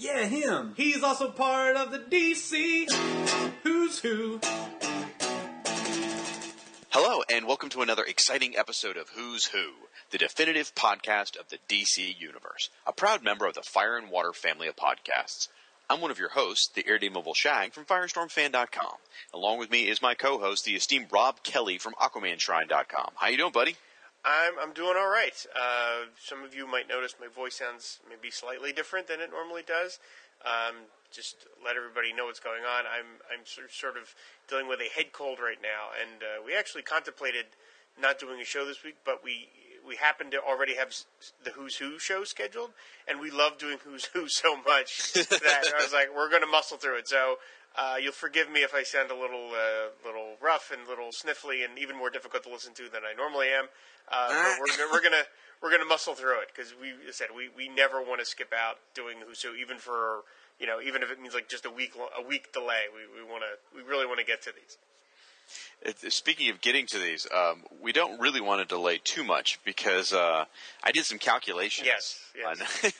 Yeah, 0.00 0.26
him. 0.26 0.74
He's 0.76 1.02
also 1.02 1.28
part 1.28 1.74
of 1.74 1.90
the 1.90 1.98
DC 1.98 2.88
Who's 3.64 3.98
Who. 3.98 4.38
Hello, 6.90 7.24
and 7.28 7.48
welcome 7.48 7.68
to 7.70 7.82
another 7.82 8.04
exciting 8.04 8.56
episode 8.56 8.96
of 8.96 9.08
Who's 9.16 9.46
Who, 9.46 9.72
the 10.12 10.18
definitive 10.18 10.72
podcast 10.76 11.36
of 11.36 11.48
the 11.48 11.58
DC 11.68 12.14
Universe, 12.16 12.70
a 12.86 12.92
proud 12.92 13.24
member 13.24 13.44
of 13.44 13.54
the 13.54 13.62
Fire 13.62 13.98
and 13.98 14.08
Water 14.08 14.32
family 14.32 14.68
of 14.68 14.76
podcasts. 14.76 15.48
I'm 15.90 16.00
one 16.00 16.12
of 16.12 16.20
your 16.20 16.30
hosts, 16.30 16.68
the 16.72 16.86
irredeemable 16.86 17.34
Shag 17.34 17.72
from 17.72 17.84
FirestormFan.com. 17.84 18.94
Along 19.34 19.58
with 19.58 19.72
me 19.72 19.88
is 19.88 20.00
my 20.00 20.14
co-host, 20.14 20.64
the 20.64 20.76
esteemed 20.76 21.08
Rob 21.10 21.42
Kelly 21.42 21.76
from 21.76 21.94
AquamanShrine.com. 21.94 23.10
How 23.16 23.26
you 23.26 23.36
doing, 23.36 23.50
buddy? 23.50 23.74
I'm 24.24 24.54
I'm 24.60 24.72
doing 24.72 24.94
all 24.98 25.08
right. 25.08 25.34
Uh, 25.54 26.10
some 26.18 26.42
of 26.42 26.54
you 26.54 26.66
might 26.66 26.88
notice 26.88 27.14
my 27.20 27.28
voice 27.28 27.56
sounds 27.56 28.00
maybe 28.08 28.30
slightly 28.30 28.72
different 28.72 29.06
than 29.06 29.20
it 29.20 29.30
normally 29.30 29.62
does. 29.62 29.98
Um, 30.44 30.86
just 31.10 31.46
let 31.64 31.76
everybody 31.76 32.12
know 32.12 32.26
what's 32.26 32.40
going 32.40 32.62
on. 32.62 32.84
I'm 32.84 33.22
I'm 33.32 33.44
sort 33.46 33.96
of 33.96 34.14
dealing 34.48 34.68
with 34.68 34.80
a 34.80 34.90
head 34.94 35.12
cold 35.12 35.38
right 35.38 35.60
now, 35.62 35.90
and 35.94 36.22
uh, 36.22 36.44
we 36.44 36.54
actually 36.54 36.82
contemplated 36.82 37.46
not 38.00 38.18
doing 38.18 38.40
a 38.40 38.44
show 38.44 38.66
this 38.66 38.82
week, 38.84 38.96
but 39.04 39.22
we 39.24 39.48
we 39.86 39.96
happen 39.96 40.30
to 40.32 40.38
already 40.38 40.74
have 40.74 40.94
the 41.44 41.50
Who's 41.50 41.76
Who 41.76 41.98
show 41.98 42.24
scheduled, 42.24 42.70
and 43.06 43.20
we 43.20 43.30
love 43.30 43.58
doing 43.58 43.78
Who's 43.84 44.06
Who 44.06 44.28
so 44.42 44.56
much 44.56 45.14
that 45.14 45.72
I 45.78 45.82
was 45.82 45.92
like, 45.92 46.08
we're 46.14 46.30
going 46.30 46.42
to 46.42 46.48
muscle 46.48 46.76
through 46.76 46.98
it. 46.98 47.08
So. 47.08 47.36
Uh, 47.78 47.94
you'll 48.02 48.12
forgive 48.12 48.50
me 48.50 48.60
if 48.62 48.74
I 48.74 48.82
sound 48.82 49.10
a 49.12 49.14
little, 49.14 49.50
uh, 49.54 49.90
little 50.04 50.34
rough 50.40 50.72
and 50.72 50.84
a 50.84 50.90
little 50.90 51.10
sniffly, 51.10 51.64
and 51.64 51.78
even 51.78 51.96
more 51.96 52.10
difficult 52.10 52.42
to 52.44 52.50
listen 52.50 52.74
to 52.74 52.88
than 52.90 53.02
I 53.08 53.14
normally 53.16 53.48
am. 53.48 53.66
Uh, 54.10 54.28
but 54.30 54.58
we're, 54.60 54.76
gonna- 54.76 54.90
we're 54.92 55.02
gonna 55.02 55.22
we're 55.62 55.70
gonna 55.70 55.84
muscle 55.84 56.14
through 56.14 56.40
it 56.40 56.48
because 56.54 56.74
we 56.80 56.90
as 56.90 56.96
I 57.08 57.12
said 57.12 57.26
we, 57.36 57.50
we 57.56 57.68
never 57.68 58.00
want 58.02 58.20
to 58.20 58.26
skip 58.26 58.52
out 58.52 58.78
doing 58.94 59.18
Who's 59.26 59.42
Who, 59.42 59.54
even 59.54 59.76
for 59.78 60.22
you 60.58 60.66
know 60.66 60.80
even 60.80 61.02
if 61.02 61.10
it 61.10 61.20
means 61.20 61.34
like 61.34 61.48
just 61.48 61.66
a 61.66 61.70
week 61.70 61.92
a 62.18 62.22
week 62.26 62.52
delay. 62.52 62.84
We 62.92 63.22
we 63.22 63.28
want 63.30 63.42
to 63.44 63.76
we 63.76 63.88
really 63.88 64.06
want 64.06 64.18
to 64.18 64.24
get 64.26 64.42
to 64.42 64.50
these. 64.52 64.76
It- 65.82 66.12
Speaking 66.12 66.48
of 66.50 66.60
getting 66.60 66.86
to 66.86 66.98
these, 66.98 67.26
um, 67.34 67.62
we 67.82 67.92
don't 67.92 68.20
really 68.20 68.40
want 68.40 68.60
to 68.60 68.64
delay 68.74 68.98
too 69.02 69.22
much 69.24 69.58
because 69.64 70.12
uh, 70.12 70.44
I 70.82 70.90
did 70.92 71.04
some 71.04 71.18
calculations. 71.18 71.86
Yes, 71.86 72.18
yes. 72.36 72.46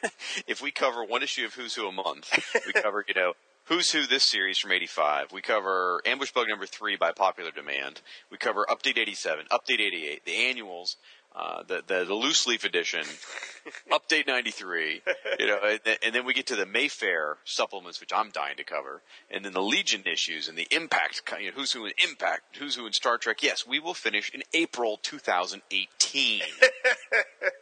on- 0.04 0.10
if 0.46 0.62
we 0.62 0.70
cover 0.70 1.04
one 1.04 1.22
issue 1.22 1.44
of 1.46 1.54
Who's 1.54 1.74
Who 1.74 1.88
a 1.88 1.92
month, 1.92 2.30
we 2.66 2.72
cover 2.74 3.04
you 3.08 3.14
know 3.14 3.32
Who's 3.69 3.91
Who 3.92 4.06
this 4.06 4.24
series 4.24 4.56
from 4.58 4.72
'85. 4.72 5.33
We 5.33 5.42
cover 5.42 6.00
Ambush 6.06 6.33
Bug 6.33 6.47
number 6.48 6.64
three 6.66 6.97
by 6.97 7.12
popular 7.12 7.50
demand. 7.50 8.00
We 8.30 8.38
cover 8.38 8.64
Update 8.69 8.97
'87, 8.98 9.47
Update 9.53 9.81
'88, 9.81 10.25
the 10.25 10.37
annuals. 10.48 10.97
Uh, 11.37 11.62
the, 11.69 11.82
the 11.87 12.04
the 12.06 12.15
loose 12.15 12.47
leaf 12.47 12.65
edition, 12.65 13.04
update 13.92 14.26
'93, 14.26 15.03
you 15.38 15.47
know, 15.47 15.59
and, 15.62 15.78
then- 15.84 15.97
and 16.03 16.15
then 16.15 16.25
we 16.25 16.32
get 16.32 16.47
to 16.47 16.56
the 16.56 16.65
Mayfair 16.65 17.37
supplements, 17.44 18.00
which 18.00 18.10
I'm 18.15 18.31
dying 18.31 18.56
to 18.56 18.65
cover, 18.65 19.03
and 19.31 19.44
then 19.44 19.53
the 19.53 19.60
Legion 19.62 20.03
issues 20.10 20.48
and 20.48 20.56
the 20.56 20.66
Impact, 20.71 21.22
you 21.38 21.48
know, 21.50 21.53
who's 21.54 21.71
who 21.72 21.84
in 21.84 21.92
Impact, 22.03 22.56
who's 22.59 22.75
who 22.76 22.87
in 22.87 22.92
Star 22.94 23.19
Trek. 23.19 23.42
Yes, 23.42 23.66
we 23.66 23.78
will 23.78 23.92
finish 23.94 24.32
in 24.34 24.42
April 24.54 24.98
2018. 25.03 26.41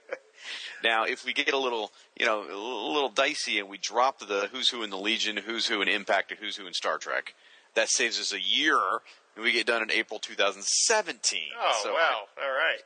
Now, 0.86 1.02
if 1.02 1.24
we 1.24 1.32
get 1.32 1.52
a 1.52 1.58
little, 1.58 1.90
you 2.16 2.24
know, 2.24 2.42
a 2.42 2.92
little 2.92 3.08
dicey 3.08 3.58
and 3.58 3.68
we 3.68 3.76
drop 3.76 4.20
the 4.20 4.48
who's 4.52 4.68
who 4.68 4.84
in 4.84 4.90
the 4.90 4.96
Legion, 4.96 5.36
who's 5.36 5.66
who 5.66 5.82
in 5.82 5.88
Impact, 5.88 6.30
and 6.30 6.38
who's 6.38 6.56
who 6.56 6.64
in 6.68 6.72
Star 6.74 6.96
Trek, 6.96 7.34
that 7.74 7.88
saves 7.88 8.20
us 8.20 8.32
a 8.32 8.40
year, 8.40 8.78
and 9.34 9.44
we 9.44 9.50
get 9.50 9.66
done 9.66 9.82
in 9.82 9.90
April 9.90 10.20
2017. 10.20 11.40
Oh 11.58 11.80
So 11.82 11.92
wow! 11.92 12.20
All 12.40 12.50
right, 12.50 12.78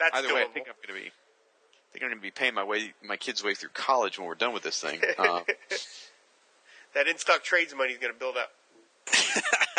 that's 0.00 0.16
Either 0.16 0.28
doable. 0.28 0.34
way, 0.34 0.40
I 0.42 0.46
think 0.46 0.66
I'm 0.68 0.74
going 0.84 0.98
to 0.98 1.04
be, 1.04 1.10
I 1.10 1.92
think 1.92 2.02
I'm 2.02 2.08
going 2.08 2.18
to 2.18 2.22
be 2.22 2.32
paying 2.32 2.54
my 2.54 2.64
way, 2.64 2.92
my 3.06 3.16
kids' 3.16 3.44
way 3.44 3.54
through 3.54 3.70
college 3.72 4.18
when 4.18 4.26
we're 4.26 4.34
done 4.34 4.52
with 4.52 4.64
this 4.64 4.80
thing. 4.80 5.00
Um, 5.16 5.44
that 6.94 7.06
in 7.06 7.18
stock 7.18 7.44
trades 7.44 7.72
money 7.72 7.92
is 7.92 7.98
going 7.98 8.12
to 8.12 8.18
build 8.18 8.36
up. 8.36 8.50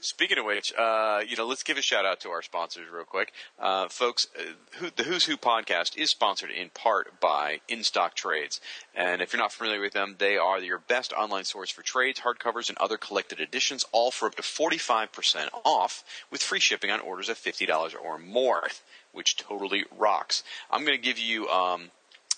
Speaking 0.00 0.38
of 0.38 0.44
which, 0.44 0.72
uh, 0.76 1.20
you 1.26 1.36
know, 1.36 1.46
let's 1.46 1.62
give 1.62 1.76
a 1.76 1.82
shout 1.82 2.04
out 2.04 2.20
to 2.20 2.30
our 2.30 2.42
sponsors 2.42 2.86
real 2.92 3.04
quick, 3.04 3.32
uh, 3.58 3.88
folks. 3.88 4.26
Uh, 4.38 4.42
who, 4.76 4.90
the 4.94 5.04
Who's 5.04 5.24
Who 5.24 5.36
podcast 5.36 5.96
is 5.96 6.10
sponsored 6.10 6.50
in 6.50 6.70
part 6.70 7.20
by 7.20 7.60
In 7.68 7.84
Stock 7.84 8.14
Trades, 8.14 8.60
and 8.94 9.22
if 9.22 9.32
you're 9.32 9.42
not 9.42 9.52
familiar 9.52 9.80
with 9.80 9.92
them, 9.92 10.16
they 10.18 10.36
are 10.36 10.58
your 10.58 10.78
best 10.78 11.12
online 11.12 11.44
source 11.44 11.70
for 11.70 11.82
trades, 11.82 12.20
hardcovers, 12.20 12.68
and 12.68 12.78
other 12.78 12.96
collected 12.96 13.40
editions, 13.40 13.84
all 13.92 14.10
for 14.10 14.26
up 14.26 14.34
to 14.36 14.42
45% 14.42 15.48
off 15.64 16.04
with 16.30 16.42
free 16.42 16.60
shipping 16.60 16.90
on 16.90 17.00
orders 17.00 17.28
of 17.28 17.38
$50 17.38 17.94
or 18.02 18.18
more, 18.18 18.68
which 19.12 19.36
totally 19.36 19.84
rocks. 19.96 20.42
I'm 20.70 20.84
going 20.84 20.98
to 20.98 21.02
give 21.02 21.18
you. 21.18 21.48
Um, 21.48 21.90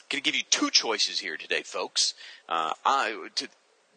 Going 0.08 0.22
to 0.22 0.30
give 0.30 0.36
you 0.36 0.44
two 0.50 0.70
choices 0.70 1.18
here 1.18 1.36
today, 1.36 1.62
folks. 1.64 2.14
Uh, 2.48 2.74
I 2.84 3.26
to, 3.34 3.48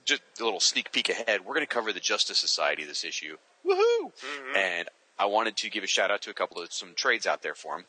just 0.09 0.22
a 0.40 0.44
little 0.44 0.59
sneak 0.59 0.92
peek 0.92 1.09
ahead. 1.09 1.42
We're 1.46 1.53
going 1.53 1.66
to 1.66 1.74
cover 1.74 1.94
the 1.94 2.00
Justice 2.00 2.40
Society 2.40 2.84
this 2.84 3.06
issue. 3.06 3.38
Woohoo! 3.66 4.12
And 4.56 4.90
I 5.18 5.25
wanted 5.25 5.56
to 5.58 5.70
give 5.70 5.84
a 5.84 5.88
shout 5.88 6.12
out 6.12 6.22
to 6.24 6.30
a 6.30 6.34
couple 6.34 6.62
of 6.62 6.74
some 6.74 6.94
trades 6.96 7.28
out 7.28 7.42
there 7.42 7.56
for 7.56 7.75
them. 7.75 7.86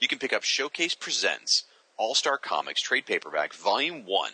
You 0.00 0.08
can 0.08 0.18
pick 0.18 0.32
up 0.32 0.42
Showcase 0.42 0.94
Presents 0.94 1.64
All 1.96 2.14
Star 2.14 2.38
Comics 2.38 2.80
trade 2.80 3.06
paperback, 3.06 3.52
Volume 3.52 4.04
One, 4.06 4.32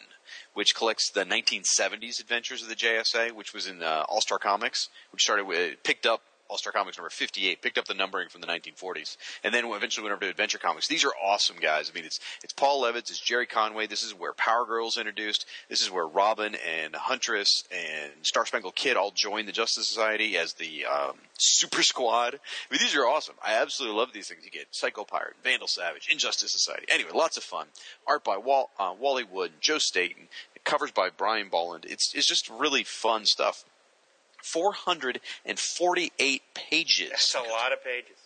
which 0.55 0.75
collects 0.75 1.11
the 1.11 1.25
1970s 1.25 2.21
adventures 2.21 2.63
of 2.63 2.69
the 2.69 2.77
JSA, 2.77 3.33
which 3.33 3.53
was 3.53 3.67
in 3.67 3.83
uh, 3.83 4.05
All 4.09 4.21
Star 4.21 4.39
Comics, 4.39 4.89
which 5.11 5.23
started 5.23 5.45
with 5.45 5.83
picked 5.83 6.07
up. 6.07 6.23
All 6.49 6.59
Star 6.59 6.73
Comics 6.73 6.99
number 6.99 7.11
58 7.11 7.63
picked 7.63 7.79
up 7.79 7.87
the 7.87 7.95
numbering 7.95 8.29
from 8.29 8.41
the 8.41 8.47
1940s, 8.47 9.17
and 9.43 9.55
then 9.55 9.65
eventually 9.65 10.05
went 10.05 10.13
over 10.13 10.21
to 10.21 10.31
Adventure 10.31 10.59
Comics. 10.59 10.89
These 10.89 11.05
are 11.05 11.13
awesome 11.23 11.57
guys. 11.61 11.91
I 11.91 11.95
mean, 11.95 12.05
it's 12.05 12.21
it's 12.43 12.53
Paul 12.53 12.83
Levitz, 12.83 13.11
it's 13.11 13.19
Gerry 13.19 13.47
Conway. 13.47 13.87
This 13.87 14.03
is 14.03 14.13
where 14.13 14.33
Power 14.35 14.67
Girl's 14.67 14.99
introduced. 14.99 15.47
This 15.69 15.81
is 15.81 15.91
where 15.91 16.07
Robin 16.07 16.55
and 16.55 16.95
Huntress 16.95 17.65
and 17.73 18.13
Star 18.23 18.45
Spangled 18.45 18.75
Kid 18.75 18.97
all 18.97 19.11
join 19.11 19.47
the 19.47 19.53
Justice 19.53 19.89
Society 19.89 20.37
as 20.37 20.55
the 20.55 20.85
um, 20.85 21.17
Super 21.39 21.83
Squad. 21.83 22.35
I 22.35 22.73
mean, 22.73 22.81
these 22.81 22.95
are 22.95 23.07
awesome. 23.07 23.37
I 23.43 23.55
absolutely 23.55 23.99
love 23.99 24.13
these 24.13 24.29
things. 24.29 24.45
You 24.45 24.51
get 24.51 24.67
Psycho 24.71 25.05
Pirate, 25.05 25.37
Vandal 25.43 25.69
Savage, 25.69 26.09
Injustice 26.11 26.53
Society. 26.53 26.87
Anyway, 26.89 27.11
lots 27.15 27.37
of 27.37 27.43
fun. 27.43 27.69
Art 28.07 28.23
by 28.23 28.37
uh, 28.37 28.95
Wally 28.99 29.25
Wood, 29.25 29.53
Joe 29.61 29.79
Staton. 29.79 30.29
Covers 30.65 30.93
by 30.93 31.11
Brian 31.11 31.51
Bolland. 31.51 31.85
It's 31.87 32.15
it's 32.15 32.27
just 32.27 32.49
really 32.49 32.85
fun 32.85 33.27
stuff. 33.27 33.65
448 34.45 36.43
pages. 36.55 37.11
That's 37.11 37.35
a 37.35 37.41
lot 37.41 37.73
of 37.73 37.83
pages. 37.83 38.17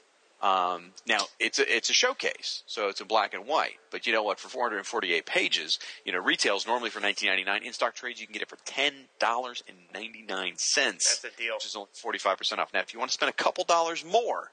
Um, 0.40 0.92
now 1.06 1.22
it's 1.40 1.58
a 1.58 1.76
it's 1.76 1.90
a 1.90 1.92
showcase, 1.92 2.62
so 2.66 2.88
it's 2.88 3.00
in 3.00 3.08
black 3.08 3.34
and 3.34 3.44
white. 3.46 3.78
But 3.90 4.06
you 4.06 4.12
know 4.12 4.22
what? 4.22 4.38
For 4.38 4.48
448 4.48 5.26
pages, 5.26 5.80
you 6.04 6.12
know 6.12 6.20
retails 6.20 6.64
normally 6.64 6.90
for 6.90 7.00
19.99. 7.00 7.62
In 7.62 7.72
stock 7.72 7.96
trades, 7.96 8.20
you 8.20 8.26
can 8.26 8.34
get 8.34 8.42
it 8.42 8.48
for 8.48 8.58
ten 8.64 8.92
dollars 9.18 9.64
and 9.66 9.76
99 9.92 10.52
cents. 10.56 11.18
That's 11.20 11.34
a 11.34 11.36
deal. 11.36 11.54
Which 11.54 11.66
is 11.66 11.74
only 11.74 11.88
45 11.92 12.38
percent 12.38 12.60
off. 12.60 12.72
Now, 12.72 12.80
if 12.80 12.94
you 12.94 13.00
want 13.00 13.10
to 13.10 13.14
spend 13.14 13.30
a 13.30 13.32
couple 13.32 13.64
dollars 13.64 14.04
more, 14.04 14.52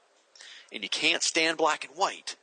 and 0.72 0.82
you 0.82 0.88
can't 0.88 1.22
stand 1.22 1.56
black 1.56 1.84
and 1.84 1.96
white, 1.96 2.34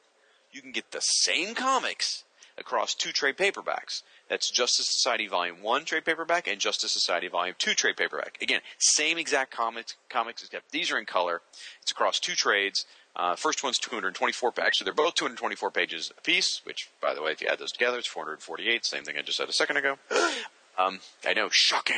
you 0.54 0.62
can 0.62 0.72
get 0.72 0.92
the 0.92 1.02
same 1.02 1.54
comics 1.54 2.24
across 2.58 2.94
two 2.94 3.12
trade 3.12 3.36
paperbacks. 3.36 4.04
That's 4.30 4.50
Justice 4.50 4.88
Society 4.88 5.28
Volume 5.28 5.62
One 5.62 5.86
trade 5.86 6.06
paperback 6.06 6.48
and 6.48 6.60
Justice 6.60 6.92
Society 6.92 7.28
Volume 7.28 7.56
Two 7.60 7.74
trade 7.74 7.98
paperback. 7.98 8.38
Again, 8.42 8.62
same 8.78 9.18
exact 9.18 9.52
comics, 9.52 9.96
comics 10.10 10.44
except 10.44 10.72
these 10.72 10.92
are 10.92 10.98
in 10.98 11.06
color. 11.06 11.42
It's 11.82 11.92
across 11.92 12.20
two 12.20 12.36
trades. 12.36 12.86
Uh, 13.16 13.36
first 13.36 13.64
one's 13.64 13.78
224 13.78 14.52
pages. 14.52 14.80
So 14.80 14.86
they're 14.86 14.94
both 14.94 15.16
224 15.16 15.70
pages 15.72 16.12
apiece. 16.18 16.62
Which, 16.64 16.90
by 17.02 17.14
the 17.14 17.22
way, 17.22 17.32
if 17.32 17.42
you 17.42 17.48
add 17.48 17.60
those 17.60 17.72
together, 17.72 18.00
it's 18.00 18.08
448. 18.08 18.86
Same 18.86 19.04
thing 19.04 19.18
I 19.18 19.22
just 19.22 19.38
said 19.38 19.50
a 19.50 19.54
second 19.54 19.78
ago. 19.78 19.98
Um, 20.76 21.02
I 21.24 21.34
know, 21.34 21.50
shocking. 21.52 21.96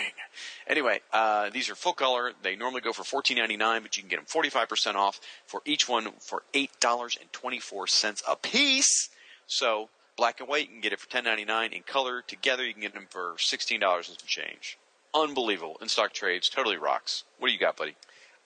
Anyway, 0.67 0.99
uh, 1.13 1.49
these 1.49 1.69
are 1.69 1.75
full 1.75 1.93
color. 1.93 2.33
They 2.41 2.57
normally 2.57 2.81
go 2.81 2.91
for 2.91 3.03
$14.99, 3.03 3.81
but 3.81 3.95
you 3.95 4.03
can 4.03 4.09
get 4.09 4.17
them 4.17 4.25
45% 4.25 4.95
off 4.95 5.21
for 5.45 5.61
each 5.63 5.87
one 5.87 6.09
for 6.19 6.43
$8.24 6.53 8.23
a 8.27 8.35
piece. 8.35 9.09
So, 9.47 9.89
black 10.17 10.39
and 10.39 10.49
white, 10.49 10.67
you 10.67 10.73
can 10.73 10.81
get 10.81 10.93
it 10.93 10.99
for 10.99 11.07
$10.99. 11.09 11.73
In 11.73 11.83
color, 11.83 12.21
together, 12.21 12.65
you 12.65 12.73
can 12.73 12.81
get 12.81 12.93
them 12.93 13.07
for 13.09 13.33
$16 13.37 13.95
and 13.95 14.05
some 14.05 14.15
change. 14.25 14.77
Unbelievable. 15.13 15.77
In 15.81 15.87
stock 15.89 16.13
trades, 16.13 16.49
totally 16.49 16.77
rocks. 16.77 17.23
What 17.39 17.47
do 17.47 17.53
you 17.53 17.59
got, 17.59 17.77
buddy? 17.77 17.95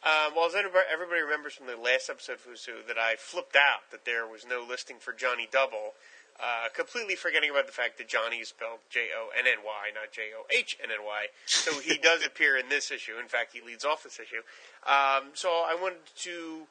Um, 0.04 0.34
well, 0.36 0.48
as 0.48 0.56
everybody, 0.56 0.86
everybody 0.92 1.22
remembers 1.22 1.54
from 1.54 1.68
the 1.68 1.76
last 1.76 2.10
episode 2.10 2.34
of 2.34 2.46
Fusu 2.46 2.88
that 2.88 2.98
I 2.98 3.16
flipped 3.18 3.56
out 3.56 3.90
that 3.92 4.06
there 4.06 4.26
was 4.26 4.46
no 4.48 4.66
listing 4.68 4.96
for 5.00 5.12
Johnny 5.14 5.48
Double. 5.52 5.94
uh, 6.40 6.70
completely 6.74 7.16
forgetting 7.16 7.50
about 7.50 7.66
the 7.66 7.74
fact 7.74 7.98
that 7.98 8.08
Johnny 8.08 8.38
is 8.38 8.48
spelled 8.48 8.80
J 8.90 9.10
O 9.16 9.28
N 9.38 9.46
N 9.46 9.60
Y, 9.66 9.90
not 9.94 10.12
J 10.12 10.32
O 10.38 10.46
H 10.50 10.78
N 10.82 10.90
N 10.90 11.04
Y. 11.06 11.26
So 11.46 11.80
he 11.80 11.98
does 12.02 12.26
appear 12.26 12.56
in 12.58 12.70
this 12.70 12.92
issue. 12.92 13.14
In 13.20 13.28
fact, 13.28 13.54
he 13.54 13.62
leads 13.62 13.84
off 13.84 14.04
this 14.04 14.20
issue. 14.20 14.42
Um, 14.88 15.32
so 15.34 15.50
I 15.50 15.78
wanted 15.80 16.00
to 16.24 16.62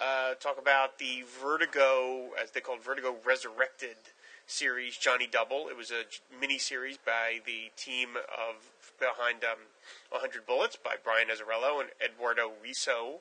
uh, 0.00 0.34
talk 0.40 0.58
about 0.58 0.98
the 0.98 1.24
Vertigo, 1.42 2.30
as 2.42 2.52
they 2.52 2.60
called 2.60 2.82
Vertigo 2.82 3.16
Resurrected 3.24 3.96
series, 4.48 4.96
Johnny 4.96 5.28
Double. 5.30 5.68
It 5.68 5.76
was 5.76 5.90
a 5.90 6.04
mini 6.40 6.58
series 6.58 6.96
by 6.96 7.40
the 7.44 7.70
team 7.76 8.16
of 8.16 8.56
behind 8.98 9.44
um, 9.44 9.58
100 10.10 10.46
Bullets 10.46 10.76
by 10.76 10.96
Brian 11.02 11.28
Azzarello 11.28 11.80
and 11.80 11.90
Eduardo 12.02 12.50
Risso. 12.64 13.20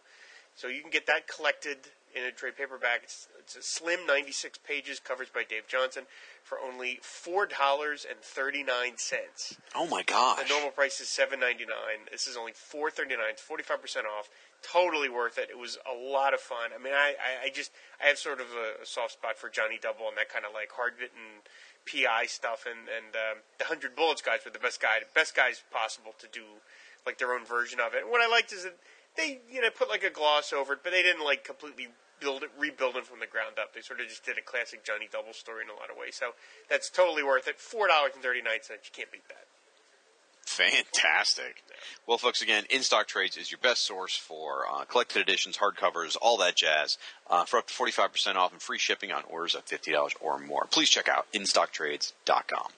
So 0.55 0.67
you 0.67 0.81
can 0.81 0.89
get 0.89 1.05
that 1.05 1.27
collected 1.27 1.77
in 2.15 2.23
a 2.23 2.31
trade 2.31 2.57
paperback. 2.57 3.01
It's, 3.03 3.27
it's 3.47 3.55
a 3.55 3.63
slim 3.63 4.05
96 4.05 4.59
pages, 4.67 4.99
covers 4.99 5.29
by 5.33 5.43
Dave 5.47 5.67
Johnson, 5.69 6.03
for 6.43 6.59
only 6.59 6.99
four 7.01 7.45
dollars 7.45 8.05
and 8.07 8.19
thirty 8.19 8.61
nine 8.61 8.97
cents. 8.97 9.55
Oh 9.73 9.87
my 9.87 10.03
gosh! 10.03 10.43
The 10.43 10.49
normal 10.49 10.71
price 10.71 10.99
is 10.99 11.07
seven 11.07 11.39
ninety 11.39 11.63
nine. 11.63 12.11
This 12.11 12.27
is 12.27 12.35
only 12.35 12.51
four 12.51 12.91
thirty 12.91 13.15
nine. 13.15 13.31
It's 13.31 13.41
forty 13.41 13.63
five 13.63 13.81
percent 13.81 14.05
off. 14.05 14.27
Totally 14.61 15.07
worth 15.07 15.37
it. 15.37 15.47
It 15.49 15.57
was 15.57 15.77
a 15.87 15.95
lot 15.95 16.33
of 16.33 16.41
fun. 16.41 16.71
I 16.75 16.83
mean, 16.83 16.93
I, 16.93 17.15
I, 17.15 17.45
I 17.45 17.49
just 17.49 17.71
I 18.03 18.07
have 18.07 18.17
sort 18.17 18.41
of 18.41 18.47
a, 18.47 18.83
a, 18.83 18.85
soft 18.85 19.13
spot 19.13 19.37
for 19.37 19.49
Johnny 19.49 19.79
Double 19.81 20.09
and 20.09 20.17
that 20.17 20.27
kind 20.27 20.43
of 20.43 20.51
like 20.53 20.71
hard 20.75 20.99
bitten 20.99 21.47
PI 21.87 22.25
stuff. 22.25 22.65
And 22.67 22.91
and 22.91 23.15
um, 23.15 23.47
the 23.59 23.65
Hundred 23.65 23.95
Bullets 23.95 24.21
guys 24.21 24.39
were 24.43 24.51
the 24.51 24.59
best 24.59 24.81
guy, 24.81 24.99
best 25.15 25.35
guys 25.35 25.63
possible 25.71 26.11
to 26.19 26.27
do 26.27 26.59
like 27.05 27.17
their 27.17 27.31
own 27.31 27.45
version 27.45 27.79
of 27.79 27.93
it. 27.93 28.03
And 28.03 28.11
what 28.11 28.19
I 28.19 28.27
liked 28.27 28.51
is 28.51 28.63
that 28.63 28.75
they 29.15 29.39
you 29.49 29.61
know 29.61 29.69
put 29.71 29.87
like 29.87 30.03
a 30.03 30.11
gloss 30.11 30.51
over 30.51 30.73
it, 30.73 30.79
but 30.83 30.91
they 30.91 31.01
didn't 31.01 31.23
like 31.23 31.45
completely 31.45 31.87
build 32.19 32.43
it, 32.43 32.49
rebuild 32.57 32.95
it 32.95 33.05
from 33.05 33.19
the 33.19 33.27
ground 33.27 33.57
up. 33.59 33.73
They 33.73 33.81
sort 33.81 33.99
of 34.01 34.07
just 34.07 34.25
did 34.25 34.37
a 34.37 34.41
classic 34.41 34.83
Johnny 34.83 35.07
Double 35.11 35.33
story 35.33 35.63
in 35.63 35.69
a 35.69 35.73
lot 35.73 35.89
of 35.89 35.97
ways. 35.97 36.15
So 36.15 36.31
that's 36.69 36.89
totally 36.89 37.23
worth 37.23 37.47
it. 37.47 37.59
Four 37.59 37.87
dollars 37.87 38.11
and 38.13 38.23
thirty 38.23 38.41
nine 38.41 38.61
cents. 38.61 38.89
You 38.89 38.91
can't 38.95 39.11
beat 39.11 39.27
that. 39.29 39.45
Fantastic. 40.47 41.61
Well, 42.07 42.17
folks, 42.17 42.41
again, 42.41 42.63
In 42.69 42.81
Stock 42.81 43.07
Trades 43.07 43.35
is 43.35 43.51
your 43.51 43.59
best 43.59 43.85
source 43.85 44.15
for 44.15 44.63
uh, 44.71 44.85
collected 44.85 45.21
editions, 45.21 45.57
hardcovers, 45.57 46.15
all 46.21 46.37
that 46.37 46.55
jazz, 46.55 46.97
uh, 47.29 47.43
for 47.43 47.57
up 47.57 47.67
to 47.67 47.73
45% 47.73 48.35
off 48.35 48.53
and 48.53 48.61
free 48.61 48.79
shipping 48.79 49.11
on 49.11 49.23
orders 49.29 49.55
of 49.55 49.65
$50 49.65 50.13
or 50.21 50.39
more. 50.39 50.65
Please 50.71 50.89
check 50.89 51.09
out 51.09 51.27
InStockTrades.com. 51.33 52.71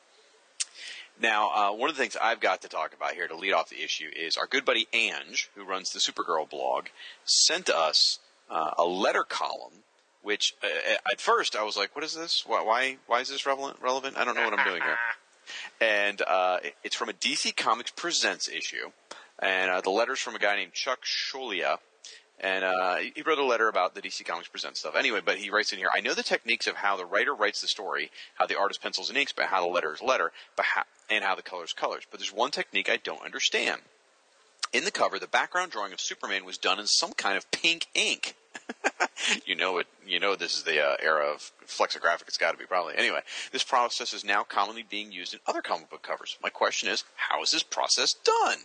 Now, 1.22 1.52
uh, 1.52 1.72
one 1.74 1.90
of 1.90 1.96
the 1.96 2.02
things 2.02 2.18
I've 2.20 2.40
got 2.40 2.64
to 2.64 2.70
talk 2.70 2.94
about 2.94 3.14
here 3.14 3.28
to 3.28 3.36
lead 3.36 3.54
off 3.54 3.70
the 3.70 3.84
issue 3.84 4.10
is 4.16 4.36
our 4.36 4.48
good 4.48 4.66
buddy 4.66 4.88
Ange, 4.92 5.50
who 5.56 5.64
runs 5.64 5.92
the 5.92 6.00
Supergirl 6.00 6.50
blog, 6.50 6.88
sent 7.24 7.70
us 7.70 8.20
uh, 8.50 8.72
a 8.78 8.86
letter 8.86 9.24
column. 9.24 9.84
Which 10.22 10.54
uh, 10.62 10.98
at 11.12 11.22
first 11.22 11.56
I 11.56 11.64
was 11.64 11.78
like, 11.78 11.96
"What 11.96 12.04
is 12.04 12.14
this? 12.14 12.44
Why? 12.46 12.62
Why, 12.62 12.98
why 13.08 13.22
is 13.22 13.30
this 13.30 13.46
relevant? 13.46 13.82
Relevant? 13.82 14.18
I 14.18 14.26
don't 14.26 14.36
know 14.36 14.44
what 14.44 14.60
I'm 14.60 14.66
doing 14.66 14.82
here." 14.82 14.98
And 15.82 16.22
uh, 16.22 16.60
it's 16.84 16.96
from 16.96 17.10
a 17.10 17.14
DC 17.14 17.56
Comics 17.58 17.90
Presents 17.90 18.48
issue, 18.48 18.92
and 19.40 19.72
uh, 19.72 19.82
the 19.82 19.90
letter's 19.90 20.20
from 20.20 20.36
a 20.36 20.40
guy 20.40 20.56
named 20.56 20.74
Chuck 20.74 21.00
Scholia, 21.04 21.80
and 22.40 22.64
uh, 22.64 22.98
he 22.98 23.22
wrote 23.22 23.40
a 23.40 23.44
letter 23.44 23.68
about 23.68 23.96
the 23.96 24.02
DC 24.02 24.26
Comics 24.26 24.48
Presents 24.48 24.80
stuff. 24.80 24.96
Anyway, 24.96 25.22
but 25.24 25.38
he 25.38 25.50
writes 25.50 25.74
in 25.74 25.80
here, 25.80 25.90
I 25.94 26.00
know 26.00 26.14
the 26.14 26.24
techniques 26.24 26.68
of 26.68 26.76
how 26.76 26.96
the 26.96 27.06
writer 27.06 27.34
writes 27.34 27.62
the 27.62 27.68
story, 27.68 28.12
how 28.36 28.46
the 28.46 28.58
artist 28.58 28.82
pencils 28.82 29.10
and 29.10 29.18
inks, 29.18 29.34
but 29.34 29.46
how 29.46 29.62
the 29.62 29.72
letter 29.72 29.94
is 29.94 30.02
letter, 30.02 30.32
but 30.56 30.66
how, 30.66 30.84
and 31.10 31.24
how 31.24 31.36
the 31.36 31.42
colors 31.42 31.74
colors. 31.74 32.04
But 32.10 32.20
there's 32.20 32.34
one 32.34 32.52
technique 32.52 32.90
I 32.90 32.98
don't 32.98 33.24
understand. 33.24 33.82
In 34.72 34.86
the 34.86 34.92
cover, 34.92 35.18
the 35.18 35.28
background 35.28 35.72
drawing 35.72 35.94
of 35.94 36.00
Superman 36.00 36.46
was 36.46 36.58
done 36.58 36.80
in 36.80 36.86
some 36.86 37.14
kind 37.14 37.38
of 37.38 37.50
pink 37.52 37.88
ink. 37.96 38.36
you 39.46 39.56
know 39.56 39.80
it. 39.80 39.88
You 40.06 40.20
know 40.20 40.36
this 40.36 40.56
is 40.56 40.64
the 40.64 40.84
uh, 40.84 40.96
era 41.02 41.26
of 41.26 41.52
flexographic. 41.68 42.28
It's 42.28 42.38
got 42.38 42.52
to 42.52 42.58
be 42.58 42.66
probably. 42.66 42.94
Anyway, 42.96 43.22
this 43.52 43.64
process 43.64 44.14
is 44.14 44.24
now 44.24 44.44
commonly 44.44 44.84
being 44.88 45.12
used 45.12 45.34
in 45.34 45.40
other 45.48 45.62
comic 45.62 45.90
book 45.90 46.04
covers. 46.04 46.38
My 46.42 46.50
question 46.50 46.90
is, 46.90 47.04
how 47.16 47.42
is 47.42 47.52
this 47.52 47.64
process 47.64 48.14
done? 48.14 48.60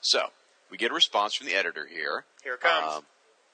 So 0.00 0.30
we 0.70 0.76
get 0.76 0.90
a 0.90 0.94
response 0.94 1.34
from 1.34 1.46
the 1.46 1.54
editor 1.54 1.86
here. 1.86 2.24
Here 2.42 2.54
it 2.54 2.60
comes. 2.60 2.96
Um, 2.96 3.02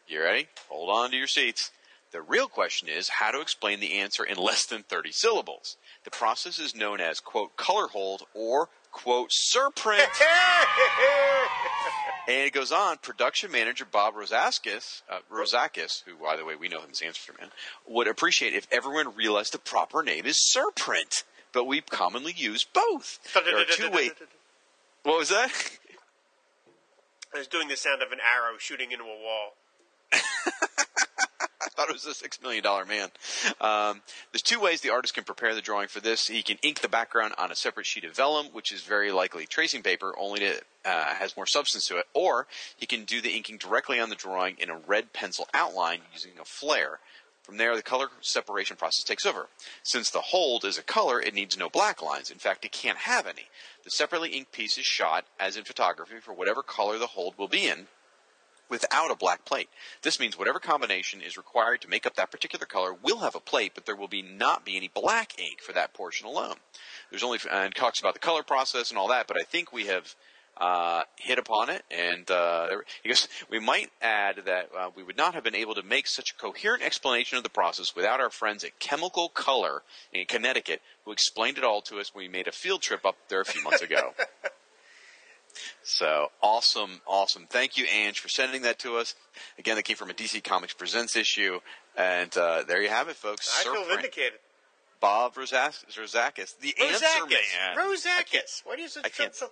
you 0.08 0.22
ready? 0.22 0.48
Hold 0.68 0.90
on 0.90 1.10
to 1.10 1.16
your 1.16 1.26
seats. 1.26 1.70
The 2.12 2.20
real 2.20 2.48
question 2.48 2.88
is 2.88 3.08
how 3.08 3.30
to 3.30 3.40
explain 3.40 3.80
the 3.80 3.98
answer 3.98 4.22
in 4.22 4.36
less 4.36 4.66
than 4.66 4.82
30 4.82 5.12
syllables. 5.12 5.76
The 6.04 6.10
process 6.10 6.58
is 6.58 6.74
known 6.74 7.00
as, 7.00 7.20
quote, 7.20 7.56
color 7.56 7.88
hold 7.88 8.24
or, 8.34 8.68
quote, 8.92 9.30
surprint. 9.30 9.98
and 12.28 12.46
it 12.46 12.52
goes 12.52 12.70
on, 12.70 12.98
production 12.98 13.50
manager 13.50 13.84
Bob 13.84 14.14
Rozakis, 14.14 15.02
uh, 15.10 15.18
Rozakis, 15.32 16.04
who, 16.04 16.14
by 16.22 16.36
the 16.36 16.44
way, 16.44 16.54
we 16.54 16.68
know 16.68 16.80
him 16.80 16.90
as 16.92 17.02
Answer 17.02 17.32
Man, 17.40 17.50
would 17.88 18.06
appreciate 18.06 18.54
if 18.54 18.68
everyone 18.70 19.16
realized 19.16 19.52
the 19.52 19.58
proper 19.58 20.02
name 20.02 20.26
is 20.26 20.38
surprint. 20.38 21.24
But 21.52 21.64
we 21.64 21.82
commonly 21.82 22.32
use 22.34 22.64
both. 22.64 23.18
There 23.34 23.58
are 23.58 23.64
two 23.64 23.90
ways. 23.90 24.12
What 25.02 25.18
was 25.18 25.28
that? 25.28 25.50
I 27.34 27.38
was 27.38 27.46
doing 27.46 27.68
the 27.68 27.76
sound 27.76 28.02
of 28.02 28.12
an 28.12 28.18
arrow 28.20 28.56
shooting 28.58 28.92
into 28.92 29.04
a 29.04 29.08
wall. 29.08 29.54
Thought 31.82 31.90
it 31.90 31.94
was 31.94 32.06
a 32.06 32.14
six 32.14 32.40
million 32.40 32.62
dollar 32.62 32.84
man. 32.84 33.08
Um, 33.60 34.02
there's 34.30 34.42
two 34.42 34.60
ways 34.60 34.82
the 34.82 34.90
artist 34.90 35.14
can 35.14 35.24
prepare 35.24 35.52
the 35.52 35.60
drawing 35.60 35.88
for 35.88 35.98
this. 35.98 36.28
He 36.28 36.44
can 36.44 36.56
ink 36.62 36.78
the 36.78 36.88
background 36.88 37.34
on 37.38 37.50
a 37.50 37.56
separate 37.56 37.86
sheet 37.86 38.04
of 38.04 38.14
vellum, 38.14 38.46
which 38.52 38.70
is 38.70 38.82
very 38.82 39.10
likely 39.10 39.46
tracing 39.46 39.82
paper, 39.82 40.14
only 40.16 40.38
to 40.38 40.60
uh, 40.84 41.14
has 41.14 41.36
more 41.36 41.44
substance 41.44 41.88
to 41.88 41.96
it, 41.96 42.06
or 42.14 42.46
he 42.76 42.86
can 42.86 43.02
do 43.02 43.20
the 43.20 43.34
inking 43.34 43.56
directly 43.56 43.98
on 43.98 44.10
the 44.10 44.14
drawing 44.14 44.58
in 44.60 44.70
a 44.70 44.78
red 44.78 45.12
pencil 45.12 45.48
outline 45.52 46.02
using 46.12 46.30
a 46.40 46.44
flare. 46.44 47.00
From 47.42 47.56
there, 47.56 47.74
the 47.74 47.82
color 47.82 48.10
separation 48.20 48.76
process 48.76 49.02
takes 49.02 49.26
over. 49.26 49.48
Since 49.82 50.10
the 50.10 50.20
hold 50.20 50.64
is 50.64 50.78
a 50.78 50.84
color, 50.84 51.20
it 51.20 51.34
needs 51.34 51.58
no 51.58 51.68
black 51.68 52.00
lines. 52.00 52.30
In 52.30 52.38
fact, 52.38 52.64
it 52.64 52.70
can't 52.70 52.98
have 52.98 53.26
any. 53.26 53.48
The 53.82 53.90
separately 53.90 54.28
inked 54.28 54.52
piece 54.52 54.78
is 54.78 54.86
shot, 54.86 55.24
as 55.40 55.56
in 55.56 55.64
photography, 55.64 56.20
for 56.20 56.32
whatever 56.32 56.62
color 56.62 56.98
the 56.98 57.08
hold 57.08 57.36
will 57.36 57.48
be 57.48 57.66
in, 57.66 57.88
without 58.72 59.10
a 59.10 59.14
black 59.14 59.44
plate. 59.44 59.68
This 60.00 60.18
means 60.18 60.38
whatever 60.38 60.58
combination 60.58 61.20
is 61.20 61.36
required 61.36 61.82
to 61.82 61.88
make 61.88 62.06
up 62.06 62.16
that 62.16 62.30
particular 62.30 62.64
color 62.64 62.94
will 62.94 63.18
have 63.18 63.34
a 63.34 63.40
plate, 63.40 63.72
but 63.74 63.84
there 63.84 63.94
will 63.94 64.08
be 64.08 64.22
not 64.22 64.64
be 64.64 64.78
any 64.78 64.88
black 64.88 65.38
ink 65.38 65.60
for 65.60 65.74
that 65.74 65.92
portion 65.92 66.26
alone. 66.26 66.56
There's 67.10 67.22
only 67.22 67.38
and 67.50 67.74
talks 67.74 68.00
about 68.00 68.14
the 68.14 68.20
color 68.20 68.42
process 68.42 68.88
and 68.88 68.98
all 68.98 69.08
that, 69.08 69.28
but 69.28 69.36
I 69.36 69.44
think 69.44 69.74
we 69.74 69.88
have 69.88 70.14
uh, 70.56 71.02
hit 71.16 71.38
upon 71.38 71.68
it, 71.68 71.82
and 71.90 72.30
uh, 72.30 72.68
because 73.02 73.28
we 73.50 73.58
might 73.58 73.90
add 74.00 74.42
that 74.46 74.70
uh, 74.76 74.88
we 74.96 75.02
would 75.02 75.18
not 75.18 75.34
have 75.34 75.44
been 75.44 75.54
able 75.54 75.74
to 75.74 75.82
make 75.82 76.06
such 76.06 76.32
a 76.32 76.34
coherent 76.34 76.82
explanation 76.82 77.36
of 77.36 77.44
the 77.44 77.50
process 77.50 77.94
without 77.94 78.20
our 78.20 78.30
friends 78.30 78.64
at 78.64 78.78
Chemical 78.78 79.28
Color 79.28 79.82
in 80.14 80.24
Connecticut, 80.24 80.80
who 81.04 81.12
explained 81.12 81.58
it 81.58 81.64
all 81.64 81.82
to 81.82 81.98
us 81.98 82.14
when 82.14 82.24
we 82.24 82.28
made 82.28 82.48
a 82.48 82.52
field 82.52 82.80
trip 82.80 83.04
up 83.04 83.16
there 83.28 83.42
a 83.42 83.44
few 83.44 83.62
months 83.62 83.82
ago. 83.82 84.14
So 85.82 86.28
awesome, 86.42 87.00
awesome. 87.06 87.46
Thank 87.48 87.76
you, 87.76 87.86
Ange, 87.86 88.20
for 88.20 88.28
sending 88.28 88.62
that 88.62 88.78
to 88.80 88.96
us. 88.96 89.14
Again, 89.58 89.76
that 89.76 89.84
came 89.84 89.96
from 89.96 90.10
a 90.10 90.14
DC 90.14 90.42
Comics 90.44 90.74
Presents 90.74 91.16
issue. 91.16 91.60
And 91.96 92.34
uh, 92.36 92.62
there 92.66 92.82
you 92.82 92.88
have 92.88 93.08
it, 93.08 93.16
folks. 93.16 93.60
I 93.60 93.64
feel 93.64 93.84
vindicated. 93.84 94.38
Bob 95.00 95.34
Rozakis, 95.34 95.84
the 95.84 96.00
Rozakis. 96.00 96.54
answer 96.80 97.26
man. 97.26 97.76
Rozakis. 97.76 98.62
Why 98.64 98.76
do 98.76 98.82
you 98.82 98.88
say 98.88 99.00
so? 99.32 99.48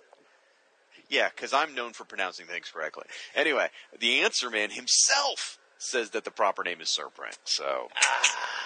Yeah, 1.09 1.27
because 1.35 1.51
I'm 1.51 1.75
known 1.75 1.91
for 1.91 2.05
pronouncing 2.05 2.45
things 2.45 2.69
correctly. 2.73 3.03
Anyway, 3.35 3.67
the 3.99 4.21
answer 4.21 4.49
man 4.49 4.69
himself 4.69 5.59
says 5.77 6.11
that 6.11 6.23
the 6.23 6.31
proper 6.31 6.63
name 6.63 6.79
is 6.79 6.87
Surprint. 6.87 7.37
So. 7.43 7.89
Ah, 8.01 8.60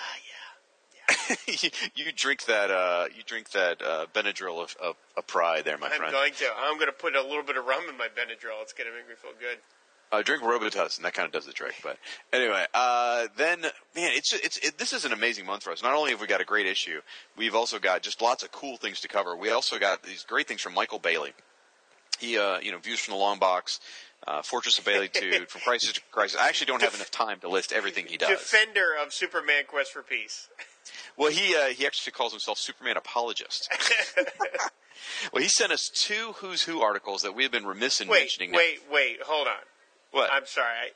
you, 1.95 2.11
drink 2.15 2.45
that. 2.45 2.71
Uh, 2.71 3.05
you 3.15 3.23
drink 3.25 3.51
that 3.51 3.81
uh, 3.81 4.05
Benadryl 4.13 4.61
of, 4.63 4.75
of, 4.81 4.95
of, 5.17 5.27
pride, 5.27 5.65
there, 5.65 5.77
my 5.77 5.87
I'm 5.87 5.93
friend. 5.93 6.05
I'm 6.05 6.11
going 6.11 6.33
to. 6.33 6.45
I'm 6.57 6.75
going 6.75 6.87
to 6.87 6.93
put 6.93 7.15
a 7.15 7.21
little 7.21 7.43
bit 7.43 7.57
of 7.57 7.65
rum 7.65 7.83
in 7.89 7.97
my 7.97 8.07
Benadryl. 8.07 8.61
It's 8.61 8.73
going 8.73 8.89
to 8.89 8.95
make 8.95 9.07
me 9.07 9.15
feel 9.15 9.31
good. 9.39 9.57
Uh, 10.11 10.21
drink 10.21 10.43
Robitussin, 10.43 11.01
that 11.01 11.13
kind 11.13 11.25
of 11.25 11.31
does 11.31 11.45
the 11.45 11.51
trick. 11.51 11.73
But 11.83 11.97
anyway, 12.31 12.65
uh, 12.73 13.27
then 13.37 13.61
man, 13.61 13.71
it's 14.13 14.33
it's 14.33 14.57
it, 14.57 14.77
this 14.77 14.93
is 14.93 15.03
an 15.03 15.11
amazing 15.11 15.45
month 15.45 15.63
for 15.63 15.71
us. 15.71 15.81
Not 15.81 15.93
only 15.93 16.11
have 16.11 16.21
we 16.21 16.27
got 16.27 16.41
a 16.41 16.45
great 16.45 16.67
issue, 16.67 17.01
we've 17.35 17.55
also 17.55 17.79
got 17.79 18.01
just 18.01 18.21
lots 18.21 18.43
of 18.43 18.51
cool 18.51 18.77
things 18.77 19.01
to 19.01 19.07
cover. 19.07 19.35
We 19.35 19.49
also 19.49 19.79
got 19.79 20.03
these 20.03 20.23
great 20.23 20.47
things 20.47 20.61
from 20.61 20.73
Michael 20.73 20.99
Bailey. 20.99 21.33
He, 22.19 22.37
uh, 22.37 22.59
you 22.59 22.71
know, 22.71 22.77
views 22.77 22.99
from 22.99 23.13
the 23.13 23.17
long 23.17 23.39
box, 23.39 23.79
uh, 24.27 24.41
Fortress 24.41 24.77
of 24.77 24.85
Baileytude, 24.85 25.47
from 25.49 25.61
Crisis 25.61 25.93
to 25.93 26.01
Crisis. 26.11 26.39
I 26.39 26.47
actually 26.47 26.67
don't 26.67 26.81
have 26.81 26.95
enough 26.95 27.11
time 27.11 27.39
to 27.41 27.49
list 27.49 27.73
everything 27.73 28.05
he 28.05 28.17
does. 28.17 28.29
Defender 28.29 28.95
of 29.03 29.11
Superman 29.11 29.63
Quest 29.67 29.91
for 29.91 30.03
Peace. 30.03 30.49
Well, 31.17 31.31
he 31.31 31.55
uh, 31.55 31.67
he 31.67 31.85
actually 31.85 32.11
calls 32.11 32.31
himself 32.31 32.57
Superman 32.57 32.97
apologist. 32.97 33.69
well, 35.33 35.41
he 35.41 35.49
sent 35.49 35.71
us 35.71 35.89
two 35.93 36.33
Who's 36.37 36.63
Who 36.63 36.81
articles 36.81 37.21
that 37.21 37.35
we 37.35 37.43
have 37.43 37.51
been 37.51 37.65
remiss 37.65 38.01
in 38.01 38.07
wait, 38.07 38.21
mentioning. 38.21 38.51
Wait, 38.51 38.79
now. 38.87 38.95
wait, 38.95 39.21
hold 39.23 39.47
on. 39.47 39.63
What? 40.11 40.29
I'm 40.31 40.45
sorry. 40.45 40.91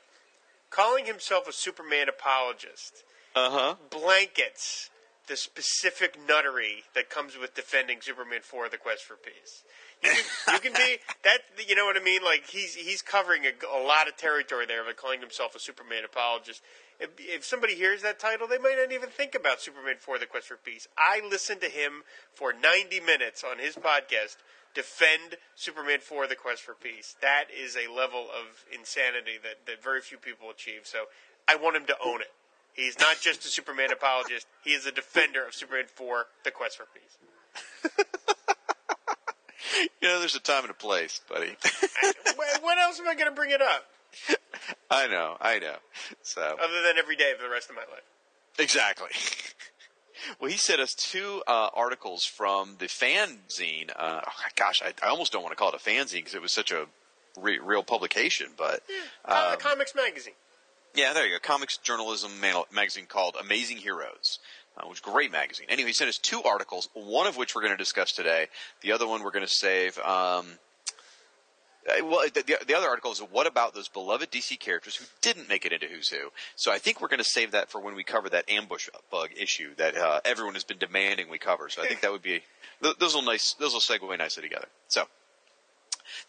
Calling 0.70 1.06
himself 1.06 1.48
a 1.48 1.52
Superman 1.52 2.08
apologist. 2.08 3.04
Uh 3.34 3.50
huh. 3.50 3.74
Blankets 3.90 4.90
the 5.30 5.36
specific 5.36 6.18
nuttery 6.26 6.82
that 6.96 7.08
comes 7.08 7.38
with 7.38 7.54
defending 7.54 7.98
Superman 8.00 8.40
4 8.42 8.68
The 8.68 8.76
Quest 8.76 9.04
for 9.04 9.14
Peace. 9.14 9.62
You 10.02 10.58
can, 10.60 10.72
be 10.72 10.98
that 11.24 11.40
you 11.68 11.74
know 11.74 11.84
what 11.84 11.96
I 11.96 12.02
mean 12.02 12.22
like 12.24 12.46
he's 12.46 12.74
he's 12.74 13.02
covering 13.02 13.42
a, 13.44 13.52
a 13.66 13.82
lot 13.82 14.08
of 14.08 14.16
territory 14.16 14.64
there 14.66 14.82
by 14.82 14.92
calling 14.92 15.20
himself 15.20 15.54
a 15.54 15.60
Superman 15.60 16.04
apologist. 16.04 16.62
If, 16.98 17.10
if 17.18 17.44
somebody 17.44 17.74
hears 17.74 18.02
that 18.02 18.18
title, 18.18 18.48
they 18.48 18.58
might 18.58 18.76
not 18.78 18.92
even 18.92 19.08
think 19.10 19.34
about 19.34 19.60
Superman 19.60 19.96
4 19.98 20.18
The 20.18 20.26
Quest 20.26 20.48
for 20.48 20.56
Peace. 20.56 20.88
I 20.96 21.20
listened 21.28 21.60
to 21.62 21.68
him 21.68 22.02
for 22.34 22.52
90 22.52 23.00
minutes 23.00 23.44
on 23.44 23.58
his 23.58 23.74
podcast 23.74 24.36
defend 24.74 25.36
Superman 25.54 26.00
4 26.00 26.26
The 26.26 26.36
Quest 26.36 26.62
for 26.62 26.74
Peace. 26.74 27.16
That 27.20 27.46
is 27.50 27.76
a 27.76 27.92
level 27.92 28.26
of 28.28 28.64
insanity 28.72 29.38
that, 29.42 29.66
that 29.66 29.82
very 29.82 30.00
few 30.00 30.18
people 30.18 30.50
achieve. 30.50 30.82
So 30.84 31.04
I 31.48 31.56
want 31.56 31.76
him 31.76 31.86
to 31.86 31.96
own 32.04 32.20
it. 32.20 32.32
He's 32.72 32.98
not 32.98 33.20
just 33.20 33.44
a 33.44 33.48
Superman 33.48 33.92
apologist, 33.92 34.46
he 34.62 34.70
is 34.70 34.86
a 34.86 34.92
defender 34.92 35.44
of 35.44 35.54
Superman 35.54 35.86
4 35.92 36.26
The 36.44 36.50
Quest 36.50 36.78
for 36.78 36.86
Peace. 36.94 38.04
You 40.00 40.08
know, 40.08 40.18
there's 40.18 40.34
a 40.34 40.40
time 40.40 40.62
and 40.62 40.70
a 40.70 40.74
place, 40.74 41.20
buddy. 41.28 41.56
When 42.62 42.78
else 42.78 42.98
am 43.00 43.08
I 43.08 43.14
going 43.14 43.26
to 43.28 43.34
bring 43.34 43.50
it 43.50 43.62
up? 43.62 43.86
I 44.90 45.06
know, 45.06 45.36
I 45.40 45.58
know. 45.58 45.76
So 46.22 46.40
Other 46.42 46.82
than 46.82 46.98
every 46.98 47.16
day 47.16 47.32
for 47.36 47.42
the 47.44 47.50
rest 47.50 47.70
of 47.70 47.76
my 47.76 47.82
life. 47.82 48.02
exactly. 48.58 49.08
well, 50.40 50.50
he 50.50 50.56
sent 50.56 50.80
us 50.80 50.94
two 50.94 51.42
uh, 51.46 51.70
articles 51.74 52.24
from 52.24 52.76
the 52.78 52.86
fanzine. 52.86 53.90
Uh, 53.96 54.20
oh, 54.26 54.30
gosh, 54.56 54.82
I, 54.82 54.92
I 55.04 55.08
almost 55.10 55.32
don't 55.32 55.42
want 55.42 55.52
to 55.52 55.56
call 55.56 55.68
it 55.70 55.74
a 55.74 55.78
fanzine 55.78 56.14
because 56.16 56.34
it 56.34 56.42
was 56.42 56.52
such 56.52 56.72
a 56.72 56.86
re- 57.40 57.58
real 57.60 57.82
publication, 57.82 58.48
but 58.56 58.82
Uh, 59.24 59.50
um, 59.54 59.58
Comics 59.58 59.94
Magazine. 59.94 60.34
Yeah, 60.94 61.12
there 61.12 61.24
you 61.26 61.32
go. 61.32 61.38
Comics 61.40 61.76
journalism 61.76 62.40
man- 62.40 62.64
magazine 62.72 63.06
called 63.06 63.36
Amazing 63.40 63.78
Heroes, 63.78 64.38
uh, 64.76 64.86
which 64.86 65.02
great 65.02 65.32
magazine. 65.32 65.66
Anyway, 65.68 65.88
he 65.88 65.92
sent 65.92 66.08
us 66.08 66.18
two 66.18 66.42
articles, 66.42 66.88
one 66.94 67.26
of 67.26 67.36
which 67.36 67.54
we're 67.54 67.62
going 67.62 67.72
to 67.72 67.78
discuss 67.78 68.12
today. 68.12 68.48
The 68.82 68.92
other 68.92 69.06
one 69.06 69.22
we're 69.22 69.30
going 69.30 69.46
to 69.46 69.52
save. 69.52 69.98
Um, 69.98 70.46
uh, 71.88 72.04
well, 72.04 72.20
the, 72.34 72.42
the, 72.42 72.58
the 72.66 72.74
other 72.74 72.88
article 72.88 73.10
is 73.10 73.18
what 73.18 73.46
about 73.46 73.74
those 73.74 73.88
beloved 73.88 74.30
DC 74.30 74.58
characters 74.60 74.96
who 74.96 75.06
didn't 75.22 75.48
make 75.48 75.64
it 75.64 75.72
into 75.72 75.86
Who's 75.86 76.08
Who? 76.10 76.28
So 76.54 76.70
I 76.70 76.78
think 76.78 77.00
we're 77.00 77.08
going 77.08 77.18
to 77.18 77.24
save 77.24 77.52
that 77.52 77.70
for 77.70 77.80
when 77.80 77.94
we 77.94 78.04
cover 78.04 78.28
that 78.28 78.50
ambush 78.50 78.88
bug 79.10 79.30
issue 79.36 79.74
that 79.76 79.96
uh, 79.96 80.20
everyone 80.24 80.54
has 80.54 80.64
been 80.64 80.78
demanding 80.78 81.30
we 81.30 81.38
cover. 81.38 81.68
So 81.70 81.82
I 81.82 81.86
think 81.86 82.02
that 82.02 82.12
would 82.12 82.22
be 82.22 82.42
those 82.80 83.14
will 83.14 83.22
nice 83.22 83.54
those 83.54 83.72
will 83.72 83.80
segue 83.80 84.18
nicely 84.18 84.42
together. 84.42 84.66
So 84.88 85.04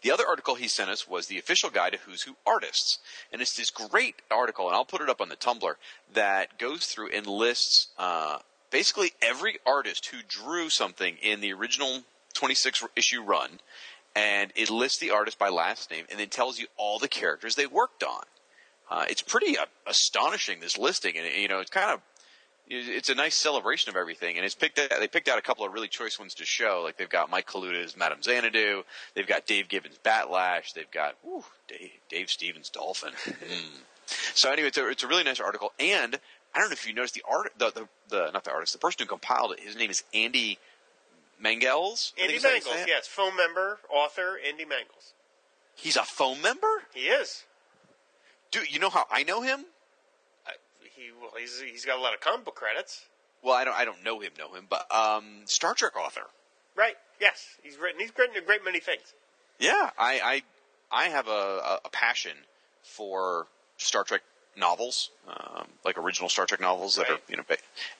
the 0.02 0.10
other 0.10 0.26
article 0.26 0.54
he 0.54 0.68
sent 0.68 0.90
us 0.90 1.08
was 1.08 1.26
the 1.26 1.38
official 1.38 1.70
guide 1.70 1.92
to 1.92 1.98
Who's 1.98 2.22
Who 2.22 2.36
artists. 2.46 2.98
And 3.32 3.42
it's 3.42 3.56
this 3.56 3.70
great 3.70 4.16
article, 4.30 4.66
and 4.66 4.74
I'll 4.74 4.84
put 4.84 5.00
it 5.00 5.08
up 5.08 5.20
on 5.20 5.28
the 5.28 5.36
Tumblr, 5.36 5.74
that 6.14 6.58
goes 6.58 6.86
through 6.86 7.10
and 7.10 7.26
lists 7.26 7.88
uh, 7.98 8.38
basically 8.70 9.12
every 9.20 9.58
artist 9.66 10.06
who 10.06 10.18
drew 10.26 10.70
something 10.70 11.16
in 11.22 11.40
the 11.40 11.52
original 11.52 12.02
26 12.34 12.84
issue 12.96 13.22
run. 13.22 13.60
And 14.14 14.52
it 14.56 14.68
lists 14.68 14.98
the 14.98 15.10
artist 15.10 15.38
by 15.38 15.48
last 15.48 15.90
name 15.90 16.04
and 16.10 16.20
then 16.20 16.28
tells 16.28 16.58
you 16.58 16.66
all 16.76 16.98
the 16.98 17.08
characters 17.08 17.54
they 17.54 17.66
worked 17.66 18.02
on. 18.02 18.24
Uh, 18.90 19.06
it's 19.08 19.22
pretty 19.22 19.56
uh, 19.56 19.64
astonishing, 19.86 20.60
this 20.60 20.76
listing. 20.76 21.16
And, 21.16 21.26
you 21.34 21.48
know, 21.48 21.60
it's 21.60 21.70
kind 21.70 21.90
of 21.90 22.00
it's 22.68 23.08
a 23.08 23.14
nice 23.14 23.34
celebration 23.34 23.90
of 23.90 23.96
everything, 23.96 24.36
and 24.36 24.44
it's 24.44 24.54
picked. 24.54 24.78
Out, 24.78 24.90
they 24.98 25.08
picked 25.08 25.28
out 25.28 25.38
a 25.38 25.42
couple 25.42 25.64
of 25.64 25.72
really 25.72 25.88
choice 25.88 26.18
ones 26.18 26.34
to 26.34 26.44
show. 26.44 26.80
Like 26.82 26.96
they've 26.96 27.08
got 27.08 27.30
Mike 27.30 27.46
Kaluta's 27.46 27.96
Madame 27.96 28.22
Xanadu, 28.22 28.84
they've 29.14 29.26
got 29.26 29.46
Dave 29.46 29.68
Gibbons 29.68 29.98
Batlash, 30.04 30.72
they've 30.74 30.90
got 30.90 31.16
whew, 31.22 31.44
Dave, 31.68 31.90
Dave 32.08 32.30
Stevens 32.30 32.70
Dolphin. 32.70 33.12
Mm. 33.26 33.80
So 34.34 34.50
anyway, 34.50 34.68
it's 34.68 34.78
a, 34.78 34.88
it's 34.88 35.02
a 35.02 35.06
really 35.06 35.24
nice 35.24 35.40
article, 35.40 35.72
and 35.78 36.18
I 36.54 36.58
don't 36.58 36.68
know 36.68 36.72
if 36.72 36.86
you 36.86 36.94
noticed 36.94 37.14
the 37.14 37.22
art, 37.28 37.52
the, 37.56 37.70
the 37.70 37.88
the 38.08 38.30
not 38.30 38.44
the 38.44 38.52
artist, 38.52 38.72
the 38.72 38.78
person 38.78 38.98
who 39.00 39.06
compiled 39.06 39.52
it. 39.52 39.60
His 39.60 39.76
name 39.76 39.90
is 39.90 40.04
Andy 40.12 40.58
Mangels. 41.42 42.12
Andy 42.20 42.34
is 42.34 42.44
how 42.44 42.50
you 42.50 42.60
say 42.60 42.70
Mangles, 42.70 42.82
it. 42.82 42.88
yes, 42.88 43.06
phone 43.06 43.36
member, 43.36 43.78
author, 43.90 44.38
Andy 44.46 44.64
Mangels. 44.64 45.12
He's 45.74 45.96
a 45.96 46.04
phone 46.04 46.42
member. 46.42 46.84
He 46.94 47.06
is. 47.06 47.44
Dude, 48.50 48.70
you 48.72 48.78
know 48.78 48.90
how 48.90 49.06
I 49.10 49.22
know 49.22 49.40
him? 49.40 49.64
He 51.02 51.10
well, 51.20 51.32
he's 51.38 51.60
he's 51.60 51.84
got 51.84 51.98
a 51.98 52.02
lot 52.02 52.14
of 52.14 52.20
comic 52.20 52.44
book 52.44 52.54
credits. 52.54 53.06
Well, 53.42 53.54
I 53.54 53.64
don't. 53.64 53.74
I 53.76 53.84
don't 53.84 54.04
know 54.04 54.20
him. 54.20 54.32
Know 54.38 54.54
him, 54.54 54.66
but 54.68 54.86
um, 54.94 55.42
Star 55.46 55.74
Trek 55.74 55.96
author. 55.96 56.22
Right. 56.76 56.94
Yes, 57.20 57.56
he's 57.62 57.76
written. 57.76 58.00
He's 58.00 58.12
written 58.16 58.36
a 58.36 58.40
great 58.44 58.64
many 58.64 58.80
things. 58.80 59.14
Yeah, 59.58 59.90
I 59.98 60.42
I, 60.90 61.04
I 61.04 61.08
have 61.08 61.28
a, 61.28 61.80
a, 61.84 61.88
passion 61.90 62.32
for 62.82 63.46
Star 63.76 64.04
Trek 64.04 64.22
novels, 64.56 65.10
um, 65.28 65.66
like 65.84 65.98
original 65.98 66.28
Star 66.28 66.46
Trek 66.46 66.60
novels 66.60 66.96
that 66.96 67.10
are 67.10 67.18
you 67.28 67.36
know, 67.36 67.44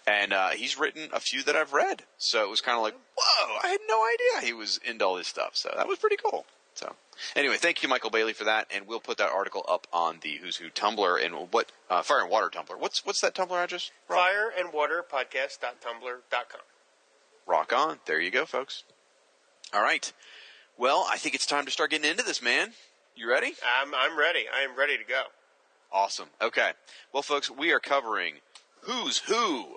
and 0.06 0.32
uh, 0.32 0.50
he's 0.50 0.78
written 0.78 1.09
a 1.12 1.21
few 1.21 1.42
that 1.44 1.56
I've 1.56 1.73
read. 1.73 2.02
So 2.18 2.42
it 2.42 2.49
was 2.49 2.61
kind 2.61 2.76
of 2.76 2.82
like, 2.82 2.94
whoa, 3.16 3.59
I 3.62 3.68
had 3.68 3.80
no 3.88 4.04
idea 4.04 4.47
he 4.47 4.52
was 4.52 4.80
into 4.85 5.04
all 5.04 5.16
this 5.16 5.28
stuff. 5.28 5.56
So 5.56 5.73
that 5.76 5.88
was 5.88 5.99
pretty 5.99 6.16
cool. 6.16 6.47
So 6.75 6.95
anyway, 7.37 7.57
thank 7.57 7.83
you, 7.83 7.88
Michael 7.88 8.11
Bailey, 8.11 8.33
for 8.33 8.45
that, 8.45 8.67
and 8.75 8.87
we'll 8.87 9.00
put 9.00 9.19
that 9.19 9.31
article 9.31 9.64
up 9.69 9.87
on 9.93 10.19
the 10.23 10.37
Who's 10.37 10.57
Who 10.57 10.71
Tumblr 10.71 11.25
and 11.25 11.52
what 11.52 11.71
uh, 11.91 12.02
Fire 12.02 12.21
and 12.21 12.31
Water 12.31 12.49
Tumblr. 12.49 12.79
What's 12.79 13.05
what's 13.05 13.21
that 13.21 13.35
Tumblr 13.35 13.52
address? 13.64 13.91
Rob? 14.09 14.19
Fire 14.19 14.52
and 14.59 14.73
Water 14.73 15.05
Podcast.tumblr.com. 15.11 16.61
Rock 17.47 17.73
on. 17.73 17.99
There 18.07 18.21
you 18.21 18.31
go, 18.31 18.47
folks. 18.47 18.85
All 19.75 19.83
right. 19.83 20.12
Well, 20.79 21.07
I 21.11 21.19
think 21.19 21.35
it's 21.35 21.47
time 21.47 21.64
to 21.67 21.71
start 21.71 21.91
getting 21.91 22.11
into 22.11 22.23
this, 22.25 22.43
man. 22.43 22.73
You 23.14 23.29
ready? 23.29 23.55
I'm 23.81 23.95
I'm 23.95 24.19
ready. 24.19 24.45
I 24.52 24.62
am 24.62 24.76
ready 24.79 24.97
to 24.97 25.05
go. 25.05 25.25
Awesome. 25.93 26.29
Okay. 26.41 26.73
Well, 27.12 27.23
folks, 27.23 27.50
we 27.50 27.71
are 27.73 27.81
covering 27.81 28.37
Who's 28.83 29.19
Who, 29.19 29.76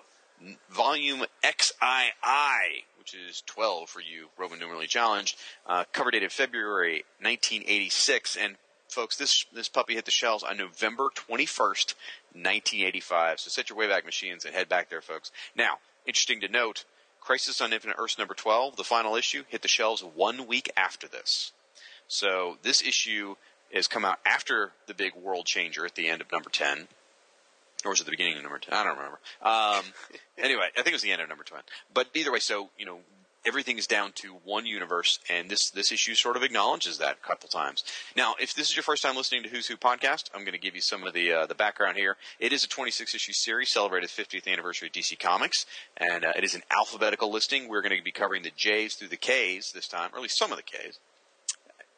Volume 0.69 1.25
XII, 1.43 2.85
which 2.97 3.13
is 3.13 3.43
12 3.45 3.89
for 3.89 4.01
you 4.01 4.27
Roman 4.37 4.59
numerally 4.59 4.87
challenged. 4.87 5.37
Uh, 5.65 5.83
cover 5.91 6.11
dated 6.11 6.31
February 6.31 7.05
1986. 7.19 8.35
And, 8.35 8.55
folks, 8.87 9.17
this, 9.17 9.45
this 9.53 9.69
puppy 9.69 9.95
hit 9.95 10.05
the 10.05 10.11
shelves 10.11 10.43
on 10.43 10.57
November 10.57 11.09
21st, 11.15 11.95
1985. 12.33 13.39
So 13.39 13.49
set 13.49 13.69
your 13.69 13.79
Wayback 13.79 14.05
Machines 14.05 14.45
and 14.45 14.53
head 14.53 14.69
back 14.69 14.89
there, 14.89 15.01
folks. 15.01 15.31
Now, 15.55 15.77
interesting 16.05 16.41
to 16.41 16.47
note, 16.47 16.85
Crisis 17.21 17.61
on 17.61 17.73
Infinite 17.73 17.97
Earths 17.97 18.19
number 18.19 18.35
12, 18.35 18.75
the 18.75 18.83
final 18.83 19.15
issue, 19.15 19.43
hit 19.47 19.63
the 19.63 19.67
shelves 19.67 20.03
one 20.03 20.45
week 20.45 20.71
after 20.77 21.07
this. 21.07 21.51
So 22.07 22.57
this 22.61 22.83
issue 22.83 23.35
has 23.73 23.87
come 23.87 24.05
out 24.05 24.19
after 24.25 24.73
the 24.85 24.93
big 24.93 25.15
world 25.15 25.45
changer 25.45 25.85
at 25.85 25.95
the 25.95 26.07
end 26.07 26.21
of 26.21 26.31
number 26.31 26.49
10. 26.49 26.87
Or 27.85 27.91
was 27.91 28.01
it 28.01 28.05
the 28.05 28.11
beginning 28.11 28.37
of 28.37 28.43
number 28.43 28.57
10? 28.57 28.73
I 28.73 28.83
don't 28.83 28.97
remember. 28.97 29.19
Um, 29.41 29.83
anyway, 30.37 30.69
I 30.73 30.81
think 30.81 30.87
it 30.87 30.93
was 30.93 31.03
the 31.03 31.11
end 31.11 31.21
of 31.21 31.29
number 31.29 31.43
10. 31.43 31.59
But 31.93 32.07
either 32.15 32.31
way, 32.31 32.39
so, 32.39 32.69
you 32.77 32.85
know, 32.85 32.99
everything 33.45 33.77
is 33.77 33.85
down 33.85 34.11
to 34.15 34.37
one 34.43 34.65
universe, 34.65 35.19
and 35.29 35.49
this, 35.49 35.69
this 35.69 35.91
issue 35.91 36.15
sort 36.15 36.35
of 36.35 36.43
acknowledges 36.43 36.97
that 36.97 37.17
a 37.23 37.27
couple 37.27 37.47
times. 37.47 37.83
Now, 38.17 38.33
if 38.39 38.55
this 38.55 38.69
is 38.69 38.75
your 38.75 38.83
first 38.83 39.03
time 39.03 39.15
listening 39.15 39.43
to 39.43 39.49
Who's 39.49 39.67
Who 39.67 39.77
podcast, 39.77 40.29
I'm 40.33 40.41
going 40.41 40.53
to 40.53 40.59
give 40.59 40.73
you 40.73 40.81
some 40.81 41.03
of 41.03 41.13
the, 41.13 41.31
uh, 41.31 41.45
the 41.45 41.55
background 41.55 41.97
here. 41.97 42.17
It 42.39 42.51
is 42.51 42.63
a 42.63 42.67
26 42.67 43.13
issue 43.13 43.33
series 43.33 43.69
celebrated 43.69 44.09
50th 44.09 44.51
anniversary 44.51 44.87
of 44.87 44.93
DC 44.93 45.19
Comics, 45.19 45.65
and 45.97 46.25
uh, 46.25 46.33
it 46.35 46.43
is 46.43 46.55
an 46.55 46.63
alphabetical 46.71 47.31
listing. 47.31 47.69
We're 47.69 47.81
going 47.81 47.95
to 47.95 48.03
be 48.03 48.11
covering 48.11 48.43
the 48.43 48.51
J's 48.55 48.95
through 48.95 49.09
the 49.09 49.17
K's 49.17 49.71
this 49.73 49.87
time, 49.87 50.09
or 50.13 50.17
at 50.17 50.23
least 50.23 50.39
some 50.39 50.51
of 50.51 50.57
the 50.57 50.63
K's. 50.63 50.99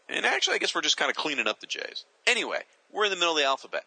And 0.10 0.26
actually, 0.26 0.56
I 0.56 0.58
guess 0.58 0.74
we're 0.74 0.82
just 0.82 0.98
kind 0.98 1.10
of 1.10 1.18
cleaning 1.18 1.48
up 1.48 1.60
the 1.60 1.68
J's. 1.68 2.06
Anyway, 2.26 2.62
we're 2.94 3.06
in 3.06 3.10
the 3.10 3.16
middle 3.16 3.34
of 3.34 3.38
the 3.38 3.46
alphabet. 3.46 3.84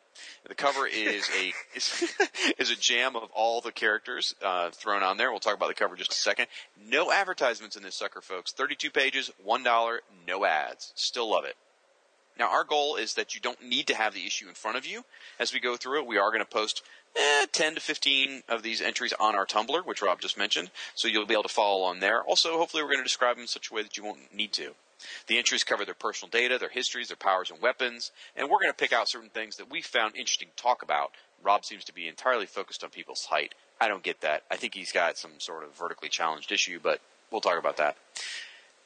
The 0.47 0.55
cover 0.55 0.87
is 0.87 1.29
a 1.39 1.53
is, 1.77 2.15
is 2.59 2.71
a 2.71 2.77
jam 2.77 3.17
of 3.17 3.31
all 3.35 3.61
the 3.61 3.73
characters 3.73 4.35
uh, 4.45 4.71
thrown 4.71 5.03
on 5.03 5.17
there. 5.17 5.31
We'll 5.31 5.41
talk 5.41 5.57
about 5.57 5.69
the 5.69 5.75
cover 5.75 5.97
just 5.97 6.13
a 6.13 6.17
second. 6.17 6.47
No 6.89 7.11
advertisements 7.11 7.77
in 7.77 7.83
this 7.83 7.97
sucker, 7.97 8.21
folks. 8.21 8.53
Thirty-two 8.53 8.91
pages, 8.91 9.31
one 9.43 9.63
dollar, 9.63 10.01
no 10.27 10.45
ads. 10.45 10.93
Still 10.95 11.31
love 11.31 11.45
it. 11.45 11.57
Now, 12.39 12.51
our 12.51 12.65
goal 12.65 12.97
is 12.97 13.15
that 13.15 13.35
you 13.35 13.41
don't 13.41 13.63
need 13.63 13.87
to 13.89 13.95
have 13.95 14.15
the 14.15 14.25
issue 14.27 14.49
in 14.49 14.55
front 14.55 14.79
of 14.79 14.87
you 14.87 15.05
as 15.39 15.53
we 15.53 15.61
go 15.61 15.77
through 15.77 16.01
it. 16.01 16.07
We 16.07 16.17
are 16.17 16.31
going 16.31 16.41
to 16.41 16.47
post 16.47 16.83
eh, 17.15 17.45
10 17.53 17.75
to 17.75 17.81
15 17.81 18.45
of 18.49 18.63
these 18.63 18.81
entries 18.81 19.13
on 19.21 19.35
our 19.35 19.45
Tumblr, 19.45 19.85
which 19.85 20.01
Rob 20.01 20.23
just 20.23 20.39
mentioned, 20.39 20.71
so 20.95 21.07
you'll 21.07 21.27
be 21.27 21.35
able 21.35 21.43
to 21.43 21.51
follow 21.51 21.81
along 21.81 22.01
there. 22.01 22.23
Also, 22.23 22.57
hopefully, 22.57 22.83
we're 22.83 22.89
going 22.89 23.01
to 23.01 23.05
describe 23.05 23.37
them 23.37 23.43
in 23.43 23.49
such 23.49 23.71
a 23.71 23.75
way 23.75 23.83
that 23.83 23.99
you 23.99 24.05
won't 24.05 24.35
need 24.35 24.53
to. 24.55 24.75
The 25.27 25.39
entries 25.39 25.65
cover 25.65 25.85
their 25.85 25.95
personal 25.95 26.31
data, 26.31 26.59
their 26.59 26.69
histories, 26.69 27.09
their 27.09 27.17
powers 27.17 27.51
and 27.51 27.61
weapons, 27.61 28.11
and 28.37 28.49
we're 28.49 28.61
going 28.61 28.73
to 28.73 28.77
pick 28.77 28.93
out 28.93 29.09
certain 29.09 29.31
things 29.31 29.57
that 29.57 29.71
we 29.71 29.83
found 29.83 30.17
interesting 30.17 30.49
to 30.57 30.63
talk 30.63 30.83
about. 30.83 31.13
Rob 31.43 31.65
seems 31.65 31.85
to 31.85 31.95
be 31.95 32.07
entirely 32.07 32.47
focused 32.47 32.85
on 32.85 32.91
people's 32.91 33.27
height. 33.27 33.55
I 33.81 33.89
don't 33.89 34.03
get 34.03 34.21
that. 34.21 34.43
I 34.51 34.57
think 34.57 34.75
he's 34.75 34.93
got 34.93 35.17
some 35.17 35.33
sort 35.39 35.65
of 35.65 35.75
vertically 35.75 36.09
challenged 36.09 36.53
issue, 36.53 36.81
but 36.83 37.01
we'll 37.31 37.41
talk 37.41 37.59
about 37.59 37.79
that. 37.79 37.97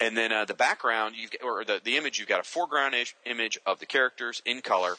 And 0.00 0.16
then 0.16 0.32
uh, 0.32 0.44
the 0.44 0.54
background, 0.54 1.14
you've, 1.16 1.30
or 1.42 1.64
the, 1.64 1.80
the 1.82 1.96
image, 1.96 2.18
you've 2.18 2.28
got 2.28 2.40
a 2.40 2.44
foreground 2.44 2.94
image 3.24 3.58
of 3.64 3.80
the 3.80 3.86
characters 3.86 4.42
in 4.44 4.60
color. 4.60 4.96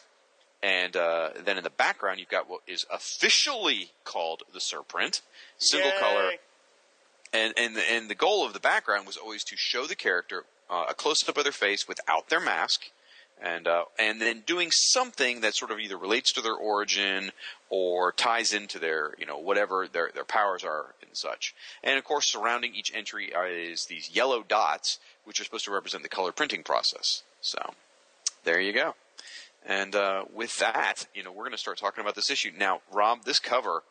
And 0.63 0.95
uh, 0.95 1.29
then 1.43 1.57
in 1.57 1.63
the 1.63 1.69
background, 1.69 2.19
you've 2.19 2.29
got 2.29 2.50
what 2.50 2.62
is 2.65 2.86
officially 2.91 3.91
called 4.03 4.43
the 4.53 4.60
surprint, 4.60 5.22
single 5.57 5.91
Yay. 5.91 6.00
color. 6.00 6.31
And, 7.34 7.53
and, 7.57 7.75
the, 7.75 7.91
and 7.91 8.10
the 8.10 8.15
goal 8.15 8.45
of 8.45 8.53
the 8.53 8.60
background 8.60 9.05
was 9.05 9.17
always 9.17 9.43
to 9.45 9.57
show 9.57 9.86
the 9.86 9.95
character 9.95 10.45
uh, 10.69 10.86
a 10.89 10.93
close 10.93 11.27
up 11.27 11.38
of 11.38 11.43
their 11.43 11.53
face 11.53 11.88
without 11.88 12.29
their 12.29 12.39
mask. 12.41 12.91
and 13.41 13.67
uh, 13.67 13.84
and 14.00 14.22
then 14.22 14.43
doing 14.45 14.69
something 14.72 15.41
that 15.41 15.53
sort 15.55 15.72
of 15.72 15.79
either 15.79 15.98
relates 15.98 16.31
to 16.34 16.41
their 16.41 16.55
origin 16.55 17.31
or 17.69 18.12
ties 18.13 18.53
into 18.53 18.79
their 18.79 19.13
you 19.17 19.25
know 19.25 19.38
whatever 19.38 19.88
their 19.88 20.10
their 20.13 20.24
powers 20.25 20.63
are 20.63 20.95
and 21.01 21.15
such. 21.17 21.53
And 21.84 21.98
of 21.98 22.03
course, 22.03 22.31
surrounding 22.31 22.74
each 22.75 22.93
entry 22.95 23.34
is 23.36 23.86
these 23.86 24.10
yellow 24.15 24.43
dots, 24.43 25.00
which 25.25 25.39
are 25.39 25.43
supposed 25.43 25.65
to 25.65 25.72
represent 25.72 26.03
the 26.03 26.10
color 26.10 26.31
printing 26.31 26.63
process. 26.63 27.24
So 27.41 27.60
there 28.45 28.60
you 28.60 28.74
go. 28.74 28.95
And 29.67 29.95
uh, 29.95 30.25
with 30.34 30.60
that, 30.60 31.07
you 31.15 31.24
know, 31.24 31.31
we're 31.31 31.43
going 31.43 31.51
to 31.51 31.57
start 31.57 31.77
talking 31.79 32.01
about 32.01 32.15
this 32.15 32.29
issue 32.29 32.51
now. 32.57 32.81
Rob, 32.93 33.24
this 33.25 33.39
cover. 33.39 33.84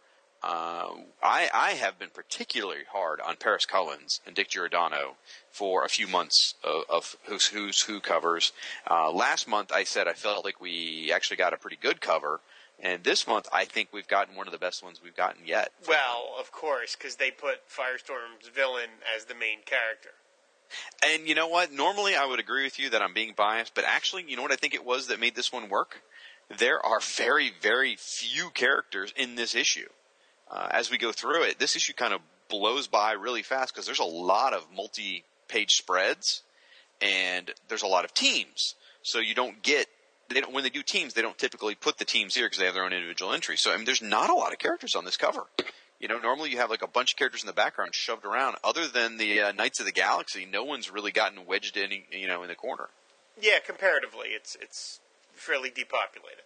Uh, 0.45 0.97
I, 1.23 1.49
I 1.55 1.71
have 1.71 1.99
been 1.99 2.11
particularly 2.13 2.83
hard 2.93 3.19
on 3.23 3.37
Paris 3.37 3.65
Collins 3.65 4.21
and 4.27 4.37
Dick 4.37 4.51
Giordano 4.51 5.17
for 5.51 5.85
a 5.85 5.89
few 5.89 6.07
months 6.07 6.55
of, 6.63 6.83
of 6.91 7.17
Who's 7.25 7.47
Who's 7.47 7.81
Who 7.81 7.99
covers. 7.99 8.53
Uh, 8.89 9.11
last 9.11 9.49
month, 9.49 9.73
I 9.73 9.85
said 9.85 10.07
I 10.07 10.13
felt 10.13 10.45
like 10.45 10.61
we 10.61 11.11
actually 11.15 11.39
got 11.39 11.55
a 11.55 11.57
pretty 11.57 11.79
good 11.81 12.03
cover, 12.03 12.41
and 12.79 13.03
this 13.05 13.27
month, 13.27 13.49
I 13.55 13.65
think 13.65 13.89
we've 13.91 14.07
gotten 14.07 14.37
one 14.37 14.47
of 14.47 14.53
the 14.53 14.59
best 14.59 14.85
ones 14.85 15.01
we've 15.03 15.17
gotten 15.17 15.47
yet. 15.47 15.73
Well, 15.89 16.35
of 16.39 16.53
course, 16.53 16.95
because 16.95 17.17
they 17.17 17.31
put 17.31 17.67
Firestorm's 17.67 18.49
villain 18.55 18.91
as 19.17 19.25
the 19.25 19.35
main 19.35 19.61
character. 19.65 20.11
And 21.07 21.27
you 21.27 21.35
know 21.35 21.49
what? 21.49 21.73
Normally, 21.73 22.17
I 22.17 22.27
would 22.27 22.41
agree 22.41 22.65
with 22.65 22.79
you 22.79 22.91
that 22.91 23.01
I'm 23.01 23.15
being 23.15 23.33
biased, 23.35 23.75
but 23.75 23.85
actually, 23.85 24.27
you 24.29 24.37
know 24.37 24.43
what 24.43 24.53
I 24.53 24.57
think 24.57 24.75
it 24.75 24.85
was 24.85 25.07
that 25.07 25.19
made 25.19 25.37
this 25.37 25.51
one 25.51 25.71
work? 25.71 26.03
There 26.59 26.85
are 26.85 27.01
very, 27.01 27.51
very 27.63 27.97
few 27.97 28.51
characters 28.51 29.15
in 29.17 29.37
this 29.37 29.55
issue. 29.55 29.89
Uh, 30.55 30.69
as 30.71 30.91
we 30.91 30.97
go 30.97 31.11
through 31.11 31.43
it, 31.43 31.59
this 31.59 31.75
issue 31.75 31.93
kind 31.93 32.15
of 32.15 32.21
blows 32.49 32.87
by 32.87 33.13
really 33.13 33.43
fast 33.43 33.75
because 33.75 33.87
there's 33.87 33.99
a 33.99 34.05
lot 34.05 34.53
of 34.53 34.65
multi-page 34.75 35.73
spreads, 35.73 36.43
and 37.03 37.51
there's 37.69 37.83
a 37.83 37.89
lot 37.89 38.05
of 38.05 38.15
teams. 38.15 38.77
So 39.03 39.19
you 39.19 39.35
don't 39.35 39.63
get 39.63 39.89
they 40.29 40.41
don't 40.41 40.53
when 40.53 40.63
they 40.63 40.71
do 40.71 40.83
teams, 40.83 41.15
they 41.15 41.23
don't 41.23 41.37
typically 41.37 41.75
put 41.75 41.99
the 41.99 42.05
teams 42.05 42.35
here 42.35 42.47
because 42.47 42.59
they 42.59 42.67
have 42.67 42.75
their 42.75 42.85
own 42.85 42.93
individual 42.93 43.33
entries. 43.33 43.61
So 43.61 43.73
I 43.73 43.77
mean, 43.77 43.85
there's 43.85 44.01
not 44.01 44.31
a 44.31 44.35
lot 44.35 44.53
of 44.53 44.59
characters 44.59 44.95
on 44.95 45.05
this 45.05 45.17
cover. 45.17 45.43
You 46.01 46.09
know, 46.09 46.19
normally 46.19 46.51
you 46.51 46.59
have 46.59 46.71
like 46.71 46.83
a 46.83 46.89
bunch 46.89 47.13
of 47.13 47.19
characters 47.19 47.43
in 47.43 47.47
the 47.47 47.53
background 47.53 47.95
shoved 47.95 48.25
around. 48.25 48.57
Other 48.63 48.87
than 48.87 49.17
the 49.17 49.41
uh, 49.41 49.53
Knights 49.53 49.81
of 49.81 49.87
the 49.87 49.93
Galaxy, 49.93 50.47
no 50.47 50.65
one's 50.65 50.91
really 50.91 51.13
gotten 51.13 51.47
wedged 51.47 51.77
in, 51.77 51.91
you 52.11 52.27
know, 52.27 52.43
in 52.43 52.49
the 52.49 52.55
corner. 52.55 52.89
Yeah, 53.41 53.59
comparatively, 53.65 54.29
it's 54.29 54.57
it's 54.61 55.01
fairly 55.33 55.71
depopulated. 55.71 56.45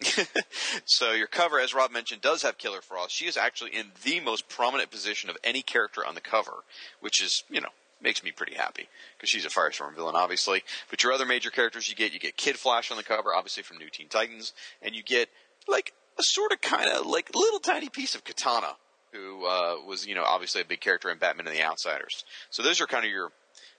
so 0.84 1.12
your 1.12 1.26
cover, 1.26 1.58
as 1.58 1.74
Rob 1.74 1.90
mentioned, 1.90 2.20
does 2.20 2.42
have 2.42 2.58
Killer 2.58 2.80
Frost. 2.80 3.14
She 3.14 3.26
is 3.26 3.36
actually 3.36 3.70
in 3.70 3.86
the 4.04 4.20
most 4.20 4.48
prominent 4.48 4.90
position 4.90 5.30
of 5.30 5.36
any 5.42 5.62
character 5.62 6.04
on 6.06 6.14
the 6.14 6.20
cover, 6.20 6.64
which 7.00 7.22
is, 7.22 7.44
you 7.50 7.60
know, 7.60 7.70
makes 8.02 8.22
me 8.22 8.30
pretty 8.30 8.54
happy 8.54 8.88
because 9.16 9.30
she's 9.30 9.46
a 9.46 9.48
Firestorm 9.48 9.94
villain, 9.94 10.16
obviously. 10.16 10.62
But 10.90 11.02
your 11.02 11.12
other 11.12 11.24
major 11.24 11.50
characters 11.50 11.88
you 11.88 11.96
get, 11.96 12.12
you 12.12 12.20
get 12.20 12.36
Kid 12.36 12.56
Flash 12.56 12.90
on 12.90 12.96
the 12.96 13.02
cover, 13.02 13.34
obviously 13.34 13.62
from 13.62 13.78
New 13.78 13.88
Teen 13.90 14.08
Titans, 14.08 14.52
and 14.82 14.94
you 14.94 15.02
get 15.02 15.28
like 15.66 15.92
a 16.18 16.22
sort 16.22 16.52
of 16.52 16.60
kind 16.60 16.90
of 16.90 17.06
like 17.06 17.34
little 17.34 17.60
tiny 17.60 17.88
piece 17.88 18.14
of 18.14 18.24
Katana, 18.24 18.76
who 19.12 19.46
uh, 19.46 19.76
was, 19.86 20.06
you 20.06 20.14
know, 20.14 20.24
obviously 20.24 20.60
a 20.60 20.64
big 20.64 20.80
character 20.80 21.10
in 21.10 21.18
Batman 21.18 21.46
and 21.46 21.56
the 21.56 21.62
Outsiders. 21.62 22.24
So 22.50 22.62
those 22.62 22.80
are 22.80 22.86
kind 22.86 23.04
of 23.04 23.10
your 23.10 23.32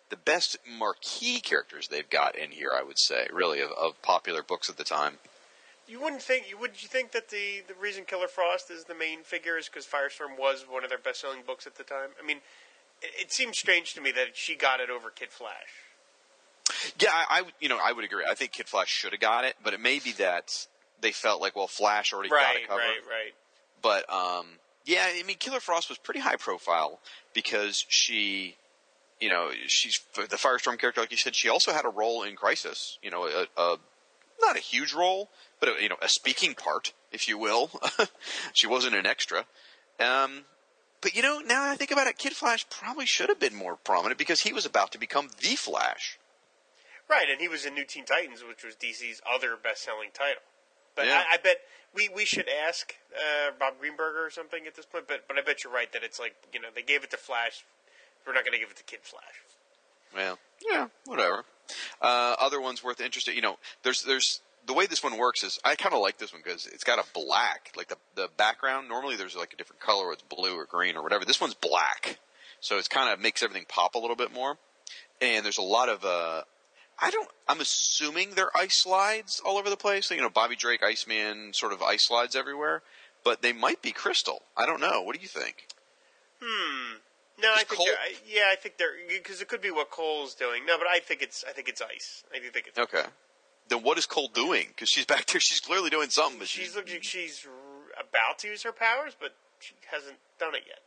the 0.10 0.18
best 0.18 0.58
marquee 0.66 1.42
characters 1.42 1.88
they've 1.88 2.10
got 2.10 2.38
in 2.38 2.52
here, 2.52 2.72
I 2.74 2.82
would 2.82 2.98
say, 2.98 3.28
really, 3.32 3.60
of, 3.60 3.72
of 3.72 4.02
popular 4.02 4.42
books 4.42 4.70
at 4.70 4.78
the 4.78 4.86
time. 4.86 5.18
You 5.88 6.02
wouldn't 6.02 6.22
think 6.22 6.50
you 6.50 6.58
would 6.58 6.82
you 6.82 6.88
think 6.90 7.12
that 7.12 7.30
the 7.30 7.64
the 7.68 7.74
reason 7.74 8.04
Killer 8.06 8.28
Frost 8.28 8.70
is 8.70 8.84
the 8.86 8.96
main 8.96 9.24
figure 9.24 9.58
is 9.58 9.70
because 9.70 9.86
Firestorm 9.86 10.38
was 10.38 10.66
one 10.70 10.84
of 10.84 10.90
their 10.90 11.00
best 11.00 11.22
selling 11.22 11.44
books 11.46 11.66
at 11.66 11.76
the 11.76 11.84
time. 11.84 12.10
I 12.22 12.26
mean, 12.26 12.38
it, 13.02 13.12
it 13.22 13.32
seems 13.32 13.58
strange 13.58 13.94
to 13.94 14.02
me 14.02 14.12
that 14.12 14.36
she 14.36 14.56
got 14.56 14.80
it 14.80 14.90
over 14.90 15.10
Kid 15.10 15.30
Flash. 15.32 15.88
Yeah, 17.00 17.12
I, 17.12 17.40
I 17.40 17.44
you 17.62 17.70
know 17.70 17.80
I 17.82 17.94
would 17.94 18.04
agree. 18.04 18.26
I 18.30 18.36
think 18.36 18.52
Kid 18.52 18.68
Flash 18.68 18.90
should 18.90 19.14
have 19.14 19.22
got 19.22 19.46
it, 19.46 19.56
but 19.64 19.74
it 19.74 19.80
may 19.80 20.00
be 20.00 20.12
that 20.14 20.68
they 21.00 21.12
felt 21.12 21.42
like 21.42 21.56
well 21.56 21.68
Flash 21.68 22.14
already 22.14 22.30
got 22.30 22.56
a 22.56 22.68
cover. 22.68 22.80
right, 22.80 23.00
right. 23.08 23.34
But 23.82 24.12
um, 24.12 24.46
yeah, 24.86 25.06
I 25.06 25.24
mean, 25.24 25.38
Killer 25.38 25.60
Frost 25.60 25.90
was 25.90 25.98
pretty 25.98 26.22
high 26.22 26.38
profile 26.38 27.00
because 27.34 27.86
she, 27.90 28.56
you 29.20 29.30
know, 29.30 29.52
she's 29.68 30.00
the 30.16 30.38
Firestorm 30.38 30.80
character, 30.80 31.02
like 31.02 31.12
you 31.12 31.18
said. 31.18 31.36
She 31.36 31.50
also 31.50 31.72
had 31.72 31.86
a 31.86 31.90
role 31.90 32.24
in 32.24 32.36
Crisis. 32.36 32.98
You 33.02 33.12
know, 33.12 33.26
a, 33.26 33.48
a 33.58 33.78
not 34.42 34.56
a 34.56 34.60
huge 34.60 34.94
role, 34.94 35.30
but 35.60 35.82
you 35.82 35.90
know, 35.90 35.98
a 36.02 36.10
speaking 36.10 36.54
part, 36.54 36.94
if 37.12 37.28
you 37.28 37.38
will. 37.38 37.70
she 38.54 38.68
wasn't 38.68 38.96
an 38.96 39.06
extra. 39.06 39.46
Um, 40.00 40.46
but 41.02 41.16
you 41.16 41.22
know, 41.22 41.40
now 41.40 41.64
that 41.64 41.72
I 41.72 41.76
think 41.76 41.92
about 41.92 42.08
it, 42.08 42.18
Kid 42.18 42.34
Flash 42.34 42.68
probably 42.70 43.06
should 43.06 43.30
have 43.30 43.40
been 43.40 43.56
more 43.56 43.76
prominent 43.78 44.18
because 44.18 44.42
he 44.42 44.54
was 44.54 44.66
about 44.66 44.92
to 44.92 44.98
become 44.98 45.30
the 45.42 45.56
Flash. 45.56 46.20
Right, 47.10 47.28
and 47.32 47.40
he 47.40 47.48
was 47.48 47.66
in 47.66 47.74
New 47.74 47.86
Teen 47.86 48.04
Titans, 48.04 48.44
which 48.46 48.66
was 48.66 48.76
DC's 48.76 49.22
other 49.34 49.56
best-selling 49.56 50.10
title. 50.14 50.42
But 50.96 51.06
Yeah. 51.06 51.24
I, 51.30 51.36
I 51.36 51.38
bet 51.38 51.58
we, 51.94 52.10
we 52.10 52.26
should 52.26 52.48
ask 52.68 52.94
uh, 53.16 53.52
Bob 53.58 53.76
Greenberger 53.82 54.26
or 54.28 54.30
something 54.30 54.68
at 54.68 54.76
this 54.76 54.86
point. 54.86 55.08
But 55.08 55.28
but 55.28 55.38
I 55.38 55.42
bet 55.42 55.64
you're 55.64 55.72
right 55.74 55.92
that 55.94 56.04
it's 56.04 56.20
like 56.20 56.36
you 56.54 56.60
know 56.60 56.68
they 56.74 56.82
gave 56.82 57.04
it 57.04 57.12
to 57.12 57.18
Flash. 57.18 57.64
We're 58.26 58.34
not 58.34 58.44
going 58.44 58.54
to 58.54 58.60
give 58.60 58.70
it 58.70 58.78
to 58.78 58.84
Kid 58.84 59.00
Flash. 59.04 59.24
Well, 60.14 60.38
yeah, 60.70 60.88
whatever. 61.06 61.46
Uh, 62.02 62.36
other 62.40 62.60
ones 62.60 62.84
worth 62.84 63.00
interested. 63.00 63.36
You 63.36 63.42
know, 63.42 63.58
there's 63.84 64.04
there's 64.04 64.42
the 64.68 64.74
way 64.74 64.86
this 64.86 65.04
one 65.04 65.18
works 65.18 65.44
is 65.44 65.60
I 65.64 65.76
kind 65.76 65.96
of 65.96 66.02
like 66.02 66.18
this 66.18 66.34
one 66.34 66.42
because 66.44 66.68
it's 66.68 66.84
got 66.84 67.00
a 67.00 67.06
black 67.14 67.72
like 67.76 67.88
the 67.88 67.98
the 68.16 68.30
background. 68.38 68.90
Normally 68.90 69.16
there's 69.16 69.36
like 69.36 69.54
a 69.54 69.56
different 69.56 69.80
color, 69.80 70.12
it's 70.12 70.22
blue 70.24 70.56
or 70.56 70.66
green 70.66 70.96
or 70.96 71.04
whatever. 71.04 71.26
This 71.26 71.42
one's 71.42 71.54
black, 71.54 72.20
so 72.60 72.78
it's 72.78 72.88
kind 72.88 73.12
of 73.12 73.20
makes 73.20 73.42
everything 73.42 73.66
pop 73.68 73.96
a 73.96 74.00
little 74.00 74.16
bit 74.16 74.34
more. 74.34 74.58
And 75.22 75.44
there's 75.44 75.58
a 75.58 75.64
lot 75.64 75.90
of 75.90 76.06
uh, 76.06 76.44
I 77.00 77.12
don't. 77.12 77.30
I'm 77.48 77.62
assuming 77.62 78.32
they're 78.32 78.56
ice 78.56 78.78
slides 78.78 79.42
all 79.46 79.58
over 79.58 79.70
the 79.70 79.78
place. 79.78 80.10
You 80.12 80.22
know, 80.22 80.30
Bobby 80.30 80.56
Drake, 80.56 80.84
Iceman, 80.84 81.54
sort 81.54 81.74
of 81.74 81.82
ice 81.82 82.08
slides 82.08 82.36
everywhere. 82.36 82.82
But 83.24 83.42
they 83.42 83.54
might 83.54 83.82
be 83.82 83.92
crystal. 83.92 84.44
I 84.56 84.66
don't 84.66 84.80
know. 84.80 85.02
What 85.02 85.16
do 85.16 85.22
you 85.22 85.28
think? 85.28 85.68
Hmm. 86.42 86.98
No, 87.40 87.52
I 87.54 87.64
think 87.64 87.82
Kole- 87.82 87.94
I, 87.94 88.16
yeah, 88.28 88.50
I 88.52 88.56
think 88.56 88.78
they're 88.78 88.94
because 89.08 89.42
it 89.42 89.48
could 89.48 89.62
be 89.62 89.70
what 89.70 89.92
Kole's 89.92 90.34
doing. 90.34 90.66
No, 90.66 90.78
but 90.78 90.88
I 90.88 91.00
think 91.00 91.22
it's 91.22 91.44
I 91.48 91.52
think 91.52 91.70
it's 91.70 91.82
ice. 91.82 92.24
I 92.34 92.40
do 92.40 92.50
think 92.50 92.68
it's. 92.68 92.80
Okay. 92.80 93.04
Then 93.70 93.84
what 93.84 93.98
is 93.98 94.08
Kole 94.08 94.32
doing? 94.34 94.68
Because 94.70 94.90
she's 94.90 95.06
back 95.06 95.26
there. 95.28 95.42
She's 95.42 95.60
clearly 95.60 95.90
doing 95.90 96.10
something, 96.10 96.40
but 96.40 96.48
She's 96.48 96.66
she's, 96.68 96.76
looking. 96.76 97.02
She's 97.02 97.46
about 98.00 98.40
to 98.40 98.48
use 98.48 98.64
her 98.64 98.72
powers, 98.72 99.16
but 99.20 99.34
she 99.60 99.74
hasn't 99.92 100.18
done 100.40 100.56
it 100.56 100.64
yet. 100.68 100.80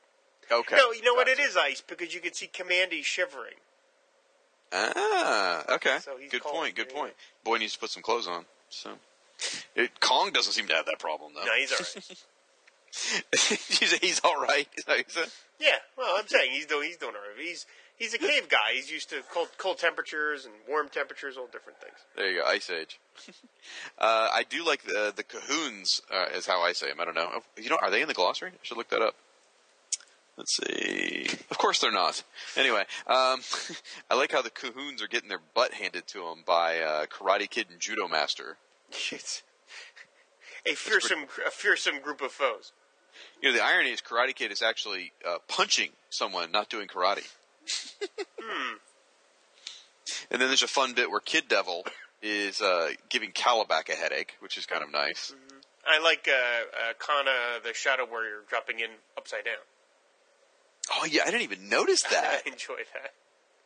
okay. 0.51 0.77
No, 0.77 0.93
you 0.93 1.03
know 1.03 1.15
what? 1.15 1.29
It 1.29 1.39
is 1.39 1.57
ice 1.57 1.83
because 1.87 2.15
you 2.15 2.21
can 2.21 2.33
see 2.33 2.47
Kamandi 2.47 3.05
shivering. 3.05 3.55
Ah, 4.73 5.65
okay. 5.75 5.99
So 6.01 6.13
good 6.31 6.43
cold, 6.43 6.55
point. 6.55 6.75
Good 6.77 6.89
yeah. 6.91 7.01
point. 7.01 7.13
Boy 7.45 7.57
needs 7.59 7.73
to 7.75 7.79
put 7.79 7.91
some 7.91 8.03
clothes 8.03 8.29
on. 8.29 8.45
So, 8.69 8.91
it, 9.75 9.99
Kong 10.01 10.31
doesn't 10.33 10.53
seem 10.53 10.69
to 10.69 10.75
have 10.75 10.87
that 10.87 10.99
problem 10.99 11.33
though. 11.35 11.45
No, 11.45 11.53
he's 11.59 11.73
all 11.73 11.79
right. 11.79 12.25
he's, 13.33 13.93
he's 13.99 14.21
all 14.23 14.41
right. 14.41 14.69
Is 14.77 14.85
that 14.85 14.97
what 14.97 14.99
you 14.99 15.05
said? 15.09 15.29
yeah, 15.59 15.77
well, 15.99 16.15
I'm 16.17 16.27
saying 16.29 16.53
he's 16.53 16.67
doing 16.67 16.89
he's 16.89 16.97
doing 16.97 17.15
all 17.15 17.21
right. 17.21 17.45
He's 17.45 17.67
he's 18.01 18.15
a 18.15 18.19
cave 18.19 18.49
guy. 18.49 18.75
He's 18.75 18.91
used 18.91 19.11
to 19.11 19.23
cold 19.33 19.49
cold 19.59 19.79
temperatures 19.79 20.45
and 20.45 20.55
warm 20.69 20.89
temperatures, 20.89 21.37
all 21.37 21.47
different 21.47 21.79
things. 21.81 21.95
There 22.17 22.29
you 22.29 22.41
go. 22.41 22.49
Ice 22.49 22.69
Age. 22.69 22.99
uh, 23.99 24.29
I 24.33 24.45
do 24.49 24.67
like 24.67 24.83
the 24.83 25.13
the 25.15 25.23
Cahoons. 25.23 26.01
Uh, 26.13 26.27
is 26.35 26.47
how 26.47 26.63
I 26.63 26.73
say 26.73 26.89
them. 26.89 27.01
I 27.01 27.05
don't 27.05 27.15
know. 27.15 27.31
You 27.57 27.71
know, 27.71 27.79
are 27.81 27.91
they 27.91 28.03
in 28.03 28.09
the 28.09 28.15
glossary? 28.15 28.51
I 28.51 28.59
should 28.63 28.77
look 28.77 28.89
that 28.89 29.03
up. 29.03 29.15
Let's 30.37 30.57
see. 30.57 31.27
Of 31.51 31.59
course 31.59 31.81
they're 31.81 31.93
not. 31.93 32.23
Anyway, 32.57 32.85
um, 33.07 33.41
I 34.11 34.15
like 34.15 34.33
how 34.33 34.41
the 34.41 34.51
Cahoons 34.51 35.03
are 35.03 35.07
getting 35.07 35.29
their 35.29 35.41
butt 35.55 35.75
handed 35.75 36.07
to 36.09 36.21
them 36.21 36.43
by 36.47 36.81
uh, 36.81 37.07
Karate 37.07 37.49
Kid 37.49 37.67
and 37.71 37.79
Judo 37.79 38.09
Master. 38.09 38.57
It's 38.91 39.43
a 40.67 40.75
fearsome 40.75 41.27
a 41.47 41.51
fearsome 41.51 42.01
group 42.01 42.23
of 42.23 42.33
foes. 42.33 42.73
You 43.43 43.51
know, 43.51 43.59
the 43.59 43.63
irony 43.63 43.91
is 43.91 44.01
Karate 44.01 44.35
Kid 44.35 44.51
is 44.51 44.63
actually 44.63 45.13
uh, 45.27 45.39
punching 45.47 45.91
someone, 46.09 46.51
not 46.51 46.71
doing 46.71 46.89
karate. 46.89 47.27
And 50.31 50.41
then 50.41 50.49
there's 50.49 50.63
a 50.63 50.69
fun 50.69 50.93
bit 50.95 51.11
where 51.11 51.21
Kid 51.21 51.45
Devil 51.49 51.85
is 52.23 52.61
uh, 52.61 52.91
giving 53.09 53.33
Kalibak 53.33 53.89
a 53.89 53.95
headache, 53.95 54.37
which 54.41 54.57
is 54.59 54.67
kind 54.67 54.83
of 54.85 54.93
nice. 54.93 55.35
I 55.87 55.99
like 56.03 56.29
uh, 56.29 56.33
uh, 56.33 56.93
Kana, 56.99 57.61
the 57.65 57.73
Shadow 57.75 58.07
Warrior, 58.09 58.43
dropping 58.49 58.81
in 58.81 58.91
upside 59.17 59.45
down. 59.45 59.55
Oh 60.93 61.05
yeah, 61.07 61.23
I 61.23 61.27
didn't 61.31 61.43
even 61.43 61.69
notice 61.69 62.03
that. 62.11 62.43
I 62.47 62.49
enjoy 62.51 62.77
that. 62.95 63.13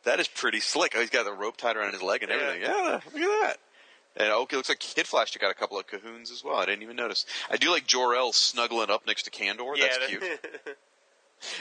that 0.05 0.19
is 0.19 0.27
pretty 0.27 0.59
slick. 0.59 0.93
Oh, 0.95 1.01
he's 1.01 1.09
got 1.09 1.25
the 1.25 1.33
rope 1.33 1.57
tied 1.57 1.75
around 1.77 1.93
his 1.93 2.01
leg 2.01 2.23
and 2.23 2.31
Yeah. 2.31 2.37
everything. 2.37 2.61
Yeah, 2.63 2.99
look 3.13 3.21
at 3.21 3.47
that. 3.47 3.57
And 4.17 4.31
okay, 4.31 4.55
looks 4.55 4.69
like 4.69 4.79
Kid 4.79 5.07
Flash 5.07 5.31
took 5.31 5.43
out 5.43 5.51
a 5.51 5.55
couple 5.55 5.77
of 5.77 5.87
Cahoons 5.87 6.31
as 6.31 6.41
well. 6.43 6.55
I 6.55 6.65
didn't 6.65 6.83
even 6.83 6.95
notice. 6.95 7.25
I 7.51 7.57
do 7.57 7.69
like 7.69 7.85
Jor-El 7.85 8.31
snuggling 8.31 8.89
up 8.89 9.05
next 9.05 9.23
to 9.23 9.31
Kandor. 9.31 9.75
Yeah, 9.75 9.87
That's 9.89 10.11
yeah, 10.11 10.17
cute. 10.19 10.39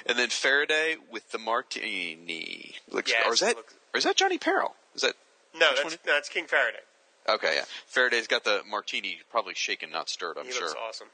And 0.07 0.19
then 0.19 0.29
Faraday 0.31 0.97
with 1.11 1.31
the 1.31 1.39
martini. 1.39 2.77
Looks, 2.91 3.11
Yes, 3.11 3.27
or 3.27 3.35
is 3.35 3.41
that 3.41 3.57
looks- 3.57 3.75
or 3.93 3.99
is 3.99 4.05
that 4.05 4.17
Johnny 4.17 4.39
Peril? 4.39 4.75
Is 4.95 5.03
that 5.03 5.15
no, 5.55 5.71
that's 5.75 5.83
no, 5.93 5.97
that's 6.05 6.29
King 6.29 6.47
Faraday. 6.47 6.81
okay? 7.29 7.57
Yeah, 7.57 7.65
Faraday's 7.87 8.27
got 8.27 8.45
the 8.45 8.63
martini, 8.69 9.21
probably 9.31 9.55
shaken, 9.55 9.91
not 9.91 10.09
stirred. 10.09 10.37
I'm 10.39 10.47
he 10.47 10.53
sure. 10.53 10.69
looks 10.69 10.75
awesome. 10.89 11.09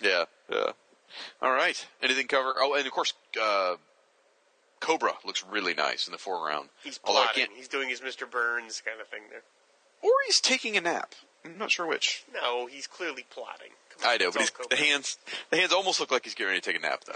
Yeah, 0.00 0.24
yeah. 0.50 0.72
All 1.40 1.52
right. 1.52 1.84
Anything 2.02 2.26
cover? 2.28 2.54
Oh, 2.58 2.74
and 2.74 2.86
of 2.86 2.92
course, 2.92 3.12
uh, 3.40 3.76
Cobra 4.80 5.12
looks 5.24 5.44
really 5.48 5.74
nice 5.74 6.06
in 6.06 6.12
the 6.12 6.18
foreground. 6.18 6.68
He's 6.82 6.98
plotting. 6.98 7.48
He's 7.54 7.68
doing 7.68 7.88
his 7.88 8.00
Mr. 8.00 8.28
Burns 8.28 8.82
kind 8.84 9.00
of 9.00 9.06
thing 9.08 9.22
there. 9.30 9.42
or 10.02 10.10
he's 10.26 10.40
taking 10.40 10.76
a 10.76 10.80
nap. 10.80 11.14
I'm 11.44 11.58
not 11.58 11.70
sure 11.70 11.86
which. 11.86 12.24
No, 12.32 12.66
he's 12.66 12.86
clearly 12.86 13.24
plotting. 13.30 13.70
On, 14.04 14.10
I 14.10 14.16
know, 14.16 14.30
but 14.30 14.40
he's, 14.42 14.52
the 14.70 14.76
hands 14.76 15.18
the 15.50 15.56
hands 15.56 15.72
almost 15.72 16.00
look 16.00 16.10
like 16.10 16.24
he's 16.24 16.34
getting 16.34 16.48
ready 16.48 16.60
to 16.60 16.72
take 16.72 16.76
a 16.78 16.82
nap 16.82 17.04
though. 17.04 17.12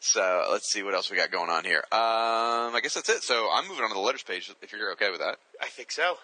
So 0.00 0.46
let's 0.50 0.70
see 0.70 0.82
what 0.82 0.94
else 0.94 1.10
we 1.10 1.16
got 1.16 1.30
going 1.30 1.50
on 1.50 1.64
here. 1.64 1.82
Um, 1.90 2.74
I 2.74 2.80
guess 2.82 2.94
that's 2.94 3.08
it. 3.08 3.22
So 3.22 3.48
I'm 3.52 3.66
moving 3.66 3.82
on 3.82 3.90
to 3.90 3.94
the 3.94 4.00
letters 4.00 4.22
page. 4.22 4.52
If 4.62 4.72
you're 4.72 4.92
okay 4.92 5.10
with 5.10 5.20
that. 5.20 5.38
I 5.60 5.66
think 5.66 5.90
so. 5.90 6.18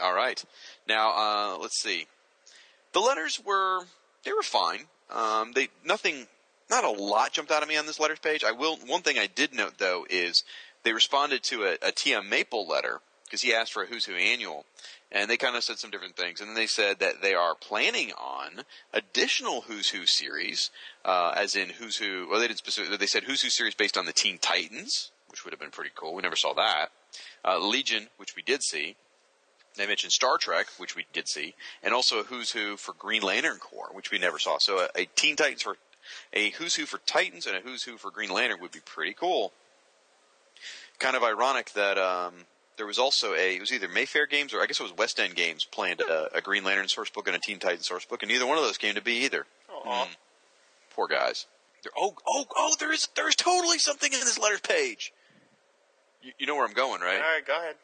All 0.00 0.14
right. 0.14 0.42
Now 0.88 1.10
uh, 1.10 1.58
let's 1.58 1.80
see. 1.80 2.06
The 2.92 3.00
letters 3.00 3.40
were 3.44 3.84
they 4.24 4.32
were 4.32 4.42
fine. 4.42 4.84
Um, 5.10 5.52
they 5.54 5.68
nothing, 5.84 6.26
not 6.70 6.84
a 6.84 6.90
lot 6.90 7.32
jumped 7.32 7.50
out 7.50 7.62
of 7.62 7.68
me 7.68 7.76
on 7.76 7.86
this 7.86 8.00
letters 8.00 8.18
page. 8.18 8.44
I 8.44 8.52
will. 8.52 8.76
One 8.86 9.02
thing 9.02 9.18
I 9.18 9.26
did 9.26 9.54
note 9.54 9.78
though 9.78 10.06
is 10.08 10.44
they 10.82 10.92
responded 10.92 11.42
to 11.44 11.64
a, 11.64 11.72
a 11.74 11.92
TM 11.92 12.28
Maple 12.28 12.66
letter 12.66 13.00
because 13.32 13.40
he 13.40 13.54
asked 13.54 13.72
for 13.72 13.82
a 13.82 13.86
Who's 13.86 14.04
Who 14.04 14.14
annual, 14.14 14.66
and 15.10 15.30
they 15.30 15.38
kind 15.38 15.56
of 15.56 15.64
said 15.64 15.78
some 15.78 15.90
different 15.90 16.16
things. 16.16 16.38
And 16.38 16.50
then 16.50 16.54
they 16.54 16.66
said 16.66 16.98
that 16.98 17.22
they 17.22 17.32
are 17.32 17.54
planning 17.54 18.12
on 18.12 18.64
additional 18.92 19.62
Who's 19.62 19.88
Who 19.88 20.04
series, 20.04 20.70
uh, 21.02 21.32
as 21.34 21.56
in 21.56 21.70
Who's 21.70 21.96
Who. 21.96 22.28
Well, 22.30 22.40
they 22.40 22.48
didn't 22.48 22.58
specifically. 22.58 22.98
They 22.98 23.06
said 23.06 23.24
Who's 23.24 23.40
Who 23.40 23.48
series 23.48 23.74
based 23.74 23.96
on 23.96 24.04
the 24.04 24.12
Teen 24.12 24.36
Titans, 24.36 25.12
which 25.30 25.46
would 25.46 25.54
have 25.54 25.60
been 25.60 25.70
pretty 25.70 25.92
cool. 25.94 26.14
We 26.14 26.20
never 26.20 26.36
saw 26.36 26.52
that. 26.52 26.88
Uh, 27.42 27.58
Legion, 27.58 28.08
which 28.18 28.36
we 28.36 28.42
did 28.42 28.62
see. 28.62 28.96
They 29.78 29.86
mentioned 29.86 30.12
Star 30.12 30.36
Trek, 30.36 30.66
which 30.76 30.94
we 30.94 31.06
did 31.14 31.26
see, 31.26 31.54
and 31.82 31.94
also 31.94 32.20
a 32.20 32.24
Who's 32.24 32.52
Who 32.52 32.76
for 32.76 32.92
Green 32.92 33.22
Lantern 33.22 33.56
Corps, 33.56 33.88
which 33.94 34.10
we 34.10 34.18
never 34.18 34.38
saw. 34.38 34.58
So 34.58 34.80
a, 34.80 34.88
a 34.94 35.04
Teen 35.16 35.36
Titans 35.36 35.62
for 35.62 35.78
a 36.34 36.50
Who's 36.50 36.74
Who 36.74 36.84
for 36.84 36.98
Titans 37.06 37.46
and 37.46 37.56
a 37.56 37.60
Who's 37.60 37.84
Who 37.84 37.96
for 37.96 38.10
Green 38.10 38.30
Lantern 38.30 38.60
would 38.60 38.72
be 38.72 38.80
pretty 38.84 39.14
cool. 39.14 39.54
Kind 40.98 41.16
of 41.16 41.24
ironic 41.24 41.72
that 41.72 41.96
um, 41.96 42.34
there 42.82 42.86
was 42.88 42.98
also 42.98 43.32
a 43.34 43.54
it 43.54 43.60
was 43.60 43.72
either 43.72 43.86
Mayfair 43.86 44.26
Games 44.26 44.52
or 44.52 44.60
I 44.60 44.66
guess 44.66 44.80
it 44.80 44.82
was 44.82 44.92
West 44.96 45.20
End 45.20 45.36
Games 45.36 45.64
planned 45.64 46.00
a, 46.00 46.38
a 46.38 46.40
Green 46.40 46.64
Lantern 46.64 46.88
source 46.88 47.10
book 47.10 47.28
and 47.28 47.36
a 47.36 47.38
Teen 47.38 47.60
Titans 47.60 47.86
source 47.86 48.04
book, 48.04 48.24
and 48.24 48.28
neither 48.28 48.44
one 48.44 48.58
of 48.58 48.64
those 48.64 48.76
came 48.76 48.96
to 48.96 49.00
be 49.00 49.24
either. 49.24 49.46
Aw. 49.70 50.08
Poor 50.90 51.06
guys. 51.06 51.46
They're, 51.84 51.92
oh, 51.96 52.16
oh, 52.26 52.44
oh! 52.56 52.74
There 52.80 52.92
is 52.92 53.06
there 53.14 53.28
is 53.28 53.36
totally 53.36 53.78
something 53.78 54.12
in 54.12 54.18
this 54.18 54.36
letters 54.36 54.62
page. 54.62 55.12
You, 56.24 56.32
you 56.40 56.46
know 56.48 56.56
where 56.56 56.66
I'm 56.66 56.72
going, 56.72 57.00
right? 57.02 57.18
All 57.18 57.20
right, 57.20 57.46
go 57.46 57.56
ahead. 57.56 57.76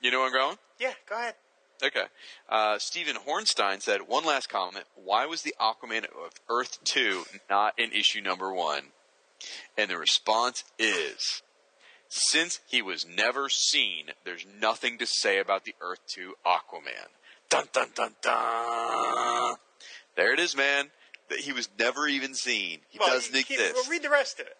You 0.00 0.12
know 0.12 0.20
where 0.20 0.28
I'm 0.28 0.32
going. 0.32 0.58
Yeah, 0.78 0.92
go 1.08 1.16
ahead. 1.16 1.34
Okay. 1.82 2.04
Uh, 2.48 2.78
Stephen 2.78 3.16
Hornstein 3.16 3.82
said, 3.82 4.02
one 4.06 4.24
last 4.24 4.48
comment. 4.48 4.84
Why 4.94 5.26
was 5.26 5.42
the 5.42 5.56
Aquaman 5.60 6.04
of 6.04 6.34
Earth 6.48 6.78
2 6.84 7.24
not 7.48 7.76
in 7.78 7.90
issue 7.90 8.20
number 8.20 8.52
one? 8.52 8.82
And 9.76 9.90
the 9.90 9.98
response 9.98 10.62
is, 10.78 11.42
since 12.10 12.60
he 12.66 12.82
was 12.82 13.06
never 13.06 13.48
seen, 13.48 14.06
there's 14.24 14.44
nothing 14.60 14.98
to 14.98 15.06
say 15.06 15.38
about 15.38 15.64
the 15.64 15.74
Earth 15.80 16.00
2 16.08 16.34
Aquaman. 16.44 17.08
Dun 17.48 17.64
dun 17.72 17.88
dun 17.94 18.14
dun. 18.20 19.56
There 20.16 20.32
it 20.32 20.40
is, 20.40 20.56
man. 20.56 20.90
That 21.28 21.38
he 21.40 21.52
was 21.52 21.68
never 21.78 22.08
even 22.08 22.34
seen. 22.34 22.80
He 22.90 22.98
Well, 22.98 23.08
doesn't 23.08 23.32
keep- 23.32 23.50
exist. 23.58 23.74
Well, 23.74 23.84
read 23.88 24.02
the 24.02 24.10
rest 24.10 24.40
of 24.40 24.46
it. 24.48 24.56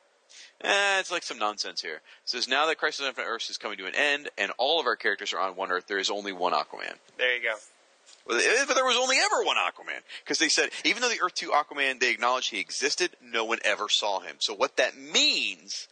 Eh, 0.60 1.00
it's 1.00 1.10
like 1.10 1.24
some 1.24 1.38
nonsense 1.38 1.82
here. 1.82 1.96
It 1.96 2.02
says 2.24 2.46
now 2.46 2.66
that 2.66 2.78
Crisis 2.78 3.00
on 3.00 3.08
Infinite 3.08 3.26
Earths 3.26 3.50
is 3.50 3.56
coming 3.56 3.78
to 3.78 3.86
an 3.86 3.94
end, 3.96 4.30
and 4.38 4.52
all 4.58 4.78
of 4.78 4.86
our 4.86 4.94
characters 4.94 5.32
are 5.32 5.40
on 5.40 5.56
one 5.56 5.72
Earth, 5.72 5.86
there 5.88 5.98
is 5.98 6.10
only 6.10 6.32
one 6.32 6.52
Aquaman. 6.52 6.94
There 7.18 7.36
you 7.36 7.42
go. 7.42 7.56
But 8.26 8.38
there 8.74 8.84
was 8.84 8.96
only 8.96 9.16
ever 9.18 9.42
one 9.42 9.56
Aquaman 9.56 10.00
because 10.22 10.38
they 10.38 10.48
said 10.48 10.70
even 10.84 11.02
though 11.02 11.08
the 11.08 11.20
Earth 11.20 11.34
Two 11.34 11.50
Aquaman 11.50 11.98
they 11.98 12.10
acknowledged 12.10 12.50
he 12.50 12.60
existed, 12.60 13.16
no 13.22 13.44
one 13.44 13.58
ever 13.64 13.88
saw 13.88 14.20
him. 14.20 14.36
So 14.40 14.54
what 14.54 14.76
that 14.76 14.96
means 14.96 15.88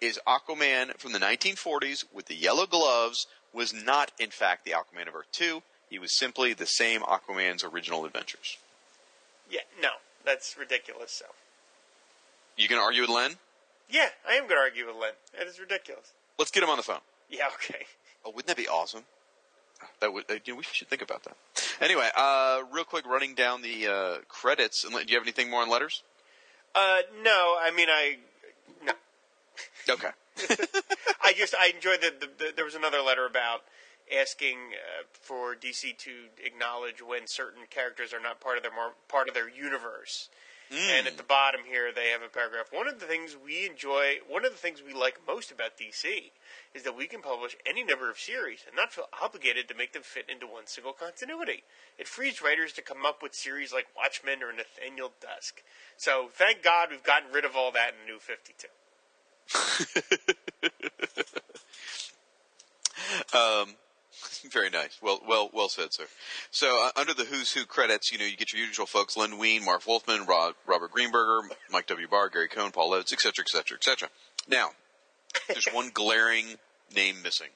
is 0.00 0.18
Aquaman 0.26 0.96
from 0.98 1.12
the 1.12 1.18
1940s 1.18 2.04
with 2.12 2.26
the 2.26 2.34
yellow 2.34 2.66
gloves 2.66 3.26
was 3.52 3.72
not 3.74 4.12
in 4.18 4.30
fact 4.30 4.64
the 4.64 4.70
Aquaman 4.72 5.08
of 5.08 5.14
Earth 5.14 5.28
Two. 5.32 5.62
He 5.88 5.98
was 5.98 6.16
simply 6.16 6.52
the 6.52 6.66
same 6.66 7.00
Aquaman's 7.02 7.64
original 7.64 8.04
adventures. 8.04 8.58
Yeah, 9.50 9.60
no, 9.82 9.88
that's 10.24 10.56
ridiculous. 10.56 11.10
So, 11.12 11.24
you 12.56 12.68
gonna 12.68 12.82
argue 12.82 13.00
with 13.02 13.10
Len. 13.10 13.32
yeah, 13.90 14.08
I 14.28 14.34
am 14.34 14.42
going 14.44 14.54
to 14.56 14.62
argue 14.62 14.86
with 14.86 14.94
Len. 14.96 15.12
That 15.36 15.48
is 15.48 15.58
ridiculous. 15.58 16.12
Let's 16.38 16.50
get 16.52 16.62
him 16.62 16.70
on 16.70 16.76
the 16.76 16.82
phone. 16.84 17.00
Yeah, 17.28 17.46
okay. 17.54 17.86
Oh, 18.24 18.30
wouldn't 18.30 18.46
that 18.46 18.56
be 18.56 18.68
awesome? 18.68 19.02
That 20.00 20.12
would. 20.12 20.30
Uh, 20.30 20.34
you 20.44 20.52
know, 20.52 20.58
we 20.58 20.64
should 20.64 20.88
think 20.88 21.02
about 21.02 21.24
that. 21.24 21.36
Anyway, 21.80 22.08
uh, 22.16 22.60
real 22.70 22.84
quick, 22.84 23.06
running 23.06 23.34
down 23.34 23.62
the 23.62 23.86
uh, 23.88 24.18
credits. 24.28 24.84
And 24.84 24.92
do 24.92 25.00
you 25.08 25.16
have 25.16 25.24
anything 25.24 25.50
more 25.50 25.62
on 25.62 25.70
letters? 25.70 26.02
Uh, 26.74 26.98
no, 27.24 27.56
I 27.60 27.72
mean, 27.74 27.88
I 27.88 28.18
no, 28.84 28.92
Okay. 29.88 30.10
I 31.22 31.32
just 31.36 31.54
I 31.54 31.72
enjoyed 31.74 32.00
that 32.02 32.20
the, 32.20 32.28
the, 32.38 32.52
there 32.54 32.64
was 32.64 32.74
another 32.74 33.00
letter 33.00 33.26
about 33.26 33.62
asking 34.10 34.58
uh, 34.74 35.04
for 35.12 35.54
DC 35.54 35.96
to 35.98 36.10
acknowledge 36.44 37.02
when 37.02 37.26
certain 37.26 37.62
characters 37.70 38.12
are 38.12 38.20
not 38.20 38.40
part 38.40 38.56
of 38.56 38.62
their 38.62 38.74
mar- 38.74 38.94
part 39.08 39.28
of 39.28 39.34
their 39.34 39.48
universe. 39.48 40.28
And 40.96 41.08
at 41.08 41.16
the 41.16 41.24
bottom 41.24 41.62
here, 41.68 41.90
they 41.92 42.10
have 42.10 42.22
a 42.22 42.28
paragraph. 42.28 42.68
One 42.70 42.86
of 42.86 43.00
the 43.00 43.06
things 43.06 43.36
we 43.36 43.66
enjoy, 43.66 44.18
one 44.28 44.44
of 44.44 44.52
the 44.52 44.56
things 44.56 44.80
we 44.80 44.94
like 44.94 45.18
most 45.26 45.50
about 45.50 45.76
DC, 45.76 46.30
is 46.74 46.84
that 46.84 46.96
we 46.96 47.08
can 47.08 47.22
publish 47.22 47.56
any 47.66 47.82
number 47.82 48.08
of 48.08 48.20
series 48.20 48.60
and 48.64 48.76
not 48.76 48.92
feel 48.92 49.06
obligated 49.20 49.66
to 49.66 49.74
make 49.74 49.94
them 49.94 50.04
fit 50.04 50.26
into 50.30 50.46
one 50.46 50.68
single 50.68 50.92
continuity. 50.92 51.64
It 51.98 52.06
frees 52.06 52.40
writers 52.40 52.72
to 52.74 52.82
come 52.82 53.04
up 53.04 53.20
with 53.20 53.34
series 53.34 53.72
like 53.72 53.88
Watchmen 53.96 54.44
or 54.44 54.52
Nathaniel 54.52 55.10
Dusk. 55.20 55.64
So 55.96 56.28
thank 56.32 56.62
God 56.62 56.90
we've 56.92 57.02
gotten 57.02 57.32
rid 57.32 57.44
of 57.44 57.56
all 57.56 57.72
that 57.72 57.94
in 57.98 58.06
New 58.06 58.20
Fifty 58.20 58.54
Two. 58.56 58.68
Um, 63.34 63.74
very 64.50 64.70
nice. 64.70 64.98
Well, 65.02 65.20
well, 65.26 65.50
well 65.52 65.68
said, 65.68 65.92
sir. 65.92 66.04
So, 66.50 66.86
uh, 66.86 66.98
under 66.98 67.14
the 67.14 67.24
Who's 67.24 67.52
Who 67.52 67.64
credits, 67.64 68.12
you 68.12 68.18
know, 68.18 68.24
you 68.24 68.36
get 68.36 68.52
your 68.52 68.64
usual 68.64 68.86
folks: 68.86 69.16
Len 69.16 69.38
Wein, 69.38 69.64
Marv 69.64 69.86
Wolfman, 69.86 70.26
Rob, 70.26 70.54
Robert 70.66 70.92
Greenberger, 70.92 71.42
Mike 71.70 71.86
W. 71.86 72.08
Barr, 72.08 72.28
Gary 72.28 72.48
Cohn, 72.48 72.72
Paul 72.72 72.90
Levitz, 72.90 73.12
etc., 73.12 73.44
etc., 73.44 73.76
etc. 73.76 74.08
Now, 74.48 74.70
there's 75.48 75.68
one 75.72 75.90
glaring 75.94 76.56
name 76.94 77.22
missing. 77.22 77.48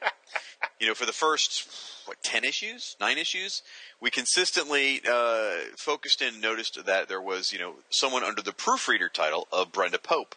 You 0.81 0.87
know, 0.87 0.95
for 0.95 1.07
the 1.07 1.13
first 1.13 1.69
what 2.07 2.23
ten 2.23 2.45
issues, 2.45 2.97
nine 3.01 3.19
issues, 3.19 3.63
we 4.01 4.11
consistently 4.11 5.01
uh, 5.09 5.57
focused 5.77 6.23
in 6.23 6.41
noticed 6.41 6.85
that 6.85 7.09
there 7.09 7.21
was, 7.21 7.53
you 7.53 7.59
know, 7.59 7.75
someone 7.91 8.23
under 8.23 8.43
the 8.43 8.53
proofreader 8.53 9.09
title 9.09 9.49
of 9.53 9.73
Brenda 9.73 9.99
Pope. 9.99 10.35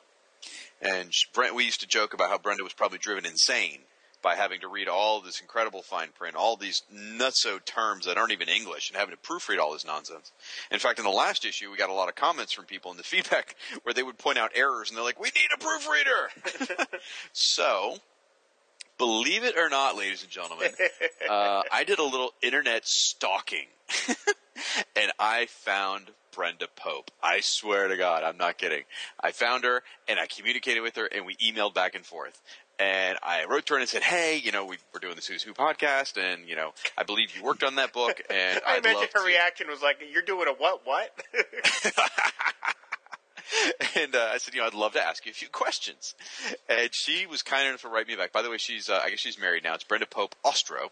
And 0.81 1.11
Brent, 1.33 1.55
we 1.55 1.65
used 1.65 1.81
to 1.81 1.87
joke 1.87 2.13
about 2.13 2.29
how 2.29 2.37
Brenda 2.37 2.63
was 2.63 2.73
probably 2.73 2.99
driven 2.99 3.25
insane 3.25 3.79
by 4.21 4.35
having 4.35 4.59
to 4.61 4.67
read 4.67 4.87
all 4.87 5.21
this 5.21 5.39
incredible 5.39 5.81
fine 5.81 6.09
print, 6.17 6.35
all 6.35 6.57
these 6.57 6.81
nutso 6.93 7.63
terms 7.63 8.05
that 8.05 8.17
aren't 8.17 8.31
even 8.31 8.49
English, 8.49 8.89
and 8.89 8.97
having 8.97 9.15
to 9.15 9.21
proofread 9.21 9.59
all 9.59 9.73
this 9.73 9.85
nonsense. 9.85 10.31
In 10.71 10.79
fact, 10.79 10.99
in 10.99 11.05
the 11.05 11.11
last 11.11 11.45
issue, 11.45 11.71
we 11.71 11.77
got 11.77 11.89
a 11.89 11.93
lot 11.93 12.09
of 12.09 12.15
comments 12.15 12.51
from 12.51 12.65
people 12.65 12.91
in 12.91 12.97
the 12.97 13.03
feedback 13.15 13.55
where 13.83 13.93
they 13.93 14.03
would 14.03 14.17
point 14.17 14.37
out 14.37 14.51
errors, 14.55 14.89
and 14.89 14.97
they're 14.97 15.05
like, 15.05 15.19
"We 15.19 15.31
need 15.35 15.49
a 15.53 15.57
proofreader." 15.57 16.89
so, 17.33 17.97
believe 18.97 19.43
it 19.43 19.57
or 19.57 19.69
not, 19.69 19.95
ladies 19.95 20.23
and 20.23 20.31
gentlemen, 20.31 20.71
uh, 21.29 21.61
I 21.71 21.83
did 21.83 21.99
a 21.99 22.03
little 22.03 22.33
internet 22.41 22.87
stalking, 22.87 23.67
and 24.95 25.11
I 25.19 25.45
found 25.45 26.11
Brenda 26.37 26.67
Pope. 26.75 27.09
I 27.21 27.39
swear 27.41 27.87
to 27.87 27.97
God, 27.97 28.23
I'm 28.23 28.37
not 28.37 28.59
kidding. 28.59 28.83
I 29.19 29.31
found 29.31 29.63
her 29.63 29.81
and 30.07 30.19
I 30.19 30.27
communicated 30.27 30.81
with 30.81 30.95
her 30.95 31.07
and 31.07 31.25
we 31.25 31.35
emailed 31.37 31.73
back 31.73 31.95
and 31.95 32.05
forth. 32.05 32.39
And 32.79 33.17
I 33.23 33.45
wrote 33.45 33.65
to 33.65 33.73
her 33.73 33.79
and 33.79 33.89
said, 33.89 34.03
"Hey, 34.03 34.37
you 34.37 34.51
know, 34.51 34.63
we, 34.63 34.77
we're 34.93 34.99
doing 34.99 35.15
this 35.15 35.25
Who's 35.25 35.41
Who 35.41 35.55
podcast, 35.55 36.15
and 36.15 36.47
you 36.47 36.55
know, 36.55 36.75
I 36.95 37.01
believe 37.01 37.35
you 37.35 37.43
worked 37.43 37.63
on 37.63 37.73
that 37.77 37.91
book, 37.91 38.21
and 38.29 38.61
I 38.67 38.75
I'd 38.75 38.85
imagine 38.85 39.07
her 39.15 39.19
to." 39.19 39.25
reaction 39.25 39.67
was 39.67 39.81
like, 39.81 39.97
"You're 40.13 40.21
doing 40.21 40.47
a 40.47 40.51
what? 40.51 40.85
What?" 40.85 41.09
and 43.95 44.13
uh, 44.13 44.29
I 44.31 44.37
said, 44.37 44.53
you 44.53 44.59
know, 44.59 44.67
I'd 44.67 44.75
love 44.75 44.93
to 44.93 45.01
ask 45.01 45.25
you 45.25 45.31
a 45.31 45.33
few 45.33 45.49
questions. 45.49 46.13
And 46.69 46.93
she 46.93 47.25
was 47.25 47.41
kind 47.41 47.67
enough 47.67 47.81
to 47.81 47.87
write 47.87 48.07
me 48.07 48.15
back. 48.15 48.31
By 48.31 48.43
the 48.43 48.51
way, 48.51 48.57
she's, 48.57 48.89
uh, 48.89 49.01
I 49.03 49.09
guess 49.09 49.19
she's 49.19 49.39
married 49.39 49.63
now. 49.63 49.73
It's 49.73 49.83
Brenda 49.83 50.05
Pope 50.05 50.35
Ostro. 50.45 50.91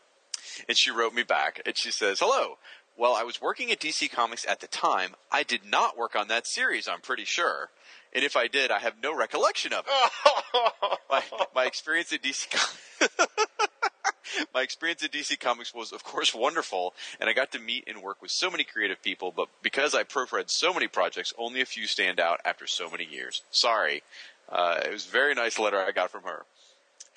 And 0.68 0.78
she 0.78 0.90
wrote 0.90 1.14
me 1.14 1.24
back 1.24 1.62
and 1.66 1.78
she 1.78 1.92
says, 1.92 2.20
hello. 2.20 2.58
Well, 2.98 3.14
I 3.14 3.24
was 3.24 3.42
working 3.42 3.72
at 3.72 3.80
DC 3.80 4.12
Comics 4.12 4.46
at 4.48 4.62
the 4.62 4.68
time. 4.68 5.16
I 5.32 5.44
did 5.44 5.66
not 5.66 5.98
work 5.98 6.16
on 6.16 6.30
that 6.30 6.48
series, 6.48 6.88
I'm 6.88 7.02
pretty 7.02 7.26
sure. 7.26 7.70
And 8.14 8.24
if 8.24 8.38
I 8.38 8.48
did, 8.48 8.72
I 8.72 8.80
have 8.80 8.94
no 9.04 9.16
recollection 9.16 9.74
of 9.74 9.86
it. 9.86 10.98
my, 11.10 11.24
my 11.54 11.66
experience 11.66 12.14
at 12.14 12.22
DC 12.24 12.50
Com- 12.50 13.28
my 14.54 14.62
experience 14.62 15.04
at 15.04 15.12
DC 15.12 15.38
Comics 15.38 15.74
was, 15.74 15.92
of 15.92 16.06
course, 16.06 16.34
wonderful, 16.34 16.94
and 17.20 17.30
I 17.30 17.34
got 17.34 17.52
to 17.52 17.60
meet 17.60 17.84
and 17.88 18.02
work 18.02 18.22
with 18.22 18.32
so 18.32 18.50
many 18.50 18.64
creative 18.64 19.02
people. 19.04 19.34
But 19.36 19.50
because 19.62 19.94
I 19.94 20.04
proofread 20.04 20.50
so 20.50 20.74
many 20.74 20.88
projects, 20.88 21.34
only 21.38 21.60
a 21.60 21.66
few 21.66 21.88
stand 21.88 22.22
out 22.22 22.40
after 22.46 22.66
so 22.68 22.90
many 22.90 23.04
years. 23.04 23.42
Sorry, 23.52 24.04
uh, 24.50 24.80
it 24.86 24.92
was 24.92 25.06
a 25.06 25.12
very 25.12 25.34
nice 25.36 25.60
letter 25.60 25.78
I 25.78 25.92
got 25.92 26.12
from 26.12 26.24
her. 26.24 26.46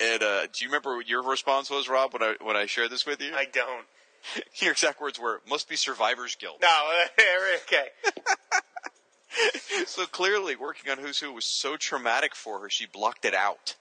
And 0.01 0.21
uh, 0.21 0.47
do 0.51 0.63
you 0.63 0.67
remember 0.67 0.95
what 0.97 1.07
your 1.07 1.23
response 1.23 1.69
was, 1.69 1.87
Rob, 1.87 2.13
when 2.13 2.23
I 2.23 2.35
when 2.41 2.57
I 2.57 2.65
shared 2.65 2.89
this 2.89 3.05
with 3.05 3.21
you? 3.21 3.33
I 3.33 3.45
don't. 3.45 3.85
Your 4.55 4.71
exact 4.71 4.99
words 5.01 5.19
were, 5.19 5.41
"Must 5.47 5.67
be 5.69 5.75
survivor's 5.75 6.35
guilt." 6.35 6.61
No, 6.61 6.67
okay. 7.67 7.87
So 9.85 10.05
clearly, 10.05 10.55
working 10.55 10.91
on 10.91 10.97
Who's 10.97 11.19
Who 11.19 11.31
was 11.31 11.45
so 11.45 11.77
traumatic 11.77 12.35
for 12.35 12.59
her, 12.61 12.69
she 12.69 12.85
blocked 12.87 13.25
it 13.25 13.35
out. 13.35 13.75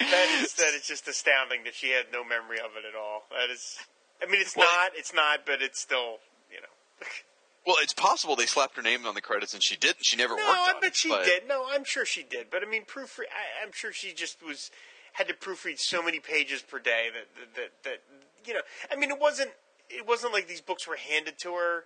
That 0.00 0.40
is 0.42 0.54
that 0.54 0.74
is 0.74 0.86
just 0.86 1.06
astounding 1.08 1.62
that 1.64 1.74
she 1.74 1.90
had 1.90 2.06
no 2.12 2.24
memory 2.24 2.58
of 2.58 2.72
it 2.76 2.84
at 2.88 2.96
all. 2.98 3.22
That 3.30 3.50
is, 3.52 3.78
I 4.22 4.26
mean, 4.26 4.40
it's 4.40 4.56
not, 4.56 4.90
it's 4.94 5.14
not, 5.14 5.46
but 5.46 5.62
it's 5.62 5.80
still, 5.80 6.18
you 6.52 6.60
know. 6.60 7.06
Well, 7.66 7.76
it's 7.80 7.94
possible 7.94 8.34
they 8.36 8.46
slapped 8.46 8.76
her 8.76 8.82
name 8.82 9.06
on 9.06 9.14
the 9.14 9.20
credits 9.22 9.54
and 9.54 9.62
she 9.62 9.76
didn't. 9.76 10.04
She 10.04 10.16
never 10.16 10.36
No, 10.36 10.42
worked 10.42 10.58
I 10.58 10.72
on 10.74 10.80
bet 10.80 10.90
it. 10.90 10.96
she 10.96 11.08
but- 11.08 11.24
did. 11.24 11.48
No, 11.48 11.64
I'm 11.70 11.84
sure 11.84 12.04
she 12.04 12.24
did. 12.24 12.48
But 12.50 12.62
I 12.66 12.68
mean, 12.68 12.82
proofread. 12.84 13.30
I, 13.30 13.64
I'm 13.64 13.72
sure 13.72 13.92
she 13.92 14.12
just 14.12 14.42
was 14.44 14.70
had 15.14 15.28
to 15.28 15.34
proofread 15.34 15.78
so 15.78 16.02
many 16.02 16.18
pages 16.18 16.60
per 16.62 16.80
day 16.80 17.08
that 17.14 17.54
that, 17.54 17.54
that 17.54 17.70
that 17.84 18.00
you 18.46 18.54
know. 18.54 18.60
I 18.90 18.96
mean, 18.96 19.10
it 19.10 19.20
wasn't 19.20 19.50
it 19.90 20.06
wasn't 20.06 20.32
like 20.32 20.48
these 20.48 20.60
books 20.60 20.86
were 20.86 20.96
handed 20.96 21.38
to 21.40 21.54
her. 21.54 21.84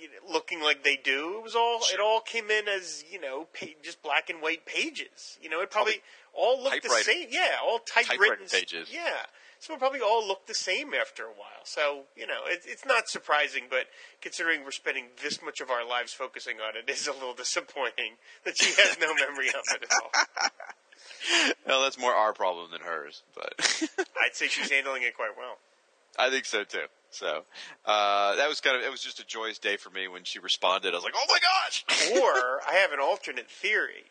You 0.00 0.08
know, 0.08 0.32
looking 0.32 0.62
like 0.62 0.82
they 0.82 0.96
do, 0.96 1.36
it 1.36 1.42
was 1.42 1.54
all. 1.54 1.80
It 1.92 2.00
all 2.00 2.20
came 2.20 2.50
in 2.50 2.68
as 2.68 3.04
you 3.10 3.20
know, 3.20 3.46
pa- 3.58 3.66
just 3.82 4.02
black 4.02 4.30
and 4.30 4.40
white 4.40 4.64
pages. 4.64 5.38
You 5.42 5.50
know, 5.50 5.60
it 5.60 5.70
probably 5.70 6.00
all 6.32 6.62
looked 6.62 6.82
the 6.82 6.88
same. 6.88 7.28
Yeah, 7.30 7.56
all 7.62 7.80
typewritten 7.80 8.18
typewritten 8.18 8.46
pages. 8.46 8.88
Yeah, 8.90 9.26
so 9.58 9.74
it 9.74 9.78
probably 9.78 10.00
all 10.00 10.26
looked 10.26 10.48
the 10.48 10.54
same 10.54 10.94
after 10.94 11.24
a 11.24 11.32
while. 11.32 11.64
So 11.64 12.04
you 12.16 12.26
know, 12.26 12.46
it, 12.46 12.62
it's 12.64 12.86
not 12.86 13.08
surprising, 13.08 13.64
but 13.68 13.88
considering 14.22 14.64
we're 14.64 14.70
spending 14.70 15.06
this 15.22 15.42
much 15.42 15.60
of 15.60 15.70
our 15.70 15.86
lives 15.86 16.14
focusing 16.14 16.56
on 16.60 16.76
it, 16.76 16.88
it, 16.88 16.92
is 16.92 17.06
a 17.06 17.12
little 17.12 17.34
disappointing 17.34 18.14
that 18.44 18.56
she 18.56 18.72
has 18.80 18.96
no 18.98 19.14
memory 19.14 19.48
of 19.48 19.62
it 19.74 19.82
at 19.82 19.90
all. 20.02 20.10
Well, 21.66 21.82
that's 21.82 21.98
more 21.98 22.14
our 22.14 22.32
problem 22.32 22.70
than 22.70 22.80
hers, 22.80 23.22
but 23.34 23.54
I'd 24.22 24.34
say 24.34 24.48
she's 24.48 24.70
handling 24.70 25.02
it 25.02 25.14
quite 25.14 25.32
well. 25.36 25.58
I 26.18 26.30
think 26.30 26.44
so 26.44 26.64
too. 26.64 26.86
So 27.10 27.44
uh, 27.84 28.36
that 28.36 28.48
was 28.48 28.60
kind 28.60 28.76
of 28.76 28.82
it 28.82 28.90
was 28.90 29.02
just 29.02 29.20
a 29.20 29.26
joyous 29.26 29.58
day 29.58 29.76
for 29.76 29.90
me 29.90 30.08
when 30.08 30.24
she 30.24 30.38
responded. 30.38 30.92
I 30.92 30.96
was 30.96 31.04
like, 31.04 31.14
"Oh 31.16 31.26
my 31.28 31.38
gosh!" 31.38 31.84
Or 32.12 32.60
I 32.68 32.74
have 32.74 32.92
an 32.92 33.00
alternate 33.00 33.50
theory. 33.50 34.04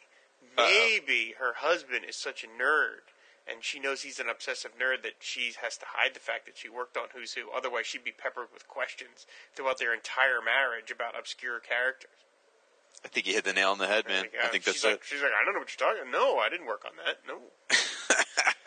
Maybe 0.57 1.35
her 1.39 1.53
husband 1.57 2.03
is 2.07 2.17
such 2.17 2.43
a 2.43 2.47
nerd, 2.47 3.07
and 3.47 3.63
she 3.63 3.79
knows 3.79 4.01
he's 4.01 4.19
an 4.19 4.27
obsessive 4.27 4.71
nerd 4.77 5.03
that 5.03 5.15
she 5.19 5.53
has 5.61 5.77
to 5.77 5.85
hide 5.87 6.13
the 6.13 6.19
fact 6.19 6.45
that 6.47 6.57
she 6.57 6.67
worked 6.67 6.97
on 6.97 7.07
Who's 7.15 7.33
Who. 7.33 7.49
Otherwise, 7.55 7.85
she'd 7.85 8.03
be 8.03 8.11
peppered 8.11 8.47
with 8.53 8.67
questions 8.67 9.25
throughout 9.55 9.79
their 9.79 9.93
entire 9.93 10.41
marriage 10.43 10.91
about 10.91 11.17
obscure 11.17 11.59
characters. 11.59 12.27
I 13.05 13.07
think 13.07 13.27
you 13.27 13.33
hit 13.33 13.45
the 13.45 13.53
nail 13.53 13.71
on 13.71 13.77
the 13.77 13.87
head, 13.87 14.05
man. 14.07 14.25
I 14.43 14.47
think 14.47 14.65
she's 14.65 14.81
that's 14.81 14.83
like, 14.83 14.93
it. 14.95 15.01
she's 15.05 15.21
like, 15.21 15.31
I 15.31 15.45
don't 15.45 15.53
know 15.53 15.61
what 15.61 15.71
you're 15.71 15.87
talking. 15.87 16.01
About. 16.01 16.11
No, 16.11 16.39
I 16.39 16.49
didn't 16.49 16.67
work 16.67 16.83
on 16.83 16.91
that. 17.05 17.23
No. 17.25 17.39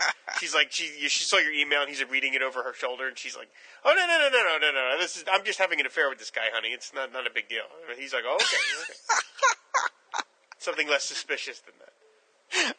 she's 0.42 0.55
like, 0.55 0.72
she 0.72 0.85
she 1.09 1.22
saw 1.24 1.38
your 1.38 1.52
email 1.52 1.81
and 1.81 1.88
he's 1.88 2.02
reading 2.11 2.35
it 2.35 2.42
over 2.42 2.62
her 2.64 2.74
shoulder, 2.74 3.07
and 3.07 3.16
she's 3.16 3.37
like, 3.37 3.48
Oh 3.85 3.94
no 3.96 4.07
no 4.07 4.18
no 4.18 4.28
no 4.28 4.59
no 4.59 4.72
no 4.72 4.90
no. 4.94 4.98
This 5.00 5.16
is 5.16 5.24
I'm 5.33 5.44
just 5.44 5.59
having 5.61 5.78
an 5.78 5.87
affair 5.87 6.09
with 6.09 6.18
this 6.18 6.31
guy, 6.33 6.42
honey. 6.52 6.68
It's 6.70 6.92
not 6.92 7.12
not 7.12 7.26
a 7.26 7.31
big 7.33 7.48
deal. 7.48 7.62
And 7.88 7.98
he's 7.98 8.12
like, 8.12 8.24
oh, 8.26 8.35
okay, 8.35 8.57
okay. 8.83 10.22
Something 10.59 10.88
less 10.88 11.05
suspicious 11.05 11.61
than 11.61 11.74
that. 11.78 11.88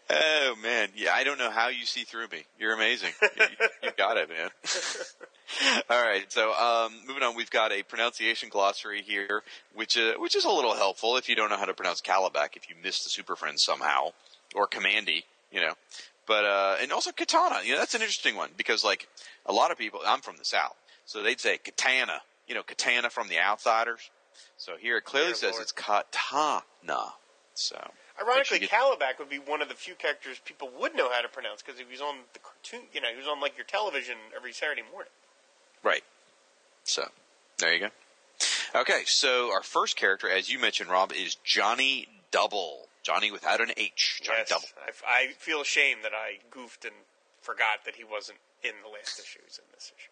Oh 0.10 0.56
man, 0.62 0.90
yeah. 0.96 1.14
I 1.16 1.24
don't 1.24 1.40
know 1.40 1.50
how 1.50 1.70
you 1.70 1.86
see 1.86 2.04
through 2.04 2.28
me. 2.28 2.44
You're 2.60 2.74
amazing. 2.74 3.12
you, 3.22 3.46
you- 3.84 3.90
got 3.98 4.18
it, 4.18 4.30
man. 4.30 4.50
All 5.90 6.02
right. 6.02 6.32
So 6.32 6.54
um, 6.54 6.94
moving 7.08 7.24
on, 7.24 7.36
we've 7.36 7.50
got 7.50 7.72
a 7.72 7.82
pronunciation 7.84 8.50
glossary 8.50 9.02
here, 9.02 9.42
which 9.74 9.98
uh, 9.98 10.14
which 10.18 10.36
is 10.36 10.46
a 10.46 10.50
little 10.50 10.76
helpful 10.76 11.18
if 11.18 11.28
you 11.30 11.36
don't 11.36 11.50
know 11.50 11.58
how 11.58 11.66
to 11.66 11.74
pronounce 11.74 12.02
Kalibak, 12.02 12.56
if 12.56 12.70
you 12.70 12.76
missed 12.84 13.04
the 13.04 13.10
Super 13.10 13.36
Friends 13.36 13.64
somehow, 13.64 14.10
or 14.56 14.68
Kamandi, 14.68 15.24
you 15.52 15.62
know. 15.62 15.74
But 16.26 16.46
uh, 16.46 16.76
and 16.82 16.92
also 16.92 17.12
Katana, 17.12 17.60
you 17.64 17.74
know, 17.74 17.80
that's 17.80 17.96
an 17.96 18.02
interesting 18.02 18.36
one 18.36 18.50
because 18.56 18.84
like 18.84 19.08
a 19.46 19.54
lot 19.54 19.72
of 19.72 19.78
people, 19.78 20.00
I'm 20.06 20.22
from 20.22 20.38
the 20.38 20.46
South, 20.46 20.76
so 21.06 21.22
they'd 21.22 21.40
say 21.40 21.58
Katana, 21.58 22.22
you 22.48 22.56
know, 22.56 22.64
Katana 22.64 23.10
from 23.10 23.28
the 23.28 23.40
Outsiders. 23.40 24.10
So 24.58 24.74
here 24.80 24.98
it 24.98 25.04
clearly 25.04 25.30
Dear 25.30 25.36
says 25.36 25.52
Lord. 25.52 25.62
it's 25.64 25.72
Katana. 25.72 27.14
So 27.56 27.92
Ironically, 28.22 28.60
sure 28.60 28.68
Kalibak 28.68 29.20
would 29.20 29.30
be 29.30 29.40
one 29.40 29.62
of 29.62 29.70
the 29.70 29.76
few 29.76 29.96
characters 29.96 30.40
people 30.46 30.70
would 30.80 30.96
know 30.96 31.12
how 31.12 31.22
to 31.22 31.28
pronounce 31.28 31.62
because 31.62 31.80
he 31.80 31.86
was 31.90 32.02
on 32.02 32.18
the 32.34 32.40
cartoon. 32.40 32.88
You 32.94 33.02
know, 33.02 33.10
he 33.12 33.18
was 33.18 33.28
on 33.28 33.42
like 33.42 33.58
your 33.58 33.66
television 33.66 34.16
every 34.36 34.54
Saturday 34.54 34.84
morning. 34.92 35.12
Right. 35.84 36.04
So, 36.84 37.08
there 37.58 37.74
you 37.74 37.80
go. 37.80 37.90
Okay, 38.76 39.04
so 39.06 39.52
our 39.54 39.64
first 39.64 39.96
character, 39.96 40.30
as 40.30 40.50
you 40.50 40.60
mentioned, 40.60 40.90
Rob, 40.90 41.12
is 41.12 41.36
Johnny 41.44 42.08
Double. 42.32 42.88
Johnny 43.04 43.32
without 43.32 43.62
an 43.62 43.72
H. 43.78 44.22
Johnny 44.24 44.40
yes, 44.40 44.50
Double. 44.50 44.66
I, 45.06 45.28
I 45.28 45.28
feel 45.38 45.62
ashamed 45.62 46.04
that 46.04 46.14
I 46.14 46.40
goofed 46.50 46.86
and 46.86 46.96
forgot 47.42 47.86
that 47.86 47.96
he 47.96 48.04
wasn't 48.04 48.40
in 48.64 48.72
the 48.82 48.90
last 48.90 49.20
issue. 49.20 49.40
He's 49.46 49.60
in 49.60 49.66
this 49.74 49.92
issue. 49.98 50.10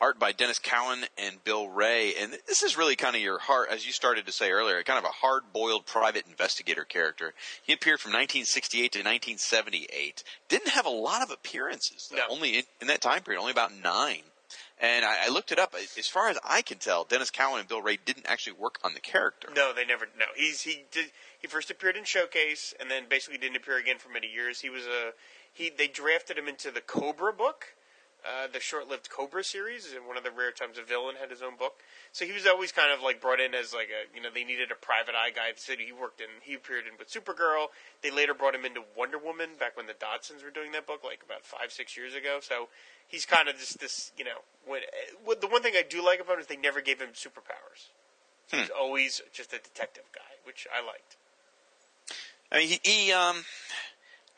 Art 0.00 0.18
by 0.18 0.32
Denys 0.32 0.62
Cowan 0.62 1.04
and 1.18 1.44
Bill 1.44 1.68
Wray. 1.68 2.14
And 2.18 2.32
this 2.46 2.62
is 2.62 2.78
really 2.78 2.96
kind 2.96 3.14
of 3.14 3.20
your 3.20 3.38
heart, 3.38 3.68
as 3.70 3.84
you 3.84 3.92
started 3.92 4.24
to 4.26 4.32
say 4.32 4.50
earlier, 4.50 4.82
kind 4.82 4.98
of 4.98 5.04
a 5.04 5.08
hard 5.08 5.42
boiled 5.52 5.84
private 5.84 6.24
investigator 6.26 6.84
character. 6.84 7.34
He 7.62 7.74
appeared 7.74 8.00
from 8.00 8.12
1968 8.12 8.92
to 8.92 8.98
1978. 9.00 10.24
Didn't 10.48 10.70
have 10.70 10.86
a 10.86 10.90
lot 10.90 11.22
of 11.22 11.30
appearances, 11.30 12.08
though. 12.10 12.16
No. 12.16 12.22
Only 12.30 12.58
in, 12.58 12.64
in 12.80 12.86
that 12.86 13.02
time 13.02 13.22
period, 13.22 13.40
only 13.40 13.52
about 13.52 13.74
nine. 13.74 14.22
And 14.82 15.04
I, 15.04 15.26
I 15.26 15.28
looked 15.28 15.52
it 15.52 15.58
up. 15.58 15.74
As 15.98 16.08
far 16.08 16.28
as 16.28 16.38
I 16.42 16.62
can 16.62 16.78
tell, 16.78 17.04
Denys 17.04 17.30
Cowan 17.30 17.60
and 17.60 17.68
Bill 17.68 17.82
Wray 17.82 17.98
didn't 18.02 18.24
actually 18.26 18.54
work 18.54 18.78
on 18.82 18.94
the 18.94 19.00
character. 19.00 19.48
No, 19.54 19.74
they 19.74 19.84
never. 19.84 20.06
No, 20.18 20.24
he's 20.34 20.62
he 20.62 20.84
did. 20.90 21.12
He 21.38 21.46
first 21.46 21.70
appeared 21.70 21.96
in 21.96 22.04
Showcase, 22.04 22.72
and 22.80 22.90
then 22.90 23.04
basically 23.08 23.38
didn't 23.38 23.56
appear 23.56 23.76
again 23.76 23.98
for 23.98 24.08
many 24.08 24.26
years. 24.26 24.60
He 24.60 24.70
was 24.70 24.86
a 24.86 25.12
he. 25.52 25.68
They 25.68 25.86
drafted 25.86 26.38
him 26.38 26.48
into 26.48 26.70
the 26.70 26.80
Cobra 26.80 27.30
book, 27.30 27.74
uh, 28.24 28.46
the 28.50 28.60
short-lived 28.60 29.10
Cobra 29.10 29.44
series, 29.44 29.92
and 29.92 30.06
one 30.06 30.16
of 30.16 30.24
the 30.24 30.30
rare 30.30 30.50
times 30.50 30.78
a 30.78 30.82
villain 30.82 31.16
had 31.20 31.30
his 31.30 31.42
own 31.42 31.56
book. 31.56 31.80
So 32.12 32.24
he 32.24 32.32
was 32.32 32.46
always 32.46 32.72
kind 32.72 32.90
of 32.90 33.02
like 33.02 33.20
brought 33.20 33.40
in 33.40 33.54
as 33.54 33.74
like 33.74 33.88
a 33.88 34.16
you 34.16 34.22
know 34.22 34.30
they 34.32 34.44
needed 34.44 34.70
a 34.70 34.74
private 34.74 35.14
eye 35.14 35.30
guy. 35.30 35.52
City 35.56 35.84
he 35.84 35.92
worked 35.92 36.22
in, 36.22 36.28
he 36.40 36.54
appeared 36.54 36.84
in 36.86 36.96
with 36.98 37.12
Supergirl. 37.12 37.66
They 38.00 38.10
later 38.10 38.32
brought 38.32 38.54
him 38.54 38.64
into 38.64 38.80
Wonder 38.96 39.18
Woman 39.18 39.50
back 39.58 39.76
when 39.76 39.86
the 39.86 39.92
Dodsons 39.92 40.42
were 40.42 40.50
doing 40.50 40.72
that 40.72 40.86
book, 40.86 41.04
like 41.04 41.20
about 41.22 41.44
five 41.44 41.70
six 41.70 41.98
years 41.98 42.14
ago. 42.14 42.38
So 42.40 42.68
he's 43.10 43.26
kind 43.26 43.48
of 43.48 43.58
just 43.58 43.78
this 43.80 44.12
you 44.16 44.24
know. 44.24 44.40
When, 44.66 44.80
what, 45.24 45.40
the 45.40 45.48
one 45.48 45.62
thing 45.62 45.72
I 45.76 45.82
do 45.88 46.04
like 46.04 46.20
about 46.20 46.34
him 46.34 46.40
is 46.40 46.46
they 46.46 46.56
never 46.56 46.80
gave 46.80 47.00
him 47.00 47.10
superpowers. 47.14 47.88
He's 48.50 48.70
always 48.70 49.22
just 49.32 49.52
a 49.52 49.58
detective 49.58 50.04
guy, 50.12 50.20
which 50.44 50.66
I 50.74 50.84
liked. 50.84 51.16
I 52.52 52.58
mean, 52.58 52.68
he, 52.68 52.80
he 52.82 53.12
um, 53.12 53.44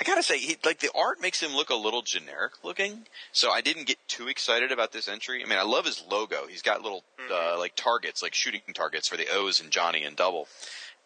I 0.03 0.05
gotta 0.05 0.23
say, 0.23 0.39
he, 0.39 0.57
like 0.65 0.81
the 0.81 0.91
art 0.95 1.21
makes 1.21 1.41
him 1.41 1.55
look 1.55 1.71
a 1.71 1.75
little 1.75 2.03
generic 2.03 2.65
looking. 2.65 3.07
So 3.31 3.51
I 3.51 3.61
didn't 3.61 3.87
get 3.87 3.99
too 4.09 4.29
excited 4.29 4.73
about 4.73 4.93
this 4.93 5.09
entry. 5.09 5.43
I 5.45 5.49
mean, 5.49 5.59
I 5.59 5.63
love 5.63 5.87
his 5.87 6.03
logo. 6.11 6.47
He's 6.49 6.63
got 6.63 6.83
little 6.83 7.05
uh, 7.33 7.57
like 7.59 7.77
targets, 7.77 8.23
like 8.23 8.35
shooting 8.35 8.63
targets 8.75 9.09
for 9.09 9.17
the 9.17 9.29
O's 9.33 9.61
and 9.61 9.71
Johnny 9.71 10.03
and 10.03 10.17
Double, 10.17 10.49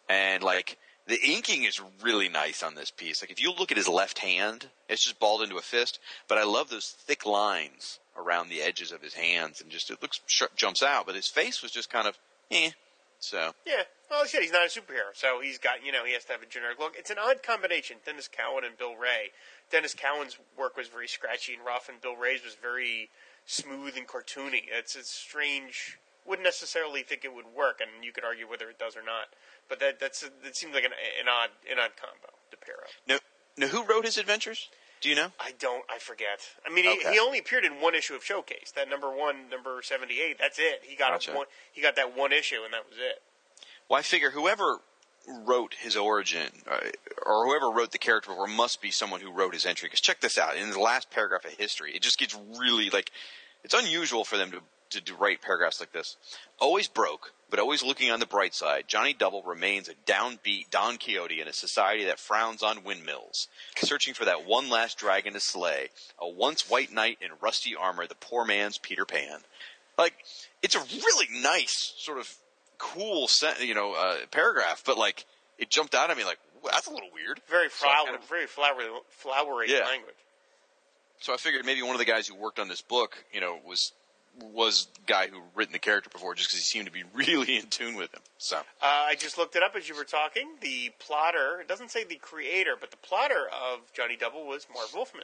and 0.09 0.41
like 0.41 0.77
the 1.07 1.19
inking 1.23 1.63
is 1.63 1.81
really 2.01 2.29
nice 2.29 2.61
on 2.61 2.75
this 2.75 2.91
piece. 2.91 3.21
Like 3.21 3.31
if 3.31 3.41
you 3.41 3.53
look 3.53 3.71
at 3.71 3.77
his 3.77 3.87
left 3.87 4.19
hand, 4.19 4.69
it's 4.89 5.03
just 5.03 5.19
balled 5.19 5.41
into 5.41 5.57
a 5.57 5.61
fist. 5.61 5.99
But 6.27 6.37
I 6.37 6.43
love 6.43 6.69
those 6.69 6.89
thick 6.89 7.25
lines 7.25 7.99
around 8.17 8.49
the 8.49 8.61
edges 8.61 8.91
of 8.91 9.01
his 9.01 9.13
hands, 9.13 9.61
and 9.61 9.69
just 9.69 9.89
it 9.89 10.01
looks 10.01 10.19
jumps 10.55 10.83
out. 10.83 11.05
But 11.05 11.15
his 11.15 11.27
face 11.27 11.61
was 11.61 11.71
just 11.71 11.89
kind 11.89 12.07
of 12.07 12.17
eh. 12.51 12.71
So 13.19 13.53
Yeah, 13.65 13.83
well, 14.11 14.21
I 14.21 14.27
said, 14.27 14.41
he's 14.41 14.51
not 14.51 14.67
a 14.67 14.69
superhero, 14.69 15.09
so 15.13 15.41
he's 15.41 15.57
got 15.57 15.83
you 15.83 15.91
know 15.91 16.05
he 16.05 16.13
has 16.13 16.25
to 16.25 16.33
have 16.33 16.43
a 16.43 16.45
generic 16.45 16.79
look. 16.79 16.93
It's 16.97 17.09
an 17.09 17.17
odd 17.19 17.41
combination. 17.41 17.97
Denys 18.05 18.29
Cowan 18.29 18.63
and 18.63 18.77
Bill 18.77 18.95
Wray. 18.95 19.31
Denys 19.71 19.95
Cowan's 19.95 20.37
work 20.57 20.77
was 20.77 20.87
very 20.87 21.07
scratchy 21.07 21.53
and 21.53 21.65
rough, 21.65 21.89
and 21.89 22.01
Bill 22.01 22.15
Wray's 22.15 22.43
was 22.43 22.55
very 22.61 23.09
smooth 23.45 23.95
and 23.97 24.07
cartoony. 24.07 24.63
It's 24.71 24.95
a 24.95 25.03
strange. 25.03 25.97
Wouldn't 26.25 26.45
necessarily 26.45 27.03
think 27.03 27.23
it 27.23 27.33
would 27.33 27.45
work, 27.55 27.79
and 27.79 28.03
you 28.03 28.11
could 28.11 28.25
argue 28.25 28.49
whether 28.49 28.69
it 28.69 28.77
does 28.77 28.97
or 28.97 29.03
not. 29.03 29.31
But 29.69 29.79
that 29.79 29.99
that's 29.99 30.21
that 30.43 30.55
seems 30.55 30.73
like 30.73 30.83
an, 30.85 30.91
an 31.19 31.27
odd 31.27 31.49
an 31.69 31.77
odd 31.79 31.91
combo 31.99 32.33
to 32.51 32.57
pair 32.57 32.75
up. 32.75 32.89
No, 33.07 33.17
now 33.57 33.67
who 33.67 33.83
wrote 33.83 34.05
his 34.05 34.17
adventures? 34.17 34.69
Do 34.99 35.09
you 35.09 35.15
know? 35.15 35.31
I 35.39 35.51
don't. 35.59 35.83
I 35.89 35.99
forget. 35.99 36.39
I 36.65 36.73
mean, 36.73 36.85
he, 36.85 36.89
Okay. 36.91 37.13
he 37.13 37.19
only 37.19 37.37
appeared 37.37 37.65
in 37.65 37.79
one 37.81 37.93
issue 37.93 38.15
of 38.15 38.23
Showcase. 38.23 38.71
That 38.75 38.89
number 38.89 39.15
one, 39.15 39.49
number 39.49 39.81
seventy-eight. 39.83 40.37
That's 40.39 40.57
it. 40.57 40.81
He 40.83 40.95
got 40.95 41.11
Gotcha. 41.11 41.33
a 41.33 41.35
one. 41.35 41.45
He 41.71 41.81
got 41.81 41.95
that 41.97 42.17
one 42.17 42.31
issue, 42.33 42.63
and 42.63 42.73
that 42.73 42.87
was 42.89 42.97
it. 42.97 43.21
Well, 43.89 43.99
I 43.99 44.01
figure 44.01 44.31
whoever 44.31 44.79
wrote 45.45 45.75
his 45.79 45.95
origin, 45.95 46.49
uh, 46.69 46.79
or 47.25 47.45
whoever 47.45 47.69
wrote 47.69 47.91
the 47.91 47.97
character 47.97 48.31
before, 48.31 48.47
must 48.47 48.81
be 48.81 48.89
someone 48.89 49.19
who 49.21 49.31
wrote 49.31 49.53
his 49.53 49.65
entry. 49.65 49.87
Because 49.87 50.01
check 50.01 50.19
this 50.21 50.37
out: 50.37 50.57
in 50.57 50.69
the 50.71 50.79
last 50.79 51.11
paragraph 51.11 51.45
of 51.45 51.51
history, 51.51 51.91
it 51.93 52.01
just 52.01 52.17
gets 52.17 52.35
really 52.57 52.89
like 52.89 53.11
it's 53.63 53.73
unusual 53.75 54.23
for 54.23 54.37
them 54.37 54.49
to 54.51 54.61
to 54.91 55.01
do 55.01 55.15
write 55.15 55.41
paragraphs 55.41 55.79
like 55.79 55.91
this. 55.91 56.15
Always 56.59 56.87
broke, 56.87 57.33
but 57.49 57.59
always 57.59 57.83
looking 57.83 58.09
on 58.11 58.19
the 58.19 58.25
bright 58.25 58.53
side. 58.55 58.85
Johnny 58.87 59.13
Double 59.13 59.43
remains 59.43 59.87
a 59.89 59.93
downbeat 60.05 60.69
Don 60.69 60.97
Quixote 60.97 61.39
in 61.41 61.47
a 61.47 61.53
society 61.53 62.05
that 62.05 62.19
frowns 62.19 62.63
on 62.63 62.83
windmills, 62.83 63.47
searching 63.77 64.13
for 64.13 64.25
that 64.25 64.45
one 64.45 64.69
last 64.69 64.97
dragon 64.97 65.33
to 65.33 65.39
slay. 65.39 65.89
A 66.19 66.27
once 66.27 66.69
white 66.69 66.91
knight 66.91 67.17
in 67.21 67.29
rusty 67.41 67.75
armor, 67.75 68.07
the 68.07 68.15
poor 68.15 68.45
man's 68.45 68.77
Peter 68.77 69.05
Pan. 69.05 69.39
Like 69.97 70.13
it's 70.61 70.75
a 70.75 70.79
really 70.79 71.27
nice 71.41 71.93
sort 71.97 72.17
of 72.19 72.33
cool, 72.77 73.27
you 73.61 73.73
know, 73.73 73.93
uh, 73.93 74.17
paragraph, 74.31 74.83
but 74.85 74.97
like 74.97 75.25
it 75.57 75.69
jumped 75.69 75.95
out 75.95 76.11
at 76.11 76.17
me 76.17 76.23
like 76.23 76.37
that's 76.71 76.87
a 76.87 76.91
little 76.91 77.09
weird. 77.13 77.39
Very 77.47 77.69
So 77.69 77.85
flowery, 77.85 78.05
kind 78.05 78.15
of- 78.17 78.29
very 78.29 78.47
flowery, 78.47 78.85
flowery 79.09 79.71
Yeah. 79.71 79.85
language. 79.85 80.15
So 81.19 81.33
I 81.33 81.37
figured 81.37 81.65
maybe 81.65 81.81
one 81.81 81.93
of 81.95 81.99
the 81.99 82.05
guys 82.05 82.27
who 82.27 82.35
worked 82.35 82.59
on 82.59 82.67
this 82.67 82.81
book, 82.81 83.23
you 83.33 83.41
know, 83.41 83.59
was 83.65 83.91
was 84.53 84.87
guy 85.07 85.27
who 85.27 85.41
written 85.55 85.73
the 85.73 85.79
character 85.79 86.09
before, 86.09 86.35
just 86.35 86.49
because 86.49 86.59
he 86.59 86.65
seemed 86.65 86.85
to 86.85 86.91
be 86.91 87.03
really 87.13 87.57
in 87.57 87.67
tune 87.67 87.95
with 87.95 88.13
him. 88.13 88.21
So 88.37 88.57
Uh, 88.57 88.61
I 88.81 89.15
just 89.15 89.37
looked 89.37 89.55
it 89.55 89.63
up 89.63 89.75
as 89.75 89.87
you 89.89 89.95
were 89.95 90.03
talking. 90.03 90.47
The 90.61 90.91
plotter, 90.99 91.59
it 91.61 91.67
doesn't 91.67 91.91
say 91.91 92.03
the 92.03 92.15
creator, 92.15 92.75
but 92.79 92.91
the 92.91 92.97
plotter 92.97 93.47
of 93.47 93.91
Johnny 93.93 94.15
Double 94.15 94.45
was 94.45 94.67
Marv 94.73 94.93
Wolfman. 94.93 95.23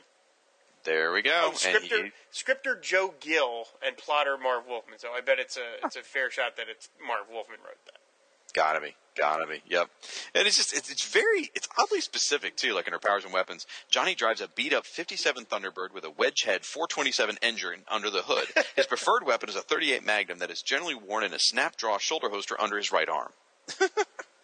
there 0.84 1.14
we 1.14 1.22
go. 1.22 1.32
Oh, 1.46 1.50
and 1.50 1.58
scripter, 1.58 2.06
he, 2.06 2.12
scripter 2.32 2.76
Joe 2.76 3.14
Gill 3.20 3.66
and 3.86 3.96
plotter 3.98 4.38
Marv 4.38 4.68
Wolfman. 4.68 5.00
So 5.00 5.10
I 5.14 5.22
bet 5.22 5.40
it's 5.40 5.58
a 5.58 5.86
it's 5.86 5.96
a 5.96 6.02
fair 6.02 6.30
shot 6.32 6.58
that 6.58 6.68
it's 6.70 6.90
Marv 7.06 7.28
Wolfman 7.32 7.60
wrote 7.66 7.78
that. 7.86 8.00
Gotta 8.54 8.82
be, 8.82 8.96
gotta 9.16 9.46
be. 9.48 9.62
Yep. 9.68 9.90
And 10.36 10.48
it's 10.48 10.58
just 10.58 10.74
it's, 10.76 10.90
it's 10.92 11.06
very 11.06 11.52
it's 11.56 11.68
oddly 11.78 12.02
specific 12.02 12.56
too. 12.56 12.74
Like 12.74 12.88
in 12.88 12.94
her 12.94 13.00
powers 13.00 13.24
and 13.24 13.34
weapons, 13.34 13.66
Johnny 13.90 14.16
drives 14.16 14.42
a 14.42 14.48
beat 14.48 14.74
up 14.74 14.86
'57 14.86 15.46
Thunderbird 15.46 15.94
with 15.94 16.04
a 16.04 16.10
wedge 16.10 16.44
head 16.44 16.66
427 16.66 17.38
engine 17.42 17.82
under 17.90 18.10
the 18.10 18.24
hood. 18.24 18.48
His 18.76 18.86
preferred 18.88 19.26
weapon 19.26 19.50
is 19.50 19.56
a 19.56 19.62
38 19.62 20.06
Magnum 20.06 20.40
that 20.40 20.52
is 20.52 20.62
generally 20.62 20.96
worn 20.96 21.24
in 21.24 21.34
a 21.34 21.40
snap 21.40 21.76
draw 21.78 21.98
shoulder 21.98 22.30
holster 22.30 22.60
under 22.60 22.78
his 22.78 22.92
right 22.92 23.10
arm. 23.10 23.32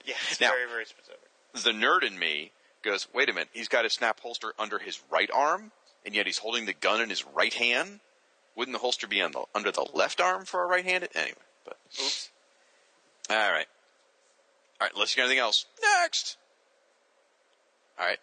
Yeah, 0.06 0.16
it's 0.32 0.40
Now- 0.42 0.50
very 0.52 0.68
very 0.68 0.86
specific. 0.86 1.20
The 1.54 1.72
nerd 1.72 2.04
in 2.04 2.18
me 2.18 2.52
goes, 2.84 3.08
wait 3.14 3.30
a 3.30 3.34
minute, 3.34 3.50
he's 3.54 3.68
got 3.68 3.84
his 3.84 3.94
snap 3.94 4.20
holster 4.22 4.54
under 4.58 4.80
his 4.80 5.00
right 5.12 5.30
arm, 5.32 5.72
and 6.06 6.16
yet 6.16 6.26
he's 6.26 6.38
holding 6.40 6.66
the 6.66 6.74
gun 6.74 7.02
in 7.02 7.10
his 7.10 7.26
right 7.26 7.54
hand. 7.54 8.00
Wouldn't 8.56 8.74
the 8.74 8.80
holster 8.80 9.08
be 9.08 9.22
on 9.22 9.34
the 9.34 9.44
under 9.54 9.72
the 9.72 9.86
left 9.94 10.20
arm 10.20 10.46
for 10.46 10.64
a 10.64 10.68
right-handed? 10.68 11.10
Anyway, 11.14 11.38
but 11.66 11.78
Oops. 12.02 12.30
All 13.30 13.52
right. 13.52 13.68
All 14.80 14.86
right, 14.86 14.92
unless 14.94 15.16
you 15.16 15.22
got 15.22 15.26
anything 15.26 15.40
else. 15.40 15.66
Next. 16.02 16.38
All 18.00 18.06
right. 18.06 18.20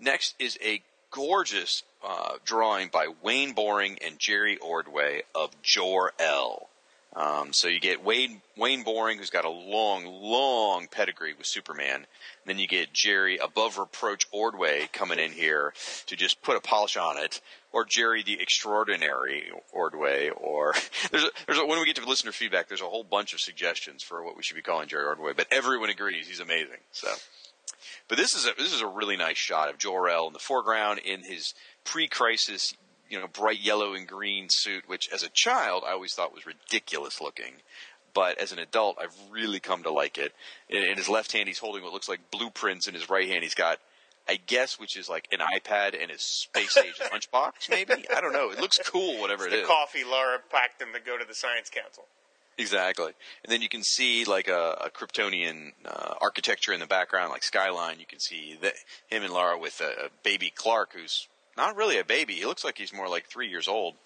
Next 0.00 0.34
is 0.38 0.58
a 0.64 0.82
gorgeous 1.10 1.82
uh, 2.06 2.34
drawing 2.44 2.88
by 2.88 3.08
Wayne 3.22 3.52
Boring 3.52 3.98
and 4.04 4.18
Jerry 4.18 4.56
Ordway 4.58 5.22
of 5.34 5.60
Jor-El. 5.62 6.68
Um, 7.16 7.52
so 7.52 7.68
you 7.68 7.80
get 7.80 8.04
Wayne, 8.04 8.42
Wayne 8.56 8.84
Boring, 8.84 9.18
who's 9.18 9.30
got 9.30 9.44
a 9.44 9.50
long, 9.50 10.04
long 10.04 10.88
pedigree 10.88 11.34
with 11.36 11.46
Superman. 11.46 12.06
then 12.44 12.58
you 12.58 12.66
get 12.66 12.92
Jerry 12.92 13.38
above 13.38 13.78
reproach 13.78 14.26
Ordway 14.30 14.88
coming 14.92 15.18
in 15.18 15.32
here 15.32 15.72
to 16.06 16.16
just 16.16 16.42
put 16.42 16.56
a 16.56 16.60
polish 16.60 16.96
on 16.96 17.16
it, 17.16 17.40
or 17.72 17.84
Jerry 17.84 18.22
the 18.22 18.40
extraordinary 18.40 19.50
Ordway, 19.72 20.28
or 20.28 20.74
there's 21.10 21.24
a, 21.24 21.30
there's 21.46 21.58
a, 21.58 21.66
when 21.66 21.80
we 21.80 21.86
get 21.86 21.96
to 21.96 22.06
listener 22.06 22.32
feedback, 22.32 22.68
there's 22.68 22.82
a 22.82 22.86
whole 22.86 23.04
bunch 23.04 23.32
of 23.32 23.40
suggestions 23.40 24.02
for 24.02 24.22
what 24.22 24.36
we 24.36 24.42
should 24.42 24.56
be 24.56 24.62
calling 24.62 24.88
Jerry 24.88 25.06
Ordway, 25.06 25.32
but 25.32 25.46
everyone 25.50 25.90
agrees 25.90 26.28
he's 26.28 26.40
amazing. 26.40 26.80
So, 26.92 27.08
but 28.06 28.18
this 28.18 28.34
is 28.34 28.46
a 28.46 28.52
this 28.58 28.72
is 28.72 28.82
a 28.82 28.86
really 28.86 29.16
nice 29.16 29.38
shot 29.38 29.70
of 29.70 29.78
Jor-El 29.78 30.28
in 30.28 30.32
the 30.34 30.38
foreground 30.38 31.00
in 31.00 31.22
his 31.22 31.54
pre-crisis, 31.84 32.74
you 33.08 33.18
know, 33.18 33.26
bright 33.26 33.60
yellow 33.60 33.94
and 33.94 34.06
green 34.06 34.48
suit, 34.50 34.84
which 34.88 35.08
as 35.12 35.22
a 35.22 35.28
child 35.28 35.84
I 35.86 35.92
always 35.92 36.14
thought 36.14 36.34
was 36.34 36.46
ridiculous 36.46 37.20
looking. 37.20 37.54
But 38.14 38.38
as 38.38 38.52
an 38.52 38.58
adult, 38.58 38.96
I've 39.00 39.14
really 39.30 39.60
come 39.60 39.82
to 39.84 39.90
like 39.90 40.18
it. 40.18 40.32
In, 40.68 40.82
in 40.82 40.96
his 40.96 41.08
left 41.08 41.32
hand, 41.32 41.46
he's 41.46 41.58
holding 41.58 41.82
what 41.84 41.92
looks 41.92 42.08
like 42.08 42.30
blueprints. 42.30 42.88
In 42.88 42.94
his 42.94 43.08
right 43.10 43.28
hand, 43.28 43.42
he's 43.44 43.54
got, 43.54 43.78
I 44.28 44.36
guess, 44.46 44.78
which 44.80 44.96
is 44.96 45.08
like 45.08 45.28
an 45.30 45.38
iPad 45.40 46.00
and 46.00 46.10
his 46.10 46.22
space 46.22 46.76
age 46.76 46.94
lunchbox. 47.12 47.68
Maybe 47.70 48.06
I 48.14 48.20
don't 48.20 48.32
know. 48.32 48.50
It 48.50 48.60
looks 48.60 48.78
cool, 48.84 49.20
whatever 49.20 49.44
It's 49.44 49.52
it 49.54 49.56
the 49.58 49.62
is. 49.62 49.68
coffee 49.68 50.04
Laura 50.04 50.38
packed 50.50 50.80
him 50.82 50.88
to 50.94 51.00
go 51.00 51.16
to 51.18 51.24
the 51.24 51.34
science 51.34 51.70
council. 51.70 52.04
Exactly. 52.56 53.12
And 53.44 53.52
then 53.52 53.62
you 53.62 53.68
can 53.68 53.84
see 53.84 54.24
like 54.24 54.48
a, 54.48 54.76
a 54.86 54.90
Kryptonian 54.90 55.72
uh, 55.84 56.14
architecture 56.20 56.72
in 56.72 56.80
the 56.80 56.86
background, 56.86 57.30
like 57.30 57.44
skyline. 57.44 58.00
You 58.00 58.06
can 58.06 58.18
see 58.18 58.56
that 58.62 58.72
him 59.08 59.22
and 59.22 59.32
Lara 59.32 59.56
with 59.56 59.80
a, 59.80 60.06
a 60.06 60.08
baby 60.24 60.50
Clark, 60.52 60.92
who's 60.94 61.28
not 61.58 61.76
really 61.76 61.98
a 61.98 62.04
baby. 62.04 62.34
He 62.34 62.46
looks 62.46 62.64
like 62.64 62.78
he's 62.78 62.94
more 62.94 63.08
like 63.08 63.26
three 63.26 63.48
years 63.48 63.68
old. 63.68 63.96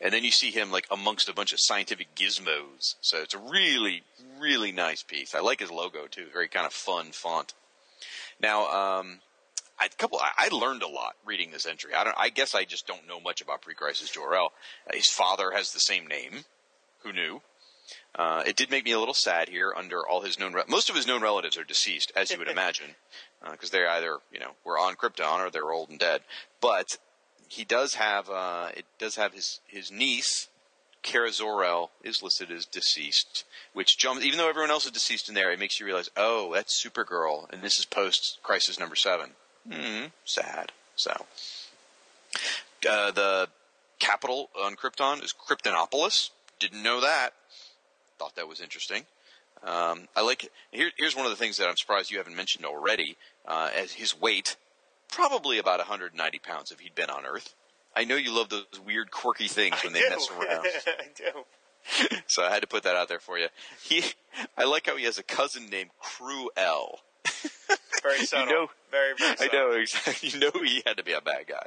And 0.00 0.12
then 0.12 0.24
you 0.24 0.30
see 0.30 0.50
him 0.50 0.70
like 0.70 0.86
amongst 0.90 1.28
a 1.28 1.34
bunch 1.34 1.54
of 1.54 1.60
scientific 1.60 2.14
gizmos. 2.14 2.96
So 3.00 3.18
it's 3.18 3.34
a 3.34 3.38
really, 3.38 4.02
really 4.38 4.72
nice 4.72 5.02
piece. 5.02 5.34
I 5.34 5.40
like 5.40 5.60
his 5.60 5.70
logo 5.70 6.06
too. 6.06 6.26
Very 6.32 6.48
kind 6.48 6.66
of 6.66 6.72
fun 6.74 7.12
font. 7.12 7.54
Now, 8.40 8.66
um, 8.98 9.20
I, 9.78 9.86
a 9.86 9.88
couple. 9.88 10.18
I, 10.18 10.46
I 10.46 10.54
learned 10.54 10.82
a 10.82 10.88
lot 10.88 11.14
reading 11.24 11.50
this 11.50 11.66
entry. 11.66 11.94
I 11.94 12.04
don't. 12.04 12.16
I 12.18 12.28
guess 12.28 12.54
I 12.54 12.64
just 12.64 12.86
don't 12.86 13.06
know 13.06 13.20
much 13.20 13.40
about 13.40 13.62
pre-crisis 13.62 14.10
Jor-El. 14.10 14.46
Uh, 14.46 14.96
his 14.96 15.08
father 15.08 15.52
has 15.52 15.72
the 15.72 15.80
same 15.80 16.06
name. 16.06 16.44
Who 17.04 17.12
knew? 17.12 17.40
Uh, 18.14 18.42
it 18.46 18.56
did 18.56 18.70
make 18.70 18.84
me 18.84 18.92
a 18.92 18.98
little 18.98 19.14
sad 19.14 19.48
here. 19.48 19.72
Under 19.76 20.06
all 20.06 20.22
his 20.22 20.38
known, 20.38 20.52
re- 20.52 20.64
most 20.68 20.90
of 20.90 20.96
his 20.96 21.06
known 21.06 21.22
relatives 21.22 21.56
are 21.56 21.64
deceased, 21.64 22.12
as 22.16 22.30
you 22.30 22.38
would 22.38 22.48
imagine, 22.56 22.94
because 23.50 23.70
they're 23.70 23.88
either 23.88 24.18
you 24.32 24.40
know 24.40 24.52
were 24.64 24.78
on 24.78 24.96
Krypton 24.96 25.46
or 25.46 25.50
they're 25.50 25.70
old 25.70 25.90
and 25.90 25.98
dead. 25.98 26.22
But 26.60 26.98
he 27.48 27.64
does 27.64 27.94
have 27.94 28.28
uh, 28.30 28.68
it 28.76 28.84
does 28.98 29.16
have 29.16 29.32
his 29.32 29.60
his 29.66 29.90
niece, 29.90 30.48
Kara 31.02 31.32
Zor-El, 31.32 31.90
is 32.02 32.22
listed 32.22 32.50
as 32.50 32.66
deceased, 32.66 33.44
which 33.72 33.98
jumps. 33.98 34.24
Even 34.24 34.38
though 34.38 34.48
everyone 34.48 34.70
else 34.70 34.84
is 34.84 34.92
deceased 34.92 35.28
in 35.28 35.34
there, 35.34 35.52
it 35.52 35.58
makes 35.58 35.80
you 35.80 35.86
realize, 35.86 36.10
oh, 36.16 36.52
that's 36.54 36.82
Supergirl, 36.82 37.50
and 37.52 37.62
this 37.62 37.78
is 37.78 37.84
post 37.84 38.38
Crisis 38.42 38.78
Number 38.78 38.96
Seven. 38.96 39.30
Hmm, 39.70 40.06
sad. 40.24 40.72
So, 40.96 41.12
uh, 42.88 43.10
the 43.12 43.48
capital 43.98 44.50
on 44.60 44.76
Krypton 44.76 45.22
is 45.22 45.32
Kryptonopolis. 45.32 46.30
Didn't 46.58 46.82
know 46.82 47.00
that. 47.00 47.30
Thought 48.18 48.34
that 48.34 48.48
was 48.48 48.60
interesting. 48.60 49.04
Um, 49.62 50.08
I 50.16 50.22
like. 50.22 50.50
Here, 50.72 50.90
here's 50.96 51.16
one 51.16 51.24
of 51.24 51.30
the 51.30 51.36
things 51.36 51.56
that 51.56 51.68
I'm 51.68 51.76
surprised 51.76 52.10
you 52.10 52.18
haven't 52.18 52.36
mentioned 52.36 52.66
already. 52.66 53.16
Uh, 53.46 53.70
as 53.74 53.92
his 53.92 54.18
weight, 54.18 54.56
probably 55.10 55.58
about 55.58 55.78
190 55.78 56.38
pounds 56.40 56.70
if 56.70 56.80
he'd 56.80 56.94
been 56.94 57.10
on 57.10 57.24
Earth. 57.26 57.54
I 57.96 58.04
know 58.04 58.16
you 58.16 58.34
love 58.34 58.48
those 58.48 58.66
weird, 58.86 59.10
quirky 59.10 59.48
things 59.48 59.76
when 59.82 59.92
I 59.96 59.98
they 60.00 60.02
do. 60.04 60.10
mess 60.10 60.28
around, 60.30 60.66
I 60.86 61.06
do. 61.16 62.16
so 62.26 62.44
I 62.44 62.50
had 62.50 62.60
to 62.60 62.66
put 62.68 62.82
that 62.84 62.96
out 62.96 63.08
there 63.08 63.18
for 63.20 63.38
you. 63.38 63.48
He, 63.82 64.04
I 64.56 64.64
like 64.64 64.86
how 64.86 64.96
he 64.96 65.04
has 65.04 65.18
a 65.18 65.22
cousin 65.22 65.68
named 65.70 65.90
Kru-El. 66.00 67.00
Very 68.02 68.18
subtle. 68.26 68.46
know- 68.46 68.68
very 68.90 69.14
very 69.18 69.36
I 69.40 69.48
know 69.52 69.70
exactly. 69.72 70.30
You 70.30 70.38
know 70.38 70.50
he 70.64 70.82
had 70.86 70.96
to 70.96 71.04
be 71.04 71.12
a 71.12 71.20
bad 71.20 71.46
guy. 71.46 71.66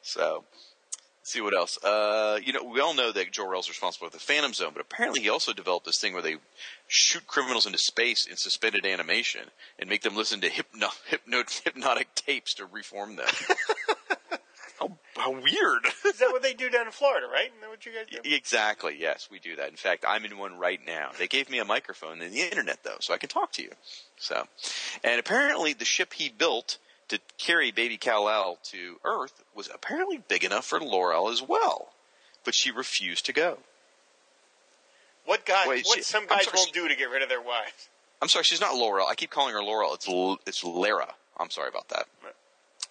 So, 0.00 0.44
see 1.22 1.40
what 1.40 1.56
else. 1.56 1.82
Uh, 1.82 2.38
you 2.44 2.52
know, 2.52 2.64
we 2.64 2.80
all 2.80 2.94
know 2.94 3.12
that 3.12 3.32
Jor-El's 3.32 3.68
responsible 3.68 4.08
for 4.08 4.12
the 4.12 4.20
Phantom 4.20 4.52
Zone, 4.52 4.70
but 4.72 4.82
apparently 4.82 5.20
he 5.22 5.28
also 5.28 5.52
developed 5.52 5.86
this 5.86 5.98
thing 5.98 6.12
where 6.12 6.22
they 6.22 6.36
shoot 6.88 7.26
criminals 7.26 7.66
into 7.66 7.78
space 7.78 8.26
in 8.26 8.36
suspended 8.36 8.84
animation 8.84 9.42
and 9.78 9.88
make 9.88 10.02
them 10.02 10.16
listen 10.16 10.40
to 10.40 10.48
hypno, 10.48 10.88
hypno, 11.06 11.44
hypnotic 11.64 12.14
tapes 12.14 12.54
to 12.54 12.66
reform 12.66 13.16
them. 13.16 13.26
how, 14.78 14.98
how 15.16 15.30
weird! 15.30 15.86
Is 16.06 16.18
that 16.18 16.32
what 16.32 16.42
they 16.42 16.54
do 16.54 16.68
down 16.68 16.86
in 16.86 16.92
Florida, 16.92 17.26
right? 17.32 17.46
Isn't 17.46 17.60
that 17.60 17.70
what 17.70 17.86
you 17.86 17.92
guys 17.92 18.06
do? 18.10 18.34
exactly. 18.34 18.96
Yes, 18.98 19.28
we 19.30 19.38
do 19.38 19.56
that. 19.56 19.68
In 19.68 19.76
fact, 19.76 20.04
I'm 20.06 20.24
in 20.24 20.38
one 20.38 20.58
right 20.58 20.80
now. 20.84 21.10
They 21.18 21.28
gave 21.28 21.48
me 21.48 21.58
a 21.58 21.64
microphone 21.64 22.20
and 22.20 22.32
the 22.32 22.40
internet 22.40 22.82
though, 22.82 22.96
so 23.00 23.14
I 23.14 23.18
can 23.18 23.28
talk 23.28 23.52
to 23.52 23.62
you. 23.62 23.70
So, 24.18 24.44
and 25.04 25.18
apparently 25.18 25.72
the 25.72 25.84
ship 25.84 26.12
he 26.12 26.28
built 26.28 26.78
to 27.08 27.18
carry 27.38 27.70
baby 27.70 27.96
Kal-El 27.96 28.58
to 28.64 29.00
Earth 29.04 29.42
was 29.54 29.68
apparently 29.72 30.18
big 30.28 30.44
enough 30.44 30.64
for 30.64 30.80
Laurel 30.80 31.28
as 31.28 31.42
well, 31.42 31.92
but 32.44 32.54
she 32.54 32.70
refused 32.70 33.26
to 33.26 33.32
go. 33.32 33.58
What 35.24 35.44
guy? 35.46 35.66
Wait, 35.68 35.84
what 35.86 35.98
she- 35.98 36.02
some 36.02 36.26
guys 36.26 36.44
sorry, 36.44 36.56
won't 36.56 36.72
do 36.72 36.88
to 36.88 36.96
get 36.96 37.10
rid 37.10 37.22
of 37.22 37.28
their 37.28 37.40
wives? 37.40 37.88
I'm 38.20 38.28
sorry, 38.28 38.44
she's 38.44 38.60
not 38.60 38.74
Laurel. 38.74 39.06
I 39.08 39.14
keep 39.14 39.30
calling 39.30 39.54
her 39.54 39.62
Laurel. 39.62 39.94
It's 39.94 40.06
it's 40.46 40.64
Lara. 40.64 41.14
I'm 41.38 41.50
sorry 41.50 41.68
about 41.68 41.88
that. 41.88 42.06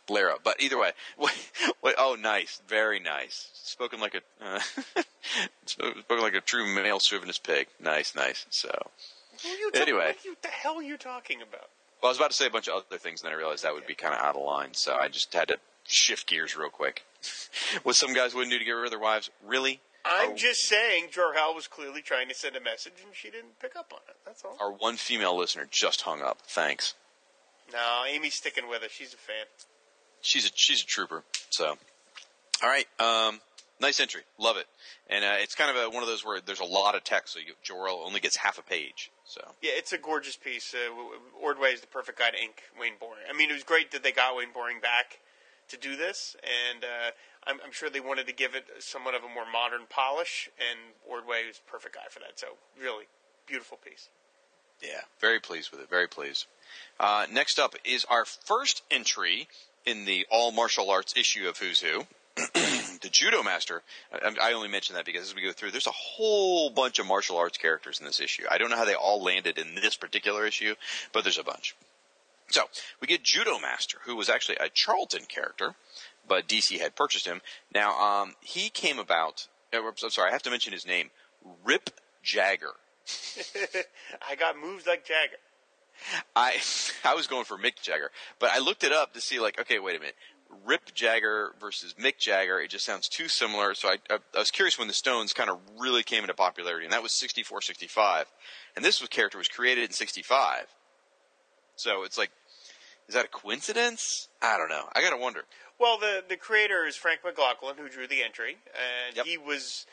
Lara. 0.10 0.36
But 0.44 0.62
either 0.62 0.78
way, 0.78 0.92
wait, 1.18 1.52
wait, 1.82 1.96
oh, 1.98 2.16
nice, 2.20 2.62
very 2.68 3.00
nice. 3.00 3.50
Spoken 3.54 4.00
like 4.00 4.16
a 4.16 4.22
uh, 4.46 4.60
spoken 5.66 6.20
like 6.22 6.34
a 6.34 6.42
true 6.42 6.68
male 6.74 7.00
chauvinist 7.00 7.44
pig. 7.44 7.68
Nice, 7.80 8.16
nice. 8.16 8.46
So, 8.50 8.70
What 8.70 9.46
are 9.46 9.58
you 9.58 9.72
ta- 9.72 9.80
Anyway. 9.82 10.06
what 10.08 10.26
you- 10.26 10.38
the 10.42 10.48
hell 10.50 10.76
are 10.78 10.84
you 10.84 10.98
talking 10.98 11.42
about? 11.42 11.70
Well, 12.02 12.10
I 12.10 12.12
was 12.12 12.18
about 12.18 12.32
to 12.32 12.36
say 12.38 12.48
a 12.48 12.50
bunch 12.50 12.68
of 12.68 12.84
other 12.88 12.98
things, 12.98 13.22
and 13.22 13.28
then 13.28 13.34
I 13.34 13.38
realized 13.38 13.64
that 13.64 13.74
would 13.74 13.88
be 13.88 13.96
kind 13.96 14.14
of 14.14 14.20
out 14.22 14.36
of 14.36 14.44
line. 14.44 14.74
So 14.74 14.96
I 15.00 15.08
just 15.08 15.34
had 15.34 15.48
to 15.50 15.58
shift 15.88 16.28
gears 16.28 16.56
real 16.58 16.70
quick. 16.70 17.04
what 17.84 17.96
some 17.96 18.14
guys 18.14 18.34
wouldn't 18.34 18.52
do 18.52 18.60
to 18.60 18.66
get 18.66 18.72
rid 18.72 18.86
of 18.86 18.92
their 18.92 19.00
wives, 19.00 19.30
really? 19.46 19.82
I'm 20.04 20.32
Our- 20.32 20.36
just 20.36 20.62
saying 20.68 21.10
Jor-El 21.12 21.54
was 21.54 21.68
clearly 21.68 22.02
trying 22.02 22.28
to 22.30 22.34
send 22.34 22.56
a 22.56 22.62
message 22.62 22.94
and 23.06 23.14
she 23.14 23.30
didn't 23.30 23.60
pick 23.60 23.76
up 23.76 23.92
on 23.94 24.00
it. 24.10 24.16
That's 24.26 24.44
all. 24.44 24.58
Our 24.60 24.72
one 24.74 24.96
female 24.98 25.38
listener 25.38 25.68
just 25.70 26.02
hung 26.02 26.22
up. 26.22 26.40
Thanks. 26.48 26.96
No, 27.72 28.04
Amy's 28.10 28.34
sticking 28.36 28.68
with 28.68 28.82
us. 28.84 28.92
She's 28.92 29.14
a 29.14 29.18
fan. 29.18 29.46
she's 30.22 30.46
a 30.48 30.50
she's 30.56 30.82
a 30.82 30.86
trooper. 30.86 31.24
So, 31.52 31.78
all 32.64 32.70
right, 32.70 32.88
um, 33.00 33.40
nice 33.82 34.00
entry, 34.00 34.22
love 34.38 34.58
it, 34.58 34.68
and 35.10 35.26
uh, 35.26 35.36
it's 35.40 35.56
kind 35.56 35.76
of 35.76 35.76
a, 35.76 35.90
one 35.90 36.04
of 36.04 36.08
those 36.08 36.24
where 36.24 36.40
there's 36.40 36.60
a 36.60 36.66
lot 36.66 36.96
of 36.96 37.04
text, 37.04 37.34
so 37.34 37.40
you, 37.40 37.54
Jor-El 37.64 38.04
only 38.06 38.20
gets 38.20 38.38
half 38.38 38.58
a 38.58 38.62
page. 38.62 39.12
So 39.26 39.42
Yeah, 39.62 39.72
it's 39.76 39.92
a 39.92 39.98
gorgeous 39.98 40.38
piece. 40.38 40.74
Uh, 40.74 40.94
Ordway 41.42 41.74
is 41.74 41.82
the 41.82 41.88
perfect 41.88 42.20
guy 42.20 42.30
to 42.32 42.42
ink 42.42 42.64
Wayne 42.80 42.94
Boring. 43.00 43.24
I 43.30 43.36
mean, 43.36 43.50
it 43.50 43.54
was 43.54 43.64
great 43.64 43.92
that 43.92 44.04
they 44.04 44.12
got 44.12 44.36
Wayne 44.36 44.54
Boring 44.54 44.80
back 44.80 45.20
to 45.70 45.78
do 45.78 45.96
this, 45.96 46.36
and 46.44 46.84
uh, 46.84 47.12
I'm, 47.48 47.60
I'm 47.66 47.72
sure 47.72 47.90
they 47.90 48.00
wanted 48.00 48.28
to 48.28 48.34
give 48.34 48.56
it 48.56 48.66
somewhat 48.80 49.16
of 49.16 49.24
a 49.24 49.28
more 49.28 49.50
modern 49.52 49.82
polish, 49.90 50.50
and 50.60 50.80
Ordway 51.10 51.48
was 51.48 51.58
the 51.58 51.70
perfect 51.70 51.96
guy 51.96 52.08
for 52.10 52.20
that. 52.20 52.40
So, 52.40 52.48
really, 52.80 53.06
beautiful 53.48 53.78
piece. 53.78 54.10
yeah, 54.82 55.02
very 55.20 55.40
pleased 55.40 55.72
with 55.72 55.82
it, 55.82 55.90
very 55.90 56.08
pleased. 56.08 56.46
Uh, 57.00 57.26
next 57.32 57.58
up 57.60 57.76
is 57.84 58.06
our 58.06 58.26
first 58.26 58.84
entry 58.92 59.48
in 59.86 60.06
the 60.06 60.26
all 60.30 60.52
martial 60.52 60.90
arts 60.90 61.16
issue 61.18 61.48
of 61.48 61.58
Who's 61.58 61.82
Who. 61.82 62.06
the 63.02 63.10
judo 63.10 63.44
master. 63.44 63.82
I, 64.14 64.34
I 64.42 64.54
only 64.54 64.68
mention 64.68 64.96
that 64.96 65.06
because 65.06 65.24
as 65.24 65.36
we 65.36 65.42
go 65.42 65.52
through, 65.52 65.72
there's 65.72 65.88
a 65.88 65.92
whole 65.92 66.70
bunch 66.70 67.00
of 67.00 67.06
martial 67.06 67.38
arts 67.38 67.58
characters 67.58 68.00
in 68.00 68.06
this 68.06 68.20
issue. 68.20 68.44
I 68.50 68.58
don't 68.58 68.70
know 68.70 68.78
how 68.78 68.86
they 68.86 68.94
all 68.94 69.22
landed 69.24 69.58
in 69.58 69.76
this 69.76 69.96
particular 69.96 70.46
issue, 70.46 70.76
but 71.12 71.24
there's 71.24 71.38
a 71.40 71.44
bunch. 71.44 71.76
So 72.50 72.64
we 73.00 73.08
get 73.08 73.24
Judo 73.24 73.60
Master, 73.60 73.98
who 74.04 74.16
was 74.16 74.30
actually 74.30 74.58
a 74.58 74.70
Charlton 74.70 75.24
character, 75.28 75.76
but 76.28 76.48
DC 76.48 76.80
had 76.80 76.96
purchased 76.96 77.26
him. 77.26 77.42
Now 77.74 77.98
um, 78.00 78.36
he 78.42 78.70
came 78.70 79.00
about. 79.00 79.48
uh, 79.74 79.80
I'm 79.82 80.10
sorry, 80.10 80.30
I 80.30 80.34
have 80.34 80.44
to 80.44 80.52
mention 80.52 80.74
his 80.74 80.86
name, 80.86 81.10
Rip 81.64 81.90
Jagger. 82.24 82.74
I 84.30 84.36
got 84.36 84.58
moves 84.58 84.86
like 84.86 85.06
Jagger. 85.06 85.38
I 86.36 86.58
I 87.06 87.16
was 87.16 87.28
going 87.28 87.46
for 87.46 87.58
Mick 87.58 87.82
Jagger, 87.82 88.12
but 88.40 88.52
I 88.52 88.60
looked 88.60 88.84
it 88.84 88.92
up 88.92 89.14
to 89.14 89.22
see 89.22 89.40
like, 89.40 89.60
okay, 89.60 89.80
wait 89.80 89.96
a 89.96 90.00
minute. 90.00 90.16
Rip 90.66 90.94
Jagger 90.94 91.54
versus 91.60 91.96
Mick 92.00 92.18
Jagger, 92.18 92.60
it 92.60 92.70
just 92.70 92.86
sounds 92.86 93.08
too 93.08 93.28
similar. 93.28 93.74
So 93.74 93.90
I, 93.90 93.98
I, 94.10 94.18
I 94.36 94.40
was 94.40 94.52
curious 94.52 94.78
when 94.78 94.88
the 94.88 94.94
Stones 94.94 95.34
kind 95.34 95.50
of 95.50 95.60
really 95.80 96.04
came 96.04 96.24
into 96.24 96.34
popularity, 96.34 96.86
and 96.86 96.94
that 96.94 97.04
was 97.04 97.14
64, 97.20 97.62
65. 97.62 98.26
And 98.76 98.84
this 98.86 99.00
was, 99.02 99.10
character 99.10 99.38
was 99.38 99.48
created 99.48 99.86
in 99.86 99.92
65. 99.92 100.66
So 101.76 102.04
it's 102.04 102.18
like, 102.18 102.32
is 103.08 103.16
that 103.16 103.26
a 103.26 103.28
coincidence? 103.28 104.28
I 104.42 104.58
don't 104.58 104.70
know. 104.70 104.84
I 104.96 105.02
gotta 105.02 105.18
wonder. 105.18 105.42
Well, 105.80 105.98
the 105.98 106.24
the 106.28 106.38
creator 106.38 106.86
is 106.86 106.96
Frank 106.96 107.22
McLaughlin, 107.26 107.76
who 107.78 107.90
drew 107.90 108.08
the 108.08 108.22
entry, 108.24 108.58
and 109.08 109.18
Yep. 109.18 109.26
he 109.26 109.38
was. 109.38 109.86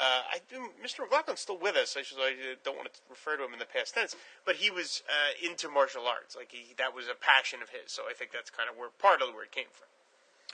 Uh, 0.00 0.22
I 0.30 0.38
do, 0.48 0.68
Mr. 0.84 1.00
McLaughlin's 1.08 1.40
still 1.40 1.58
with 1.58 1.74
us. 1.74 1.96
I, 1.98 2.02
should, 2.02 2.18
I 2.20 2.54
don't 2.62 2.76
want 2.76 2.92
to 2.92 3.00
refer 3.10 3.36
to 3.36 3.44
him 3.44 3.52
in 3.52 3.58
the 3.58 3.66
past 3.66 3.94
tense, 3.94 4.14
but 4.46 4.54
he 4.56 4.70
was 4.70 5.02
uh, 5.08 5.34
into 5.48 5.68
martial 5.68 6.06
arts. 6.06 6.36
Like 6.36 6.52
he, 6.52 6.72
that 6.78 6.94
was 6.94 7.06
a 7.08 7.14
passion 7.18 7.62
of 7.62 7.70
his. 7.70 7.90
So 7.90 8.02
I 8.08 8.12
think 8.14 8.30
that's 8.30 8.48
kind 8.50 8.68
of 8.70 8.76
where 8.76 8.90
part 8.98 9.22
of 9.22 9.34
where 9.34 9.42
it 9.42 9.50
came 9.50 9.66
from. 9.72 9.88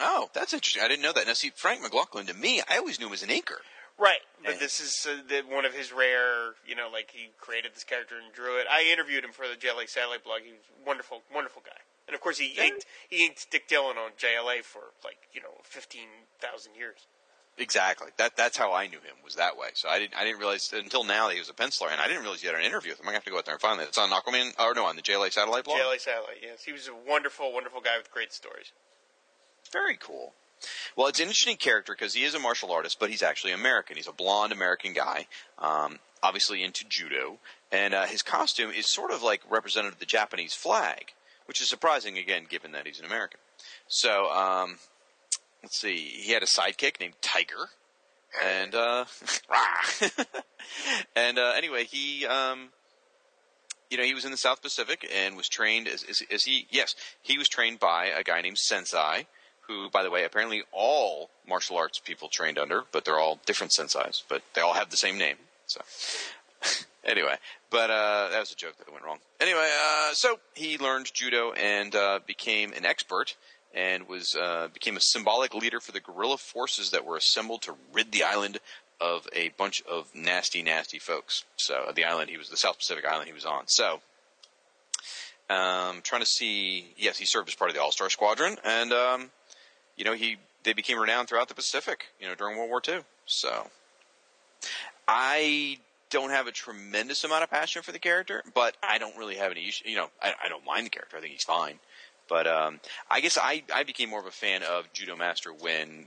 Oh, 0.00 0.28
that's 0.32 0.52
interesting. 0.52 0.82
I 0.82 0.88
didn't 0.88 1.02
know 1.02 1.12
that. 1.12 1.26
Now, 1.26 1.34
see, 1.34 1.52
Frank 1.54 1.82
McLaughlin, 1.82 2.26
to 2.26 2.34
me, 2.34 2.60
I 2.68 2.78
always 2.78 2.98
knew 2.98 3.06
him 3.06 3.12
as 3.12 3.22
an 3.22 3.28
inker. 3.30 3.62
Right, 3.96 4.18
but 4.42 4.54
Yeah. 4.54 4.58
this 4.58 4.80
is 4.80 5.06
uh, 5.08 5.22
the, 5.28 5.42
one 5.42 5.64
of 5.64 5.72
his 5.72 5.92
rare, 5.92 6.54
you 6.66 6.74
know, 6.74 6.88
like 6.92 7.10
he 7.12 7.30
created 7.38 7.74
this 7.76 7.84
character 7.84 8.16
and 8.18 8.32
drew 8.32 8.58
it. 8.58 8.66
I 8.68 8.82
interviewed 8.92 9.22
him 9.24 9.30
for 9.30 9.46
the 9.46 9.54
JLA 9.54 9.88
Satellite 9.88 10.24
blog. 10.24 10.40
He 10.42 10.50
was 10.50 10.62
a 10.82 10.84
wonderful, 10.86 11.22
wonderful 11.32 11.62
guy. 11.64 11.78
And 12.08 12.14
of 12.14 12.20
course, 12.20 12.38
he 12.38 12.54
Yeah. 12.56 12.64
inked 12.64 12.86
he 13.08 13.24
inked 13.24 13.48
Dick 13.50 13.68
Dillon 13.68 13.96
on 13.96 14.10
JLA 14.18 14.62
for 14.64 14.92
like 15.04 15.16
you 15.32 15.40
know 15.40 15.54
fifteen 15.62 16.08
thousand 16.40 16.74
years. 16.74 17.06
Exactly. 17.56 18.08
That 18.18 18.36
that's 18.36 18.56
how 18.58 18.72
I 18.72 18.88
knew 18.88 18.98
him 18.98 19.14
was 19.24 19.36
that 19.36 19.56
way. 19.56 19.68
So 19.74 19.88
I 19.88 20.00
didn't 20.00 20.14
I 20.16 20.24
didn't 20.24 20.40
realize 20.40 20.70
until 20.72 21.04
now 21.04 21.28
that 21.28 21.34
he 21.34 21.40
was 21.40 21.48
a 21.48 21.54
penciler, 21.54 21.90
and 21.92 22.00
I 22.00 22.08
didn't 22.08 22.22
realize 22.22 22.40
he 22.42 22.48
had 22.48 22.56
an 22.56 22.62
interview 22.62 22.90
with 22.92 23.00
him. 23.00 23.06
I'm 23.08 23.14
have 23.14 23.24
to 23.24 23.30
go 23.30 23.38
out 23.38 23.46
there 23.46 23.54
and 23.54 23.62
find 23.62 23.78
that. 23.80 23.88
It's 23.88 23.96
on 23.96 24.10
Aquaman, 24.10 24.58
or 24.58 24.74
no, 24.74 24.84
on 24.86 24.96
the 24.96 25.02
JLA 25.02 25.32
satellite 25.32 25.64
blog. 25.64 25.78
JLA 25.78 26.00
Satellite, 26.00 26.38
yes, 26.42 26.64
he 26.64 26.72
was 26.72 26.88
a 26.88 26.94
wonderful, 26.94 27.52
wonderful 27.52 27.80
guy 27.80 27.96
with 27.96 28.10
great 28.10 28.32
stories. 28.34 28.72
Very 29.74 29.96
cool. 29.96 30.32
Well, 30.96 31.08
it's 31.08 31.18
an 31.18 31.24
interesting 31.24 31.56
character 31.56 31.92
because 31.92 32.14
he 32.14 32.22
is 32.22 32.32
a 32.34 32.38
martial 32.38 32.70
artist, 32.70 32.98
but 33.00 33.10
he's 33.10 33.24
actually 33.24 33.52
American. 33.52 33.96
He's 33.96 34.06
a 34.06 34.12
blonde 34.12 34.52
American 34.52 34.92
guy, 34.92 35.26
um, 35.58 35.98
obviously 36.22 36.62
into 36.62 36.84
judo, 36.88 37.38
and 37.72 37.92
uh, 37.92 38.06
his 38.06 38.22
costume 38.22 38.70
is 38.70 38.86
sort 38.86 39.10
of 39.10 39.20
like 39.20 39.42
representative 39.50 39.94
of 39.94 39.98
the 39.98 40.06
Japanese 40.06 40.54
flag, 40.54 41.12
which 41.46 41.60
is 41.60 41.68
surprising 41.68 42.16
again, 42.16 42.44
given 42.48 42.70
that 42.70 42.86
he's 42.86 43.00
an 43.00 43.04
American. 43.04 43.40
So, 43.88 44.30
um, 44.30 44.78
let's 45.62 45.78
see. 45.78 45.96
He 45.96 46.32
had 46.32 46.44
a 46.44 46.46
sidekick 46.46 47.00
named 47.00 47.14
Tiger, 47.20 47.70
and 48.42 48.76
uh, 48.76 49.06
and 51.16 51.36
uh, 51.36 51.52
anyway, 51.56 51.84
he. 51.84 52.24
Um, 52.26 52.68
you 53.90 53.98
know, 53.98 54.04
he 54.04 54.14
was 54.14 54.24
in 54.24 54.32
the 54.32 54.36
South 54.36 54.60
Pacific 54.60 55.08
and 55.14 55.36
was 55.36 55.48
trained 55.48 55.86
as, 55.86 56.02
as, 56.02 56.20
as 56.32 56.42
he, 56.44 56.66
yes, 56.70 56.96
he 57.22 57.38
was 57.38 57.48
trained 57.48 57.78
by 57.78 58.06
a 58.06 58.24
guy 58.24 58.40
named 58.40 58.58
Sensei, 58.58 59.26
who, 59.66 59.90
by 59.90 60.02
the 60.02 60.10
way, 60.10 60.24
apparently 60.24 60.62
all 60.72 61.30
martial 61.46 61.76
arts 61.76 61.98
people 61.98 62.28
trained 62.28 62.58
under, 62.58 62.82
but 62.92 63.04
they're 63.04 63.18
all 63.18 63.38
different 63.46 63.72
senseis, 63.72 64.22
but 64.28 64.42
they 64.54 64.60
all 64.60 64.74
have 64.74 64.90
the 64.90 64.96
same 64.96 65.18
name. 65.18 65.36
So, 65.66 65.80
anyway, 67.04 67.36
but 67.70 67.90
uh, 67.90 68.28
that 68.30 68.40
was 68.40 68.52
a 68.52 68.56
joke 68.56 68.76
that 68.78 68.92
went 68.92 69.04
wrong. 69.04 69.18
Anyway, 69.40 69.68
uh, 69.82 70.12
so 70.12 70.38
he 70.54 70.78
learned 70.78 71.12
judo 71.12 71.52
and 71.52 71.94
uh, 71.94 72.20
became 72.26 72.72
an 72.72 72.84
expert, 72.84 73.34
and 73.74 74.08
was 74.08 74.36
uh, 74.36 74.68
became 74.72 74.96
a 74.96 75.00
symbolic 75.00 75.54
leader 75.54 75.80
for 75.80 75.92
the 75.92 76.00
guerrilla 76.00 76.38
forces 76.38 76.90
that 76.90 77.04
were 77.04 77.16
assembled 77.16 77.62
to 77.62 77.74
rid 77.92 78.12
the 78.12 78.22
island 78.22 78.58
of 79.00 79.26
a 79.32 79.48
bunch 79.50 79.82
of 79.90 80.14
nasty, 80.14 80.62
nasty 80.62 80.98
folks. 80.98 81.44
So, 81.56 81.92
the 81.94 82.04
island 82.04 82.30
he 82.30 82.38
was, 82.38 82.48
the 82.48 82.56
South 82.56 82.78
Pacific 82.78 83.04
island 83.04 83.26
he 83.26 83.34
was 83.34 83.44
on. 83.44 83.64
So, 83.66 84.00
um, 85.50 86.00
trying 86.02 86.22
to 86.22 86.26
see. 86.26 86.94
Yes, 86.96 87.18
he 87.18 87.26
served 87.26 87.48
as 87.48 87.54
part 87.54 87.70
of 87.70 87.76
the 87.76 87.82
All 87.82 87.92
Star 87.92 88.08
Squadron, 88.08 88.56
and 88.64 88.92
um, 88.92 89.30
you 89.96 90.04
know 90.04 90.14
he 90.14 90.36
they 90.62 90.72
became 90.72 90.98
renowned 90.98 91.28
throughout 91.28 91.48
the 91.48 91.54
Pacific. 91.54 92.06
You 92.20 92.28
know 92.28 92.34
during 92.34 92.56
World 92.56 92.70
War 92.70 92.82
II. 92.86 93.00
So 93.26 93.68
I 95.08 95.78
don't 96.10 96.30
have 96.30 96.46
a 96.46 96.52
tremendous 96.52 97.24
amount 97.24 97.42
of 97.44 97.50
passion 97.50 97.82
for 97.82 97.92
the 97.92 97.98
character, 97.98 98.42
but 98.54 98.76
I 98.82 98.98
don't 98.98 99.16
really 99.16 99.36
have 99.36 99.50
any 99.50 99.68
issue. 99.68 99.88
You 99.88 99.96
know, 99.96 100.08
I, 100.22 100.32
I 100.44 100.48
don't 100.48 100.64
mind 100.64 100.86
the 100.86 100.90
character. 100.90 101.16
I 101.16 101.20
think 101.20 101.32
he's 101.32 101.44
fine. 101.44 101.78
But 102.28 102.46
um, 102.46 102.80
I 103.10 103.20
guess 103.20 103.36
I, 103.40 103.62
I 103.74 103.82
became 103.82 104.08
more 104.08 104.20
of 104.20 104.26
a 104.26 104.30
fan 104.30 104.62
of 104.62 104.90
Judo 104.94 105.16
Master 105.16 105.52
when 105.52 106.06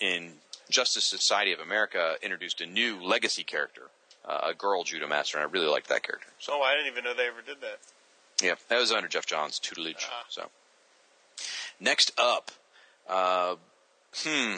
in 0.00 0.32
Justice 0.68 1.04
Society 1.04 1.52
of 1.52 1.60
America 1.60 2.16
introduced 2.22 2.60
a 2.60 2.66
new 2.66 3.02
legacy 3.02 3.42
character, 3.44 3.82
uh, 4.26 4.40
a 4.48 4.54
girl 4.54 4.84
Judo 4.84 5.06
Master, 5.06 5.38
and 5.38 5.46
I 5.48 5.50
really 5.50 5.68
liked 5.68 5.88
that 5.88 6.02
character. 6.02 6.28
So 6.38 6.54
Oh, 6.56 6.62
I 6.62 6.74
didn't 6.74 6.88
even 6.92 7.04
know 7.04 7.14
they 7.14 7.28
ever 7.28 7.40
did 7.46 7.60
that. 7.62 7.78
yeah, 8.42 8.56
that 8.68 8.78
was 8.78 8.92
under 8.92 9.08
Geoff 9.08 9.24
Johns' 9.26 9.58
tutelage. 9.58 10.06
Ah. 10.10 10.24
So, 10.28 10.50
next 11.80 12.12
up, 12.18 12.50
uh, 13.08 13.56
hmm, 14.14 14.56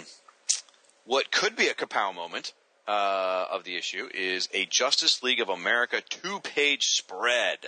what 1.04 1.30
could 1.30 1.56
be 1.56 1.68
a 1.68 1.74
kapow 1.74 2.14
moment 2.14 2.52
uh, 2.86 3.46
of 3.50 3.64
the 3.64 3.76
issue 3.76 4.08
is 4.14 4.48
a 4.54 4.66
Justice 4.66 5.22
League 5.22 5.40
of 5.40 5.48
America 5.48 6.00
two-page 6.08 6.86
spread. 6.86 7.58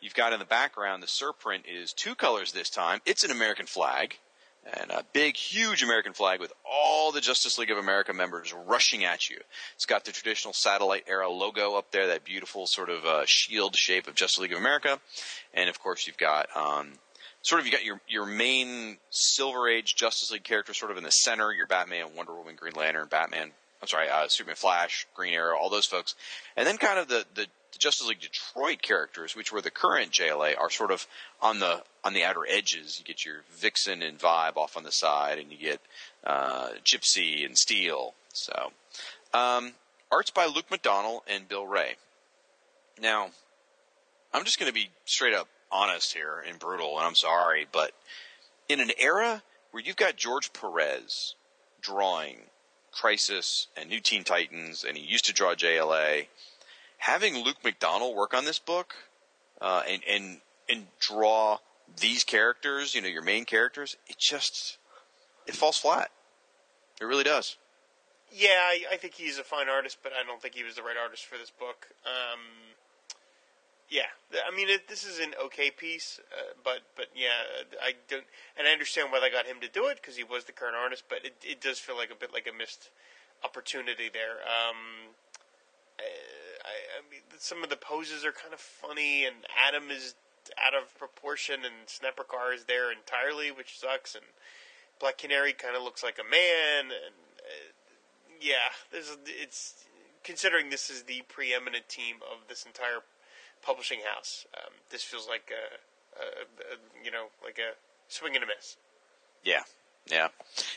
You've 0.00 0.14
got 0.14 0.32
in 0.32 0.38
the 0.38 0.44
background 0.44 1.02
the 1.02 1.06
surprint 1.06 1.62
is 1.66 1.92
two 1.92 2.14
colors 2.14 2.52
this 2.52 2.70
time. 2.70 3.00
It's 3.06 3.24
an 3.24 3.30
American 3.30 3.66
flag. 3.66 4.18
And 4.70 4.90
a 4.90 5.04
big, 5.14 5.36
huge 5.36 5.82
American 5.82 6.12
flag 6.12 6.40
with 6.40 6.52
all 6.70 7.10
the 7.10 7.22
Justice 7.22 7.56
League 7.56 7.70
of 7.70 7.78
America 7.78 8.12
members 8.12 8.52
rushing 8.66 9.02
at 9.02 9.30
you. 9.30 9.38
It's 9.74 9.86
got 9.86 10.04
the 10.04 10.12
traditional 10.12 10.52
satellite 10.52 11.04
era 11.06 11.30
logo 11.30 11.76
up 11.76 11.90
there, 11.90 12.08
that 12.08 12.24
beautiful 12.24 12.66
sort 12.66 12.90
of 12.90 13.04
uh, 13.06 13.22
shield 13.24 13.76
shape 13.76 14.06
of 14.08 14.14
Justice 14.14 14.40
League 14.40 14.52
of 14.52 14.58
America, 14.58 15.00
and 15.54 15.70
of 15.70 15.80
course 15.80 16.06
you've 16.06 16.18
got 16.18 16.54
um, 16.54 16.92
sort 17.48 17.60
of 17.60 17.66
you 17.66 17.72
got 17.72 17.84
your 17.84 18.00
your 18.06 18.26
main 18.26 18.98
Silver 19.10 19.68
Age 19.68 19.94
Justice 19.96 20.30
League 20.30 20.44
character 20.44 20.74
sort 20.74 20.90
of 20.90 20.98
in 20.98 21.04
the 21.04 21.10
center. 21.10 21.50
Your 21.50 21.66
Batman, 21.66 22.14
Wonder 22.14 22.34
Woman, 22.34 22.56
Green 22.56 22.74
Lantern, 22.74 23.08
Batman. 23.08 23.50
I'm 23.80 23.88
sorry, 23.88 24.08
uh, 24.08 24.26
Superman, 24.28 24.56
Flash, 24.56 25.06
Green 25.14 25.32
Arrow, 25.32 25.56
all 25.56 25.70
those 25.70 25.86
folks, 25.86 26.14
and 26.56 26.66
then 26.66 26.76
kind 26.76 26.98
of 26.98 27.08
the 27.08 27.24
the 27.34 27.46
the 27.72 27.78
Justice 27.78 28.06
League 28.06 28.20
Detroit 28.20 28.82
characters, 28.82 29.34
which 29.34 29.52
were 29.52 29.62
the 29.62 29.70
current 29.70 30.10
JLA, 30.10 30.58
are 30.58 30.70
sort 30.70 30.90
of 30.90 31.06
on 31.40 31.58
the 31.58 31.82
on 32.04 32.12
the 32.12 32.24
outer 32.24 32.42
edges. 32.46 32.98
You 32.98 33.04
get 33.04 33.24
your 33.24 33.36
Vixen 33.50 34.02
and 34.02 34.18
Vibe 34.18 34.56
off 34.56 34.76
on 34.76 34.84
the 34.84 34.92
side, 34.92 35.38
and 35.38 35.50
you 35.50 35.58
get 35.58 35.80
uh, 36.24 36.68
Gypsy 36.84 37.46
and 37.46 37.56
Steel. 37.56 38.14
So, 38.34 38.72
um, 39.32 39.72
arts 40.12 40.30
by 40.30 40.46
Luke 40.46 40.68
McDonnell 40.70 41.20
and 41.26 41.48
Bill 41.48 41.66
Wray. 41.66 41.96
Now, 43.00 43.30
I'm 44.34 44.44
just 44.44 44.58
going 44.58 44.70
to 44.70 44.74
be 44.74 44.90
straight 45.06 45.34
up 45.34 45.48
honest 45.70 46.14
here 46.14 46.42
and 46.46 46.58
brutal, 46.58 46.96
and 46.98 47.06
I'm 47.06 47.14
sorry, 47.14 47.66
but 47.70 47.92
in 48.68 48.80
an 48.80 48.90
era 48.98 49.42
where 49.70 49.82
you've 49.82 49.96
got 49.96 50.16
George 50.16 50.52
Perez 50.52 51.34
drawing 51.80 52.38
Crisis 52.92 53.68
and 53.76 53.88
New 53.88 54.00
Teen 54.00 54.24
Titans, 54.24 54.84
and 54.84 54.96
he 54.96 55.04
used 55.04 55.26
to 55.26 55.32
draw 55.32 55.54
JLA, 55.54 56.26
having 56.98 57.36
Luke 57.36 57.62
McDonnell 57.64 58.14
work 58.14 58.34
on 58.34 58.44
this 58.44 58.58
book 58.58 58.94
uh, 59.60 59.82
and 59.88 60.02
and 60.08 60.40
and 60.68 60.86
draw 61.00 61.58
these 62.00 62.24
characters, 62.24 62.94
you 62.94 63.00
know, 63.00 63.08
your 63.08 63.22
main 63.22 63.44
characters, 63.44 63.96
it 64.06 64.18
just 64.18 64.78
it 65.46 65.54
falls 65.54 65.78
flat. 65.78 66.10
It 67.00 67.04
really 67.04 67.24
does. 67.24 67.56
Yeah, 68.30 68.60
I, 68.60 68.82
I 68.92 68.96
think 68.96 69.14
he's 69.14 69.38
a 69.38 69.44
fine 69.44 69.68
artist, 69.68 69.98
but 70.02 70.12
I 70.12 70.26
don't 70.26 70.42
think 70.42 70.54
he 70.54 70.62
was 70.62 70.74
the 70.74 70.82
right 70.82 70.96
artist 71.00 71.24
for 71.24 71.38
this 71.38 71.50
book. 71.50 71.88
Um, 72.04 72.40
yeah, 73.90 74.12
I 74.46 74.54
mean, 74.54 74.68
it, 74.68 74.88
this 74.88 75.04
is 75.04 75.18
an 75.18 75.32
okay 75.46 75.70
piece, 75.70 76.20
uh, 76.32 76.52
but 76.62 76.80
but 76.94 77.06
yeah, 77.14 77.64
I 77.82 77.94
don't, 78.08 78.24
and 78.58 78.68
I 78.68 78.72
understand 78.72 79.10
why 79.10 79.20
they 79.20 79.30
got 79.30 79.46
him 79.46 79.60
to 79.62 79.68
do 79.68 79.86
it 79.86 79.96
because 80.00 80.16
he 80.16 80.24
was 80.24 80.44
the 80.44 80.52
current 80.52 80.76
artist, 80.76 81.04
but 81.08 81.24
it 81.24 81.36
it 81.42 81.60
does 81.60 81.78
feel 81.78 81.96
like 81.96 82.10
a 82.10 82.14
bit 82.14 82.32
like 82.32 82.46
a 82.46 82.56
missed 82.56 82.90
opportunity 83.42 84.10
there. 84.12 84.44
Um, 84.44 85.16
uh, 85.98 86.02
I, 86.64 87.00
I 87.00 87.10
mean, 87.10 87.22
some 87.38 87.62
of 87.64 87.70
the 87.70 87.76
poses 87.76 88.24
are 88.24 88.32
kind 88.32 88.52
of 88.52 88.60
funny, 88.60 89.24
and 89.24 89.36
Atom 89.66 89.90
is 89.90 90.14
out 90.60 90.74
of 90.74 90.96
proportion, 90.98 91.64
and 91.64 91.86
Snapper 91.86 92.24
Carr 92.24 92.52
is 92.52 92.64
there 92.64 92.92
entirely, 92.92 93.50
which 93.50 93.78
sucks, 93.78 94.14
and 94.14 94.24
Black 95.00 95.16
Canary 95.16 95.52
kind 95.52 95.76
of 95.76 95.82
looks 95.82 96.02
like 96.02 96.18
a 96.18 96.28
man, 96.28 96.92
and 96.92 97.16
uh, 97.40 97.72
yeah, 98.40 98.76
there's 98.92 99.16
it's 99.24 99.86
considering 100.24 100.68
this 100.68 100.90
is 100.90 101.04
the 101.04 101.22
preeminent 101.28 101.88
team 101.88 102.16
of 102.20 102.48
this 102.48 102.64
entire 102.64 103.00
publishing 103.62 104.00
house. 104.12 104.46
Um, 104.56 104.72
this 104.90 105.02
feels 105.02 105.28
like 105.28 105.50
a, 105.52 106.20
a, 106.20 106.74
a 106.74 107.04
you 107.04 107.10
know 107.10 107.26
like 107.44 107.58
a 107.58 107.74
swing 108.08 108.34
and 108.34 108.44
a 108.44 108.46
miss. 108.46 108.76
Yeah. 109.44 109.62
Yeah, 110.10 110.28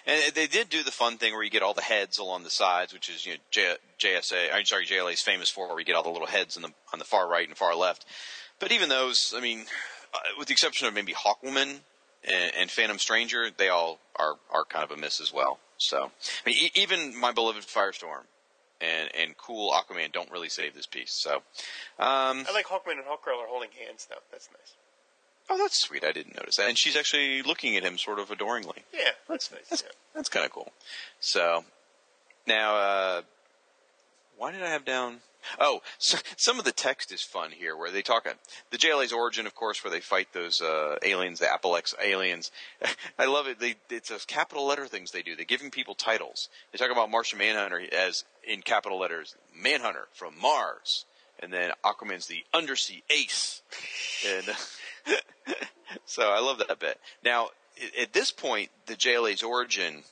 and 0.05 0.34
they 0.34 0.47
did 0.47 0.67
do 0.67 0.84
the 0.84 0.91
fun 0.91 1.17
thing 1.17 1.34
where 1.34 1.41
you 1.43 1.49
get 1.49 1.63
all 1.63 1.73
the 1.73 1.82
heads 1.82 2.17
along 2.17 2.43
the 2.43 2.49
sides, 2.49 2.91
which 2.91 3.09
is 3.09 3.25
you 3.25 3.34
know 3.34 3.39
J- 3.49 3.77
JSA. 3.97 4.53
I'm 4.53 4.65
sorry, 4.65 4.86
JLA 4.86 5.13
is 5.13 5.21
famous 5.21 5.49
for, 5.49 5.69
where 5.69 5.79
you 5.79 5.86
get 5.86 5.95
all 5.95 6.03
the 6.03 6.09
little 6.09 6.27
heads 6.27 6.57
on 6.57 6.63
the 6.63 6.73
on 6.91 6.99
the 6.99 7.05
far 7.05 7.29
right 7.29 7.47
and 7.47 7.57
far 7.57 7.73
left. 7.73 8.05
But 8.59 8.73
even 8.73 8.89
those, 8.89 9.34
I 9.36 9.39
mean, 9.39 9.59
uh, 10.13 10.19
with 10.38 10.47
the 10.49 10.51
exception 10.51 10.86
of 10.88 10.93
maybe 10.93 11.13
Hawkwoman 11.13 11.79
and, 12.25 12.51
and 12.59 12.69
Phantom 12.69 12.99
Stranger, 12.99 13.49
they 13.55 13.69
all 13.69 13.99
are 14.17 14.36
are 14.51 14.65
kind 14.65 14.84
of 14.84 14.91
a 14.91 14.99
miss 14.99 15.21
as 15.21 15.32
well. 15.32 15.59
So, 15.77 16.11
I 16.45 16.49
mean, 16.49 16.57
e- 16.65 16.71
even 16.75 17.17
my 17.17 17.32
beloved 17.32 17.63
Firestorm 17.63 18.25
and 18.82 19.09
and 19.15 19.38
cool 19.38 19.71
Aquaman 19.71 20.11
don't 20.11 20.32
really 20.32 20.49
save 20.49 20.73
this 20.73 20.86
piece. 20.86 21.13
So, 21.13 21.38
um, 21.99 22.45
I 22.47 22.51
like 22.53 22.65
Hawkman 22.65 22.93
and 22.93 23.05
Hawkgirl 23.05 23.39
are 23.39 23.47
holding 23.47 23.69
hands 23.86 24.07
though. 24.09 24.21
That's 24.32 24.49
nice. 24.51 24.73
oh, 25.49 25.57
that's 25.57 25.79
sweet. 25.79 26.03
I 26.03 26.11
didn't 26.11 26.36
notice 26.36 26.57
that, 26.57 26.69
and 26.69 26.77
she's 26.77 26.95
actually 26.95 27.41
looking 27.41 27.75
at 27.75 27.84
him 27.84 27.97
sort 27.97 28.19
of 28.19 28.32
adoringly. 28.32 28.84
Yeah, 28.93 29.11
that's 29.27 29.51
nice. 29.51 29.67
That's, 29.69 29.84
yeah. 29.84 29.91
that's 30.15 30.29
kind 30.29 30.45
of 30.45 30.51
cool. 30.51 30.71
So 31.19 31.65
now, 32.47 32.75
uh, 32.75 33.21
why 34.38 34.51
did 34.51 34.63
I 34.63 34.69
have 34.69 34.86
down? 34.86 35.17
Oh, 35.59 35.82
so, 35.97 36.17
some 36.38 36.59
of 36.59 36.65
the 36.65 36.71
text 36.71 37.11
is 37.11 37.21
fun 37.21 37.51
here, 37.51 37.75
where 37.75 37.91
they 37.91 38.01
talk 38.01 38.25
about 38.25 38.38
the 38.69 38.77
JLA's 38.77 39.13
origin, 39.13 39.45
of 39.45 39.55
course, 39.55 39.84
where 39.84 39.91
they 39.91 39.99
fight 39.99 40.34
those 40.34 40.61
uh, 40.61 40.97
aliens, 41.03 41.39
the 41.39 41.53
Appellax 41.53 41.95
aliens. 42.01 42.51
I 43.19 43.25
love 43.25 43.47
it. 43.47 43.59
They 43.59 43.75
it's 43.89 44.09
those 44.09 44.25
capital 44.25 44.65
letter 44.65 44.88
things 44.88 45.11
they 45.11 45.21
do. 45.21 45.36
They're 45.36 45.45
giving 45.45 45.71
people 45.71 45.95
titles. 45.95 46.49
They 46.71 46.77
talk 46.77 46.91
about 46.91 47.11
Martian 47.11 47.39
Manhunter 47.39 47.84
as 47.91 48.23
in 48.48 48.62
capital 48.62 49.00
letters, 49.00 49.36
Manhunter 49.56 50.08
from 50.14 50.39
Mars, 50.39 51.06
and 51.39 51.52
then 51.52 51.72
Aquaman's 51.84 52.28
the 52.28 52.44
undersea 52.54 53.04
ace, 53.10 53.62
and 54.28 54.46
so 56.06 56.30
I 56.30 56.39
love 56.39 56.60
that 56.60 56.80
bit. 56.80 57.00
Now, 57.24 57.50
at 58.00 58.14
this 58.14 58.32
point, 58.32 58.70
the 58.86 58.96
JLA's 58.96 59.44
origin, 59.44 60.04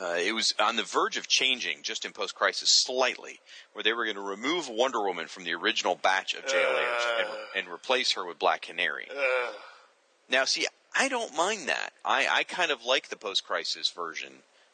uh, 0.00 0.16
it 0.18 0.34
was 0.34 0.54
on 0.58 0.76
the 0.76 0.82
verge 0.82 1.16
of 1.16 1.28
changing 1.28 1.78
just 1.82 2.04
in 2.04 2.12
post 2.12 2.34
crisis 2.34 2.70
slightly, 2.84 3.40
where 3.72 3.82
they 3.82 3.92
were 3.92 4.04
going 4.04 4.16
to 4.16 4.22
remove 4.22 4.68
Wonder 4.68 5.02
Woman 5.02 5.26
from 5.26 5.44
the 5.44 5.54
original 5.54 5.94
batch 5.94 6.34
of 6.34 6.44
JLAers 6.46 7.18
and, 7.20 7.28
and 7.56 7.68
replace 7.68 8.12
her 8.12 8.26
with 8.26 8.38
Black 8.38 8.62
Canary. 8.62 9.06
Ugh. 9.10 9.54
Now, 10.30 10.44
see, 10.44 10.66
I 10.96 11.08
don't 11.08 11.36
mind 11.36 11.68
that. 11.68 11.92
I, 12.04 12.26
I 12.30 12.42
kind 12.44 12.70
of 12.70 12.84
like 12.84 13.08
the 13.08 13.16
post 13.16 13.44
crisis 13.44 13.90
version 13.90 14.32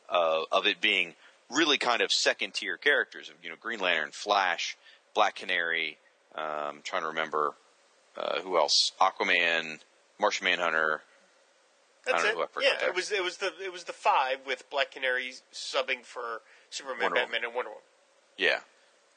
uh, 0.09 0.43
of 0.53 0.67
it 0.67 0.81
being 0.81 1.15
really 1.51 1.79
kind 1.79 2.01
of 2.03 2.13
second 2.13 2.55
tier 2.55 2.77
characters 2.77 3.29
of 3.29 3.35
you 3.43 3.51
know 3.51 3.57
Green 3.61 3.81
Lantern, 3.81 4.11
Flash, 4.13 4.77
Black 5.15 5.37
Canary. 5.37 5.99
Um, 6.35 6.45
I'm 6.45 6.83
trying 6.83 7.03
to 7.03 7.09
remember 7.09 7.53
uh, 8.17 8.41
who 8.41 8.57
else, 8.57 8.93
Aquaman, 9.01 9.79
Martian 10.21 10.45
Manhunter. 10.45 11.03
I 12.07 12.13
That's 12.13 12.23
don't 12.23 12.25
know 12.25 12.31
it. 12.31 12.35
who 12.37 12.43
I 12.43 12.47
forgot 12.47 12.67
Yeah, 12.73 12.79
there. 12.81 12.89
it 12.91 12.95
was 12.97 13.13
it 13.13 13.23
was 13.25 13.37
the 13.39 13.53
it 13.65 13.73
was 13.73 13.85
the 13.85 13.93
five 13.93 14.39
with 14.47 14.69
Black 14.71 14.93
Canary 14.93 15.33
subbing 15.53 16.05
for 16.05 16.41
Superman, 16.71 17.03
Wonder 17.03 17.15
Woman. 17.21 17.25
Batman, 17.33 17.45
and 17.45 17.55
Wonder 17.55 17.71
Woman. 17.71 17.83
Yeah. 18.39 18.61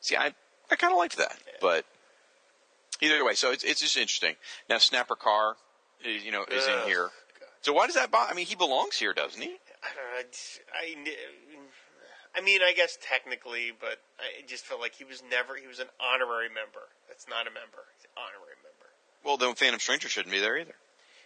See, 0.01 0.15
I 0.17 0.33
I 0.71 0.75
kind 0.75 0.91
of 0.91 0.97
liked 0.97 1.17
that, 1.17 1.37
but 1.61 1.85
either 3.01 3.23
way, 3.23 3.35
so 3.35 3.51
it's 3.51 3.63
it's 3.63 3.79
just 3.81 3.95
interesting. 3.95 4.35
Now, 4.69 4.79
Snapper 4.79 5.15
Carr, 5.15 5.55
is, 6.03 6.23
you 6.25 6.31
know, 6.31 6.43
is 6.49 6.65
in 6.67 6.79
here. 6.87 7.09
So 7.61 7.71
why 7.71 7.85
does 7.85 7.95
that 7.95 8.11
bother? 8.11 8.29
I 8.31 8.35
mean, 8.35 8.45
he 8.47 8.55
belongs 8.55 8.95
here, 8.97 9.13
doesn't 9.13 9.41
he? 9.41 9.47
I 9.47 9.87
don't 9.95 10.25
know. 10.25 10.27
I, 10.73 10.95
I 12.35 12.41
mean, 12.41 12.61
I 12.63 12.73
guess 12.73 12.97
technically, 13.01 13.71
but 13.79 13.99
I 14.19 14.41
just 14.47 14.65
felt 14.65 14.81
like 14.81 14.95
he 14.95 15.03
was 15.03 15.21
never. 15.29 15.55
He 15.55 15.67
was 15.67 15.79
an 15.79 15.87
honorary 15.99 16.49
member. 16.49 16.89
That's 17.07 17.27
not 17.29 17.45
a 17.47 17.51
member. 17.51 17.85
He's 17.97 18.05
an 18.05 18.17
honorary 18.17 18.57
member. 18.63 18.89
Well, 19.23 19.37
then 19.37 19.55
Phantom 19.55 19.79
Stranger 19.79 20.09
shouldn't 20.09 20.33
be 20.33 20.39
there 20.39 20.57
either. 20.57 20.75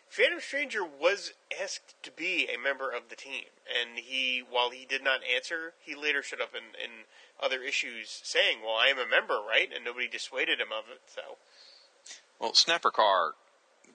Phantom 0.09 0.39
Stranger 0.39 0.83
was 0.85 1.33
asked 1.61 1.95
to 2.03 2.11
be 2.11 2.47
a 2.53 2.57
member 2.57 2.89
of 2.89 3.09
the 3.09 3.15
team, 3.15 3.43
and 3.67 3.99
he, 3.99 4.41
while 4.49 4.69
he 4.69 4.85
did 4.85 5.03
not 5.03 5.19
answer, 5.23 5.73
he 5.81 5.95
later 5.95 6.23
showed 6.23 6.39
up 6.41 6.53
in, 6.55 6.63
in 6.81 6.91
other 7.41 7.61
issues 7.61 8.21
saying, 8.23 8.59
"Well, 8.63 8.75
I 8.75 8.87
am 8.87 8.99
a 8.99 9.07
member, 9.07 9.35
right?" 9.35 9.69
And 9.73 9.83
nobody 9.85 10.07
dissuaded 10.07 10.59
him 10.59 10.71
of 10.71 10.85
it. 10.91 11.01
So 11.07 11.21
Well, 12.39 12.53
Snapper 12.53 12.91
Carr 12.91 13.33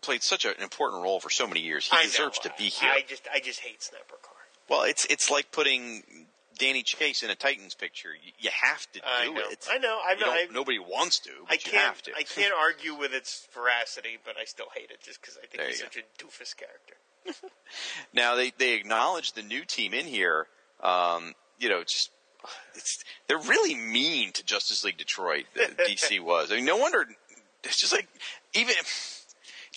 played 0.00 0.22
such 0.22 0.44
an 0.44 0.54
important 0.60 1.02
role 1.02 1.20
for 1.20 1.30
so 1.30 1.46
many 1.46 1.60
years. 1.60 1.88
He 1.88 1.96
I 1.96 2.02
deserves 2.04 2.40
know, 2.44 2.50
to 2.50 2.56
be 2.58 2.68
here. 2.68 2.90
I 2.92 3.02
just, 3.06 3.28
I 3.32 3.38
just 3.40 3.60
hate 3.60 3.82
Snapper 3.82 4.16
Carr. 4.22 4.34
well, 4.68 4.82
it's 4.82 5.04
it's 5.06 5.30
like 5.30 5.50
putting 5.52 6.26
Danny 6.59 6.82
Chase 6.82 7.22
in 7.22 7.30
a 7.30 7.34
Titans 7.34 7.74
picture. 7.74 8.11
You, 8.11 8.32
you 8.38 8.50
have 8.62 8.90
to 8.92 9.00
do 9.00 9.05
I 9.07 9.26
know. 9.26 9.40
it. 9.50 9.66
I 9.70 9.78
know. 9.78 9.98
I'm 10.09 10.18
not. 10.18 10.26
don't- 10.36 10.53
nobody 10.53 10.78
wants 10.78 11.18
to, 11.20 11.30
I 11.48 11.57
can't. 11.57 11.76
have 11.76 12.03
to. 12.03 12.12
I 12.16 12.22
can't 12.22 12.53
argue 12.59 12.94
with 12.94 13.12
its 13.14 13.46
veracity, 13.55 14.18
but 14.24 14.34
I 14.40 14.44
still 14.44 14.66
hate 14.74 14.90
it 14.90 15.00
just 15.03 15.20
because 15.20 15.36
I 15.36 15.46
think 15.46 15.59
There 15.59 15.66
he's 15.68 15.80
such 15.80 15.96
a 15.96 16.22
doofus 16.22 16.55
character. 16.57 16.94
Now 18.14 18.34
they 18.34 18.53
they 18.59 18.74
acknowledge 18.74 19.32
the 19.32 19.42
new 19.42 19.64
team 19.64 19.94
in 19.94 20.07
here. 20.07 20.46
Um, 20.82 21.34
you 21.59 21.68
know, 21.68 21.82
just 21.84 22.11
it's 22.74 23.05
they're 23.28 23.38
really 23.38 23.74
mean 23.74 24.32
to 24.32 24.44
Justice 24.44 24.84
League 24.84 24.98
Detroit. 24.98 25.44
DC 25.57 26.20
was. 26.24 26.50
I 26.53 26.57
mean, 26.57 26.64
no 26.64 26.76
wonder. 26.76 27.07
It's 27.64 27.78
just 27.80 27.92
like 27.92 28.09
even. 28.55 28.74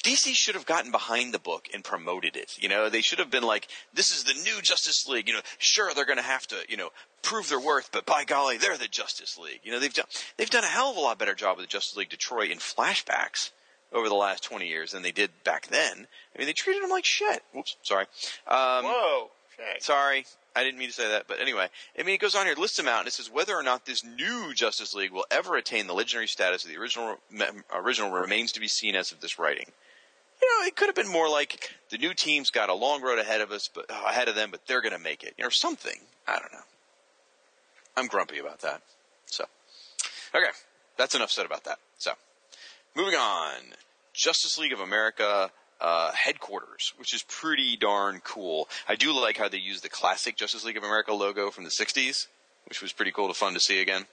DC 0.05 0.35
should 0.35 0.53
have 0.53 0.67
gotten 0.67 0.91
behind 0.91 1.33
the 1.33 1.39
book 1.39 1.67
and 1.73 1.83
promoted 1.83 2.35
it. 2.35 2.57
You 2.61 2.69
know, 2.69 2.89
they 2.89 3.01
should 3.01 3.17
have 3.17 3.31
been 3.31 3.43
like, 3.43 3.67
"This 3.93 4.11
is 4.11 4.23
the 4.23 4.35
new 4.43 4.61
Justice 4.61 5.07
League." 5.07 5.27
You 5.27 5.33
know, 5.33 5.41
sure 5.57 5.93
they're 5.93 6.05
going 6.05 6.17
to 6.17 6.23
have 6.23 6.45
to, 6.47 6.57
you 6.69 6.77
know, 6.77 6.91
prove 7.23 7.49
their 7.49 7.59
worth, 7.59 7.91
but 7.91 8.05
by 8.05 8.23
golly, 8.23 8.57
they're 8.57 8.77
the 8.77 8.87
Justice 8.87 9.37
League. 9.37 9.61
You 9.63 9.71
know, 9.71 9.79
they've 9.79 9.93
done 9.93 10.05
they've 10.37 10.49
done 10.49 10.63
a 10.63 10.67
hell 10.67 10.91
of 10.91 10.97
a 10.97 10.99
lot 10.99 11.17
better 11.17 11.33
job 11.33 11.57
with 11.57 11.65
the 11.65 11.71
Justice 11.71 11.97
League 11.97 12.09
Detroit 12.09 12.51
in 12.51 12.59
flashbacks 12.59 13.49
over 13.91 14.07
the 14.07 14.15
last 14.15 14.43
twenty 14.43 14.67
years 14.67 14.91
than 14.91 15.01
they 15.01 15.11
did 15.11 15.31
back 15.43 15.67
then. 15.67 16.07
I 16.35 16.37
mean, 16.37 16.47
they 16.47 16.53
treated 16.53 16.83
them 16.83 16.91
like 16.91 17.05
shit. 17.05 17.43
Oops, 17.57 17.75
sorry. 17.81 18.05
Um, 18.47 18.85
Whoa. 18.85 19.31
Sorry, 19.79 20.25
I 20.55 20.63
didn't 20.63 20.79
mean 20.79 20.89
to 20.89 20.93
say 20.93 21.07
that. 21.07 21.27
But 21.27 21.39
anyway, 21.39 21.69
I 21.97 22.03
mean, 22.03 22.15
it 22.15 22.21
goes 22.21 22.35
on 22.35 22.45
here, 22.45 22.55
lists 22.55 22.77
them 22.77 22.87
out, 22.87 22.99
and 22.99 23.07
it 23.07 23.13
says 23.13 23.31
whether 23.31 23.55
or 23.55 23.63
not 23.63 23.85
this 23.85 24.03
new 24.03 24.53
Justice 24.53 24.93
League 24.93 25.11
will 25.11 25.25
ever 25.31 25.55
attain 25.55 25.87
the 25.87 25.93
legendary 25.93 26.27
status 26.27 26.63
of 26.63 26.69
the 26.69 26.77
original 26.77 27.17
original 27.73 28.11
remains 28.11 28.51
to 28.51 28.59
be 28.59 28.67
seen 28.67 28.95
as 28.95 29.11
of 29.11 29.21
this 29.21 29.39
writing. 29.39 29.71
You 30.41 30.47
know, 30.47 30.67
it 30.67 30.75
could 30.75 30.87
have 30.87 30.95
been 30.95 31.11
more 31.11 31.29
like 31.29 31.69
the 31.89 31.97
new 31.97 32.13
team's 32.13 32.49
got 32.49 32.69
a 32.69 32.73
long 32.73 33.01
road 33.01 33.19
ahead 33.19 33.41
of 33.41 33.51
us, 33.51 33.69
but 33.73 33.89
uh, 33.89 34.03
ahead 34.07 34.27
of 34.27 34.35
them, 34.35 34.51
but 34.51 34.67
they're 34.67 34.81
going 34.81 34.93
to 34.93 34.99
make 34.99 35.23
it, 35.23 35.33
you 35.37 35.43
know, 35.43 35.47
or 35.47 35.51
something. 35.51 35.99
I 36.27 36.39
don't 36.39 36.51
know. 36.51 36.59
I'm 37.97 38.07
grumpy 38.07 38.39
about 38.39 38.59
that. 38.61 38.81
So, 39.27 39.45
okay, 40.33 40.49
that's 40.97 41.15
enough 41.15 41.31
said 41.31 41.45
about 41.45 41.63
that. 41.63 41.79
So, 41.97 42.11
moving 42.95 43.15
on, 43.15 43.55
Justice 44.13 44.57
League 44.57 44.73
of 44.73 44.81
America 44.81 45.51
uh, 45.79 46.11
headquarters, 46.11 46.93
which 46.97 47.13
is 47.13 47.23
pretty 47.23 47.77
darn 47.77 48.21
cool. 48.23 48.67
I 48.87 48.95
do 48.95 49.13
like 49.13 49.37
how 49.37 49.49
they 49.49 49.57
use 49.57 49.81
the 49.81 49.89
classic 49.89 50.35
Justice 50.35 50.65
League 50.65 50.77
of 50.77 50.83
America 50.83 51.13
logo 51.13 51.51
from 51.51 51.63
the 51.63 51.69
'60s, 51.69 52.27
which 52.67 52.81
was 52.81 52.91
pretty 52.91 53.11
cool 53.11 53.27
to 53.27 53.33
fun 53.33 53.53
to 53.53 53.59
see 53.59 53.81
again. 53.81 54.05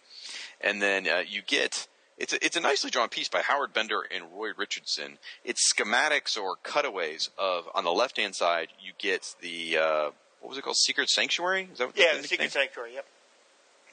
And 0.60 0.80
then 0.80 1.08
uh, 1.08 1.22
you 1.26 1.42
get 1.42 1.88
it's 2.18 2.32
a, 2.32 2.44
it's 2.44 2.56
a 2.56 2.60
nicely 2.60 2.90
drawn 2.90 3.08
piece 3.08 3.28
by 3.28 3.40
Howard 3.42 3.72
Bender 3.72 4.02
and 4.14 4.24
Roy 4.34 4.50
Richardson. 4.56 5.18
It's 5.44 5.72
schematics 5.72 6.36
or 6.38 6.56
cutaways 6.62 7.30
of 7.38 7.64
on 7.74 7.84
the 7.84 7.92
left 7.92 8.16
hand 8.16 8.34
side 8.36 8.68
you 8.80 8.92
get 8.98 9.34
the 9.40 9.78
uh, 9.78 10.10
what 10.40 10.48
was 10.50 10.58
it 10.58 10.62
called 10.62 10.76
Secret 10.76 11.08
Sanctuary? 11.08 11.68
Is 11.72 11.78
that 11.78 11.86
what 11.88 11.96
Yeah, 11.96 12.12
the 12.14 12.22
the 12.22 12.28
Secret 12.28 12.44
nickname? 12.46 12.62
Sanctuary. 12.62 12.94
Yep. 12.94 13.06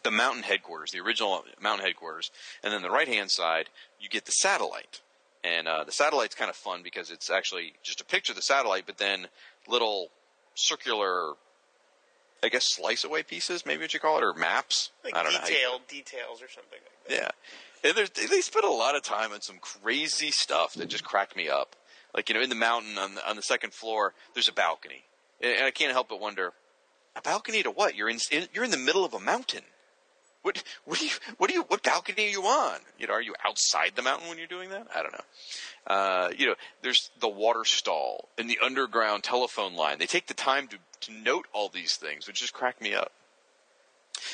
the 0.03 0.11
mountain 0.11 0.43
headquarters, 0.43 0.91
the 0.91 0.99
original 0.99 1.43
mountain 1.61 1.85
headquarters, 1.85 2.31
and 2.63 2.73
then 2.73 2.81
the 2.81 2.89
right 2.89 3.07
hand 3.07 3.29
side, 3.31 3.69
you 3.99 4.09
get 4.09 4.25
the 4.25 4.31
satellite. 4.31 5.01
And 5.43 5.67
uh, 5.69 5.83
the 5.85 5.91
satellite's 5.93 6.35
kind 6.35 6.49
of 6.49 6.55
fun 6.57 6.81
because 6.83 7.11
it's 7.11 7.29
actually 7.29 7.73
just 7.83 8.01
a 8.01 8.05
picture 8.05 8.33
of 8.33 8.35
the 8.35 8.41
satellite, 8.41 8.83
but 8.85 8.97
then 8.97 9.27
little 9.69 10.09
circular, 10.55 11.33
I 12.43 12.49
guess, 12.49 12.65
slice 12.75 13.03
away 13.05 13.23
pieces, 13.23 13.65
maybe 13.65 13.83
what 13.83 13.93
you 13.93 13.99
call 14.01 14.17
it, 14.17 14.23
or 14.23 14.33
maps. 14.33 14.91
Like 15.03 15.15
I 15.15 15.23
don't 15.23 15.31
know. 15.31 15.39
how 15.39 15.45
detailed 15.45 15.87
details 15.87 16.41
or 16.41 16.49
something 16.49 16.79
like 16.83 17.07
that. 17.07 17.15
yeah. 17.15 17.29
And 17.83 17.95
they 17.95 18.41
spent 18.41 18.65
a 18.65 18.71
lot 18.71 18.95
of 18.95 19.03
time 19.03 19.31
on 19.31 19.41
some 19.41 19.57
crazy 19.59 20.31
stuff 20.31 20.73
that 20.73 20.89
just 20.89 21.03
cracked 21.03 21.35
me 21.35 21.49
up. 21.49 21.75
Like, 22.13 22.29
you 22.29 22.35
know, 22.35 22.41
in 22.41 22.49
the 22.49 22.55
mountain 22.55 22.97
on 22.97 23.15
the, 23.15 23.29
on 23.29 23.35
the 23.35 23.41
second 23.41 23.73
floor, 23.73 24.13
there's 24.33 24.49
a 24.49 24.53
balcony. 24.53 25.03
And 25.41 25.63
I 25.63 25.71
can't 25.71 25.93
help 25.93 26.09
but 26.09 26.19
wonder, 26.19 26.53
a 27.15 27.21
balcony 27.21 27.63
to 27.63 27.71
what? 27.71 27.95
You're 27.95 28.09
in, 28.09 28.17
in 28.31 28.47
you're 28.53 28.63
in 28.63 28.71
the 28.71 28.77
middle 28.77 29.05
of 29.05 29.13
a 29.13 29.19
mountain. 29.19 29.63
What 30.41 30.63
what 30.85 30.99
do 30.99 31.05
you 31.05 31.11
what 31.37 31.49
do 31.49 31.55
you 31.55 31.63
what 31.63 31.83
balcony 31.83 32.27
are 32.27 32.29
you 32.29 32.43
on? 32.43 32.79
You 32.97 33.07
know, 33.07 33.13
are 33.13 33.21
you 33.21 33.35
outside 33.45 33.91
the 33.95 34.01
mountain 34.01 34.29
when 34.29 34.37
you're 34.37 34.47
doing 34.47 34.69
that? 34.69 34.87
I 34.95 35.01
don't 35.01 35.13
know. 35.13 35.23
Uh, 35.87 36.29
you 36.37 36.45
know, 36.47 36.55
there's 36.81 37.11
the 37.19 37.27
water 37.27 37.65
stall 37.65 38.29
and 38.37 38.49
the 38.49 38.59
underground 38.63 39.23
telephone 39.23 39.75
line. 39.75 39.99
They 39.99 40.05
take 40.05 40.27
the 40.27 40.33
time 40.33 40.67
to 40.69 40.77
to 41.01 41.11
note 41.13 41.45
all 41.53 41.69
these 41.69 41.95
things, 41.95 42.27
which 42.27 42.39
just 42.39 42.53
crack 42.53 42.81
me 42.81 42.93
up. 42.93 43.11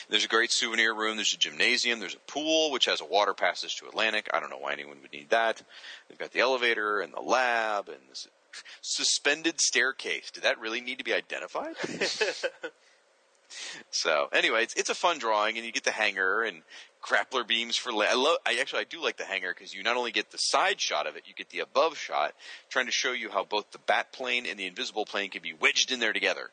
There's 0.09 0.25
a 0.25 0.29
great 0.29 0.51
souvenir 0.51 0.93
room. 0.93 1.17
There's 1.17 1.33
a 1.33 1.38
gymnasium. 1.38 1.99
There's 1.99 2.15
a 2.15 2.31
pool 2.31 2.71
which 2.71 2.86
has 2.86 3.01
a 3.01 3.05
water 3.05 3.33
passage 3.33 3.77
to 3.77 3.88
Atlantic. 3.88 4.29
I 4.33 4.39
don't 4.39 4.49
know 4.49 4.57
why 4.57 4.73
anyone 4.73 4.97
would 5.01 5.13
need 5.13 5.29
that. 5.29 5.61
They've 6.09 6.17
got 6.17 6.31
the 6.31 6.39
elevator 6.39 7.01
and 7.01 7.13
the 7.13 7.21
lab 7.21 7.89
and 7.89 7.99
this 8.09 8.27
suspended 8.81 9.59
staircase. 9.59 10.31
Did 10.31 10.43
that 10.43 10.59
really 10.59 10.81
need 10.81 10.99
to 10.99 11.03
be 11.03 11.13
identified? 11.13 11.75
So 13.91 14.27
anyway, 14.33 14.63
it's 14.63 14.73
it's 14.73 14.89
a 14.89 14.95
fun 14.95 15.19
drawing, 15.19 15.57
and 15.57 15.65
you 15.65 15.71
get 15.71 15.83
the 15.83 15.91
hanger 15.91 16.43
and 16.43 16.63
grappler 17.01 17.47
beams 17.47 17.75
for. 17.77 17.91
La- 17.91 18.05
I 18.05 18.13
love. 18.13 18.38
I 18.45 18.57
actually 18.59 18.81
I 18.81 18.86
do 18.86 19.01
like 19.01 19.17
the 19.17 19.25
hanger 19.25 19.53
because 19.53 19.73
you 19.73 19.83
not 19.83 19.97
only 19.97 20.11
get 20.11 20.31
the 20.31 20.38
side 20.38 20.81
shot 20.81 21.07
of 21.07 21.15
it, 21.15 21.23
you 21.25 21.33
get 21.33 21.49
the 21.49 21.59
above 21.59 21.97
shot, 21.97 22.33
trying 22.69 22.88
to 22.88 22.91
show 22.91 23.11
you 23.11 23.29
how 23.29 23.43
both 23.43 23.71
the 23.71 23.79
bat 23.79 24.11
plane 24.11 24.45
and 24.45 24.59
the 24.59 24.65
invisible 24.65 25.05
plane 25.05 25.29
can 25.29 25.41
be 25.41 25.53
wedged 25.53 25.91
in 25.91 25.99
there 25.99 26.13
together. 26.13 26.49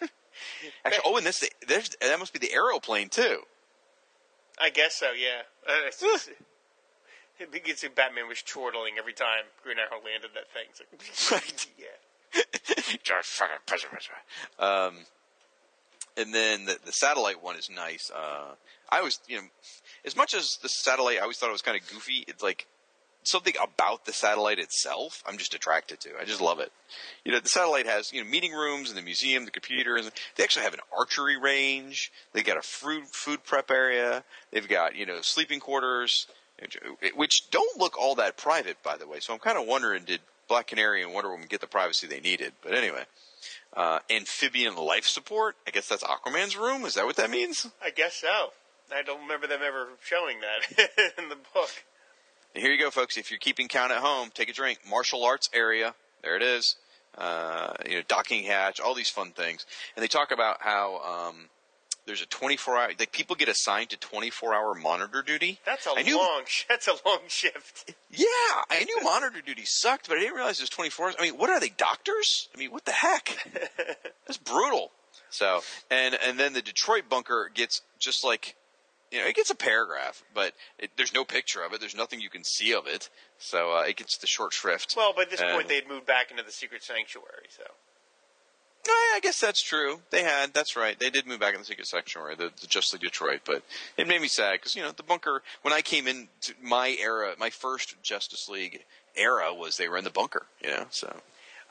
actually, 0.84 1.02
oh, 1.04 1.16
and 1.16 1.26
this 1.26 1.48
there's 1.66 1.90
that 2.00 2.18
must 2.18 2.32
be 2.32 2.38
the 2.38 2.52
Arrowplane 2.54 3.10
too. 3.10 3.42
I 4.60 4.70
guess 4.70 4.96
so. 4.96 5.12
Yeah. 5.12 5.42
Uh, 5.66 5.86
it's 5.86 6.00
just- 6.00 6.30
I 7.40 7.46
think 7.46 7.68
it's 7.68 7.82
Batman 7.94 8.28
was 8.28 8.42
chortling 8.42 8.98
every 8.98 9.14
time 9.14 9.44
Green 9.62 9.78
Arrow 9.78 10.02
landed 10.04 10.32
that 10.34 10.52
thing. 10.52 10.66
It's 10.92 11.32
like, 11.32 11.68
yeah. 11.78 12.96
George 13.02 13.24
fucking 13.24 13.56
President. 13.66 14.02
Um, 14.58 15.06
and 16.18 16.34
then 16.34 16.66
the, 16.66 16.76
the 16.84 16.92
satellite 16.92 17.42
one 17.42 17.56
is 17.56 17.70
nice. 17.70 18.10
Uh, 18.14 18.54
I 18.90 19.00
was, 19.00 19.20
you 19.26 19.38
know, 19.38 19.44
as 20.04 20.16
much 20.16 20.34
as 20.34 20.58
the 20.62 20.68
satellite, 20.68 21.16
I 21.16 21.20
always 21.22 21.38
thought 21.38 21.48
it 21.48 21.52
was 21.52 21.62
kind 21.62 21.80
of 21.80 21.88
goofy. 21.88 22.24
It's 22.28 22.42
like 22.42 22.66
something 23.22 23.54
about 23.62 24.04
the 24.04 24.12
satellite 24.12 24.58
itself. 24.58 25.22
I'm 25.26 25.38
just 25.38 25.54
attracted 25.54 26.00
to. 26.00 26.10
I 26.20 26.24
just 26.24 26.40
love 26.40 26.60
it. 26.60 26.72
You 27.24 27.32
know, 27.32 27.40
the 27.40 27.48
satellite 27.48 27.86
has 27.86 28.12
you 28.12 28.22
know 28.22 28.30
meeting 28.30 28.52
rooms 28.52 28.88
and 28.88 28.98
the 28.98 29.02
museum, 29.02 29.44
the 29.44 29.50
computers. 29.50 30.10
They 30.36 30.44
actually 30.44 30.64
have 30.64 30.74
an 30.74 30.80
archery 30.96 31.36
range. 31.36 32.12
They've 32.32 32.44
got 32.44 32.56
a 32.56 32.62
food 32.62 33.06
food 33.06 33.44
prep 33.44 33.70
area. 33.70 34.24
They've 34.50 34.68
got 34.68 34.96
you 34.96 35.06
know 35.06 35.20
sleeping 35.20 35.60
quarters, 35.60 36.26
which 37.14 37.50
don't 37.50 37.78
look 37.78 37.98
all 37.98 38.14
that 38.16 38.36
private, 38.36 38.82
by 38.82 38.96
the 38.96 39.06
way. 39.06 39.20
So 39.20 39.32
I'm 39.32 39.38
kind 39.38 39.58
of 39.58 39.66
wondering, 39.66 40.04
did 40.04 40.20
Black 40.48 40.68
Canary 40.68 41.02
and 41.02 41.12
Wonder 41.12 41.30
Woman 41.30 41.46
get 41.48 41.60
the 41.60 41.66
privacy 41.66 42.06
they 42.06 42.20
needed? 42.20 42.52
But 42.62 42.74
anyway. 42.74 43.04
Uh, 43.72 44.00
amphibian 44.10 44.74
life 44.74 45.06
support. 45.06 45.54
I 45.64 45.70
guess 45.70 45.88
that's 45.88 46.02
Aquaman's 46.02 46.56
room. 46.56 46.84
Is 46.84 46.94
that 46.94 47.06
what 47.06 47.14
that 47.16 47.30
means? 47.30 47.68
I 47.80 47.90
guess 47.90 48.14
so. 48.14 48.50
I 48.92 49.02
don't 49.02 49.20
remember 49.20 49.46
them 49.46 49.60
ever 49.64 49.90
showing 50.02 50.38
that 50.40 50.88
in 51.18 51.28
the 51.28 51.36
book. 51.54 51.70
And 52.54 52.62
here 52.62 52.72
you 52.72 52.78
go, 52.78 52.90
folks. 52.90 53.16
If 53.16 53.30
you're 53.30 53.38
keeping 53.38 53.68
count 53.68 53.92
at 53.92 53.98
home, 53.98 54.30
take 54.34 54.48
a 54.48 54.52
drink. 54.52 54.80
Martial 54.88 55.24
arts 55.24 55.48
area. 55.52 55.94
There 56.22 56.36
it 56.36 56.42
is. 56.42 56.76
Uh, 57.16 57.74
you 57.88 57.96
know, 57.96 58.02
docking 58.08 58.44
hatch, 58.44 58.80
all 58.80 58.94
these 58.94 59.08
fun 59.08 59.32
things. 59.32 59.66
And 59.96 60.02
they 60.02 60.08
talk 60.08 60.30
about 60.30 60.58
how 60.60 61.30
um, 61.30 61.48
there's 62.06 62.22
a 62.22 62.26
24 62.26 62.76
hour, 62.76 62.88
like 62.98 63.12
people 63.12 63.36
get 63.36 63.48
assigned 63.48 63.90
to 63.90 63.96
24 63.96 64.54
hour 64.54 64.74
monitor 64.74 65.22
duty. 65.22 65.60
That's 65.64 65.86
a 65.86 66.02
knew, 66.02 66.16
long. 66.16 66.42
That's 66.68 66.88
a 66.88 66.94
long 67.06 67.20
shift. 67.28 67.94
Yeah, 68.12 68.26
I 68.68 68.82
knew 68.82 68.98
monitor 69.04 69.40
duty 69.40 69.62
sucked, 69.64 70.08
but 70.08 70.16
I 70.16 70.22
didn't 70.22 70.34
realize 70.34 70.58
it 70.58 70.64
was 70.64 70.70
24 70.70 71.06
hours. 71.06 71.14
I 71.16 71.22
mean, 71.22 71.38
what 71.38 71.48
are 71.48 71.60
they, 71.60 71.68
doctors? 71.68 72.48
I 72.52 72.58
mean, 72.58 72.72
what 72.72 72.84
the 72.84 72.90
heck? 72.90 73.38
That's 74.26 74.36
brutal. 74.36 74.90
So, 75.30 75.62
and 75.92 76.18
and 76.26 76.36
then 76.36 76.52
the 76.52 76.60
Detroit 76.60 77.04
bunker 77.08 77.48
gets 77.54 77.82
just 78.00 78.24
like, 78.24 78.56
you 79.10 79.18
know, 79.20 79.26
it 79.26 79.34
gets 79.34 79.50
a 79.50 79.54
paragraph, 79.56 80.22
but 80.34 80.52
it, 80.78 80.90
there's 80.96 81.12
no 81.14 81.24
picture 81.24 81.62
of 81.62 81.72
it. 81.72 81.80
There's 81.80 81.96
nothing 81.96 82.20
you 82.20 82.30
can 82.30 82.44
see 82.44 82.72
of 82.72 82.86
it. 82.86 83.08
So 83.38 83.72
uh, 83.76 83.82
it 83.82 83.96
gets 83.96 84.16
the 84.18 84.26
short 84.26 84.52
shrift. 84.52 84.94
Well, 84.96 85.12
by 85.12 85.24
this 85.24 85.40
And- 85.40 85.50
point, 85.52 85.68
they 85.68 85.76
had 85.76 85.88
moved 85.88 86.06
back 86.06 86.30
into 86.30 86.42
the 86.42 86.52
secret 86.52 86.82
sanctuary. 86.82 87.46
So 87.48 87.64
I 88.88 89.20
guess 89.22 89.38
that's 89.40 89.62
true. 89.62 90.00
They 90.10 90.22
had. 90.22 90.54
That's 90.54 90.74
right. 90.76 90.98
They 90.98 91.10
did 91.10 91.26
move 91.26 91.40
back 91.40 91.54
in 91.54 91.60
the 91.60 91.66
secret 91.66 91.86
sanctuary, 91.86 92.34
the, 92.36 92.50
the 92.60 92.66
Just 92.66 92.92
League 92.92 93.02
Detroit. 93.02 93.40
But 93.44 93.62
it 93.96 94.08
made 94.08 94.20
me 94.22 94.28
sad 94.28 94.52
because 94.54 94.74
you 94.74 94.82
know 94.82 94.92
the 94.92 95.02
bunker. 95.02 95.42
When 95.62 95.74
I 95.74 95.82
came 95.82 96.06
into 96.08 96.54
my 96.62 96.96
era, 97.00 97.34
my 97.38 97.50
first 97.50 98.02
Justice 98.02 98.48
League 98.48 98.84
era 99.16 99.52
was 99.52 99.76
they 99.76 99.88
were 99.88 99.98
in 99.98 100.04
the 100.04 100.10
bunker. 100.10 100.46
You 100.62 100.70
know, 100.70 100.86
so 100.90 101.20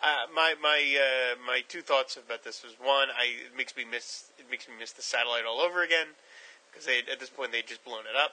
Uh, 0.04 0.28
my 0.36 0.54
my 0.62 0.80
uh, 1.02 1.36
my 1.46 1.62
two 1.68 1.82
thoughts 1.82 2.16
about 2.16 2.44
this 2.44 2.64
was 2.64 2.74
one, 2.80 3.08
I 3.10 3.26
it 3.48 3.58
makes 3.58 3.76
me 3.76 3.86
miss 3.86 4.30
it 4.38 4.46
makes 4.52 4.68
me 4.68 4.76
miss 4.80 4.92
the 4.92 5.02
satellite 5.02 5.46
all 5.46 5.60
over 5.62 5.82
again 5.82 6.08
because 6.72 6.86
they 6.86 7.00
at 7.12 7.20
this 7.20 7.30
point 7.30 7.52
they'd 7.52 7.68
just 7.68 7.84
blown 7.84 8.02
it 8.10 8.16
up. 8.18 8.32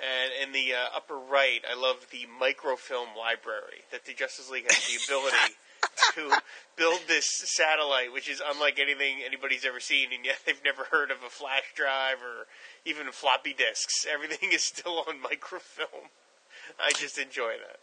And 0.00 0.32
in 0.48 0.52
the 0.52 0.72
uh, 0.72 0.96
upper 0.96 1.16
right, 1.18 1.60
I 1.70 1.78
love 1.78 2.06
the 2.10 2.24
microfilm 2.40 3.08
library 3.18 3.84
that 3.92 4.06
the 4.06 4.14
Justice 4.14 4.48
League 4.50 4.64
has 4.70 4.80
the 4.88 4.96
ability 5.04 5.36
to 6.14 6.40
build 6.76 7.00
this 7.06 7.26
satellite, 7.44 8.10
which 8.10 8.28
is 8.28 8.40
unlike 8.44 8.78
anything 8.78 9.18
anybody's 9.24 9.66
ever 9.66 9.78
seen, 9.78 10.08
and 10.14 10.24
yet 10.24 10.38
they've 10.46 10.62
never 10.64 10.84
heard 10.90 11.10
of 11.10 11.18
a 11.26 11.28
flash 11.28 11.64
drive 11.74 12.16
or 12.22 12.46
even 12.86 13.12
floppy 13.12 13.52
disks. 13.52 14.06
Everything 14.10 14.52
is 14.52 14.64
still 14.64 15.04
on 15.06 15.20
microfilm. 15.20 16.08
I 16.82 16.92
just 16.92 17.18
enjoy 17.18 17.52
that. 17.66 17.80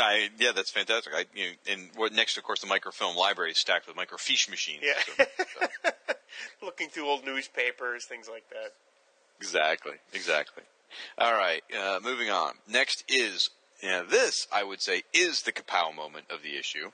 I 0.00 0.28
yeah, 0.38 0.52
that's 0.54 0.70
fantastic. 0.70 1.12
I 1.12 1.24
you 1.34 1.46
know, 1.46 1.72
and 1.72 1.90
what 1.96 2.12
next, 2.12 2.38
of 2.38 2.44
course, 2.44 2.60
the 2.60 2.68
microfilm 2.68 3.16
library 3.16 3.50
is 3.50 3.58
stacked 3.58 3.88
with 3.88 3.96
microfiche 3.96 4.48
machines. 4.48 4.84
Yeah. 4.84 4.94
So- 5.16 5.24
so- 5.60 5.90
Looking 6.62 6.88
through 6.88 7.06
old 7.08 7.24
newspapers, 7.24 8.04
things 8.04 8.28
like 8.28 8.48
that. 8.50 8.74
Exactly, 9.38 9.94
exactly. 10.12 10.62
All 11.18 11.32
right, 11.32 11.62
uh, 11.78 12.00
moving 12.02 12.30
on. 12.30 12.52
Next 12.66 13.04
is 13.08 13.50
yeah, 13.82 14.02
this 14.08 14.46
I 14.52 14.64
would 14.64 14.82
say 14.82 15.02
is 15.12 15.42
the 15.42 15.52
kapow 15.52 15.94
moment 15.94 16.26
of 16.30 16.42
the 16.42 16.56
issue. 16.56 16.90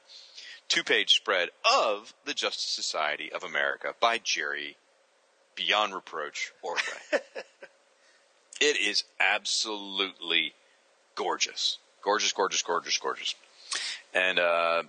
Two-page 0.68 1.10
spread 1.10 1.50
of 1.70 2.14
the 2.24 2.34
Justice 2.34 2.74
Society 2.74 3.30
of 3.32 3.42
America 3.42 3.94
by 4.00 4.18
Jerry 4.22 4.76
Beyond 5.56 5.94
Reproach 5.94 6.52
Ordway. 6.62 6.82
it 8.60 8.76
is 8.80 9.04
absolutely 9.20 10.54
gorgeous, 11.14 11.78
gorgeous, 12.02 12.32
gorgeous, 12.32 12.62
gorgeous, 12.62 12.98
gorgeous, 12.98 13.34
and 14.14 14.38
uh, 14.38 14.82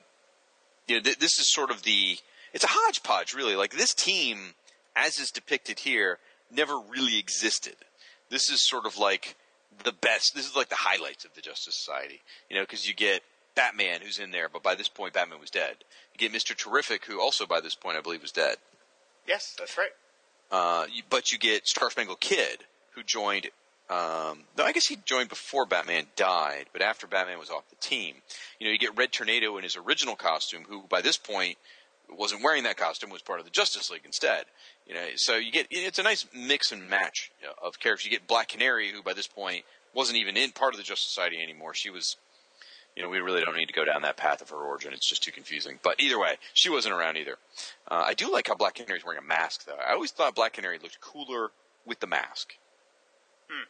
you 0.88 0.95
know, 0.95 1.01
th- 1.01 1.20
this 1.20 1.39
is 1.39 1.53
sort 1.53 1.72
of 1.72 1.84
the 1.84 2.18
it's 2.53 2.64
a 2.64 2.70
hodgepodge 2.70 3.34
really 3.34 3.56
like 3.56 3.74
this 3.74 3.93
team 3.93 4.53
as 4.95 5.20
is 5.20 5.30
depicted 5.30 5.80
here 5.80 6.20
never 6.51 6.77
really 6.79 7.17
existed 7.19 7.75
this 8.29 8.49
is 8.49 8.61
sort 8.67 8.85
of 8.85 8.97
like 8.97 9.35
the 9.83 9.91
best 9.91 10.33
this 10.35 10.47
is 10.47 10.55
like 10.55 10.69
the 10.69 10.75
highlights 10.75 11.25
of 11.25 11.33
the 11.35 11.41
justice 11.41 11.75
society 11.75 12.21
you 12.49 12.55
know 12.55 12.63
because 12.63 12.87
you 12.87 12.93
get 12.93 13.21
batman 13.55 13.99
who's 14.01 14.19
in 14.19 14.31
there 14.31 14.47
but 14.51 14.63
by 14.63 14.75
this 14.75 14.87
point 14.87 15.13
batman 15.13 15.39
was 15.39 15.49
dead 15.49 15.75
you 16.13 16.17
get 16.17 16.31
mr 16.33 16.55
terrific 16.55 17.05
who 17.05 17.19
also 17.21 17.45
by 17.45 17.59
this 17.59 17.75
point 17.75 17.97
i 17.97 18.01
believe 18.01 18.21
was 18.21 18.31
dead 18.31 18.57
Yes, 19.27 19.55
that's 19.57 19.75
right. 19.75 19.89
uh, 20.51 20.85
you, 20.93 21.01
but 21.09 21.31
you 21.31 21.39
get 21.39 21.67
Star 21.67 21.89
Spangled 21.89 22.19
Kid, 22.19 22.59
who 22.91 23.01
joined. 23.01 23.47
Um, 23.89 24.43
no, 24.55 24.63
I 24.63 24.71
guess 24.71 24.85
he 24.85 24.97
joined 25.03 25.29
before 25.29 25.65
Batman 25.65 26.05
died, 26.15 26.65
but 26.71 26.83
after 26.83 27.07
Batman 27.07 27.39
was 27.39 27.49
off 27.49 27.67
the 27.69 27.75
team. 27.77 28.17
You 28.59 28.67
know, 28.67 28.71
you 28.71 28.77
get 28.77 28.95
Red 28.95 29.11
Tornado 29.11 29.57
in 29.57 29.63
his 29.63 29.75
original 29.75 30.15
costume, 30.15 30.65
who 30.69 30.83
by 30.89 31.01
this 31.01 31.17
point 31.17 31.57
wasn't 32.10 32.43
wearing 32.43 32.64
that 32.64 32.78
costume, 32.78 33.10
was 33.10 33.22
part 33.22 33.39
of 33.39 33.45
the 33.45 33.51
Justice 33.51 33.89
League 33.89 34.06
instead. 34.06 34.45
You 34.88 34.95
know, 34.95 35.06
so 35.16 35.36
you 35.36 35.51
get 35.51 35.68
it's 35.70 35.99
a 35.99 36.03
nice 36.03 36.26
mix 36.34 36.72
and 36.72 36.89
match 36.89 37.32
you 37.41 37.47
know, 37.47 37.53
of 37.62 37.80
characters. 37.80 38.06
You 38.06 38.12
get 38.12 38.28
Black 38.28 38.49
Canary, 38.49 38.91
who 38.91 39.01
by 39.01 39.14
this 39.14 39.28
point 39.28 39.66
wasn't 39.93 40.18
even 40.18 40.38
in 40.38 40.51
part 40.51 40.74
of 40.74 40.78
the 40.78 40.84
Justice 40.84 41.08
Society 41.08 41.41
anymore. 41.41 41.74
She 41.74 41.89
was 41.89 42.18
you 42.95 43.03
know, 43.03 43.10
we 43.10 43.20
really 43.20 43.41
don't 43.41 43.58
need 43.58 43.68
to 43.68 43.74
go 43.74 43.84
down 43.84 44.03
that 44.03 44.16
path 44.16 44.41
of 44.41 44.49
her 44.49 44.56
origin. 44.56 44.93
It's 44.93 45.08
just 45.08 45.22
too 45.22 45.32
confusing. 45.32 45.80
But 45.84 46.01
either 46.01 46.18
way, 46.18 46.38
she 46.53 46.70
wasn't 46.70 46.95
around 46.95 47.18
either. 47.18 47.38
Uh, 47.89 48.03
I 48.08 48.14
do 48.14 48.32
like 48.32 48.47
how 48.47 48.56
Black 48.56 48.76
Canary's 48.76 49.03
wearing 49.03 49.20
a 49.20 49.28
mask, 49.28 49.66
though. 49.66 49.76
I 49.76 49.91
always 49.91 50.12
thought 50.12 50.34
Black 50.34 50.53
Canary 50.53 50.80
looked 50.82 51.01
cooler 51.01 51.51
with 51.86 51.99
the 51.99 52.08
mask. 52.08 52.53
Hmm. 53.49 53.66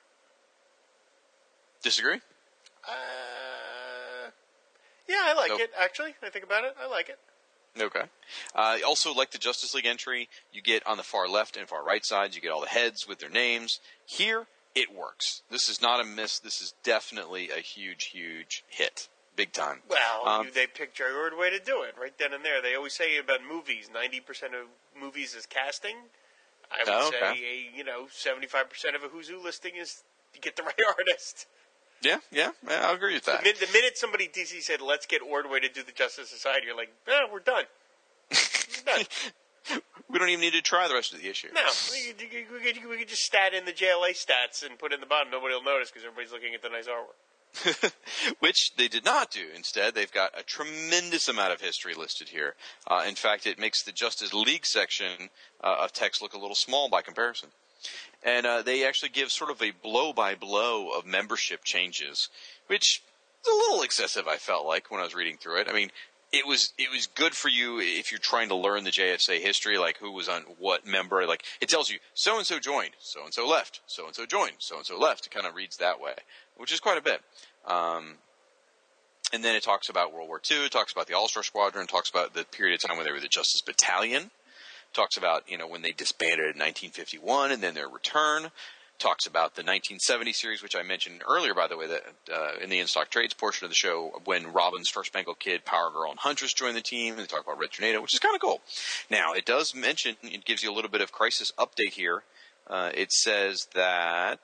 Disagree? 1.81 2.21
Uh, 2.87 4.29
yeah, 5.09 5.21
I 5.23 5.33
like 5.33 5.59
it. 5.59 5.71
Actually, 5.79 6.13
I 6.21 6.29
think 6.29 6.45
about 6.45 6.63
it, 6.63 6.75
I 6.79 6.87
like 6.87 7.09
it. 7.09 7.17
Okay. 7.79 8.03
Uh, 8.55 8.77
also, 8.87 9.13
like 9.13 9.31
the 9.31 9.37
Justice 9.37 9.73
League 9.73 9.85
entry, 9.85 10.29
you 10.51 10.61
get 10.61 10.85
on 10.87 10.97
the 10.97 11.03
far 11.03 11.27
left 11.27 11.57
and 11.57 11.67
far 11.67 11.83
right 11.83 12.05
sides, 12.05 12.35
you 12.35 12.41
get 12.41 12.51
all 12.51 12.61
the 12.61 12.67
heads 12.67 13.07
with 13.07 13.19
their 13.19 13.29
names. 13.29 13.79
Here, 14.05 14.47
it 14.73 14.93
works. 14.95 15.41
This 15.49 15.67
is 15.69 15.81
not 15.81 15.99
a 15.99 16.05
miss. 16.05 16.39
This 16.39 16.61
is 16.61 16.73
definitely 16.83 17.49
a 17.49 17.59
huge, 17.59 18.05
huge 18.05 18.63
hit. 18.69 19.09
Big 19.35 19.51
time. 19.51 19.81
Well, 19.89 20.25
Um, 20.25 20.47
they 20.55 20.65
picked 20.65 20.95
Jerry 20.95 21.13
Ordway 21.13 21.49
to 21.49 21.59
do 21.59 21.81
it 21.83 21.95
right 21.99 22.17
then 22.17 22.33
and 22.33 22.45
there. 22.45 22.61
They 22.61 22.73
always 22.75 22.93
say 22.93 23.17
about 23.17 23.39
movies, 23.43 23.89
ninety 23.93 24.21
percent 24.21 24.55
of 24.55 24.67
movies 24.97 25.35
is 25.35 25.45
casting. 25.45 25.95
I 26.71 26.77
would 26.79 26.89
Oh, 26.89 27.11
say, 27.11 27.43
a, 27.43 27.77
you 27.77 27.83
know, 27.83 28.07
seventy-five 28.09 28.69
percent 28.69 28.95
of 28.95 29.03
a 29.03 29.09
Who's 29.09 29.27
Who 29.27 29.43
listing 29.43 29.73
is 29.75 30.03
to 30.33 30.39
get 30.39 30.55
the 30.55 30.63
right 30.63 30.73
artist. 30.97 31.47
Yeah, 32.05 32.19
yeah, 32.31 32.51
I'll 32.69 32.93
agree 32.95 33.15
with 33.15 33.25
The, 33.25 33.31
that. 33.31 33.43
min- 33.43 33.55
the 33.59 33.71
minute 33.73 33.97
somebody 33.97 34.27
DC 34.27 34.61
said, 34.61 34.79
"Let's 34.81 35.05
get 35.07 35.21
Ordway 35.21 35.59
to 35.61 35.69
do 35.69 35.81
the 35.83 35.91
Justice 35.91 36.29
Society," 36.29 36.67
you're 36.67 36.77
like, 36.77 36.91
"No, 37.07 37.25
we're 37.31 37.39
done." 37.39 37.65
We're 38.31 38.95
done. 38.95 39.05
we 40.09 40.19
don't 40.19 40.29
even 40.29 40.41
need 40.41 40.53
to 40.53 40.61
try 40.61 40.87
the 40.87 40.93
rest 40.93 41.13
of 41.13 41.21
the 41.21 41.27
issue. 41.29 41.47
No, 41.53 41.61
we 41.91 42.13
could, 42.13 42.51
we, 42.53 42.59
could, 42.73 42.89
we 42.89 42.97
could 42.97 43.07
just 43.07 43.23
stat 43.23 43.53
in 43.53 43.65
the 43.65 43.71
JLA 43.73 44.11
stats 44.11 44.63
and 44.63 44.77
put 44.77 44.93
in 44.93 44.99
the 44.99 45.05
bottom. 45.07 45.31
Nobody 45.31 45.55
will 45.55 45.63
notice 45.63 45.89
because 45.89 46.05
everybody's 46.05 46.31
looking 46.31 46.53
at 46.53 46.61
the 46.61 46.69
nice 46.69 46.87
artwork. 46.87 47.17
Which 48.39 48.75
they 48.75 48.87
did 48.87 49.05
not 49.05 49.31
do. 49.31 49.45
Instead, 49.55 49.95
they've 49.95 50.11
got 50.11 50.37
a 50.37 50.43
tremendous 50.43 51.27
amount 51.29 51.53
of 51.53 51.61
history 51.61 51.93
listed 51.93 52.29
here. 52.29 52.53
Uh, 52.85 53.03
in 53.07 53.15
fact, 53.15 53.47
it 53.47 53.57
makes 53.57 53.81
the 53.83 53.91
Justice 53.93 54.33
League 54.33 54.65
section 54.65 55.29
uh, 55.63 55.77
of 55.81 55.93
text 55.93 56.21
look 56.21 56.33
a 56.33 56.37
little 56.37 56.55
small 56.55 56.89
by 56.89 57.01
comparison. 57.01 57.49
And 58.25 58.45
uh, 58.45 58.63
they 58.63 58.85
actually 58.85 59.09
give 59.09 59.31
sort 59.31 59.51
of 59.51 59.61
a 59.61 59.71
blow 59.71 60.11
by 60.11 60.33
blow 60.33 60.89
of 60.89 61.05
membership 61.05 61.63
changes, 61.63 62.29
which 62.67 63.03
is 63.45 63.47
a 63.47 63.55
little 63.55 63.83
excessive, 63.83 64.27
I 64.27 64.37
felt 64.37 64.65
like, 64.65 64.89
when 64.89 64.99
I 64.99 65.03
was 65.03 65.13
reading 65.13 65.37
through 65.37 65.61
it. 65.61 65.67
I 65.69 65.73
mean, 65.73 65.91
it 66.33 66.45
was 66.45 66.73
it 66.77 66.91
was 66.91 67.07
good 67.07 67.35
for 67.35 67.49
you 67.49 67.79
if 67.79 68.11
you're 68.11 68.19
trying 68.19 68.49
to 68.49 68.55
learn 68.55 68.83
the 68.83 68.91
JSA 68.91 69.39
history, 69.39 69.77
like 69.77 69.97
who 69.99 70.11
was 70.11 70.27
on 70.27 70.41
what 70.59 70.85
member. 70.85 71.25
Like 71.27 71.43
it 71.61 71.69
tells 71.69 71.89
you 71.89 71.99
so 72.13 72.37
and 72.37 72.45
so 72.45 72.59
joined, 72.59 72.95
so 72.99 73.23
and 73.23 73.33
so 73.33 73.47
left, 73.47 73.81
so 73.85 74.05
and 74.05 74.15
so 74.15 74.25
joined, 74.25 74.55
so 74.57 74.77
and 74.77 74.85
so 74.85 74.97
left. 74.97 75.27
It 75.27 75.31
kind 75.31 75.45
of 75.45 75.55
reads 75.55 75.77
that 75.77 76.01
way, 76.01 76.15
which 76.57 76.73
is 76.73 76.79
quite 76.79 76.97
a 76.97 77.01
bit. 77.01 77.21
Um, 77.65 78.15
and 79.33 79.43
then 79.43 79.55
it 79.55 79.63
talks 79.63 79.89
about 79.89 80.13
World 80.13 80.27
War 80.27 80.41
II. 80.49 80.65
It 80.65 80.71
talks 80.71 80.91
about 80.91 81.07
the 81.07 81.13
All 81.13 81.27
Star 81.27 81.43
Squadron. 81.43 81.87
Talks 81.87 82.09
about 82.09 82.33
the 82.33 82.43
period 82.43 82.75
of 82.75 82.87
time 82.87 82.97
when 82.97 83.05
they 83.05 83.11
were 83.11 83.19
the 83.19 83.27
Justice 83.27 83.61
Battalion. 83.61 84.31
Talks 84.95 85.17
about 85.17 85.43
you 85.47 85.57
know 85.57 85.67
when 85.67 85.81
they 85.81 85.91
disbanded 85.91 86.55
in 86.55 86.59
1951 86.59 87.51
and 87.51 87.61
then 87.61 87.75
their 87.75 87.89
return 87.89 88.49
talks 88.97 89.27
about 89.27 89.55
the 89.55 89.61
1970 89.61 90.33
series, 90.33 90.63
which 90.63 90.75
I 90.75 90.83
mentioned 90.83 91.21
earlier, 91.27 91.53
by 91.53 91.67
the 91.67 91.77
way, 91.77 91.87
that 91.87 92.03
uh, 92.33 92.51
in 92.61 92.69
the 92.69 92.79
in-stock 92.79 93.09
trades 93.09 93.33
portion 93.33 93.65
of 93.65 93.71
the 93.71 93.75
show, 93.75 94.21
when 94.23 94.53
Robin's 94.53 94.89
Star 94.89 95.03
Spangled 95.03 95.39
Kid, 95.39 95.65
Power 95.65 95.91
Girl, 95.91 96.09
and 96.09 96.19
Huntress 96.19 96.53
joined 96.53 96.77
the 96.77 96.81
team, 96.81 97.13
and 97.13 97.23
they 97.23 97.25
talk 97.25 97.43
about 97.43 97.59
Red 97.59 97.71
Tornado, 97.71 98.01
which 98.01 98.13
is 98.13 98.19
kind 98.19 98.35
of 98.35 98.41
cool. 98.41 98.61
Now, 99.09 99.33
it 99.33 99.45
does 99.45 99.75
mention, 99.75 100.15
it 100.23 100.45
gives 100.45 100.63
you 100.63 100.71
a 100.71 100.73
little 100.73 100.89
bit 100.89 101.01
of 101.01 101.11
crisis 101.11 101.51
update 101.57 101.93
here. 101.93 102.23
Uh, 102.67 102.91
it 102.93 103.11
says 103.11 103.67
that, 103.73 104.39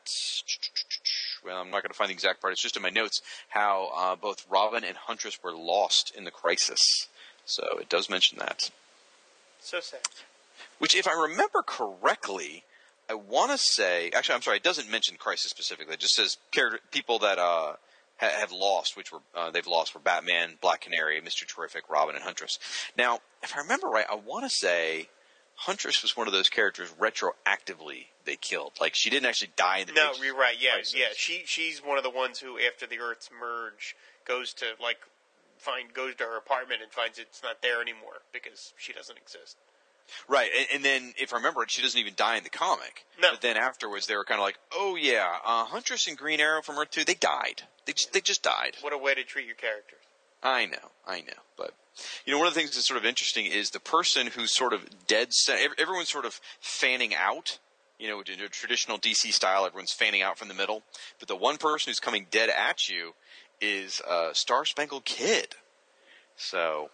well, 1.44 1.62
I'm 1.62 1.72
not 1.72 1.82
going 1.82 1.92
to 1.92 1.98
find 1.98 2.10
the 2.10 2.14
exact 2.14 2.42
part. 2.42 2.54
It's 2.54 2.62
just 2.62 2.76
in 2.76 2.84
my 2.84 2.90
notes 2.90 3.22
how 3.50 3.90
uh, 3.96 4.16
both 4.16 4.46
Robin 4.50 4.84
and 4.84 4.96
Huntress 4.96 5.40
were 5.44 5.56
lost 5.56 6.14
in 6.16 6.24
the 6.24 6.32
crisis. 6.32 6.80
So 7.46 7.64
it 7.80 7.90
does 7.90 8.10
mention 8.10 8.38
that. 8.38 8.70
So 9.60 9.80
sad. 9.80 10.02
Which, 10.82 10.96
if 10.96 11.08
I 11.08 11.14
remember 11.14 11.62
correctly, 11.64 12.64
I 13.08 13.14
want 13.14 13.52
to 13.52 13.58
say, 13.60 14.10
actually, 14.16 14.34
I'm 14.34 14.42
sorry, 14.42 14.58
it 14.58 14.64
doesn't 14.64 14.90
mention 14.90 15.16
Crisis 15.16 15.52
specifically. 15.52 15.94
It 15.94 16.00
just 16.00 16.16
says 16.16 16.38
character, 16.52 16.80
people 16.92 17.20
that 17.20 17.38
uh, 17.38 17.74
ha- 18.18 18.40
have 18.40 18.52
lost, 18.52 18.98
which 18.98 19.12
were 19.12 19.20
uh, 19.36 19.52
they've 19.52 19.68
lost, 19.68 19.94
were 19.94 20.02
Batman, 20.02 20.58
Black 20.60 20.82
Canary, 20.82 21.22
Mister 21.22 21.46
Terrific, 21.46 21.88
Robin, 21.88 22.16
and 22.16 22.24
Huntress. 22.24 22.58
Now, 22.98 23.20
if 23.44 23.56
I 23.56 23.60
remember 23.60 23.90
right, 23.90 24.08
I 24.10 24.16
want 24.16 24.44
to 24.46 24.50
say 24.50 25.10
Huntress 25.54 26.02
was 26.02 26.18
one 26.18 26.26
of 26.26 26.34
those 26.34 26.50
characters 26.50 26.92
retroactively 27.00 28.06
they 28.26 28.38
killed. 28.38 28.72
Like 28.82 28.96
she 28.96 29.12
didn't 29.12 29.28
actually 29.28 29.52
die 29.56 29.80
in 29.80 29.88
the 29.88 29.94
No, 29.94 30.14
you're 30.20 30.36
right. 30.36 30.56
Yeah, 30.60 30.74
crisis. 30.74 30.96
yeah. 30.98 31.06
She 31.16 31.44
she's 31.46 31.80
one 31.86 32.00
of 32.00 32.04
the 32.04 32.10
ones 32.10 32.40
who, 32.40 32.58
after 32.58 32.88
the 32.88 32.98
Earth's 32.98 33.30
merge, 33.40 33.96
goes 34.26 34.52
to 34.56 34.66
like 34.82 34.98
find 35.60 35.94
goes 35.94 36.16
to 36.16 36.24
her 36.24 36.38
apartment 36.38 36.82
and 36.82 36.92
finds 36.92 37.20
it's 37.20 37.44
not 37.44 37.62
there 37.62 37.82
anymore 37.84 38.24
because 38.34 38.74
she 38.78 38.94
doesn't 38.94 39.18
exist. 39.18 39.58
Right, 40.28 40.50
and, 40.58 40.68
and 40.76 40.86
then 40.86 41.14
if 41.18 41.34
I 41.34 41.38
remember 41.38 41.64
it, 41.64 41.72
she 41.72 41.82
doesn't 41.82 42.00
even 42.00 42.14
die 42.16 42.38
in 42.38 42.44
the 42.44 42.50
comic. 42.50 43.06
No. 43.22 43.32
But 43.32 43.42
then 43.42 43.58
afterwards, 43.58 44.08
they 44.08 44.16
were 44.16 44.26
kind 44.26 44.40
of 44.40 44.46
like, 44.46 44.58
"Oh 44.74 44.96
yeah, 45.00 45.28
uh, 45.46 45.66
Huntress 45.66 46.08
and 46.08 46.18
Green 46.18 46.40
Arrow 46.40 46.62
from 46.62 46.78
Earth 46.78 46.92
Two, 46.92 47.04
they 47.04 47.14
died. 47.14 47.64
They 47.86 47.94
just, 47.94 48.14
they 48.14 48.22
just 48.22 48.44
died." 48.44 48.78
What 48.82 48.94
a 48.94 48.98
way 48.98 49.14
to 49.14 49.24
treat 49.24 49.46
your 49.46 49.56
characters. 49.56 50.00
I 50.44 50.66
know, 50.66 50.92
I 51.08 51.22
know, 51.22 51.42
but 51.58 51.74
you 52.26 52.34
know, 52.34 52.40
one 52.40 52.48
of 52.48 52.54
the 52.54 52.60
things 52.60 52.74
that's 52.74 52.88
sort 52.88 52.98
of 52.98 53.06
interesting 53.06 53.46
is 53.46 53.72
the 53.72 53.80
person 53.80 54.28
who's 54.28 54.52
sort 54.52 54.74
of 54.74 55.08
dead 55.08 55.34
center. 55.34 55.74
Everyone's 55.78 56.10
sort 56.10 56.26
of 56.26 56.40
fanning 56.60 57.14
out. 57.16 57.60
You 58.00 58.08
know, 58.08 58.22
in 58.22 58.42
a 58.42 58.50
traditional 58.50 58.98
DC 58.98 59.32
style, 59.32 59.66
everyone's 59.66 59.94
fanning 59.94 60.24
out 60.24 60.40
from 60.40 60.48
the 60.48 60.56
middle. 60.56 60.82
But 61.20 61.28
the 61.28 61.36
one 61.36 61.58
person 61.58 61.92
who's 61.92 62.00
coming 62.00 62.26
dead 62.32 62.50
at 62.50 62.90
you 62.90 63.14
is 63.60 64.02
uh, 64.10 64.34
Star 64.34 64.66
Spangled 64.66 65.06
Kid. 65.06 65.56
So, 66.36 66.90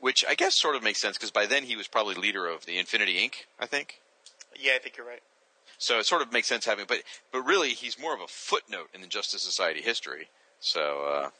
which 0.00 0.24
I 0.28 0.34
guess 0.34 0.54
sort 0.54 0.76
of 0.76 0.82
makes 0.82 1.00
sense 1.00 1.16
because 1.16 1.30
by 1.30 1.46
then 1.46 1.64
he 1.64 1.76
was 1.76 1.88
probably 1.88 2.14
leader 2.14 2.48
of 2.48 2.66
the 2.66 2.78
Infinity 2.78 3.14
Inc. 3.14 3.46
I 3.58 3.66
think. 3.66 4.00
Yeah, 4.58 4.72
I 4.74 4.78
think 4.78 4.96
you're 4.96 5.06
right. 5.06 5.22
So 5.78 5.98
it 5.98 6.06
sort 6.06 6.22
of 6.22 6.32
makes 6.32 6.48
sense 6.48 6.66
having, 6.66 6.86
but 6.86 7.02
but 7.32 7.42
really 7.42 7.70
he's 7.70 7.98
more 7.98 8.14
of 8.14 8.20
a 8.20 8.26
footnote 8.26 8.88
in 8.94 9.00
the 9.00 9.06
Justice 9.06 9.42
Society 9.42 9.80
history. 9.80 10.28
So 10.58 11.04
uh, 11.04 11.30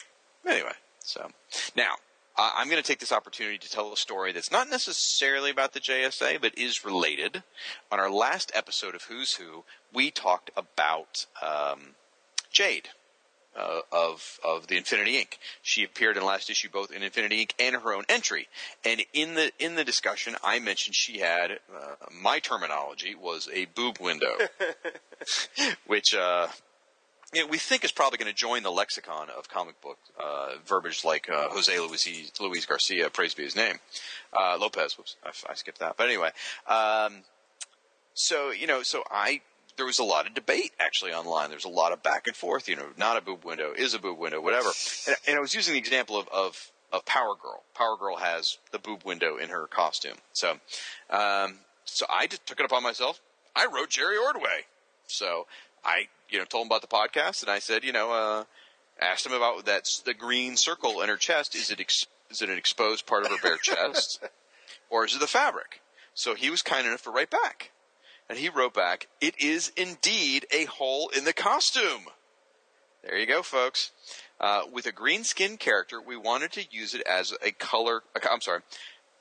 anyway, 0.49 0.73
so 1.01 1.31
now 1.77 1.97
I 2.37 2.55
I'm 2.57 2.69
going 2.69 2.83
to 2.83 2.87
take 2.87 3.01
this 3.01 3.13
opportunity 3.13 3.59
to 3.59 3.71
tell 3.71 3.93
a 3.93 3.97
story 3.97 4.33
that's 4.33 4.51
not 4.51 4.71
necessarily 4.71 5.51
about 5.51 5.73
the 5.73 5.81
JSA, 5.81 6.41
but 6.41 6.57
is 6.57 6.85
related. 6.85 7.43
On 7.91 8.01
our 8.01 8.11
last 8.11 8.51
episode 8.55 8.95
of 8.95 9.03
Who's 9.05 9.35
Who, 9.35 9.65
we 9.93 10.11
talked 10.11 10.51
about 10.57 11.27
um, 11.43 11.97
Jade. 12.51 12.91
Uh, 13.57 13.81
of 13.91 14.39
of 14.45 14.69
the 14.69 14.77
Infinity 14.77 15.15
Inc. 15.15 15.37
She 15.61 15.83
appeared 15.83 16.17
in 16.17 16.25
last 16.25 16.49
issue 16.51 16.69
both 16.71 16.93
in 16.93 17.03
Infinity 17.03 17.45
Inc. 17.45 17.53
and 17.59 17.75
her 17.75 17.93
own 17.93 18.05
entry. 18.09 18.47
And 18.85 19.05
in 19.13 19.35
the 19.35 19.51
in 19.59 19.75
the 19.75 19.83
discussion, 19.83 20.37
I 20.45 20.61
mentioned 20.61 20.95
she 20.95 21.19
had 21.19 21.59
uh, 21.75 21.97
my 22.13 22.39
terminology 22.39 23.17
was 23.17 23.49
a 23.53 23.65
boob 23.65 23.99
window, 24.01 24.37
which 25.89 26.15
uh, 26.15 26.47
you 27.33 27.43
know, 27.43 27.47
we 27.49 27.59
think 27.59 27.85
is 27.85 27.93
probably 27.93 28.19
going 28.19 28.31
to 28.31 28.35
join 28.35 28.63
the 28.63 28.71
lexicon 28.71 29.29
of 29.37 29.49
comic 29.49 29.81
book 29.81 29.99
uh, 30.23 30.55
verbiage 30.67 31.05
like 31.05 31.29
uh, 31.31 31.49
Jose 31.51 31.79
Luis, 31.79 32.33
Luis 32.41 32.67
Garcia, 32.67 33.09
praise 33.11 33.35
be 33.35 33.45
his 33.45 33.55
name, 33.55 33.79
uh, 34.39 34.57
Lopez. 34.59 34.99
Whoops, 34.99 35.17
I, 35.25 35.31
I 35.49 35.55
skipped 35.55 35.79
that. 35.79 35.97
But 35.97 36.09
anyway, 36.09 36.31
um, 36.67 37.23
so 38.15 38.51
you 38.51 38.67
know, 38.67 38.83
so 38.83 39.05
I 39.11 39.43
there 39.81 39.87
was 39.87 39.99
a 39.99 40.05
lot 40.05 40.27
of 40.27 40.35
debate 40.35 40.73
actually 40.79 41.15
online. 41.15 41.49
There 41.49 41.57
was 41.57 41.65
a 41.65 41.71
lot 41.71 41.93
of 41.93 42.03
back 42.03 42.27
and 42.27 42.37
forth. 42.37 42.69
You 42.69 42.77
know, 42.77 42.89
not 42.99 43.17
a 43.17 43.23
boob 43.23 43.47
window, 43.47 43.73
is 43.75 43.95
a 43.95 43.99
boob 43.99 44.19
window, 44.19 44.39
whatever. 44.39 44.69
And, 45.07 45.17
and 45.27 45.37
I 45.39 45.41
was 45.41 45.55
using 45.55 45.73
the 45.73 45.79
example 45.79 46.19
of, 46.19 46.29
of 46.29 46.71
of 46.93 47.07
Power 47.07 47.35
Girl. 47.41 47.63
Power 47.75 47.97
Girl 47.97 48.17
has 48.17 48.59
the 48.73 48.79
boob 48.79 49.05
window 49.07 49.39
in 49.39 49.49
her 49.49 49.67
costume. 49.67 50.19
So, 50.35 50.59
um, 51.09 51.61
so 51.87 52.05
I 52.11 52.27
just 52.27 52.45
took 52.45 52.61
it 52.61 52.67
upon 52.67 52.83
myself. 52.83 53.23
I 53.57 53.69
wrote 53.73 53.89
Jerry 53.89 54.19
Ordway. 54.19 54.67
So 55.07 55.47
I, 55.83 56.09
you 56.29 56.39
know, 56.39 56.45
told 56.45 56.67
him 56.67 56.69
about 56.69 56.83
the 56.83 56.87
podcast, 56.87 57.41
and 57.41 57.51
I 57.51 57.59
said, 57.59 57.83
you 57.83 57.93
know, 57.93 58.13
uh, 58.13 58.45
asked 59.01 59.25
him 59.25 59.33
about 59.33 59.65
that 59.65 59.89
the 60.05 60.13
green 60.13 60.59
circle 60.59 61.01
in 61.01 61.09
her 61.09 61.17
chest. 61.17 61.55
Is 61.55 61.71
it 61.71 61.81
ex- 61.81 62.07
is 62.31 62.43
it 62.43 62.51
an 62.51 62.59
exposed 62.59 63.07
part 63.07 63.25
of 63.25 63.31
her 63.31 63.39
bare 63.43 63.57
chest, 63.57 64.23
or 64.91 65.07
is 65.07 65.15
it 65.15 65.21
the 65.21 65.27
fabric? 65.27 65.81
So 66.13 66.35
he 66.35 66.51
was 66.51 66.61
kind 66.61 66.87
enough 66.87 67.05
to 67.05 67.11
write 67.11 67.31
back, 67.31 67.71
and 68.31 68.39
he 68.39 68.49
wrote 68.49 68.73
back, 68.73 69.09
"It 69.21 69.37
is 69.41 69.73
indeed 69.77 70.47
a 70.53 70.67
hole 70.67 71.09
in 71.09 71.25
the 71.25 71.33
costume." 71.33 72.09
There 73.03 73.19
you 73.19 73.27
go, 73.27 73.43
folks. 73.43 73.91
Uh, 74.39 74.63
with 74.71 74.87
a 74.87 74.93
green 74.93 75.25
skinned 75.25 75.59
character, 75.59 76.01
we 76.01 76.17
wanted 76.17 76.53
to 76.53 76.65
use 76.71 76.95
it 76.95 77.03
as 77.07 77.35
a 77.43 77.51
color. 77.51 78.05
uh, 78.15 78.29
I'm 78.31 78.41
sorry. 78.41 78.63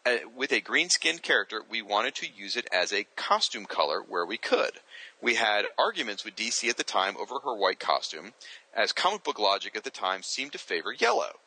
Uh, 0.06 0.18
with 0.36 0.52
a 0.52 0.62
green 0.62 0.90
skinned 0.90 1.24
character, 1.24 1.64
we 1.68 1.82
wanted 1.82 2.14
to 2.16 2.30
use 2.30 2.56
it 2.56 2.68
as 2.72 2.94
a 2.94 3.08
costume 3.16 3.66
color 3.66 4.00
where 4.00 4.26
we 4.26 4.38
could. 4.38 4.80
We 5.22 5.36
had 5.36 5.66
arguments 5.78 6.24
with 6.24 6.36
DC 6.36 6.70
at 6.70 6.78
the 6.78 6.84
time 6.84 7.18
over 7.18 7.40
her 7.40 7.56
white 7.56 7.80
costume, 7.80 8.34
as 8.76 8.94
comic 8.94 9.24
book 9.24 9.40
logic 9.40 9.76
at 9.76 9.84
the 9.84 9.90
time 9.90 10.22
seemed 10.22 10.52
to 10.52 10.60
favor 10.60 10.94
yellow. 10.94 11.40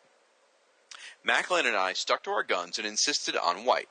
Machlan 1.22 1.66
and 1.66 1.76
I 1.76 1.92
stuck 1.92 2.24
to 2.24 2.30
our 2.30 2.42
guns 2.42 2.76
and 2.76 2.86
insisted 2.86 3.36
on 3.36 3.64
white. 3.64 3.88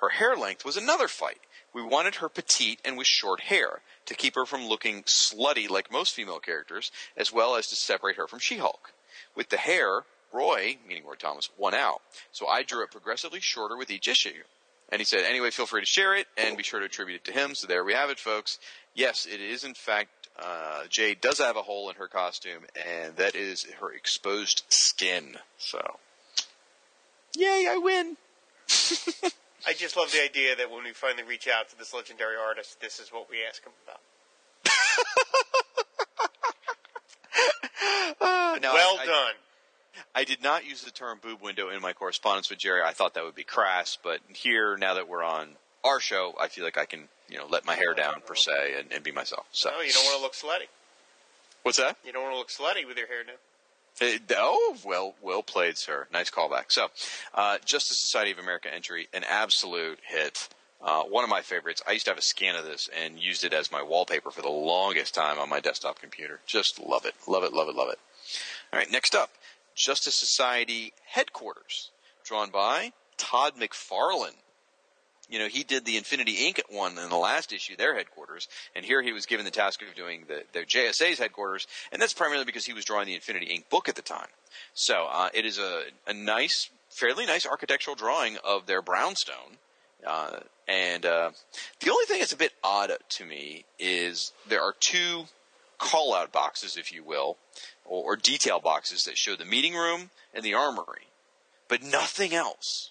Her 0.00 0.10
hair 0.10 0.36
length 0.36 0.64
was 0.64 0.76
another 0.76 1.08
fight. 1.08 1.40
We 1.74 1.82
wanted 1.82 2.16
her 2.16 2.28
petite 2.28 2.80
and 2.84 2.96
with 2.96 3.08
short 3.08 3.40
hair 3.40 3.80
to 4.06 4.14
keep 4.14 4.36
her 4.36 4.46
from 4.46 4.68
looking 4.68 5.02
slutty 5.02 5.68
like 5.68 5.90
most 5.90 6.14
female 6.14 6.38
characters, 6.38 6.92
as 7.16 7.32
well 7.32 7.56
as 7.56 7.66
to 7.68 7.76
separate 7.76 8.16
her 8.16 8.28
from 8.28 8.38
She-Hulk. 8.38 8.92
With 9.34 9.48
the 9.48 9.56
hair, 9.56 10.04
Roy, 10.32 10.78
meaning 10.86 11.04
Roy 11.04 11.14
Thomas, 11.14 11.50
won 11.58 11.74
out. 11.74 12.00
So 12.30 12.46
I 12.46 12.62
drew 12.62 12.82
it 12.84 12.92
progressively 12.92 13.40
shorter 13.40 13.76
with 13.76 13.90
each 13.90 14.08
issue. 14.08 14.44
And 14.90 15.00
he 15.00 15.04
said, 15.04 15.24
anyway, 15.24 15.50
feel 15.50 15.66
free 15.66 15.80
to 15.80 15.86
share 15.86 16.14
it 16.14 16.28
and 16.36 16.56
be 16.56 16.62
sure 16.62 16.78
to 16.78 16.86
attribute 16.86 17.16
it 17.16 17.24
to 17.24 17.32
him. 17.32 17.54
So 17.54 17.66
there 17.66 17.84
we 17.84 17.94
have 17.94 18.10
it, 18.10 18.20
folks. 18.20 18.58
Yes, 18.94 19.26
it 19.26 19.40
is 19.40 19.64
in 19.64 19.74
fact, 19.74 20.28
uh, 20.38 20.84
Jade 20.88 21.20
does 21.20 21.38
have 21.38 21.56
a 21.56 21.62
hole 21.62 21.90
in 21.90 21.96
her 21.96 22.08
costume, 22.08 22.64
and 22.86 23.16
that 23.16 23.34
is 23.34 23.64
her 23.80 23.92
exposed 23.92 24.62
skin. 24.68 25.36
So, 25.58 25.80
yay, 27.36 27.66
I 27.68 27.78
win. 27.78 28.16
I 29.66 29.72
just 29.72 29.96
love 29.96 30.12
the 30.12 30.22
idea 30.22 30.54
that 30.56 30.70
when 30.70 30.84
we 30.84 30.92
finally 30.92 31.22
reach 31.22 31.48
out 31.48 31.68
to 31.70 31.78
this 31.78 31.94
legendary 31.94 32.36
artist, 32.36 32.80
this 32.80 32.98
is 33.00 33.10
what 33.12 33.30
we 33.30 33.38
ask 33.48 33.62
him 33.64 33.72
about. 33.86 34.00
Uh, 38.20 38.58
well 38.62 38.96
I- 38.98 39.02
I- 39.02 39.06
done. 39.06 39.34
I 40.14 40.24
did 40.24 40.42
not 40.42 40.64
use 40.64 40.82
the 40.82 40.90
term 40.92 41.18
boob 41.22 41.40
window 41.42 41.68
in 41.70 41.80
my 41.82 41.92
correspondence 41.92 42.48
with 42.50 42.58
Jerry. 42.58 42.82
I 42.82 42.92
thought 42.92 43.14
that 43.14 43.24
would 43.24 43.34
be 43.34 43.42
crass, 43.44 43.98
but 44.02 44.20
here, 44.28 44.76
now 44.76 44.94
that 44.94 45.08
we're 45.08 45.22
on 45.24 45.50
our 45.84 45.98
show, 46.00 46.34
I 46.40 46.48
feel 46.48 46.64
like 46.64 46.78
I 46.78 46.84
can, 46.84 47.08
you 47.28 47.36
know, 47.38 47.46
let 47.48 47.64
my 47.64 47.74
hair 47.74 47.94
down 47.96 48.14
per 48.24 48.34
se 48.34 48.74
and, 48.78 48.92
and 48.92 49.02
be 49.04 49.10
myself. 49.12 49.46
So, 49.52 49.70
No, 49.70 49.80
you 49.80 49.92
don't 49.92 50.04
want 50.04 50.16
to 50.18 50.22
look 50.22 50.34
slutty. 50.34 50.66
what's 51.62 51.78
that? 51.78 51.96
You 52.04 52.12
don't 52.12 52.22
want 52.22 52.34
to 52.34 52.38
look 52.38 52.48
slutty 52.50 52.86
with 52.86 52.96
your 52.96 53.06
hair 53.08 53.24
down. 53.24 53.36
Oh, 54.00 54.76
well, 54.84 55.14
well 55.22 55.42
played, 55.42 55.78
sir. 55.78 56.06
Nice 56.12 56.30
callback. 56.30 56.64
So, 56.68 56.88
uh, 57.34 57.58
Justice 57.64 57.98
Society 57.98 58.32
of 58.32 58.38
America 58.38 58.72
entry, 58.72 59.08
an 59.12 59.24
absolute 59.24 60.00
hit. 60.06 60.48
Uh, 60.82 61.02
one 61.04 61.24
of 61.24 61.30
my 61.30 61.40
favorites. 61.40 61.82
I 61.88 61.92
used 61.92 62.04
to 62.04 62.10
have 62.10 62.18
a 62.18 62.22
scan 62.22 62.56
of 62.56 62.66
this 62.66 62.90
and 62.94 63.18
used 63.18 63.42
it 63.44 63.54
as 63.54 63.72
my 63.72 63.82
wallpaper 63.82 64.30
for 64.30 64.42
the 64.42 64.50
longest 64.50 65.14
time 65.14 65.38
on 65.38 65.48
my 65.48 65.60
desktop 65.60 65.98
computer. 65.98 66.40
Just 66.44 66.78
love 66.78 67.06
it, 67.06 67.14
love 67.26 67.42
it, 67.42 67.54
love 67.54 67.68
it, 67.68 67.74
love 67.74 67.88
it. 67.88 67.98
All 68.72 68.78
right, 68.78 68.90
next 68.90 69.14
up, 69.14 69.30
Justice 69.74 70.14
Society 70.14 70.92
headquarters, 71.06 71.90
drawn 72.22 72.50
by 72.50 72.92
Todd 73.16 73.54
McFarlane. 73.58 74.36
You 75.28 75.38
know, 75.38 75.48
he 75.48 75.64
did 75.64 75.84
the 75.84 75.96
Infinity 75.96 76.36
Inc. 76.36 76.60
one 76.68 76.98
in 76.98 77.08
the 77.08 77.16
last 77.16 77.52
issue, 77.52 77.76
their 77.76 77.94
headquarters, 77.94 78.46
and 78.76 78.84
here 78.84 79.00
he 79.02 79.12
was 79.12 79.26
given 79.26 79.44
the 79.44 79.50
task 79.50 79.80
of 79.82 79.94
doing 79.94 80.24
the, 80.28 80.64
JSA's 80.64 81.18
headquarters, 81.18 81.66
and 81.92 82.00
that's 82.00 82.12
primarily 82.12 82.44
because 82.44 82.66
he 82.66 82.74
was 82.74 82.84
drawing 82.84 83.06
the 83.06 83.14
Infinity 83.14 83.46
Inc. 83.46 83.70
book 83.70 83.88
at 83.88 83.94
the 83.94 84.02
time. 84.02 84.28
So 84.74 85.08
uh, 85.10 85.30
it 85.32 85.46
is 85.46 85.58
a, 85.58 85.84
a 86.06 86.12
nice, 86.12 86.68
fairly 86.90 87.26
nice 87.26 87.46
architectural 87.46 87.96
drawing 87.96 88.36
of 88.44 88.66
their 88.66 88.82
brownstone. 88.82 89.58
Uh, 90.06 90.40
and 90.68 91.06
uh, 91.06 91.30
the 91.80 91.90
only 91.90 92.04
thing 92.04 92.18
that's 92.18 92.32
a 92.32 92.36
bit 92.36 92.52
odd 92.62 92.92
to 93.08 93.24
me 93.24 93.64
is 93.78 94.32
there 94.48 94.62
are 94.62 94.74
two 94.78 95.24
call 95.78 96.14
out 96.14 96.32
boxes, 96.32 96.76
if 96.76 96.92
you 96.92 97.02
will, 97.02 97.36
or, 97.84 98.12
or 98.12 98.16
detail 98.16 98.60
boxes 98.60 99.04
that 99.04 99.16
show 99.16 99.36
the 99.36 99.44
meeting 99.44 99.74
room 99.74 100.10
and 100.32 100.44
the 100.44 100.54
armory, 100.54 101.08
but 101.68 101.82
nothing 101.82 102.34
else. 102.34 102.90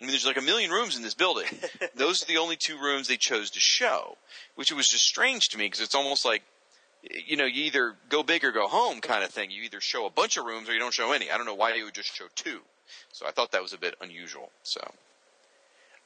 I 0.00 0.04
mean, 0.04 0.10
there's 0.10 0.26
like 0.26 0.36
a 0.36 0.42
million 0.42 0.70
rooms 0.70 0.96
in 0.96 1.02
this 1.02 1.14
building. 1.14 1.46
Those 1.96 2.22
are 2.22 2.26
the 2.26 2.36
only 2.36 2.56
two 2.56 2.78
rooms 2.78 3.08
they 3.08 3.16
chose 3.16 3.50
to 3.50 3.60
show, 3.60 4.16
which 4.54 4.72
was 4.72 4.88
just 4.88 5.04
strange 5.04 5.48
to 5.50 5.58
me 5.58 5.66
because 5.66 5.80
it's 5.80 5.94
almost 5.94 6.24
like, 6.24 6.42
you 7.26 7.36
know, 7.36 7.44
you 7.44 7.64
either 7.64 7.96
go 8.08 8.22
big 8.22 8.44
or 8.44 8.52
go 8.52 8.68
home 8.68 9.00
kind 9.00 9.24
of 9.24 9.30
thing. 9.30 9.50
You 9.50 9.62
either 9.62 9.80
show 9.80 10.06
a 10.06 10.10
bunch 10.10 10.36
of 10.36 10.44
rooms 10.44 10.68
or 10.68 10.72
you 10.72 10.78
don't 10.78 10.94
show 10.94 11.12
any. 11.12 11.30
I 11.30 11.36
don't 11.36 11.46
know 11.46 11.54
why 11.54 11.74
you 11.74 11.84
would 11.84 11.94
just 11.94 12.14
show 12.14 12.26
two. 12.34 12.60
So 13.12 13.26
I 13.26 13.32
thought 13.32 13.52
that 13.52 13.62
was 13.62 13.72
a 13.72 13.78
bit 13.78 13.96
unusual. 14.00 14.50
So 14.62 14.80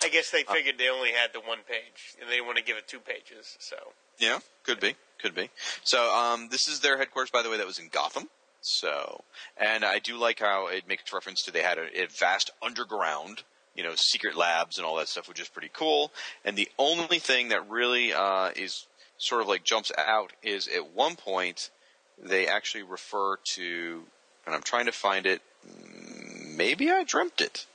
I 0.02 0.08
guess 0.08 0.30
they 0.30 0.42
figured 0.42 0.78
they 0.78 0.88
only 0.88 1.12
had 1.12 1.32
the 1.32 1.40
one 1.40 1.58
page, 1.68 2.16
and 2.20 2.28
they 2.28 2.34
didn't 2.34 2.46
want 2.46 2.58
to 2.58 2.64
give 2.64 2.76
it 2.76 2.88
two 2.88 2.98
pages. 2.98 3.56
So 3.60 3.76
yeah, 4.18 4.40
could 4.64 4.80
be, 4.80 4.96
could 5.20 5.34
be. 5.34 5.50
So 5.84 6.12
um, 6.12 6.48
this 6.50 6.66
is 6.66 6.80
their 6.80 6.98
headquarters, 6.98 7.30
by 7.30 7.42
the 7.42 7.50
way. 7.50 7.58
That 7.58 7.66
was 7.66 7.78
in 7.78 7.88
Gotham. 7.88 8.28
So, 8.60 9.24
and 9.56 9.84
I 9.84 9.98
do 9.98 10.16
like 10.16 10.38
how 10.38 10.68
it 10.68 10.86
makes 10.88 11.12
reference 11.12 11.42
to 11.42 11.50
they 11.50 11.62
had 11.62 11.78
a, 11.78 12.02
a 12.02 12.06
vast 12.06 12.50
underground 12.62 13.42
you 13.74 13.82
know, 13.82 13.94
secret 13.94 14.36
labs 14.36 14.76
and 14.78 14.86
all 14.86 14.96
that 14.96 15.08
stuff, 15.08 15.28
which 15.28 15.40
is 15.40 15.48
pretty 15.48 15.70
cool. 15.72 16.12
And 16.44 16.56
the 16.56 16.68
only 16.78 17.18
thing 17.18 17.48
that 17.48 17.68
really 17.70 18.12
uh, 18.12 18.50
is 18.56 18.86
sort 19.18 19.40
of 19.42 19.48
like 19.48 19.64
jumps 19.64 19.90
out 19.96 20.32
is 20.42 20.68
at 20.68 20.92
one 20.94 21.16
point 21.16 21.70
they 22.22 22.46
actually 22.46 22.82
refer 22.82 23.36
to, 23.44 24.02
and 24.46 24.54
I'm 24.54 24.62
trying 24.62 24.86
to 24.86 24.92
find 24.92 25.26
it. 25.26 25.40
Maybe 26.56 26.90
I 26.90 27.04
dreamt 27.04 27.40
it. 27.40 27.66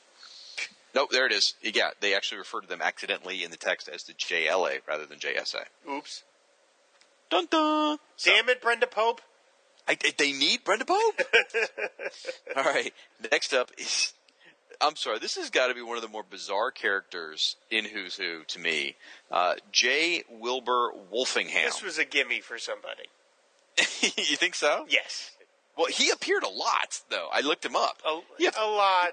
Nope, 0.95 1.09
there 1.11 1.25
it 1.25 1.31
is. 1.31 1.53
Yeah, 1.61 1.89
they 1.99 2.15
actually 2.15 2.39
refer 2.39 2.61
to 2.61 2.67
them 2.67 2.81
accidentally 2.81 3.43
in 3.43 3.51
the 3.51 3.57
text 3.57 3.87
as 3.87 4.03
the 4.03 4.13
JLA 4.13 4.79
rather 4.87 5.05
than 5.05 5.19
JSA. 5.19 5.63
oops, 5.89 6.23
Dun 7.29 7.47
dun. 7.49 7.97
So- 8.15 8.31
damn 8.31 8.49
it, 8.49 8.61
Brenda 8.61 8.87
Pope. 8.87 9.21
I, 9.89 9.97
they 10.17 10.33
need 10.33 10.63
Brenda 10.65 10.83
Pope. 10.85 11.21
All 12.57 12.63
right. 12.63 12.93
Next 13.31 13.53
up 13.53 13.71
is. 13.77 14.11
I'm 14.81 14.95
sorry. 14.95 15.19
This 15.19 15.35
has 15.35 15.49
got 15.49 15.67
to 15.67 15.73
be 15.73 15.81
one 15.81 15.95
of 15.97 16.03
the 16.03 16.09
more 16.09 16.23
bizarre 16.29 16.71
characters 16.71 17.55
in 17.71 17.85
Who's 17.85 18.15
Who 18.15 18.43
to 18.47 18.59
me. 18.59 18.95
Uh, 19.31 19.55
J. 19.71 20.23
Wilbur 20.29 20.91
Wolfingham. 21.13 21.65
This 21.65 21.81
was 21.83 21.97
a 21.97 22.05
gimme 22.05 22.39
for 22.41 22.57
somebody. 22.57 23.03
you 24.01 24.35
think 24.37 24.55
so? 24.55 24.85
Yes, 24.89 25.31
Well, 25.77 25.87
he 25.87 26.09
appeared 26.09 26.43
a 26.43 26.49
lot, 26.49 26.99
though. 27.09 27.27
I 27.31 27.41
looked 27.41 27.63
him 27.65 27.75
up. 27.75 28.01
a, 28.05 28.19
Yeah. 28.39 28.49
a 28.57 28.65
lot. 28.65 29.11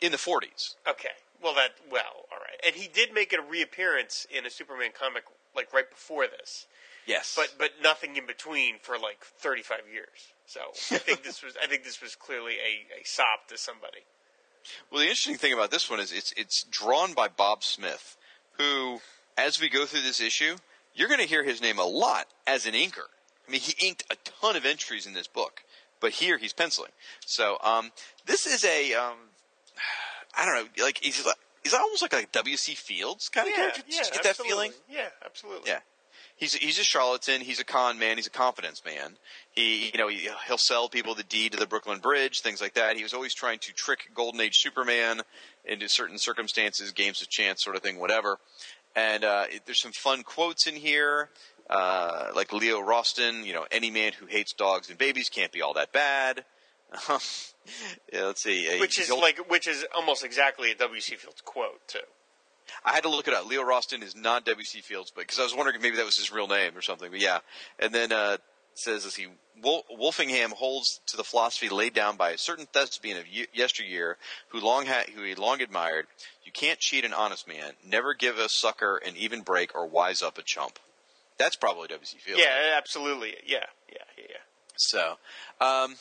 In 0.00 0.12
the 0.12 0.18
40s. 0.18 0.74
Okay, 0.88 1.08
well 1.42 1.54
that 1.54 1.70
well, 1.90 2.26
all 2.30 2.38
right. 2.38 2.60
And 2.66 2.74
he 2.76 2.86
did 2.88 3.12
make 3.14 3.32
a 3.32 3.40
reappearance 3.40 4.26
in 4.30 4.44
a 4.46 4.50
Superman 4.50 4.90
comic 4.98 5.24
like 5.54 5.72
right 5.72 5.88
before 5.88 6.26
this, 6.26 6.66
Yes. 7.06 7.34
but 7.34 7.54
but 7.58 7.70
nothing 7.82 8.16
in 8.16 8.26
between 8.26 8.78
for 8.82 8.98
like 8.98 9.24
35 9.38 9.80
years. 9.90 10.08
So 10.46 10.60
I 10.94 10.98
think 10.98 11.22
this 11.24 11.42
was 11.44 11.54
I 11.62 11.66
think 11.66 11.82
this 11.84 12.02
was 12.02 12.14
clearly 12.14 12.54
a, 12.54 13.00
a 13.00 13.04
sop 13.04 13.48
to 13.48 13.56
somebody. 13.56 14.04
Well, 14.90 15.00
the 15.00 15.06
interesting 15.06 15.36
thing 15.36 15.52
about 15.52 15.70
this 15.70 15.90
one 15.90 16.00
is 16.00 16.12
it's 16.12 16.32
it's 16.36 16.64
drawn 16.64 17.12
by 17.12 17.28
Bob 17.28 17.62
Smith, 17.62 18.16
who, 18.58 19.00
as 19.36 19.60
we 19.60 19.68
go 19.68 19.86
through 19.86 20.02
this 20.02 20.20
issue, 20.20 20.56
you're 20.94 21.08
going 21.08 21.20
to 21.20 21.26
hear 21.26 21.44
his 21.44 21.60
name 21.60 21.78
a 21.78 21.84
lot 21.84 22.26
as 22.46 22.66
an 22.66 22.74
inker. 22.74 23.08
I 23.46 23.50
mean, 23.50 23.60
he 23.60 23.86
inked 23.86 24.04
a 24.10 24.16
ton 24.40 24.56
of 24.56 24.64
entries 24.64 25.06
in 25.06 25.12
this 25.12 25.26
book, 25.26 25.62
but 26.00 26.12
here 26.12 26.38
he's 26.38 26.52
penciling. 26.52 26.92
So 27.24 27.58
um, 27.62 27.92
this 28.26 28.46
is 28.46 28.64
a 28.64 28.94
um, 28.94 29.16
I 30.36 30.44
don't 30.44 30.54
know, 30.54 30.84
like 30.84 30.98
he's 31.02 31.24
like, 31.24 31.36
he's 31.62 31.74
almost 31.74 32.02
like 32.02 32.12
a 32.12 32.26
W.C. 32.32 32.74
Fields 32.74 33.28
kind 33.28 33.48
of 33.48 33.54
character. 33.54 33.82
Did 33.82 33.94
you 33.94 34.00
get 34.12 34.22
that 34.22 34.36
feeling? 34.36 34.72
Yeah, 34.88 35.08
absolutely. 35.24 35.70
Yeah. 35.70 35.80
He's 36.36 36.54
he's 36.54 36.78
a 36.78 36.84
charlatan. 36.84 37.40
He's 37.40 37.60
a 37.60 37.64
con 37.64 37.98
man. 37.98 38.16
He's 38.16 38.26
a 38.26 38.30
confidence 38.30 38.82
man. 38.84 39.16
He 39.50 39.86
you 39.86 39.98
know 39.98 40.08
he, 40.08 40.28
he'll 40.46 40.58
sell 40.58 40.88
people 40.88 41.14
the 41.14 41.22
deed 41.22 41.52
to 41.52 41.58
the 41.58 41.66
Brooklyn 41.66 41.98
Bridge, 41.98 42.40
things 42.40 42.60
like 42.60 42.74
that. 42.74 42.96
He 42.96 43.02
was 43.02 43.14
always 43.14 43.34
trying 43.34 43.58
to 43.60 43.72
trick 43.72 44.10
Golden 44.14 44.40
Age 44.40 44.58
Superman 44.58 45.22
into 45.64 45.88
certain 45.88 46.18
circumstances, 46.18 46.92
games 46.92 47.22
of 47.22 47.30
chance, 47.30 47.64
sort 47.64 47.74
of 47.74 47.82
thing, 47.82 47.98
whatever. 47.98 48.38
And 48.94 49.24
uh, 49.24 49.44
it, 49.50 49.62
there's 49.64 49.80
some 49.80 49.92
fun 49.92 50.22
quotes 50.22 50.66
in 50.66 50.74
here, 50.74 51.30
uh, 51.70 52.28
like 52.34 52.52
Leo 52.52 52.80
Rosten. 52.80 53.44
You 53.44 53.54
know, 53.54 53.66
any 53.70 53.90
man 53.90 54.12
who 54.12 54.26
hates 54.26 54.52
dogs 54.52 54.90
and 54.90 54.98
babies 54.98 55.30
can't 55.30 55.52
be 55.52 55.62
all 55.62 55.72
that 55.74 55.92
bad. 55.92 56.44
yeah, 58.12 58.24
let's 58.24 58.42
see. 58.42 58.68
Uh, 58.68 58.78
Which 58.78 58.98
is 58.98 59.10
al- 59.10 59.20
like 59.20 59.50
which 59.50 59.66
is 59.66 59.86
almost 59.94 60.24
exactly 60.24 60.70
a 60.70 60.74
W.C. 60.74 61.16
Fields 61.16 61.40
quote 61.40 61.86
too. 61.88 61.98
I 62.84 62.92
had 62.92 63.02
to 63.04 63.08
look 63.08 63.28
it 63.28 63.34
up. 63.34 63.46
Leo 63.46 63.62
Rosten 63.62 64.02
is 64.02 64.14
not 64.16 64.44
W.C. 64.44 64.80
Fields, 64.80 65.12
but 65.14 65.22
because 65.22 65.38
I 65.38 65.42
was 65.42 65.54
wondering 65.54 65.76
if 65.76 65.82
maybe 65.82 65.96
that 65.96 66.06
was 66.06 66.16
his 66.16 66.32
real 66.32 66.48
name 66.48 66.76
or 66.76 66.82
something. 66.82 67.10
But 67.10 67.20
yeah, 67.20 67.38
and 67.78 67.94
then 67.94 68.12
uh, 68.12 68.38
says 68.74 69.06
as 69.06 69.14
he 69.14 69.28
Wol- 69.62 69.84
Wolfingham 69.90 70.52
holds 70.52 71.00
to 71.06 71.16
the 71.16 71.24
philosophy 71.24 71.68
laid 71.68 71.94
down 71.94 72.16
by 72.16 72.30
a 72.30 72.38
certain 72.38 72.66
thespian 72.66 73.16
of 73.18 73.26
ye- 73.26 73.46
yesteryear 73.52 74.16
who 74.48 74.60
long 74.60 74.86
had 74.86 75.08
who 75.10 75.22
he 75.22 75.34
long 75.34 75.60
admired. 75.60 76.06
You 76.44 76.52
can't 76.52 76.78
cheat 76.78 77.04
an 77.04 77.12
honest 77.12 77.48
man. 77.48 77.72
Never 77.84 78.14
give 78.14 78.38
a 78.38 78.48
sucker 78.48 78.96
an 79.04 79.16
even 79.16 79.42
break 79.42 79.74
or 79.74 79.86
wise 79.86 80.22
up 80.22 80.38
a 80.38 80.42
chump. 80.42 80.78
That's 81.38 81.56
probably 81.56 81.88
W.C. 81.88 82.18
Fields. 82.18 82.40
Yeah, 82.42 82.76
absolutely. 82.76 83.34
Yeah, 83.46 83.64
yeah, 83.90 83.98
yeah, 84.16 84.24
yeah. 84.28 84.36
So, 84.76 85.16
um, 85.60 85.96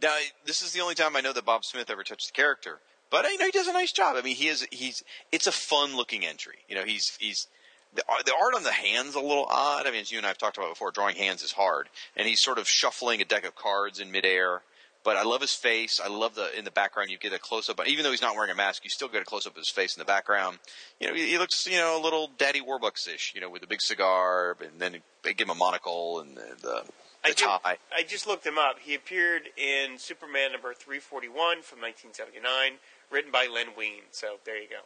now 0.00 0.14
this 0.44 0.62
is 0.62 0.72
the 0.72 0.80
only 0.80 0.94
time 0.94 1.16
I 1.16 1.20
know 1.20 1.32
that 1.32 1.44
Bob 1.44 1.64
Smith 1.64 1.90
ever 1.90 2.04
touched 2.04 2.26
the 2.28 2.32
character, 2.32 2.80
but 3.12 3.26
you 3.26 3.38
know 3.38 3.44
he 3.44 3.50
does 3.52 3.68
a 3.68 3.72
nice 3.72 3.92
job. 3.92 4.16
I 4.16 4.22
mean, 4.22 4.34
he 4.34 4.48
is 4.48 4.66
he's 4.72 5.04
it's 5.30 5.46
a 5.46 5.52
fun 5.52 5.94
looking 5.94 6.24
entry. 6.24 6.56
You 6.68 6.74
know, 6.74 6.82
he's 6.82 7.16
he's 7.20 7.46
the, 7.94 8.02
the 8.24 8.32
art 8.34 8.54
on 8.56 8.62
the 8.62 8.72
hands 8.72 9.14
a 9.14 9.20
little 9.20 9.46
odd. 9.48 9.86
I 9.86 9.90
mean, 9.90 10.00
as 10.00 10.10
you 10.10 10.16
and 10.16 10.26
I 10.26 10.30
have 10.30 10.38
talked 10.38 10.56
about 10.56 10.70
before, 10.70 10.90
drawing 10.90 11.16
hands 11.16 11.42
is 11.42 11.52
hard, 11.52 11.90
and 12.16 12.26
he's 12.26 12.42
sort 12.42 12.58
of 12.58 12.66
shuffling 12.66 13.20
a 13.20 13.24
deck 13.24 13.44
of 13.44 13.54
cards 13.54 14.00
in 14.00 14.10
midair. 14.10 14.62
But 15.04 15.16
I 15.16 15.24
love 15.24 15.40
his 15.40 15.52
face. 15.52 16.00
I 16.02 16.08
love 16.08 16.36
the 16.36 16.56
in 16.56 16.64
the 16.64 16.70
background. 16.70 17.10
You 17.10 17.18
get 17.18 17.34
a 17.34 17.38
close 17.38 17.68
up, 17.68 17.86
even 17.86 18.04
though 18.04 18.12
he's 18.12 18.22
not 18.22 18.34
wearing 18.34 18.50
a 18.50 18.54
mask, 18.54 18.84
you 18.84 18.90
still 18.90 19.08
get 19.08 19.20
a 19.20 19.24
close 19.24 19.46
up 19.46 19.52
of 19.52 19.58
his 19.58 19.68
face 19.68 19.94
in 19.94 20.00
the 20.00 20.06
background. 20.06 20.58
You 20.98 21.08
know, 21.08 21.14
he, 21.14 21.30
he 21.30 21.38
looks 21.38 21.66
you 21.66 21.76
know 21.76 22.00
a 22.00 22.02
little 22.02 22.30
Daddy 22.38 22.62
Warbucks 22.62 23.12
ish. 23.12 23.32
You 23.34 23.42
know, 23.42 23.50
with 23.50 23.62
a 23.62 23.66
big 23.66 23.82
cigar, 23.82 24.56
and 24.60 24.80
then 24.80 25.02
they 25.22 25.34
give 25.34 25.48
him 25.48 25.50
a 25.50 25.56
monocle 25.56 26.20
and 26.20 26.36
the, 26.36 26.56
the, 26.62 26.82
I 27.24 27.30
tie. 27.32 27.78
I 27.96 28.02
just 28.06 28.26
looked 28.26 28.46
him 28.46 28.58
up. 28.58 28.78
He 28.80 28.94
appeared 28.94 29.42
in 29.56 29.98
Superman 29.98 30.52
number 30.52 30.74
341 30.74 31.62
from 31.62 31.80
1979, 31.80 32.78
written 33.12 33.30
by 33.30 33.46
Len 33.52 33.68
Wein. 33.76 34.02
So 34.10 34.38
there 34.44 34.60
you 34.60 34.68
go. 34.68 34.80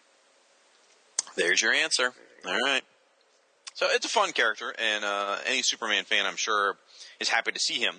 There's 1.37 1.63
your 1.63 1.73
answer. 1.73 2.13
All 2.47 2.61
right. 2.65 2.83
So 3.75 3.87
it's 3.91 4.07
a 4.07 4.09
fun 4.09 4.33
character, 4.33 4.75
and 4.79 5.05
uh, 5.05 5.37
any 5.47 5.61
Superman 5.61 6.05
fan, 6.05 6.25
I'm 6.25 6.37
sure, 6.37 6.77
is 7.21 7.29
happy 7.29 7.53
to 7.53 7.59
see 7.59 7.75
him. 7.75 7.97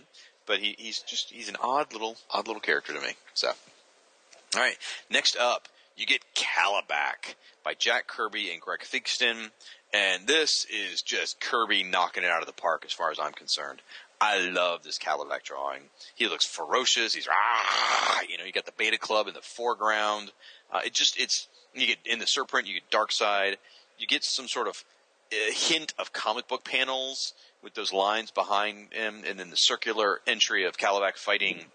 But 0.48 0.60
he, 0.60 0.76
he's 0.78 1.00
just 1.00 1.30
he's 1.30 1.50
an 1.50 1.58
odd 1.62 1.94
little 1.94 2.18
odd 2.32 2.48
little 2.48 2.62
character 2.62 2.94
to 2.94 3.02
me. 3.02 3.14
So, 3.34 3.50
all 3.50 4.62
right. 4.62 4.78
Next 5.10 5.38
up, 5.38 5.68
you 5.96 6.06
get 6.06 6.22
Kalibak 6.36 7.36
by 7.64 7.74
Jack 7.74 8.08
Kirby 8.08 8.50
and 8.52 8.62
Greg 8.62 8.80
Theakston, 8.80 9.52
and 9.94 10.26
this 10.26 10.66
is 10.66 11.02
just 11.02 11.40
Kirby 11.40 11.84
knocking 11.84 12.24
it 12.24 12.30
out 12.32 12.42
of 12.42 12.48
the 12.48 12.54
park 12.54 12.84
as 12.86 12.94
far 12.94 13.12
as 13.12 13.20
I'm 13.20 13.34
concerned. 13.34 13.82
I 14.20 14.50
love 14.50 14.84
this 14.84 14.98
Kalibak 14.98 15.44
drawing. 15.44 15.84
He 16.16 16.28
looks 16.28 16.46
ferocious. 16.46 17.14
He's 17.14 17.28
ah, 17.32 18.22
you 18.28 18.38
know, 18.38 18.46
you 18.46 18.52
got 18.52 18.66
the 18.66 18.74
Beta 18.76 18.98
Club 18.98 19.28
in 19.28 19.34
the 19.34 19.42
foreground. 19.42 20.32
Uh, 20.72 20.82
it 20.86 20.94
just 20.94 21.20
it's 21.20 21.48
you 21.74 21.88
get 21.88 22.00
in 22.06 22.20
the 22.20 22.26
surprint, 22.26 22.66
you 22.66 22.74
get 22.74 22.90
Darkseid, 22.90 23.58
you 24.00 24.08
get 24.08 24.24
some 24.24 24.48
sort 24.48 24.68
of 24.68 24.84
uh, 25.32 25.36
hint 25.52 25.94
of 26.00 26.14
comic 26.14 26.48
book 26.48 26.64
panels 26.64 27.34
with 27.64 27.76
those 27.76 27.94
lines 27.94 28.32
behind 28.32 28.94
him, 28.94 29.24
and 29.28 29.40
then 29.40 29.50
the 29.50 29.58
circular 29.58 30.22
entry 30.26 30.66
of 30.66 30.78
Kalibak 30.78 31.18
fighting 31.18 31.66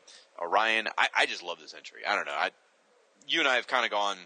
Orion. 0.40 0.88
I, 0.98 1.08
I 1.16 1.26
just 1.26 1.42
love 1.42 1.58
this 1.60 1.74
entry. 1.74 2.00
I 2.06 2.16
don't 2.16 2.26
know. 2.26 2.34
I, 2.34 2.50
you 3.28 3.40
and 3.40 3.48
I 3.48 3.56
have 3.56 3.66
kind 3.66 3.84
of 3.84 3.90
gone 3.90 4.16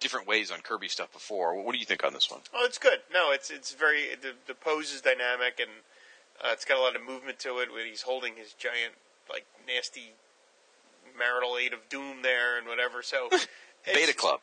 different 0.00 0.26
ways 0.26 0.50
on 0.50 0.60
Kirby 0.60 0.88
stuff 0.88 1.12
before. 1.12 1.62
What 1.62 1.72
do 1.72 1.78
you 1.78 1.84
think 1.84 2.04
on 2.04 2.12
this 2.12 2.30
one? 2.30 2.40
Oh, 2.52 2.64
it's 2.64 2.78
good. 2.78 2.98
No, 3.12 3.30
it's 3.30 3.50
it's 3.50 3.72
very 3.72 4.08
the 4.20 4.32
the 4.46 4.54
pose 4.54 4.92
is 4.92 5.00
dynamic 5.00 5.60
and 5.60 5.70
uh, 6.44 6.50
it's 6.52 6.64
got 6.64 6.78
a 6.78 6.80
lot 6.80 6.96
of 6.96 7.02
movement 7.02 7.38
to 7.40 7.58
it. 7.58 7.72
Where 7.72 7.86
he's 7.86 8.02
holding 8.02 8.36
his 8.36 8.52
giant 8.54 8.94
like 9.30 9.46
nasty 9.66 10.12
marital 11.18 11.56
aid 11.58 11.72
of 11.72 11.88
doom 11.88 12.22
there 12.22 12.58
and 12.58 12.66
whatever. 12.66 13.02
So 13.02 13.28
Beta 13.86 14.14
Club. 14.14 14.40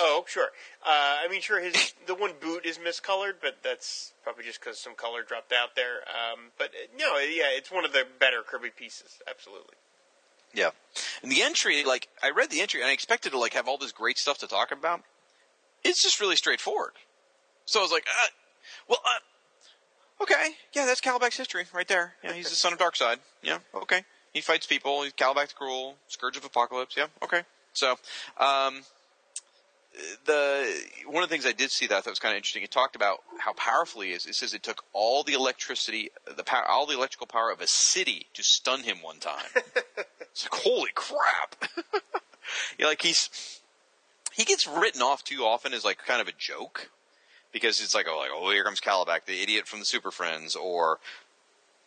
Oh, 0.00 0.24
sure. 0.26 0.48
Uh, 0.82 1.20
I 1.22 1.28
mean, 1.30 1.42
sure. 1.42 1.60
His 1.60 1.94
the 2.06 2.14
one 2.14 2.32
boot 2.40 2.64
is 2.64 2.78
miscolored, 2.78 3.34
but 3.42 3.58
that's 3.62 4.12
probably 4.24 4.44
just 4.44 4.60
because 4.60 4.80
some 4.80 4.94
color 4.94 5.22
dropped 5.22 5.52
out 5.52 5.76
there. 5.76 6.00
Um, 6.08 6.50
but 6.56 6.68
uh, 6.68 6.86
no, 6.98 7.18
yeah, 7.18 7.50
it's 7.50 7.70
one 7.70 7.84
of 7.84 7.92
the 7.92 8.04
better 8.18 8.42
Kirby 8.46 8.70
pieces. 8.70 9.18
Absolutely. 9.28 9.74
Yeah. 10.54 10.70
And 11.22 11.30
the 11.30 11.42
entry, 11.42 11.84
like, 11.84 12.08
I 12.22 12.30
read 12.30 12.50
the 12.50 12.62
entry 12.62 12.80
and 12.80 12.88
I 12.88 12.92
expected 12.94 13.32
to, 13.32 13.38
like, 13.38 13.52
have 13.52 13.68
all 13.68 13.76
this 13.76 13.92
great 13.92 14.16
stuff 14.16 14.38
to 14.38 14.46
talk 14.46 14.72
about. 14.72 15.02
it's 15.84 16.02
just 16.02 16.20
really 16.20 16.36
straightforward. 16.36 16.92
So 17.66 17.80
I 17.80 17.82
was 17.82 17.92
like, 17.92 18.06
uh, 18.06 18.28
well, 18.88 19.00
uh, 19.04 19.18
okay, 20.20 20.50
yeah, 20.72 20.86
that's 20.86 21.00
Kalibak's 21.00 21.36
history 21.36 21.64
right 21.72 21.88
there. 21.88 22.14
Yeah, 22.22 22.32
he's 22.32 22.50
the 22.50 22.56
son 22.56 22.72
of 22.72 22.78
Darkseid. 22.78 23.18
Yeah, 23.42 23.58
okay. 23.74 24.02
He 24.32 24.40
fights 24.40 24.66
people. 24.66 25.02
He's 25.02 25.12
Kalibak 25.12 25.48
the 25.48 25.54
Cruel, 25.54 25.96
Scourge 26.08 26.36
of 26.36 26.50
Apokolips. 26.50 26.96
Yeah, 26.96 27.06
okay. 27.22 27.42
So, 27.72 27.96
um, 28.38 28.82
the 30.26 30.80
one 31.06 31.22
of 31.22 31.28
the 31.28 31.32
things 31.32 31.46
I 31.46 31.52
did 31.52 31.70
see 31.70 31.86
that 31.86 31.96
I 31.96 32.00
thought 32.00 32.10
was 32.10 32.18
kind 32.18 32.32
of 32.32 32.36
interesting. 32.36 32.62
It 32.62 32.70
talked 32.70 32.96
about 32.96 33.18
how 33.38 33.52
powerful 33.54 34.02
he 34.02 34.10
is. 34.10 34.26
It 34.26 34.34
says 34.34 34.54
it 34.54 34.62
took 34.62 34.84
all 34.92 35.22
the 35.22 35.32
electricity, 35.32 36.10
the 36.36 36.44
power, 36.44 36.64
all 36.64 36.86
the 36.86 36.94
electrical 36.94 37.26
power 37.26 37.50
of 37.50 37.60
a 37.60 37.66
city 37.66 38.26
to 38.34 38.42
stun 38.42 38.82
him 38.82 38.98
one 39.02 39.18
time. 39.18 39.46
it's 40.20 40.44
like 40.44 40.62
holy 40.62 40.90
crap! 40.94 41.56
yeah, 42.78 42.86
like 42.86 43.02
he's 43.02 43.60
he 44.32 44.44
gets 44.44 44.66
written 44.66 45.02
off 45.02 45.24
too 45.24 45.42
often 45.42 45.72
as 45.72 45.84
like 45.84 45.98
kind 45.98 46.20
of 46.20 46.28
a 46.28 46.32
joke 46.38 46.90
because 47.52 47.80
it's 47.80 47.94
like 47.94 48.06
oh 48.08 48.18
like 48.18 48.30
oh 48.32 48.50
here 48.50 48.64
comes 48.64 48.80
Kalibak 48.80 49.24
the 49.26 49.42
idiot 49.42 49.66
from 49.66 49.78
the 49.78 49.84
Super 49.84 50.10
Friends 50.10 50.56
or 50.56 50.98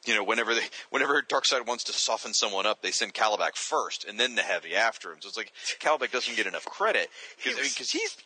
you 0.06 0.16
know 0.16 0.24
whenever 0.24 0.54
they 0.56 0.66
whenever 0.90 1.22
Darkseid 1.22 1.66
wants 1.66 1.84
to 1.86 1.94
soften 1.94 2.34
someone 2.34 2.66
up 2.66 2.82
they 2.82 2.92
send 2.92 3.14
Kalibak 3.14 3.56
first 3.56 4.06
and 4.06 4.20
then 4.20 4.36
the 4.36 4.42
heavy 4.42 4.76
after 4.76 5.12
him 5.12 5.18
so 5.22 5.28
it's 5.28 5.38
like 5.38 5.52
Kalibak 5.80 6.12
doesn't 6.12 6.36
get 6.36 6.48
enough 6.48 6.66
credit 6.66 7.10
because 7.38 7.58
I 7.58 7.62
mean, 7.62 7.72
he's 7.78 8.18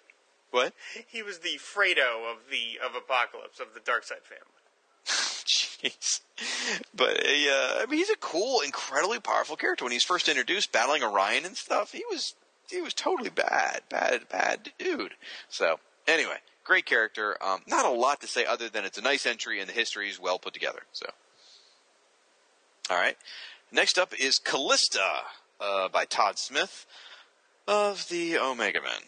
what 0.56 0.74
He 1.08 1.22
was 1.22 1.40
the 1.40 1.60
Fredo 1.60 2.32
of 2.32 2.50
the 2.50 2.80
of 2.84 2.94
Apokolips 2.94 3.60
of 3.60 3.74
the 3.74 3.82
Darkseid 3.82 4.24
family. 4.24 4.56
Jeez. 5.06 6.22
But 6.96 7.20
uh, 7.20 7.82
I 7.82 7.86
mean, 7.90 8.00
he's 8.00 8.10
a 8.10 8.16
cool, 8.18 8.62
incredibly 8.62 9.20
powerful 9.20 9.58
character. 9.58 9.86
When 9.86 9.92
he's 9.92 10.04
first 10.04 10.30
introduced, 10.30 10.72
battling 10.72 11.04
Orion 11.04 11.46
and 11.46 11.58
stuff, 11.58 11.92
he 11.92 12.04
was 12.10 12.36
he 12.70 12.82
was 12.82 12.94
totally 12.94 13.30
bad, 13.30 13.82
bad, 13.90 14.30
bad 14.30 14.72
dude. 14.80 15.16
So 15.50 15.80
anyway, 16.08 16.38
great 16.66 16.86
character. 16.86 17.38
Um, 17.41 17.61
not 17.68 17.86
a 17.86 17.89
lot 17.89 18.20
to 18.22 18.28
say 18.28 18.43
other 18.43 18.68
than 18.68 18.84
it's 18.84 18.97
a 18.97 19.01
nice 19.01 19.26
entry 19.26 19.61
and 19.61 19.70
the 19.70 19.74
history 19.74 20.09
is 20.09 20.20
well 20.20 20.38
put 20.38 20.53
together. 20.53 20.82
So, 20.91 21.05
all 22.89 22.97
right. 22.97 23.18
Next 23.72 23.97
up 23.97 24.13
is 24.20 24.39
Kalista 24.39 25.22
uh, 25.61 25.88
by 25.88 26.03
Todd 26.05 26.38
Smith 26.38 26.86
of 27.68 28.07
the 28.09 28.38
Omega 28.38 28.82
Men. 28.82 29.01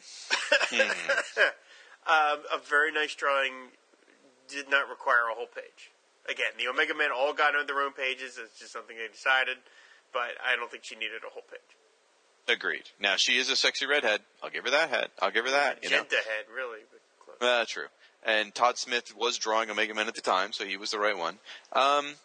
Hmm. 0.71 1.41
Um, 2.07 2.39
a 2.55 2.57
very 2.57 2.93
nice 2.93 3.13
drawing. 3.15 3.51
Did 4.47 4.69
not 4.69 4.87
require 4.87 5.27
a 5.29 5.35
whole 5.35 5.51
page. 5.51 5.91
Again, 6.29 6.55
the 6.57 6.69
Omega 6.69 6.95
Men 6.95 7.09
all 7.13 7.33
got 7.33 7.53
on 7.53 7.67
their 7.67 7.81
own 7.81 7.91
pages. 7.91 8.39
It's 8.41 8.57
just 8.57 8.71
something 8.71 8.95
they 8.95 9.11
decided, 9.11 9.57
but 10.13 10.39
I 10.39 10.55
don't 10.55 10.71
think 10.71 10.85
she 10.85 10.95
needed 10.95 11.27
a 11.27 11.29
whole 11.29 11.43
page. 11.51 11.75
Agreed. 12.47 12.83
Now 12.97 13.15
she 13.17 13.37
is 13.37 13.49
a 13.49 13.57
sexy 13.57 13.85
redhead. 13.85 14.21
I'll 14.41 14.49
give 14.49 14.63
her 14.63 14.71
that 14.71 14.89
head. 14.89 15.09
I'll 15.19 15.31
give 15.31 15.43
her 15.43 15.51
that. 15.51 15.83
You 15.83 15.89
know. 15.89 15.97
Head, 15.97 16.47
really. 16.47 16.79
But. 16.89 17.01
Uh, 17.41 17.65
true. 17.65 17.87
And 18.23 18.53
Todd 18.53 18.77
Smith 18.77 19.15
was 19.15 19.37
drawing 19.37 19.69
Omega 19.69 19.93
Men 19.93 20.07
at 20.07 20.15
the 20.15 20.21
time, 20.21 20.51
so 20.51 20.65
he 20.65 20.75
was 20.77 20.91
the 20.91 20.99
right 20.99 21.17
one. 21.17 21.37
Um, 21.73 22.15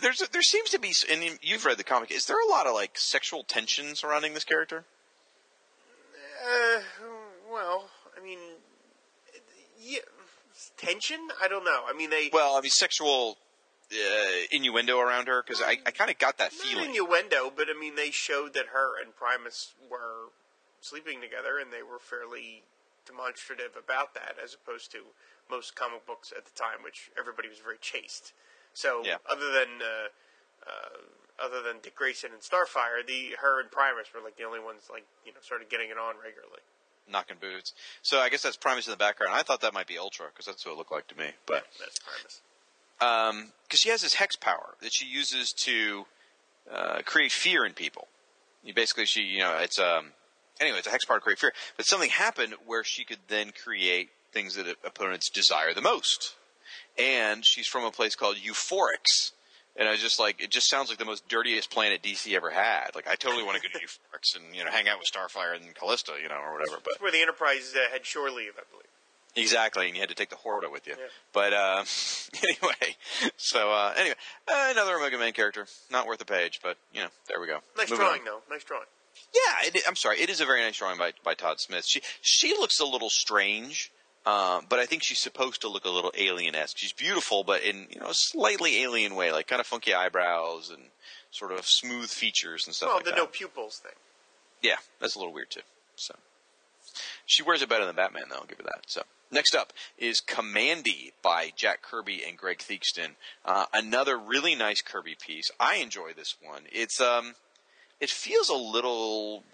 there's 0.00 0.18
there 0.32 0.42
seems 0.42 0.70
to 0.70 0.78
be, 0.78 0.92
and 1.10 1.22
you've 1.42 1.64
read 1.64 1.76
the 1.76 1.84
comic. 1.84 2.10
Is 2.10 2.26
there 2.26 2.36
a 2.40 2.50
lot 2.50 2.66
of 2.66 2.74
like 2.74 2.96
sexual 2.96 3.42
tension 3.42 3.94
surrounding 3.96 4.34
this 4.34 4.44
character? 4.44 4.84
Uh, 6.42 6.80
well, 7.52 7.90
I 8.18 8.24
mean, 8.24 8.38
yeah, 9.80 9.98
tension. 10.76 11.18
I 11.42 11.48
don't 11.48 11.64
know. 11.64 11.82
I 11.88 11.92
mean, 11.92 12.10
they 12.10 12.30
Well, 12.32 12.56
I 12.56 12.60
mean, 12.60 12.70
sexual 12.70 13.36
uh, 13.92 13.96
innuendo 14.52 14.98
around 15.00 15.26
her 15.28 15.42
because 15.44 15.60
I, 15.60 15.78
I 15.84 15.90
kind 15.90 16.10
of 16.10 16.18
got 16.18 16.38
that 16.38 16.52
feeling. 16.52 16.90
innuendo, 16.90 17.52
but 17.54 17.66
I 17.74 17.78
mean, 17.78 17.96
they 17.96 18.10
showed 18.10 18.54
that 18.54 18.66
her 18.72 19.00
and 19.02 19.14
Primus 19.16 19.74
were 19.90 20.30
sleeping 20.80 21.20
together, 21.20 21.58
and 21.60 21.72
they 21.72 21.82
were 21.82 21.98
fairly 21.98 22.62
demonstrative 23.10 23.72
about 23.76 24.14
that, 24.14 24.36
as 24.42 24.54
opposed 24.54 24.90
to 24.92 24.98
most 25.50 25.74
comic 25.74 26.06
books 26.06 26.32
at 26.36 26.44
the 26.44 26.52
time, 26.54 26.82
which 26.82 27.10
everybody 27.18 27.48
was 27.48 27.58
very 27.58 27.78
chaste. 27.80 28.32
So, 28.72 29.02
Yeah. 29.04 29.16
other 29.28 29.50
than 29.50 29.82
uh, 29.82 30.08
uh, 30.66 30.98
other 31.44 31.62
than 31.62 31.80
Dick 31.82 31.94
Grayson 31.96 32.30
and 32.32 32.40
Starfire, 32.42 33.04
the 33.06 33.34
her 33.40 33.60
and 33.60 33.70
Primus 33.70 34.08
were 34.14 34.20
like 34.20 34.36
the 34.36 34.44
only 34.44 34.60
ones 34.60 34.88
like 34.90 35.04
you 35.24 35.32
know 35.32 35.40
sort 35.42 35.62
of 35.62 35.68
getting 35.68 35.90
it 35.90 35.98
on 35.98 36.14
regularly. 36.22 36.60
knocking 37.08 37.38
boots. 37.40 37.72
So 38.02 38.20
I 38.20 38.28
guess 38.28 38.42
that's 38.42 38.56
Primus 38.56 38.86
in 38.86 38.92
the 38.92 38.96
background. 38.96 39.34
I 39.34 39.42
thought 39.42 39.60
that 39.62 39.74
might 39.74 39.88
be 39.88 39.98
Ultra 39.98 40.26
because 40.28 40.46
that's 40.46 40.64
what 40.64 40.72
it 40.72 40.78
looked 40.78 40.92
like 40.92 41.08
to 41.08 41.18
me. 41.18 41.30
But 41.46 41.64
that's 41.80 41.98
Primus. 41.98 42.40
because 42.98 43.80
she 43.80 43.88
has 43.88 44.02
this 44.02 44.14
hex 44.14 44.36
power 44.36 44.76
that 44.80 44.92
she 44.92 45.06
uses 45.06 45.52
to 45.54 46.04
uh, 46.70 47.00
create 47.04 47.32
fear 47.32 47.64
in 47.64 47.72
people. 47.72 48.06
You 48.62 48.74
basically, 48.74 49.06
she 49.06 49.22
you 49.22 49.38
know, 49.40 49.56
it's 49.58 49.78
um 49.80 50.12
anyway, 50.60 50.78
it's 50.78 50.86
a 50.86 50.90
hex 50.90 51.04
power 51.04 51.18
to 51.18 51.22
create 51.22 51.38
fear. 51.38 51.52
But 51.76 51.86
something 51.86 52.10
happened 52.10 52.54
where 52.66 52.84
she 52.84 53.04
could 53.04 53.18
then 53.28 53.52
create 53.52 54.10
things 54.32 54.54
that 54.56 54.66
opponents 54.84 55.30
desire 55.30 55.74
the 55.74 55.82
most. 55.82 56.34
And 56.98 57.44
she's 57.44 57.66
from 57.66 57.84
a 57.84 57.90
place 57.90 58.14
called 58.14 58.36
Euphorix. 58.36 59.32
And 59.76 59.88
I 59.88 59.92
was 59.92 60.00
just 60.00 60.20
like, 60.20 60.42
it 60.42 60.50
just 60.50 60.68
sounds 60.68 60.88
like 60.88 60.98
the 60.98 61.04
most 61.04 61.28
dirtiest 61.28 61.70
planet 61.70 62.02
DC 62.02 62.34
ever 62.34 62.50
had. 62.50 62.90
Like, 62.94 63.08
I 63.08 63.14
totally 63.14 63.44
want 63.44 63.60
to 63.60 63.68
go 63.68 63.78
to 63.78 63.84
Euphorix 63.86 64.36
and, 64.36 64.54
you 64.54 64.64
know, 64.64 64.70
hang 64.70 64.88
out 64.88 64.98
with 64.98 65.08
Starfire 65.10 65.54
and 65.54 65.74
Kalista, 65.74 66.20
you 66.20 66.28
know, 66.28 66.36
or 66.36 66.52
whatever. 66.52 66.76
But 66.82 66.90
That's 66.92 67.00
where 67.00 67.12
the 67.12 67.20
Enterprise 67.22 67.74
uh, 67.74 67.90
had 67.92 68.04
shore 68.04 68.30
leave, 68.30 68.52
I 68.56 68.62
believe. 68.70 68.86
Exactly, 69.36 69.86
and 69.86 69.94
you 69.94 70.00
had 70.00 70.08
to 70.08 70.14
take 70.16 70.28
the 70.28 70.36
Horta 70.36 70.68
with 70.70 70.88
you. 70.88 70.94
Yeah. 70.98 71.06
But 71.32 71.52
uh, 71.52 71.84
anyway, 72.42 72.96
so 73.36 73.70
uh, 73.70 73.94
anyway, 73.96 74.16
uh, 74.48 74.68
another 74.72 74.96
Omega 74.96 75.18
Man 75.18 75.32
character, 75.32 75.66
not 75.90 76.08
worth 76.08 76.20
a 76.20 76.24
page, 76.24 76.58
but 76.62 76.76
you 76.92 77.00
know, 77.00 77.08
there 77.28 77.40
we 77.40 77.46
go. 77.46 77.58
Nice 77.76 77.90
Moving 77.90 78.06
drawing, 78.06 78.20
on. 78.22 78.24
though. 78.24 78.40
Nice 78.50 78.64
drawing. 78.64 78.86
Yeah, 79.34 79.68
it, 79.68 79.82
I'm 79.86 79.96
sorry, 79.96 80.20
it 80.20 80.30
is 80.30 80.40
a 80.40 80.46
very 80.46 80.60
nice 80.60 80.76
drawing 80.78 80.98
by 80.98 81.12
by 81.24 81.34
Todd 81.34 81.60
Smith. 81.60 81.84
She 81.86 82.02
she 82.20 82.52
looks 82.52 82.80
a 82.80 82.84
little 82.84 83.10
strange, 83.10 83.90
uh, 84.26 84.60
but 84.68 84.78
I 84.78 84.86
think 84.86 85.02
she's 85.02 85.18
supposed 85.18 85.60
to 85.62 85.68
look 85.68 85.84
a 85.84 85.90
little 85.90 86.12
alien 86.16 86.54
esque. 86.54 86.78
She's 86.78 86.92
beautiful, 86.92 87.44
but 87.44 87.62
in 87.62 87.86
you 87.90 88.00
know 88.00 88.08
a 88.08 88.14
slightly 88.14 88.82
alien 88.82 89.14
way, 89.14 89.32
like 89.32 89.46
kind 89.46 89.60
of 89.60 89.66
funky 89.66 89.94
eyebrows 89.94 90.70
and 90.70 90.82
sort 91.30 91.52
of 91.52 91.64
smooth 91.64 92.10
features 92.10 92.66
and 92.66 92.74
stuff 92.74 92.88
well, 92.88 92.96
like 92.96 93.04
the 93.04 93.10
that. 93.12 93.16
no 93.16 93.26
pupils 93.26 93.78
thing. 93.78 93.92
Yeah, 94.62 94.76
that's 95.00 95.14
a 95.14 95.18
little 95.18 95.32
weird 95.32 95.50
too. 95.50 95.60
So 95.96 96.14
she 97.26 97.42
wears 97.42 97.62
it 97.62 97.68
better 97.68 97.86
than 97.86 97.96
Batman, 97.96 98.24
though. 98.28 98.36
I'll 98.36 98.46
give 98.46 98.58
her 98.58 98.64
that. 98.64 98.82
So 98.86 99.02
next 99.30 99.54
up 99.54 99.72
is 99.98 100.20
Kamandi 100.20 101.12
by 101.22 101.52
Jack 101.56 101.82
Kirby 101.82 102.22
and 102.26 102.36
Greg 102.36 102.58
Theakston. 102.58 103.14
Uh, 103.44 103.66
another 103.72 104.18
really 104.18 104.54
nice 104.54 104.82
Kirby 104.82 105.16
piece. 105.20 105.50
I 105.58 105.76
enjoy 105.76 106.12
this 106.16 106.36
one. 106.42 106.62
It's 106.72 107.00
um, 107.00 107.34
it 108.00 108.10
feels 108.10 108.48
a 108.48 108.54
little 108.54 109.44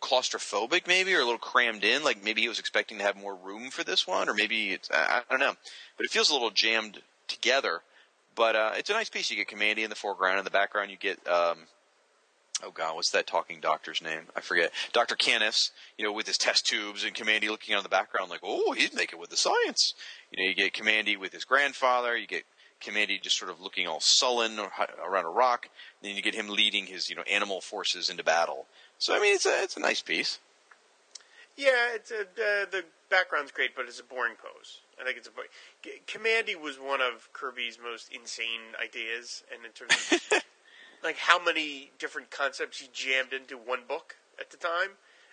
claustrophobic, 0.00 0.86
maybe, 0.86 1.14
or 1.14 1.20
a 1.20 1.24
little 1.24 1.38
crammed 1.38 1.84
in. 1.84 2.04
Like 2.04 2.22
maybe 2.22 2.42
he 2.42 2.48
was 2.48 2.58
expecting 2.58 2.98
to 2.98 3.04
have 3.04 3.16
more 3.16 3.34
room 3.34 3.70
for 3.70 3.84
this 3.84 4.06
one, 4.06 4.28
or 4.28 4.34
maybe 4.34 4.70
it's 4.70 4.90
I, 4.92 5.22
don't 5.28 5.40
know. 5.40 5.54
But 5.96 6.06
it 6.06 6.10
feels 6.10 6.30
a 6.30 6.32
little 6.32 6.50
jammed 6.50 7.02
together. 7.28 7.80
But 8.34 8.54
uh, 8.54 8.72
it's 8.76 8.90
a 8.90 8.92
nice 8.92 9.08
piece. 9.08 9.30
You 9.30 9.36
get 9.36 9.48
Kamandi 9.48 9.78
in 9.78 9.90
the 9.90 9.96
foreground. 9.96 10.38
In 10.38 10.44
the 10.44 10.50
background, 10.50 10.90
you 10.90 10.96
get 10.96 11.18
um, 11.26 11.58
oh 12.62 12.70
god, 12.70 12.94
what's 12.94 13.10
that 13.10 13.26
talking 13.26 13.60
doctor's 13.60 14.02
name? 14.02 14.22
I 14.34 14.40
forget. 14.40 14.72
Doctor 14.92 15.16
Canus, 15.16 15.70
you 15.96 16.04
know, 16.04 16.12
with 16.12 16.26
his 16.26 16.38
test 16.38 16.66
tubes 16.66 17.04
and 17.04 17.14
Kamandi 17.14 17.48
looking 17.48 17.74
out 17.74 17.78
in 17.78 17.82
the 17.84 17.88
background 17.88 18.30
like, 18.30 18.40
oh, 18.42 18.72
he's 18.72 18.94
making 18.94 19.18
with 19.18 19.30
the 19.30 19.36
science. 19.36 19.94
You 20.30 20.42
know, 20.42 20.48
you 20.48 20.54
get 20.54 20.72
Kamandi 20.72 21.18
with 21.18 21.32
his 21.32 21.44
grandfather. 21.44 22.16
You 22.16 22.26
get 22.26 22.44
Kamandi 22.82 23.20
just 23.20 23.38
sort 23.38 23.50
of 23.50 23.60
looking 23.60 23.86
all 23.86 24.00
sullen 24.00 24.58
or- 24.58 24.72
around 25.04 25.24
a 25.24 25.30
rock. 25.30 25.68
Then 26.02 26.14
you 26.16 26.22
get 26.22 26.34
him 26.34 26.48
leading 26.48 26.86
his, 26.86 27.08
you 27.08 27.16
know, 27.16 27.22
animal 27.22 27.60
forces 27.60 28.08
into 28.10 28.22
battle. 28.22 28.66
So 28.98 29.14
I 29.14 29.20
mean, 29.20 29.34
it's 29.34 29.46
a 29.46 29.62
it's 29.62 29.76
a 29.76 29.80
nice 29.80 30.02
piece. 30.02 30.38
Yeah, 31.56 31.94
it's 31.94 32.10
a, 32.10 32.20
uh, 32.20 32.66
the 32.70 32.84
background's 33.08 33.50
great, 33.50 33.74
but 33.74 33.86
it's 33.86 33.98
a 33.98 34.04
boring 34.04 34.34
pose. 34.34 34.80
I 35.00 35.04
think 35.04 35.16
it's 35.16 35.26
a 35.26 35.30
boring. 35.30 35.48
G- 35.82 36.02
Kamandi 36.06 36.54
was 36.60 36.76
one 36.76 37.00
of 37.00 37.32
Kirby's 37.32 37.78
most 37.82 38.10
insane 38.12 38.76
ideas, 38.82 39.42
and 39.52 39.64
in 39.64 39.72
terms 39.72 39.94
of 40.32 40.42
like 41.04 41.16
how 41.16 41.42
many 41.42 41.90
different 41.98 42.30
concepts 42.30 42.80
he 42.80 42.88
jammed 42.92 43.32
into 43.32 43.56
one 43.56 43.80
book 43.88 44.16
at 44.38 44.50
the 44.50 44.58
time, 44.58 44.90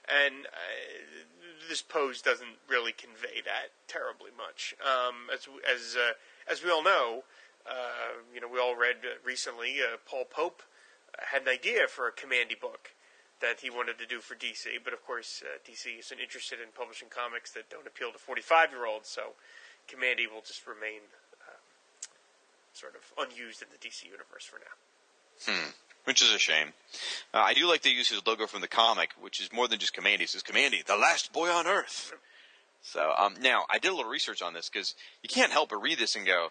and 0.07 0.45
uh, 0.45 1.67
this 1.69 1.81
pose 1.81 2.21
doesn't 2.21 2.57
really 2.69 2.93
convey 2.93 3.41
that 3.43 3.71
terribly 3.87 4.31
much. 4.37 4.75
Um, 4.81 5.27
as 5.33 5.47
as 5.69 5.95
uh, 5.97 6.13
as 6.49 6.63
we 6.63 6.69
all 6.69 6.83
know, 6.83 7.23
uh, 7.65 8.19
you 8.33 8.41
know, 8.41 8.47
we 8.47 8.59
all 8.59 8.75
read 8.75 8.97
recently. 9.23 9.77
Uh, 9.81 9.97
Paul 10.05 10.25
Pope 10.25 10.63
had 11.17 11.43
an 11.43 11.47
idea 11.47 11.87
for 11.87 12.07
a 12.07 12.11
Kamandi 12.11 12.59
book 12.59 12.91
that 13.41 13.59
he 13.59 13.69
wanted 13.69 13.97
to 13.99 14.05
do 14.05 14.19
for 14.19 14.35
DC, 14.35 14.65
but 14.83 14.93
of 14.93 15.05
course, 15.05 15.43
uh, 15.43 15.57
DC 15.69 15.99
isn't 15.99 16.19
interested 16.19 16.59
in 16.59 16.69
publishing 16.75 17.09
comics 17.09 17.51
that 17.51 17.69
don't 17.69 17.87
appeal 17.87 18.11
to 18.11 18.17
45 18.17 18.71
year 18.71 18.85
olds, 18.85 19.09
so 19.09 19.35
Kamandi 19.87 20.31
will 20.31 20.41
just 20.41 20.65
remain 20.65 21.01
uh, 21.41 21.59
sort 22.73 22.95
of 22.95 23.03
unused 23.17 23.61
in 23.61 23.67
the 23.71 23.77
DC 23.77 24.05
universe 24.05 24.45
for 24.45 24.59
now. 24.59 24.75
Hmm. 25.45 25.71
which 26.05 26.21
is 26.21 26.31
a 26.31 26.37
shame. 26.37 26.73
Uh, 27.33 27.39
I 27.39 27.53
do 27.53 27.67
like 27.67 27.81
they 27.81 27.89
use 27.89 28.09
his 28.09 28.25
logo 28.25 28.45
from 28.45 28.61
the 28.61 28.67
comic, 28.67 29.09
which 29.19 29.41
is 29.41 29.51
more 29.51 29.67
than 29.67 29.79
just 29.79 29.95
Kamandi. 29.95 30.21
It 30.21 30.29
says 30.29 30.43
Kamandi, 30.43 30.85
the 30.85 30.95
last 30.95 31.33
boy 31.33 31.49
on 31.49 31.65
Earth. 31.65 32.13
So 32.83 33.13
um, 33.17 33.35
now 33.41 33.65
I 33.69 33.79
did 33.79 33.91
a 33.91 33.95
little 33.95 34.11
research 34.11 34.41
on 34.41 34.53
this 34.53 34.69
because 34.69 34.93
you 35.23 35.29
can't 35.29 35.51
help 35.51 35.69
but 35.69 35.81
read 35.81 35.97
this 35.97 36.15
and 36.15 36.25
go, 36.25 36.49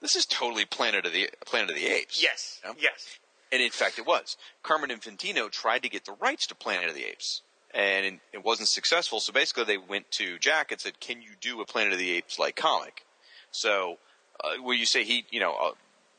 "This 0.00 0.16
is 0.16 0.24
totally 0.24 0.64
Planet 0.64 1.04
of 1.04 1.12
the 1.12 1.28
Planet 1.44 1.70
of 1.70 1.76
the 1.76 1.86
Apes." 1.86 2.22
Yes, 2.22 2.60
Yeah. 2.64 2.72
yes. 2.78 3.18
and 3.52 3.60
in 3.60 3.70
fact, 3.70 3.98
it 3.98 4.06
was. 4.06 4.36
Carmen 4.62 4.90
Infantino 4.90 5.50
tried 5.50 5.82
to 5.82 5.88
get 5.88 6.04
the 6.04 6.12
rights 6.20 6.46
to 6.46 6.54
Planet 6.54 6.88
of 6.88 6.94
the 6.94 7.04
Apes, 7.04 7.42
and 7.74 8.20
it 8.32 8.44
wasn't 8.44 8.68
successful. 8.68 9.18
So 9.20 9.32
basically, 9.32 9.64
they 9.64 9.76
went 9.76 10.10
to 10.12 10.38
Jack 10.38 10.70
and 10.72 10.80
said, 10.80 11.00
"Can 11.00 11.20
you 11.22 11.30
do 11.40 11.60
a 11.60 11.66
Planet 11.66 11.92
of 11.92 11.98
the 11.98 12.12
Apes 12.12 12.38
like 12.38 12.54
comic?" 12.56 13.04
So, 13.50 13.98
uh, 14.42 14.56
where 14.62 14.76
you 14.76 14.86
say 14.86 15.04
he, 15.04 15.26
you 15.30 15.40
know, 15.40 15.54
uh, 15.54 15.72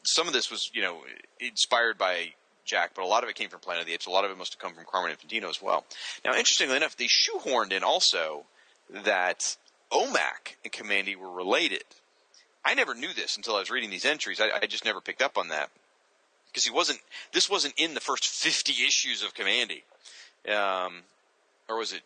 some 0.03 0.28
of 0.28 0.34
this 0.34 0.51
was, 0.51 0.70
you 0.74 0.82
know, 0.82 1.01
inspired 1.39 1.97
by 1.97 2.34
Jack, 2.66 2.91
but 2.95 3.03
a 3.03 3.08
lot 3.08 3.24
of 3.24 3.30
it 3.30 3.36
came 3.36 3.49
from 3.49 3.60
Planet 3.62 3.82
of 3.82 3.88
the 3.88 3.93
Apes. 3.93 4.06
A 4.06 4.10
lot 4.10 4.26
of 4.26 4.32
it 4.32 4.38
must 4.38 4.53
have 4.53 4.60
come 4.60 4.74
from 4.74 4.86
Carmen 4.86 5.16
Infantino 5.16 5.49
as 5.49 5.62
well. 5.62 5.86
Now, 6.24 6.36
interestingly 6.36 6.76
enough, 6.78 6.95
they 6.97 7.08
shoehorned 7.08 7.72
in 7.72 7.84
also 7.84 8.45
that 8.90 9.58
OMAC 9.92 10.56
and 10.64 10.72
Kamandi 10.72 11.16
were 11.16 11.32
related. 11.32 11.84
I 12.64 12.74
never 12.74 12.96
knew 12.96 13.14
this 13.14 13.38
until 13.38 13.56
I 13.56 13.60
was 13.60 13.70
reading 13.70 13.90
these 13.90 14.06
entries. 14.06 14.42
I, 14.42 14.50
I 14.62 14.66
just 14.66 14.86
never 14.86 15.02
picked 15.02 15.22
up 15.22 15.38
on 15.38 15.50
that 15.50 15.70
because 16.48 16.66
he 16.66 16.72
wasn't. 16.72 17.00
This 17.32 17.50
wasn't 17.50 17.76
in 17.78 17.94
the 17.94 18.00
first 18.00 18.26
fifty 18.26 18.74
issues 18.86 19.24
of 19.24 19.36
Kamandi, 19.36 19.84
um, 20.52 21.04
or 21.70 21.78
was 21.78 21.94
it? 21.94 22.02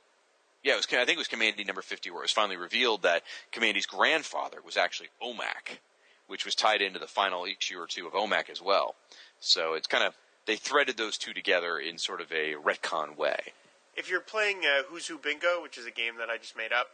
Yeah, 0.63 0.73
it 0.73 0.77
was. 0.77 0.87
I 0.91 1.05
think 1.05 1.11
it 1.11 1.17
was 1.17 1.27
Kamandi 1.27 1.65
number 1.65 1.81
fifty, 1.81 2.09
where 2.09 2.19
it 2.19 2.25
was 2.25 2.31
finally 2.31 2.57
revealed 2.57 3.03
that 3.03 3.23
Kamandi's 3.53 3.85
grandfather 3.85 4.57
was 4.65 4.75
actually 4.75 5.09
OMAC, 5.23 5.77
which 6.27 6.43
was 6.43 6.55
tied 6.55 6.81
into 6.81 6.99
the 6.99 7.07
final 7.07 7.45
issue 7.45 7.79
or 7.79 7.87
two 7.87 8.07
of 8.07 8.13
OMAC 8.13 8.49
as 8.49 8.61
well. 8.61 8.95
So 9.39 9.73
it's 9.75 9.87
kind 9.87 10.03
of 10.03 10.13
they 10.45 10.57
threaded 10.57 10.97
those 10.97 11.17
two 11.17 11.33
together 11.33 11.77
in 11.77 11.97
sort 11.97 12.19
of 12.19 12.31
a 12.31 12.55
retcon 12.55 13.15
way. 13.15 13.53
If 13.99 14.09
you're 14.09 14.21
playing 14.21 14.59
uh, 14.59 14.83
Who's 14.87 15.07
Who 15.07 15.17
Bingo, 15.17 15.61
which 15.61 15.77
is 15.77 15.85
a 15.85 15.91
game 15.91 16.13
that 16.19 16.29
I 16.29 16.37
just 16.37 16.55
made 16.55 16.71
up, 16.71 16.87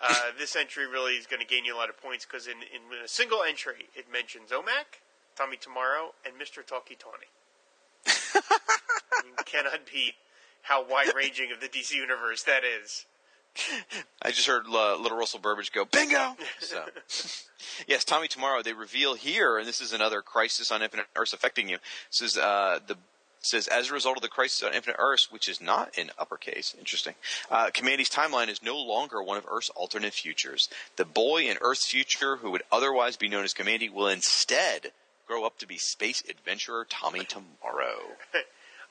uh, 0.00 0.14
this 0.38 0.54
entry 0.54 0.86
really 0.86 1.14
is 1.14 1.26
going 1.26 1.40
to 1.40 1.46
gain 1.46 1.64
you 1.64 1.74
a 1.74 1.78
lot 1.78 1.88
of 1.88 2.00
points 2.00 2.24
because 2.24 2.46
in, 2.46 2.58
in 2.58 3.02
a 3.04 3.08
single 3.08 3.42
entry 3.42 3.88
it 3.96 4.06
mentions 4.10 4.50
OMAC, 4.50 5.02
Tommy 5.36 5.56
Tomorrow, 5.56 6.14
and 6.24 6.34
Mr. 6.40 6.64
Tawky 6.64 6.96
Tawny. 6.96 7.26
you 9.26 9.34
cannot 9.44 9.80
beat 9.92 10.14
how 10.62 10.88
wide 10.88 11.12
ranging 11.16 11.50
of 11.50 11.60
the 11.60 11.66
DC 11.66 11.94
universe 11.94 12.44
that 12.44 12.62
is. 12.64 13.06
I 14.22 14.30
just 14.30 14.46
heard 14.46 14.64
uh, 14.66 14.96
Little 14.96 15.18
Russell 15.18 15.40
Burbage 15.40 15.72
go 15.72 15.84
bingo. 15.84 16.36
So, 16.60 16.84
yes, 17.88 18.04
Tommy 18.04 18.28
Tomorrow. 18.28 18.62
They 18.62 18.72
reveal 18.72 19.14
here, 19.14 19.58
and 19.58 19.66
this 19.66 19.80
is 19.80 19.92
another 19.92 20.22
crisis 20.22 20.70
on 20.70 20.80
Infinite 20.80 21.06
Earths 21.16 21.32
affecting 21.32 21.68
you. 21.68 21.78
Says 22.08 22.38
uh, 22.38 22.78
the 22.86 22.96
says 23.42 23.66
as 23.68 23.90
a 23.90 23.92
result 23.92 24.16
of 24.16 24.22
the 24.22 24.28
crisis 24.28 24.62
on 24.62 24.72
Infinite 24.72 24.96
Earths, 24.98 25.30
which 25.30 25.48
is 25.48 25.60
not 25.60 25.96
in 25.98 26.10
uppercase. 26.18 26.74
Interesting. 26.78 27.14
Uh, 27.50 27.66
Kamandi's 27.66 28.08
timeline 28.08 28.48
is 28.48 28.62
no 28.62 28.78
longer 28.78 29.22
one 29.22 29.36
of 29.36 29.46
Earth's 29.50 29.70
alternate 29.70 30.14
futures. 30.14 30.68
The 30.96 31.04
boy 31.04 31.42
in 31.42 31.58
Earth's 31.60 31.88
future, 31.88 32.36
who 32.36 32.50
would 32.52 32.62
otherwise 32.70 33.16
be 33.16 33.28
known 33.28 33.44
as 33.44 33.52
Kamandi, 33.52 33.92
will 33.92 34.08
instead 34.08 34.92
grow 35.26 35.44
up 35.44 35.58
to 35.58 35.66
be 35.66 35.78
space 35.78 36.22
adventurer 36.28 36.86
Tommy 36.88 37.24
Tomorrow. 37.24 38.16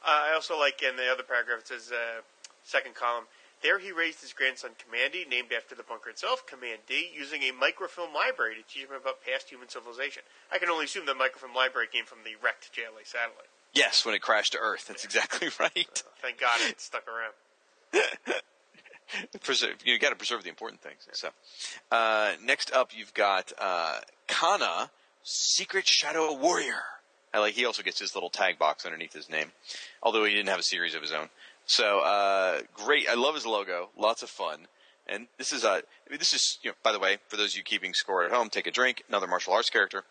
Uh, 0.03 0.31
I 0.31 0.33
also 0.33 0.57
like 0.57 0.81
in 0.81 0.95
the 0.95 1.11
other 1.11 1.21
paragraph 1.21 1.59
it 1.59 1.67
says 1.67 1.91
uh, 1.91 2.25
second 2.63 2.95
column. 2.95 3.25
There 3.61 3.77
he 3.77 3.91
raised 3.91 4.21
his 4.21 4.33
grandson 4.33 4.71
Kamandi, 4.73 5.29
named 5.29 5.53
after 5.53 5.75
the 5.75 5.83
bunker 5.83 6.09
itself, 6.09 6.47
Command 6.47 6.81
D, 6.89 7.11
using 7.13 7.43
a 7.43 7.53
microfilm 7.53 8.09
library 8.09 8.55
to 8.55 8.65
teach 8.65 8.89
him 8.89 8.97
about 8.97 9.21
past 9.21 9.49
human 9.53 9.69
civilization. 9.69 10.23
I 10.51 10.57
can 10.57 10.69
only 10.69 10.85
assume 10.85 11.05
that 11.05 11.21
microfilm 11.21 11.53
library 11.53 11.85
came 11.85 12.05
from 12.05 12.25
the 12.25 12.33
wrecked 12.41 12.73
JLA 12.73 13.05
satellite. 13.05 13.50
Yes, 13.73 14.05
when 14.05 14.15
it 14.15 14.21
crashed 14.21 14.53
to 14.53 14.59
Earth. 14.59 14.87
That's 14.87 15.05
exactly 15.05 15.49
right. 15.59 16.03
Thank 16.21 16.39
God 16.39 16.59
it 16.61 16.81
stuck 16.81 17.03
around. 17.07 17.33
preserve, 19.41 19.75
you 19.85 19.97
got 19.99 20.09
to 20.09 20.15
preserve 20.15 20.43
the 20.43 20.49
important 20.49 20.81
things. 20.81 21.07
So, 21.13 21.29
uh, 21.91 22.33
next 22.43 22.71
up, 22.73 22.91
you've 22.95 23.13
got 23.13 23.51
uh, 23.57 23.99
Kana, 24.27 24.91
Secret 25.23 25.87
Shadow 25.87 26.33
Warrior. 26.33 26.81
I 27.33 27.39
like. 27.39 27.53
He 27.53 27.65
also 27.65 27.81
gets 27.81 27.99
his 27.99 28.13
little 28.13 28.29
tag 28.29 28.59
box 28.59 28.85
underneath 28.85 29.13
his 29.13 29.29
name, 29.29 29.51
although 30.03 30.25
he 30.25 30.33
didn't 30.33 30.49
have 30.49 30.59
a 30.59 30.63
series 30.63 30.95
of 30.95 31.01
his 31.01 31.13
own. 31.13 31.29
So 31.65 31.99
uh, 31.99 32.61
great. 32.73 33.07
I 33.09 33.13
love 33.13 33.35
his 33.35 33.45
logo. 33.45 33.89
Lots 33.97 34.21
of 34.21 34.29
fun. 34.29 34.67
And 35.07 35.27
this 35.37 35.53
is 35.53 35.63
a. 35.63 35.83
This 36.09 36.33
is. 36.33 36.59
You 36.61 36.71
know, 36.71 36.75
by 36.83 36.91
the 36.91 36.99
way, 36.99 37.17
for 37.29 37.37
those 37.37 37.53
of 37.53 37.57
you 37.57 37.63
keeping 37.63 37.93
score 37.93 38.25
at 38.25 38.31
home, 38.31 38.49
take 38.49 38.67
a 38.67 38.71
drink. 38.71 39.03
Another 39.07 39.27
martial 39.27 39.53
arts 39.53 39.69
character. 39.69 40.03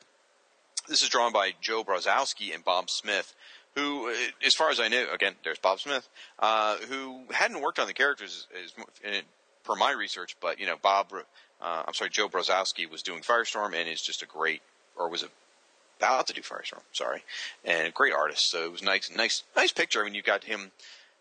This 0.89 1.03
is 1.03 1.09
drawn 1.09 1.33
by 1.33 1.55
Joe 1.61 1.85
Brozowski 1.85 2.55
and 2.55 2.64
Bob 2.64 2.91
Smith, 2.91 3.35
who, 3.74 4.11
uh, 4.11 4.14
as 4.45 4.55
far 4.55 4.70
as 4.70 4.81
I 4.81 4.89
knew, 4.89 5.07
again, 5.12 5.35
there's 5.45 5.59
Bob 5.59 5.81
Smith, 5.81 6.09
uh, 6.39 6.76
who 6.89 7.22
hadn't 7.31 7.61
worked 7.61 7.78
on 7.78 7.87
the 7.87 7.93
characters 7.93 8.47
as, 8.62 8.72
as, 9.05 9.22
per 9.62 9.74
my 9.76 9.93
research, 9.93 10.37
but 10.41 10.59
you 10.59 10.66
know, 10.66 10.76
Bob, 10.81 11.12
uh, 11.12 11.83
I'm 11.87 11.95
sorry, 11.95 12.11
Joe 12.11 12.28
Brozowski 12.28 12.91
was 12.91 13.03
doing 13.03 13.20
Firestorm 13.20 13.74
and 13.74 13.89
is 13.89 14.03
just 14.03 14.22
a 14.22 14.26
great, 14.26 14.62
or 14.97 15.09
was 15.09 15.24
about 15.99 16.26
to 16.28 16.33
do 16.33 16.41
Firestorm, 16.41 16.81
sorry, 16.93 17.22
and 17.64 17.89
a 17.89 17.91
great 17.91 18.14
artist. 18.14 18.51
So 18.51 18.64
it 18.64 18.72
was 18.72 18.83
nice, 18.83 19.11
nice, 19.14 19.43
nice 19.55 19.72
picture. 19.72 20.01
I 20.01 20.05
mean, 20.07 20.14
you've 20.14 20.24
got 20.24 20.45
him, 20.45 20.72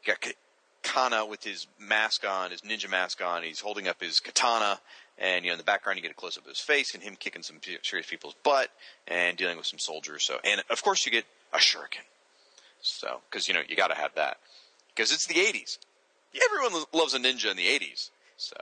you 0.03 0.13
got 0.13 0.33
Kana 0.81 1.25
with 1.25 1.43
his 1.43 1.67
mask 1.77 2.25
on, 2.27 2.51
his 2.51 2.61
ninja 2.61 2.89
mask 2.89 3.21
on. 3.21 3.43
He's 3.43 3.59
holding 3.59 3.87
up 3.87 4.01
his 4.01 4.19
katana, 4.19 4.79
and 5.19 5.43
you 5.43 5.51
know 5.51 5.53
in 5.53 5.57
the 5.57 5.65
background 5.65 5.97
you 5.97 6.01
get 6.01 6.11
a 6.11 6.15
close 6.15 6.37
up 6.37 6.43
of 6.43 6.49
his 6.49 6.59
face 6.59 6.93
and 6.93 7.03
him 7.03 7.15
kicking 7.19 7.43
some 7.43 7.57
serious 7.83 8.07
people's 8.07 8.35
butt 8.43 8.69
and 9.07 9.37
dealing 9.37 9.57
with 9.57 9.65
some 9.65 9.79
soldiers. 9.79 10.23
So, 10.23 10.37
and 10.43 10.63
of 10.69 10.81
course 10.81 11.05
you 11.05 11.11
get 11.11 11.25
a 11.53 11.57
shuriken. 11.57 12.05
So, 12.81 13.19
because 13.29 13.47
you 13.47 13.53
know 13.53 13.61
you 13.67 13.75
got 13.75 13.89
to 13.89 13.95
have 13.95 14.15
that 14.15 14.37
because 14.95 15.11
it's 15.11 15.27
the 15.27 15.35
'80s. 15.35 15.77
Everyone 16.45 16.83
loves 16.93 17.13
a 17.13 17.19
ninja 17.19 17.51
in 17.51 17.57
the 17.57 17.67
'80s. 17.67 18.09
So, 18.37 18.55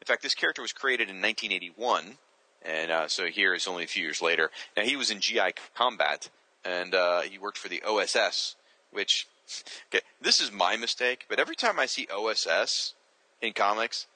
in 0.00 0.04
fact, 0.04 0.22
this 0.22 0.34
character 0.34 0.60
was 0.60 0.72
created 0.72 1.08
in 1.08 1.16
1981, 1.16 2.18
and 2.62 2.90
uh, 2.90 3.08
so 3.08 3.26
here 3.26 3.54
is 3.54 3.66
only 3.66 3.84
a 3.84 3.86
few 3.86 4.02
years 4.02 4.20
later. 4.20 4.50
Now 4.76 4.82
he 4.82 4.96
was 4.96 5.10
in 5.10 5.20
GI 5.20 5.52
Combat, 5.74 6.28
and 6.64 6.94
uh, 6.94 7.22
he 7.22 7.38
worked 7.38 7.58
for 7.58 7.68
the 7.68 7.82
OSS, 7.82 8.56
which 8.92 9.26
okay, 9.88 10.04
this 10.20 10.40
is 10.40 10.52
my 10.52 10.76
mistake. 10.76 11.24
But 11.28 11.40
every 11.40 11.56
time 11.56 11.80
I 11.80 11.86
see 11.86 12.06
OSS 12.12 12.94
in 13.40 13.54
comics, 13.54 14.06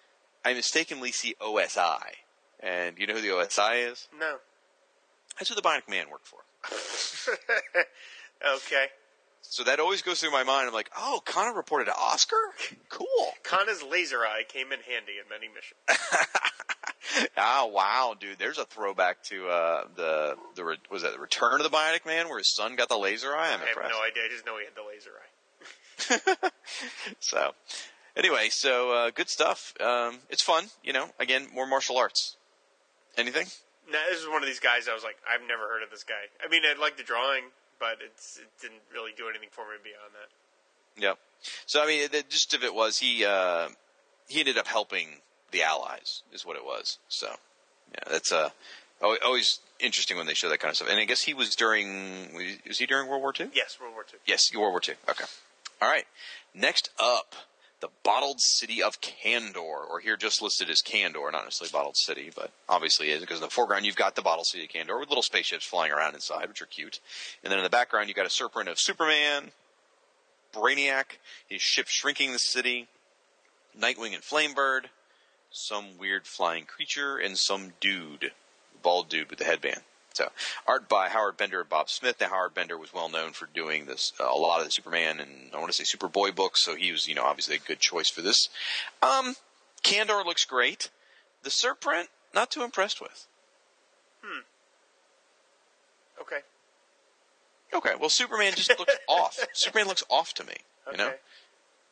I 0.44 0.54
mistakenly 0.54 1.12
see 1.12 1.34
OSI. 1.40 2.00
And 2.60 2.98
you 2.98 3.06
know 3.06 3.14
who 3.14 3.20
the 3.20 3.28
OSI 3.28 3.90
is? 3.90 4.08
No. 4.18 4.36
That's 5.38 5.48
who 5.48 5.54
the 5.54 5.62
Bionic 5.62 5.88
Man 5.88 6.06
worked 6.10 6.26
for. 6.28 6.38
okay. 8.56 8.86
So 9.42 9.64
that 9.64 9.80
always 9.80 10.02
goes 10.02 10.20
through 10.20 10.30
my 10.30 10.44
mind. 10.44 10.68
I'm 10.68 10.74
like, 10.74 10.90
oh, 10.96 11.20
Connor 11.24 11.52
reported 11.54 11.86
to 11.86 11.94
Oscar? 11.96 12.36
Cool. 12.88 13.06
Kana's 13.42 13.82
laser 13.82 14.18
eye 14.20 14.42
came 14.48 14.66
in 14.72 14.78
handy 14.80 15.14
in 15.20 15.28
many 15.28 15.48
missions. 15.48 15.80
oh 17.36 17.66
wow, 17.74 18.14
dude! 18.18 18.38
There's 18.38 18.58
a 18.58 18.64
throwback 18.64 19.22
to 19.24 19.48
uh, 19.48 19.84
the 19.96 20.36
the 20.54 20.64
re- 20.64 20.76
was 20.90 21.02
that 21.02 21.12
the 21.12 21.18
Return 21.18 21.60
of 21.60 21.64
the 21.70 21.76
Bionic 21.76 22.06
Man, 22.06 22.28
where 22.28 22.38
his 22.38 22.48
son 22.54 22.76
got 22.76 22.88
the 22.88 22.96
laser 22.96 23.34
eye. 23.34 23.48
I'm 23.52 23.60
I 23.60 23.64
have 23.64 23.68
impressed. 23.68 23.90
no 23.92 24.02
idea. 24.04 24.22
I 24.24 24.28
just 24.28 24.46
know 24.46 24.56
he 24.58 24.64
had 24.64 24.76
the 24.76 24.86
laser 24.88 25.10
eye. 25.18 26.50
So, 27.20 27.52
anyway, 28.16 28.48
so 28.50 28.92
uh, 28.92 29.10
good 29.10 29.28
stuff. 29.28 29.74
Um, 29.80 30.18
it's 30.30 30.42
fun, 30.42 30.66
you 30.82 30.92
know. 30.92 31.10
Again, 31.18 31.48
more 31.54 31.66
martial 31.66 31.98
arts. 31.98 32.36
Anything? 33.16 33.46
Now, 33.90 33.98
this 34.10 34.20
is 34.20 34.28
one 34.28 34.42
of 34.42 34.48
these 34.48 34.60
guys 34.60 34.88
I 34.88 34.94
was 34.94 35.04
like, 35.04 35.16
I've 35.28 35.46
never 35.46 35.68
heard 35.68 35.82
of 35.82 35.90
this 35.90 36.04
guy. 36.04 36.30
I 36.44 36.48
mean, 36.48 36.62
I 36.64 36.80
like 36.80 36.96
the 36.96 37.02
drawing, 37.02 37.44
but 37.78 37.98
it's, 38.00 38.38
it 38.38 38.48
didn't 38.60 38.80
really 38.92 39.12
do 39.16 39.28
anything 39.28 39.48
for 39.50 39.62
me 39.62 39.76
beyond 39.82 40.14
that. 40.14 41.02
Yep. 41.02 41.18
So 41.66 41.82
I 41.82 41.86
mean, 41.86 42.08
the 42.12 42.22
gist 42.28 42.54
of 42.54 42.62
it 42.62 42.74
was 42.74 42.98
he 42.98 43.24
uh, 43.24 43.68
he 44.28 44.40
ended 44.40 44.58
up 44.58 44.66
helping 44.66 45.08
the 45.50 45.62
Allies, 45.62 46.22
is 46.32 46.46
what 46.46 46.56
it 46.56 46.64
was. 46.64 46.98
So 47.08 47.28
yeah, 47.92 48.10
that's 48.10 48.32
uh, 48.32 48.50
always 49.02 49.60
interesting 49.80 50.16
when 50.16 50.26
they 50.26 50.34
show 50.34 50.48
that 50.48 50.60
kind 50.60 50.70
of 50.70 50.76
stuff. 50.76 50.88
And 50.90 51.00
I 51.00 51.04
guess 51.04 51.22
he 51.22 51.34
was 51.34 51.56
during 51.56 52.34
was 52.66 52.78
he 52.78 52.86
during 52.86 53.08
World 53.08 53.22
War 53.22 53.32
II? 53.38 53.48
Yes, 53.54 53.78
World 53.80 53.94
War 53.94 54.04
II. 54.10 54.20
Yes, 54.26 54.54
World 54.54 54.72
War 54.72 54.80
II. 54.86 54.94
Okay. 55.08 55.24
All 55.80 55.88
right. 55.88 56.06
Next 56.54 56.90
up, 56.98 57.34
the 57.82 57.88
bottled 58.04 58.40
city 58.40 58.80
of 58.80 59.00
Kandor, 59.00 59.90
or 59.90 59.98
here 60.00 60.16
just 60.16 60.40
listed 60.40 60.70
as 60.70 60.80
Kandor, 60.80 61.32
not 61.32 61.44
necessarily 61.44 61.72
bottled 61.72 61.96
city, 61.96 62.30
but 62.34 62.52
obviously 62.68 63.10
is 63.10 63.20
because 63.20 63.38
in 63.38 63.42
the 63.42 63.50
foreground 63.50 63.84
you've 63.84 63.96
got 63.96 64.14
the 64.14 64.22
bottled 64.22 64.46
city 64.46 64.64
of 64.64 64.70
Kandor 64.70 65.00
with 65.00 65.08
little 65.08 65.22
spaceships 65.22 65.66
flying 65.66 65.90
around 65.90 66.14
inside, 66.14 66.48
which 66.48 66.62
are 66.62 66.66
cute, 66.66 67.00
and 67.42 67.50
then 67.50 67.58
in 67.58 67.64
the 67.64 67.68
background 67.68 68.08
you've 68.08 68.16
got 68.16 68.24
a 68.24 68.30
surprint 68.30 68.70
of 68.70 68.78
Superman, 68.78 69.50
Brainiac, 70.54 71.18
his 71.48 71.60
ship 71.60 71.88
shrinking 71.88 72.32
the 72.32 72.38
city, 72.38 72.86
Nightwing 73.78 74.14
and 74.14 74.22
Flamebird, 74.22 74.84
some 75.50 75.98
weird 75.98 76.26
flying 76.26 76.64
creature, 76.64 77.18
and 77.18 77.36
some 77.36 77.72
dude, 77.80 78.30
bald 78.80 79.08
dude 79.08 79.28
with 79.28 79.40
the 79.40 79.44
headband. 79.44 79.80
So, 80.14 80.30
art 80.66 80.88
by 80.88 81.08
Howard 81.08 81.36
Bender 81.36 81.60
and 81.60 81.68
Bob 81.68 81.88
Smith. 81.88 82.16
Now, 82.20 82.28
Howard 82.28 82.54
Bender 82.54 82.76
was 82.76 82.92
well 82.92 83.08
known 83.08 83.32
for 83.32 83.46
doing 83.46 83.86
this 83.86 84.12
uh, 84.20 84.24
a 84.24 84.36
lot 84.36 84.60
of 84.60 84.66
the 84.66 84.70
Superman 84.70 85.20
and 85.20 85.30
I 85.54 85.58
want 85.58 85.72
to 85.72 85.84
say 85.84 85.96
Superboy 85.96 86.34
books, 86.34 86.62
so 86.62 86.74
he 86.74 86.92
was, 86.92 87.08
you 87.08 87.14
know, 87.14 87.24
obviously 87.24 87.56
a 87.56 87.58
good 87.58 87.80
choice 87.80 88.08
for 88.08 88.22
this. 88.22 88.48
Um, 89.02 89.36
Kandor 89.82 90.24
looks 90.24 90.44
great. 90.44 90.90
The 91.42 91.50
Surprint, 91.50 92.08
not 92.34 92.50
too 92.50 92.62
impressed 92.62 93.00
with. 93.00 93.26
Hmm. 94.22 94.40
Okay. 96.20 96.38
Okay, 97.74 97.92
well, 97.98 98.10
Superman 98.10 98.52
just 98.54 98.78
looks 98.78 98.96
off. 99.08 99.38
Superman 99.52 99.88
looks 99.88 100.04
off 100.08 100.34
to 100.34 100.44
me. 100.44 100.54
You 100.90 100.98
know, 100.98 101.12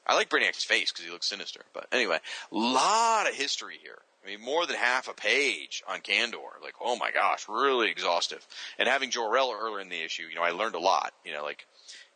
I 0.07 0.15
like 0.15 0.29
Brainiac's 0.29 0.65
face 0.65 0.93
because 0.93 1.05
he 1.05 1.11
looks 1.11 1.29
sinister. 1.29 1.61
But 1.73 1.87
anyway, 1.93 2.19
a 2.53 2.57
lot 2.57 3.29
of 3.29 3.35
history 3.35 3.79
here. 3.83 3.99
I 4.23 4.29
mean, 4.29 4.41
more 4.43 4.67
than 4.67 4.77
half 4.77 5.09
a 5.09 5.15
page 5.15 5.83
on 5.89 6.01
Kandor. 6.01 6.61
Like, 6.63 6.75
oh 6.81 6.97
my 6.97 7.11
gosh, 7.11 7.47
really 7.49 7.91
exhaustive. 7.91 8.47
And 8.79 8.89
having 8.89 9.11
Jor-El 9.11 9.53
earlier 9.53 9.81
in 9.81 9.89
the 9.89 10.03
issue, 10.03 10.25
you 10.25 10.35
know, 10.35 10.43
I 10.43 10.51
learned 10.51 10.75
a 10.75 10.81
lot. 10.81 11.13
You 11.25 11.33
know, 11.33 11.43
like 11.43 11.67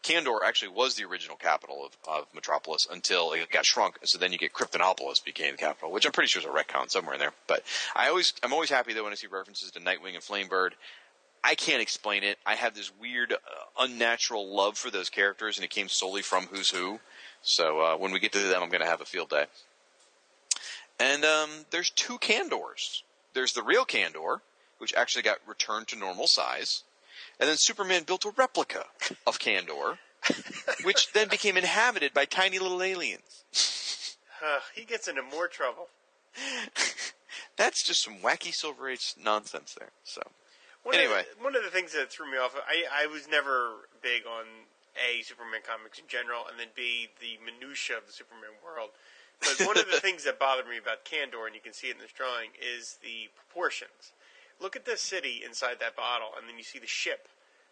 Kandor 0.02 0.40
actually 0.44 0.72
was 0.72 0.97
the 0.97 1.05
original 1.05 1.36
capital 1.36 1.86
of, 1.86 1.97
of 2.06 2.26
Metropolis 2.35 2.86
until 2.90 3.32
it 3.32 3.51
got 3.51 3.64
shrunk. 3.64 3.98
So 4.05 4.18
then 4.18 4.32
you 4.32 4.39
get 4.39 4.52
Kryptonopolis 4.52 5.24
became 5.24 5.52
the 5.52 5.59
capital, 5.59 5.90
which 5.90 6.05
I'm 6.05 6.12
pretty 6.12 6.28
sure 6.28 6.40
is 6.40 6.47
a 6.47 6.51
retcon 6.51 6.90
somewhere 6.90 7.14
in 7.14 7.20
there. 7.20 7.32
But 7.47 7.64
I 7.97 8.09
always, 8.09 8.35
I'm 8.43 8.52
always 8.52 8.70
happy 8.70 8.93
though 8.93 9.05
when 9.05 9.12
I 9.12 9.16
see 9.16 9.26
references 9.26 9.70
to 9.70 9.81
Nightwing 9.81 10.14
and 10.14 10.22
Flamebird. 10.22 10.72
I 11.43 11.55
can't 11.55 11.82
explain 11.82 12.22
it. 12.22 12.39
I 12.47 12.55
have 12.55 12.74
this 12.74 12.90
weird, 12.98 13.32
uh, 13.32 13.36
unnatural 13.78 14.55
love 14.55 14.78
for 14.78 14.90
those 14.90 15.10
characters, 15.10 15.59
and 15.59 15.64
it 15.64 15.70
came 15.70 15.89
solely 15.89 16.22
from 16.22 16.44
Who's 16.47 16.70
Who. 16.70 17.01
So 17.43 17.81
uh, 17.81 17.97
when 17.97 18.12
we 18.12 18.20
get 18.20 18.32
to 18.32 18.39
them, 18.39 18.62
I'm 18.62 18.70
going 18.70 18.81
to 18.81 18.89
have 18.89 19.02
a 19.02 19.06
field 19.06 19.28
day. 19.28 19.44
And 20.98 21.24
um, 21.24 21.50
there's 21.70 21.90
two 21.90 22.18
Kandors. 22.18 23.02
There's 23.32 23.52
the 23.52 23.62
real 23.62 23.84
Kandor, 23.84 24.40
which 24.78 24.94
actually 24.94 25.22
got 25.22 25.38
returned 25.46 25.88
to 25.88 25.96
normal 25.96 26.26
size, 26.26 26.82
and 27.40 27.48
then 27.48 27.56
Superman 27.56 28.04
built 28.04 28.24
a 28.24 28.30
replica 28.36 28.84
of 29.26 29.38
Kandor, 29.38 29.98
which 30.84 31.12
then 31.12 31.28
became 31.28 31.56
inhabited 31.56 32.14
by 32.14 32.24
tiny 32.24 32.58
little 32.58 32.82
aliens. 32.82 33.44
Uh, 34.44 34.60
he 34.74 34.84
gets 34.84 35.08
into 35.08 35.22
more 35.22 35.48
trouble. 35.48 35.88
That's 37.56 37.82
just 37.82 38.02
some 38.02 38.18
wacky 38.18 38.52
Silver 38.54 38.88
Age 38.88 39.14
nonsense 39.22 39.74
there. 39.78 39.90
So 40.04 40.22
One 40.82 40.94
Anyway. 40.96 41.20
of 41.20 41.38
the, 41.38 41.44
one 41.44 41.56
of 41.56 41.62
the 41.62 41.70
things 41.70 41.92
that 41.92 42.10
threw 42.10 42.30
me 42.30 42.36
off, 42.38 42.54
I 42.68 42.84
I 43.04 43.06
was 43.06 43.28
never 43.28 43.88
big 44.02 44.22
on 44.26 44.44
a 44.94 45.22
Superman 45.22 45.60
comics 45.66 45.98
in 45.98 46.06
general, 46.08 46.42
and 46.50 46.58
then 46.58 46.68
b 46.74 47.08
the 47.20 47.38
minutia 47.44 47.96
of 47.96 48.06
the 48.06 48.12
Superman 48.12 48.50
world. 48.64 48.90
But 49.44 49.66
one 49.66 49.78
of 49.78 49.90
the 49.90 50.00
things 50.00 50.24
that 50.24 50.38
bothered 50.38 50.68
me 50.68 50.78
about 50.78 51.04
Kandor, 51.04 51.46
and 51.46 51.54
you 51.54 51.60
can 51.60 51.72
see 51.72 51.88
it 51.88 51.96
in 51.96 52.00
this 52.00 52.12
drawing, 52.12 52.50
is 52.60 52.98
the 53.02 53.30
proportions. 53.36 54.12
Look 54.60 54.76
at 54.76 54.84
the 54.84 54.96
city 54.96 55.42
inside 55.44 55.78
that 55.80 55.96
bottle, 55.96 56.28
and 56.38 56.48
then 56.48 56.56
you 56.56 56.64
see 56.64 56.78
the 56.78 56.86
ship 56.86 57.28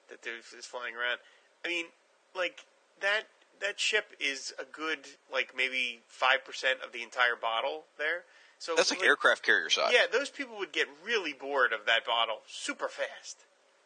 that 0.08 0.26
is 0.26 0.66
flying 0.66 0.94
around. 0.94 1.18
I 1.64 1.68
mean, 1.68 1.86
like 2.34 2.66
that 3.00 3.24
that 3.60 3.78
ship 3.78 4.12
is 4.20 4.52
a 4.58 4.64
good 4.64 4.98
like 5.32 5.52
maybe 5.56 6.00
five 6.08 6.44
percent 6.44 6.80
of 6.84 6.92
the 6.92 7.02
entire 7.02 7.36
bottle 7.40 7.84
there. 7.98 8.24
So 8.58 8.74
that's 8.76 8.90
like 8.90 9.02
aircraft 9.02 9.42
carrier 9.42 9.70
size. 9.70 9.90
yeah, 9.92 10.06
those 10.10 10.30
people 10.30 10.56
would 10.58 10.72
get 10.72 10.86
really 11.04 11.32
bored 11.32 11.72
of 11.72 11.86
that 11.86 12.06
bottle 12.06 12.42
super 12.46 12.88
fast. 12.88 13.44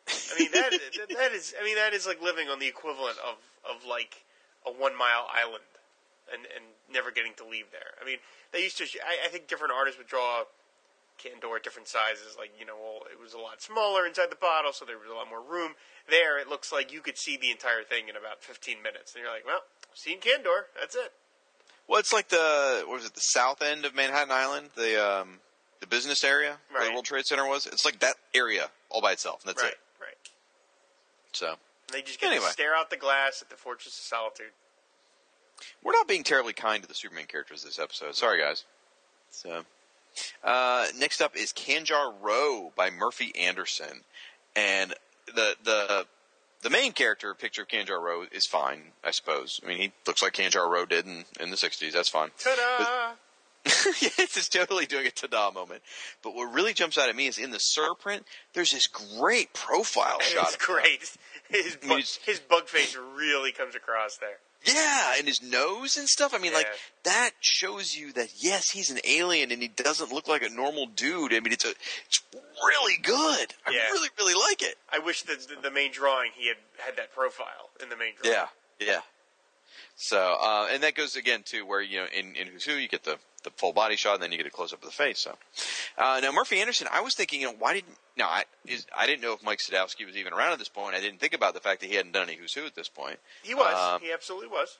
I 0.08 0.38
mean 0.38 0.52
that 0.52 0.70
that 1.16 1.32
is 1.32 1.54
I 1.60 1.64
mean 1.64 1.76
that 1.76 1.92
is 1.92 2.06
like 2.06 2.22
living 2.22 2.48
on 2.48 2.58
the 2.58 2.66
equivalent 2.66 3.16
of 3.18 3.36
of 3.68 3.86
like 3.86 4.24
a 4.66 4.70
one 4.70 4.96
mile 4.96 5.26
island 5.32 5.64
and 6.32 6.43
and 6.55 6.65
never 6.93 7.11
getting 7.11 7.35
to 7.35 7.44
leave 7.47 7.66
there. 7.73 7.94
I 8.01 8.05
mean 8.05 8.19
they 8.53 8.62
used 8.62 8.78
to 8.78 8.85
I, 9.05 9.27
I 9.27 9.28
think 9.28 9.48
different 9.48 9.73
artists 9.77 9.98
would 9.98 10.07
draw 10.09 10.44
Kandor 11.23 11.57
at 11.57 11.62
different 11.65 11.89
sizes. 11.89 12.36
Like 12.39 12.53
you 12.59 12.66
know, 12.66 12.77
well 12.77 13.03
it 13.11 13.19
was 13.20 13.32
a 13.35 13.39
lot 13.39 13.62
smaller 13.62 14.07
inside 14.07 14.31
the 14.31 14.36
bottle, 14.36 14.73
so 14.73 14.85
there 14.85 14.98
was 14.98 15.09
a 15.11 15.15
lot 15.15 15.28
more 15.28 15.40
room. 15.43 15.73
There 16.09 16.39
it 16.39 16.48
looks 16.48 16.70
like 16.73 16.93
you 16.93 17.01
could 17.01 17.19
see 17.19 17.36
the 17.36 17.51
entire 17.51 17.82
thing 17.82 18.09
in 18.09 18.16
about 18.16 18.43
15 18.43 18.82
minutes, 18.82 19.15
and 19.15 19.23
you're 19.23 19.32
like, 19.32 19.47
well, 19.47 19.61
seen 19.94 20.20
Kandor. 20.20 20.69
that's 20.78 20.94
it. 20.94 21.12
Well, 21.89 22.01
it's 22.01 22.12
like 22.12 22.28
the 22.28 22.82
what 22.86 22.97
was 22.97 23.07
it? 23.07 23.15
The 23.15 23.20
south 23.20 23.62
end 23.62 23.85
of 23.85 23.94
Manhattan 23.94 24.32
Island, 24.32 24.70
the 24.77 25.03
um, 25.23 25.39
the 25.81 25.86
business 25.86 26.24
area 26.24 26.59
where 26.70 26.85
the 26.85 26.93
World 26.93 27.05
Trade 27.05 27.24
Center 27.27 27.47
was. 27.47 27.66
It's 27.66 27.85
like 27.85 28.01
that 28.01 28.16
area 28.35 28.70
all 28.90 29.01
by 29.01 29.12
itself. 29.12 29.43
That's 29.44 29.62
right, 29.62 29.73
it. 29.73 29.78
right. 30.01 30.16
So 31.32 31.48
And 31.51 31.57
they 31.93 32.03
just 32.03 32.19
get 32.20 32.28
Anyway. 32.32 32.47
to 32.47 32.53
stare 32.53 32.74
out 32.74 32.90
the 32.90 32.97
glass 32.97 33.40
at 33.43 33.51
the 33.51 33.57
Fortress 33.57 33.97
of 33.98 34.05
Solitude. 34.05 34.51
We're 35.82 35.92
not 35.92 36.08
being 36.08 36.22
terribly 36.22 36.52
kind 36.52 36.82
to 36.82 36.88
the 36.88 36.94
Superman 36.94 37.26
characters 37.26 37.62
this 37.62 37.78
episode. 37.78 38.14
Sorry, 38.14 38.40
guys. 38.40 38.64
So 39.30 39.64
uh, 40.44 40.86
next 40.98 41.20
up 41.20 41.36
is 41.36 41.52
Kanjar 41.52 42.12
Ro 42.20 42.72
by 42.76 42.90
Murphy 42.90 43.32
Anderson, 43.38 44.04
and 44.54 44.94
the 45.26 45.56
the 45.62 46.06
the 46.62 46.70
main 46.70 46.92
character 46.92 47.32
picture 47.34 47.62
of 47.62 47.68
Kanjar 47.68 48.00
Ro 48.00 48.24
is 48.32 48.46
fine, 48.46 48.92
I 49.04 49.10
suppose. 49.10 49.60
I 49.62 49.68
mean, 49.68 49.78
he 49.78 49.92
looks 50.06 50.22
like 50.22 50.32
Kanjar 50.32 50.70
Ro 50.70 50.86
did 50.86 51.06
in, 51.06 51.24
in 51.40 51.50
the 51.50 51.56
'60s. 51.56 51.92
That's 51.92 52.08
fine. 52.08 52.30
Ta-da! 52.38 53.12
yes, 54.00 54.36
it's 54.36 54.48
totally 54.48 54.86
doing 54.86 55.06
a 55.06 55.10
ta-da 55.10 55.50
moment. 55.50 55.82
But 56.22 56.34
what 56.34 56.52
really 56.52 56.72
jumps 56.72 56.96
out 56.96 57.08
at 57.08 57.16
me 57.16 57.26
is 57.26 57.36
in 57.36 57.50
the 57.50 57.58
surprint, 57.58 58.22
there's 58.52 58.70
this 58.70 58.86
great 58.86 59.52
profile 59.54 60.20
shot. 60.20 60.54
It's 60.54 60.56
great. 60.56 61.16
His 61.48 61.78
I 61.82 61.86
mean, 61.86 61.98
bug, 61.98 62.05
his 62.24 62.40
bug 62.40 62.66
face 62.68 62.97
really 63.16 63.52
comes 63.52 63.74
across 63.74 64.16
there. 64.16 64.39
Yeah, 64.64 65.14
and 65.18 65.28
his 65.28 65.43
nose 65.43 65.97
and 65.97 66.09
stuff. 66.09 66.35
I 66.35 66.39
mean, 66.39 66.52
like 66.52 66.66
that 67.05 67.31
shows 67.40 67.97
you 67.97 68.12
that 68.14 68.31
yes, 68.43 68.70
he's 68.70 68.90
an 68.90 68.98
alien 69.06 69.52
and 69.52 69.62
he 69.62 69.68
doesn't 69.68 70.10
look 70.12 70.27
like 70.27 70.43
a 70.43 70.48
normal 70.48 70.86
dude. 70.86 71.32
I 71.32 71.40
mean, 71.40 71.52
it's 71.52 71.64
a 71.64 71.70
it's 72.06 72.23
really 72.64 72.98
good. 73.01 73.55
I 73.66 73.70
Yeah. 73.70 73.90
really 73.93 74.09
really 74.18 74.35
like 74.35 74.62
it. 74.62 74.77
I 74.93 74.98
wish 74.98 75.23
that 75.23 75.40
the, 75.48 75.56
the 75.62 75.70
main 75.70 75.93
drawing 75.93 76.32
he 76.36 76.48
had 76.48 76.56
had 76.78 76.97
that 76.97 77.14
profile 77.14 77.70
in 77.81 77.90
the 77.90 77.97
main 77.97 78.14
drawing. 78.20 78.36
Yeah, 78.81 78.86
yeah. 78.86 79.01
So, 79.94 80.36
uh, 80.40 80.68
and 80.70 80.82
that 80.82 80.94
goes 80.94 81.16
again 81.16 81.43
to 81.47 81.64
where 81.64 81.81
you 81.81 81.98
know 82.01 82.06
in 82.16 82.35
in 82.35 82.48
Who's 82.48 82.64
Who 82.64 82.73
you 82.73 82.89
get 82.89 83.05
the 83.05 83.18
the 83.47 83.51
full 83.56 83.73
body 83.73 83.97
shot 83.97 84.14
and 84.14 84.23
then 84.23 84.32
you 84.32 84.36
get 84.36 84.47
a 84.47 84.51
close 84.51 84.73
up 84.73 84.82
of 84.82 84.85
the 84.85 84.94
face. 84.94 85.20
So, 85.20 85.36
uh, 85.97 86.20
now 86.23 86.32
Murphy 86.32 86.60
Anderson, 86.60 86.89
I 86.93 87.01
was 87.01 87.14
thinking, 87.14 87.40
you 87.40 87.47
know, 87.47 87.55
why 87.59 87.73
didn't 87.74 87.97
now 88.16 88.27
I 88.27 88.44
is, 88.66 88.86
I 88.97 89.06
didn't 89.06 89.23
know 89.23 89.32
if 89.32 89.43
Mike 89.43 89.60
Sekowsky 89.60 90.05
was 90.05 90.16
even 90.16 90.32
around 90.32 90.52
at 90.52 90.59
this 90.59 90.68
point. 90.68 90.94
I 90.94 91.01
didn't 91.01 91.20
think 91.20 91.32
about 91.32 91.55
the 91.55 91.60
fact 91.60 91.81
that 91.81 91.86
he 91.89 91.94
hadn't 91.94 92.12
done 92.12 92.28
any 92.28 92.36
Who's 92.36 92.52
Who 92.52 92.66
at 92.66 92.74
this 92.74 92.89
point. 92.89 93.18
He 93.43 93.55
was. 93.55 93.94
Um, 93.94 94.01
he 94.02 94.12
absolutely 94.12 94.48
was. 94.48 94.78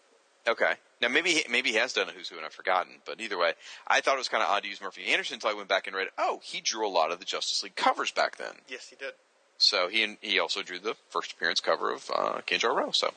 Okay. 0.49 0.75
Now 1.01 1.09
maybe 1.09 1.31
he, 1.31 1.45
maybe 1.51 1.71
he 1.71 1.77
has 1.77 1.93
done 1.93 2.09
a 2.09 2.13
Who's 2.13 2.29
Who 2.29 2.37
and 2.37 2.45
I've 2.45 2.53
forgotten, 2.53 2.95
but 3.05 3.21
either 3.21 3.39
way, 3.39 3.55
I 3.87 4.01
thought 4.01 4.15
it 4.15 4.19
was 4.19 4.29
kind 4.29 4.43
of 4.43 4.49
odd 4.49 4.63
to 4.63 4.69
use 4.69 4.81
Murphy 4.81 5.07
Anderson 5.07 5.35
until 5.35 5.51
I 5.51 5.55
went 5.55 5.69
back 5.69 5.87
and 5.87 5.97
read. 5.97 6.09
Oh, 6.19 6.41
he 6.43 6.61
drew 6.61 6.87
a 6.87 6.91
lot 6.91 7.11
of 7.11 7.19
the 7.19 7.25
Justice 7.25 7.63
League 7.63 7.77
covers 7.77 8.11
back 8.11 8.37
then. 8.37 8.53
Yes, 8.69 8.89
he 8.89 8.97
did. 8.97 9.13
So 9.59 9.89
he 9.89 10.17
he 10.21 10.39
also 10.39 10.63
drew 10.63 10.79
the 10.79 10.95
first 11.09 11.33
appearance 11.33 11.61
cover 11.61 11.93
of 11.93 12.11
uh, 12.15 12.41
Kanjar 12.47 12.75
Ro. 12.75 12.91
So, 12.93 13.13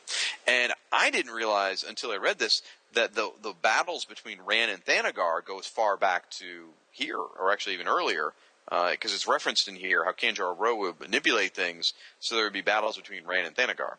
and 0.47 0.73
I 0.91 1.09
didn't 1.11 1.33
realize 1.33 1.83
until 1.83 2.11
I 2.11 2.17
read 2.17 2.39
this 2.39 2.61
that 2.93 3.13
the 3.15 3.31
the 3.41 3.53
battles 3.61 4.05
between 4.05 4.39
Rann 4.45 4.69
and 4.69 4.83
Thanagar 4.83 5.45
go 5.45 5.59
as 5.59 5.67
far 5.67 5.97
back 5.97 6.29
to 6.31 6.69
here, 6.91 7.17
or 7.17 7.51
actually 7.51 7.73
even 7.73 7.87
earlier, 7.87 8.33
because 8.69 9.13
it's 9.13 9.27
referenced 9.27 9.67
in 9.67 9.75
here 9.75 10.05
how 10.05 10.11
Kanjar 10.11 10.57
Ro 10.57 10.75
would 10.75 10.99
manipulate 10.99 11.53
things, 11.53 11.93
so 12.19 12.35
there 12.35 12.45
would 12.45 12.53
be 12.53 12.61
battles 12.61 12.97
between 12.97 13.25
Rann 13.25 13.45
and 13.45 13.55
Thanagar. 13.55 13.95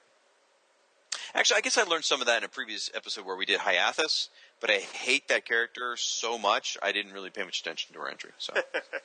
Actually, 1.35 1.59
I 1.59 1.61
guess 1.61 1.79
I 1.79 1.83
learned 1.83 2.05
some 2.05 2.21
of 2.21 2.27
that 2.27 2.39
in 2.39 2.45
a 2.45 2.49
previous 2.49 2.91
episode 2.95 3.25
where 3.25 3.37
we 3.37 3.47
did 3.47 3.61
Hyathis, 3.61 4.29
but 4.61 4.71
I 4.71 4.79
hate 4.79 5.29
that 5.29 5.45
character 5.45 5.97
so 5.97 6.39
much 6.39 6.77
I 6.83 6.93
didn't 6.93 7.13
really 7.13 7.31
pay 7.31 7.45
much 7.45 7.61
attention 7.61 7.95
to 7.95 8.01
her 8.01 8.09
entry. 8.09 8.31
So, 8.39 8.53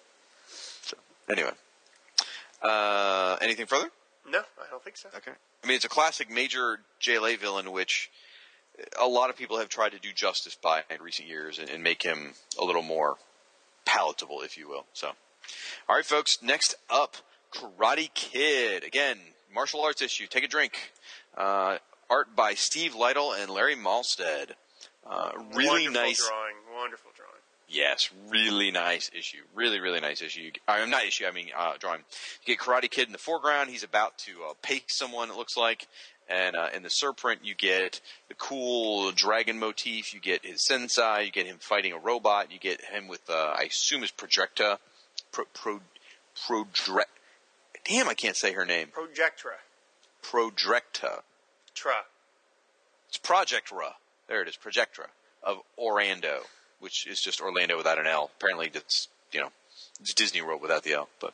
so 0.82 0.98
anyway, 1.30 1.52
uh, 2.62 3.38
anything 3.42 3.68
further? 3.68 3.92
No, 4.30 4.40
I 4.40 4.70
don't 4.72 4.84
think 4.84 4.98
so. 4.98 5.10
Okay. 5.16 5.32
I 5.64 5.68
mean, 5.68 5.76
it's 5.76 5.86
a 5.86 5.90
classic 5.90 6.32
major 6.32 6.80
JLA 7.02 7.38
villain, 7.38 7.72
which 7.72 8.10
a 9.00 9.08
lot 9.08 9.30
of 9.30 9.38
people 9.38 9.58
have 9.58 9.70
tried 9.70 9.92
to 9.94 10.00
do 10.00 10.12
justice 10.14 10.56
by 10.56 10.84
in 10.90 11.02
recent 11.02 11.28
years 11.28 11.60
and, 11.60 11.70
and 11.70 11.84
make 11.84 12.04
him 12.04 12.34
a 12.60 12.66
little 12.66 12.82
more 12.82 13.16
palatable, 13.86 14.42
if 14.42 14.58
you 14.58 14.68
will. 14.68 14.86
So, 14.94 15.08
all 15.88 15.96
right, 15.96 16.06
folks. 16.06 16.38
Next 16.42 16.76
up, 16.90 17.16
Karate 17.54 18.14
Kid. 18.14 18.84
Again, 18.84 19.18
martial 19.54 19.82
arts 19.82 20.02
issue. 20.02 20.28
Take 20.28 20.44
a 20.44 20.48
drink. 20.48 20.74
Uh, 21.38 21.78
art 22.10 22.36
by 22.36 22.54
Steve 22.54 22.94
Lightle 22.94 23.34
and 23.40 23.50
Larry 23.50 23.76
Mahlstedt. 23.76 24.52
Uh, 25.08 25.32
really 25.54 25.88
Wonderful 25.88 25.94
nice. 25.94 26.28
drawing. 26.28 26.56
Wonderful 26.76 27.12
drawing. 27.16 27.32
Yes, 27.68 28.10
really 28.30 28.72
nice 28.72 29.10
issue. 29.18 29.42
Really, 29.56 29.80
really 29.80 30.00
nice 30.00 30.22
issue. 30.22 30.52
I'm 30.68 30.90
not 30.90 31.04
issue. 31.04 31.26
I 31.26 31.32
mean 31.32 31.48
uh, 31.58 31.74
drawing. 31.80 32.02
You 32.46 32.56
get 32.56 32.60
Karate 32.60 32.90
Kid 32.90 33.08
in 33.08 33.12
the 33.12 33.18
foreground. 33.18 33.70
He's 33.70 33.84
about 33.84 34.18
to 34.20 34.32
uh, 34.50 34.54
pake 34.62 34.86
someone. 34.88 35.30
It 35.30 35.36
looks 35.36 35.58
like. 35.58 35.88
And 36.28 36.56
uh, 36.56 36.70
in 36.76 36.82
the 36.82 36.90
surprint, 36.90 37.38
you 37.44 37.54
get 37.54 38.02
the 38.30 38.34
cool 38.34 39.12
dragon 39.12 39.60
motif. 39.60 40.14
You 40.14 40.20
get 40.20 40.46
his 40.46 40.66
sensei. 40.66 41.24
You 41.26 41.32
get 41.32 41.46
him 41.46 41.58
fighting 41.60 41.94
a 41.94 42.00
robot. 42.00 42.52
You 42.52 42.60
get 42.60 42.82
him 42.84 43.08
with, 43.08 43.30
uh, 43.30 43.54
I 43.56 43.64
assume, 43.70 44.02
his 44.02 44.12
projecta. 44.12 44.80
Pro, 45.32 45.46
pro, 45.54 45.82
prodre- 46.36 47.04
Damn, 47.88 48.10
I 48.10 48.16
can't 48.16 48.36
say 48.36 48.54
her 48.54 48.66
name. 48.66 48.88
Projectra. 48.88 49.58
Projecta. 50.24 51.22
Tra. 51.76 51.94
It's 53.10 53.20
Projectra. 53.20 53.94
There 54.28 54.42
it 54.42 54.48
is, 54.48 54.58
Projectra 54.58 55.08
of 55.44 55.60
Orando, 55.78 56.40
which 56.80 57.06
is 57.06 57.22
just 57.22 57.40
Orlando 57.40 57.78
without 57.78 58.00
an 58.00 58.08
L. 58.08 58.32
Apparently, 58.38 58.72
it's 58.74 59.08
you 59.32 59.40
know 59.42 59.50
it's 60.00 60.14
Disney 60.14 60.42
World 60.42 60.62
without 60.62 60.84
the 60.84 60.94
L. 60.94 61.10
But 61.20 61.34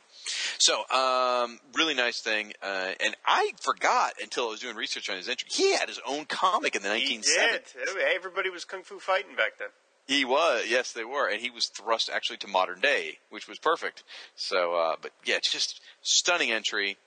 so 0.58 0.84
um, 0.90 1.60
really 1.76 1.94
nice 1.94 2.22
thing. 2.22 2.54
Uh, 2.62 2.92
and 3.04 3.16
I 3.26 3.52
forgot 3.60 4.14
until 4.22 4.48
I 4.48 4.52
was 4.52 4.60
doing 4.60 4.76
research 4.76 5.10
on 5.10 5.18
his 5.18 5.28
entry. 5.28 5.48
He 5.52 5.74
had 5.76 5.90
his 5.90 6.00
own 6.08 6.26
comic 6.26 6.76
in 6.76 6.84
the 6.84 6.96
He 6.96 7.18
1970s. 7.18 7.76
Everybody 8.16 8.50
was 8.50 8.66
kung 8.66 8.84
fu 8.84 9.00
fighting 9.00 9.36
back 9.36 9.58
then. 9.60 9.70
He 10.08 10.26
was, 10.26 10.66
yes, 10.68 10.92
they 10.92 11.06
were, 11.06 11.30
and 11.30 11.42
he 11.42 11.50
was 11.50 11.68
thrust 11.68 12.10
actually 12.12 12.38
to 12.38 12.48
modern 12.48 12.80
day, 12.82 13.20
which 13.30 13.48
was 13.48 13.60
perfect. 13.60 14.04
So, 14.36 14.76
uh, 14.76 14.96
but 15.02 15.12
yeah, 15.24 15.36
it's 15.36 15.52
just 15.52 15.80
stunning 16.02 16.52
entry. 16.52 16.98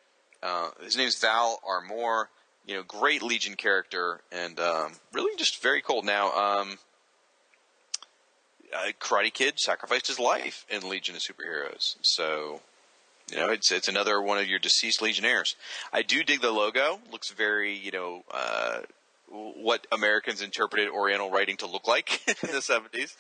Uh, 0.43 0.71
his 0.83 0.97
name's 0.97 1.19
Val 1.19 1.61
Armorr. 1.69 2.27
You 2.67 2.77
know, 2.77 2.83
great 2.83 3.23
Legion 3.23 3.57
character, 3.57 4.23
and 4.33 4.59
um, 4.59 4.93
really 5.13 5.37
just 5.37 5.63
very 5.63 5.83
cool. 5.83 6.01
Now, 6.03 6.33
um, 6.33 6.79
uh, 8.75 8.93
Karate 9.01 9.33
Kid 9.33 9.59
sacrificed 9.59 10.07
his 10.09 10.19
life 10.19 10.67
in 10.69 10.89
Legion 10.89 11.15
of 11.15 11.23
Superheroes, 11.23 11.97
so 12.03 12.61
You 13.31 13.39
know, 13.39 13.51
it's 13.51 13.73
it's 13.73 13.89
another 13.89 14.21
one 14.21 14.39
of 14.39 14.47
your 14.47 14.59
deceased 14.59 15.01
Legionnaires. 15.01 15.57
I 15.93 16.03
do 16.03 16.23
dig 16.23 16.41
the 16.43 16.51
logo. 16.51 17.01
Looks 17.11 17.31
very, 17.31 17.75
you 17.75 17.91
know, 17.91 18.23
uh, 18.31 18.81
what 19.29 19.87
Americans 19.91 20.43
interpreted 20.43 20.89
Oriental 20.89 21.31
writing 21.31 21.57
to 21.59 21.67
look 21.67 21.89
like 21.89 22.21
in 22.43 22.53
the 22.53 22.61
seventies. 22.61 23.17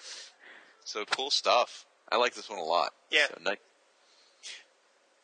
So 0.85 1.05
cool 1.07 1.31
stuff. 1.31 1.87
I 2.13 2.17
like 2.17 2.35
this 2.35 2.51
one 2.51 2.59
a 2.59 2.63
lot. 2.65 2.93
Yeah. 3.11 3.27
So, 3.29 3.39
nice. 3.43 3.57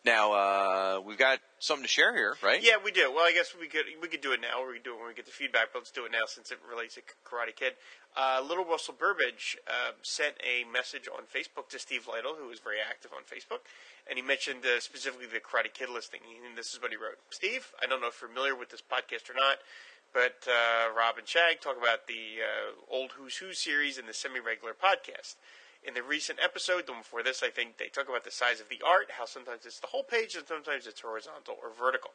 Now 0.04 0.32
uh, 0.32 1.00
we've 1.04 1.18
got 1.18 1.40
something 1.58 1.84
to 1.84 1.88
share 1.88 2.16
here, 2.16 2.34
right? 2.42 2.62
Yeah, 2.62 2.76
we 2.82 2.90
do. 2.90 3.12
Well, 3.12 3.26
I 3.26 3.32
guess 3.32 3.52
we 3.58 3.68
could 3.68 3.84
we 4.00 4.08
could 4.08 4.22
do 4.22 4.32
it 4.32 4.40
now, 4.40 4.62
or 4.62 4.68
we 4.68 4.74
could 4.74 4.84
do 4.84 4.94
it 4.94 4.98
when 4.98 5.08
we 5.08 5.14
get 5.14 5.26
the 5.26 5.30
feedback. 5.30 5.72
But 5.72 5.80
let's 5.80 5.90
do 5.90 6.06
it 6.06 6.12
now 6.12 6.24
since 6.26 6.50
it 6.50 6.58
relates 6.68 6.94
to 6.94 7.02
Karate 7.24 7.54
Kid. 7.54 7.74
Uh, 8.16 8.40
Little 8.40 8.64
Russell 8.64 8.94
Burbage 8.98 9.58
uh, 9.68 9.92
sent 10.02 10.34
a 10.40 10.64
message 10.72 11.06
on 11.06 11.24
Facebook 11.28 11.68
to 11.68 11.78
Steve 11.78 12.08
Lightle, 12.08 12.34
who 12.40 12.50
is 12.50 12.58
very 12.58 12.80
active 12.80 13.12
on 13.12 13.22
Facebook, 13.22 13.68
and 14.08 14.18
he 14.18 14.24
mentioned 14.24 14.64
uh, 14.64 14.80
specifically 14.80 15.26
the 15.26 15.38
Karate 15.38 15.72
Kid 15.72 15.90
listing. 15.90 16.20
And 16.48 16.56
this 16.56 16.72
is 16.72 16.80
what 16.80 16.90
he 16.90 16.96
wrote: 16.96 17.20
Steve, 17.28 17.68
I 17.82 17.86
don't 17.86 18.00
know 18.00 18.08
if 18.08 18.16
you're 18.20 18.30
familiar 18.30 18.56
with 18.56 18.70
this 18.70 18.82
podcast 18.82 19.28
or 19.28 19.36
not, 19.36 19.60
but 20.16 20.48
uh, 20.48 20.96
Rob 20.96 21.18
and 21.18 21.28
Shag 21.28 21.60
talk 21.60 21.76
about 21.76 22.08
the 22.08 22.40
uh, 22.40 22.72
old 22.88 23.12
Who's 23.20 23.36
Who 23.36 23.52
series 23.52 23.98
in 23.98 24.06
the 24.06 24.14
semi-regular 24.14 24.72
podcast. 24.72 25.36
In 25.82 25.94
the 25.94 26.02
recent 26.02 26.38
episode, 26.42 26.86
the 26.86 26.92
one 26.92 27.00
before 27.00 27.22
this, 27.22 27.42
I 27.42 27.48
think 27.48 27.78
they 27.78 27.88
talk 27.88 28.08
about 28.08 28.24
the 28.24 28.30
size 28.30 28.60
of 28.60 28.68
the 28.68 28.82
art, 28.84 29.16
how 29.16 29.24
sometimes 29.24 29.64
it's 29.64 29.80
the 29.80 29.88
whole 29.88 30.04
page 30.04 30.36
and 30.36 30.46
sometimes 30.46 30.86
it's 30.86 31.00
horizontal 31.00 31.56
or 31.62 31.72
vertical. 31.72 32.12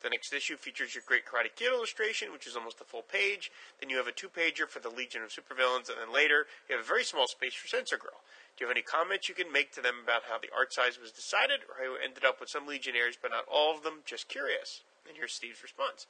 The 0.00 0.08
next 0.08 0.32
issue 0.32 0.56
features 0.56 0.94
your 0.94 1.04
Great 1.04 1.26
Karate 1.26 1.54
Kid 1.54 1.74
illustration, 1.74 2.32
which 2.32 2.46
is 2.46 2.56
almost 2.56 2.80
a 2.80 2.84
full 2.84 3.02
page. 3.02 3.50
Then 3.80 3.90
you 3.90 3.98
have 3.98 4.06
a 4.06 4.12
two-pager 4.12 4.66
for 4.66 4.80
the 4.80 4.88
Legion 4.88 5.22
of 5.22 5.28
Supervillains, 5.28 5.90
and 5.90 5.98
then 6.00 6.14
later 6.14 6.46
you 6.68 6.76
have 6.76 6.84
a 6.84 6.88
very 6.88 7.04
small 7.04 7.26
space 7.26 7.52
for 7.52 7.68
Sensor 7.68 7.98
Girl. 7.98 8.24
Do 8.56 8.64
you 8.64 8.68
have 8.68 8.76
any 8.76 8.82
comments 8.82 9.28
you 9.28 9.34
can 9.34 9.52
make 9.52 9.72
to 9.72 9.82
them 9.82 9.96
about 10.02 10.22
how 10.30 10.38
the 10.38 10.48
art 10.56 10.72
size 10.72 10.98
was 10.98 11.12
decided, 11.12 11.60
or 11.68 11.76
how 11.76 11.92
you 11.92 11.98
ended 12.02 12.24
up 12.24 12.40
with 12.40 12.48
some 12.48 12.66
Legionnaires 12.66 13.18
but 13.20 13.30
not 13.30 13.44
all 13.50 13.76
of 13.76 13.82
them? 13.82 14.00
Just 14.06 14.28
curious. 14.28 14.82
And 15.06 15.18
here's 15.18 15.34
Steve's 15.34 15.62
response. 15.62 16.06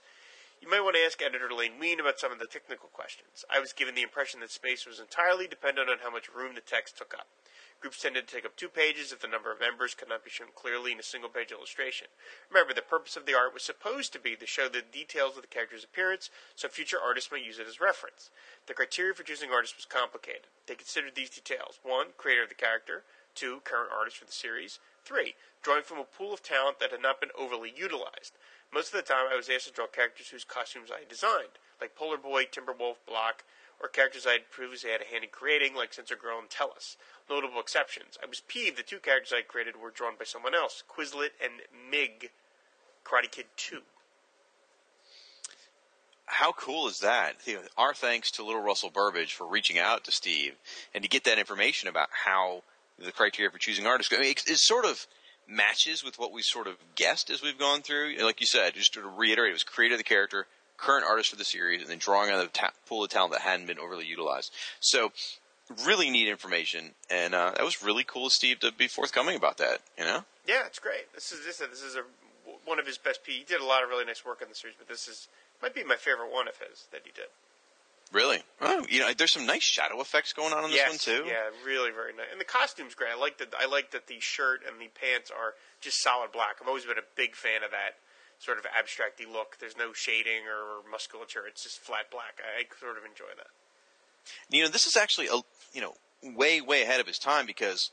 You 0.61 0.69
might 0.69 0.85
want 0.85 0.95
to 0.97 1.01
ask 1.01 1.23
editor 1.23 1.49
Len 1.49 1.81
Wein 1.81 2.01
about 2.01 2.21
some 2.21 2.33
of 2.33 2.39
the 2.39 2.45
technical 2.45 2.91
questions. 2.91 3.47
I 3.49 3.61
was 3.61 3.73
given 3.73 3.95
the 3.95 4.03
impression 4.03 4.41
that 4.41 4.51
space 4.51 4.85
was 4.85 5.01
entirely 5.01 5.49
dependent 5.49 5.89
on 5.89 6.05
how 6.05 6.11
much 6.11 6.29
room 6.29 6.55
the 6.55 6.61
text 6.61 6.99
took 6.99 7.15
up. 7.15 7.29
Groups 7.81 8.03
tended 8.03 8.29
to 8.29 8.35
take 8.35 8.45
up 8.45 8.57
two 8.57 8.69
pages 8.69 9.11
if 9.11 9.21
the 9.21 9.27
number 9.27 9.51
of 9.51 9.59
members 9.59 9.95
could 9.95 10.11
not 10.11 10.23
be 10.23 10.29
shown 10.29 10.49
clearly 10.55 10.93
in 10.93 11.01
a 11.01 11.03
single 11.03 11.31
page 11.31 11.51
illustration. 11.51 12.09
Remember, 12.51 12.75
the 12.75 12.83
purpose 12.83 13.17
of 13.17 13.25
the 13.25 13.33
art 13.33 13.55
was 13.55 13.63
supposed 13.63 14.13
to 14.13 14.21
be 14.21 14.37
to 14.37 14.45
show 14.45 14.69
the 14.69 14.83
details 14.83 15.37
of 15.37 15.41
the 15.41 15.49
character's 15.49 15.83
appearance 15.83 16.29
so 16.55 16.69
future 16.69 17.01
artists 17.01 17.33
might 17.33 17.43
use 17.45 17.59
it 17.59 17.67
as 17.67 17.81
reference. 17.81 18.29
The 18.67 18.75
criteria 18.75 19.15
for 19.15 19.23
choosing 19.23 19.51
artists 19.51 19.77
was 19.77 19.87
complicated. 19.87 20.53
They 20.67 20.75
considered 20.75 21.15
these 21.17 21.31
details 21.31 21.81
1. 21.85 22.09
Creator 22.19 22.43
of 22.43 22.49
the 22.51 22.55
character, 22.55 23.05
2. 23.35 23.61
Current 23.65 23.93
artist 23.97 24.19
for 24.19 24.27
the 24.27 24.33
series, 24.33 24.79
3. 25.07 25.35
Drawing 25.63 25.85
from 25.85 25.99
a 25.99 26.05
pool 26.05 26.35
of 26.35 26.43
talent 26.43 26.81
that 26.81 26.91
had 26.91 27.01
not 27.01 27.19
been 27.19 27.33
overly 27.39 27.73
utilized. 27.75 28.37
Most 28.73 28.95
of 28.95 28.99
the 28.99 29.03
time, 29.03 29.27
I 29.31 29.37
was 29.37 29.49
asked 29.49 29.67
to 29.67 29.73
draw 29.73 29.87
characters 29.87 30.29
whose 30.29 30.45
costumes 30.45 30.91
I 30.93 31.09
designed, 31.09 31.59
like 31.81 31.97
Polar 31.97 32.17
Boy, 32.17 32.45
Timberwolf, 32.45 32.97
Block, 33.07 33.45
or 33.81 33.89
characters 33.89 34.27
I 34.27 34.33
had 34.33 34.51
previously 34.51 34.91
had 34.91 35.01
a 35.01 35.05
hand 35.05 35.25
in 35.25 35.31
creating, 35.31 35.75
like 35.75 35.93
Sensor 35.93 36.17
Girl 36.17 36.39
and 36.39 36.49
Tellus. 36.49 36.97
Notable 37.29 37.61
exceptions. 37.61 38.19
I 38.23 38.27
was 38.27 38.41
peeved 38.41 38.77
the 38.77 38.83
two 38.83 38.99
characters 38.99 39.33
I 39.33 39.43
created 39.43 39.77
were 39.77 39.91
drawn 39.91 40.15
by 40.19 40.25
someone 40.25 40.55
else, 40.55 40.85
Quislet 40.87 41.33
and 41.43 41.55
Mig, 41.91 42.31
Karate 43.05 43.31
Kid 43.31 43.47
2. 43.57 43.81
How 46.27 46.53
cool 46.53 46.87
is 46.87 47.01
that? 47.01 47.37
Our 47.77 47.93
thanks 47.93 48.31
to 48.33 48.45
Little 48.45 48.63
Russell 48.63 48.91
Burbage 48.91 49.35
for 49.35 49.49
reaching 49.49 49.79
out 49.79 50.05
to 50.05 50.13
Steve 50.13 50.55
and 50.95 51.03
to 51.03 51.09
get 51.09 51.25
that 51.25 51.41
information 51.41 51.89
about 51.89 52.09
how 52.25 52.63
the 52.99 53.11
criteria 53.11 53.51
for 53.51 53.59
choosing 53.59 53.87
artists. 53.87 54.13
I 54.13 54.21
mean, 54.21 54.31
it, 54.31 54.45
it's 54.47 54.63
sort 54.63 54.85
of 54.85 55.07
matches 55.51 56.05
with 56.05 56.19
what 56.19 56.33
we 56.33 56.43
sort 56.43 56.67
of 56.67 56.77
guessed 56.95 57.31
as 57.31 57.43
we've 57.43 57.59
gone 57.59 57.83
through. 57.83 58.17
Like 58.21 58.41
you 58.41 58.47
said, 58.47 58.75
just 58.75 58.95
to 58.95 59.03
reiterate, 59.03 59.51
it 59.51 59.55
was 59.55 59.65
creator 59.65 59.95
of 59.95 59.99
the 59.99 60.05
character, 60.05 60.47
current 60.77 61.05
artist 61.09 61.31
for 61.31 61.37
the 61.37 61.45
series, 61.45 61.81
and 61.81 61.91
then 61.91 61.99
drawing 61.99 62.31
out 62.31 62.41
of 62.41 62.53
the 62.53 62.59
ta- 62.59 62.73
pool 62.87 63.05
of 63.05 63.11
talent 63.11 63.33
that 63.33 63.43
hadn't 63.43 63.67
been 63.67 63.79
overly 63.79 64.07
utilized. 64.07 64.53
So, 64.81 65.13
really 65.85 66.11
neat 66.11 66.29
information, 66.29 66.93
and 67.11 67.35
uh, 67.35 67.53
that 67.57 67.65
was 67.65 67.83
really 67.83 68.05
cool 68.05 68.31
Steve 68.31 68.61
to 68.61 68.73
be 68.73 68.89
forthcoming 68.89 69.37
about 69.37 69.59
that. 69.59 69.81
You 69.99 70.05
know? 70.05 70.25
Yeah, 70.47 70.67
it's 70.67 70.79
great. 70.79 71.13
This 71.15 71.33
is 71.33 71.45
this, 71.45 71.59
this 71.59 71.83
is 71.83 71.97
a 71.97 72.03
one 72.65 72.79
of 72.79 72.87
his 72.87 72.99
best. 72.99 73.21
He 73.27 73.45
did 73.47 73.61
a 73.61 73.65
lot 73.65 73.83
of 73.83 73.89
really 73.89 74.05
nice 74.05 74.25
work 74.25 74.41
on 74.43 74.49
the 74.49 74.55
series, 74.55 74.77
but 74.79 74.89
this 74.89 75.09
is 75.09 75.29
might 75.63 75.75
be 75.75 75.85
my 75.85 75.97
favorite 75.97 76.33
one 76.33 76.49
of 76.49 76.57
his 76.57 76.87
that 76.93 77.03
he 77.05 77.13
did. 77.13 77.27
Really? 78.13 78.43
Oh, 78.61 78.85
you 78.89 78.99
know, 78.99 79.13
there's 79.17 79.33
some 79.33 79.47
nice 79.47 79.63
shadow 79.63 80.01
effects 80.01 80.33
going 80.33 80.53
on 80.53 80.65
in 80.65 80.71
this 80.71 80.81
yes, 80.81 80.89
one 80.89 80.99
too. 80.99 81.25
Yeah, 81.29 81.51
really 81.65 81.93
very 81.93 82.13
nice. 82.13 82.27
And 82.33 82.41
the 82.41 82.45
costume's 82.45 82.95
great. 82.95 83.13
I 83.13 83.17
like 83.17 83.39
that. 83.39 83.55
I 83.59 83.67
like 83.67 83.93
that 83.93 84.09
the 84.09 84.19
shirt 84.19 84.63
and 84.67 84.81
the 84.81 84.89
pants 84.89 85.31
are 85.31 85.55
just 85.81 86.03
solid 86.03 86.33
black. 86.33 86.57
I've 86.61 86.67
always 86.67 86.85
been 86.85 86.99
a 86.99 87.07
big 87.15 87.37
fan 87.37 87.63
of 87.63 87.71
that 87.71 87.99
sort 88.41 88.59
of 88.59 88.65
abstracty 88.65 89.31
look. 89.31 89.59
There's 89.61 89.77
no 89.77 89.93
shading 89.93 90.49
or 90.49 90.91
musculature. 90.91 91.47
It's 91.47 91.63
just 91.63 91.79
flat 91.79 92.11
black. 92.11 92.41
I, 92.41 92.63
I 92.63 92.81
sort 92.81 92.99
of 92.99 93.05
enjoy 93.05 93.31
that. 93.37 93.47
You 94.51 94.65
know, 94.65 94.71
this 94.71 94.87
is 94.87 94.97
actually 94.97 95.29
a 95.29 95.41
you 95.73 95.81
know 95.81 95.95
way 96.23 96.61
way 96.61 96.83
ahead 96.83 96.99
of 96.99 97.07
his 97.07 97.19
time 97.19 97.47
because 97.47 97.91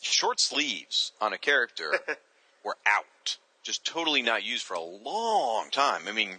short 0.00 0.40
sleeves 0.40 1.12
on 1.20 1.34
a 1.34 1.38
character 1.38 1.98
were 2.64 2.76
out, 2.86 3.36
just 3.62 3.84
totally 3.84 4.22
not 4.22 4.42
used 4.42 4.64
for 4.64 4.74
a 4.74 4.80
long 4.80 5.68
time. 5.70 6.02
I 6.08 6.12
mean, 6.12 6.30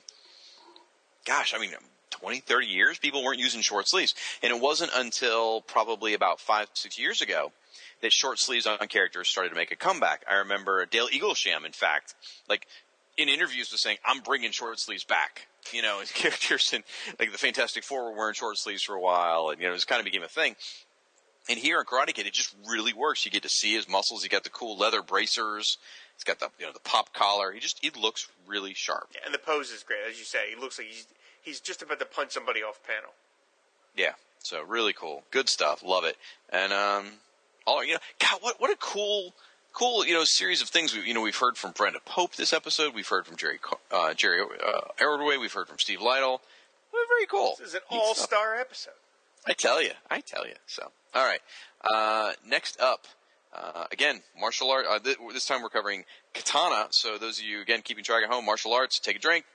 gosh, 1.26 1.53
I 1.53 1.60
mean 1.60 1.72
20, 2.19 2.39
30 2.39 2.67
years, 2.67 2.97
people 2.97 3.23
weren't 3.23 3.39
using 3.39 3.61
short 3.61 3.87
sleeves. 3.87 4.13
And 4.41 4.51
it 4.53 4.61
wasn't 4.61 4.91
until 4.95 5.61
probably 5.61 6.13
about 6.13 6.39
five, 6.39 6.67
six 6.73 6.97
years 6.97 7.21
ago 7.21 7.51
that 8.01 8.13
short 8.13 8.39
sleeves 8.39 8.65
on 8.65 8.77
characters 8.87 9.27
started 9.27 9.49
to 9.49 9.55
make 9.55 9.71
a 9.71 9.75
comeback. 9.75 10.23
I 10.29 10.35
remember 10.35 10.85
Dale 10.85 11.07
Eaglesham, 11.07 11.65
in 11.65 11.71
fact, 11.71 12.15
like 12.49 12.67
in 13.17 13.29
interviews 13.29 13.71
was 13.71 13.81
saying, 13.81 13.97
I'm 14.05 14.21
bringing 14.21 14.51
short 14.51 14.79
sleeves 14.79 15.03
back. 15.03 15.47
You 15.71 15.81
know, 15.81 15.99
his 15.99 16.11
characters 16.13 16.71
in 16.73 16.83
like 17.19 17.31
the 17.31 17.37
Fantastic 17.37 17.83
Four 17.83 18.11
were 18.11 18.17
wearing 18.17 18.33
short 18.33 18.57
sleeves 18.57 18.83
for 18.83 18.95
a 18.95 19.01
while 19.01 19.49
and, 19.49 19.61
you 19.61 19.67
know, 19.67 19.73
it 19.73 19.87
kind 19.87 19.99
of 19.99 20.05
became 20.05 20.23
a 20.23 20.27
thing. 20.27 20.55
And 21.47 21.59
here 21.59 21.79
in 21.79 21.85
Karate 21.85 22.13
Kid, 22.13 22.25
it 22.25 22.33
just 22.33 22.55
really 22.67 22.93
works. 22.93 23.23
You 23.23 23.31
get 23.31 23.43
to 23.43 23.49
see 23.49 23.75
his 23.75 23.87
muscles. 23.87 24.23
He 24.23 24.29
got 24.29 24.43
the 24.43 24.49
cool 24.49 24.77
leather 24.77 25.03
bracers. 25.03 25.77
He's 26.15 26.23
got 26.23 26.39
the 26.39 26.49
you 26.59 26.65
know 26.65 26.71
the 26.71 26.79
pop 26.79 27.13
collar. 27.13 27.51
He 27.51 27.59
just 27.59 27.79
he 27.81 27.91
looks 27.91 28.27
really 28.47 28.73
sharp. 28.73 29.09
Yeah, 29.13 29.21
and 29.25 29.33
the 29.33 29.39
pose 29.39 29.69
is 29.69 29.83
great, 29.83 29.99
as 30.09 30.17
you 30.17 30.25
say. 30.25 30.49
He 30.49 30.59
looks 30.59 30.79
like 30.79 30.87
he's 30.87 31.05
he's 31.45 31.59
just 31.59 31.81
about 31.81 31.99
to 31.99 32.05
punch 32.05 32.31
somebody 32.31 32.61
off 32.61 32.81
panel. 32.85 33.11
Yeah, 33.95 34.13
so 34.39 34.61
really 34.63 34.91
cool, 34.91 35.23
good 35.31 35.47
stuff. 35.47 35.84
Love 35.84 36.03
it. 36.03 36.17
And 36.49 36.73
um, 36.73 37.05
all 37.65 37.84
you 37.85 37.93
know, 37.93 37.99
God, 38.19 38.39
what 38.41 38.59
what 38.59 38.72
a 38.72 38.76
cool 38.77 39.34
cool 39.73 40.05
you 40.05 40.13
know 40.13 40.23
series 40.23 40.61
of 40.61 40.67
things. 40.67 40.93
We 40.93 41.01
you 41.03 41.13
know 41.13 41.22
we've 41.22 41.35
heard 41.35 41.57
from 41.57 41.72
Brenda 41.72 41.99
Pope 42.05 42.35
this 42.35 42.51
episode. 42.51 42.93
We've 42.93 43.07
heard 43.07 43.26
from 43.26 43.38
Jerry 43.38 43.59
uh, 43.91 44.13
Jerry 44.13 44.41
uh. 44.41 44.81
We've 45.39 45.53
heard 45.53 45.67
from 45.67 45.80
Steve 45.80 45.99
Lightle. 45.99 46.39
Very 46.91 47.26
cool. 47.27 47.55
This 47.59 47.69
is 47.69 47.76
an 47.76 47.81
all 47.89 48.15
star 48.15 48.55
episode. 48.55 48.93
I 49.47 49.53
tell 49.53 49.81
you, 49.81 49.91
I 50.09 50.22
tell 50.22 50.47
you. 50.47 50.55
So, 50.65 50.91
all 51.13 51.26
right. 51.26 51.41
Uh, 51.84 52.34
next 52.47 52.80
up, 52.80 53.05
uh, 53.56 53.86
again, 53.91 54.22
martial 54.40 54.72
art. 54.72 54.86
Uh, 54.90 54.99
th- 54.99 55.18
this 55.34 55.45
time 55.45 55.61
we're 55.61 55.69
covering 55.69 56.06
katana. 56.34 56.88
So 56.91 57.18
those 57.18 57.40
of 57.40 57.45
you 57.45 57.61
again 57.61 57.82
keeping 57.82 58.03
track 58.03 58.23
at 58.23 58.30
home, 58.30 58.45
martial 58.45 58.73
arts. 58.73 58.99
Take 58.99 59.18
a 59.18 59.19
drink. 59.19 59.45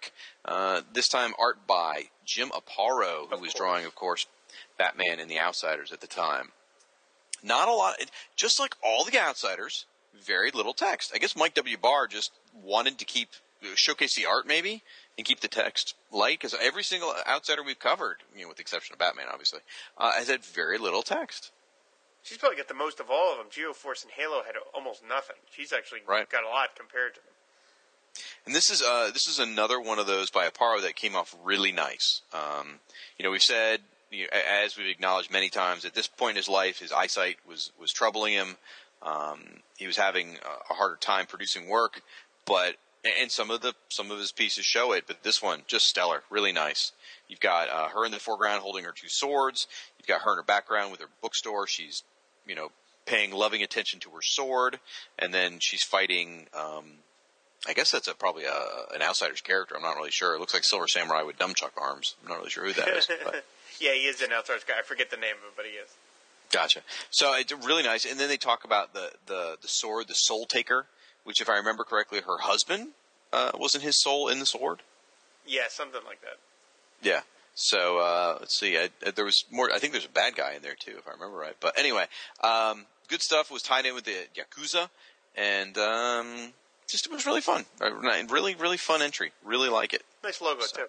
Uh, 0.44 0.82
this 0.92 1.08
time 1.08 1.32
art 1.38 1.66
by 1.66 2.04
Jim 2.24 2.50
Aparo, 2.50 3.30
who 3.30 3.40
was 3.40 3.54
drawing, 3.54 3.84
of 3.84 3.94
course, 3.94 4.26
Batman 4.78 5.20
and 5.20 5.30
the 5.30 5.38
Outsiders 5.38 5.92
at 5.92 6.00
the 6.00 6.06
time. 6.06 6.52
Not 7.42 7.68
a 7.68 7.74
lot. 7.74 7.96
Just 8.36 8.60
like 8.60 8.74
all 8.84 9.04
the 9.04 9.18
Outsiders, 9.18 9.86
very 10.14 10.50
little 10.50 10.74
text. 10.74 11.12
I 11.14 11.18
guess 11.18 11.36
Mike 11.36 11.54
W. 11.54 11.76
Barr 11.76 12.06
just 12.06 12.32
wanted 12.54 12.98
to 12.98 13.04
keep 13.04 13.28
showcase 13.74 14.16
the 14.16 14.26
art 14.26 14.46
maybe 14.46 14.82
and 15.18 15.26
keep 15.26 15.40
the 15.40 15.48
text 15.48 15.94
light 16.10 16.38
because 16.38 16.54
every 16.60 16.82
single 16.82 17.14
outsider 17.28 17.62
we've 17.62 17.78
covered, 17.78 18.16
you 18.34 18.42
know, 18.42 18.48
with 18.48 18.56
the 18.56 18.62
exception 18.62 18.94
of 18.94 18.98
Batman, 18.98 19.26
obviously, 19.30 19.60
uh, 19.98 20.12
has 20.12 20.28
had 20.28 20.42
very 20.42 20.78
little 20.78 21.02
text. 21.02 21.50
She's 22.22 22.36
probably 22.38 22.56
got 22.58 22.68
the 22.68 22.74
most 22.74 23.00
of 23.00 23.10
all 23.10 23.32
of 23.32 23.38
them. 23.38 23.46
Geoforce 23.50 24.02
and 24.02 24.12
Halo 24.12 24.42
had 24.44 24.54
almost 24.74 25.02
nothing. 25.06 25.36
She's 25.50 25.72
actually 25.72 26.00
Right. 26.06 26.28
got 26.28 26.44
a 26.44 26.48
lot 26.48 26.76
compared 26.76 27.14
to 27.14 27.20
them. 27.20 28.24
And 28.46 28.54
this 28.54 28.70
is 28.70 28.82
uh, 28.82 29.10
this 29.12 29.26
is 29.28 29.38
another 29.38 29.80
one 29.80 29.98
of 29.98 30.06
those 30.06 30.30
by 30.30 30.48
Aparo 30.48 30.82
that 30.82 30.96
came 30.96 31.14
off 31.14 31.34
really 31.44 31.72
nice. 31.72 32.22
Um, 32.32 32.80
you 33.16 33.24
know, 33.24 33.30
we've 33.30 33.42
said 33.42 33.80
you 34.10 34.24
know, 34.24 34.28
as 34.32 34.76
we've 34.76 34.88
acknowledged 34.88 35.30
many 35.30 35.48
times 35.48 35.84
at 35.84 35.94
this 35.94 36.08
point 36.08 36.30
in 36.32 36.36
his 36.36 36.48
life, 36.48 36.78
his 36.80 36.92
eyesight 36.92 37.36
was 37.46 37.70
was 37.78 37.92
troubling 37.92 38.32
him. 38.34 38.56
Um, 39.02 39.60
he 39.78 39.86
was 39.86 39.96
having 39.96 40.36
a- 40.44 40.72
a 40.72 40.74
harder 40.74 40.96
time 40.96 41.26
producing 41.26 41.68
work, 41.68 42.02
but 42.44 42.76
and 43.04 43.30
some 43.30 43.50
of 43.50 43.60
the 43.60 43.74
some 43.88 44.10
of 44.10 44.18
his 44.18 44.32
pieces 44.32 44.64
show 44.64 44.92
it. 44.92 45.04
But 45.06 45.22
this 45.22 45.42
one 45.42 45.62
just 45.66 45.86
stellar, 45.86 46.22
really 46.30 46.52
nice. 46.52 46.92
You've 47.28 47.40
got 47.40 47.68
uh, 47.68 47.88
her 47.88 48.04
in 48.04 48.12
the 48.12 48.18
foreground 48.18 48.62
holding 48.62 48.84
her 48.84 48.92
two 48.92 49.08
swords. 49.08 49.66
You've 49.98 50.06
got 50.06 50.22
her 50.22 50.32
in 50.32 50.36
her 50.36 50.42
background 50.42 50.90
with 50.90 51.00
her 51.00 51.08
bookstore. 51.22 51.66
She's 51.66 52.02
you 52.46 52.54
know 52.54 52.70
paying 53.06 53.32
loving 53.32 53.62
attention 53.62 54.00
to 54.00 54.10
her 54.10 54.22
sword, 54.22 54.80
and 55.18 55.32
then 55.32 55.58
she's 55.60 55.82
fighting. 55.82 56.46
Um, 56.54 56.84
I 57.68 57.74
guess 57.74 57.90
that's 57.90 58.08
a, 58.08 58.14
probably 58.14 58.44
a, 58.44 58.94
an 58.94 59.02
outsider's 59.02 59.42
character. 59.42 59.76
I'm 59.76 59.82
not 59.82 59.96
really 59.96 60.10
sure. 60.10 60.34
It 60.34 60.40
looks 60.40 60.54
like 60.54 60.64
Silver 60.64 60.88
Samurai 60.88 61.22
with 61.22 61.38
nunchuck 61.38 61.72
arms. 61.76 62.16
I'm 62.22 62.30
not 62.30 62.38
really 62.38 62.48
sure 62.48 62.64
who 62.64 62.72
that 62.72 62.88
is. 62.88 63.08
But. 63.24 63.44
Yeah, 63.78 63.92
he 63.92 64.06
is 64.06 64.20
an 64.20 64.32
outsider's 64.32 64.64
guy. 64.64 64.74
I 64.78 64.82
forget 64.82 65.10
the 65.10 65.16
name 65.16 65.36
of 65.36 65.42
him, 65.42 65.52
but 65.56 65.64
he 65.64 65.72
is. 65.72 65.88
Gotcha. 66.50 66.80
So 67.10 67.34
it's 67.34 67.52
really 67.52 67.82
nice. 67.82 68.04
And 68.04 68.18
then 68.18 68.28
they 68.28 68.36
talk 68.36 68.64
about 68.64 68.92
the, 68.92 69.10
the, 69.26 69.56
the 69.60 69.68
sword, 69.68 70.08
the 70.08 70.14
Soul 70.14 70.46
Taker, 70.46 70.86
which, 71.24 71.40
if 71.40 71.48
I 71.48 71.56
remember 71.56 71.84
correctly, 71.84 72.20
her 72.20 72.38
husband 72.38 72.88
uh, 73.32 73.52
wasn't 73.54 73.84
his 73.84 74.00
soul 74.00 74.28
in 74.28 74.38
the 74.38 74.46
sword. 74.46 74.82
Yeah, 75.46 75.64
something 75.68 76.00
like 76.06 76.20
that. 76.22 76.36
Yeah. 77.02 77.20
So 77.54 77.98
uh, 77.98 78.36
let's 78.40 78.58
see. 78.58 78.76
I, 78.78 78.90
I- 79.06 79.10
there 79.10 79.24
was 79.24 79.44
more. 79.50 79.70
I 79.72 79.78
think 79.78 79.92
there's 79.92 80.06
a 80.06 80.08
bad 80.08 80.34
guy 80.36 80.54
in 80.54 80.62
there 80.62 80.76
too, 80.78 80.94
if 80.98 81.06
I 81.08 81.12
remember 81.12 81.36
right. 81.36 81.56
But 81.60 81.78
anyway, 81.78 82.06
um, 82.42 82.86
good 83.08 83.22
stuff 83.22 83.50
was 83.50 83.62
tied 83.62 83.86
in 83.86 83.94
with 83.94 84.04
the 84.04 84.14
yakuza, 84.36 84.88
and 85.36 85.76
um, 85.78 86.52
just 86.88 87.06
it 87.06 87.12
was 87.12 87.26
really 87.26 87.40
fun. 87.40 87.64
Uh, 87.80 87.90
Really, 88.28 88.54
really 88.54 88.76
fun 88.76 89.02
entry. 89.02 89.32
Really 89.44 89.68
like 89.68 89.92
it. 89.94 90.02
Nice 90.22 90.40
logo 90.40 90.62
So- 90.62 90.76
too. 90.82 90.86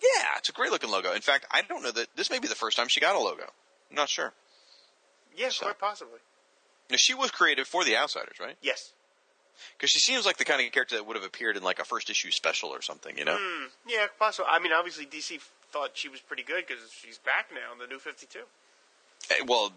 Yeah, 0.00 0.26
it's 0.36 0.48
a 0.48 0.52
great 0.52 0.70
looking 0.70 0.90
logo. 0.90 1.12
In 1.12 1.20
fact, 1.22 1.44
I 1.50 1.62
don't 1.62 1.82
know 1.82 1.90
that 1.90 2.06
this 2.14 2.30
may 2.30 2.38
be 2.38 2.46
the 2.46 2.54
first 2.54 2.76
time 2.76 2.86
she 2.86 3.00
got 3.00 3.16
a 3.16 3.18
logo. 3.18 3.42
I'm 3.90 3.96
not 3.96 4.08
sure. 4.08 4.32
Yeah, 5.36 5.48
So- 5.48 5.64
quite 5.66 5.80
possibly. 5.80 6.20
Now, 6.88 6.96
she 6.98 7.14
was 7.14 7.32
created 7.32 7.66
for 7.66 7.84
the 7.84 7.96
Outsiders, 7.96 8.36
right? 8.40 8.56
Yes. 8.62 8.92
Because 9.76 9.90
she 9.90 9.98
seems 9.98 10.24
like 10.26 10.36
the 10.36 10.44
kind 10.44 10.64
of 10.64 10.70
character 10.72 10.96
that 10.96 11.06
would 11.06 11.16
have 11.16 11.24
appeared 11.24 11.56
in 11.56 11.62
like 11.62 11.78
a 11.78 11.84
first 11.84 12.10
issue 12.10 12.30
special 12.30 12.70
or 12.70 12.82
something, 12.82 13.16
you 13.18 13.24
know? 13.24 13.36
Hmm. 13.40 13.64
Yeah, 13.86 14.06
possible. 14.18 14.48
I 14.50 14.58
mean, 14.58 14.72
obviously 14.72 15.06
DC 15.06 15.40
thought 15.72 15.90
she 15.94 16.08
was 16.08 16.20
pretty 16.20 16.42
good 16.42 16.64
because 16.66 16.82
she's 17.02 17.18
back 17.18 17.46
now 17.52 17.72
in 17.72 17.78
the 17.78 17.86
new 17.86 17.98
Fifty 17.98 18.26
Two. 18.26 18.44
Eh, 19.30 19.44
Well, 19.46 19.72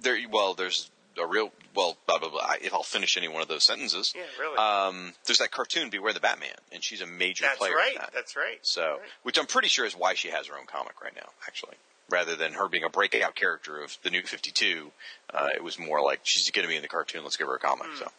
there. 0.00 0.18
Well, 0.30 0.54
there's 0.54 0.90
a 1.20 1.26
real. 1.26 1.50
Well, 1.74 1.96
blah 2.06 2.18
blah 2.18 2.28
blah. 2.28 2.54
If 2.60 2.72
I'll 2.74 2.82
finish 2.82 3.16
any 3.16 3.28
one 3.28 3.40
of 3.42 3.48
those 3.48 3.64
sentences, 3.64 4.12
Yeah, 4.16 4.22
really. 4.38 4.56
um, 4.58 5.14
there's 5.26 5.38
that 5.38 5.50
cartoon 5.50 5.90
Beware 5.90 6.12
the 6.12 6.20
Batman, 6.20 6.54
and 6.72 6.82
she's 6.84 7.00
a 7.00 7.06
major 7.06 7.44
That's 7.44 7.58
player. 7.58 7.74
right. 7.74 7.92
In 7.94 7.98
that. 8.00 8.10
That's 8.12 8.36
right. 8.36 8.58
So, 8.62 8.98
Right. 9.00 9.08
which 9.22 9.38
I'm 9.38 9.46
pretty 9.46 9.68
sure 9.68 9.84
is 9.84 9.94
why 9.96 10.14
she 10.14 10.28
has 10.28 10.46
her 10.48 10.58
own 10.58 10.66
comic 10.66 11.00
right 11.02 11.14
now, 11.14 11.30
actually. 11.46 11.76
Rather 12.10 12.36
than 12.36 12.52
her 12.52 12.68
being 12.68 12.84
a 12.84 12.90
breakout 12.90 13.34
character 13.34 13.80
of 13.82 13.96
the 14.02 14.10
new 14.10 14.22
52, 14.22 14.92
uh, 15.32 15.48
it 15.54 15.64
was 15.64 15.78
more 15.78 16.02
like 16.02 16.20
she's 16.22 16.50
going 16.50 16.64
to 16.64 16.68
be 16.68 16.76
in 16.76 16.82
the 16.82 16.88
cartoon. 16.88 17.22
Let's 17.24 17.36
give 17.38 17.46
her 17.46 17.54
a 17.54 17.58
comic. 17.58 17.86
Hmm. 17.88 17.98
So, 17.98 18.12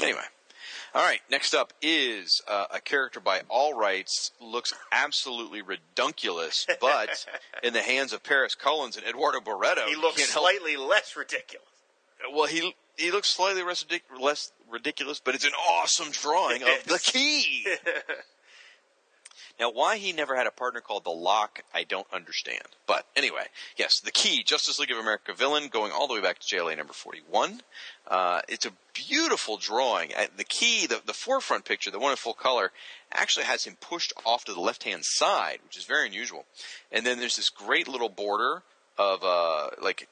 anyway, 0.00 0.20
all 0.94 1.02
right. 1.02 1.20
Next 1.30 1.54
up 1.54 1.72
is 1.82 2.40
uh, 2.46 2.66
a 2.72 2.80
character 2.80 3.20
by 3.20 3.42
all 3.48 3.74
rights 3.74 4.30
looks 4.40 4.72
absolutely 4.92 5.62
redunculous, 5.62 6.66
but 6.80 7.26
in 7.62 7.72
the 7.72 7.82
hands 7.82 8.12
of 8.12 8.22
Paris 8.22 8.54
Cullins 8.54 8.96
and 8.96 9.04
Eduardo 9.06 9.40
Barreto, 9.40 9.86
he 9.86 9.96
looks 9.96 10.18
can't 10.18 10.30
help- 10.30 10.44
slightly 10.44 10.76
less 10.76 11.16
ridiculous. 11.16 11.66
well, 12.32 12.46
he 12.46 12.74
he 12.96 13.10
looks 13.10 13.28
slightly 13.28 13.62
less 14.20 14.52
ridiculous, 14.70 15.20
but 15.24 15.34
it's 15.34 15.44
an 15.44 15.52
awesome 15.68 16.10
drawing 16.12 16.62
of 16.62 16.84
the 16.86 16.98
key. 17.02 17.66
now, 19.58 19.70
why 19.70 19.98
he 19.98 20.12
never 20.12 20.34
had 20.34 20.46
a 20.46 20.50
partner 20.50 20.80
called 20.80 21.04
the 21.04 21.10
Lock, 21.10 21.62
I 21.72 21.84
don't 21.84 22.06
understand. 22.12 22.62
But 22.86 23.06
anyway, 23.14 23.46
yes, 23.76 24.00
the 24.00 24.10
key, 24.10 24.42
Justice 24.42 24.78
League 24.78 24.90
of 24.90 24.98
America 24.98 25.32
villain, 25.32 25.68
going 25.68 25.92
all 25.92 26.08
the 26.08 26.14
way 26.14 26.20
back 26.20 26.40
to 26.40 26.56
JLA 26.56 26.76
number 26.76 26.92
forty-one. 26.92 27.60
Uh, 28.08 28.40
it's 28.48 28.66
a 28.66 28.72
beautiful 28.94 29.56
drawing. 29.56 30.12
Uh, 30.14 30.26
The 30.36 30.44
key, 30.44 30.86
the, 30.86 31.00
the 31.06 31.12
forefront 31.12 31.64
picture, 31.64 31.90
the 31.90 31.98
one 31.98 32.10
in 32.10 32.16
full 32.16 32.34
color, 32.34 32.72
actually 33.12 33.44
has 33.44 33.64
him 33.64 33.76
pushed 33.80 34.12
off 34.26 34.44
to 34.44 34.52
the 34.52 34.60
left-hand 34.60 35.04
side, 35.04 35.60
which 35.64 35.76
is 35.76 35.84
very 35.84 36.06
unusual. 36.06 36.46
And 36.90 37.06
then 37.06 37.18
there's 37.18 37.36
this 37.36 37.48
great 37.48 37.86
little 37.88 38.08
border 38.08 38.62
of 38.98 39.22
uh, 39.22 39.70
like 39.80 40.08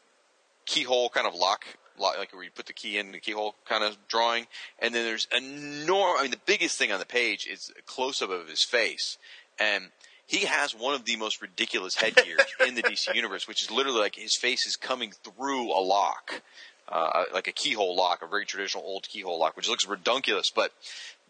keyhole 0.67 1.09
kind 1.11 1.27
of 1.27 1.35
lock, 1.35 1.65
lock, 1.65 1.67
like 2.03 2.33
where 2.33 2.43
you 2.43 2.51
put 2.51 2.67
the 2.67 2.73
key 2.73 2.99
in 2.99 3.13
the 3.13 3.21
keyhole 3.21 3.55
kind 3.65 3.85
of 3.85 3.97
drawing. 4.09 4.47
And 4.79 4.95
then 4.95 5.05
there's 5.05 5.29
enormous. 5.37 6.21
I 6.21 6.23
mean, 6.23 6.31
the 6.31 6.41
biggest 6.47 6.79
thing 6.79 6.93
on 6.93 6.99
the 6.99 7.07
page 7.07 7.47
is 7.47 7.73
a 7.79 7.83
close 7.83 8.23
up 8.23 8.31
of 8.31 8.49
his 8.49 8.65
face, 8.65 9.19
and 9.59 9.91
he 10.27 10.47
has 10.47 10.75
one 10.75 10.95
of 10.95 11.05
the 11.05 11.17
most 11.17 11.43
ridiculous 11.43 11.97
headgears 11.97 12.41
in 12.67 12.75
the 12.75 12.83
DC 12.83 13.15
universe, 13.15 13.47
which 13.47 13.63
is 13.63 13.71
literally 13.71 14.01
like 14.01 14.17
his 14.17 14.37
face 14.37 14.67
is 14.67 14.77
coming 14.77 15.13
through 15.13 15.71
a 15.71 15.81
lock, 15.81 16.43
uh, 16.89 17.25
like 17.33 17.49
a 17.49 17.53
keyhole 17.53 17.97
lock, 17.97 18.23
a 18.23 18.27
very 18.27 18.45
traditional 18.45 18.85
old 18.85 19.09
keyhole 19.09 19.39
lock, 19.39 19.57
which 19.57 19.69
looks 19.69 19.87
redunculous, 19.87 20.51
but. 20.55 20.73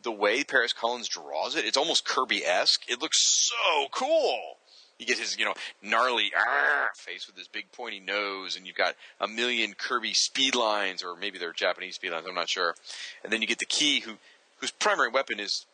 The 0.05 0.11
way 0.11 0.43
Paris 0.43 0.73
Cullins 0.73 1.07
draws 1.07 1.55
it, 1.55 1.65
it's 1.65 1.77
almost 1.77 2.05
Kirby 2.05 2.45
esque. 2.45 2.83
It 2.89 3.01
looks 3.01 3.21
so 3.23 3.87
cool. 3.93 4.57
You 5.03 5.09
get 5.09 5.19
his, 5.19 5.37
you 5.37 5.45
know, 5.45 5.55
gnarly 5.83 6.31
face 6.97 7.27
with 7.27 7.37
his 7.37 7.49
big 7.49 7.73
pointy 7.73 7.99
nose, 7.99 8.57
and 8.57 8.69
you've 8.69 8.77
got 8.77 8.95
a 9.21 9.27
million 9.27 9.75
Kirby 9.75 10.13
speed 10.15 10.55
lines, 10.55 11.03
or 11.03 11.17
maybe 11.17 11.39
they're 11.39 11.53
Japanese 11.53 11.97
speed 11.97 12.13
lines. 12.13 12.25
I'm 12.29 12.37
not 12.37 12.49
sure. 12.49 12.77
And 13.25 13.33
then 13.33 13.41
you 13.43 13.49
get 13.49 13.59
the 13.59 13.67
key, 13.67 13.99
who 13.99 14.13
whose 14.59 14.71
primary 14.71 15.09
weapon 15.09 15.41
is, 15.41 15.67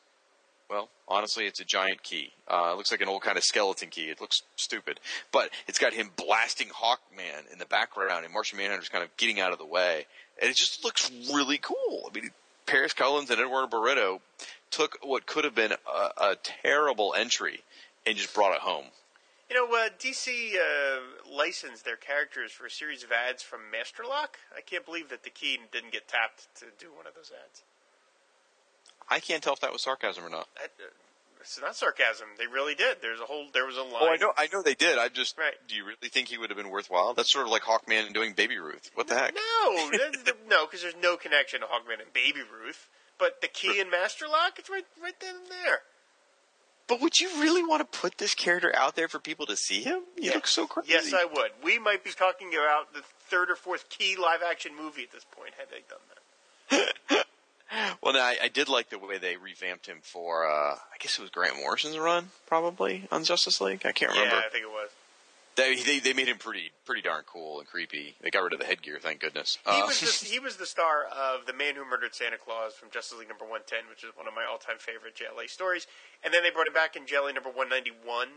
well, 0.70 0.88
honestly, 1.06 1.44
it's 1.44 1.60
a 1.60 1.64
giant 1.64 2.02
key. 2.02 2.32
Uh, 2.48 2.70
it 2.72 2.78
looks 2.78 2.90
like 2.90 3.02
an 3.02 3.08
old 3.08 3.20
kind 3.20 3.36
of 3.36 3.44
skeleton 3.44 3.90
key. 3.90 4.04
It 4.04 4.18
looks 4.18 4.40
stupid, 4.56 4.98
but 5.30 5.50
it's 5.66 5.78
got 5.78 5.92
him 5.92 6.10
blasting 6.16 6.68
Hawkman 6.68 7.52
in 7.52 7.58
the 7.58 7.66
background, 7.66 8.24
and 8.24 8.32
Martian 8.32 8.56
Manhunter's 8.56 8.88
kind 8.88 9.04
of 9.04 9.14
getting 9.18 9.40
out 9.40 9.52
of 9.52 9.58
the 9.58 9.66
way, 9.66 10.06
and 10.40 10.50
it 10.50 10.56
just 10.56 10.82
looks 10.84 11.10
really 11.30 11.58
cool. 11.58 12.08
I 12.10 12.14
mean, 12.14 12.30
Paris 12.64 12.94
Cullins 12.94 13.28
and 13.28 13.38
Eduardo 13.38 13.66
Barreto 13.68 14.22
took 14.70 14.96
what 15.02 15.26
could 15.26 15.44
have 15.44 15.54
been 15.54 15.72
a, 15.72 16.22
a 16.30 16.36
terrible 16.62 17.12
entry 17.14 17.60
and 18.06 18.16
just 18.16 18.32
brought 18.34 18.54
it 18.54 18.60
home. 18.60 18.86
You 19.50 19.56
know, 19.56 19.74
uh, 19.74 19.88
DC 19.98 20.54
uh, 20.56 21.00
licensed 21.34 21.84
their 21.84 21.96
characters 21.96 22.52
for 22.52 22.66
a 22.66 22.70
series 22.70 23.02
of 23.02 23.12
ads 23.12 23.42
from 23.42 23.60
Masterlock. 23.72 24.36
I 24.54 24.60
can't 24.60 24.84
believe 24.84 25.08
that 25.08 25.22
the 25.24 25.30
key 25.30 25.58
didn't 25.72 25.92
get 25.92 26.06
tapped 26.06 26.54
to 26.56 26.66
do 26.78 26.92
one 26.94 27.06
of 27.06 27.14
those 27.14 27.32
ads. 27.46 27.62
I 29.08 29.20
can't 29.20 29.42
tell 29.42 29.54
if 29.54 29.60
that 29.60 29.72
was 29.72 29.82
sarcasm 29.82 30.24
or 30.24 30.28
not. 30.28 30.48
That, 30.56 30.70
uh, 30.78 30.90
it's 31.40 31.58
not 31.62 31.76
sarcasm. 31.76 32.26
They 32.36 32.46
really 32.46 32.74
did. 32.74 32.98
There's 33.00 33.20
a 33.20 33.24
whole. 33.24 33.46
There 33.54 33.64
was 33.64 33.78
a 33.78 33.82
line. 33.82 34.02
Oh, 34.02 34.08
I 34.08 34.16
know, 34.16 34.32
I 34.36 34.48
know 34.52 34.60
they 34.60 34.74
did. 34.74 34.98
I 34.98 35.08
just, 35.08 35.38
Right. 35.38 35.54
do 35.66 35.74
you 35.76 35.84
really 35.84 36.08
think 36.10 36.28
he 36.28 36.36
would 36.36 36.50
have 36.50 36.58
been 36.58 36.68
worthwhile? 36.68 37.14
That's 37.14 37.32
sort 37.32 37.46
of 37.46 37.52
like 37.52 37.62
Hawkman 37.62 38.12
doing 38.12 38.34
Baby 38.34 38.58
Ruth. 38.58 38.90
What 38.94 39.08
the 39.08 39.14
heck? 39.14 39.34
No, 39.34 39.90
no, 40.46 40.66
because 40.66 40.82
there's 40.82 40.96
no 41.00 41.16
connection 41.16 41.60
to 41.60 41.66
Hawkman 41.66 42.02
and 42.02 42.12
Baby 42.12 42.40
Ruth. 42.40 42.88
But 43.18 43.40
the 43.40 43.48
key 43.48 43.80
and 43.80 43.90
Masterlock, 43.90 44.58
it's 44.58 44.68
right, 44.68 44.84
right 45.02 45.18
then 45.20 45.36
and 45.36 45.46
there. 45.64 45.80
But 46.88 47.00
would 47.02 47.20
you 47.20 47.28
really 47.40 47.62
want 47.62 47.80
to 47.80 47.98
put 47.98 48.16
this 48.18 48.34
character 48.34 48.74
out 48.74 48.96
there 48.96 49.08
for 49.08 49.18
people 49.18 49.44
to 49.46 49.56
see 49.56 49.82
him? 49.82 50.00
You 50.16 50.32
look 50.32 50.46
so 50.46 50.66
crazy. 50.66 50.92
Yes, 50.92 51.12
I 51.14 51.24
would. 51.24 51.50
We 51.62 51.78
might 51.78 52.02
be 52.02 52.10
talking 52.10 52.48
about 52.54 52.94
the 52.94 53.02
third 53.28 53.50
or 53.50 53.56
fourth 53.56 53.88
key 53.90 54.16
live 54.16 54.40
action 54.48 54.72
movie 54.76 55.02
at 55.02 55.12
this 55.12 55.24
point 55.30 55.52
had 55.58 55.68
they 55.70 55.82
done 55.88 55.98
that. 57.10 57.24
Well, 58.02 58.14
no, 58.14 58.20
I, 58.20 58.36
I 58.44 58.48
did 58.48 58.70
like 58.70 58.88
the 58.88 58.98
way 58.98 59.18
they 59.18 59.36
revamped 59.36 59.84
him 59.86 59.98
for. 60.02 60.48
uh 60.48 60.72
I 60.76 60.96
guess 61.00 61.18
it 61.18 61.20
was 61.20 61.28
Grant 61.30 61.56
Morrison's 61.56 61.98
run, 61.98 62.30
probably 62.46 63.06
on 63.12 63.24
Justice 63.24 63.60
League. 63.60 63.82
I 63.84 63.92
can't 63.92 64.10
remember. 64.10 64.34
Yeah, 64.36 64.40
I 64.46 64.48
think 64.48 64.64
it 64.64 64.70
was. 64.70 64.88
They, 65.58 65.74
they 65.74 65.98
they 65.98 66.12
made 66.14 66.28
him 66.28 66.38
pretty 66.38 66.70
pretty 66.86 67.02
darn 67.02 67.24
cool 67.26 67.58
and 67.58 67.66
creepy. 67.68 68.14
They 68.22 68.30
got 68.30 68.44
rid 68.44 68.52
of 68.54 68.60
the 68.60 68.64
headgear, 68.64 68.98
thank 69.00 69.18
goodness. 69.20 69.58
He 69.66 69.70
Uh, 69.82 69.86
was 69.86 70.00
the, 70.00 70.26
he 70.30 70.38
was 70.38 70.56
the 70.56 70.66
star 70.66 71.04
of 71.04 71.46
the 71.46 71.52
Man 71.52 71.74
Who 71.74 71.84
Murdered 71.84 72.14
Santa 72.14 72.38
Claus 72.38 72.74
from 72.74 72.90
Justice 72.90 73.18
League 73.18 73.28
number 73.28 73.44
one 73.44 73.62
ten, 73.66 73.80
which 73.90 74.04
is 74.04 74.10
one 74.16 74.28
of 74.28 74.34
my 74.34 74.44
all 74.48 74.58
time 74.58 74.78
favorite 74.78 75.16
JLA 75.16 75.50
stories. 75.50 75.88
And 76.22 76.32
then 76.32 76.44
they 76.44 76.50
brought 76.50 76.68
him 76.68 76.74
back 76.74 76.94
in 76.94 77.04
JLA 77.06 77.34
number 77.34 77.50
one 77.50 77.68
ninety 77.68 77.90
one, 78.04 78.28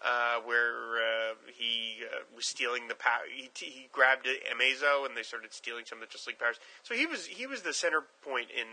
uh, 0.00 0.40
where 0.44 0.96
uh, 0.96 1.34
he 1.54 2.04
uh, 2.04 2.24
was 2.34 2.46
stealing 2.46 2.88
the 2.88 2.94
power. 2.96 3.28
He, 3.30 3.50
he 3.54 3.88
grabbed 3.92 4.26
Amazo 4.26 5.04
and 5.06 5.14
they 5.16 5.22
started 5.22 5.52
stealing 5.52 5.84
some 5.84 5.98
of 5.98 6.08
the 6.08 6.12
Justice 6.12 6.28
League 6.28 6.38
powers. 6.38 6.56
So 6.82 6.94
he 6.94 7.04
was 7.04 7.26
he 7.26 7.46
was 7.46 7.62
the 7.62 7.74
center 7.74 8.02
point 8.24 8.48
in 8.50 8.66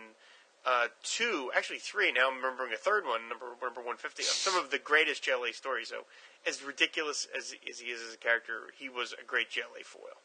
uh, 0.66 0.88
two, 1.04 1.52
actually 1.56 1.80
three. 1.80 2.12
Now 2.12 2.30
I'm 2.30 2.38
remembering 2.38 2.74
a 2.74 2.78
third 2.78 3.06
one, 3.06 3.28
number 3.30 3.46
number 3.62 3.82
one 3.82 3.98
fifty, 3.98 4.24
of 4.24 4.30
some 4.30 4.56
of 4.56 4.72
the 4.72 4.80
greatest 4.80 5.24
JLA 5.24 5.54
stories. 5.54 5.90
So 5.90 6.06
as 6.48 6.64
ridiculous 6.64 7.28
as, 7.36 7.54
as 7.70 7.80
he 7.80 7.92
is 7.92 8.02
as 8.02 8.14
a 8.14 8.18
character, 8.18 8.72
he 8.78 8.90
was 8.90 9.14
a 9.14 9.26
great 9.26 9.50
JLA 9.50 9.84
foil. 9.84 10.18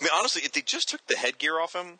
I 0.00 0.04
mean, 0.04 0.10
honestly, 0.14 0.42
if 0.44 0.52
they 0.52 0.60
just 0.60 0.88
took 0.88 1.04
the 1.06 1.16
headgear 1.16 1.58
off 1.58 1.74
him, 1.74 1.98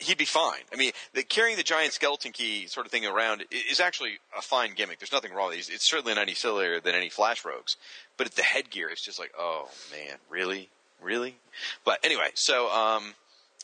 he'd 0.00 0.18
be 0.18 0.24
fine. 0.24 0.60
I 0.72 0.76
mean, 0.76 0.92
the, 1.14 1.22
carrying 1.22 1.56
the 1.56 1.62
giant 1.62 1.92
skeleton 1.92 2.32
key 2.32 2.66
sort 2.66 2.86
of 2.86 2.92
thing 2.92 3.04
around 3.04 3.44
is 3.50 3.80
actually 3.80 4.18
a 4.36 4.42
fine 4.42 4.74
gimmick. 4.74 4.98
There's 4.98 5.12
nothing 5.12 5.32
wrong 5.34 5.50
with 5.50 5.68
it. 5.68 5.74
It's 5.74 5.88
certainly 5.88 6.14
not 6.14 6.22
any 6.22 6.34
sillier 6.34 6.80
than 6.80 6.94
any 6.94 7.08
Flash 7.08 7.44
rogues. 7.44 7.76
But 8.16 8.32
the 8.32 8.42
headgear 8.42 8.88
is 8.88 9.00
just 9.00 9.18
like, 9.18 9.32
oh 9.38 9.68
man, 9.90 10.18
really, 10.30 10.70
really. 11.02 11.36
But 11.84 11.98
anyway, 12.04 12.30
so 12.34 12.70
um, 12.70 13.14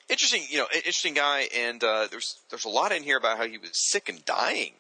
interesting. 0.09 0.43
You 0.49 0.59
know, 0.59 0.67
interesting 0.75 1.15
guy, 1.15 1.49
and 1.55 1.83
uh, 1.83 2.09
there's 2.11 2.39
there's 2.51 2.65
a 2.65 2.69
lot 2.71 2.93
in 2.93 3.03
here 3.03 3.17
about 3.17 3.39
how 3.39 3.47
he 3.47 3.59
was 3.59 3.71
sick 3.73 4.09
and 4.09 4.25
dying. 4.25 4.73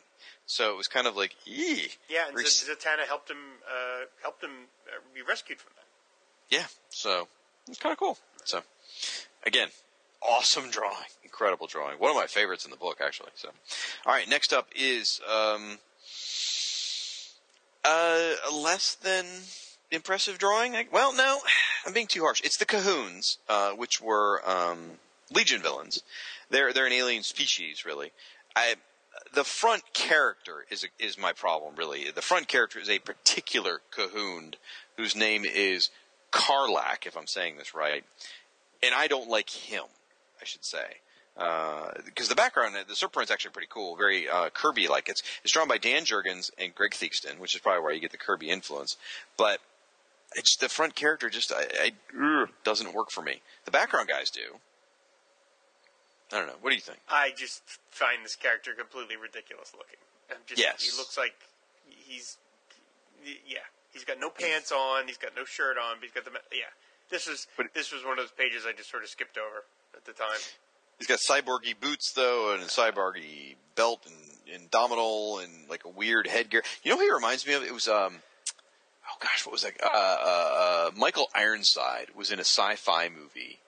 So 0.46 0.72
it 0.72 0.76
was 0.76 0.88
kind 0.88 1.06
of 1.06 1.16
like, 1.16 1.36
ee. 1.46 1.86
Yeah, 2.10 2.28
and 2.28 2.38
Z- 2.38 2.70
Zatanna 2.70 3.06
helped 3.06 3.30
him 3.30 3.38
uh, 3.66 4.06
helped 4.22 4.42
him 4.42 4.50
uh, 4.88 5.00
be 5.14 5.22
rescued 5.22 5.58
from 5.58 5.72
that. 5.76 5.84
Yeah, 6.54 6.66
so 6.90 7.28
it's 7.68 7.78
kind 7.78 7.92
of 7.92 7.98
cool. 7.98 8.18
So 8.44 8.62
again, 9.46 9.68
awesome 10.20 10.70
drawing, 10.70 11.08
incredible 11.24 11.66
drawing. 11.66 11.98
One 11.98 12.10
of 12.10 12.16
my 12.16 12.26
favorites 12.26 12.64
in 12.64 12.70
the 12.70 12.76
book, 12.76 12.98
actually. 13.00 13.30
So, 13.34 13.48
all 14.06 14.12
right, 14.12 14.28
next 14.28 14.52
up 14.52 14.68
is 14.74 15.20
um, 15.26 15.78
uh, 17.84 18.32
a 18.50 18.54
less 18.54 18.94
than 18.94 19.24
impressive 19.90 20.38
drawing. 20.38 20.74
Well, 20.92 21.14
no, 21.14 21.38
I'm 21.86 21.92
being 21.92 22.06
too 22.06 22.22
harsh. 22.22 22.40
It's 22.44 22.56
the 22.56 22.66
Khunds, 22.66 23.38
uh, 23.48 23.70
which 23.70 24.00
were 24.00 24.42
um, 24.48 24.98
Legion 25.32 25.62
villains. 25.62 26.02
They're 26.50 26.72
they're 26.72 26.86
an 26.86 26.92
alien 26.92 27.22
species, 27.22 27.84
really. 27.84 28.12
I 28.54 28.76
the 29.34 29.44
front 29.44 29.82
character 29.92 30.64
is 30.70 30.86
is 30.98 31.18
my 31.18 31.32
problem 31.32 31.74
really. 31.76 32.10
The 32.10 32.22
front 32.22 32.48
character 32.48 32.78
is 32.78 32.90
a 32.90 32.98
particular 32.98 33.80
Khund 33.96 34.54
whose 34.96 35.16
name 35.16 35.44
is 35.44 35.90
Karlak, 36.30 37.06
if 37.06 37.16
I'm 37.16 37.26
saying 37.26 37.56
this 37.56 37.74
right, 37.74 38.04
and 38.82 38.94
I 38.94 39.06
don't 39.06 39.28
like 39.28 39.50
him. 39.50 39.84
I 40.40 40.44
should 40.44 40.64
say. 40.64 40.96
because 42.04 42.28
the 42.28 42.34
background, 42.34 42.74
the 42.88 42.96
surprint's 42.96 43.30
actually 43.30 43.52
pretty 43.52 43.68
cool, 43.70 43.96
very 43.96 44.28
uh, 44.28 44.50
Kirby 44.50 44.88
like. 44.88 45.08
It's 45.08 45.22
it's 45.44 45.52
drawn 45.52 45.68
by 45.68 45.78
Dan 45.78 46.04
Jurgens 46.04 46.50
and 46.58 46.74
Greg 46.74 46.92
Theakston, 46.92 47.38
which 47.38 47.54
is 47.54 47.60
probably 47.60 47.82
where 47.82 47.94
you 47.94 48.00
get 48.00 48.10
the 48.10 48.18
Kirby 48.18 48.50
influence. 48.50 48.96
But 49.36 49.60
it's 50.34 50.56
the 50.56 50.68
front 50.68 50.94
character 50.94 51.30
just 51.30 51.52
I, 51.52 51.66
I 51.80 51.92
doesn't 52.64 52.94
work 52.94 53.10
for 53.10 53.22
me. 53.22 53.40
The 53.64 53.70
background 53.70 54.08
guys 54.08 54.30
do. 54.30 54.58
I 56.32 56.38
don't 56.38 56.46
know. 56.46 56.56
What 56.60 56.70
do 56.70 56.76
you 56.76 56.80
think? 56.82 56.98
I 57.08 57.30
just 57.36 57.62
find 57.90 58.24
this 58.24 58.36
character 58.36 58.72
completely 58.74 59.16
ridiculous 59.16 59.72
looking. 59.76 59.98
I'm 60.30 60.38
just, 60.46 60.60
Yes. 60.60 60.82
He 60.82 60.96
looks 60.96 61.18
like 61.18 61.34
he's, 61.88 62.38
yeah, 63.46 63.58
he's 63.92 64.04
got 64.04 64.18
no 64.18 64.30
pants 64.30 64.72
on, 64.72 65.06
he's 65.06 65.18
got 65.18 65.32
no 65.36 65.44
shirt 65.44 65.76
on, 65.78 65.96
but 65.96 66.04
he's 66.04 66.12
got 66.12 66.24
the, 66.24 66.32
yeah. 66.52 66.64
This 67.10 67.28
was 67.28 67.46
But- 67.56 67.74
this 67.74 67.92
was 67.92 68.02
one 68.02 68.12
of 68.12 68.24
those 68.24 68.30
pages 68.32 68.64
I 68.66 68.72
just 68.72 68.90
sort 68.90 69.02
of 69.02 69.08
skipped 69.10 69.36
over 69.36 69.64
at 69.94 70.04
the 70.04 70.12
time. 70.12 70.38
He's 70.98 71.06
got 71.06 71.18
cyborgy 71.18 71.78
boots 71.78 72.12
though, 72.14 72.54
and 72.54 72.62
a 72.62 72.66
cyborgy 72.66 73.56
belt, 73.74 74.06
and, 74.06 74.54
and 74.54 74.70
dominal, 74.70 75.38
and 75.40 75.68
like 75.68 75.84
a 75.84 75.88
weird 75.88 76.26
headgear. 76.26 76.62
You 76.82 76.92
know 76.92 76.96
who 76.96 77.04
he 77.04 77.12
reminds 77.12 77.46
me 77.46 77.54
of? 77.54 77.62
It 77.64 77.74
was 77.74 77.88
um, 77.88 78.18
oh 79.10 79.16
gosh, 79.20 79.44
what 79.44 79.52
was 79.52 79.62
that? 79.62 79.72
Uh, 79.82 79.88
uh, 79.92 80.54
uh, 80.56 80.90
Michael 80.96 81.28
Ironside 81.34 82.08
was 82.14 82.30
in 82.30 82.38
a 82.38 82.44
sci-fi 82.44 83.08
movie 83.08 83.58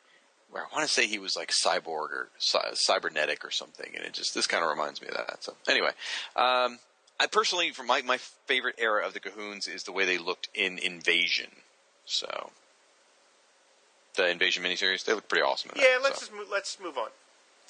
where 0.55 0.63
I 0.63 0.67
want 0.73 0.87
to 0.87 0.93
say 0.93 1.07
he 1.09 1.19
was 1.19 1.35
like 1.37 1.51
cyborg 1.51 2.11
or 2.13 2.29
cy- 2.39 2.71
cybernetic 2.75 3.45
or 3.45 3.51
something, 3.51 3.91
and 3.95 4.05
it 4.05 4.13
just 4.13 4.35
this 4.35 4.47
kind 4.47 4.63
of 4.63 4.71
reminds 4.71 5.03
me 5.03 5.09
of 5.09 5.15
that. 5.15 5.43
So 5.43 5.55
anyway, 5.69 5.91
um, 6.37 6.79
I 7.19 7.27
personally, 7.31 7.73
for 7.73 7.83
my 7.83 8.03
my 8.03 8.19
favorite 8.47 8.77
era 8.79 9.05
of 9.05 9.15
the 9.15 9.21
Khunds 9.21 9.69
is 9.69 9.83
the 9.83 9.91
way 9.93 10.05
they 10.05 10.17
looked 10.19 10.49
in 10.55 10.79
Invasion. 10.79 11.51
So. 12.07 12.51
The 14.17 14.29
Invasion 14.31 14.63
miniseries, 14.63 15.05
they 15.05 15.13
look 15.13 15.29
pretty 15.29 15.43
awesome. 15.43 15.73
In 15.75 15.81
that, 15.81 15.89
Yeah, 15.91 15.99
let's 16.01 16.21
so. 16.21 16.27
just 16.27 16.33
move, 16.33 16.47
let's 16.49 16.79
move 16.81 16.97
on. 16.97 17.09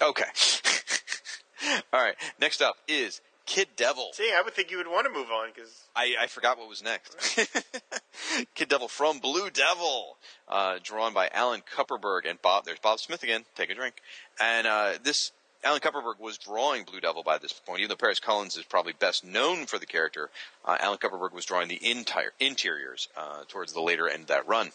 Okay. 0.02 0.24
All 1.94 2.02
right. 2.02 2.16
Next 2.38 2.60
up 2.60 2.76
is 2.86 3.22
Kid 3.46 3.68
Devil. 3.76 4.10
See, 4.14 4.32
I 4.34 4.42
would 4.42 4.54
think 4.54 4.70
you 4.70 4.78
would 4.78 4.88
want 4.88 5.06
to 5.06 5.12
move 5.12 5.30
on 5.30 5.50
because 5.54 5.84
I, 5.94 6.14
I 6.20 6.26
forgot 6.26 6.58
what 6.58 6.68
was 6.68 6.82
next. 6.82 7.14
Kid 8.54 8.68
Devil 8.68 8.88
from 8.88 9.18
Blue 9.18 9.50
Devil, 9.50 10.16
uh, 10.48 10.78
drawn 10.82 11.12
by 11.12 11.28
Alan 11.28 11.62
Kupperberg 11.62 12.28
and 12.28 12.40
Bob. 12.40 12.64
There's 12.64 12.78
Bob 12.78 13.00
Smith 13.00 13.22
again. 13.22 13.44
Take 13.54 13.70
a 13.70 13.74
drink. 13.74 13.96
And 14.40 14.66
uh, 14.66 14.92
this 15.02 15.32
Alan 15.62 15.80
Kupperberg 15.80 16.20
was 16.20 16.38
drawing 16.38 16.84
Blue 16.84 17.00
Devil 17.00 17.22
by 17.22 17.38
this 17.38 17.52
point. 17.52 17.80
Even 17.80 17.88
though 17.88 17.96
Paris 17.96 18.20
Cullins 18.20 18.56
is 18.56 18.64
probably 18.64 18.92
best 18.92 19.24
known 19.24 19.66
for 19.66 19.78
the 19.78 19.86
character, 19.86 20.30
uh, 20.64 20.76
Alan 20.80 20.98
Kupperberg 20.98 21.32
was 21.32 21.46
drawing 21.46 21.68
the 21.68 21.90
entire 21.90 22.32
interiors 22.40 23.08
uh, 23.16 23.44
towards 23.48 23.72
the 23.72 23.80
later 23.80 24.08
end 24.08 24.22
of 24.22 24.28
that 24.28 24.46
run. 24.46 24.72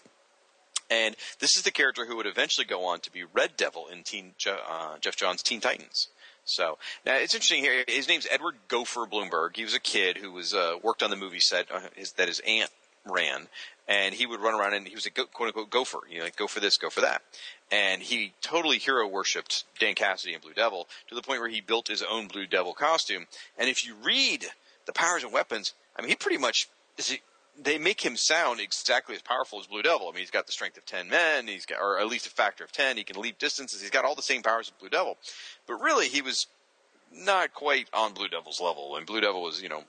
And 0.89 1.15
this 1.39 1.55
is 1.55 1.61
the 1.61 1.71
character 1.71 2.05
who 2.05 2.17
would 2.17 2.25
eventually 2.25 2.65
go 2.65 2.85
on 2.85 2.99
to 3.01 3.11
be 3.11 3.23
Red 3.23 3.55
Devil 3.55 3.87
in 3.87 4.03
Teen, 4.03 4.33
uh, 4.47 4.97
Geoff 4.99 5.15
Johns' 5.15 5.43
Teen 5.43 5.61
Titans. 5.61 6.07
So 6.49 6.77
now 7.05 7.15
it's 7.15 7.34
interesting 7.34 7.63
here. 7.63 7.84
His 7.88 8.07
name's 8.07 8.27
Edward 8.30 8.55
Gopher 8.67 9.05
Bloomberg. 9.05 9.55
He 9.55 9.63
was 9.63 9.76
a 9.76 9.80
kid 9.80 10.17
who 10.17 10.31
was 10.31 10.53
uh, 10.53 10.76
worked 10.81 11.03
on 11.03 11.09
the 11.09 11.15
movie 11.15 11.39
set 11.39 11.71
uh, 11.71 11.81
his, 11.95 12.13
that 12.13 12.27
his 12.27 12.41
aunt 12.45 12.71
ran, 13.05 13.47
and 13.88 14.13
he 14.13 14.26
would 14.26 14.39
run 14.39 14.59
around 14.59 14.73
and 14.73 14.88
he 14.88 14.95
was 14.95 15.05
a 15.05 15.09
go, 15.09 15.26
quote 15.26 15.47
unquote 15.47 15.69
gopher. 15.69 15.99
You 16.09 16.19
know, 16.19 16.26
like 16.26 16.35
go 16.35 16.47
for 16.47 16.59
this, 16.59 16.77
go 16.77 16.89
for 16.89 17.01
that. 17.01 17.21
And 17.71 18.01
he 18.01 18.34
totally 18.41 18.80
hero 18.80 19.07
worshipped 19.07 19.63
Dan 19.80 19.93
Cassidy 19.93 20.34
and 20.34 20.41
Blue 20.41 20.53
Devil 20.53 20.88
to 21.07 21.15
the 21.15 21.21
point 21.21 21.39
where 21.39 21.49
he 21.49 21.61
built 21.61 21.88
his 21.88 22.01
own 22.03 22.27
Blue 22.27 22.47
Devil 22.47 22.73
costume. 22.73 23.27
And 23.57 23.69
if 23.69 23.85
you 23.85 23.95
read 24.03 24.45
the 24.85 24.93
powers 24.93 25.23
and 25.23 25.31
weapons, 25.31 25.73
I 25.95 26.01
mean, 26.01 26.09
he 26.09 26.15
pretty 26.15 26.39
much. 26.39 26.67
They 27.61 27.77
make 27.77 27.99
him 27.99 28.15
sound 28.15 28.61
exactly 28.61 29.15
as 29.15 29.21
powerful 29.21 29.59
as 29.59 29.67
Blue 29.67 29.81
Devil. 29.81 30.07
I 30.07 30.11
mean, 30.11 30.21
he's 30.21 30.31
got 30.31 30.45
the 30.45 30.53
strength 30.53 30.77
of 30.77 30.85
ten 30.85 31.09
men. 31.09 31.45
He's 31.45 31.65
got, 31.65 31.81
or 31.81 31.99
at 31.99 32.07
least 32.07 32.26
a 32.26 32.30
factor 32.30 32.63
of 32.63 32.71
ten. 32.71 32.95
He 32.95 33.03
can 33.03 33.21
leap 33.21 33.38
distances. 33.38 33.81
He's 33.81 33.89
got 33.89 34.05
all 34.05 34.15
the 34.15 34.21
same 34.21 34.41
powers 34.41 34.67
as 34.69 34.80
Blue 34.80 34.88
Devil. 34.88 35.17
But 35.69 35.81
really, 35.81 36.07
he 36.07 36.23
was 36.23 36.47
not 37.13 37.53
quite 37.53 37.87
on 37.93 38.13
Blue 38.13 38.27
Devil's 38.27 38.59
level. 38.59 38.95
And 38.95 39.05
Blue 39.05 39.21
Devil 39.21 39.43
was, 39.43 39.61
you 39.61 39.69
know, 39.69 39.83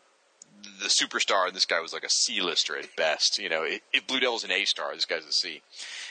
the 0.63 0.89
superstar, 0.89 1.47
and 1.47 1.57
this 1.57 1.65
guy 1.65 1.81
was 1.81 1.95
like 1.95 2.05
a 2.05 2.11
C-lister 2.11 2.77
at 2.77 2.95
best. 2.97 3.39
You 3.39 3.49
know, 3.49 3.65
if 3.65 4.07
Blue 4.07 4.21
Devil's 4.21 4.45
an 4.45 4.51
A-star, 4.51 4.95
this 4.95 5.07
guy's 5.07 5.25
a 5.25 5.33
C. 5.33 5.63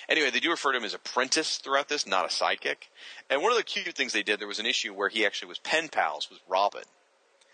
Anyway, 0.10 0.32
they 0.32 0.40
do 0.40 0.50
refer 0.50 0.72
to 0.72 0.80
him 0.80 0.84
as 0.84 0.96
apprentice 0.96 1.58
throughout 1.58 1.88
this, 1.88 2.08
not 2.08 2.26
a 2.26 2.30
sidekick. 2.30 2.90
And 3.30 3.44
one 3.44 3.52
of 3.52 3.60
the 3.60 3.64
cute 3.64 3.94
things 3.94 4.12
they 4.12 4.24
did, 4.24 4.40
there 4.40 4.48
was 4.48 4.58
an 4.58 4.66
issue 4.66 4.92
where 4.92 5.10
he 5.10 5.24
actually 5.24 5.50
was 5.50 5.60
pen 5.60 5.88
pals 5.88 6.30
with 6.32 6.40
Robin. 6.50 6.84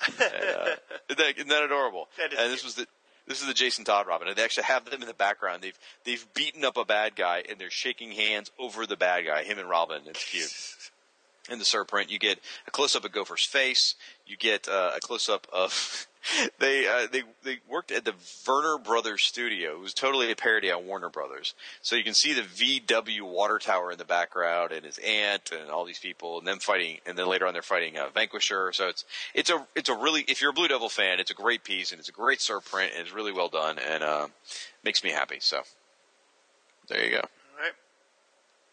and, 0.08 0.22
uh, 0.22 0.76
isn't, 1.10 1.18
that, 1.18 1.36
isn't 1.36 1.50
that 1.50 1.64
adorable? 1.64 2.08
That 2.18 2.32
is 2.32 2.40
and 2.40 2.52
this 2.54 2.62
cute. 2.62 2.66
was 2.66 2.76
the 2.76 2.88
this 3.28 3.42
is 3.42 3.48
the 3.48 3.54
Jason 3.54 3.86
Todd 3.86 4.06
Robin. 4.08 4.28
And 4.28 4.38
they 4.38 4.44
actually 4.44 4.66
have 4.66 4.86
them 4.86 5.02
in 5.02 5.08
the 5.08 5.14
background. 5.14 5.64
They've 5.64 5.78
they've 6.04 6.26
beaten 6.34 6.64
up 6.64 6.78
a 6.78 6.86
bad 6.86 7.16
guy, 7.16 7.44
and 7.50 7.60
they're 7.60 7.72
shaking 7.72 8.12
hands 8.12 8.52
over 8.60 8.86
the 8.86 8.96
bad 8.96 9.26
guy. 9.26 9.44
Him 9.44 9.58
and 9.58 9.70
Robin. 9.70 10.02
It's 10.06 10.24
cute 10.24 10.52
in 11.50 11.60
the 11.60 11.66
surprint, 11.66 12.10
you 12.10 12.20
get 12.20 12.40
a 12.68 12.72
close 12.72 12.96
up 12.96 13.06
of 13.06 13.12
Gopher's 13.12 13.46
face. 13.46 13.96
You 14.26 14.38
get 14.38 14.68
uh, 14.68 14.92
a 14.96 15.00
close 15.00 15.30
up 15.30 15.48
of 15.54 16.08
they 16.60 16.88
uh, 16.88 17.08
they 17.12 17.24
they 17.44 17.60
worked 17.70 17.92
at 17.92 18.06
the 18.06 18.14
Werner 18.48 18.78
Brothers 18.78 19.24
studio. 19.24 19.74
It 19.74 19.80
was 19.80 19.94
totally 19.94 20.32
a 20.32 20.36
parody 20.36 20.72
on 20.72 20.88
Warner 20.88 21.10
Brothers. 21.10 21.54
So 21.82 21.96
you 21.96 22.04
can 22.04 22.14
see 22.14 22.34
the 22.34 22.42
VW 22.42 23.22
water 23.22 23.60
tower 23.60 23.92
in 23.92 23.98
the 23.98 24.06
background 24.06 24.72
and 24.72 24.86
his 24.86 24.98
aunt 25.00 25.52
and 25.52 25.70
all 25.70 25.86
these 25.86 26.00
people 26.00 26.40
and 26.40 26.48
them 26.48 26.60
fighting. 26.60 26.98
And 27.06 27.18
then 27.18 27.28
later 27.28 27.46
on 27.46 27.54
they're 27.54 27.62
fighting 27.62 27.98
uh, 27.98 28.10
Vanquisher. 28.14 28.74
So 28.74 28.88
it's 28.88 29.06
it's 29.34 29.50
a 29.50 29.66
it's 29.76 29.90
a 29.90 29.96
really 29.96 30.22
if 30.28 30.42
you're 30.42 30.52
a 30.52 30.54
Blue 30.54 30.68
Devil 30.68 30.90
fan, 30.90 31.20
it's 31.20 31.32
a 31.32 31.36
great 31.36 31.64
piece 31.64 31.92
and 31.92 32.00
it's 32.00 32.10
a 32.10 32.14
great 32.14 32.40
surprint 32.40 32.92
and 32.92 33.02
it's 33.02 33.14
really 33.14 33.32
well 33.32 33.50
done 33.50 33.78
and 33.78 34.04
uh, 34.04 34.28
makes 34.84 35.04
me 35.04 35.12
happy. 35.12 35.38
So 35.40 35.62
there 36.88 37.04
you 37.04 37.12
go. 37.12 37.22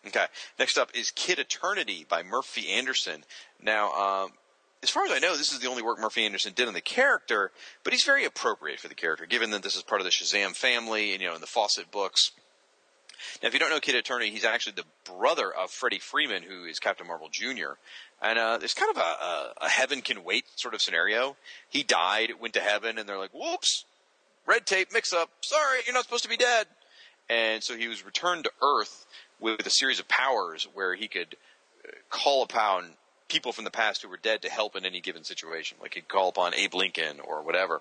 Okay. 0.06 0.26
Next 0.58 0.78
up 0.78 0.90
is 0.94 1.10
Kid 1.12 1.38
Eternity 1.38 2.04
by 2.08 2.22
Murphy 2.22 2.68
Anderson. 2.70 3.24
Now, 3.62 3.92
um, 3.92 4.32
as 4.82 4.90
far 4.90 5.04
as 5.04 5.12
I 5.12 5.20
know, 5.20 5.36
this 5.36 5.52
is 5.52 5.60
the 5.60 5.68
only 5.68 5.82
work 5.82 6.00
Murphy 6.00 6.24
Anderson 6.24 6.54
did 6.54 6.66
on 6.66 6.74
the 6.74 6.80
character, 6.80 7.52
but 7.84 7.92
he's 7.92 8.02
very 8.04 8.24
appropriate 8.24 8.80
for 8.80 8.88
the 8.88 8.96
character, 8.96 9.26
given 9.26 9.50
that 9.52 9.62
this 9.62 9.76
is 9.76 9.82
part 9.82 10.00
of 10.00 10.04
the 10.04 10.10
Shazam 10.10 10.56
family, 10.56 11.12
and 11.12 11.22
you 11.22 11.28
know, 11.28 11.34
in 11.36 11.40
the 11.40 11.46
Fawcett 11.46 11.92
books. 11.92 12.32
Now, 13.40 13.46
if 13.46 13.54
you 13.54 13.60
don't 13.60 13.70
know 13.70 13.78
Kid 13.78 13.94
Eternity, 13.94 14.30
he's 14.30 14.44
actually 14.44 14.72
the 14.72 15.12
brother 15.12 15.52
of 15.52 15.70
Freddie 15.70 16.00
Freeman, 16.00 16.42
who 16.42 16.64
is 16.64 16.80
Captain 16.80 17.06
Marvel 17.06 17.28
Jr. 17.30 17.74
And 18.20 18.38
uh, 18.38 18.58
it's 18.60 18.74
kind 18.74 18.90
of 18.90 18.96
a, 18.96 19.00
a, 19.00 19.52
a 19.62 19.68
heaven 19.68 20.00
can 20.00 20.24
wait 20.24 20.46
sort 20.56 20.74
of 20.74 20.82
scenario. 20.82 21.36
He 21.68 21.84
died, 21.84 22.32
went 22.40 22.54
to 22.54 22.60
heaven, 22.60 22.98
and 22.98 23.08
they're 23.08 23.18
like, 23.18 23.32
"Whoops, 23.32 23.84
red 24.46 24.66
tape 24.66 24.88
mix 24.92 25.12
up. 25.12 25.30
Sorry, 25.42 25.80
you're 25.86 25.94
not 25.94 26.04
supposed 26.04 26.24
to 26.24 26.28
be 26.28 26.36
dead." 26.36 26.66
And 27.28 27.62
so 27.62 27.76
he 27.76 27.86
was 27.86 28.04
returned 28.04 28.44
to 28.44 28.50
Earth 28.60 29.06
with 29.42 29.66
a 29.66 29.70
series 29.70 29.98
of 30.00 30.08
powers 30.08 30.66
where 30.72 30.94
he 30.94 31.08
could 31.08 31.36
uh, 31.86 31.90
call 32.08 32.42
upon 32.42 32.92
people 33.28 33.52
from 33.52 33.64
the 33.64 33.70
past 33.70 34.02
who 34.02 34.08
were 34.08 34.18
dead 34.18 34.42
to 34.42 34.48
help 34.50 34.76
in 34.76 34.86
any 34.86 35.00
given 35.00 35.24
situation. 35.24 35.76
Like 35.80 35.94
he'd 35.94 36.08
call 36.08 36.28
upon 36.28 36.54
Abe 36.54 36.74
Lincoln 36.74 37.18
or 37.20 37.42
whatever. 37.42 37.80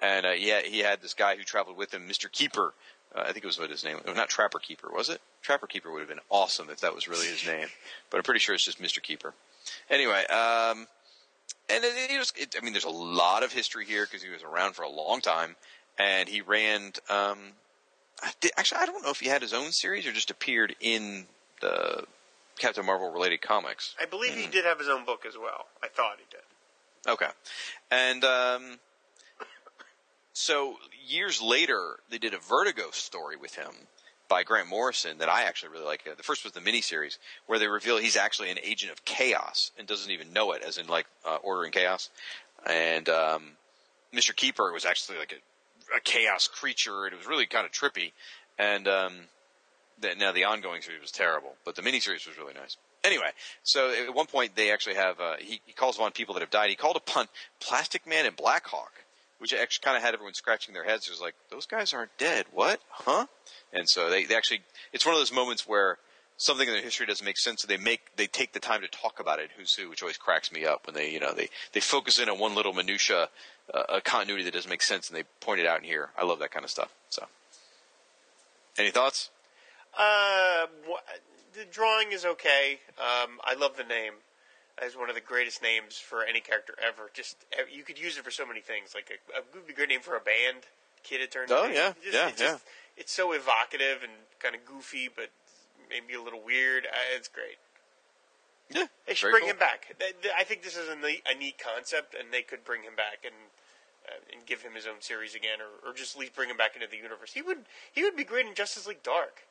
And 0.00 0.26
uh, 0.26 0.32
he, 0.32 0.48
had, 0.48 0.64
he 0.64 0.80
had 0.80 1.02
this 1.02 1.14
guy 1.14 1.36
who 1.36 1.42
traveled 1.42 1.76
with 1.76 1.92
him, 1.92 2.08
Mr. 2.08 2.30
Keeper. 2.30 2.74
Uh, 3.14 3.20
I 3.20 3.32
think 3.32 3.38
it 3.38 3.46
was 3.46 3.58
what 3.58 3.70
his 3.70 3.84
name 3.84 3.98
was. 4.04 4.16
Not 4.16 4.28
Trapper 4.28 4.58
Keeper, 4.58 4.88
was 4.92 5.08
it? 5.08 5.20
Trapper 5.42 5.66
Keeper 5.66 5.90
would 5.90 6.00
have 6.00 6.08
been 6.08 6.20
awesome 6.30 6.68
if 6.70 6.80
that 6.80 6.94
was 6.94 7.08
really 7.08 7.26
his 7.26 7.46
name. 7.46 7.68
But 8.10 8.18
I'm 8.18 8.22
pretty 8.22 8.40
sure 8.40 8.54
it's 8.54 8.64
just 8.64 8.82
Mr. 8.82 9.02
Keeper. 9.02 9.34
Anyway, 9.88 10.24
um, 10.26 10.86
and 11.70 11.82
it, 11.84 12.10
it 12.10 12.18
was, 12.18 12.32
it, 12.36 12.54
I 12.60 12.64
mean, 12.64 12.72
there's 12.72 12.84
a 12.84 12.90
lot 12.90 13.42
of 13.42 13.52
history 13.52 13.86
here 13.86 14.04
because 14.04 14.22
he 14.22 14.30
was 14.30 14.42
around 14.42 14.74
for 14.74 14.82
a 14.82 14.90
long 14.90 15.20
time. 15.20 15.56
And 15.98 16.28
he 16.28 16.40
ran, 16.40 16.92
um, 17.08 17.38
did, 18.40 18.52
actually, 18.56 18.78
I 18.82 18.86
don't 18.86 19.02
know 19.02 19.10
if 19.10 19.20
he 19.20 19.28
had 19.28 19.42
his 19.42 19.52
own 19.52 19.72
series 19.72 20.06
or 20.06 20.12
just 20.12 20.30
appeared 20.30 20.74
in 20.80 21.26
the 21.60 22.04
Captain 22.58 22.84
Marvel 22.86 23.10
related 23.12 23.40
comics. 23.42 23.94
I 24.00 24.06
believe 24.06 24.32
Mm-hmm. 24.32 24.40
he 24.40 24.46
did 24.48 24.64
have 24.64 24.78
his 24.78 24.88
own 24.88 25.04
book 25.04 25.24
as 25.26 25.36
well. 25.36 25.66
I 25.82 25.88
thought 25.88 26.16
he 26.18 26.24
did. 26.30 27.12
Okay. 27.12 27.28
And 27.90 28.24
um, 28.24 28.78
so 30.32 30.76
years 31.06 31.40
later, 31.42 31.98
they 32.10 32.18
did 32.18 32.34
a 32.34 32.38
Vertigo 32.38 32.90
story 32.92 33.36
with 33.36 33.54
him 33.54 33.70
by 34.28 34.42
Grant 34.42 34.68
Morrison 34.68 35.18
that 35.18 35.28
I 35.28 35.42
actually 35.44 35.70
really 35.72 35.84
like. 35.84 36.04
The 36.04 36.22
first 36.22 36.44
was 36.44 36.52
the 36.54 36.60
miniseries 36.60 37.18
where 37.46 37.58
they 37.58 37.66
reveal 37.68 37.98
he's 37.98 38.16
actually 38.16 38.50
an 38.50 38.58
agent 38.62 38.90
of 38.90 39.04
chaos 39.04 39.70
and 39.78 39.86
doesn't 39.86 40.10
even 40.10 40.32
know 40.32 40.52
it, 40.52 40.62
as 40.62 40.78
in 40.78 40.86
like 40.86 41.06
uh, 41.26 41.36
Order 41.42 41.64
and 41.64 41.72
Chaos. 41.72 42.08
And 42.66 43.08
um, 43.10 43.42
Mr. 44.14 44.34
Keeper 44.34 44.72
was 44.72 44.84
actually 44.86 45.18
like 45.18 45.32
a, 45.32 45.36
a 45.96 46.00
chaos 46.00 46.48
creature, 46.48 47.04
and 47.04 47.12
it 47.12 47.16
was 47.16 47.26
really 47.26 47.46
kind 47.46 47.66
of 47.66 47.72
trippy. 47.72 48.12
And 48.58 48.86
um, 48.86 49.12
the, 50.00 50.14
now 50.14 50.32
the 50.32 50.44
ongoing 50.44 50.82
series 50.82 51.00
was 51.00 51.10
terrible, 51.10 51.54
but 51.64 51.74
the 51.76 51.82
miniseries 51.82 52.26
was 52.26 52.38
really 52.38 52.54
nice. 52.54 52.76
Anyway, 53.02 53.30
so 53.62 53.90
at 53.90 54.14
one 54.14 54.26
point 54.26 54.56
they 54.56 54.72
actually 54.72 54.94
have 54.94 55.20
uh, 55.20 55.34
he, 55.38 55.60
he 55.66 55.72
calls 55.72 55.96
upon 55.96 56.12
people 56.12 56.34
that 56.34 56.40
have 56.40 56.50
died. 56.50 56.70
He 56.70 56.76
called 56.76 56.96
upon 56.96 57.26
Plastic 57.60 58.06
Man 58.06 58.24
and 58.24 58.34
Black 58.34 58.66
Hawk, 58.66 58.92
which 59.38 59.52
actually 59.52 59.84
kind 59.84 59.96
of 59.96 60.02
had 60.02 60.14
everyone 60.14 60.34
scratching 60.34 60.72
their 60.72 60.84
heads. 60.84 61.06
It 61.06 61.10
was 61.10 61.20
like 61.20 61.34
those 61.50 61.66
guys 61.66 61.92
aren't 61.92 62.16
dead. 62.16 62.46
What? 62.52 62.80
Huh? 62.88 63.26
And 63.72 63.88
so 63.88 64.08
they, 64.08 64.24
they 64.24 64.34
actually 64.34 64.62
it's 64.92 65.04
one 65.04 65.14
of 65.14 65.20
those 65.20 65.32
moments 65.32 65.68
where 65.68 65.98
something 66.36 66.66
in 66.68 66.74
their 66.74 66.82
history 66.82 67.06
doesn't 67.06 67.24
make 67.24 67.38
sense, 67.38 67.62
so 67.62 67.68
they 67.68 67.76
make 67.76 68.14
they 68.16 68.26
take 68.26 68.52
the 68.52 68.60
time 68.60 68.80
to 68.82 68.88
talk 68.88 69.20
about 69.20 69.38
it. 69.38 69.50
Who's 69.56 69.74
who, 69.74 69.88
which 69.90 70.02
always 70.02 70.16
cracks 70.16 70.50
me 70.52 70.64
up 70.64 70.86
when 70.86 70.94
they 70.94 71.10
you 71.10 71.20
know 71.20 71.32
they 71.32 71.48
they 71.72 71.80
focus 71.80 72.18
in 72.18 72.28
on 72.28 72.38
one 72.38 72.54
little 72.54 72.72
minutia, 72.72 73.28
uh, 73.72 73.82
a 73.88 74.00
continuity 74.00 74.44
that 74.44 74.54
doesn't 74.54 74.70
make 74.70 74.82
sense, 74.82 75.08
and 75.08 75.16
they 75.16 75.24
point 75.40 75.60
it 75.60 75.66
out 75.66 75.78
in 75.78 75.84
here. 75.84 76.10
I 76.18 76.24
love 76.24 76.38
that 76.40 76.50
kind 76.50 76.64
of 76.64 76.70
stuff. 76.70 76.90
So, 77.10 77.26
any 78.78 78.90
thoughts? 78.90 79.30
Uh, 79.96 80.66
wha- 80.88 80.98
the 81.52 81.64
drawing 81.70 82.12
is 82.12 82.24
okay. 82.24 82.80
Um, 82.98 83.38
I 83.44 83.54
love 83.54 83.76
the 83.76 83.84
name. 83.84 84.14
as 84.82 84.96
one 84.96 85.08
of 85.08 85.14
the 85.14 85.20
greatest 85.20 85.62
names 85.62 85.98
for 85.98 86.24
any 86.24 86.40
character 86.40 86.74
ever. 86.84 87.08
Just 87.14 87.36
you 87.72 87.84
could 87.84 87.96
use 87.98 88.18
it 88.18 88.24
for 88.24 88.32
so 88.32 88.44
many 88.44 88.60
things. 88.60 88.92
Like 88.92 89.08
a, 89.10 89.38
a 89.38 89.42
would 89.54 89.66
be 89.68 89.72
a 89.72 89.76
great 89.76 89.88
name 89.88 90.00
for 90.00 90.16
a 90.16 90.20
band. 90.20 90.64
Kid 91.04 91.20
Eternity. 91.20 91.54
Oh, 91.56 91.66
yeah, 91.68 91.92
Just- 92.02 92.14
yeah, 92.14 92.26
it 92.28 92.36
just- 92.36 92.42
yeah. 92.42 92.56
It's 92.96 93.12
so 93.12 93.32
evocative 93.32 94.02
and 94.02 94.12
kind 94.40 94.54
of 94.54 94.64
goofy, 94.64 95.08
but 95.14 95.30
maybe 96.00 96.14
a 96.14 96.22
little 96.22 96.42
weird. 96.44 96.86
Uh, 96.86 97.16
it's 97.16 97.28
great. 97.28 97.56
Yeah, 98.70 98.86
They 99.06 99.14
should 99.14 99.30
bring 99.30 99.42
cool. 99.42 99.50
him 99.52 99.58
back. 99.58 99.94
I 100.38 100.44
think 100.44 100.62
this 100.62 100.76
is 100.76 100.88
a 100.88 100.96
neat, 100.96 101.22
a 101.30 101.38
neat 101.38 101.56
concept, 101.58 102.14
and 102.18 102.32
they 102.32 102.42
could 102.42 102.64
bring 102.64 102.82
him 102.82 102.96
back 102.96 103.18
and 103.24 103.34
uh, 104.08 104.12
and 104.32 104.44
give 104.46 104.62
him 104.62 104.72
his 104.74 104.86
own 104.86 105.00
series 105.00 105.34
again, 105.34 105.58
or, 105.60 105.90
or 105.90 105.94
just 105.94 106.14
at 106.16 106.20
least 106.20 106.34
bring 106.34 106.48
him 106.50 106.56
back 106.56 106.74
into 106.74 106.86
the 106.90 106.96
universe. 106.96 107.32
He 107.32 107.42
would 107.42 107.58
he 107.92 108.02
would 108.02 108.16
be 108.16 108.24
great 108.24 108.46
in 108.46 108.54
Justice 108.54 108.86
League 108.86 109.02
Dark. 109.02 109.42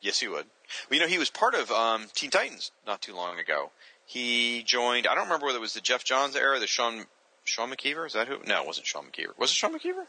Yes, 0.00 0.20
he 0.20 0.28
would. 0.28 0.46
Well, 0.88 0.98
you 0.98 1.00
know, 1.00 1.08
he 1.08 1.18
was 1.18 1.28
part 1.30 1.54
of 1.54 1.70
um, 1.72 2.06
Teen 2.14 2.30
Titans 2.30 2.70
not 2.86 3.00
too 3.02 3.14
long 3.16 3.38
ago. 3.38 3.70
He 4.06 4.62
joined. 4.62 5.06
I 5.06 5.14
don't 5.14 5.24
remember 5.24 5.46
whether 5.46 5.58
it 5.58 5.62
was 5.62 5.74
the 5.74 5.80
Geoff 5.80 6.04
Johns 6.04 6.36
era, 6.36 6.58
the 6.60 6.66
Sean 6.66 7.06
Sean 7.44 7.70
McKeever. 7.70 8.06
Is 8.06 8.12
that 8.12 8.28
who? 8.28 8.38
No, 8.46 8.60
it 8.62 8.66
wasn't 8.66 8.86
Sean 8.86 9.06
McKeever. 9.06 9.36
Was 9.38 9.50
it 9.50 9.54
Sean 9.54 9.74
McKeever? 9.74 10.04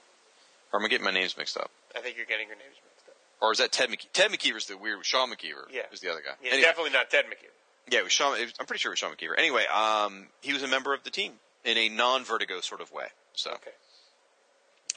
Or 0.72 0.80
am 0.80 0.86
I 0.86 0.90
getting 0.90 1.06
my 1.06 1.12
names 1.12 1.36
mixed 1.38 1.58
up? 1.58 1.72
I 1.96 2.00
think 2.02 2.18
you're 2.18 2.26
getting 2.28 2.48
your 2.48 2.58
names 2.58 2.76
mixed 2.86 2.99
up. 2.99 2.99
Or 3.42 3.52
is 3.52 3.60
that 3.60 3.72
Ted 3.72 3.90
McKeever? 3.90 4.12
Ted 4.14 4.32
McKeever's 4.32 4.66
the 4.68 4.78
weird. 4.78 5.06
Sean 5.06 5.30
McKeever 5.32 5.72
Yeah. 5.72 5.84
is 5.92 6.02
the 6.02 6.12
other 6.12 6.22
guy. 6.22 6.34
Yeah, 6.42 6.50
Anyway, 6.52 6.64
definitely 6.64 6.92
not 6.92 7.10
Ted 7.10 7.26
McKeever. 7.26 7.52
Yeah, 7.92 8.00
it 8.00 8.04
was 8.04 8.12
Sean. 8.14 8.38
It 8.38 8.44
was, 8.46 8.54
I'm 8.60 8.66
pretty 8.66 8.80
sure 8.80 8.92
it 8.92 8.94
was 8.94 9.00
Sean 9.00 9.16
McKeever. 9.16 9.38
Anyway, 9.38 9.66
um, 9.68 10.28
he 10.42 10.54
was 10.54 10.62
a 10.64 10.68
member 10.68 10.94
of 10.94 11.04
the 11.04 11.10
team 11.10 11.34
in 11.64 11.78
a 11.78 11.90
non-Vertigo 11.90 12.60
sort 12.62 12.82
of 12.82 12.92
way. 12.92 13.08
So 13.34 13.52
Okay. 13.52 13.72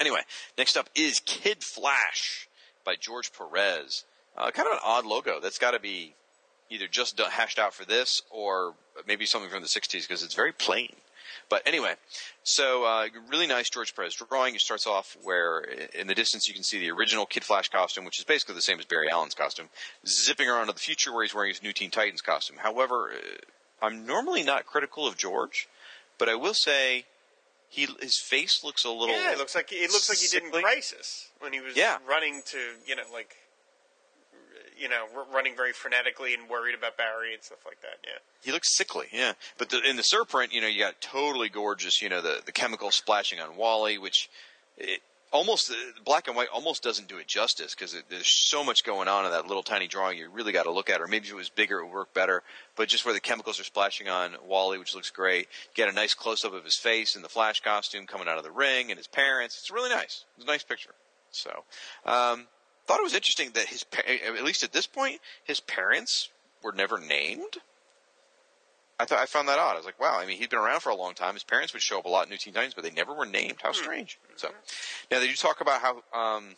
anyway, 0.01 0.21
next 0.59 0.77
up 0.77 0.89
is 0.95 1.21
Kid 1.21 1.63
Flash 1.63 2.49
by 2.85 2.97
George 2.97 3.33
Perez. 3.33 4.05
Uh, 4.37 4.51
kind 4.51 4.67
of 4.67 4.73
an 4.75 4.81
odd 4.83 5.05
logo. 5.07 5.41
That's 5.41 5.59
got 5.59 5.73
to 5.73 5.79
be 5.79 6.15
either 6.71 6.89
just 6.89 7.19
hashed 7.21 7.59
out 7.59 7.75
for 7.75 7.85
this 7.85 8.23
or 8.31 8.75
maybe 9.07 9.27
something 9.27 9.51
from 9.51 9.63
the 9.63 9.69
60s 9.69 10.03
because 10.09 10.23
it's 10.23 10.35
very 10.35 10.53
plain. 10.53 10.95
But 11.49 11.63
anyway, 11.67 11.95
so 12.43 12.85
uh, 12.85 13.09
really 13.31 13.47
nice 13.47 13.71
George 13.71 13.95
Perez 13.95 14.15
drawing. 14.15 14.55
It 14.55 14.61
starts 14.61 14.87
off 14.87 15.17
where 15.23 15.61
in 15.95 16.07
the 16.07 16.15
distance 16.15 16.49
you 16.49 16.55
can 16.55 16.63
see 16.63 16.79
the 16.79 16.91
original 16.91 17.27
Kid 17.27 17.45
Flash 17.45 17.69
costume, 17.69 18.05
which 18.05 18.19
is 18.19 18.25
basically 18.25 18.55
the 18.55 18.63
same 18.63 18.79
as 18.79 18.85
Barry 18.85 19.09
Allen's 19.11 19.35
costume, 19.35 19.69
zipping 20.07 20.49
around 20.49 20.67
to 20.69 20.73
the 20.73 20.79
future 20.81 21.13
where 21.13 21.25
he's 21.25 21.35
wearing 21.35 21.51
his 21.51 21.63
new 21.63 21.73
Teen 21.73 21.91
Titans 21.91 22.21
costume. 22.23 22.57
However, 22.59 23.11
uh, 23.13 23.85
I'm 23.85 24.07
normally 24.07 24.43
not 24.43 24.67
critical 24.67 25.07
of 25.07 25.17
George, 25.17 25.69
but 26.19 26.29
I 26.29 26.35
will 26.35 26.55
say 26.55 27.05
he 27.69 27.89
his 28.01 28.19
face 28.19 28.63
looks 28.63 28.85
a 28.85 28.91
little. 28.91 29.15
Yeah, 29.15 29.33
it 29.33 29.39
looks 29.39 29.55
like 29.55 29.73
it 29.73 29.91
looks 29.91 30.09
like 30.09 30.19
he 30.19 30.29
did 30.29 30.45
in. 30.45 30.51
Crisis 30.63 31.29
when 31.41 31.53
he 31.53 31.61
was 31.61 31.75
Yeah. 31.77 31.99
running 32.07 32.43
to 32.47 32.59
you 32.87 32.95
know 32.97 33.03
like 33.13 33.37
you 34.79 34.89
know 34.89 35.07
r- 35.17 35.27
running 35.33 35.55
very 35.57 35.73
frenetically 35.73 36.35
and 36.35 36.49
worried 36.49 36.75
about 36.75 36.97
Barry 36.97 37.35
and 37.35 37.43
stuff 37.43 37.65
like 37.65 37.81
that. 37.83 37.99
Yeah. 38.05 38.19
He 38.43 38.53
looks 38.53 38.77
sickly, 38.77 39.07
yeah. 39.13 39.33
But 39.59 39.71
the, 39.71 39.81
in 39.89 39.97
the 39.97 40.03
surprint, 40.03 40.53
you 40.53 40.61
know, 40.61 40.67
you 40.67 40.81
got 40.81 41.01
totally 41.01 41.49
gorgeous, 41.49 42.03
you 42.03 42.09
know, 42.09 42.21
the, 42.21 42.41
the 42.45 42.53
chemical 42.53 42.91
splashing 42.91 43.41
on 43.41 43.57
Wally, 43.57 43.99
which 43.99 44.29
it, 44.77 45.01
almost, 45.33 45.69
the 45.69 45.77
black 46.05 46.29
and 46.29 46.37
white 46.37 46.49
almost 46.53 46.83
doesn't 46.83 47.09
do 47.09 47.19
it 47.19 47.27
justice 47.27 47.75
because 47.75 47.97
there's 48.11 48.49
so 48.49 48.63
much 48.63 48.85
going 48.85 49.09
on 49.09 49.25
in 49.25 49.31
that 49.31 49.47
little 49.47 49.63
tiny 49.63 49.89
drawing. 49.89 50.19
You 50.19 50.29
really 50.31 50.53
got 50.53 50.65
to 50.65 50.71
look 50.71 50.91
at. 50.91 51.01
Or 51.01 51.07
maybe 51.07 51.27
if 51.27 51.33
it 51.33 51.37
was 51.37 51.49
bigger, 51.49 51.79
it 51.79 51.87
would 51.87 51.95
work 51.95 52.15
better. 52.15 52.43
But 52.77 52.89
just 52.89 53.05
where 53.05 53.15
the 53.15 53.21
chemicals 53.21 53.59
are 53.59 53.65
splashing 53.65 54.09
on 54.09 54.37
Wally, 54.47 54.79
which 54.79 54.95
looks 54.95 55.11
great. 55.11 55.49
Get 55.75 55.89
a 55.89 55.93
nice 55.93 56.15
close 56.15 56.45
up 56.45 56.55
of 56.55 56.65
his 56.65 56.77
face 56.77 57.17
in 57.17 57.23
the 57.23 57.29
Flash 57.29 57.61
costume 57.61 58.07
coming 58.07 58.29
out 58.29 58.39
of 58.39 58.45
the 58.45 58.51
ring 58.51 58.91
and 58.91 58.99
his 58.99 59.09
parents. 59.09 59.59
It's 59.59 59.71
really 59.71 59.91
nice. 59.91 60.25
It's 60.37 60.45
a 60.45 60.49
nice 60.49 60.65
picture. 60.65 60.95
So, 61.31 61.65
um, 62.05 62.47
thought 62.87 63.01
it 63.01 63.05
was 63.05 63.15
interesting 63.15 63.51
that 63.55 63.67
his, 63.67 63.85
at 64.07 64.45
least 64.45 64.63
at 64.63 64.73
this 64.73 64.87
point, 64.87 65.21
his 65.45 65.61
parents 65.61 66.29
were 66.63 66.73
never 66.73 66.99
named. 66.99 67.59
I 68.99 69.05
thought 69.05 69.19
I 69.19 69.27
found 69.27 69.49
that 69.49 69.59
odd. 69.59 69.75
I 69.75 69.77
was 69.77 69.85
like, 69.85 70.01
wow. 70.01 70.19
I 70.21 70.27
mean, 70.27 70.39
he'd 70.39 70.51
been 70.51 70.59
around 70.59 70.81
for 70.81 70.91
a 70.91 70.95
long 70.95 71.15
time. 71.15 71.35
His 71.35 71.45
parents 71.45 71.73
would 71.73 71.83
show 71.83 71.99
up 71.99 72.05
a 72.05 72.09
lot 72.09 72.25
in 72.27 72.31
New 72.31 72.37
Teen 72.37 72.55
Titans, 72.55 72.75
but 72.75 72.85
they 72.85 72.91
never 72.91 73.15
were 73.15 73.27
named. 73.27 73.57
How 73.63 73.73
strange. 73.73 74.19
So, 74.37 74.49
now 75.11 75.19
they 75.19 75.27
do 75.27 75.35
talk 75.35 75.61
about 75.61 75.81
how 75.81 76.03
um, 76.19 76.55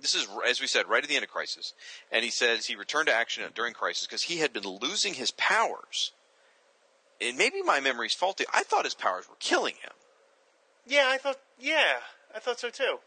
this 0.00 0.14
is, 0.14 0.28
as 0.48 0.60
we 0.60 0.66
said, 0.66 0.88
right 0.88 1.02
at 1.02 1.08
the 1.08 1.14
end 1.14 1.24
of 1.24 1.30
Crisis, 1.30 1.74
and 2.12 2.24
he 2.24 2.30
says 2.30 2.66
he 2.66 2.76
returned 2.76 3.08
to 3.08 3.14
action 3.14 3.44
during 3.54 3.74
Crisis 3.74 4.06
because 4.06 4.22
he 4.22 4.38
had 4.38 4.52
been 4.52 4.66
losing 4.66 5.14
his 5.14 5.30
powers. 5.32 6.12
And 7.20 7.38
maybe 7.38 7.62
my 7.62 7.80
memory's 7.80 8.14
faulty. 8.14 8.44
I 8.52 8.62
thought 8.62 8.84
his 8.84 8.94
powers 8.94 9.28
were 9.28 9.36
killing 9.38 9.74
him. 9.82 9.92
Yeah, 10.86 11.08
I 11.08 11.18
thought. 11.18 11.38
Yeah, 11.58 11.96
I 12.34 12.38
thought 12.38 12.60
so 12.60 12.70
too. 12.70 12.98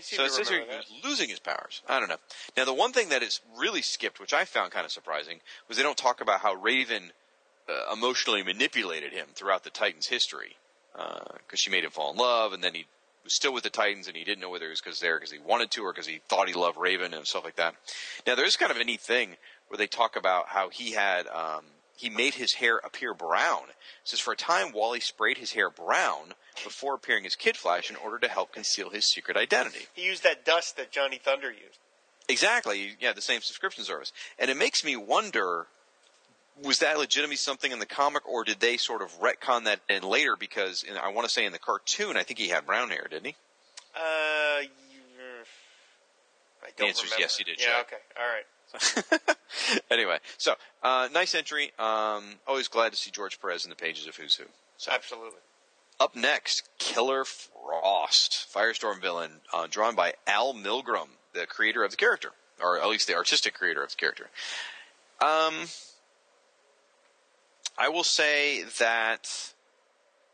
So 0.00 0.24
it 0.24 0.32
says 0.32 0.48
here 0.48 0.64
that. 0.68 0.84
losing 1.04 1.28
his 1.28 1.38
powers. 1.38 1.82
I 1.88 2.00
don't 2.00 2.08
know. 2.08 2.16
Now, 2.56 2.64
the 2.64 2.74
one 2.74 2.92
thing 2.92 3.08
that 3.10 3.22
is 3.22 3.40
really 3.56 3.82
skipped, 3.82 4.20
which 4.20 4.34
I 4.34 4.44
found 4.44 4.72
kind 4.72 4.84
of 4.84 4.92
surprising, 4.92 5.40
was 5.68 5.76
they 5.76 5.82
don't 5.82 5.96
talk 5.96 6.20
about 6.20 6.40
how 6.40 6.54
Raven 6.54 7.12
uh, 7.68 7.92
emotionally 7.92 8.42
manipulated 8.42 9.12
him 9.12 9.28
throughout 9.34 9.64
the 9.64 9.70
Titans' 9.70 10.06
history. 10.06 10.56
Because 10.94 11.60
she 11.60 11.70
made 11.70 11.84
him 11.84 11.90
fall 11.90 12.12
in 12.12 12.16
love, 12.16 12.54
and 12.54 12.64
then 12.64 12.74
he 12.74 12.86
was 13.22 13.34
still 13.34 13.52
with 13.52 13.64
the 13.64 13.70
Titans, 13.70 14.06
and 14.08 14.16
he 14.16 14.24
didn't 14.24 14.40
know 14.40 14.48
whether 14.48 14.66
it 14.66 14.70
was 14.70 14.80
because 14.80 15.00
there 15.00 15.18
because 15.18 15.30
he 15.30 15.38
wanted 15.38 15.70
to 15.72 15.84
or 15.84 15.92
because 15.92 16.06
he 16.06 16.20
thought 16.28 16.48
he 16.48 16.54
loved 16.54 16.78
Raven 16.78 17.12
and 17.12 17.26
stuff 17.26 17.44
like 17.44 17.56
that. 17.56 17.74
Now, 18.26 18.34
there's 18.34 18.56
kind 18.56 18.70
of 18.70 18.78
a 18.78 18.84
neat 18.84 19.00
thing 19.00 19.36
where 19.68 19.76
they 19.76 19.86
talk 19.86 20.16
about 20.16 20.48
how 20.48 20.70
he 20.70 20.92
had 20.92 21.26
um, 21.26 21.64
he 21.96 22.10
made 22.10 22.34
his 22.34 22.54
hair 22.54 22.78
appear 22.78 23.14
brown. 23.14 23.64
It 23.68 23.76
says 24.04 24.20
for 24.20 24.32
a 24.32 24.36
time, 24.36 24.72
Wally 24.72 25.00
sprayed 25.00 25.38
his 25.38 25.52
hair 25.52 25.70
brown 25.70 26.34
before 26.62 26.94
appearing 26.94 27.26
as 27.26 27.34
Kid 27.34 27.56
Flash 27.56 27.90
in 27.90 27.96
order 27.96 28.18
to 28.18 28.28
help 28.28 28.52
conceal 28.52 28.90
his 28.90 29.10
secret 29.10 29.36
identity. 29.36 29.86
He 29.94 30.04
used 30.04 30.22
that 30.22 30.44
dust 30.44 30.76
that 30.76 30.90
Johnny 30.90 31.18
Thunder 31.18 31.50
used. 31.50 31.78
Exactly. 32.28 32.96
Yeah, 33.00 33.12
the 33.12 33.20
same 33.20 33.40
subscription 33.40 33.84
service. 33.84 34.12
And 34.38 34.50
it 34.50 34.56
makes 34.56 34.84
me 34.84 34.96
wonder 34.96 35.66
was 36.62 36.78
that 36.78 36.98
legitimately 36.98 37.36
something 37.36 37.70
in 37.70 37.78
the 37.80 37.86
comic 37.86 38.26
or 38.26 38.42
did 38.42 38.60
they 38.60 38.78
sort 38.78 39.02
of 39.02 39.20
retcon 39.20 39.64
that 39.64 39.80
in 39.90 40.02
later 40.02 40.36
because 40.38 40.82
in, 40.82 40.96
I 40.96 41.10
want 41.10 41.26
to 41.28 41.32
say 41.32 41.44
in 41.44 41.52
the 41.52 41.58
cartoon 41.58 42.16
I 42.16 42.22
think 42.22 42.38
he 42.38 42.48
had 42.48 42.64
brown 42.64 42.88
hair, 42.88 43.06
didn't 43.10 43.26
he? 43.26 43.34
Uh, 43.94 44.62
don't 46.76 46.88
answer 46.88 47.06
is 47.06 47.14
yes, 47.18 47.36
he 47.36 47.44
did, 47.44 47.58
Yeah. 47.58 47.66
Jack. 47.66 47.86
Okay. 47.86 48.02
All 48.20 48.26
right. 48.26 48.44
anyway, 49.90 50.18
so 50.38 50.54
uh, 50.82 51.08
nice 51.12 51.34
entry. 51.34 51.72
Um, 51.78 52.24
always 52.46 52.68
glad 52.68 52.92
to 52.92 52.98
see 52.98 53.10
George 53.10 53.40
Perez 53.40 53.64
in 53.64 53.70
the 53.70 53.76
pages 53.76 54.06
of 54.06 54.16
Who's 54.16 54.34
Who. 54.34 54.44
So 54.76 54.92
Absolutely. 54.92 55.38
up 55.98 56.14
next, 56.14 56.68
Killer 56.78 57.24
Frost, 57.24 58.46
Firestorm 58.52 59.00
villain, 59.00 59.40
uh, 59.52 59.66
drawn 59.68 59.94
by 59.94 60.14
Al 60.26 60.54
Milgrom, 60.54 61.08
the 61.32 61.46
creator 61.46 61.84
of 61.84 61.90
the 61.90 61.96
character, 61.96 62.32
or 62.60 62.78
at 62.78 62.88
least 62.88 63.06
the 63.06 63.14
artistic 63.14 63.54
creator 63.54 63.82
of 63.82 63.90
the 63.90 63.96
character. 63.96 64.28
Um, 65.20 65.68
I 67.78 67.88
will 67.88 68.04
say 68.04 68.64
that 68.78 69.52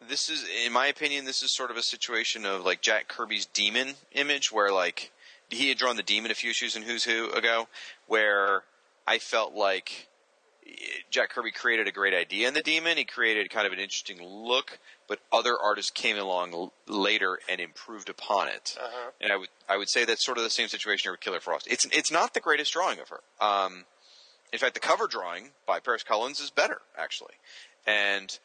this 0.08 0.28
is, 0.28 0.44
in 0.64 0.72
my 0.72 0.86
opinion, 0.86 1.24
this 1.24 1.42
is 1.42 1.52
sort 1.52 1.70
of 1.70 1.76
a 1.76 1.82
situation 1.82 2.44
of 2.44 2.64
like 2.64 2.80
Jack 2.80 3.08
Kirby's 3.08 3.46
demon 3.46 3.94
image, 4.12 4.50
where 4.50 4.72
like 4.72 5.12
he 5.52 5.68
had 5.68 5.78
drawn 5.78 5.96
the 5.96 6.02
demon 6.02 6.30
a 6.30 6.34
few 6.34 6.50
issues 6.50 6.76
in 6.76 6.82
Who's 6.82 7.04
Who 7.04 7.30
ago, 7.30 7.68
where 8.06 8.64
I 9.06 9.18
felt 9.18 9.54
like 9.54 10.08
Jack 11.10 11.30
Kirby 11.30 11.50
created 11.50 11.88
a 11.88 11.92
great 11.92 12.14
idea 12.14 12.48
in 12.48 12.54
the 12.54 12.62
demon. 12.62 12.96
He 12.96 13.04
created 13.04 13.50
kind 13.50 13.66
of 13.66 13.72
an 13.72 13.78
interesting 13.78 14.22
look, 14.22 14.78
but 15.08 15.18
other 15.32 15.56
artists 15.60 15.90
came 15.90 16.16
along 16.16 16.54
l- 16.54 16.72
later 16.86 17.38
and 17.48 17.60
improved 17.60 18.08
upon 18.08 18.48
it. 18.48 18.76
Uh-huh. 18.80 19.10
And 19.20 19.32
I 19.32 19.36
would 19.36 19.48
I 19.68 19.76
would 19.76 19.88
say 19.88 20.04
that's 20.04 20.24
sort 20.24 20.38
of 20.38 20.44
the 20.44 20.50
same 20.50 20.68
situation 20.68 21.04
here 21.04 21.12
with 21.12 21.20
Killer 21.20 21.40
Frost. 21.40 21.66
It's 21.68 21.84
it's 21.86 22.10
not 22.10 22.34
the 22.34 22.40
greatest 22.40 22.72
drawing 22.72 23.00
of 23.00 23.08
her. 23.08 23.20
Um, 23.40 23.84
in 24.52 24.58
fact, 24.58 24.74
the 24.74 24.80
cover 24.80 25.06
drawing 25.06 25.50
by 25.66 25.80
Paris 25.80 26.02
Cullins 26.02 26.40
is 26.40 26.50
better 26.50 26.80
actually, 26.96 27.34
and 27.86 28.38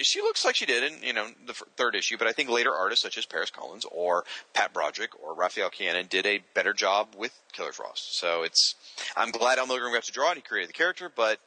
she 0.00 0.20
looks 0.20 0.44
like 0.44 0.54
she 0.56 0.66
did 0.66 0.92
in 0.92 1.02
you 1.02 1.12
know 1.12 1.26
the 1.46 1.52
f- 1.52 1.62
third 1.76 1.94
issue. 1.94 2.16
But 2.18 2.26
I 2.28 2.32
think 2.32 2.50
later 2.50 2.74
artists 2.74 3.02
such 3.02 3.16
as 3.18 3.24
Paris 3.26 3.50
Cullins 3.50 3.84
or 3.90 4.24
Pat 4.54 4.72
Broderick 4.72 5.10
or 5.22 5.34
Rafael 5.34 5.70
Kayanan 5.70 6.08
did 6.08 6.26
a 6.26 6.40
better 6.54 6.72
job 6.72 7.08
with 7.16 7.32
Killer 7.52 7.72
Frost. 7.72 8.18
So 8.18 8.42
it's 8.42 8.74
I'm 9.16 9.30
glad 9.30 9.58
Al 9.58 9.66
Milgrom 9.66 9.92
got 9.92 10.04
to 10.04 10.12
draw 10.12 10.30
it. 10.32 10.36
He 10.36 10.42
created 10.42 10.68
the 10.68 10.74
character, 10.74 11.10
but 11.14 11.38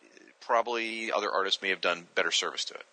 probably 0.41 1.11
other 1.11 1.31
artists 1.31 1.61
may 1.61 1.69
have 1.69 1.81
done 1.81 2.07
better 2.15 2.31
service 2.31 2.65
to 2.65 2.73
it. 2.73 2.85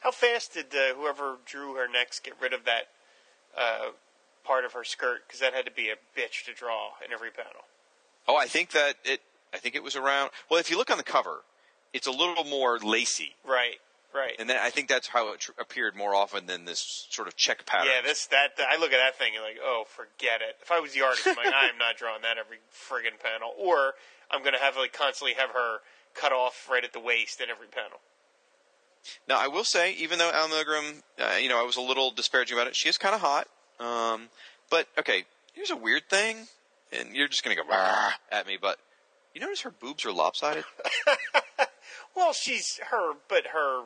How 0.00 0.10
fast 0.10 0.54
did 0.54 0.66
uh, 0.74 0.94
whoever 0.94 1.36
drew 1.44 1.74
her 1.74 1.88
next 1.88 2.20
get 2.22 2.34
rid 2.40 2.52
of 2.52 2.64
that 2.64 2.88
uh, 3.58 3.90
part 4.44 4.64
of 4.64 4.72
her 4.72 4.84
skirt? 4.84 5.22
Because 5.26 5.40
that 5.40 5.52
had 5.54 5.64
to 5.66 5.72
be 5.72 5.88
a 5.90 5.96
bitch 6.18 6.44
to 6.46 6.54
draw 6.54 6.90
in 7.04 7.12
every 7.12 7.30
panel. 7.30 7.64
Oh, 8.26 8.36
I 8.36 8.46
think 8.46 8.70
that 8.70 8.94
it. 9.04 9.20
I 9.52 9.56
think 9.58 9.74
it 9.74 9.82
was 9.82 9.96
around. 9.96 10.30
Well, 10.50 10.60
if 10.60 10.70
you 10.70 10.76
look 10.76 10.90
on 10.90 10.98
the 10.98 11.02
cover, 11.02 11.42
it's 11.92 12.06
a 12.06 12.10
little 12.10 12.44
more 12.44 12.78
lacy, 12.78 13.34
Right. 13.46 13.76
Right. 14.18 14.34
and 14.38 14.50
then 14.50 14.56
I 14.60 14.70
think 14.70 14.88
that's 14.88 15.06
how 15.06 15.32
it 15.32 15.40
tr- 15.40 15.52
appeared 15.60 15.94
more 15.94 16.14
often 16.14 16.46
than 16.46 16.64
this 16.64 17.06
sort 17.10 17.28
of 17.28 17.36
check 17.36 17.64
pattern. 17.66 17.88
yeah, 17.94 18.02
this 18.06 18.26
that 18.26 18.50
I 18.58 18.76
look 18.78 18.92
at 18.92 18.98
that 18.98 19.16
thing 19.16 19.32
and 19.36 19.44
like, 19.44 19.58
oh, 19.62 19.84
forget 19.86 20.40
it. 20.42 20.56
If 20.60 20.72
I 20.72 20.80
was 20.80 20.92
the 20.92 21.02
artist, 21.02 21.26
I'm 21.26 21.36
like, 21.36 21.46
I 21.54 21.68
am 21.68 21.78
not 21.78 21.96
drawing 21.96 22.22
that 22.22 22.36
every 22.38 22.58
friggin' 22.72 23.22
panel. 23.22 23.52
Or 23.58 23.94
I'm 24.30 24.42
gonna 24.42 24.58
have 24.58 24.76
like 24.76 24.92
constantly 24.92 25.34
have 25.34 25.50
her 25.50 25.78
cut 26.14 26.32
off 26.32 26.68
right 26.70 26.82
at 26.82 26.92
the 26.92 27.00
waist 27.00 27.40
in 27.40 27.48
every 27.50 27.68
panel. 27.68 28.00
Now, 29.28 29.38
I 29.38 29.46
will 29.46 29.64
say, 29.64 29.92
even 29.94 30.18
though 30.18 30.30
Al 30.30 30.48
Milgrom, 30.48 31.02
uh, 31.18 31.36
you 31.40 31.48
know, 31.48 31.60
I 31.60 31.64
was 31.64 31.76
a 31.76 31.80
little 31.80 32.10
disparaging 32.10 32.58
about 32.58 32.66
it, 32.66 32.74
she 32.76 32.88
is 32.88 32.98
kind 32.98 33.14
of 33.14 33.20
hot. 33.20 33.46
Um, 33.78 34.28
but 34.70 34.88
okay, 34.98 35.24
here's 35.54 35.70
a 35.70 35.76
weird 35.76 36.08
thing, 36.10 36.48
and 36.92 37.14
you're 37.14 37.28
just 37.28 37.44
gonna 37.44 37.56
go 37.56 37.62
at 38.32 38.46
me, 38.46 38.58
but 38.60 38.78
you 39.34 39.40
notice 39.40 39.60
her 39.62 39.70
boobs 39.70 40.04
are 40.04 40.12
lopsided. 40.12 40.64
Well, 42.18 42.32
she's 42.32 42.80
her, 42.90 43.12
but 43.28 43.48
her 43.52 43.84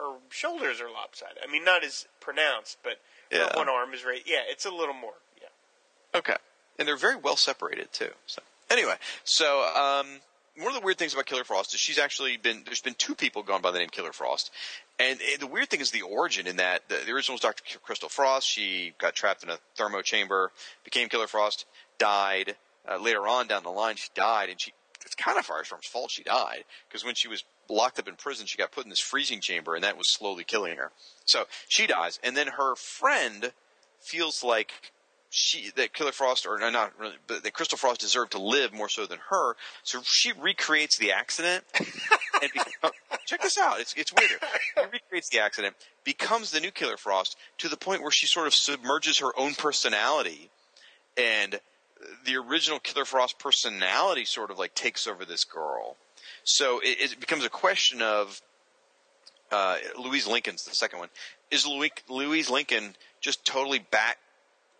her 0.00 0.16
shoulders 0.30 0.80
are 0.80 0.90
lopsided. 0.90 1.38
I 1.46 1.50
mean, 1.50 1.64
not 1.64 1.84
as 1.84 2.06
pronounced, 2.20 2.78
but 2.82 3.00
Yeah. 3.30 3.54
one 3.56 3.68
arm 3.68 3.92
is 3.94 4.04
right. 4.04 4.22
Yeah, 4.26 4.42
it's 4.46 4.64
a 4.64 4.70
little 4.70 4.94
more. 4.94 5.14
Yeah. 5.40 5.48
Okay. 6.18 6.36
And 6.78 6.86
they're 6.86 6.96
very 6.96 7.16
well 7.16 7.36
separated 7.36 7.92
too. 7.92 8.12
So 8.26 8.40
anyway, 8.70 8.94
so 9.24 9.62
um, 9.74 10.20
one 10.56 10.68
of 10.68 10.74
the 10.74 10.84
weird 10.84 10.98
things 10.98 11.12
about 11.12 11.26
Killer 11.26 11.44
Frost 11.44 11.74
is 11.74 11.80
she's 11.80 11.98
actually 11.98 12.36
been 12.36 12.62
there's 12.64 12.80
been 12.80 12.94
two 12.94 13.14
people 13.14 13.42
gone 13.42 13.60
by 13.62 13.70
the 13.70 13.78
name 13.78 13.88
Killer 13.88 14.12
Frost, 14.12 14.50
and 14.98 15.20
eh, 15.20 15.36
the 15.38 15.46
weird 15.46 15.68
thing 15.70 15.80
is 15.80 15.90
the 15.90 16.02
origin 16.02 16.46
in 16.46 16.56
that 16.56 16.88
the, 16.88 16.96
the 17.04 17.12
original 17.12 17.34
was 17.34 17.40
Dr. 17.40 17.78
Crystal 17.80 18.08
Frost. 18.08 18.46
She 18.46 18.94
got 18.98 19.14
trapped 19.14 19.42
in 19.42 19.50
a 19.50 19.58
thermo 19.76 20.02
chamber, 20.02 20.52
became 20.84 21.08
Killer 21.08 21.26
Frost, 21.26 21.66
died. 21.98 22.56
Uh, 22.90 22.96
later 22.96 23.26
on 23.28 23.46
down 23.46 23.62
the 23.64 23.70
line, 23.70 23.96
she 23.96 24.08
died, 24.14 24.48
and 24.48 24.58
she 24.60 24.72
it's 25.04 25.14
kind 25.14 25.38
of 25.38 25.46
Firestorm's 25.46 25.86
fault 25.86 26.10
she 26.10 26.22
died 26.22 26.64
because 26.88 27.04
when 27.04 27.14
she 27.14 27.28
was 27.28 27.44
locked 27.68 27.98
up 27.98 28.08
in 28.08 28.14
prison, 28.14 28.46
she 28.46 28.58
got 28.58 28.72
put 28.72 28.84
in 28.84 28.90
this 28.90 29.00
freezing 29.00 29.40
chamber, 29.40 29.74
and 29.74 29.84
that 29.84 29.96
was 29.96 30.12
slowly 30.12 30.44
killing 30.44 30.76
her. 30.76 30.90
So 31.24 31.44
she 31.68 31.86
dies, 31.86 32.18
and 32.22 32.36
then 32.36 32.48
her 32.48 32.74
friend 32.76 33.52
feels 34.00 34.42
like 34.42 34.72
she 35.30 35.70
that 35.76 35.92
Killer 35.92 36.12
Frost 36.12 36.46
or 36.46 36.58
no, 36.58 36.70
not 36.70 36.98
really, 36.98 37.16
but 37.26 37.42
that 37.42 37.52
Crystal 37.52 37.76
Frost 37.76 38.00
deserved 38.00 38.32
to 38.32 38.38
live 38.40 38.72
more 38.72 38.88
so 38.88 39.06
than 39.06 39.18
her. 39.28 39.56
So 39.82 40.00
she 40.02 40.32
recreates 40.32 40.96
the 40.96 41.12
accident 41.12 41.64
and 42.42 42.50
become, 42.52 42.72
oh, 42.82 42.90
check 43.26 43.42
this 43.42 43.58
out. 43.58 43.80
It's 43.80 43.94
it's 43.94 44.12
weirder. 44.12 44.38
She 44.74 44.84
recreates 44.90 45.28
the 45.28 45.40
accident, 45.40 45.76
becomes 46.04 46.50
the 46.50 46.60
new 46.60 46.70
Killer 46.70 46.96
Frost 46.96 47.36
to 47.58 47.68
the 47.68 47.76
point 47.76 48.02
where 48.02 48.10
she 48.10 48.26
sort 48.26 48.46
of 48.46 48.54
submerges 48.54 49.18
her 49.18 49.38
own 49.38 49.54
personality, 49.54 50.50
and 51.16 51.60
the 52.24 52.36
original 52.36 52.78
Killer 52.78 53.04
Frost 53.04 53.38
personality 53.38 54.24
sort 54.24 54.50
of 54.50 54.58
like 54.58 54.74
takes 54.74 55.06
over 55.06 55.24
this 55.24 55.44
girl. 55.44 55.96
So 56.48 56.80
it, 56.82 57.12
it 57.12 57.20
becomes 57.20 57.44
a 57.44 57.50
question 57.50 58.00
of 58.00 58.40
uh, 59.52 59.76
Louise 59.98 60.26
Lincoln's 60.26 60.64
the 60.64 60.74
second 60.74 60.98
one. 60.98 61.08
Is 61.50 61.66
Louis, 61.66 61.92
Louise 62.08 62.48
Lincoln 62.48 62.96
just 63.20 63.44
totally 63.44 63.78
bat 63.78 64.16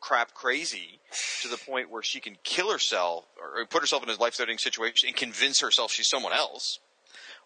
crap 0.00 0.32
crazy 0.32 0.98
to 1.42 1.48
the 1.48 1.58
point 1.58 1.90
where 1.90 2.02
she 2.02 2.20
can 2.20 2.38
kill 2.42 2.72
herself 2.72 3.26
or 3.38 3.66
put 3.66 3.82
herself 3.82 4.02
in 4.02 4.08
a 4.08 4.14
life-threatening 4.14 4.58
situation 4.58 5.08
and 5.08 5.16
convince 5.16 5.60
herself 5.60 5.92
she's 5.92 6.08
someone 6.08 6.32
else? 6.32 6.78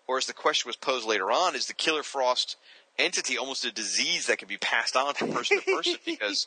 Or 0.07 0.19
as 0.19 0.27
the 0.27 0.33
question 0.33 0.69
was 0.69 0.77
posed 0.77 1.07
later 1.07 1.33
on, 1.33 1.57
is 1.57 1.67
the 1.67 1.75
Killer 1.75 2.05
Frost 2.05 2.57
entity 2.99 3.39
almost 3.39 3.65
a 3.65 3.73
disease 3.73 4.27
that 4.27 4.39
can 4.39 4.47
be 4.47 4.57
passed 4.57 4.95
on 4.95 5.15
from 5.15 5.33
person 5.33 5.61
to 5.61 5.65
person? 5.65 5.97
Because, 6.05 6.47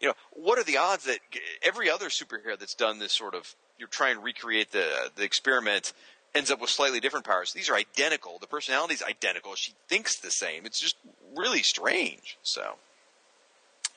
you 0.00 0.06
know, 0.06 0.14
what 0.32 0.58
are 0.58 0.64
the 0.64 0.76
odds 0.76 1.04
that 1.04 1.18
every 1.64 1.90
other 1.90 2.10
superhero 2.10 2.56
that's 2.58 2.74
done 2.74 3.00
this 3.00 3.12
sort 3.12 3.34
of, 3.34 3.54
you 3.76 3.88
try 3.88 4.10
and 4.10 4.22
recreate 4.22 4.70
the, 4.70 5.10
the 5.16 5.24
experiment 5.24 5.92
ends 6.34 6.50
up 6.50 6.60
with 6.60 6.70
slightly 6.70 7.00
different 7.00 7.26
powers. 7.26 7.52
These 7.52 7.70
are 7.70 7.74
identical. 7.74 8.38
The 8.38 8.46
personality 8.46 8.94
is 8.94 9.02
identical. 9.02 9.54
She 9.54 9.72
thinks 9.88 10.16
the 10.16 10.30
same. 10.30 10.66
It's 10.66 10.80
just 10.80 10.96
really 11.36 11.62
strange. 11.62 12.38
So, 12.42 12.74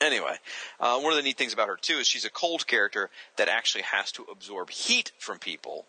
anyway, 0.00 0.36
uh, 0.80 0.98
one 1.00 1.12
of 1.12 1.16
the 1.16 1.22
neat 1.22 1.36
things 1.36 1.52
about 1.52 1.68
her 1.68 1.78
too 1.80 1.94
is 1.94 2.06
she's 2.06 2.24
a 2.24 2.30
cold 2.30 2.66
character 2.66 3.10
that 3.36 3.48
actually 3.48 3.82
has 3.82 4.10
to 4.12 4.24
absorb 4.30 4.70
heat 4.70 5.12
from 5.18 5.38
people 5.38 5.86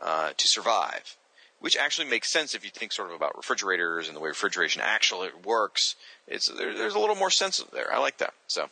uh, 0.00 0.30
to 0.36 0.48
survive, 0.48 1.16
which 1.60 1.76
actually 1.76 2.08
makes 2.08 2.32
sense 2.32 2.54
if 2.54 2.64
you 2.64 2.70
think 2.70 2.92
sort 2.92 3.10
of 3.10 3.16
about 3.16 3.36
refrigerators 3.36 4.08
and 4.08 4.16
the 4.16 4.20
way 4.20 4.28
refrigeration 4.28 4.82
actually 4.84 5.30
works. 5.44 5.94
It's 6.26 6.48
there, 6.48 6.74
there's 6.74 6.94
a 6.94 6.98
little 6.98 7.16
more 7.16 7.30
sense 7.30 7.62
there. 7.72 7.92
I 7.92 7.98
like 7.98 8.18
that. 8.18 8.34
So. 8.46 8.68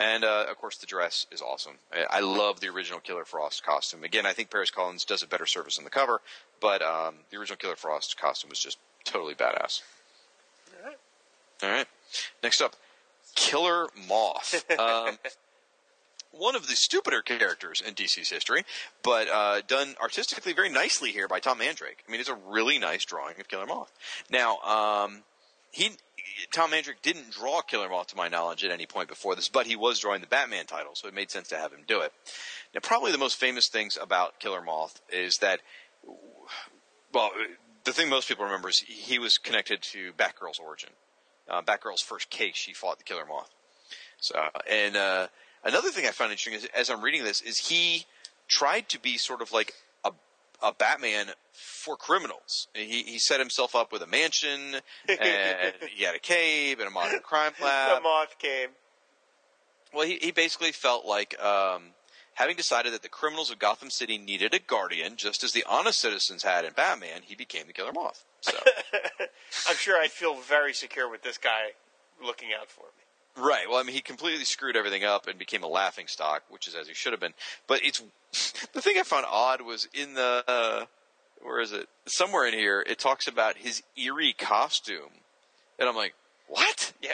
And 0.00 0.24
uh, 0.24 0.46
of 0.48 0.56
course, 0.56 0.78
the 0.78 0.86
dress 0.86 1.26
is 1.30 1.42
awesome. 1.42 1.74
I, 1.92 2.18
I 2.18 2.20
love 2.20 2.60
the 2.60 2.68
original 2.68 3.00
Killer 3.00 3.26
Frost 3.26 3.62
costume. 3.62 4.02
Again, 4.02 4.24
I 4.24 4.32
think 4.32 4.50
Paris 4.50 4.70
Cullins 4.70 5.04
does 5.04 5.22
a 5.22 5.26
better 5.26 5.44
service 5.44 5.76
on 5.76 5.84
the 5.84 5.90
cover, 5.90 6.22
but 6.58 6.80
um, 6.80 7.16
the 7.30 7.36
original 7.36 7.58
Killer 7.58 7.76
Frost 7.76 8.18
costume 8.18 8.48
was 8.48 8.58
just 8.58 8.78
totally 9.04 9.34
badass. 9.34 9.82
All 10.80 10.88
right. 10.88 10.96
All 11.62 11.68
right. 11.68 11.86
Next 12.42 12.62
up, 12.62 12.74
Killer 13.34 13.88
Moth. 14.08 14.64
Um, 14.78 15.18
one 16.32 16.54
of 16.54 16.68
the 16.68 16.76
stupider 16.76 17.22
characters 17.22 17.82
in 17.86 17.94
DC's 17.94 18.30
history, 18.30 18.64
but 19.02 19.28
uh, 19.28 19.60
done 19.66 19.96
artistically 20.00 20.52
very 20.52 20.70
nicely 20.70 21.10
here 21.10 21.26
by 21.28 21.40
Tom 21.40 21.58
Mandrake. 21.58 22.04
I 22.06 22.10
mean, 22.10 22.20
it's 22.20 22.30
a 22.30 22.38
really 22.48 22.78
nice 22.78 23.04
drawing 23.04 23.38
of 23.40 23.48
Killer 23.48 23.66
Moth. 23.66 23.92
Now, 24.30 24.58
um, 24.58 25.24
he 25.72 25.90
Tom 26.52 26.70
Mandrake 26.70 27.02
didn't 27.02 27.30
draw 27.30 27.60
Killer 27.62 27.88
Moth 27.88 28.08
to 28.08 28.16
my 28.16 28.28
knowledge 28.28 28.64
at 28.64 28.70
any 28.70 28.86
point 28.86 29.08
before 29.08 29.34
this, 29.34 29.48
but 29.48 29.66
he 29.66 29.76
was 29.76 29.98
drawing 29.98 30.20
the 30.20 30.26
Batman 30.26 30.66
title, 30.66 30.94
so 30.94 31.08
it 31.08 31.14
made 31.14 31.30
sense 31.30 31.48
to 31.48 31.56
have 31.56 31.72
him 31.72 31.80
do 31.86 32.00
it. 32.00 32.12
Now, 32.74 32.80
probably 32.82 33.12
the 33.12 33.18
most 33.18 33.36
famous 33.36 33.68
things 33.68 33.98
about 34.00 34.38
Killer 34.40 34.62
Moth 34.62 35.00
is 35.12 35.38
that, 35.38 35.60
well, 37.12 37.30
the 37.84 37.92
thing 37.92 38.08
most 38.08 38.28
people 38.28 38.44
remember 38.44 38.68
is 38.68 38.78
he 38.80 39.18
was 39.18 39.38
connected 39.38 39.82
to 39.82 40.12
Batgirl's 40.12 40.58
origin. 40.58 40.90
Uh, 41.48 41.62
Batgirl's 41.62 42.02
first 42.02 42.30
case, 42.30 42.56
she 42.56 42.72
fought 42.72 42.98
the 42.98 43.04
Killer 43.04 43.26
Moth. 43.26 43.50
So, 44.18 44.40
and 44.70 44.96
uh, 44.96 45.28
another 45.64 45.90
thing 45.90 46.06
I 46.06 46.10
found 46.10 46.30
interesting 46.30 46.54
is, 46.54 46.68
as 46.76 46.90
I'm 46.90 47.02
reading 47.02 47.24
this, 47.24 47.40
is 47.40 47.58
he 47.58 48.06
tried 48.48 48.88
to 48.90 49.00
be 49.00 49.16
sort 49.16 49.42
of 49.42 49.52
like 49.52 49.72
a, 50.62 50.72
Batman 50.72 51.26
for 51.52 51.96
criminals. 51.96 52.68
He, 52.74 53.02
he 53.02 53.18
set 53.18 53.40
himself 53.40 53.74
up 53.74 53.92
with 53.92 54.02
a 54.02 54.06
mansion, 54.06 54.76
and 55.08 55.74
he 55.94 56.04
had 56.04 56.14
a 56.14 56.18
cave 56.18 56.78
and 56.78 56.88
a 56.88 56.90
modern 56.90 57.20
crime 57.22 57.52
lab. 57.62 57.98
the 57.98 58.02
moth 58.02 58.38
came. 58.38 58.70
Well, 59.92 60.06
he, 60.06 60.18
he 60.20 60.30
basically 60.30 60.72
felt 60.72 61.04
like 61.04 61.40
um, 61.42 61.94
having 62.34 62.56
decided 62.56 62.92
that 62.92 63.02
the 63.02 63.08
criminals 63.08 63.50
of 63.50 63.58
Gotham 63.58 63.90
City 63.90 64.18
needed 64.18 64.54
a 64.54 64.58
guardian, 64.58 65.16
just 65.16 65.42
as 65.42 65.52
the 65.52 65.64
honest 65.68 66.00
citizens 66.00 66.42
had 66.42 66.64
in 66.64 66.72
Batman, 66.72 67.22
he 67.24 67.34
became 67.34 67.66
the 67.66 67.72
Killer 67.72 67.92
Moth. 67.92 68.24
So, 68.40 68.52
I'm 69.68 69.76
sure 69.76 70.00
I'd 70.00 70.10
feel 70.10 70.36
very 70.36 70.72
secure 70.72 71.10
with 71.10 71.22
this 71.22 71.38
guy 71.38 71.72
looking 72.24 72.48
out 72.58 72.70
for 72.70 72.86
me. 72.96 72.99
Right. 73.36 73.68
Well, 73.68 73.78
I 73.78 73.82
mean, 73.82 73.94
he 73.94 74.00
completely 74.00 74.44
screwed 74.44 74.76
everything 74.76 75.04
up 75.04 75.26
and 75.26 75.38
became 75.38 75.62
a 75.62 75.68
laughing 75.68 76.06
stock, 76.06 76.42
which 76.50 76.66
is 76.68 76.74
as 76.74 76.88
he 76.88 76.94
should 76.94 77.12
have 77.12 77.20
been. 77.20 77.34
But 77.66 77.80
it's 77.84 78.02
the 78.72 78.80
thing 78.82 78.96
I 78.98 79.02
found 79.02 79.26
odd 79.28 79.62
was 79.62 79.88
in 79.94 80.14
the 80.14 80.44
uh, 80.46 80.84
where 81.42 81.60
is 81.60 81.72
it? 81.72 81.88
Somewhere 82.06 82.46
in 82.46 82.54
here, 82.54 82.84
it 82.86 82.98
talks 82.98 83.26
about 83.26 83.56
his 83.56 83.82
eerie 83.96 84.34
costume, 84.38 85.10
and 85.78 85.88
I'm 85.88 85.96
like, 85.96 86.14
what? 86.48 86.92
Yeah. 87.02 87.12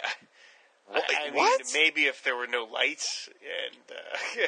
What? 0.89 1.03
I, 1.09 1.29
I 1.29 1.31
mean, 1.33 1.49
maybe 1.75 2.03
if 2.03 2.23
there 2.23 2.37
were 2.37 2.47
no 2.47 2.65
lights 2.65 3.29
and 3.43 3.77
uh, 3.91 4.47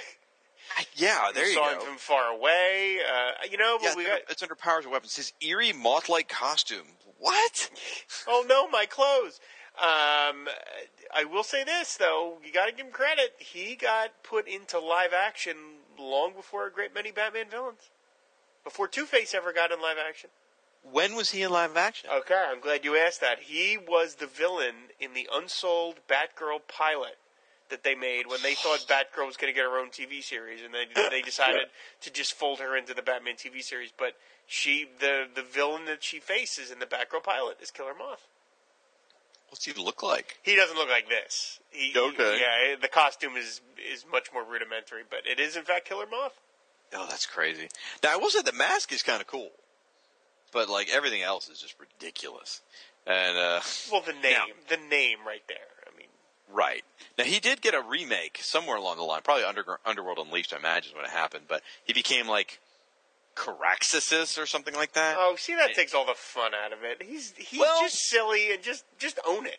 yeah, 0.95 1.31
there 1.35 1.47
you 1.49 1.55
saw 1.55 1.71
go. 1.71 1.75
him 1.75 1.81
from 1.81 1.97
far 1.97 2.31
away, 2.33 2.99
uh, 3.05 3.47
you 3.51 3.59
know. 3.59 3.79
But 3.81 3.89
Yeah, 3.91 3.95
we 3.97 4.05
got. 4.05 4.13
under- 4.13 4.25
it's 4.31 4.43
under 4.43 4.55
powers 4.55 4.85
and 4.85 4.93
weapons. 4.93 5.17
His 5.17 5.33
eerie 5.41 5.73
moth-like 5.73 6.29
costume. 6.29 6.87
What? 7.19 7.71
Oh 8.29 8.45
no, 8.49 8.69
my 8.69 8.87
clothes. 8.87 9.41
Um, 9.81 10.49
I 11.15 11.25
will 11.25 11.45
say 11.45 11.63
this 11.63 11.97
though, 11.97 12.39
you 12.45 12.53
got 12.53 12.67
to 12.67 12.73
give 12.73 12.87
him 12.87 12.93
credit. 12.93 13.37
He 13.39 13.77
got 13.77 14.23
put 14.23 14.49
into 14.49 14.79
live 14.79 15.13
action 15.13 15.57
long 15.99 16.33
before 16.35 16.67
a 16.67 16.73
great 16.73 16.95
many 16.95 17.13
Batman 17.13 17.47
villains. 17.51 17.91
Before 18.65 18.89
Two 18.89 19.05
Face 19.05 19.35
ever 19.35 19.53
got 19.53 19.71
in 19.71 19.81
live 19.81 19.97
action. 19.99 20.31
When 20.83 21.15
was 21.15 21.31
he 21.31 21.43
in 21.43 21.51
live 21.51 21.77
action? 21.77 22.11
Okay, 22.13 22.45
I'm 22.51 22.61
glad 22.61 22.85
you 22.85 22.97
asked 22.97 23.21
that. 23.21 23.41
He 23.41 23.77
was 23.79 24.17
the 24.17 24.27
villain 24.27 24.91
in 24.99 25.13
the 25.15 25.29
unsold 25.33 26.01
Batgirl 26.09 26.61
pilot 26.67 27.19
that 27.71 27.85
they 27.85 27.95
made 27.95 28.27
when 28.27 28.43
they 28.43 28.55
thought 28.55 28.87
Batgirl 28.89 29.27
was 29.27 29.37
going 29.37 29.53
to 29.53 29.57
get 29.57 29.65
her 29.65 29.79
own 29.79 29.91
TV 29.91 30.23
series, 30.23 30.61
and 30.63 30.75
they 30.75 30.87
they 31.11 31.23
decided 31.23 31.67
to 32.01 32.11
just 32.11 32.35
fold 32.35 32.61
her 32.61 32.77
into 32.77 32.95
the 32.95 33.03
Batman 33.03 33.35
TV 33.35 33.63
series. 33.63 33.93
But 33.97 34.15
she, 34.47 34.87
the 34.99 35.27
the 35.33 35.43
villain 35.43 35.85
that 35.87 36.03
she 36.03 36.21
faces 36.21 36.71
in 36.71 36.79
the 36.79 36.87
Batgirl 36.87 37.23
pilot 37.23 37.59
is 37.61 37.71
Killer 37.71 37.95
Moth. 37.97 38.27
What's 39.51 39.65
he 39.65 39.73
look 39.73 40.03
like? 40.03 40.39
He 40.43 40.57
doesn't 40.57 40.77
look 40.77 40.89
like 40.89 41.09
this. 41.09 41.59
He, 41.71 41.93
Okay. 41.97 42.39
yeah, 42.41 42.77
the 42.81 42.89
costume 42.89 43.37
is 43.37 43.61
is 43.93 44.05
much 44.11 44.29
more 44.33 44.45
rudimentary, 44.45 45.03
but 45.09 45.21
it 45.31 45.41
is 45.41 45.57
in 45.57 45.65
fact 45.65 45.87
Killer 45.89 46.07
Moth. 46.11 46.33
Oh, 46.95 47.07
that's 47.09 47.27
crazy. 47.27 47.69
Now, 48.03 48.13
I 48.15 48.17
will 48.17 48.31
say 48.31 48.41
the 48.43 48.53
mask 48.53 48.93
is 48.93 49.03
kind 49.03 49.21
of 49.21 49.27
cool, 49.27 49.51
but 50.53 50.69
like 50.69 50.89
everything 50.91 51.23
else 51.23 51.49
is 51.49 51.61
just 51.61 51.75
ridiculous. 51.79 52.61
And 53.07 53.39
uh, 53.39 53.61
Well, 53.91 54.03
the 54.03 54.13
name, 54.13 54.55
the 54.69 54.77
name 54.77 55.19
right 55.27 55.43
there. 55.49 55.57
I 55.87 55.97
mean, 55.97 56.09
right 56.53 56.83
now, 57.17 57.25
he 57.25 57.41
did 57.41 57.61
get 57.63 57.75
a 57.75 57.81
remake 57.81 58.39
somewhere 58.43 58.77
along 58.77 58.97
the 58.99 59.03
line, 59.03 59.21
probably 59.23 59.45
Under- 59.45 59.81
Underworld 59.87 60.19
Unleashed, 60.19 60.53
I 60.53 60.57
imagine, 60.59 60.91
is 60.91 60.97
when 60.97 61.05
it 61.07 61.11
happened. 61.11 61.45
But 61.49 61.63
he 61.85 61.93
became 61.95 62.27
like 62.29 62.61
Caraxasis 63.39 64.37
or 64.39 64.47
something 64.47 64.75
like 64.75 64.93
that. 64.95 65.17
oh, 65.19 65.37
see, 65.37 65.55
that 65.55 65.75
takes 65.75 65.95
all 65.95 66.05
the 66.05 66.15
fun 66.15 66.53
out 66.55 66.73
of 66.73 66.81
it. 66.83 67.03
He's 67.03 67.33
he's 67.37 67.61
Well- 67.61 67.81
just 67.83 67.99
silly 68.09 68.53
and 68.53 68.63
just 68.63 68.85
just 68.99 69.19
own 69.27 69.47
it. 69.47 69.59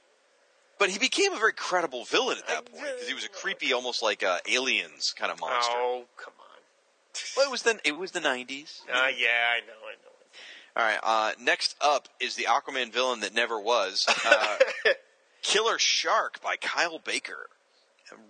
But 0.78 0.90
he 0.90 0.98
became 1.00 1.34
a 1.34 1.38
very 1.38 1.52
credible 1.54 2.06
villain 2.06 2.38
at 2.38 2.48
that 2.48 2.66
point 2.72 2.86
because 2.94 3.08
he 3.08 3.14
was 3.14 3.26
a 3.26 3.30
creepy, 3.30 3.74
almost 3.74 4.02
like 4.02 4.24
uh, 4.24 4.38
aliens 4.48 5.14
kind 5.18 5.30
of 5.32 5.40
monster. 5.40 5.74
Oh, 5.76 6.04
come 6.18 6.34
on. 6.40 6.46
Well, 7.36 7.48
it 7.48 7.52
was 7.52 7.64
the 7.64 7.80
it 7.84 7.98
was 7.98 8.12
the 8.12 8.22
nineties. 8.22 8.82
Uh, 8.88 9.08
yeah, 9.18 9.56
I 9.56 9.60
know, 9.68 9.74
I 9.84 9.96
know. 10.04 10.10
All 10.78 10.84
right. 10.84 11.00
Uh, 11.04 11.32
next 11.42 11.76
up 11.82 12.08
is 12.22 12.36
the 12.36 12.44
Aquaman 12.46 12.94
villain 12.94 13.20
that 13.22 13.34
never 13.34 13.60
was, 13.60 14.06
uh, 14.26 14.58
Killer 15.42 15.78
Shark 15.80 16.42
by 16.42 16.56
Kyle 16.56 17.00
Baker. 17.00 17.48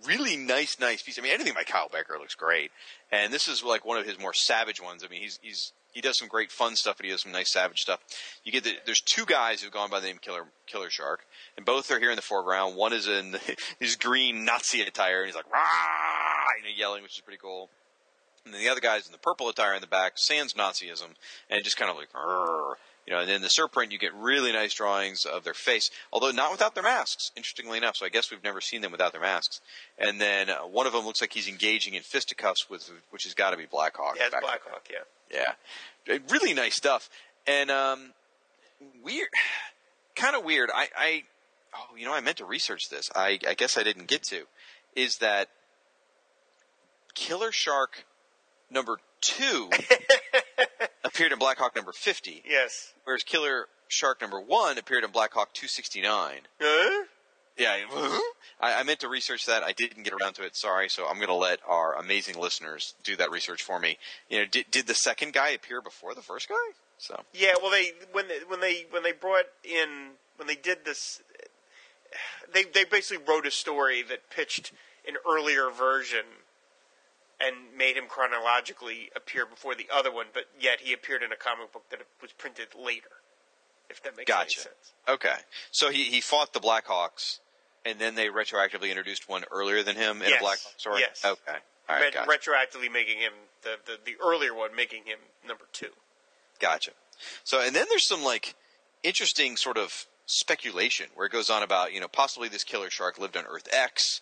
Really 0.06 0.36
nice, 0.36 0.78
nice 0.78 1.02
piece. 1.02 1.18
I 1.18 1.22
mean, 1.22 1.32
anything 1.32 1.54
by 1.54 1.64
Kyle 1.64 1.88
Baker 1.90 2.18
looks 2.18 2.34
great, 2.34 2.70
and 3.10 3.32
this 3.32 3.48
is 3.48 3.62
like 3.62 3.84
one 3.84 3.98
of 3.98 4.06
his 4.06 4.18
more 4.18 4.34
savage 4.34 4.80
ones. 4.80 5.04
I 5.04 5.08
mean, 5.08 5.20
he's 5.20 5.38
he's 5.42 5.72
he 5.92 6.00
does 6.00 6.18
some 6.18 6.28
great 6.28 6.52
fun 6.52 6.76
stuff, 6.76 6.96
but 6.96 7.06
he 7.06 7.12
does 7.12 7.22
some 7.22 7.32
nice 7.32 7.52
savage 7.52 7.80
stuff. 7.80 8.00
You 8.44 8.52
get 8.52 8.64
the, 8.64 8.74
there's 8.86 9.00
two 9.00 9.24
guys 9.24 9.62
who've 9.62 9.72
gone 9.72 9.90
by 9.90 10.00
the 10.00 10.06
name 10.06 10.18
Killer 10.20 10.46
Killer 10.66 10.90
Shark, 10.90 11.26
and 11.56 11.66
both 11.66 11.90
are 11.90 11.98
here 11.98 12.10
in 12.10 12.16
the 12.16 12.22
foreground. 12.22 12.76
One 12.76 12.92
is 12.92 13.08
in 13.08 13.36
his 13.80 13.96
green 13.96 14.44
Nazi 14.44 14.80
attire, 14.82 15.20
and 15.20 15.26
he's 15.26 15.36
like 15.36 15.50
rah, 15.52 15.60
you 16.58 16.64
know, 16.64 16.76
yelling, 16.76 17.02
which 17.02 17.16
is 17.16 17.20
pretty 17.20 17.38
cool. 17.40 17.68
And 18.44 18.54
then 18.54 18.62
the 18.62 18.68
other 18.68 18.80
guy's 18.80 19.06
in 19.06 19.12
the 19.12 19.18
purple 19.18 19.48
attire 19.48 19.74
in 19.74 19.80
the 19.80 19.86
back, 19.86 20.12
sans 20.16 20.54
Nazism, 20.54 21.14
and 21.50 21.62
just 21.62 21.76
kind 21.76 21.90
of 21.90 21.96
like, 21.96 22.08
you 23.10 23.16
know. 23.16 23.20
And 23.20 23.28
then 23.28 23.42
the 23.42 23.48
surprint, 23.48 23.90
you 23.90 23.98
get 23.98 24.14
really 24.14 24.52
nice 24.52 24.72
drawings 24.72 25.24
of 25.24 25.42
their 25.42 25.54
face, 25.54 25.90
although 26.12 26.30
not 26.30 26.52
without 26.52 26.74
their 26.74 26.84
masks. 26.84 27.32
Interestingly 27.36 27.76
enough, 27.76 27.96
so 27.96 28.06
I 28.06 28.08
guess 28.08 28.30
we've 28.30 28.42
never 28.44 28.60
seen 28.60 28.80
them 28.80 28.92
without 28.92 29.12
their 29.12 29.20
masks. 29.20 29.60
And 29.98 30.20
then 30.20 30.48
uh, 30.48 30.60
one 30.60 30.86
of 30.86 30.92
them 30.92 31.04
looks 31.04 31.20
like 31.20 31.32
he's 31.32 31.48
engaging 31.48 31.94
in 31.94 32.02
fisticuffs 32.02 32.70
with, 32.70 32.90
which 33.10 33.24
has 33.24 33.34
got 33.34 33.50
to 33.50 33.56
be 33.56 33.66
Blackhawk. 33.66 34.16
Yeah, 34.16 34.26
it's 34.26 34.36
Blackhawk. 34.40 34.88
Yeah. 34.90 35.44
yeah, 36.08 36.14
Uh, 36.14 36.18
really 36.30 36.54
nice 36.54 36.76
stuff, 36.76 37.10
and 37.46 37.70
um, 37.70 38.12
weird, 39.02 39.28
kind 40.14 40.36
of 40.36 40.44
weird. 40.44 40.70
I, 40.72 40.88
I, 40.96 41.22
oh, 41.74 41.96
you 41.96 42.06
know, 42.06 42.14
I 42.14 42.20
meant 42.20 42.36
to 42.38 42.44
research 42.44 42.88
this. 42.88 43.10
I, 43.14 43.40
I 43.46 43.54
guess 43.54 43.76
I 43.76 43.82
didn't 43.82 44.06
get 44.06 44.22
to. 44.24 44.44
Is 44.94 45.18
that 45.18 45.48
Killer 47.14 47.52
Shark 47.52 48.04
number 48.70 48.98
two 49.20 49.68
appeared 51.04 51.32
in 51.32 51.38
Blackhawk 51.38 51.74
number 51.76 51.92
fifty, 51.92 52.42
Yes. 52.46 52.92
whereas 53.04 53.22
Killer 53.22 53.66
Shark 53.88 54.20
number 54.20 54.40
one 54.40 54.78
appeared 54.78 55.04
in 55.04 55.10
Blackhawk 55.10 55.52
two 55.52 55.66
sixty 55.68 56.00
nine. 56.00 56.40
Huh? 56.60 57.04
Yeah, 57.58 57.76
I, 58.60 58.80
I 58.80 58.82
meant 58.84 59.00
to 59.00 59.08
research 59.08 59.44
that. 59.46 59.62
I 59.62 59.72
didn't 59.72 60.04
get 60.04 60.14
around 60.14 60.34
to 60.34 60.44
it. 60.44 60.56
Sorry. 60.56 60.88
So 60.88 61.06
I'm 61.06 61.16
going 61.16 61.28
to 61.28 61.34
let 61.34 61.58
our 61.68 61.94
amazing 61.94 62.38
listeners 62.38 62.94
do 63.04 63.16
that 63.16 63.30
research 63.30 63.62
for 63.62 63.78
me. 63.78 63.98
You 64.30 64.38
know, 64.38 64.44
did, 64.46 64.70
did 64.70 64.86
the 64.86 64.94
second 64.94 65.34
guy 65.34 65.50
appear 65.50 65.82
before 65.82 66.14
the 66.14 66.22
first 66.22 66.48
guy? 66.48 66.54
So 66.96 67.20
Yeah, 67.34 67.52
well, 67.60 67.70
they 67.70 67.92
when 68.12 68.28
they, 68.28 68.38
when 68.48 68.60
they 68.60 68.86
when 68.90 69.02
they 69.02 69.12
brought 69.12 69.44
in 69.64 70.12
when 70.36 70.46
they 70.48 70.54
did 70.54 70.84
this, 70.86 71.20
they 72.54 72.62
they 72.64 72.84
basically 72.84 73.24
wrote 73.28 73.46
a 73.46 73.50
story 73.50 74.02
that 74.04 74.30
pitched 74.30 74.72
an 75.06 75.16
earlier 75.28 75.70
version 75.70 76.24
and 77.40 77.54
made 77.76 77.96
him 77.96 78.04
chronologically 78.08 79.10
appear 79.16 79.46
before 79.46 79.74
the 79.74 79.86
other 79.92 80.12
one, 80.12 80.26
but 80.34 80.44
yet 80.60 80.80
he 80.80 80.92
appeared 80.92 81.22
in 81.22 81.32
a 81.32 81.36
comic 81.36 81.72
book 81.72 81.84
that 81.90 82.00
was 82.20 82.32
printed 82.32 82.68
later. 82.78 83.08
If 83.88 84.02
that 84.04 84.16
makes 84.16 84.28
Gotcha. 84.28 84.60
any 84.60 84.64
sense. 84.64 84.92
okay. 85.08 85.34
So 85.72 85.90
he 85.90 86.04
he 86.04 86.20
fought 86.20 86.52
the 86.52 86.60
Blackhawks, 86.60 87.40
and 87.84 87.98
then 87.98 88.14
they 88.14 88.28
retroactively 88.28 88.88
introduced 88.90 89.28
one 89.28 89.44
earlier 89.50 89.82
than 89.82 89.96
him 89.96 90.22
in 90.22 90.28
Yes. 90.28 90.40
a 90.40 90.44
Blackhawk 90.44 90.72
story. 90.80 91.00
Yes. 91.00 91.24
Okay. 91.24 91.58
All 91.88 91.96
right. 91.96 92.12
Gotcha. 92.14 92.30
retroactively 92.30 92.92
making 92.92 93.18
him 93.18 93.32
the, 93.62 93.76
the 93.86 93.98
the 94.04 94.16
earlier 94.24 94.54
one, 94.54 94.76
making 94.76 95.04
him 95.06 95.18
number 95.46 95.64
two. 95.72 95.90
Gotcha. 96.60 96.92
So, 97.42 97.60
and 97.60 97.74
then 97.74 97.86
there's 97.88 98.06
some 98.06 98.22
like 98.22 98.54
interesting 99.02 99.56
sort 99.56 99.76
of 99.76 100.06
speculation 100.26 101.06
where 101.16 101.26
it 101.26 101.32
goes 101.32 101.50
on 101.50 101.64
about 101.64 101.92
you 101.92 101.98
know 102.00 102.06
possibly 102.06 102.48
this 102.48 102.62
killer 102.62 102.90
shark 102.90 103.18
lived 103.18 103.36
on 103.36 103.44
Earth 103.46 103.66
X, 103.72 104.20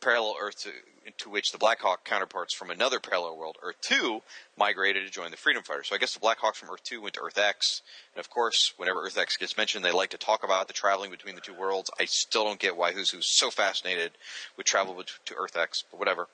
parallel 0.00 0.36
Earth 0.40 0.62
to, 0.62 0.70
to 1.18 1.30
which 1.30 1.52
the 1.52 1.58
Blackhawk 1.58 2.04
counterparts 2.04 2.54
from 2.54 2.70
another 2.70 3.00
parallel 3.00 3.36
world, 3.36 3.56
Earth 3.62 3.76
Two, 3.80 4.22
migrated 4.56 5.06
to 5.06 5.12
join 5.12 5.30
the 5.30 5.36
Freedom 5.36 5.62
Fighters. 5.62 5.88
So 5.88 5.94
I 5.94 5.98
guess 5.98 6.14
the 6.14 6.20
Blackhawks 6.20 6.56
from 6.56 6.70
Earth 6.70 6.84
Two 6.84 7.00
went 7.02 7.14
to 7.14 7.22
Earth 7.22 7.38
X, 7.38 7.82
and 8.14 8.20
of 8.20 8.30
course, 8.30 8.74
whenever 8.76 9.04
Earth 9.04 9.18
X 9.18 9.36
gets 9.36 9.56
mentioned, 9.56 9.84
they 9.84 9.92
like 9.92 10.10
to 10.10 10.18
talk 10.18 10.44
about 10.44 10.66
the 10.66 10.74
traveling 10.74 11.10
between 11.10 11.34
the 11.34 11.40
two 11.40 11.54
worlds. 11.54 11.90
I 11.98 12.04
still 12.04 12.44
don't 12.44 12.60
get 12.60 12.76
why 12.76 12.92
who's 12.92 13.10
who's 13.10 13.38
so 13.38 13.50
fascinated 13.50 14.12
with 14.56 14.66
travel 14.66 15.02
to 15.02 15.34
Earth 15.36 15.56
X, 15.56 15.84
but 15.90 15.98
whatever. 15.98 16.28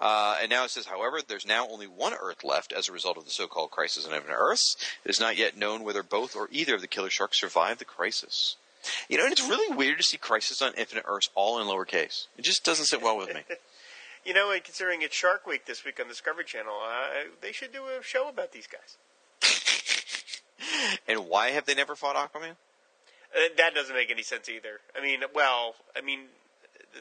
Uh, 0.00 0.36
and 0.40 0.48
now 0.48 0.64
it 0.64 0.70
says, 0.70 0.86
however, 0.86 1.20
there's 1.26 1.46
now 1.46 1.68
only 1.68 1.86
one 1.86 2.14
Earth 2.14 2.44
left 2.44 2.72
as 2.72 2.88
a 2.88 2.92
result 2.92 3.18
of 3.18 3.24
the 3.24 3.30
so-called 3.30 3.70
crisis 3.70 4.06
on 4.06 4.14
Infinite 4.14 4.36
Earths. 4.38 4.76
It 5.04 5.10
is 5.10 5.20
not 5.20 5.36
yet 5.36 5.56
known 5.56 5.84
whether 5.84 6.02
both 6.02 6.36
or 6.36 6.48
either 6.50 6.76
of 6.76 6.80
the 6.80 6.86
killer 6.86 7.10
sharks 7.10 7.40
survived 7.40 7.80
the 7.80 7.84
crisis. 7.84 8.56
You 9.08 9.18
know, 9.18 9.24
and 9.24 9.32
it's 9.32 9.46
really 9.48 9.74
weird 9.74 9.98
to 9.98 10.04
see 10.04 10.16
Crisis 10.16 10.62
on 10.62 10.72
Infinite 10.74 11.04
Earths 11.06 11.30
all 11.34 11.60
in 11.60 11.66
lowercase. 11.66 12.26
It 12.36 12.42
just 12.42 12.64
doesn't 12.64 12.86
sit 12.86 13.02
well 13.02 13.16
with 13.16 13.34
me. 13.34 13.42
You 14.24 14.34
know, 14.34 14.50
and 14.50 14.62
considering 14.62 15.00
it's 15.00 15.16
Shark 15.16 15.46
Week 15.46 15.64
this 15.64 15.86
week 15.86 15.98
on 16.00 16.06
Discovery 16.08 16.44
Channel, 16.44 16.74
uh, 16.84 17.28
they 17.40 17.52
should 17.52 17.72
do 17.72 17.84
a 17.84 18.02
show 18.02 18.28
about 18.28 18.52
these 18.52 18.66
guys. 18.66 18.98
and 21.08 21.28
why 21.28 21.50
have 21.50 21.64
they 21.64 21.74
never 21.74 21.96
fought 21.96 22.16
Aquaman? 22.16 22.50
Uh, 23.34 23.48
that 23.56 23.74
doesn't 23.74 23.94
make 23.94 24.10
any 24.10 24.22
sense 24.22 24.48
either. 24.50 24.80
I 24.94 25.02
mean, 25.02 25.20
well, 25.34 25.76
I 25.96 26.02
mean, 26.02 26.20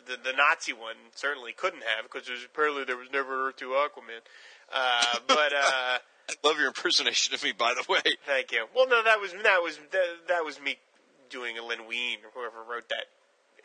the 0.06 0.16
the 0.16 0.34
Nazi 0.38 0.74
one 0.74 0.96
certainly 1.16 1.52
couldn't 1.52 1.84
have 1.84 2.04
because 2.04 2.30
apparently 2.46 2.84
there 2.86 2.98
was 2.98 3.10
never 3.12 3.50
Earth 3.50 3.58
Two 3.58 3.70
Aquaman. 3.70 4.22
Uh, 4.74 5.20
but 5.28 5.54
uh, 5.54 5.98
I 6.30 6.34
love 6.44 6.58
your 6.58 6.68
impersonation 6.68 7.34
of 7.34 7.44
me, 7.44 7.52
by 7.52 7.74
the 7.74 7.84
way. 7.92 8.00
thank 8.26 8.52
you. 8.52 8.68
Well, 8.76 8.88
no, 8.88 9.04
that 9.04 9.20
was 9.20 9.34
that 9.44 9.62
was 9.62 9.80
that, 9.92 10.06
that 10.28 10.46
was 10.46 10.62
me 10.62 10.78
doing 11.30 11.58
a 11.58 11.64
Len 11.64 11.88
Wein 11.88 12.20
or 12.24 12.32
whoever 12.34 12.64
wrote 12.64 12.90
that 12.90 13.06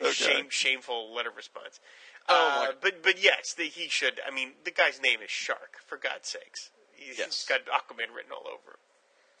Okay. 0.01 0.11
shame 0.11 0.47
shameful 0.49 1.13
letter 1.13 1.29
response. 1.35 1.79
Oh, 2.27 2.67
uh, 2.69 2.73
but 2.81 3.03
but 3.03 3.21
yes, 3.21 3.53
the, 3.53 3.63
he 3.63 3.87
should. 3.89 4.19
I 4.27 4.31
mean, 4.33 4.53
the 4.63 4.71
guy's 4.71 5.01
name 5.01 5.19
is 5.21 5.29
Shark. 5.29 5.77
For 5.85 5.97
God's 5.97 6.29
sakes, 6.29 6.71
he's 6.95 7.17
Yes. 7.19 7.45
got 7.47 7.61
Aquaman 7.65 8.13
written 8.15 8.31
all 8.31 8.47
over 8.47 8.71
him. 8.71 8.77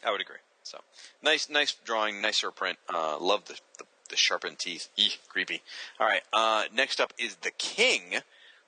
I 0.05 0.11
would 0.11 0.21
agree. 0.21 0.37
So 0.63 0.79
nice, 1.21 1.49
nice 1.49 1.73
drawing, 1.83 2.21
nice 2.21 2.41
surprint. 2.41 2.75
Uh, 2.87 3.17
love 3.19 3.45
the, 3.45 3.59
the 3.77 3.85
the 4.09 4.15
sharpened 4.17 4.59
teeth. 4.59 4.89
Eek, 4.95 5.19
creepy. 5.27 5.61
All 5.99 6.05
right. 6.07 6.21
Uh, 6.31 6.65
next 6.73 7.01
up 7.01 7.13
is 7.17 7.35
the 7.37 7.51
King, 7.51 8.19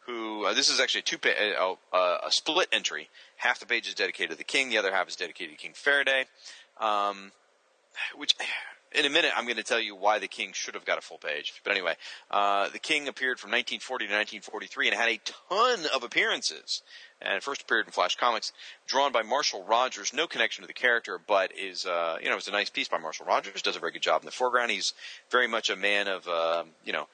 who 0.07 0.45
uh, 0.45 0.53
this 0.53 0.69
is 0.69 0.79
actually 0.79 0.99
a 0.99 1.03
two 1.03 1.17
pa- 1.17 1.29
uh, 1.93 1.95
uh, 1.95 2.17
a 2.25 2.31
split 2.31 2.67
entry. 2.71 3.09
Half 3.37 3.59
the 3.59 3.65
page 3.65 3.87
is 3.87 3.93
dedicated 3.93 4.31
to 4.31 4.37
the 4.37 4.43
King, 4.43 4.69
the 4.69 4.77
other 4.77 4.91
half 4.91 5.07
is 5.07 5.15
dedicated 5.15 5.55
to 5.57 5.61
King 5.61 5.73
Faraday. 5.75 6.25
Um, 6.79 7.31
which 8.17 8.35
in 8.97 9.05
a 9.05 9.09
minute 9.09 9.31
I'm 9.35 9.45
going 9.45 9.57
to 9.57 9.63
tell 9.63 9.79
you 9.79 9.95
why 9.95 10.19
the 10.19 10.27
King 10.27 10.51
should 10.53 10.73
have 10.75 10.85
got 10.85 10.97
a 10.97 11.01
full 11.01 11.17
page. 11.17 11.53
But 11.63 11.71
anyway, 11.71 11.95
uh, 12.31 12.69
the 12.69 12.79
King 12.79 13.07
appeared 13.07 13.39
from 13.39 13.49
1940 13.51 14.07
to 14.07 14.13
1943 14.13 14.87
and 14.89 14.97
had 14.97 15.09
a 15.09 15.19
ton 15.51 15.85
of 15.93 16.03
appearances. 16.03 16.81
And 17.21 17.41
first 17.41 17.61
appeared 17.61 17.85
in 17.85 17.91
Flash 17.91 18.15
Comics, 18.15 18.51
drawn 18.87 19.11
by 19.11 19.21
Marshall 19.21 19.63
Rogers. 19.63 20.13
No 20.13 20.27
connection 20.27 20.63
to 20.63 20.67
the 20.67 20.73
character, 20.73 21.19
but 21.25 21.51
is 21.57 21.85
uh, 21.85 22.17
you 22.21 22.29
know 22.29 22.35
it's 22.37 22.47
a 22.47 22.51
nice 22.51 22.69
piece 22.69 22.87
by 22.89 22.97
Marshall 22.97 23.25
Rogers. 23.25 23.61
Does 23.61 23.75
a 23.75 23.79
very 23.79 23.91
good 23.93 24.01
job 24.01 24.21
in 24.21 24.25
the 24.25 24.31
foreground. 24.31 24.71
He's 24.71 24.93
very 25.31 25.47
much 25.47 25.69
a 25.69 25.75
man 25.75 26.07
of 26.07 26.27
uh, 26.27 26.63
you 26.83 26.91
know 26.93 27.07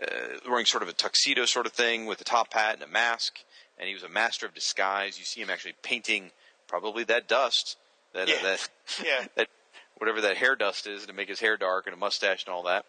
uh, 0.00 0.06
wearing 0.48 0.66
sort 0.66 0.82
of 0.82 0.88
a 0.88 0.92
tuxedo 0.92 1.46
sort 1.46 1.64
of 1.66 1.72
thing 1.72 2.04
with 2.06 2.20
a 2.20 2.24
top 2.24 2.52
hat 2.52 2.74
and 2.74 2.82
a 2.82 2.86
mask. 2.86 3.38
And 3.78 3.88
he 3.88 3.94
was 3.94 4.02
a 4.02 4.08
master 4.08 4.46
of 4.46 4.54
disguise. 4.54 5.18
You 5.18 5.24
see 5.24 5.40
him 5.40 5.50
actually 5.50 5.74
painting 5.82 6.30
probably 6.68 7.04
that 7.04 7.26
dust 7.28 7.76
that 8.12 8.28
Yeah. 8.28 8.42
that 8.42 8.68
Yeah. 9.04 9.26
that 9.36 9.48
whatever 9.98 10.20
that 10.22 10.36
hair 10.36 10.56
dust 10.56 10.86
is 10.86 11.06
to 11.06 11.12
make 11.12 11.28
his 11.28 11.40
hair 11.40 11.56
dark 11.56 11.86
and 11.86 11.94
a 11.94 11.98
mustache 11.98 12.44
and 12.44 12.54
all 12.54 12.64
that. 12.64 12.84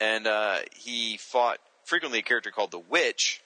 And 0.00 0.26
uh, 0.26 0.58
he 0.74 1.18
fought 1.18 1.58
frequently 1.84 2.20
a 2.20 2.22
character 2.22 2.50
called 2.50 2.70
the 2.70 2.78
Witch, 2.78 3.42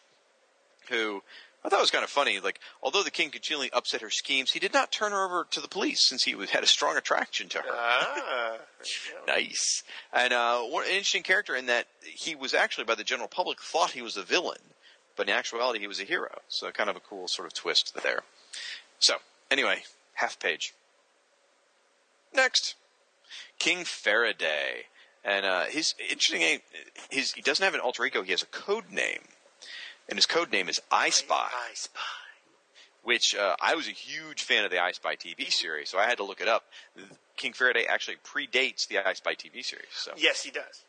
who 0.88 1.22
I 1.64 1.70
thought 1.70 1.80
was 1.80 1.90
kind 1.90 2.04
of 2.04 2.10
funny. 2.10 2.40
Like, 2.40 2.60
although 2.82 3.02
the 3.02 3.10
king 3.10 3.30
continually 3.30 3.70
upset 3.72 4.02
her 4.02 4.10
schemes, 4.10 4.50
he 4.50 4.60
did 4.60 4.74
not 4.74 4.92
turn 4.92 5.12
her 5.12 5.24
over 5.24 5.46
to 5.50 5.60
the 5.60 5.68
police 5.68 6.06
since 6.06 6.22
he 6.22 6.32
had 6.32 6.62
a 6.62 6.66
strong 6.66 6.96
attraction 6.96 7.48
to 7.48 7.58
her. 7.58 7.64
Ah, 7.70 8.56
there 8.78 8.86
you 8.86 9.26
go. 9.26 9.32
Nice. 9.32 9.82
And 10.12 10.32
uh, 10.32 10.60
one 10.60 10.84
an 10.84 10.90
interesting 10.90 11.22
character 11.22 11.56
in 11.56 11.66
that 11.66 11.86
he 12.02 12.34
was 12.34 12.52
actually, 12.52 12.84
by 12.84 12.94
the 12.94 13.04
general 13.04 13.28
public, 13.28 13.60
thought 13.60 13.92
he 13.92 14.02
was 14.02 14.16
a 14.16 14.22
villain, 14.22 14.60
but 15.16 15.28
in 15.28 15.34
actuality, 15.34 15.80
he 15.80 15.86
was 15.86 16.00
a 16.00 16.04
hero. 16.04 16.38
So, 16.48 16.70
kind 16.70 16.90
of 16.90 16.96
a 16.96 17.00
cool 17.00 17.28
sort 17.28 17.46
of 17.46 17.54
twist 17.54 17.94
there. 18.02 18.22
So, 18.98 19.16
anyway, 19.50 19.84
half 20.14 20.38
page. 20.38 20.74
Next, 22.34 22.74
King 23.58 23.84
Faraday, 23.84 24.86
and 25.24 25.46
uh, 25.46 25.64
his 25.64 25.94
interesting 26.00 26.40
name. 26.40 26.60
His 27.10 27.32
he 27.32 27.42
doesn't 27.42 27.64
have 27.64 27.74
an 27.74 27.80
alter 27.80 28.04
ego. 28.04 28.22
He 28.22 28.30
has 28.32 28.42
a 28.42 28.46
code 28.46 28.90
name, 28.90 29.20
and 30.08 30.16
his 30.18 30.26
code 30.26 30.50
name 30.52 30.68
is 30.68 30.80
I 30.90 31.10
Spy 31.10 31.34
I 31.52 31.70
spy. 31.74 32.00
which 33.02 33.34
uh, 33.34 33.54
I 33.60 33.74
was 33.74 33.86
a 33.88 33.92
huge 33.92 34.42
fan 34.42 34.64
of 34.64 34.70
the 34.70 34.78
I 34.82 34.92
Spy 34.92 35.16
TV 35.16 35.50
series, 35.50 35.90
so 35.90 35.98
I 35.98 36.04
had 36.06 36.16
to 36.18 36.24
look 36.24 36.40
it 36.40 36.48
up. 36.48 36.64
King 37.36 37.52
Faraday 37.52 37.84
actually 37.86 38.16
predates 38.24 38.86
the 38.88 38.98
I 39.06 39.12
Spy 39.14 39.34
TV 39.34 39.64
series. 39.64 39.86
So, 39.94 40.12
Yes, 40.16 40.42
he 40.42 40.50
does. 40.50 40.84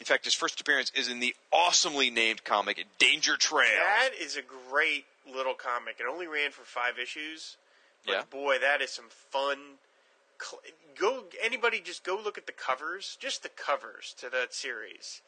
in 0.00 0.04
fact, 0.06 0.24
his 0.24 0.34
first 0.34 0.60
appearance 0.60 0.90
is 0.94 1.08
in 1.08 1.20
the 1.20 1.34
awesomely 1.52 2.10
named 2.10 2.44
comic 2.44 2.84
Danger 2.98 3.36
Trail. 3.36 3.70
That 3.78 4.10
is 4.20 4.36
a 4.36 4.42
great 4.42 5.04
little 5.32 5.54
comic. 5.54 5.96
It 5.98 6.06
only 6.10 6.26
ran 6.26 6.50
for 6.50 6.62
five 6.62 6.98
issues. 6.98 7.56
But 8.04 8.12
Yeah. 8.12 8.22
boy, 8.30 8.58
that 8.58 8.80
is 8.82 8.90
some 8.92 9.08
fun. 9.08 9.78
Cl- 10.40 10.62
Go 10.98 11.24
anybody 11.42 11.80
just 11.80 12.04
go 12.04 12.18
look 12.22 12.38
at 12.38 12.46
the 12.46 12.52
covers, 12.52 13.18
just 13.20 13.42
the 13.42 13.50
covers 13.50 14.14
to 14.18 14.30
that 14.30 14.54
series, 14.54 15.20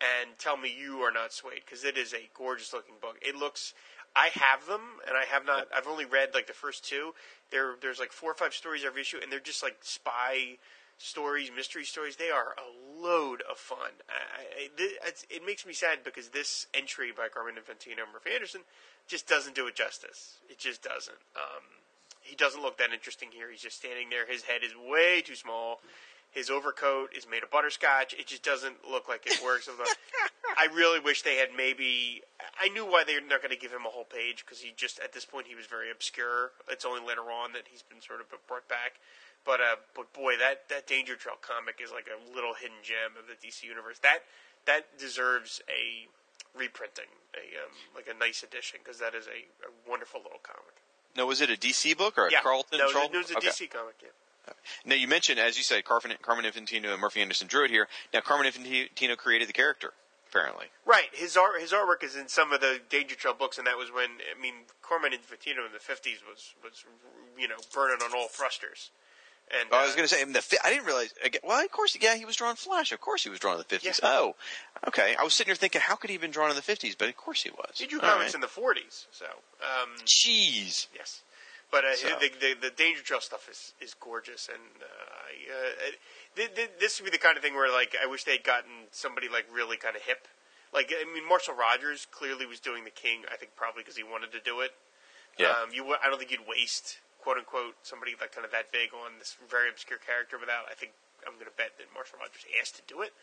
and 0.00 0.38
tell 0.38 0.58
me 0.58 0.70
you 0.70 0.98
are 0.98 1.12
not 1.12 1.32
swayed 1.32 1.62
because 1.64 1.82
it 1.82 1.96
is 1.96 2.12
a 2.12 2.28
gorgeous 2.36 2.74
looking 2.74 2.96
book. 3.00 3.16
It 3.22 3.34
looks. 3.34 3.72
I 4.14 4.28
have 4.34 4.66
them, 4.66 5.00
and 5.08 5.16
I 5.16 5.24
have 5.24 5.46
not. 5.46 5.68
I've 5.74 5.88
only 5.88 6.04
read 6.04 6.34
like 6.34 6.46
the 6.46 6.52
first 6.52 6.84
two. 6.84 7.14
There, 7.50 7.74
there's 7.80 7.98
like 7.98 8.12
four 8.12 8.30
or 8.30 8.34
five 8.34 8.52
stories 8.52 8.84
every 8.84 9.00
issue, 9.00 9.18
and 9.22 9.32
they're 9.32 9.40
just 9.40 9.62
like 9.62 9.78
spy 9.80 10.58
stories, 10.98 11.50
mystery 11.54 11.84
stories. 11.84 12.16
They 12.16 12.30
are 12.30 12.54
a 12.58 13.02
load 13.02 13.42
of 13.50 13.56
fun. 13.56 14.04
I, 14.08 14.68
I, 15.04 15.12
it 15.30 15.44
makes 15.44 15.66
me 15.66 15.72
sad 15.72 16.04
because 16.04 16.28
this 16.28 16.66
entry 16.74 17.12
by 17.16 17.28
Carmen 17.28 17.54
Infantino 17.54 18.04
and 18.04 18.12
Murphy 18.12 18.30
Anderson 18.34 18.60
just 19.08 19.26
doesn't 19.26 19.54
do 19.54 19.66
it 19.66 19.74
justice. 19.74 20.38
It 20.48 20.58
just 20.58 20.82
doesn't. 20.82 21.18
Um, 21.34 21.83
he 22.24 22.34
doesn't 22.34 22.62
look 22.62 22.78
that 22.78 22.92
interesting 22.92 23.28
here. 23.30 23.50
He's 23.50 23.60
just 23.60 23.76
standing 23.76 24.08
there. 24.08 24.26
His 24.26 24.42
head 24.42 24.64
is 24.64 24.72
way 24.74 25.20
too 25.20 25.36
small. 25.36 25.80
His 26.32 26.50
overcoat 26.50 27.14
is 27.16 27.28
made 27.30 27.44
of 27.44 27.50
butterscotch. 27.52 28.12
It 28.14 28.26
just 28.26 28.42
doesn't 28.42 28.82
look 28.90 29.08
like 29.08 29.22
it 29.24 29.38
works. 29.44 29.68
I 30.58 30.66
really 30.74 30.98
wish 30.98 31.22
they 31.22 31.36
had 31.36 31.50
maybe. 31.56 32.22
I 32.58 32.68
knew 32.70 32.84
why 32.84 33.04
they're 33.06 33.20
not 33.20 33.40
going 33.40 33.54
to 33.54 33.60
give 33.60 33.70
him 33.70 33.86
a 33.86 33.90
whole 33.90 34.04
page 34.04 34.44
because 34.44 34.58
he 34.60 34.72
just 34.74 34.98
at 34.98 35.12
this 35.12 35.24
point 35.24 35.46
he 35.46 35.54
was 35.54 35.66
very 35.66 35.92
obscure. 35.92 36.50
It's 36.68 36.84
only 36.84 37.06
later 37.06 37.30
on 37.30 37.52
that 37.52 37.70
he's 37.70 37.82
been 37.82 38.00
sort 38.00 38.20
of 38.20 38.26
brought 38.48 38.66
back. 38.68 38.98
But 39.44 39.60
uh, 39.60 39.76
but 39.94 40.12
boy, 40.12 40.34
that 40.38 40.68
that 40.70 40.88
Danger 40.88 41.14
Trail 41.14 41.36
comic 41.40 41.78
is 41.78 41.92
like 41.92 42.08
a 42.10 42.18
little 42.34 42.54
hidden 42.54 42.82
gem 42.82 43.14
of 43.14 43.28
the 43.30 43.38
DC 43.38 43.62
universe. 43.62 44.00
That 44.02 44.26
that 44.66 44.98
deserves 44.98 45.62
a 45.68 46.10
reprinting, 46.56 47.14
a 47.36 47.44
um, 47.62 47.70
like 47.94 48.08
a 48.08 48.16
nice 48.18 48.42
edition 48.42 48.80
because 48.82 48.98
that 48.98 49.14
is 49.14 49.26
a, 49.28 49.46
a 49.62 49.70
wonderful 49.86 50.18
little 50.18 50.42
comic. 50.42 50.82
No, 51.16 51.26
was 51.26 51.40
it 51.40 51.50
a 51.50 51.54
DC 51.56 51.96
book 51.96 52.18
or 52.18 52.26
a 52.26 52.32
yeah, 52.32 52.40
Charlton? 52.42 52.78
no, 52.78 52.84
it 52.88 52.94
was, 52.94 52.96
a- 52.96 53.12
it 53.12 53.16
was 53.18 53.30
a 53.30 53.36
Okay. 53.38 53.48
DC 53.48 53.70
comic. 53.70 53.94
Yeah. 54.02 54.08
Now 54.84 54.94
you 54.94 55.08
mentioned, 55.08 55.38
as 55.40 55.56
you 55.56 55.62
said, 55.62 55.84
Carmen, 55.84 56.12
Carmen 56.20 56.44
Infantino 56.44 56.92
and 56.92 57.00
Murphy 57.00 57.22
Anderson 57.22 57.46
drew 57.48 57.64
it 57.64 57.70
here. 57.70 57.88
Now 58.12 58.20
Carmen 58.20 58.50
Infantino 58.50 59.16
created 59.16 59.48
the 59.48 59.54
character, 59.54 59.94
apparently. 60.28 60.66
Right. 60.84 61.08
His 61.12 61.36
art 61.36 61.60
his 61.60 61.72
artwork 61.72 62.02
is 62.04 62.14
in 62.14 62.28
some 62.28 62.52
of 62.52 62.60
the 62.60 62.80
Danger 62.90 63.14
Trail 63.14 63.32
books, 63.34 63.56
and 63.56 63.66
that 63.66 63.78
was 63.78 63.90
when 63.90 64.10
I 64.36 64.38
mean 64.40 64.54
Carmen 64.82 65.12
Infantino 65.12 65.64
in 65.66 65.72
the 65.72 65.78
fifties 65.80 66.18
was 66.28 66.52
was 66.62 66.84
you 67.38 67.48
know 67.48 67.56
burning 67.72 68.02
on 68.04 68.12
all 68.14 68.28
thrusters. 68.28 68.90
And 69.50 69.68
Oh, 69.70 69.76
I 69.78 69.82
was 69.82 69.92
uh, 69.92 69.96
going 69.96 70.08
to 70.08 70.14
say, 70.14 70.22
in 70.22 70.32
the 70.32 70.40
fi- 70.40 70.56
I 70.64 70.70
didn't 70.70 70.86
realize. 70.86 71.12
Well, 71.44 71.62
of 71.62 71.70
course, 71.70 71.96
yeah, 72.00 72.16
he 72.16 72.24
was 72.24 72.34
drawn 72.36 72.56
Flash. 72.56 72.92
Of 72.92 73.00
course, 73.00 73.22
he 73.24 73.30
was 73.30 73.38
drawn 73.38 73.54
in 73.54 73.58
the 73.58 73.64
fifties. 73.64 74.00
Yeah. 74.02 74.08
Oh, 74.10 74.34
okay. 74.88 75.14
I 75.18 75.22
was 75.22 75.34
sitting 75.34 75.50
here 75.50 75.56
thinking, 75.56 75.82
how 75.82 75.96
could 75.96 76.08
he 76.10 76.14
have 76.14 76.22
been 76.22 76.30
drawn 76.30 76.50
in 76.50 76.56
the 76.56 76.62
fifties? 76.62 76.94
But 76.96 77.08
of 77.08 77.16
course, 77.16 77.42
he 77.42 77.50
was. 77.50 77.72
he 77.78 77.86
drew 77.86 78.00
All 78.00 78.08
comics 78.08 78.28
right. 78.30 78.34
in 78.36 78.40
the 78.40 78.48
forties. 78.48 79.06
So 79.12 79.26
um, 79.60 79.90
Jeez. 80.06 80.86
yes, 80.94 81.22
but 81.70 81.84
uh, 81.84 81.94
So- 81.94 82.08
the, 82.20 82.30
the 82.40 82.54
the 82.68 82.70
Danger 82.70 83.02
Trail 83.02 83.20
stuff 83.20 83.48
is 83.50 83.74
is 83.80 83.94
gorgeous, 83.94 84.48
and 84.48 84.62
uh, 84.80 84.86
I, 84.86 85.52
uh, 85.52 85.90
th- 86.36 86.54
th- 86.54 86.70
this 86.80 87.00
would 87.00 87.04
be 87.04 87.10
the 87.10 87.22
kind 87.22 87.36
of 87.36 87.42
thing 87.42 87.54
where 87.54 87.70
like 87.70 87.94
I 88.02 88.06
wish 88.06 88.24
they'd 88.24 88.42
gotten 88.44 88.88
somebody 88.92 89.28
like 89.28 89.44
really 89.52 89.76
kind 89.76 89.94
of 89.94 90.02
hip. 90.02 90.26
Like 90.72 90.90
I 90.90 91.04
mean, 91.12 91.28
Marshall 91.28 91.54
Rogers 91.54 92.06
clearly 92.10 92.46
was 92.46 92.60
doing 92.60 92.84
the 92.84 92.90
King. 92.90 93.22
I 93.30 93.36
think 93.36 93.52
probably 93.56 93.82
because 93.82 93.96
he 93.96 94.02
wanted 94.02 94.32
to 94.32 94.40
do 94.40 94.60
it. 94.60 94.72
Yeah. 95.38 95.48
Um, 95.50 95.70
you, 95.72 95.84
I 96.02 96.08
don't 96.08 96.18
think 96.18 96.30
you'd 96.30 96.46
waste 96.48 96.98
quote 97.24 97.40
unquote 97.40 97.74
somebody 97.82 98.12
like 98.20 98.36
kind 98.36 98.44
of 98.44 98.52
that 98.52 98.70
big 98.70 98.92
on 98.92 99.16
this 99.18 99.36
very 99.48 99.72
obscure 99.72 99.98
character 99.98 100.36
without. 100.36 100.68
I 100.70 100.76
think 100.76 100.92
I'm 101.24 101.34
going 101.40 101.48
to 101.48 101.56
bet 101.56 101.72
that 101.80 101.88
Marshall 101.96 102.20
Rogers 102.20 102.44
asked 102.60 102.76
to 102.76 102.84
do 102.86 103.00
it. 103.00 103.16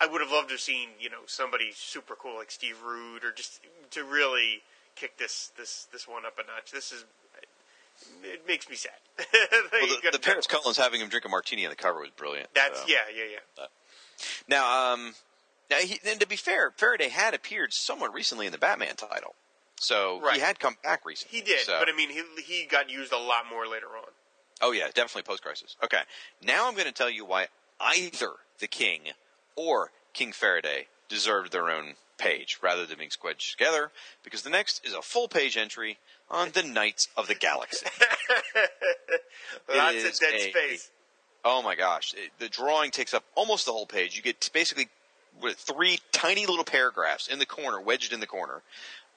I 0.00 0.06
would 0.06 0.20
have 0.20 0.30
loved 0.30 0.52
to 0.52 0.54
have 0.54 0.60
seen 0.60 1.00
you 1.00 1.08
know 1.08 1.24
somebody 1.26 1.72
super 1.72 2.14
cool 2.14 2.36
like 2.36 2.52
Steve 2.52 2.76
Rude 2.84 3.24
or 3.24 3.32
just 3.32 3.64
to 3.96 4.04
really 4.04 4.60
kick 4.94 5.16
this 5.16 5.50
this 5.56 5.88
this 5.90 6.06
one 6.06 6.28
up 6.28 6.36
a 6.36 6.44
notch. 6.44 6.70
This 6.70 6.92
is 6.92 7.08
it 8.22 8.46
makes 8.46 8.68
me 8.68 8.76
sad. 8.76 8.92
Well, 9.72 9.98
the, 10.02 10.10
the 10.12 10.18
Paris 10.18 10.46
it. 10.46 10.48
Cullins 10.48 10.76
having 10.76 11.00
him 11.00 11.08
drink 11.08 11.24
a 11.24 11.28
martini 11.28 11.64
on 11.64 11.70
the 11.70 11.76
cover 11.76 12.00
was 12.00 12.10
brilliant. 12.10 12.48
That's 12.54 12.80
so. 12.80 12.86
yeah 12.86 13.08
yeah 13.14 13.24
yeah. 13.32 13.64
Now, 14.48 14.92
um, 14.92 15.14
now 15.70 15.76
he, 15.76 16.00
and 16.04 16.20
to 16.20 16.26
be 16.26 16.36
fair, 16.36 16.72
Faraday 16.76 17.08
had 17.08 17.34
appeared 17.34 17.72
somewhat 17.72 18.12
recently 18.12 18.46
in 18.46 18.52
the 18.52 18.58
Batman 18.58 18.96
title, 18.96 19.34
so 19.80 20.20
Right. 20.20 20.34
he 20.34 20.40
had 20.40 20.58
come 20.58 20.76
back 20.82 21.04
recently. 21.04 21.38
He 21.38 21.44
did, 21.44 21.60
so- 21.60 21.78
but 21.78 21.88
I 21.88 21.92
mean 21.96 22.10
he 22.10 22.22
he 22.42 22.64
got 22.66 22.90
used 22.90 23.12
a 23.12 23.18
lot 23.18 23.46
more 23.48 23.66
later 23.66 23.88
on. 23.96 24.10
Oh 24.60 24.72
yeah, 24.72 24.86
definitely 24.86 25.22
post 25.22 25.42
crisis. 25.42 25.76
Okay, 25.84 26.02
now 26.42 26.66
I'm 26.66 26.74
going 26.74 26.86
to 26.86 26.92
tell 26.92 27.10
you 27.10 27.24
why 27.24 27.46
either 27.80 28.32
the 28.58 28.66
King 28.66 29.02
or 29.54 29.92
King 30.12 30.32
Faraday 30.32 30.88
deserved 31.08 31.52
their 31.52 31.70
own 31.70 31.94
page 32.18 32.58
rather 32.60 32.84
than 32.84 32.98
being 32.98 33.10
squedged 33.10 33.52
together. 33.52 33.92
Because 34.24 34.42
the 34.42 34.50
next 34.50 34.84
is 34.84 34.92
a 34.94 35.00
full 35.02 35.28
page 35.28 35.56
entry 35.56 35.98
on 36.28 36.50
the 36.50 36.64
Knights 36.64 37.06
of 37.16 37.28
the 37.28 37.36
Galaxy. 37.36 37.86
Lots 39.74 40.04
of 40.04 40.18
dead 40.18 40.34
a- 40.34 40.50
space. 40.50 40.90
Oh 41.44 41.62
my 41.62 41.76
gosh, 41.76 42.14
It- 42.14 42.32
the 42.38 42.48
drawing 42.48 42.90
takes 42.90 43.14
up 43.14 43.24
almost 43.34 43.64
the 43.66 43.72
whole 43.72 43.86
page. 43.86 44.16
You 44.16 44.22
get 44.22 44.50
basically 44.52 44.88
with 45.40 45.56
three 45.56 46.00
tiny 46.10 46.46
little 46.46 46.64
paragraphs 46.64 47.28
in 47.28 47.38
the 47.38 47.46
corner, 47.46 47.80
wedged 47.80 48.12
in 48.12 48.18
the 48.20 48.26
corner. 48.26 48.62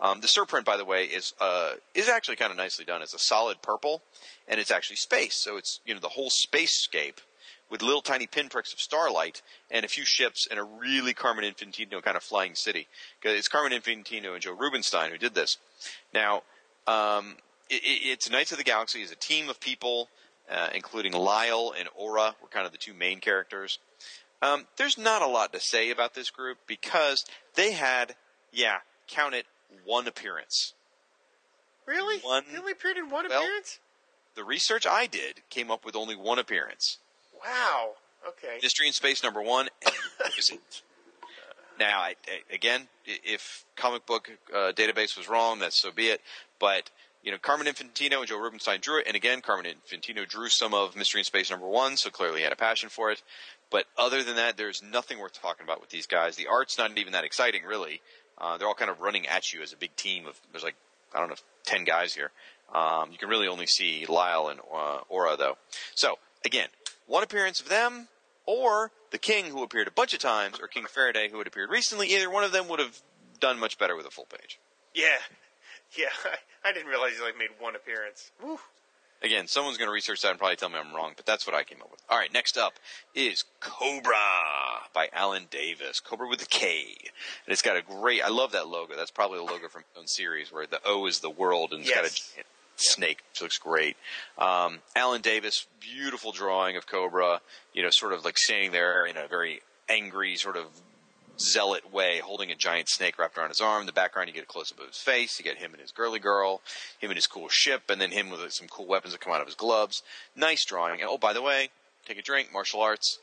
Um, 0.02 0.20
the 0.20 0.28
surprint, 0.28 0.66
by 0.66 0.78
the 0.78 0.86
way, 0.86 1.06
is 1.06 1.34
uh, 1.40 1.74
is 1.94 2.10
actually 2.10 2.38
kind 2.38 2.52
of 2.52 2.58
nicely 2.58 2.86
done. 2.86 3.02
It's 3.02 3.14
a 3.14 3.20
solid 3.20 3.62
purple, 3.62 4.02
and 4.48 4.60
it's 4.60 4.72
actually 4.72 4.96
space. 4.96 5.36
So 5.36 5.58
it's 5.58 5.80
you 5.86 5.94
know 5.94 6.00
the 6.00 6.10
whole 6.10 6.30
spacescape 6.30 7.20
with 7.70 7.82
little 7.82 8.02
tiny 8.02 8.28
pinpricks 8.28 8.74
of 8.74 8.82
starlight 8.82 9.42
and 9.72 9.86
a 9.86 9.88
few 9.88 10.04
ships 10.04 10.48
and 10.52 10.60
a 10.60 10.64
really 10.64 11.14
Carmen 11.14 11.46
Infantino 11.46 12.04
kind 12.04 12.18
of 12.18 12.24
flying 12.24 12.54
city. 12.54 12.88
It's 13.24 13.48
Carmen 13.48 13.72
Infantino 13.72 14.34
and 14.34 14.42
Joe 14.42 14.52
Rubinstein 14.52 15.10
who 15.10 15.18
did 15.18 15.34
this. 15.34 15.58
Now, 16.14 16.44
um, 16.86 17.38
it, 17.70 17.82
it, 17.84 18.08
it's 18.10 18.30
Knights 18.30 18.52
of 18.52 18.58
the 18.58 18.66
Galaxy 18.66 19.02
is 19.02 19.12
a 19.12 19.16
team 19.16 19.50
of 19.50 19.60
people, 19.62 20.10
uh, 20.52 20.68
including 20.76 21.14
Lyle 21.14 21.74
and 21.80 21.88
Aura, 21.96 22.36
were 22.42 22.50
kind 22.50 22.66
of 22.66 22.74
the 22.74 22.78
two 22.78 22.94
main 22.94 23.22
characters. 23.22 23.80
Um, 24.42 24.66
there's 24.78 24.98
not 24.98 25.22
a 25.22 25.28
lot 25.28 25.54
to 25.54 25.60
say 25.62 25.92
about 25.92 26.14
this 26.14 26.30
group 26.30 26.58
because 26.68 27.26
they 27.56 27.72
had, 27.72 28.16
yeah, 28.52 28.80
count 29.08 29.34
it, 29.34 29.46
one 29.86 30.08
appearance. 30.08 30.74
Really? 31.86 32.20
One- 32.20 32.46
He 32.50 32.58
only 32.58 32.72
appeared 32.74 32.98
in 32.98 33.10
one 33.10 33.28
well- 33.28 33.42
appearance. 33.42 33.80
The 34.36 34.44
research 34.46 34.88
I 34.88 35.08
did 35.08 35.42
came 35.50 35.70
up 35.70 35.84
with 35.84 35.96
only 35.96 36.16
one 36.16 36.40
appearance. 36.40 37.00
Wow. 37.46 37.96
Okay. 38.26 38.60
Mystery 38.62 38.88
in 38.88 38.94
Space 38.94 39.24
number 39.24 39.42
one. 39.42 39.68
now, 41.80 42.00
I, 42.00 42.16
I, 42.28 42.54
again, 42.54 42.88
if 43.06 43.66
comic 43.76 44.06
book 44.06 44.30
uh, 44.54 44.72
database 44.74 45.18
was 45.18 45.28
wrong, 45.28 45.60
that's 45.60 45.76
so 45.76 45.92
be 45.92 46.08
it. 46.08 46.22
But 46.60 46.90
you 47.24 47.32
know, 47.32 47.38
Carmen 47.38 47.68
Infantino 47.68 48.20
and 48.20 48.28
Joe 48.28 48.40
Rubinstein 48.40 48.80
drew 48.80 49.00
it, 49.00 49.08
and 49.08 49.16
again, 49.16 49.42
Carmen 49.42 49.66
Infantino 49.66 50.28
drew 50.28 50.50
some 50.50 50.74
of 50.74 50.96
Mystery 50.96 51.22
in 51.22 51.26
Space 51.26 51.52
number 51.52 51.68
one, 51.68 51.98
so 51.98 52.10
clearly 52.10 52.38
he 52.40 52.44
had 52.44 52.54
a 52.54 52.58
passion 52.58 52.90
for 52.90 53.12
it. 53.12 53.22
But 53.70 53.86
other 53.98 54.24
than 54.24 54.36
that, 54.36 54.58
there's 54.58 54.82
nothing 54.84 55.20
worth 55.20 55.34
talking 55.40 55.64
about 55.64 55.82
with 55.82 55.90
these 55.90 56.08
guys. 56.08 56.36
The 56.36 56.48
art's 56.48 56.78
not 56.78 56.98
even 56.98 57.14
that 57.14 57.24
exciting, 57.24 57.64
really. 57.64 58.02
Uh, 58.42 58.58
they're 58.58 58.68
all 58.68 58.74
kind 58.74 58.90
of 58.90 59.00
running 59.00 59.28
at 59.28 59.54
you 59.54 59.62
as 59.62 59.72
a 59.72 59.78
big 59.78 59.96
team 59.96 60.26
of 60.26 60.40
there's 60.52 60.64
like 60.64 60.76
I 61.14 61.20
don't 61.20 61.30
know 61.30 61.36
ten 61.64 61.84
guys 61.86 62.14
here. 62.14 62.32
Um, 62.74 63.12
you 63.12 63.18
can 63.18 63.30
really 63.30 63.48
only 63.48 63.68
see 63.68 64.06
Lyle 64.08 64.48
and 64.48 64.60
uh, 64.74 65.00
Aura 65.10 65.38
though. 65.38 65.58
So 65.94 66.18
again, 66.46 66.70
one 67.06 67.24
appearance 67.24 67.60
of 67.60 67.70
them 67.70 68.08
or 68.46 68.92
the 69.12 69.18
King 69.18 69.46
who 69.46 69.62
appeared 69.64 69.88
a 69.88 69.92
bunch 69.92 70.14
of 70.14 70.20
times, 70.20 70.60
or 70.60 70.68
King 70.68 70.86
Faraday 70.86 71.30
who 71.30 71.38
had 71.38 71.48
appeared 71.48 71.70
recently. 71.70 72.08
Either 72.08 72.30
one 72.30 72.44
of 72.44 72.52
them 72.52 72.68
would 72.70 72.80
have 72.80 73.00
done 73.40 73.60
much 73.60 73.78
better 73.78 73.96
with 73.96 74.06
a 74.06 74.12
full 74.12 74.26
page. 74.26 74.60
Yeah. 74.94 75.18
Yeah. 75.98 76.08
I, 76.24 76.70
I 76.70 76.72
didn't 76.72 76.88
realize 76.88 77.18
he 77.18 77.22
like 77.22 77.38
made 77.38 77.50
one 77.60 77.76
appearance. 77.76 78.32
Woo. 78.42 78.58
Again, 79.24 79.48
someone's 79.48 79.78
going 79.78 79.88
to 79.88 79.94
research 79.94 80.22
that 80.22 80.32
and 80.32 80.40
probably 80.40 80.56
tell 80.56 80.70
me 80.70 80.80
I'm 80.80 80.96
wrong, 80.96 81.14
but 81.16 81.26
that's 81.26 81.46
what 81.46 81.56
I 81.56 81.64
came 81.64 81.82
up 81.82 81.92
with. 81.92 82.02
All 82.10 82.18
right, 82.18 82.34
next 82.34 82.58
up 82.58 82.74
is 83.14 83.44
Kobra 83.62 84.12
by 84.94 85.10
Alan 85.14 85.46
Davis. 85.52 86.02
Kobra 86.02 86.28
with 86.28 86.42
a 86.42 86.48
K. 86.48 86.86
And 87.46 87.54
it's 87.54 87.62
got 87.62 87.78
a 87.78 87.82
great, 87.82 88.24
I 88.24 88.30
love 88.30 88.52
that 88.54 88.68
logo. 88.68 88.96
That's 88.96 89.12
probably 89.12 89.38
a 89.38 89.44
logo 89.44 89.68
from 89.68 89.82
its 89.82 89.98
own 89.98 90.08
series 90.08 90.52
where 90.52 90.66
the 90.66 90.80
O 90.86 91.06
is 91.06 91.20
the 91.20 91.30
world 91.30 91.72
and 91.72 91.82
it's 91.82 91.94
got 91.94 92.06
a 92.06 92.10
giant 92.10 92.48
snake, 92.78 93.20
which 93.32 93.42
looks 93.42 93.58
great. 93.60 93.96
Um, 94.38 94.80
Alan 94.96 95.22
Davis, 95.22 95.68
beautiful 95.80 96.32
drawing 96.32 96.76
of 96.76 96.88
Kobra, 96.88 97.40
you 97.74 97.84
know, 97.84 97.90
sort 97.92 98.14
of 98.14 98.26
like 98.26 98.38
standing 98.40 98.72
there 98.72 99.06
in 99.06 99.18
a 99.18 99.28
very 99.28 99.62
angry, 99.88 100.36
sort 100.36 100.58
of 100.58 100.66
zealot 101.42 101.92
way, 101.92 102.20
holding 102.20 102.52
a 102.52 102.56
giant 102.56 102.90
snake 102.90 103.18
wrapped 103.18 103.38
around 103.38 103.50
his 103.50 103.62
arm. 103.62 103.82
In 103.82 103.86
the 103.86 103.94
background, 103.94 104.30
you 104.30 104.34
get 104.34 104.44
a 104.44 104.48
close 104.48 104.72
up 104.72 104.80
of 104.80 104.88
his 104.88 104.98
face. 104.98 105.40
You 105.40 105.44
get 105.44 105.58
him 105.58 105.72
and 105.72 105.82
his 105.82 105.92
girly 105.92 106.20
girl, 106.20 106.62
him 107.00 107.10
and 107.10 107.18
his 107.18 107.28
cool 107.28 107.50
ship, 107.50 107.84
and 107.90 108.00
then 108.00 108.12
him 108.12 108.30
with 108.30 108.52
some 108.52 108.68
cool 108.68 108.88
weapons 108.88 109.14
that 109.14 109.22
come 109.22 109.34
out 109.34 109.42
of 109.42 109.48
his 109.48 109.56
gloves. 109.56 110.04
Nice 110.36 110.66
drawing. 110.66 111.02
And, 111.02 111.10
oh, 111.10 111.18
by 111.18 111.34
the 111.34 111.42
way, 111.42 111.70
take 112.06 112.18
a 112.18 112.22
drink. 112.22 112.50
Martial 112.54 112.82
arts. 112.82 113.20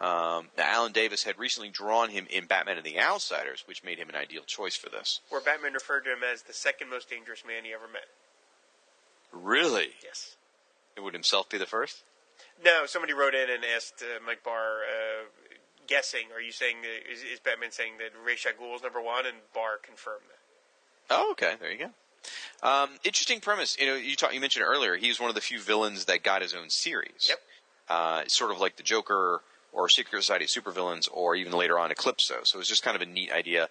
Um, 0.00 0.48
now, 0.56 0.64
Alan 0.64 0.92
Davis 0.92 1.24
had 1.24 1.38
recently 1.38 1.68
drawn 1.68 2.08
him 2.10 2.26
in 2.30 2.46
Batman 2.46 2.78
and 2.78 2.86
the 2.86 2.98
Outsiders, 2.98 3.64
which 3.66 3.84
made 3.84 3.98
him 3.98 4.08
an 4.08 4.14
ideal 4.14 4.42
choice 4.46 4.74
for 4.74 4.88
this. 4.88 5.20
Where 5.28 5.40
Batman 5.40 5.74
referred 5.74 6.04
to 6.04 6.12
him 6.12 6.22
as 6.24 6.42
the 6.42 6.54
second 6.54 6.88
most 6.88 7.10
dangerous 7.10 7.44
man 7.46 7.64
he 7.64 7.72
ever 7.72 7.86
met. 7.92 8.06
Really? 9.32 9.90
Yes. 10.02 10.36
It 10.96 11.02
would 11.02 11.14
himself 11.14 11.48
be 11.48 11.58
the 11.58 11.66
first? 11.66 12.04
No, 12.64 12.86
somebody 12.86 13.12
wrote 13.12 13.34
in 13.34 13.50
and 13.50 13.64
asked 13.64 14.02
uh, 14.02 14.18
Mike 14.24 14.42
Barr, 14.44 14.80
uh, 14.82 15.24
guessing, 15.92 16.32
are 16.34 16.40
you 16.40 16.52
saying, 16.52 16.76
that, 16.82 17.12
is, 17.12 17.22
is 17.22 17.38
Batman 17.38 17.70
saying 17.70 17.92
that 17.98 18.10
Ra's 18.24 18.46
al 18.46 18.52
Ghul 18.52 18.74
is 18.76 18.82
number 18.82 19.02
one? 19.02 19.26
And 19.26 19.36
Barr 19.54 19.78
confirmed 19.82 20.24
that. 20.28 21.14
Oh, 21.14 21.32
okay. 21.32 21.54
There 21.60 21.70
you 21.70 21.78
go. 21.78 21.90
Um, 22.66 22.90
interesting 23.04 23.40
premise. 23.40 23.76
You 23.78 23.86
know, 23.86 23.94
you 23.94 24.16
talk, 24.16 24.32
you 24.32 24.40
mentioned 24.40 24.64
earlier. 24.64 24.96
He 24.96 25.08
was 25.08 25.20
one 25.20 25.28
of 25.28 25.34
the 25.34 25.40
few 25.40 25.60
villains 25.60 26.06
that 26.06 26.22
got 26.22 26.40
his 26.40 26.54
own 26.54 26.70
series. 26.70 27.26
Yep. 27.28 27.38
Uh, 27.88 28.22
sort 28.26 28.50
of 28.50 28.58
like 28.60 28.76
the 28.76 28.82
Joker 28.82 29.40
or 29.72 29.88
Secret 29.88 30.22
Society 30.22 30.44
of 30.44 30.50
Supervillains, 30.50 31.08
or 31.12 31.34
even 31.34 31.52
later 31.52 31.78
on 31.78 31.90
Eclipso. 31.90 32.44
So 32.44 32.56
it 32.56 32.58
was 32.58 32.68
just 32.68 32.82
kind 32.82 32.94
of 32.94 33.02
a 33.02 33.06
neat 33.06 33.32
idea. 33.32 33.68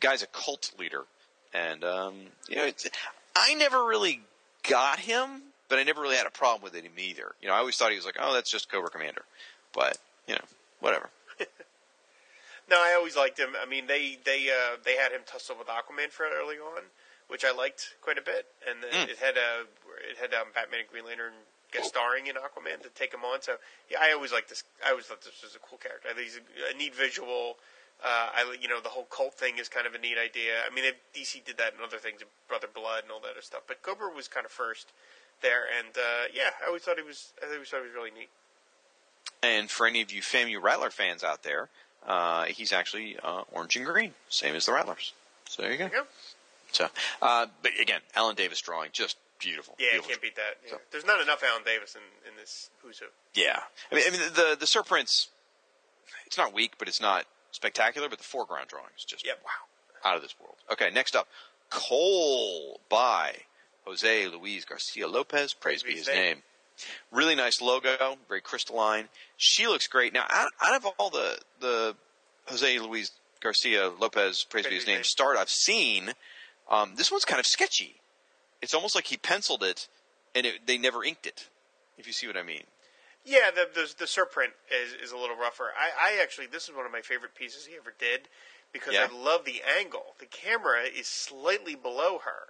Guy's 0.00 0.22
a 0.22 0.26
cult 0.26 0.72
leader, 0.78 1.04
and 1.52 1.84
um, 1.84 2.14
you 2.48 2.56
know, 2.56 2.64
it's, 2.64 2.88
I 3.36 3.54
never 3.54 3.84
really 3.84 4.22
got 4.68 4.98
him, 4.98 5.42
but 5.68 5.78
I 5.78 5.84
never 5.84 6.00
really 6.00 6.16
had 6.16 6.26
a 6.26 6.30
problem 6.30 6.62
with 6.62 6.74
him 6.74 6.90
either. 6.98 7.32
You 7.40 7.48
know, 7.48 7.54
I 7.54 7.58
always 7.58 7.76
thought 7.76 7.90
he 7.90 7.96
was 7.96 8.06
like, 8.06 8.16
oh, 8.18 8.32
that's 8.32 8.50
just 8.50 8.70
Cobra 8.70 8.90
Commander, 8.90 9.22
but 9.74 9.98
you 10.26 10.34
know, 10.34 10.44
whatever. 10.80 11.10
No, 12.72 12.80
I 12.80 12.96
always 12.96 13.16
liked 13.16 13.38
him. 13.38 13.52
I 13.52 13.68
mean, 13.68 13.86
they 13.86 14.16
they 14.24 14.48
uh, 14.48 14.80
they 14.82 14.96
had 14.96 15.12
him 15.12 15.20
tussle 15.26 15.56
with 15.60 15.68
Aquaman 15.68 16.08
for 16.08 16.24
early 16.24 16.56
on, 16.56 16.88
which 17.28 17.44
I 17.44 17.52
liked 17.52 17.96
quite 18.00 18.16
a 18.16 18.24
bit, 18.24 18.48
and 18.64 18.80
then 18.80 19.10
it 19.12 19.18
had 19.20 19.36
a 19.36 19.68
it 20.08 20.16
had 20.16 20.32
um, 20.32 20.48
Batman 20.56 20.80
and 20.80 20.88
Green 20.88 21.04
Lantern 21.04 21.36
guest 21.70 21.92
starring 21.92 22.28
in 22.28 22.36
Aquaman 22.40 22.80
to 22.80 22.88
take 22.96 23.12
him 23.12 23.28
on. 23.28 23.42
So 23.42 23.60
yeah, 23.90 23.98
I 24.00 24.12
always 24.16 24.32
liked 24.32 24.48
this. 24.48 24.64
I 24.80 24.90
always 24.90 25.04
thought 25.04 25.20
this 25.20 25.44
was 25.44 25.54
a 25.54 25.60
cool 25.60 25.76
character. 25.76 26.08
I 26.08 26.16
think 26.16 26.32
he's 26.32 26.40
a, 26.40 26.72
a 26.72 26.78
neat 26.78 26.96
visual. 26.96 27.60
Uh, 28.00 28.40
I 28.40 28.56
you 28.56 28.68
know 28.68 28.80
the 28.80 28.88
whole 28.88 29.06
cult 29.12 29.34
thing 29.34 29.60
is 29.60 29.68
kind 29.68 29.86
of 29.86 29.92
a 29.92 30.00
neat 30.00 30.16
idea. 30.16 30.64
I 30.64 30.72
mean, 30.72 30.88
DC 31.12 31.44
did 31.44 31.60
that 31.60 31.76
and 31.76 31.84
other 31.84 32.00
things, 32.00 32.24
Brother 32.48 32.72
Blood 32.72 33.04
and 33.04 33.12
all 33.12 33.20
that 33.20 33.36
other 33.36 33.44
stuff. 33.44 33.68
But 33.68 33.84
Kobra 33.84 34.08
was 34.08 34.32
kind 34.32 34.48
of 34.48 34.50
first 34.50 34.96
there, 35.44 35.68
and 35.68 35.92
uh, 35.92 36.32
yeah, 36.32 36.56
I 36.64 36.72
always 36.72 36.88
thought 36.88 36.96
he 36.96 37.04
was. 37.04 37.36
I 37.44 37.52
always 37.52 37.68
thought 37.68 37.84
he 37.84 37.92
was 37.92 37.96
really 37.96 38.16
neat. 38.16 38.32
And 39.42 39.68
for 39.68 39.86
any 39.86 40.00
of 40.00 40.12
you 40.12 40.22
FAMU 40.22 40.62
Rattler 40.62 40.90
fans 40.90 41.24
out 41.24 41.42
there, 41.42 41.68
uh, 42.06 42.44
he's 42.44 42.72
actually 42.72 43.16
uh, 43.22 43.42
orange 43.52 43.76
and 43.76 43.84
green, 43.86 44.12
same 44.28 44.54
as 44.54 44.66
the 44.66 44.72
Rattlers. 44.72 45.12
So 45.48 45.62
there 45.62 45.72
you 45.72 45.78
go. 45.78 45.88
There 45.88 45.98
you 45.98 46.02
go. 46.04 46.08
So, 46.72 46.88
uh, 47.20 47.46
but 47.62 47.72
again, 47.80 48.00
Alan 48.14 48.34
Davis 48.34 48.60
drawing, 48.60 48.90
just 48.92 49.16
beautiful. 49.38 49.74
Yeah, 49.78 49.86
you 49.86 49.90
beautiful. 49.92 50.10
can't 50.10 50.22
beat 50.22 50.36
that. 50.36 50.56
Yeah. 50.64 50.70
So- 50.72 50.80
There's 50.90 51.04
not 51.04 51.20
enough 51.20 51.42
Alan 51.42 51.62
Davis 51.64 51.94
in, 51.94 52.00
in 52.30 52.36
this 52.38 52.70
Who's 52.82 52.98
Who. 52.98 53.06
Yeah, 53.34 53.60
I 53.90 53.94
mean, 53.94 54.04
I 54.06 54.10
mean 54.10 54.20
the 54.34 54.56
the 54.58 54.66
surprint, 54.66 55.26
it's 56.26 56.38
not 56.38 56.52
weak, 56.54 56.74
but 56.78 56.88
it's 56.88 57.00
not 57.00 57.24
spectacular. 57.50 58.08
But 58.08 58.18
the 58.18 58.24
foreground 58.24 58.68
drawing 58.68 58.86
is 58.96 59.04
just 59.04 59.26
Yep. 59.26 59.40
wow, 59.44 60.10
out 60.10 60.16
of 60.16 60.22
this 60.22 60.34
world. 60.40 60.56
Okay, 60.72 60.90
next 60.90 61.14
up, 61.14 61.28
Kole 61.70 62.78
by 62.88 63.34
Jose 63.84 64.28
Luis 64.28 64.64
Garcia 64.64 65.06
Lopez. 65.08 65.52
Praise 65.52 65.82
be 65.82 65.92
his 65.92 66.06
name. 66.08 66.38
Really 67.10 67.34
nice 67.34 67.60
logo, 67.60 68.16
very 68.28 68.40
crystalline. 68.40 69.08
She 69.36 69.66
looks 69.66 69.86
great. 69.86 70.12
Now, 70.12 70.24
out, 70.30 70.50
out 70.60 70.74
of 70.74 70.86
all 70.98 71.10
the 71.10 71.38
the 71.60 71.96
Jose 72.46 72.78
Luis 72.78 73.12
Garcia 73.40 73.90
Lopez, 73.90 74.44
praise 74.48 74.66
be 74.66 74.74
his 74.74 74.86
name, 74.86 75.04
start 75.04 75.36
I've 75.36 75.50
seen, 75.50 76.12
um, 76.70 76.94
this 76.96 77.10
one's 77.10 77.24
kind 77.24 77.40
of 77.40 77.46
sketchy. 77.46 77.96
It's 78.60 78.74
almost 78.74 78.94
like 78.94 79.06
he 79.06 79.16
penciled 79.16 79.62
it, 79.62 79.88
and 80.34 80.46
it, 80.46 80.66
they 80.66 80.78
never 80.78 81.04
inked 81.04 81.26
it. 81.26 81.48
If 81.98 82.06
you 82.06 82.12
see 82.12 82.26
what 82.26 82.36
I 82.36 82.42
mean. 82.42 82.64
Yeah, 83.24 83.50
the 83.54 83.68
the, 83.72 83.94
the 83.98 84.04
surprint 84.06 84.52
is, 84.70 84.92
is 84.94 85.12
a 85.12 85.16
little 85.16 85.36
rougher. 85.36 85.70
I, 85.78 86.16
I 86.16 86.22
actually 86.22 86.46
this 86.46 86.68
is 86.68 86.74
one 86.74 86.86
of 86.86 86.92
my 86.92 87.02
favorite 87.02 87.34
pieces 87.34 87.66
he 87.66 87.76
ever 87.76 87.94
did 87.98 88.28
because 88.72 88.94
Yeah. 88.94 89.08
I 89.10 89.16
love 89.16 89.44
the 89.44 89.62
angle. 89.78 90.14
The 90.18 90.26
camera 90.26 90.82
is 90.82 91.06
slightly 91.06 91.74
below 91.74 92.18
her. 92.24 92.48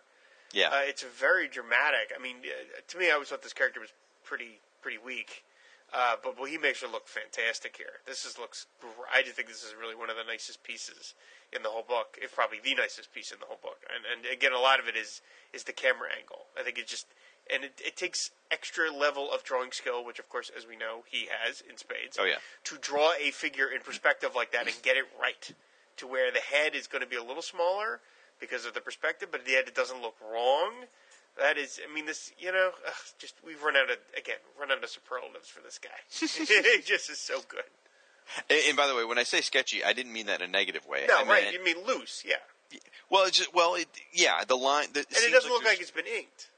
Yeah. 0.52 0.68
Uh, 0.68 0.80
it's 0.84 1.02
very 1.02 1.48
dramatic. 1.48 2.12
I 2.16 2.22
mean, 2.22 2.36
uh, 2.44 2.80
to 2.88 2.98
me, 2.98 3.08
I 3.08 3.12
always 3.12 3.28
thought 3.28 3.42
this 3.42 3.52
character 3.52 3.80
was 3.80 3.90
pretty 4.32 4.64
pretty 4.80 4.96
weak. 4.96 5.44
Uh, 5.92 6.16
but 6.24 6.40
well, 6.40 6.48
he 6.48 6.56
makes 6.56 6.80
her 6.80 6.88
look 6.88 7.06
fantastic 7.06 7.76
here. 7.76 8.00
This 8.06 8.24
is 8.24 8.38
looks. 8.38 8.64
I 9.12 9.20
just 9.20 9.36
think 9.36 9.48
this 9.48 9.60
is 9.60 9.74
really 9.78 9.94
one 9.94 10.08
of 10.08 10.16
the 10.16 10.24
nicest 10.24 10.64
pieces 10.64 11.12
in 11.52 11.62
the 11.62 11.68
whole 11.68 11.84
book. 11.84 12.16
If 12.16 12.34
probably 12.34 12.64
the 12.64 12.74
nicest 12.74 13.12
piece 13.12 13.30
in 13.30 13.40
the 13.40 13.44
whole 13.44 13.60
book. 13.60 13.84
And 13.92 14.08
and 14.08 14.32
again, 14.32 14.54
a 14.56 14.58
lot 14.58 14.80
of 14.80 14.88
it 14.88 14.96
is 14.96 15.20
is 15.52 15.64
the 15.64 15.76
camera 15.76 16.08
angle. 16.16 16.48
I 16.58 16.62
think 16.64 16.78
it 16.78 16.88
just 16.88 17.04
and 17.52 17.64
it, 17.64 17.76
it 17.84 17.96
takes 17.96 18.30
extra 18.50 18.90
level 18.90 19.30
of 19.30 19.44
drawing 19.44 19.72
skill, 19.72 20.02
which 20.02 20.18
of 20.18 20.30
course, 20.30 20.50
as 20.56 20.66
we 20.66 20.76
know, 20.76 21.04
he 21.04 21.28
has 21.28 21.60
in 21.60 21.76
spades. 21.76 22.16
Oh, 22.18 22.24
yeah. 22.24 22.40
To 22.64 22.78
draw 22.80 23.12
a 23.20 23.30
figure 23.30 23.68
in 23.68 23.82
perspective 23.82 24.30
like 24.34 24.52
that 24.52 24.66
and 24.66 24.76
get 24.82 24.96
it 24.96 25.04
right, 25.20 25.52
to 25.98 26.06
where 26.06 26.32
the 26.32 26.40
head 26.40 26.74
is 26.74 26.86
going 26.86 27.02
to 27.02 27.08
be 27.08 27.16
a 27.16 27.22
little 27.22 27.42
smaller 27.42 28.00
because 28.40 28.64
of 28.64 28.72
the 28.72 28.80
perspective, 28.80 29.28
but 29.30 29.42
yet 29.46 29.68
it 29.68 29.74
doesn't 29.74 30.00
look 30.00 30.16
wrong. 30.22 30.88
That 31.38 31.56
is, 31.56 31.80
I 31.88 31.92
mean, 31.92 32.06
this, 32.06 32.32
you 32.38 32.52
know, 32.52 32.70
ugh, 32.86 32.94
just 33.18 33.34
we've 33.44 33.62
run 33.62 33.76
out 33.76 33.90
of 33.90 33.96
again, 34.16 34.36
run 34.58 34.70
out 34.70 34.84
of 34.84 34.90
superlatives 34.90 35.48
for 35.48 35.60
this 35.62 35.78
guy. 35.78 35.88
it 36.20 36.84
just 36.84 37.08
is 37.10 37.18
so 37.18 37.40
good. 37.48 37.64
And, 38.50 38.60
and 38.68 38.76
by 38.76 38.86
the 38.86 38.94
way, 38.94 39.04
when 39.04 39.18
I 39.18 39.22
say 39.22 39.40
sketchy, 39.40 39.82
I 39.82 39.92
didn't 39.92 40.12
mean 40.12 40.26
that 40.26 40.42
in 40.42 40.48
a 40.48 40.52
negative 40.52 40.86
way. 40.86 41.06
No, 41.08 41.16
I 41.16 41.24
right? 41.24 41.42
meant- 41.44 41.54
You 41.54 41.64
mean 41.64 41.86
loose? 41.86 42.22
Yeah, 42.26 42.36
well, 43.10 43.26
it's 43.26 43.38
just, 43.38 43.54
well, 43.54 43.74
it, 43.74 43.88
yeah, 44.12 44.44
the 44.46 44.56
line. 44.56 44.88
The, 44.92 45.00
and 45.00 45.06
it 45.10 45.32
doesn't 45.32 45.50
look 45.50 45.64
like 45.64 45.80
it's 45.80 45.90
been 45.90 46.06
inked. 46.06 46.48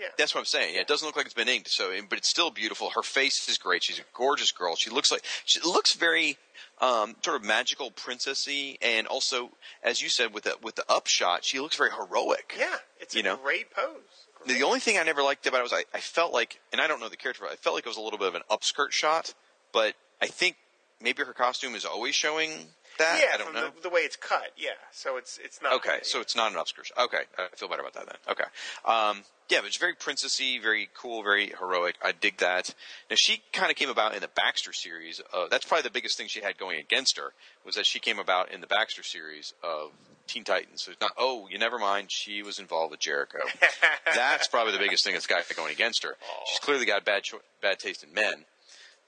Yeah, 0.00 0.06
That's 0.16 0.34
what 0.34 0.40
I'm 0.40 0.46
saying. 0.46 0.74
Yeah, 0.74 0.80
it 0.80 0.86
doesn't 0.86 1.06
look 1.06 1.16
like 1.16 1.26
it's 1.26 1.34
been 1.34 1.48
inked. 1.48 1.68
So, 1.68 1.90
but 2.08 2.18
it's 2.18 2.28
still 2.30 2.50
beautiful. 2.50 2.90
Her 2.90 3.02
face 3.02 3.46
is 3.48 3.58
great. 3.58 3.82
She's 3.82 3.98
a 3.98 4.02
gorgeous 4.14 4.50
girl. 4.50 4.74
She 4.76 4.88
looks 4.90 5.12
like 5.12 5.22
she 5.44 5.60
looks 5.60 5.92
very 5.92 6.38
um, 6.80 7.16
sort 7.22 7.36
of 7.36 7.44
magical, 7.44 7.90
princessy, 7.90 8.78
and 8.80 9.06
also, 9.06 9.50
as 9.82 10.00
you 10.00 10.08
said, 10.08 10.32
with 10.32 10.44
the 10.44 10.56
with 10.62 10.76
the 10.76 10.84
upshot, 10.88 11.44
she 11.44 11.60
looks 11.60 11.76
very 11.76 11.90
heroic. 11.90 12.54
yeah, 12.58 12.76
it's 12.98 13.14
You 13.14 13.20
a 13.20 13.24
know? 13.24 13.36
great 13.36 13.70
pose. 13.72 14.00
The 14.46 14.62
only 14.62 14.80
thing 14.80 14.96
I 14.96 15.02
never 15.02 15.22
liked 15.22 15.46
about 15.46 15.60
it 15.60 15.64
was 15.64 15.72
I, 15.74 15.84
I 15.92 16.00
felt 16.00 16.32
like, 16.32 16.60
and 16.72 16.80
I 16.80 16.86
don't 16.86 16.98
know 16.98 17.10
the 17.10 17.16
character, 17.18 17.42
but 17.44 17.52
I 17.52 17.56
felt 17.56 17.74
like 17.74 17.84
it 17.84 17.88
was 17.90 17.98
a 17.98 18.00
little 18.00 18.18
bit 18.18 18.28
of 18.28 18.34
an 18.34 18.42
upskirt 18.50 18.90
shot. 18.92 19.34
But 19.70 19.94
I 20.22 20.28
think 20.28 20.56
maybe 20.98 21.22
her 21.24 21.34
costume 21.34 21.74
is 21.74 21.84
always 21.84 22.14
showing 22.14 22.52
that. 23.00 23.20
yeah, 23.20 23.34
I 23.34 23.36
don't 23.36 23.48
from 23.48 23.56
know. 23.56 23.70
The, 23.76 23.88
the 23.88 23.90
way 23.90 24.00
it's 24.00 24.16
cut. 24.16 24.52
Yeah, 24.56 24.70
so 24.92 25.16
it's 25.16 25.38
it's 25.42 25.60
not 25.62 25.74
Okay, 25.74 25.98
so 26.02 26.20
it's 26.20 26.36
not 26.36 26.52
an 26.52 26.58
upskirt. 26.58 26.90
Okay, 26.98 27.22
I 27.38 27.48
feel 27.56 27.68
better 27.68 27.82
about 27.82 27.94
that 27.94 28.06
then. 28.06 28.16
Okay, 28.30 28.44
um, 28.84 29.24
yeah, 29.48 29.58
but 29.58 29.66
it's 29.66 29.76
very 29.76 29.94
princessy, 29.94 30.62
very 30.62 30.88
cool, 30.94 31.22
very 31.22 31.52
heroic. 31.58 31.96
I 32.02 32.12
dig 32.12 32.38
that. 32.38 32.74
Now 33.10 33.16
she 33.18 33.42
kind 33.52 33.70
of 33.70 33.76
came 33.76 33.90
about 33.90 34.14
in 34.14 34.20
the 34.20 34.28
Baxter 34.28 34.72
series. 34.72 35.20
Uh, 35.32 35.46
that's 35.50 35.66
probably 35.66 35.82
the 35.82 35.90
biggest 35.90 36.16
thing 36.16 36.28
she 36.28 36.40
had 36.40 36.56
going 36.56 36.78
against 36.78 37.16
her 37.18 37.32
was 37.66 37.74
that 37.74 37.86
she 37.86 37.98
came 37.98 38.18
about 38.18 38.52
in 38.52 38.60
the 38.60 38.66
Baxter 38.66 39.02
series 39.02 39.52
of 39.62 39.90
Teen 40.28 40.44
Titans. 40.44 40.82
So 40.84 40.92
it's 40.92 41.00
not. 41.00 41.12
Oh, 41.18 41.48
you 41.50 41.58
never 41.58 41.78
mind. 41.78 42.12
She 42.12 42.42
was 42.42 42.60
involved 42.60 42.92
with 42.92 43.00
Jericho. 43.00 43.38
that's 44.14 44.46
probably 44.46 44.72
the 44.72 44.78
biggest 44.78 45.04
thing 45.04 45.14
that's 45.14 45.26
got 45.26 45.42
going 45.56 45.72
against 45.72 46.04
her. 46.04 46.16
She's 46.48 46.60
clearly 46.60 46.86
got 46.86 47.04
bad 47.04 47.24
cho- 47.24 47.40
bad 47.60 47.78
taste 47.80 48.04
in 48.04 48.14
men. 48.14 48.44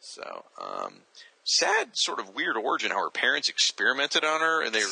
So, 0.00 0.44
um, 0.60 0.94
sad, 1.44 1.90
sort 1.96 2.18
of 2.20 2.34
weird 2.34 2.56
origin 2.56 2.90
how 2.90 3.02
her 3.02 3.10
parents 3.10 3.48
experimented 3.48 4.24
on 4.24 4.40
her 4.40 4.62
and 4.64 4.74
they 4.74 4.80
were 4.80 4.90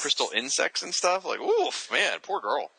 crystal 0.00 0.28
insects 0.34 0.82
and 0.82 0.94
stuff. 0.94 1.24
Like, 1.24 1.40
oof, 1.40 1.88
man, 1.90 2.18
poor 2.22 2.40
girl. 2.40 2.70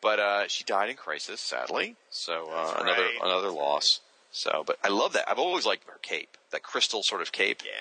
But 0.00 0.18
uh, 0.20 0.48
she 0.48 0.62
died 0.64 0.90
in 0.90 0.96
crisis, 0.96 1.40
sadly. 1.40 1.96
So 2.10 2.50
uh, 2.54 2.74
another 2.80 3.02
right. 3.02 3.18
another 3.22 3.50
loss. 3.50 4.00
So, 4.30 4.62
but 4.66 4.78
I 4.84 4.88
love 4.88 5.14
that. 5.14 5.28
I've 5.28 5.38
always 5.38 5.66
liked 5.66 5.88
her 5.88 5.98
cape, 6.02 6.36
that 6.52 6.62
crystal 6.62 7.02
sort 7.02 7.22
of 7.22 7.32
cape. 7.32 7.62
yeah. 7.64 7.72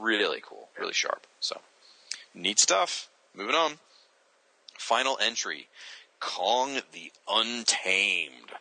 Really 0.00 0.40
cool, 0.40 0.68
really 0.78 0.92
sharp. 0.94 1.26
So, 1.40 1.60
neat 2.34 2.58
stuff. 2.60 3.08
Moving 3.34 3.54
on. 3.56 3.72
Final 4.78 5.18
entry 5.20 5.66
Kong 6.20 6.80
the 6.92 7.12
Untamed 7.28 8.52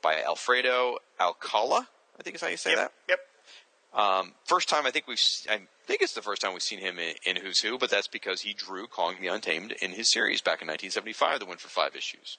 by 0.00 0.22
Alfredo 0.22 0.98
Alcala. 1.20 1.88
I 2.18 2.22
think 2.22 2.36
is 2.36 2.42
how 2.42 2.48
you 2.48 2.56
say 2.56 2.70
Yep. 2.70 2.78
that. 2.78 2.92
Yep. 3.08 3.18
Um, 3.94 4.32
first 4.44 4.68
time 4.68 4.86
I 4.86 4.90
think 4.90 5.06
we've, 5.06 5.20
I 5.48 5.60
think 5.86 6.02
it's 6.02 6.14
the 6.14 6.22
first 6.22 6.42
time 6.42 6.52
we've 6.52 6.62
seen 6.62 6.80
him 6.80 6.98
in, 6.98 7.14
in 7.24 7.36
Who's 7.36 7.60
Who, 7.60 7.78
but 7.78 7.90
that's 7.90 8.08
because 8.08 8.40
he 8.40 8.52
drew 8.52 8.86
Kong 8.86 9.14
the 9.20 9.28
Untamed 9.28 9.72
in 9.80 9.92
his 9.92 10.10
series 10.10 10.40
back 10.40 10.62
in 10.62 10.68
1975 10.68 11.40
that 11.40 11.48
went 11.48 11.60
for 11.60 11.68
five 11.68 11.94
issues. 11.94 12.38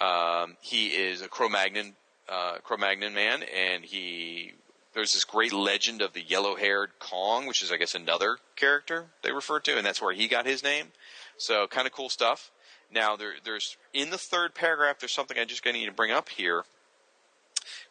Um, 0.00 0.56
he 0.60 0.88
is 0.88 1.20
a 1.20 1.28
Cro-Magnon, 1.28 1.94
uh, 2.28 2.58
Cro-Magnon 2.62 3.12
man, 3.12 3.42
and 3.42 3.84
he, 3.84 4.52
there's 4.92 5.14
this 5.14 5.24
great 5.24 5.52
legend 5.52 6.00
of 6.00 6.12
the 6.12 6.22
yellow-haired 6.22 6.92
Kong, 7.00 7.46
which 7.46 7.62
is, 7.62 7.72
I 7.72 7.76
guess, 7.76 7.94
another 7.94 8.38
character 8.54 9.06
they 9.22 9.32
refer 9.32 9.58
to, 9.60 9.76
and 9.76 9.84
that's 9.84 10.00
where 10.00 10.14
he 10.14 10.28
got 10.28 10.46
his 10.46 10.62
name. 10.62 10.88
So, 11.36 11.66
kind 11.66 11.86
of 11.86 11.92
cool 11.92 12.08
stuff. 12.08 12.52
Now, 12.92 13.16
there, 13.16 13.34
there's, 13.44 13.76
in 13.92 14.10
the 14.10 14.18
third 14.18 14.54
paragraph, 14.54 15.00
there's 15.00 15.12
something 15.12 15.38
I 15.38 15.44
just 15.44 15.64
need 15.64 15.86
to 15.86 15.92
bring 15.92 16.12
up 16.12 16.28
here 16.28 16.64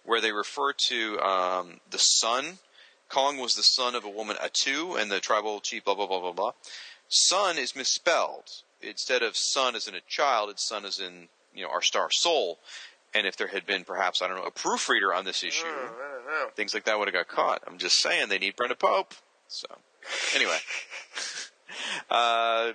where 0.06 0.22
they 0.22 0.32
refer 0.32 0.74
to 0.74 1.20
um, 1.20 1.80
the 1.90 1.98
son. 1.98 2.60
Kong 3.10 3.38
was 3.38 3.56
the 3.56 3.64
son 3.64 3.96
of 3.96 4.06
a 4.06 4.10
woman, 4.10 4.38
Atu, 4.38 5.00
and 5.00 5.12
the 5.12 5.20
tribal 5.20 5.60
chief, 5.60 5.86
blah, 5.86 5.96
blah, 5.96 6.08
blah, 6.08 6.20
blah, 6.20 6.32
blah. 6.32 6.52
Son 7.08 7.58
is 7.58 7.76
misspelled. 7.76 8.50
Instead 8.82 9.22
of 9.22 9.38
son 9.38 9.76
as 9.76 9.88
in 9.88 9.96
a 9.96 10.02
child, 10.08 10.50
it's 10.50 10.68
son 10.68 10.84
as 10.86 11.00
in, 11.00 11.28
you 11.54 11.64
know, 11.64 11.70
our 11.70 11.82
star 11.82 12.10
soul. 12.12 12.60
And 13.14 13.28
if 13.28 13.38
there 13.38 13.48
had 13.48 13.66
been 13.66 13.84
perhaps, 13.84 14.22
I 14.22 14.28
don't 14.28 14.38
know, 14.38 14.44
a 14.44 14.52
proofreader 14.52 15.14
on 15.14 15.24
this 15.26 15.44
issue, 15.44 15.66
know. 15.66 16.50
things 16.56 16.74
like 16.74 16.86
that 16.86 16.98
would 16.98 17.08
have 17.08 17.14
got 17.14 17.28
caught. 17.28 17.62
I'm 17.68 17.78
just 17.78 18.00
saying 18.00 18.30
they 18.30 18.40
need 18.40 18.56
Brenda 18.56 18.76
Pope. 18.76 19.14
So, 19.48 19.68
anyway. 20.36 20.58
uh, 22.10 22.72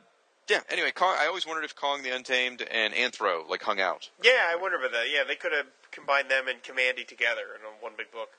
yeah, 0.48 0.60
anyway, 0.70 0.90
Kong, 0.90 1.14
I 1.18 1.26
always 1.26 1.46
wondered 1.46 1.64
if 1.64 1.76
Kong 1.76 2.02
the 2.02 2.14
Untamed 2.14 2.62
and 2.62 2.94
Anthro, 2.94 3.48
like, 3.48 3.62
hung 3.62 3.80
out. 3.80 4.10
Yeah, 4.22 4.48
I 4.50 4.56
wonder 4.56 4.78
about 4.78 4.92
that. 4.92 5.06
Yeah, 5.12 5.24
they 5.26 5.34
could 5.34 5.52
have 5.52 5.66
combined 5.90 6.30
them 6.30 6.48
and 6.48 6.62
Kamandi 6.62 7.06
together 7.06 7.42
in 7.54 7.60
one 7.80 7.92
big 7.96 8.10
book. 8.10 8.30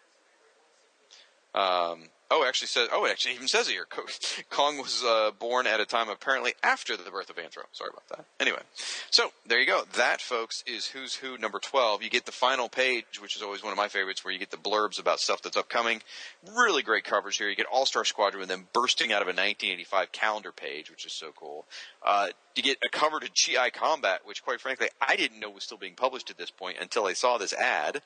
Um, 1.54 2.10
oh, 2.32 2.46
actually 2.46 2.68
says. 2.68 2.90
Oh, 2.92 3.06
actually 3.08 3.36
even 3.36 3.48
says 3.48 3.68
here. 3.68 3.88
Kong 4.50 4.78
was 4.78 5.04
uh, 5.06 5.32
born 5.38 5.68
at 5.68 5.80
a 5.80 5.86
time 5.86 6.10
apparently 6.10 6.54
after 6.64 6.96
the 6.96 7.10
birth 7.10 7.30
of 7.30 7.36
Anthro. 7.38 7.64
Sorry 7.72 7.90
about 7.92 8.08
that. 8.10 8.26
Anyway, 8.40 8.62
so 9.10 9.32
there 9.48 9.60
you 9.60 9.66
go. 9.66 9.84
That, 9.96 10.22
folks, 10.22 10.64
is 10.66 10.88
Who's 10.88 11.16
Who 11.16 11.38
number 11.38 11.60
twelve. 11.60 12.04
You 12.04 12.10
get 12.10 12.26
the 12.26 12.32
final 12.32 12.70
page, 12.70 13.22
which 13.22 13.36
is 13.36 13.42
always 13.42 13.64
one 13.64 13.72
of 13.72 13.78
my 13.78 13.88
favorites, 13.88 14.24
where 14.24 14.34
you 14.34 14.40
get 14.40 14.52
the 14.52 14.58
blurbs 14.58 15.00
about 15.00 15.20
stuff 15.20 15.42
that's 15.42 15.58
upcoming. 15.58 16.02
Really 16.56 16.84
great 16.84 17.04
covers 17.04 17.38
here. 17.38 17.50
You 17.50 17.56
get 17.56 17.68
All 17.68 17.86
Star 17.86 18.06
Squadron 18.06 18.40
with 18.40 18.50
them 18.50 18.68
bursting 18.74 19.12
out 19.12 19.22
of 19.22 19.28
a 19.28 19.36
1985 19.36 20.12
calendar 20.12 20.52
page, 20.52 20.90
which 20.90 21.06
is 21.06 21.14
so 21.14 21.32
cool. 21.36 21.66
Uh, 22.06 22.28
you 22.56 22.64
get 22.64 22.78
a 22.84 22.90
cover 22.90 23.20
to 23.20 23.30
GI 23.34 23.72
Combat, 23.74 24.22
which, 24.26 24.44
quite 24.44 24.60
frankly, 24.60 24.90
I 25.02 25.16
didn't 25.16 25.40
know 25.40 25.50
was 25.50 25.64
still 25.64 25.78
being 25.78 25.96
published 25.96 26.30
at 26.30 26.38
this 26.38 26.52
point 26.52 26.78
until 26.80 27.06
I 27.06 27.14
saw 27.14 27.38
this 27.38 27.54
ad. 27.54 28.02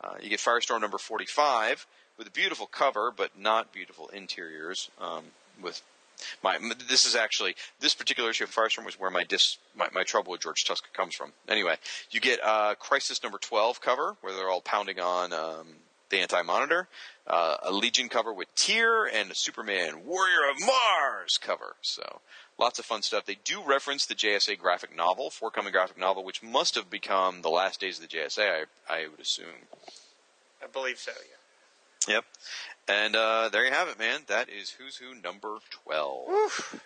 Uh, 0.00 0.14
you 0.20 0.28
get 0.28 0.40
Firestorm 0.40 0.80
number 0.80 0.98
45 0.98 1.86
with 2.18 2.26
a 2.26 2.30
beautiful 2.30 2.66
cover, 2.66 3.12
but 3.14 3.38
not 3.38 3.72
beautiful 3.72 4.08
interiors, 4.08 4.90
um, 5.00 5.24
with 5.62 5.82
My 6.42 6.58
this 6.88 7.06
is 7.06 7.14
actually 7.14 7.56
this 7.80 7.94
particular 7.94 8.30
issue 8.30 8.44
of 8.44 8.54
Firestorm 8.54 8.84
was 8.84 8.98
where 8.98 9.10
my 9.10 9.24
dis 9.24 9.58
my, 9.74 9.88
my 9.92 10.04
trouble 10.04 10.32
with 10.32 10.40
George 10.40 10.64
Tuska 10.64 10.92
comes 10.92 11.14
from. 11.14 11.32
Anyway, 11.48 11.76
you 12.10 12.20
get 12.20 12.38
uh, 12.42 12.74
Crisis 12.76 13.22
number 13.22 13.38
twelve 13.38 13.80
cover 13.80 14.16
where 14.20 14.34
they're 14.34 14.48
all 14.48 14.60
pounding 14.60 15.00
on 15.00 15.32
um, 15.32 15.66
the 16.10 16.18
Anti 16.18 16.42
Monitor, 16.42 16.88
uh, 17.26 17.56
a 17.62 17.72
Legion 17.72 18.08
cover 18.08 18.32
with 18.32 18.54
Tyr, 18.54 19.06
and 19.06 19.30
a 19.30 19.34
Superman 19.34 20.04
Warrior 20.04 20.50
of 20.50 20.60
Mars 20.60 21.38
cover. 21.40 21.74
So 21.82 22.20
lots 22.58 22.78
of 22.78 22.84
fun 22.84 23.02
stuff. 23.02 23.26
They 23.26 23.38
do 23.44 23.62
reference 23.64 24.06
the 24.06 24.14
JSA 24.14 24.58
graphic 24.58 24.94
novel, 24.94 25.30
forthcoming 25.30 25.72
graphic 25.72 25.98
novel, 25.98 26.24
which 26.24 26.42
must 26.42 26.74
have 26.76 26.88
become 26.88 27.42
the 27.42 27.50
last 27.50 27.80
days 27.80 27.98
of 27.98 28.08
the 28.08 28.16
JSA. 28.16 28.66
I, 28.88 28.94
I 28.94 29.08
would 29.08 29.20
assume. 29.20 29.68
I 30.62 30.66
believe 30.66 30.98
so. 30.98 31.12
Yeah. 31.12 31.43
Yep. 32.08 32.24
And 32.88 33.16
uh, 33.16 33.48
there 33.50 33.64
you 33.64 33.72
have 33.72 33.88
it, 33.88 33.98
man. 33.98 34.20
That 34.26 34.48
is 34.48 34.70
Who's 34.70 34.96
Who 34.96 35.14
number 35.14 35.58
12. 35.84 36.80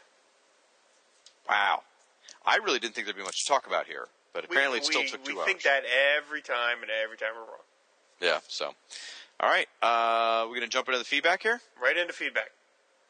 Wow. 1.48 1.82
I 2.46 2.56
really 2.56 2.78
didn't 2.78 2.94
think 2.94 3.06
there'd 3.06 3.16
be 3.16 3.22
much 3.22 3.44
to 3.44 3.48
talk 3.48 3.66
about 3.66 3.86
here, 3.86 4.06
but 4.32 4.44
apparently 4.44 4.78
we, 4.78 4.82
it 4.82 4.86
still 4.86 5.00
we, 5.00 5.08
took 5.08 5.26
we 5.26 5.32
two 5.32 5.40
think 5.44 5.58
hours. 5.58 5.64
that 5.64 5.82
every 6.16 6.40
time, 6.40 6.82
and 6.82 6.90
every 7.02 7.16
time 7.16 7.30
we're 7.34 7.40
wrong. 7.40 7.64
Yeah, 8.20 8.38
so. 8.48 8.72
All 9.40 9.48
right. 9.48 9.66
Uh, 9.82 10.44
we're 10.46 10.56
going 10.56 10.62
to 10.62 10.68
jump 10.68 10.88
into 10.88 10.98
the 10.98 11.04
feedback 11.04 11.42
here? 11.42 11.60
Right 11.82 11.96
into 11.96 12.12
feedback. 12.12 12.50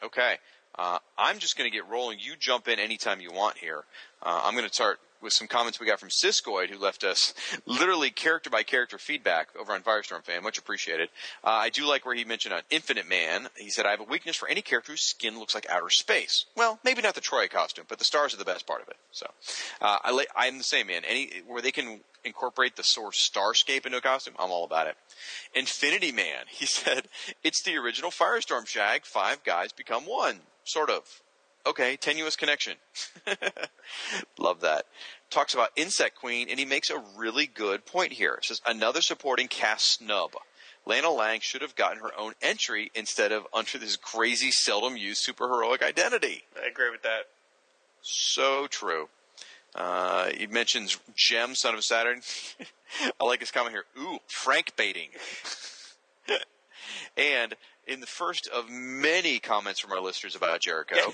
Okay. 0.03 0.37
Uh, 0.79 0.99
I'm 1.17 1.39
just 1.39 1.57
going 1.57 1.71
to 1.71 1.75
get 1.75 1.89
rolling. 1.89 2.19
You 2.21 2.35
jump 2.39 2.69
in 2.69 2.79
anytime 2.79 3.21
you 3.21 3.33
want 3.33 3.57
here. 3.59 3.85
Uh, 4.23 4.43
I'm 4.45 4.55
going 4.55 4.67
to 4.67 4.73
start 4.73 4.99
with 5.23 5.33
some 5.33 5.47
comments 5.47 5.81
we 5.81 5.87
got 5.87 6.01
from 6.01 6.09
Siskoid, 6.09 6.71
who 6.71 6.79
left 6.79 7.05
us 7.05 7.35
literally 7.67 8.11
character 8.11 8.51
by 8.51 8.63
character 8.63 8.99
feedback 8.99 9.49
over 9.59 9.73
on 9.73 9.83
Firestorm 9.83 10.25
fan. 10.25 10.43
Much 10.43 10.59
appreciated. 10.59 11.09
Uh, 11.43 11.49
I 11.49 11.71
do 11.71 11.87
like 11.87 12.07
where 12.07 12.15
he 12.15 12.25
mentioned 12.25 12.55
on 12.55 12.63
Infinity 12.71 13.09
Man. 13.09 13.49
He 13.57 13.71
said, 13.71 13.87
I 13.87 13.91
have 13.91 14.01
a 14.01 14.05
weakness 14.05 14.37
for 14.37 14.49
any 14.49 14.63
character 14.63 14.93
whose 14.93 15.03
skin 15.03 15.39
looks 15.39 15.55
like 15.55 15.69
outer 15.69 15.91
space. 15.91 16.47
Well, 16.57 16.79
maybe 16.85 17.03
not 17.03 17.15
the 17.15 17.21
Troy 17.21 17.49
costume, 17.49 17.87
but 17.89 17.99
the 17.99 18.05
stars 18.05 18.35
are 18.35 18.39
the 18.39 18.45
best 18.45 18.67
part 18.67 18.83
of 18.83 18.89
it. 18.89 18.97
So, 19.11 19.27
uh, 19.81 19.99
I 20.03 20.13
li- 20.13 20.27
I'm 20.37 20.59
the 20.59 20.65
same, 20.65 20.87
man. 20.87 21.03
Any, 21.05 21.43
where 21.47 21.63
they 21.63 21.73
can 21.73 22.01
incorporate 22.25 22.77
the 22.77 22.83
source 22.83 23.31
starscape 23.31 23.87
into 23.87 23.99
a 23.99 24.03
costume, 24.03 24.35
I'm 24.39 24.51
all 24.51 24.65
about 24.65 24.87
it. 24.87 24.97
Infinity 25.55 26.13
Man, 26.13 26.45
he 26.49 26.67
said, 26.67 27.09
it's 27.43 27.63
the 27.63 27.77
original 27.77 28.11
Firestorm 28.11 28.67
Shag. 28.67 29.05
Five 29.05 29.45
guys 29.45 29.73
become 29.73 30.05
one. 30.05 30.41
Sort 30.65 30.91
of. 30.91 31.23
Okay, 31.69 31.97
tenuous 31.97 32.35
connection. 32.35 32.79
Love 34.39 34.63
that. 34.63 34.87
Talks 35.29 35.53
about 35.53 35.69
Insect 35.77 36.17
Queen, 36.17 36.49
and 36.49 36.59
he 36.59 36.65
makes 36.65 36.89
a 36.89 37.03
really 37.15 37.47
good 37.47 37.85
point 37.85 38.13
here. 38.13 38.35
It 38.35 38.47
says, 38.47 38.63
another 38.67 39.03
supporting 39.03 39.49
cast 39.49 39.99
snub. 39.99 40.31
Lana 40.87 41.11
Lang 41.11 41.41
should 41.41 41.61
have 41.61 41.77
gotten 41.77 41.99
her 41.99 42.19
own 42.19 42.33
entry 42.41 42.91
instead 42.95 43.33
of 43.33 43.47
under 43.53 43.77
this 43.77 43.97
crazy, 43.97 44.51
seldom 44.51 44.97
used 44.97 45.27
superheroic 45.29 45.83
identity. 45.83 46.45
I 46.57 46.69
agree 46.69 46.91
with 46.91 47.03
that. 47.03 47.25
So 48.01 48.67
true. 48.67 49.11
Uh, 49.75 50.31
he 50.31 50.47
mentions 50.47 50.99
Gem, 51.15 51.55
son 51.55 51.75
of 51.75 51.85
Saturn. 51.85 52.23
I 53.21 53.25
like 53.25 53.41
his 53.41 53.51
comment 53.51 53.75
here. 53.75 53.85
Ooh, 54.03 54.21
Frank 54.27 54.75
baiting. 54.75 55.11
and 57.19 57.55
in 57.89 58.01
the 58.01 58.07
first 58.07 58.47
of 58.49 58.69
many 58.71 59.39
comments 59.39 59.81
from 59.81 59.93
our 59.93 60.01
listeners 60.01 60.37
about 60.37 60.61
Jericho, 60.61 61.13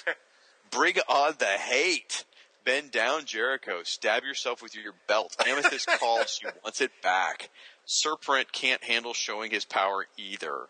bring 0.70 0.96
on 1.08 1.34
the 1.38 1.46
hate. 1.46 2.24
Bend 2.64 2.92
down, 2.92 3.24
Jericho. 3.24 3.82
Stab 3.82 4.22
yourself 4.22 4.62
with 4.62 4.76
your 4.76 4.92
belt. 5.08 5.36
Amethyst 5.44 5.88
calls. 5.98 6.38
She 6.40 6.46
wants 6.62 6.80
it 6.80 6.92
back. 7.02 7.50
Serpent 7.86 8.52
can't 8.52 8.84
handle 8.84 9.14
showing 9.14 9.50
his 9.50 9.64
power 9.64 10.06
either. 10.16 10.68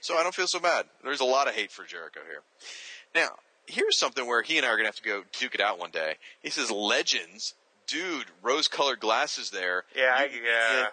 So 0.00 0.16
I 0.16 0.22
don't 0.22 0.34
feel 0.34 0.46
so 0.46 0.60
bad. 0.60 0.86
There's 1.02 1.18
a 1.20 1.24
lot 1.24 1.48
of 1.48 1.54
hate 1.54 1.72
for 1.72 1.84
Jericho 1.84 2.20
here. 2.24 2.42
Now, 3.16 3.30
here's 3.66 3.98
something 3.98 4.24
where 4.28 4.42
he 4.42 4.58
and 4.58 4.64
I 4.64 4.68
are 4.68 4.76
going 4.76 4.84
to 4.84 4.88
have 4.90 4.96
to 4.96 5.02
go 5.02 5.22
duke 5.40 5.56
it 5.56 5.60
out 5.60 5.80
one 5.80 5.90
day. 5.90 6.14
He 6.40 6.50
says, 6.50 6.70
Legends. 6.70 7.54
Dude, 7.88 8.26
rose 8.42 8.68
colored 8.68 9.00
glasses 9.00 9.50
there. 9.50 9.84
Yeah, 9.96 10.14
I, 10.16 10.24
You- 10.26 10.42
yeah. 10.44 10.86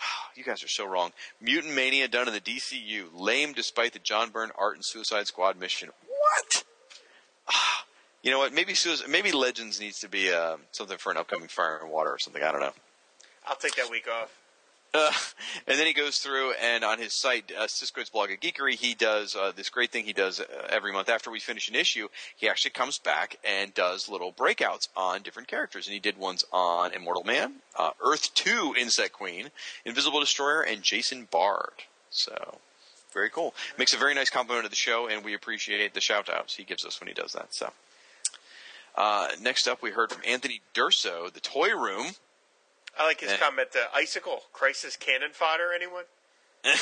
You 0.36 0.44
guys 0.44 0.62
are 0.64 0.68
so 0.68 0.86
wrong. 0.86 1.12
Mutant 1.40 1.74
Mania 1.74 2.08
done 2.08 2.26
in 2.28 2.32
the 2.32 2.40
DCU. 2.40 3.08
Lame 3.12 3.52
despite 3.52 3.92
the 3.92 3.98
John 3.98 4.30
Byrne 4.30 4.52
art 4.56 4.76
and 4.76 4.84
Suicide 4.84 5.26
Squad 5.26 5.58
mission. 5.58 5.90
What? 6.06 6.64
You 8.22 8.30
know 8.30 8.38
what? 8.38 8.52
Maybe 8.52 8.74
maybe 9.08 9.32
Legends 9.32 9.80
needs 9.80 10.00
to 10.00 10.08
be 10.08 10.30
uh, 10.30 10.58
something 10.72 10.98
for 10.98 11.10
an 11.10 11.16
upcoming 11.16 11.48
Fire 11.48 11.78
and 11.82 11.90
Water 11.90 12.10
or 12.10 12.18
something. 12.18 12.42
I 12.42 12.52
don't 12.52 12.60
know. 12.60 12.74
I'll 13.46 13.56
take 13.56 13.76
that 13.76 13.90
week 13.90 14.06
off. 14.08 14.30
Uh, 14.92 15.12
and 15.66 15.78
then 15.78 15.86
he 15.86 15.92
goes 15.92 16.18
through 16.18 16.52
and 16.52 16.84
on 16.84 16.98
his 16.98 17.12
site, 17.12 17.52
uh, 17.56 17.66
Siskoid's 17.66 18.10
blog 18.10 18.30
at 18.30 18.40
Geekery, 18.40 18.74
he 18.74 18.94
does 18.94 19.36
uh, 19.36 19.52
this 19.54 19.68
great 19.68 19.90
thing 19.90 20.04
he 20.04 20.12
does 20.12 20.40
uh, 20.40 20.44
every 20.68 20.92
month 20.92 21.08
after 21.08 21.30
we 21.30 21.40
finish 21.40 21.68
an 21.68 21.74
issue. 21.74 22.08
He 22.36 22.48
actually 22.48 22.72
comes 22.72 22.98
back 22.98 23.38
and 23.44 23.72
does 23.74 24.08
little 24.08 24.32
breakouts 24.32 24.88
on 24.96 25.22
different 25.22 25.48
characters, 25.48 25.86
and 25.86 25.94
he 25.94 26.00
did 26.00 26.18
ones 26.18 26.44
on 26.52 26.92
Immortal 26.92 27.24
Man, 27.24 27.54
uh, 27.78 27.90
Earth 28.04 28.34
Two, 28.34 28.74
Insect 28.78 29.12
Queen, 29.12 29.50
Invisible 29.84 30.20
Destroyer, 30.20 30.62
and 30.62 30.82
Jason 30.82 31.28
Bard. 31.30 31.84
So 32.10 32.58
very 33.12 33.30
cool. 33.30 33.54
Makes 33.78 33.94
a 33.94 33.98
very 33.98 34.14
nice 34.14 34.30
compliment 34.30 34.64
to 34.64 34.70
the 34.70 34.76
show, 34.76 35.08
and 35.08 35.24
we 35.24 35.34
appreciate 35.34 35.94
the 35.94 36.00
shout 36.00 36.28
outs 36.28 36.56
he 36.56 36.64
gives 36.64 36.84
us 36.84 37.00
when 37.00 37.08
he 37.08 37.14
does 37.14 37.32
that. 37.32 37.54
So. 37.54 37.70
Uh, 38.96 39.28
next 39.40 39.68
up, 39.68 39.82
we 39.82 39.90
heard 39.90 40.10
from 40.10 40.22
Anthony 40.26 40.60
Durso, 40.74 41.32
the 41.32 41.40
Toy 41.40 41.68
Room. 41.68 42.06
I 43.00 43.04
like 43.06 43.20
his 43.20 43.32
Yeah. 43.32 43.38
comment. 43.38 43.70
Uh, 43.74 43.86
icicle 43.96 44.42
crisis 44.52 44.94
cannon 44.96 45.30
fodder. 45.32 45.72
Anyone? 45.74 46.04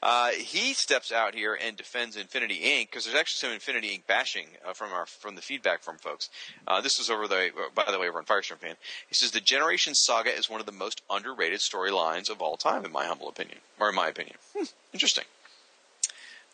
Uh, 0.00 0.28
he 0.30 0.74
steps 0.74 1.10
out 1.10 1.34
here 1.34 1.58
and 1.60 1.76
defends 1.76 2.16
Infinity 2.16 2.60
Inc. 2.62 2.86
because 2.86 3.04
there's 3.04 3.16
actually 3.16 3.48
some 3.48 3.52
Infinity 3.52 3.88
Inc. 3.98 4.06
bashing 4.06 4.46
uh, 4.64 4.72
from 4.72 4.92
our 4.92 5.06
from 5.06 5.34
the 5.34 5.42
feedback 5.42 5.82
from 5.82 5.98
folks. 5.98 6.30
Uh, 6.68 6.80
this 6.80 6.98
was 6.98 7.10
over 7.10 7.26
the 7.26 7.50
by 7.74 7.84
the 7.90 7.98
way 7.98 8.08
over 8.08 8.18
on 8.18 8.24
Firestorm 8.24 8.58
fan. 8.58 8.76
He 9.08 9.14
says 9.14 9.32
the 9.32 9.40
Generation 9.40 9.94
Saga 9.96 10.30
is 10.32 10.48
one 10.48 10.60
of 10.60 10.66
the 10.66 10.72
most 10.72 11.02
underrated 11.10 11.58
storylines 11.58 12.30
of 12.30 12.40
all 12.40 12.56
time, 12.56 12.84
in 12.84 12.92
my 12.92 13.06
humble 13.06 13.28
opinion, 13.28 13.58
or 13.80 13.88
in 13.88 13.94
my 13.96 14.06
opinion. 14.08 14.36
Hmm, 14.56 14.66
interesting. 14.92 15.24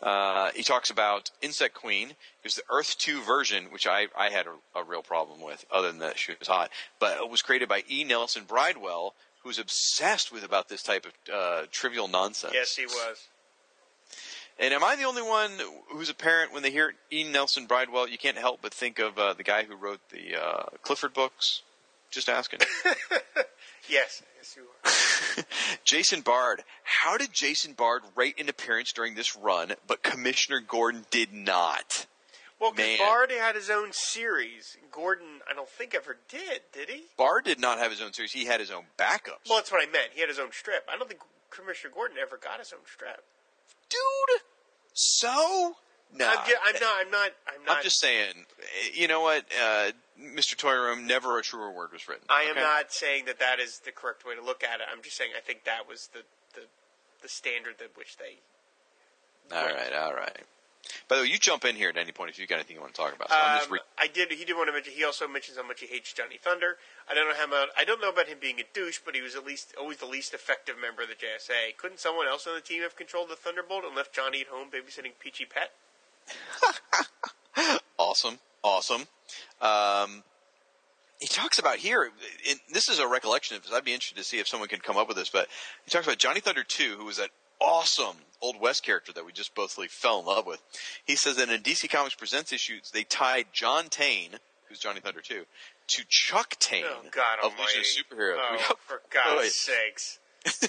Uh, 0.01 0.51
he 0.55 0.63
talks 0.63 0.89
about 0.89 1.31
Insect 1.41 1.73
Queen, 1.73 2.13
who's 2.43 2.55
the 2.55 2.63
Earth 2.69 2.97
2 2.99 3.21
version, 3.21 3.65
which 3.71 3.87
I, 3.87 4.07
I 4.15 4.29
had 4.29 4.45
a, 4.45 4.79
a 4.79 4.83
real 4.83 5.01
problem 5.01 5.41
with, 5.41 5.65
other 5.71 5.89
than 5.89 5.99
that 5.99 6.19
she 6.19 6.33
was 6.37 6.47
hot. 6.47 6.69
But 6.99 7.17
it 7.17 7.29
was 7.29 7.41
created 7.41 7.67
by 7.67 7.83
E. 7.89 8.03
Nelson 8.03 8.43
Bridwell, 8.43 9.15
who's 9.43 9.57
obsessed 9.57 10.31
with 10.31 10.43
about 10.43 10.69
this 10.69 10.83
type 10.83 11.05
of 11.05 11.33
uh, 11.33 11.65
trivial 11.71 12.07
nonsense. 12.07 12.53
Yes, 12.53 12.75
he 12.75 12.85
was. 12.85 13.27
And 14.59 14.73
am 14.73 14.83
I 14.83 14.95
the 14.95 15.03
only 15.03 15.21
one 15.21 15.51
who's 15.89 16.09
a 16.09 16.15
parent 16.15 16.51
when 16.51 16.63
they 16.63 16.71
hear 16.71 16.93
E. 17.11 17.23
Nelson 17.23 17.65
Bridwell? 17.65 18.07
You 18.07 18.17
can't 18.17 18.37
help 18.37 18.59
but 18.61 18.73
think 18.73 18.99
of 18.99 19.17
uh, 19.17 19.33
the 19.33 19.43
guy 19.43 19.63
who 19.63 19.75
wrote 19.75 19.99
the 20.09 20.35
uh, 20.41 20.63
Clifford 20.81 21.13
books. 21.13 21.61
Just 22.09 22.29
asking. 22.29 22.61
Yes, 23.89 24.21
yes, 24.37 24.55
you 24.57 24.63
are. 24.83 25.43
Jason 25.83 26.21
Bard. 26.21 26.63
How 26.83 27.17
did 27.17 27.31
Jason 27.33 27.73
Bard 27.73 28.01
rate 28.15 28.39
an 28.39 28.49
appearance 28.49 28.91
during 28.91 29.15
this 29.15 29.35
run, 29.35 29.73
but 29.87 30.03
Commissioner 30.03 30.59
Gordon 30.59 31.05
did 31.11 31.33
not? 31.33 32.05
Well, 32.59 32.71
because 32.71 32.97
Bard 32.97 33.31
had 33.31 33.55
his 33.55 33.69
own 33.69 33.89
series. 33.93 34.77
Gordon, 34.91 35.41
I 35.49 35.53
don't 35.53 35.69
think 35.69 35.93
ever 35.93 36.17
did. 36.27 36.61
Did 36.73 36.89
he? 36.89 37.03
Bard 37.17 37.45
did 37.45 37.59
not 37.59 37.77
have 37.77 37.91
his 37.91 38.01
own 38.01 38.13
series. 38.13 38.31
He 38.31 38.45
had 38.45 38.59
his 38.59 38.71
own 38.71 38.85
backups. 38.97 39.47
Well, 39.47 39.59
that's 39.59 39.71
what 39.71 39.87
I 39.87 39.91
meant. 39.91 40.09
He 40.15 40.21
had 40.21 40.29
his 40.29 40.39
own 40.39 40.51
strip. 40.51 40.87
I 40.91 40.97
don't 40.97 41.07
think 41.07 41.21
Commissioner 41.51 41.93
Gordon 41.93 42.17
ever 42.19 42.37
got 42.37 42.57
his 42.59 42.73
own 42.73 42.79
strip. 42.91 43.23
Dude, 43.89 44.41
so 44.93 45.75
no. 46.13 46.27
I'm, 46.27 46.37
I'm 46.65 46.73
not. 46.73 46.83
I'm 46.99 47.11
not. 47.11 47.29
I'm 47.47 47.65
not. 47.65 47.77
I'm 47.77 47.83
just 47.83 47.99
saying. 47.99 48.33
eh, 48.59 48.89
You 48.95 49.07
know 49.07 49.21
what, 49.21 49.45
uh, 49.63 49.91
Mr. 50.21 50.55
Toy 50.55 50.73
Room? 50.73 51.05
Never 51.05 51.37
a 51.37 51.43
truer 51.43 51.71
word 51.71 51.91
was 51.93 52.07
written. 52.07 52.25
I 52.29 52.43
am 52.43 52.51
okay? 52.51 52.61
not 52.61 52.91
saying 52.91 53.25
that 53.25 53.39
that 53.39 53.59
is 53.59 53.79
the 53.85 53.91
correct 53.91 54.25
way 54.25 54.35
to 54.35 54.41
look 54.43 54.63
at 54.63 54.79
it. 54.81 54.87
I'm 54.91 55.01
just 55.01 55.17
saying 55.17 55.31
I 55.37 55.41
think 55.41 55.63
that 55.65 55.87
was 55.87 56.09
the 56.13 56.21
the, 56.55 56.65
the 57.21 57.29
standard 57.29 57.75
that 57.79 57.95
which 57.95 58.17
they. 58.17 58.37
All 59.55 59.65
right, 59.65 59.93
all 59.93 60.13
right. 60.13 60.37
By 61.07 61.17
the 61.17 61.21
way, 61.23 61.27
you 61.27 61.37
jump 61.37 61.65
in 61.65 61.75
here 61.75 61.89
at 61.89 61.97
any 61.97 62.11
point 62.11 62.29
if 62.31 62.39
you've 62.39 62.49
got 62.49 62.55
anything 62.55 62.75
you 62.75 62.81
want 62.81 62.93
to 62.93 63.01
talk 63.01 63.15
about. 63.15 63.29
So 63.29 63.35
I'm 63.35 63.57
just 63.59 63.67
Um, 63.69 63.73
re- 63.73 63.79
I 63.97 64.07
did. 64.07 64.31
He 64.31 64.45
did 64.45 64.55
want 64.55 64.67
to 64.69 64.73
mention. 64.73 64.93
He 64.93 65.03
also 65.03 65.27
mentions 65.27 65.57
how 65.57 65.63
much 65.63 65.79
he 65.81 65.87
hates 65.87 66.13
Johnny 66.13 66.37
Thunder. 66.37 66.77
I 67.09 67.13
don't 67.13 67.27
know 67.27 67.35
how 67.35 67.47
much. 67.47 67.69
I 67.77 67.83
don't 67.83 68.01
know 68.01 68.09
about 68.09 68.27
him 68.27 68.37
being 68.39 68.59
a 68.59 68.63
douche, 68.73 68.99
but 69.03 69.15
he 69.15 69.21
was 69.21 69.35
at 69.35 69.45
least 69.45 69.73
always 69.79 69.97
the 69.97 70.05
least 70.05 70.33
effective 70.33 70.75
member 70.79 71.03
of 71.03 71.09
the 71.09 71.15
JSA. 71.15 71.77
Couldn't 71.77 71.99
someone 71.99 72.27
else 72.27 72.47
on 72.47 72.55
the 72.55 72.61
team 72.61 72.81
have 72.83 72.95
controlled 72.95 73.29
the 73.29 73.35
Thunderbolt 73.35 73.83
and 73.85 73.95
left 73.95 74.13
Johnny 74.13 74.41
at 74.41 74.47
home 74.47 74.69
babysitting 74.71 75.11
Peachy 75.19 75.45
Pet? 75.45 75.71
awesome, 77.97 78.39
awesome. 78.63 79.03
Um, 79.61 80.23
he 81.19 81.27
talks 81.27 81.57
about 81.59 81.77
here. 81.77 82.11
It, 82.43 82.59
this 82.71 82.89
is 82.89 82.99
a 82.99 83.07
recollection 83.07 83.57
of 83.57 83.63
this. 83.63 83.71
I'd 83.73 83.83
be 83.83 83.93
interested 83.93 84.17
to 84.17 84.23
see 84.23 84.39
if 84.39 84.47
someone 84.47 84.69
can 84.69 84.79
come 84.79 84.97
up 84.97 85.07
with 85.07 85.17
this. 85.17 85.29
But 85.29 85.47
he 85.85 85.91
talks 85.91 86.05
about 86.05 86.19
Johnny 86.19 86.39
Thunder 86.39 86.63
two, 86.63 86.95
who 86.97 87.05
was 87.05 87.17
that 87.17 87.29
awesome 87.59 88.17
old 88.41 88.59
West 88.61 88.83
character 88.83 89.11
that 89.13 89.25
we 89.25 89.31
just 89.31 89.55
both 89.55 89.77
like, 89.77 89.89
fell 89.89 90.19
in 90.19 90.25
love 90.25 90.45
with. 90.45 90.61
He 91.05 91.15
says 91.15 91.37
that 91.37 91.49
in 91.49 91.61
DC 91.61 91.89
Comics 91.89 92.15
Presents 92.15 92.53
issues, 92.53 92.91
they 92.91 93.03
tied 93.03 93.47
John 93.51 93.89
Tane, 93.89 94.31
who's 94.69 94.79
Johnny 94.79 94.99
Thunder 94.99 95.21
two, 95.21 95.45
to 95.87 96.03
Chuck 96.07 96.55
Taine 96.59 96.83
Oh 96.85 97.01
God 97.11 97.39
of! 97.43 97.53
Legion 97.59 97.81
of 97.81 97.85
Superheroes. 97.85 98.37
Oh, 98.39 98.75
for 98.85 99.01
God's 99.09 99.55
sakes! 99.55 100.19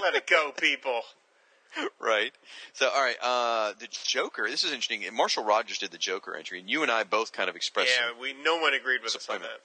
Let 0.00 0.14
it 0.14 0.26
go, 0.26 0.52
people. 0.52 1.00
right. 2.00 2.32
So, 2.72 2.88
all 2.88 3.02
right. 3.02 3.16
Uh, 3.22 3.72
the 3.78 3.88
Joker. 3.90 4.48
This 4.48 4.64
is 4.64 4.72
interesting. 4.72 5.02
Marshall 5.14 5.44
Rogers 5.44 5.78
did 5.78 5.90
the 5.90 5.98
Joker 5.98 6.36
entry, 6.36 6.60
and 6.60 6.68
you 6.68 6.82
and 6.82 6.90
I 6.90 7.04
both 7.04 7.32
kind 7.32 7.48
of 7.48 7.56
expressed. 7.56 7.90
Yeah, 7.98 8.20
we 8.20 8.34
no 8.42 8.56
one 8.58 8.74
agreed 8.74 9.02
with 9.02 9.16
us 9.16 9.28
on 9.28 9.40
that. 9.40 9.60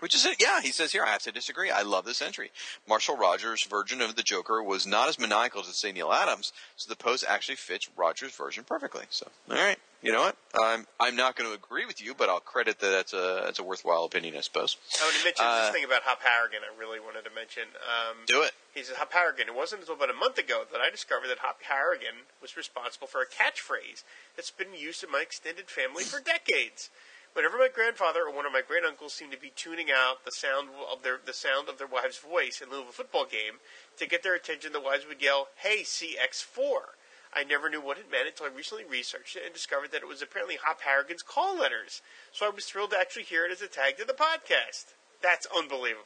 Which 0.00 0.16
is 0.16 0.26
it? 0.26 0.40
Yeah, 0.40 0.60
he 0.60 0.72
says 0.72 0.90
here. 0.90 1.04
I 1.04 1.10
have 1.10 1.22
to 1.22 1.32
disagree. 1.32 1.70
I 1.70 1.82
love 1.82 2.04
this 2.04 2.20
entry. 2.20 2.50
Marshall 2.88 3.16
Rogers' 3.16 3.64
version 3.64 4.00
of 4.00 4.16
the 4.16 4.22
Joker 4.22 4.60
was 4.60 4.84
not 4.84 5.08
as 5.08 5.18
maniacal 5.18 5.60
as 5.60 5.66
say 5.76 5.92
Neal 5.92 6.12
Adams, 6.12 6.52
so 6.76 6.88
the 6.88 6.96
pose 6.96 7.24
actually 7.26 7.54
fits 7.54 7.88
Rogers' 7.96 8.34
version 8.34 8.64
perfectly. 8.64 9.04
So, 9.10 9.28
all 9.48 9.56
right. 9.56 9.78
You 10.02 10.10
know 10.10 10.20
what? 10.22 10.36
I'm 10.58 10.86
I'm 10.98 11.14
not 11.14 11.36
going 11.36 11.48
to 11.48 11.54
agree 11.54 11.86
with 11.86 12.02
you, 12.02 12.12
but 12.12 12.28
I'll 12.28 12.40
credit 12.40 12.80
that 12.80 12.90
that's 12.90 13.12
a 13.12 13.42
that's 13.46 13.60
a 13.60 13.62
worthwhile 13.62 14.02
opinion, 14.04 14.34
I 14.36 14.40
suppose. 14.40 14.76
I 15.00 15.04
want 15.04 15.16
to 15.16 15.24
mention 15.24 15.44
Uh, 15.46 15.62
this 15.62 15.70
thing 15.70 15.84
about 15.84 16.02
Hop 16.02 16.20
Harrigan. 16.22 16.60
I 16.66 16.76
really 16.78 16.98
wanted 16.98 17.22
to 17.24 17.30
mention. 17.30 17.64
Um, 17.86 18.16
Do 18.26 18.42
it. 18.42 18.50
He 18.74 18.82
says 18.82 18.96
Hop 18.96 19.12
Harrigan. 19.12 19.46
It 19.46 19.54
wasn't 19.54 19.82
until 19.82 19.94
about 19.94 20.10
a 20.10 20.14
month 20.18 20.38
ago 20.38 20.64
that 20.72 20.80
I 20.80 20.90
discovered 20.90 21.28
that 21.28 21.38
Hop 21.38 21.62
Harrigan 21.62 22.26
was 22.42 22.56
responsible 22.56 23.06
for 23.06 23.22
a 23.22 23.26
catchphrase 23.26 24.02
that's 24.34 24.50
been 24.50 24.74
used 24.74 25.04
in 25.04 25.10
my 25.10 25.20
extended 25.20 25.70
family 25.70 26.02
for 26.02 26.18
decades. 26.20 26.90
Whenever 27.34 27.56
my 27.56 27.68
grandfather 27.72 28.22
or 28.26 28.32
one 28.34 28.44
of 28.44 28.52
my 28.52 28.60
great 28.60 28.84
uncles 28.84 29.14
seemed 29.14 29.32
to 29.32 29.38
be 29.38 29.52
tuning 29.54 29.86
out 29.90 30.24
the 30.26 30.32
sound 30.32 30.68
of 30.90 31.02
their 31.04 31.20
the 31.24 31.32
sound 31.32 31.68
of 31.68 31.78
their 31.78 31.86
wife's 31.86 32.18
voice 32.18 32.60
in 32.60 32.70
lieu 32.70 32.82
of 32.82 32.88
a 32.88 32.92
football 32.92 33.24
game 33.24 33.62
to 33.98 34.06
get 34.06 34.22
their 34.24 34.34
attention, 34.34 34.72
the 34.72 34.80
wives 34.80 35.06
would 35.06 35.22
yell, 35.22 35.48
"Hey, 35.56 35.82
CX4!" 35.84 36.98
I 37.34 37.44
never 37.44 37.70
knew 37.70 37.80
what 37.80 37.98
it 37.98 38.10
meant 38.10 38.28
until 38.28 38.46
I 38.46 38.50
recently 38.50 38.84
researched 38.84 39.36
it 39.36 39.42
and 39.44 39.54
discovered 39.54 39.90
that 39.92 40.02
it 40.02 40.08
was 40.08 40.20
apparently 40.22 40.56
Hop 40.64 40.82
Harrigan's 40.82 41.22
call 41.22 41.56
letters. 41.58 42.02
So 42.32 42.46
I 42.46 42.50
was 42.50 42.66
thrilled 42.66 42.90
to 42.90 42.98
actually 42.98 43.22
hear 43.24 43.46
it 43.46 43.52
as 43.52 43.62
a 43.62 43.68
tag 43.68 43.96
to 43.98 44.04
the 44.04 44.12
podcast. 44.12 44.92
That's 45.22 45.46
unbelievable. 45.56 46.04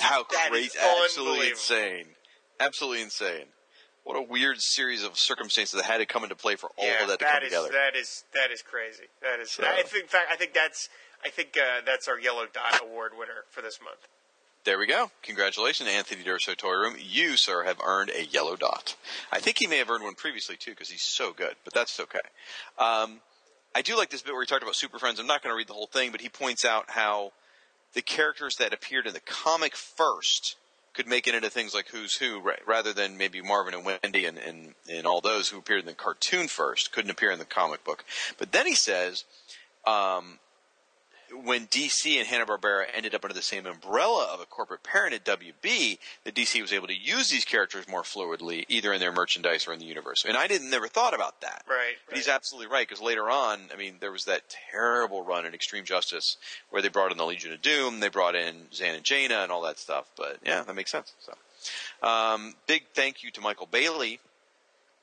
How 0.00 0.24
That 0.30 0.48
crazy! 0.50 0.66
is 0.66 0.76
Absolutely 1.04 1.50
insane. 1.50 2.06
Absolutely 2.60 3.02
insane. 3.02 3.46
What 4.04 4.16
a 4.16 4.22
weird 4.22 4.60
series 4.60 5.02
of 5.02 5.18
circumstances 5.18 5.74
that 5.80 5.84
had 5.90 5.98
to 5.98 6.06
come 6.06 6.24
into 6.24 6.36
play 6.36 6.56
for 6.56 6.68
all 6.76 6.86
yeah, 6.86 7.02
of 7.02 7.08
that 7.08 7.18
to 7.20 7.24
that 7.24 7.34
come 7.34 7.42
is- 7.44 7.48
together. 7.52 7.68
that 7.72 7.96
is 7.96 8.24
that 8.34 8.50
is 8.52 8.60
crazy. 8.62 9.04
That 9.22 9.40
is. 9.40 9.50
So- 9.50 9.64
I 9.64 9.82
think, 9.82 10.04
in 10.04 10.08
fact, 10.08 10.26
I 10.30 10.36
think 10.36 10.52
that's 10.52 10.88
I 11.24 11.30
think 11.30 11.56
uh, 11.56 11.80
that's 11.86 12.06
our 12.06 12.20
Yellow 12.20 12.44
Dot 12.52 12.80
Award 12.82 13.12
winner 13.18 13.44
for 13.50 13.62
this 13.62 13.80
month. 13.82 14.06
There 14.64 14.78
we 14.78 14.86
go. 14.86 15.10
Congratulations, 15.22 15.90
Anthony 15.90 16.24
Durso 16.24 16.56
Toy 16.56 16.72
Room. 16.72 16.96
You, 16.98 17.36
sir, 17.36 17.64
have 17.64 17.78
earned 17.84 18.10
a 18.16 18.24
yellow 18.24 18.56
dot. 18.56 18.96
I 19.30 19.38
think 19.38 19.58
he 19.58 19.66
may 19.66 19.76
have 19.76 19.90
earned 19.90 20.04
one 20.04 20.14
previously 20.14 20.56
too, 20.56 20.70
because 20.70 20.88
he's 20.88 21.02
so 21.02 21.34
good. 21.34 21.54
But 21.64 21.74
that's 21.74 22.00
okay. 22.00 22.18
Um, 22.78 23.20
I 23.74 23.82
do 23.82 23.94
like 23.94 24.08
this 24.08 24.22
bit 24.22 24.32
where 24.32 24.40
he 24.40 24.46
talked 24.46 24.62
about 24.62 24.74
Super 24.74 24.98
Friends. 24.98 25.20
I'm 25.20 25.26
not 25.26 25.42
going 25.42 25.52
to 25.52 25.56
read 25.56 25.68
the 25.68 25.74
whole 25.74 25.86
thing, 25.86 26.12
but 26.12 26.22
he 26.22 26.30
points 26.30 26.64
out 26.64 26.86
how 26.88 27.32
the 27.92 28.00
characters 28.00 28.56
that 28.56 28.72
appeared 28.72 29.06
in 29.06 29.12
the 29.12 29.20
comic 29.20 29.76
first 29.76 30.56
could 30.94 31.06
make 31.06 31.26
it 31.26 31.34
into 31.34 31.50
things 31.50 31.74
like 31.74 31.88
Who's 31.88 32.16
Who, 32.16 32.40
rather 32.66 32.94
than 32.94 33.18
maybe 33.18 33.42
Marvin 33.42 33.74
and 33.74 33.84
Wendy 33.84 34.24
and, 34.24 34.38
and, 34.38 34.74
and 34.90 35.06
all 35.06 35.20
those 35.20 35.50
who 35.50 35.58
appeared 35.58 35.80
in 35.80 35.86
the 35.86 35.92
cartoon 35.92 36.48
first 36.48 36.90
couldn't 36.90 37.10
appear 37.10 37.30
in 37.30 37.38
the 37.38 37.44
comic 37.44 37.84
book. 37.84 38.02
But 38.38 38.52
then 38.52 38.66
he 38.66 38.76
says, 38.76 39.24
um, 39.86 40.38
when 41.42 41.66
DC 41.66 42.16
and 42.18 42.26
Hanna 42.26 42.46
Barbera 42.46 42.84
ended 42.94 43.14
up 43.14 43.24
under 43.24 43.34
the 43.34 43.42
same 43.42 43.66
umbrella 43.66 44.28
of 44.32 44.40
a 44.40 44.46
corporate 44.46 44.82
parent 44.82 45.14
at 45.14 45.24
WB, 45.24 45.98
the 46.24 46.32
DC 46.32 46.60
was 46.60 46.72
able 46.72 46.86
to 46.86 46.96
use 46.96 47.30
these 47.30 47.44
characters 47.44 47.88
more 47.88 48.02
fluidly, 48.02 48.64
either 48.68 48.92
in 48.92 49.00
their 49.00 49.12
merchandise 49.12 49.66
or 49.66 49.72
in 49.72 49.78
the 49.78 49.84
universe. 49.84 50.24
And 50.26 50.36
I 50.36 50.46
didn't 50.46 50.70
never 50.70 50.86
thought 50.86 51.14
about 51.14 51.40
that. 51.40 51.64
Right. 51.68 51.94
But 52.06 52.16
he's 52.16 52.28
absolutely 52.28 52.72
right 52.72 52.86
because 52.86 53.02
later 53.02 53.30
on, 53.30 53.60
I 53.72 53.76
mean, 53.76 53.96
there 54.00 54.12
was 54.12 54.24
that 54.24 54.42
terrible 54.70 55.24
run 55.24 55.46
in 55.46 55.54
Extreme 55.54 55.84
Justice 55.84 56.36
where 56.70 56.82
they 56.82 56.88
brought 56.88 57.12
in 57.12 57.18
the 57.18 57.26
Legion 57.26 57.52
of 57.52 57.62
Doom, 57.62 58.00
they 58.00 58.08
brought 58.08 58.34
in 58.34 58.72
Zan 58.72 58.94
and 58.94 59.04
Jaina 59.04 59.42
and 59.42 59.50
all 59.50 59.62
that 59.62 59.78
stuff. 59.78 60.10
But 60.16 60.38
yeah, 60.44 60.62
that 60.62 60.74
makes 60.74 60.90
sense. 60.90 61.14
So, 61.20 62.06
um, 62.06 62.54
big 62.66 62.84
thank 62.94 63.22
you 63.22 63.30
to 63.32 63.40
Michael 63.40 63.66
Bailey 63.70 64.20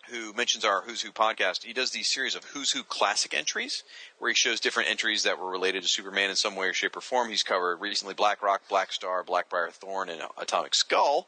who 0.10 0.34
mentions 0.34 0.66
our 0.66 0.82
Who's 0.82 1.02
Who 1.02 1.12
podcast. 1.12 1.64
He 1.64 1.74
does 1.74 1.92
these 1.92 2.08
series 2.08 2.36
of 2.36 2.44
Who's 2.46 2.72
Who 2.72 2.84
classic 2.84 3.34
entries 3.34 3.84
where 4.22 4.30
he 4.30 4.36
shows 4.36 4.60
different 4.60 4.88
entries 4.88 5.24
that 5.24 5.40
were 5.40 5.50
related 5.50 5.82
to 5.82 5.88
Superman 5.88 6.30
in 6.30 6.36
some 6.36 6.56
way 6.56 6.68
or 6.68 6.74
shape 6.74 6.96
or 6.96 7.02
form. 7.02 7.28
He's 7.30 7.42
covered 7.42 7.82
recently 7.82 8.14
Black 8.14 8.44
Rock, 8.44 8.62
Black 8.70 8.92
Star, 8.92 9.24
Blackbriar 9.24 9.72
Thorn, 9.72 10.10
and 10.10 10.22
Atomic 10.38 10.76
Skull. 10.76 11.28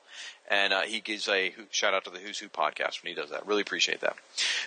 And 0.49 0.73
uh, 0.73 0.81
he 0.81 0.99
gives 0.99 1.29
a 1.29 1.53
shout 1.71 1.93
out 1.93 2.03
to 2.03 2.09
the 2.09 2.19
Who's 2.19 2.37
Who 2.37 2.49
podcast 2.49 3.01
when 3.01 3.09
he 3.09 3.13
does 3.13 3.29
that. 3.29 3.47
Really 3.47 3.61
appreciate 3.61 4.01
that. 4.01 4.17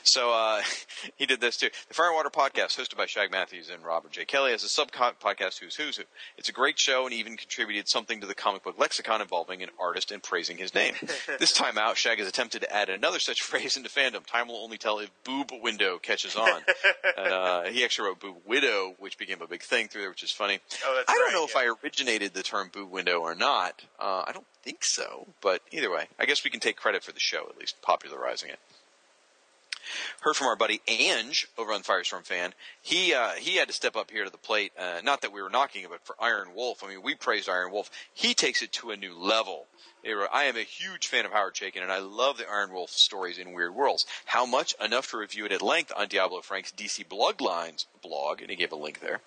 So 0.02 0.32
uh, 0.32 0.62
he 1.16 1.26
did 1.26 1.40
this 1.40 1.58
too. 1.58 1.68
The 1.88 1.94
Fire 1.94 2.06
and 2.06 2.16
Water 2.16 2.30
podcast, 2.30 2.78
hosted 2.78 2.96
by 2.96 3.04
Shag 3.04 3.30
Matthews 3.30 3.68
and 3.68 3.84
Robert 3.84 4.10
J. 4.10 4.24
Kelly, 4.24 4.52
has 4.52 4.64
a 4.64 4.68
sub 4.70 4.90
podcast, 4.90 5.58
Who's 5.60 5.76
Who's 5.76 5.98
Who. 5.98 6.04
It's 6.38 6.48
a 6.48 6.52
great 6.52 6.78
show 6.78 7.04
and 7.04 7.12
even 7.12 7.36
contributed 7.36 7.88
something 7.88 8.22
to 8.22 8.26
the 8.26 8.34
comic 8.34 8.64
book 8.64 8.78
lexicon 8.78 9.20
involving 9.20 9.62
an 9.62 9.68
artist 9.78 10.12
and 10.12 10.22
praising 10.22 10.56
his 10.56 10.74
name. 10.74 10.94
this 11.38 11.52
time 11.52 11.76
out, 11.76 11.98
Shag 11.98 12.18
has 12.18 12.26
attempted 12.28 12.62
to 12.62 12.74
add 12.74 12.88
another 12.88 13.18
such 13.18 13.42
phrase 13.42 13.76
into 13.76 13.90
fandom. 13.90 14.24
Time 14.24 14.48
will 14.48 14.56
only 14.56 14.78
tell 14.78 14.98
if 14.98 15.10
Boob 15.24 15.50
Window 15.62 15.98
catches 15.98 16.36
on. 16.36 16.62
and, 17.18 17.32
uh, 17.32 17.62
he 17.64 17.84
actually 17.84 18.08
wrote 18.08 18.15
Boob 18.20 18.36
Widow, 18.46 18.94
which 18.98 19.18
became 19.18 19.40
a 19.42 19.46
big 19.46 19.62
thing 19.62 19.88
through 19.88 20.02
there, 20.02 20.10
which 20.10 20.22
is 20.22 20.32
funny. 20.32 20.58
Oh, 20.84 20.94
that's 20.96 21.10
I 21.10 21.14
don't 21.14 21.26
right, 21.26 21.32
know 21.32 21.44
if. 21.44 21.56
I 21.56 21.74
originated 21.82 22.34
the 22.34 22.42
term 22.42 22.70
boob 22.72 22.90
window 22.90 23.20
or 23.20 23.34
not. 23.34 23.84
Uh, 23.98 24.24
I 24.26 24.32
don't 24.32 24.46
think 24.62 24.84
so, 24.84 25.28
but 25.40 25.62
either 25.70 25.90
way, 25.90 26.08
I 26.18 26.26
guess 26.26 26.44
we 26.44 26.50
can 26.50 26.60
take 26.60 26.76
credit 26.76 27.02
for 27.02 27.12
the 27.12 27.20
show 27.20 27.46
at 27.48 27.58
least 27.58 27.80
popularizing 27.82 28.50
it. 28.50 28.58
Heard 30.22 30.34
from 30.34 30.48
our 30.48 30.56
buddy 30.56 30.80
Ange 30.88 31.46
over 31.56 31.72
on 31.72 31.82
Firestorm 31.82 32.24
Fan. 32.26 32.54
He 32.82 33.14
uh, 33.14 33.30
he 33.32 33.56
had 33.56 33.68
to 33.68 33.74
step 33.74 33.94
up 33.94 34.10
here 34.10 34.24
to 34.24 34.30
the 34.30 34.36
plate. 34.36 34.72
Uh, 34.76 35.00
not 35.04 35.20
that 35.22 35.32
we 35.32 35.40
were 35.40 35.48
knocking 35.50 35.82
him, 35.82 35.90
but 35.90 36.04
for 36.04 36.16
Iron 36.20 36.48
Wolf. 36.54 36.82
I 36.82 36.88
mean, 36.88 37.02
we 37.02 37.14
praised 37.14 37.48
Iron 37.48 37.70
Wolf. 37.70 37.90
He 38.12 38.34
takes 38.34 38.62
it 38.62 38.72
to 38.72 38.90
a 38.90 38.96
new 38.96 39.16
level. 39.16 39.66
Were- 40.04 40.32
I 40.32 40.44
am 40.44 40.56
a 40.56 40.62
huge 40.62 41.08
fan 41.08 41.26
of 41.26 41.32
Howard 41.32 41.54
Chaykin, 41.54 41.82
and 41.82 41.90
I 41.90 41.98
love 41.98 42.38
the 42.38 42.48
Iron 42.48 42.72
Wolf 42.72 42.90
stories 42.90 43.38
in 43.38 43.52
Weird 43.52 43.74
Worlds. 43.74 44.06
How 44.26 44.46
much? 44.46 44.74
Enough 44.80 45.10
to 45.10 45.16
review 45.16 45.46
it 45.46 45.52
at 45.52 45.62
length 45.62 45.92
on 45.96 46.08
Diablo 46.08 46.42
Frank's 46.42 46.70
DC 46.70 47.04
Bloodlines 47.04 47.86
blog, 48.02 48.40
and 48.40 48.50
he 48.50 48.56
gave 48.56 48.72
a 48.72 48.76
link 48.76 49.00
there. 49.00 49.20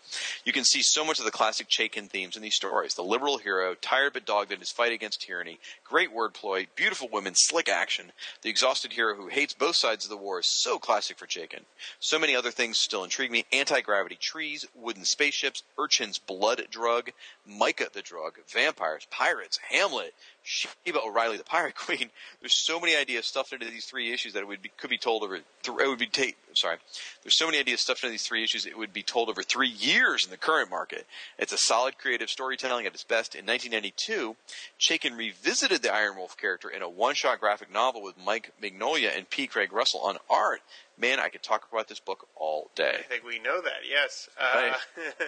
You 0.45 0.53
can 0.53 0.63
see 0.63 0.81
so 0.81 1.03
much 1.03 1.19
of 1.19 1.25
the 1.25 1.31
classic 1.31 1.67
Chaykin 1.67 2.09
themes 2.09 2.35
in 2.35 2.41
these 2.41 2.55
stories. 2.55 2.93
The 2.95 3.03
liberal 3.03 3.37
hero, 3.37 3.75
tired 3.75 4.13
but 4.13 4.25
dogged 4.25 4.51
in 4.51 4.59
his 4.59 4.71
fight 4.71 4.91
against 4.91 5.21
tyranny, 5.21 5.59
great 5.83 6.13
wordplay, 6.13 6.67
beautiful 6.75 7.09
women, 7.11 7.33
slick 7.35 7.67
action. 7.67 8.11
The 8.41 8.49
exhausted 8.49 8.93
hero 8.93 9.15
who 9.15 9.27
hates 9.27 9.53
both 9.53 9.75
sides 9.75 10.05
of 10.05 10.09
the 10.09 10.17
war 10.17 10.39
is 10.39 10.47
so 10.47 10.79
classic 10.79 11.17
for 11.17 11.27
Chaykin. 11.27 11.63
So 11.99 12.17
many 12.17 12.35
other 12.35 12.51
things 12.51 12.77
still 12.77 13.03
intrigue 13.03 13.31
me. 13.31 13.45
Anti-gravity 13.51 14.17
trees, 14.19 14.65
wooden 14.73 15.05
spaceships, 15.05 15.63
Urchin's 15.77 16.17
blood 16.17 16.67
drug, 16.71 17.11
Micah 17.49 17.87
the 17.91 18.01
drug, 18.01 18.33
vampires, 18.47 19.07
pirates, 19.09 19.59
Hamlet, 19.69 20.13
Sheba 20.43 20.99
O'Reilly 21.03 21.37
the 21.37 21.43
pirate 21.43 21.75
queen. 21.85 22.09
There's 22.39 22.53
so 22.55 22.79
many 22.79 22.95
ideas 22.95 23.25
stuffed 23.25 23.53
into 23.53 23.65
these 23.65 23.85
three 23.85 24.11
issues 24.13 24.33
that 24.33 24.39
it 24.39 24.47
would 24.47 24.61
be, 24.61 24.71
could 24.77 24.89
be 24.89 24.97
told 24.97 25.23
over, 25.23 25.35
th- 25.37 25.45
it 25.79 25.87
would 25.87 25.99
be 25.99 26.07
ta- 26.07 26.35
sorry. 26.53 26.77
There's 27.23 27.37
so 27.37 27.45
many 27.45 27.59
ideas 27.59 27.81
stuffed 27.81 28.03
into 28.03 28.11
these 28.11 28.23
three 28.23 28.43
issues 28.43 28.65
it 28.65 28.77
would 28.77 28.93
be 28.93 29.03
told 29.03 29.29
over 29.29 29.43
three 29.43 29.69
years 29.69 30.25
in 30.25 30.31
the 30.31 30.37
current 30.37 30.69
market. 30.69 31.05
It's 31.37 31.53
a 31.53 31.57
solid 31.57 31.97
creative 31.97 32.29
storytelling 32.29 32.85
at 32.85 32.93
its 32.93 33.03
best. 33.03 33.35
In 33.35 33.45
1992, 33.45 34.35
Chaykin 34.79 35.17
revisited 35.17 35.81
the 35.81 35.93
Iron 35.93 36.17
Wolf 36.17 36.37
character 36.37 36.69
in 36.69 36.81
a 36.81 36.89
one-shot 36.89 37.39
graphic 37.39 37.71
novel 37.71 38.01
with 38.03 38.15
Mike 38.23 38.51
Mignola 38.61 39.15
and 39.15 39.29
P. 39.29 39.47
Craig 39.47 39.73
Russell 39.73 40.01
on 40.01 40.17
art. 40.29 40.61
Man, 40.97 41.19
I 41.19 41.29
could 41.29 41.43
talk 41.43 41.67
about 41.71 41.87
this 41.87 41.99
book 41.99 42.27
all 42.35 42.69
day. 42.75 42.97
I 42.99 43.03
think 43.03 43.23
we 43.23 43.39
know 43.39 43.61
that. 43.61 43.87
Yes. 43.89 44.27
Uh, 44.39 44.73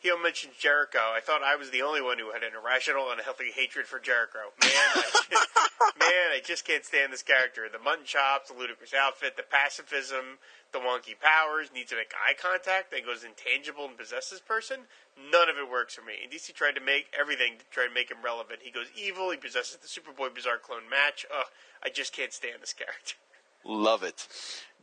He 0.00 0.10
mentioned 0.16 0.54
Jericho. 0.58 1.12
I 1.12 1.20
thought 1.20 1.42
I 1.44 1.56
was 1.56 1.68
the 1.68 1.82
only 1.82 2.00
one 2.00 2.18
who 2.18 2.32
had 2.32 2.42
an 2.42 2.56
irrational 2.56 3.12
and 3.12 3.20
healthy 3.20 3.52
hatred 3.52 3.86
for 3.86 4.00
Jericho. 4.00 4.48
Man, 4.56 4.72
I 4.96 5.04
just, 5.12 5.28
man, 6.00 6.26
I 6.32 6.40
just 6.42 6.64
can't 6.64 6.84
stand 6.86 7.12
this 7.12 7.22
character. 7.22 7.68
The 7.70 7.78
mutton 7.78 8.06
chops, 8.06 8.48
the 8.48 8.56
ludicrous 8.56 8.94
outfit, 8.94 9.36
the 9.36 9.44
pacifism, 9.44 10.40
the 10.72 10.78
wonky 10.78 11.12
powers, 11.20 11.68
needs 11.74 11.90
to 11.90 11.96
make 11.96 12.14
eye 12.16 12.32
contact, 12.32 12.90
then 12.90 13.04
goes 13.04 13.24
intangible 13.24 13.84
and 13.84 13.98
possesses 13.98 14.40
person. 14.40 14.88
None 15.20 15.50
of 15.52 15.60
it 15.60 15.70
works 15.70 15.94
for 15.94 16.02
me. 16.02 16.14
And 16.24 16.32
DC 16.32 16.54
tried 16.54 16.76
to 16.76 16.80
make 16.80 17.12
everything 17.12 17.60
to 17.60 17.64
try 17.68 17.86
to 17.86 17.92
make 17.92 18.10
him 18.10 18.24
relevant. 18.24 18.60
He 18.62 18.70
goes 18.70 18.88
evil. 18.96 19.30
He 19.30 19.36
possesses 19.36 19.76
the 19.76 19.88
Superboy 19.88 20.34
Bizarre 20.34 20.56
clone 20.56 20.88
match. 20.88 21.26
Ugh, 21.28 21.52
I 21.84 21.90
just 21.90 22.16
can't 22.16 22.32
stand 22.32 22.62
this 22.62 22.72
character. 22.72 23.20
Love 23.64 24.02
it. 24.02 24.26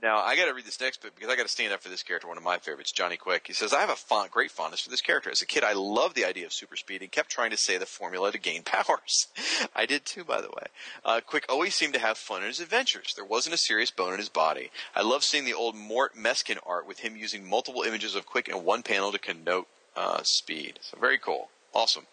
Now 0.01 0.19
I 0.19 0.35
got 0.35 0.45
to 0.45 0.53
read 0.53 0.65
this 0.65 0.79
next 0.79 1.01
bit 1.01 1.15
because 1.15 1.29
I 1.29 1.35
got 1.35 1.43
to 1.43 1.51
stand 1.51 1.73
up 1.73 1.81
for 1.81 1.89
this 1.89 2.03
character. 2.03 2.27
One 2.27 2.37
of 2.37 2.43
my 2.43 2.57
favorites, 2.57 2.91
Johnny 2.91 3.17
Quick. 3.17 3.47
He 3.47 3.53
says, 3.53 3.73
"I 3.73 3.81
have 3.81 3.89
a 3.89 3.95
fond, 3.95 4.29
great 4.31 4.51
fondness 4.51 4.81
for 4.81 4.89
this 4.89 5.01
character. 5.01 5.31
As 5.31 5.41
a 5.41 5.45
kid, 5.45 5.63
I 5.63 5.73
loved 5.73 6.15
the 6.15 6.25
idea 6.25 6.45
of 6.45 6.53
super 6.53 6.75
speed 6.75 7.01
and 7.01 7.11
kept 7.11 7.29
trying 7.29 7.49
to 7.51 7.57
say 7.57 7.77
the 7.77 7.85
formula 7.85 8.31
to 8.31 8.37
gain 8.37 8.63
powers. 8.65 9.27
I 9.75 9.85
did 9.85 10.05
too, 10.05 10.23
by 10.23 10.41
the 10.41 10.49
way. 10.49 10.67
Uh, 11.03 11.21
Quick 11.25 11.45
always 11.49 11.73
seemed 11.73 11.93
to 11.93 11.99
have 11.99 12.17
fun 12.17 12.41
in 12.41 12.47
his 12.47 12.59
adventures. 12.59 13.13
There 13.15 13.25
wasn't 13.25 13.55
a 13.55 13.57
serious 13.57 13.91
bone 13.91 14.13
in 14.13 14.19
his 14.19 14.29
body. 14.29 14.69
I 14.95 15.01
love 15.01 15.23
seeing 15.23 15.45
the 15.45 15.53
old 15.53 15.75
Mort 15.75 16.15
Meskin 16.15 16.59
art 16.65 16.87
with 16.87 16.99
him 16.99 17.15
using 17.15 17.47
multiple 17.47 17.81
images 17.81 18.13
of 18.15 18.25
Quick 18.25 18.47
in 18.47 18.63
one 18.63 18.83
panel 18.83 19.11
to 19.11 19.19
connote 19.19 19.67
uh, 19.95 20.21
speed. 20.23 20.79
So 20.81 20.97
very 20.99 21.17
cool, 21.17 21.49
awesome." 21.73 22.05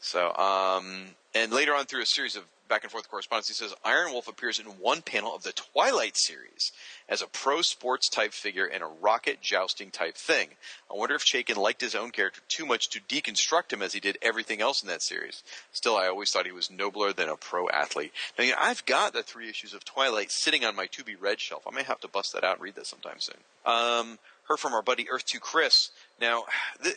So, 0.00 0.34
um, 0.36 1.14
and 1.34 1.52
later 1.52 1.74
on 1.74 1.86
through 1.86 2.02
a 2.02 2.06
series 2.06 2.36
of 2.36 2.44
back 2.68 2.82
and 2.82 2.90
forth 2.90 3.10
correspondence, 3.10 3.48
he 3.48 3.54
says 3.54 3.74
Iron 3.84 4.12
Wolf 4.12 4.28
appears 4.28 4.58
in 4.58 4.66
one 4.66 5.02
panel 5.02 5.34
of 5.34 5.42
the 5.42 5.52
Twilight 5.52 6.16
series 6.16 6.72
as 7.08 7.22
a 7.22 7.26
pro 7.26 7.62
sports 7.62 8.08
type 8.08 8.32
figure 8.32 8.64
and 8.66 8.82
a 8.82 8.88
rocket 9.00 9.40
jousting 9.40 9.90
type 9.90 10.16
thing. 10.16 10.48
I 10.90 10.94
wonder 10.94 11.14
if 11.14 11.24
Chaykin 11.24 11.56
liked 11.56 11.80
his 11.80 11.94
own 11.94 12.10
character 12.10 12.40
too 12.48 12.64
much 12.64 12.88
to 12.90 13.00
deconstruct 13.00 13.72
him 13.72 13.82
as 13.82 13.92
he 13.92 14.00
did 14.00 14.18
everything 14.22 14.60
else 14.60 14.82
in 14.82 14.88
that 14.88 15.02
series. 15.02 15.42
Still, 15.72 15.96
I 15.96 16.06
always 16.06 16.30
thought 16.30 16.46
he 16.46 16.52
was 16.52 16.70
nobler 16.70 17.12
than 17.12 17.28
a 17.28 17.36
pro 17.36 17.68
athlete. 17.68 18.12
Now, 18.38 18.44
you 18.44 18.50
know, 18.52 18.58
I've 18.60 18.84
got 18.86 19.12
the 19.12 19.22
three 19.22 19.48
issues 19.48 19.74
of 19.74 19.84
Twilight 19.84 20.30
sitting 20.30 20.64
on 20.64 20.76
my 20.76 20.86
to 20.86 21.04
be 21.04 21.16
read 21.16 21.40
shelf. 21.40 21.66
I 21.66 21.74
may 21.74 21.82
have 21.82 22.00
to 22.00 22.08
bust 22.08 22.32
that 22.32 22.44
out 22.44 22.56
and 22.56 22.62
read 22.62 22.76
that 22.76 22.86
sometime 22.86 23.18
soon. 23.18 23.38
Um, 23.66 24.18
heard 24.48 24.58
from 24.58 24.72
our 24.72 24.82
buddy 24.82 25.10
Earth 25.10 25.26
2 25.26 25.40
Chris. 25.40 25.90
Now, 26.20 26.44
th- 26.82 26.96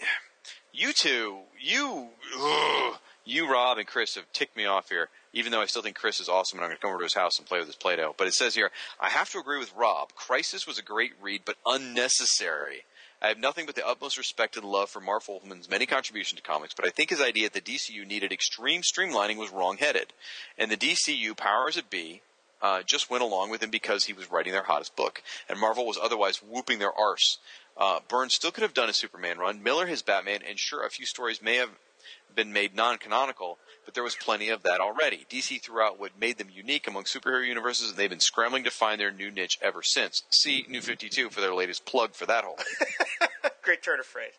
you 0.74 0.94
two, 0.94 1.40
you, 1.60 2.10
ugh, 2.40 2.98
you, 3.28 3.52
Rob, 3.52 3.78
and 3.78 3.88
Chris 3.88 4.16
have 4.16 4.32
ticked 4.34 4.56
me 4.56 4.66
off 4.66 4.90
here. 4.90 5.10
Even 5.34 5.52
though 5.52 5.62
I 5.62 5.66
still 5.66 5.82
think 5.82 5.96
Chris 5.96 6.20
is 6.20 6.30
awesome, 6.30 6.58
and 6.58 6.64
I'm 6.64 6.70
going 6.70 6.78
to 6.78 6.82
come 6.82 6.90
over 6.90 7.00
to 7.00 7.06
his 7.06 7.14
house 7.14 7.38
and 7.38 7.48
play 7.48 7.60
with 7.60 7.68
his 7.68 7.76
Play-Doh. 7.76 8.16
But 8.18 8.28
it 8.28 8.34
says 8.34 8.56
here, 8.56 8.72
I 9.00 9.10
have 9.10 9.30
to 9.32 9.40
agree 9.40 9.60
with 9.60 9.76
Rob. 9.76 10.14
Crisis 10.16 10.66
was 10.66 10.80
a 10.80 10.84
great 10.84 11.12
read, 11.22 11.42
but 11.46 11.58
unnecessary. 11.66 12.86
I 13.22 13.28
have 13.28 13.38
nothing 13.38 13.66
but 13.66 13.76
the 13.76 13.88
utmost 13.88 14.18
respect 14.18 14.58
and 14.58 14.66
love 14.66 14.90
for 14.90 15.00
Marv 15.00 15.28
Wolfman's 15.28 15.70
many 15.70 15.86
contributions 15.86 16.40
to 16.40 16.48
comics, 16.48 16.74
but 16.74 16.86
I 16.86 16.90
think 16.90 17.10
his 17.10 17.22
idea 17.22 17.50
that 17.50 17.66
the 17.66 17.76
DCU 17.76 18.06
needed 18.08 18.32
extreme 18.32 18.82
streamlining 18.82 19.38
was 19.38 19.52
wrong-headed. 19.52 20.14
And 20.58 20.72
the 20.72 20.78
DCU 20.78 21.36
powers 21.36 21.76
that 21.76 21.90
be 21.90 22.22
uh, 22.62 22.84
just 22.84 23.10
went 23.10 23.24
along 23.24 23.50
with 23.50 23.62
him 23.62 23.70
because 23.70 24.06
he 24.06 24.14
was 24.14 24.32
writing 24.32 24.54
their 24.54 24.64
hottest 24.64 24.96
book, 24.96 25.22
and 25.50 25.60
Marvel 25.60 25.86
was 25.86 26.00
otherwise 26.02 26.42
whooping 26.42 26.80
their 26.80 26.94
arse. 26.94 27.40
Uh, 27.76 28.00
Burns 28.08 28.34
still 28.34 28.52
could 28.52 28.64
have 28.64 28.74
done 28.74 28.90
a 28.90 28.94
Superman 28.94 29.38
run, 29.38 29.62
Miller 29.62 29.86
his 29.86 30.02
Batman, 30.02 30.42
and 30.48 30.58
sure, 30.58 30.86
a 30.86 30.90
few 30.90 31.06
stories 31.06 31.42
may 31.42 31.58
have 31.58 31.70
been 32.36 32.54
made 32.54 32.76
non-canonical, 32.76 33.58
but 33.86 33.94
there 33.94 34.04
was 34.04 34.16
plenty 34.16 34.50
of 34.50 34.64
that 34.64 34.80
already. 34.80 35.26
DC 35.30 35.62
threw 35.62 35.82
out 35.82 36.00
what 36.00 36.20
made 36.20 36.38
them 36.38 36.50
unique 36.54 36.88
among 36.88 37.04
superhero 37.04 37.46
universes, 37.46 37.90
and 37.90 37.98
they've 37.98 38.10
been 38.10 38.20
scrambling 38.20 38.64
to 38.64 38.72
find 38.72 39.00
their 39.00 39.12
new 39.12 39.32
niche 39.32 39.58
ever 39.62 39.82
since. 39.82 40.24
See 40.30 40.66
New 40.70 40.82
52 40.82 41.30
for 41.30 41.42
their 41.42 41.54
latest 41.54 41.86
plug 41.86 42.14
for 42.14 42.26
that 42.26 42.44
whole. 42.44 42.58
Great 43.62 43.82
turn 43.82 44.00
of 44.00 44.06
phrase. 44.06 44.34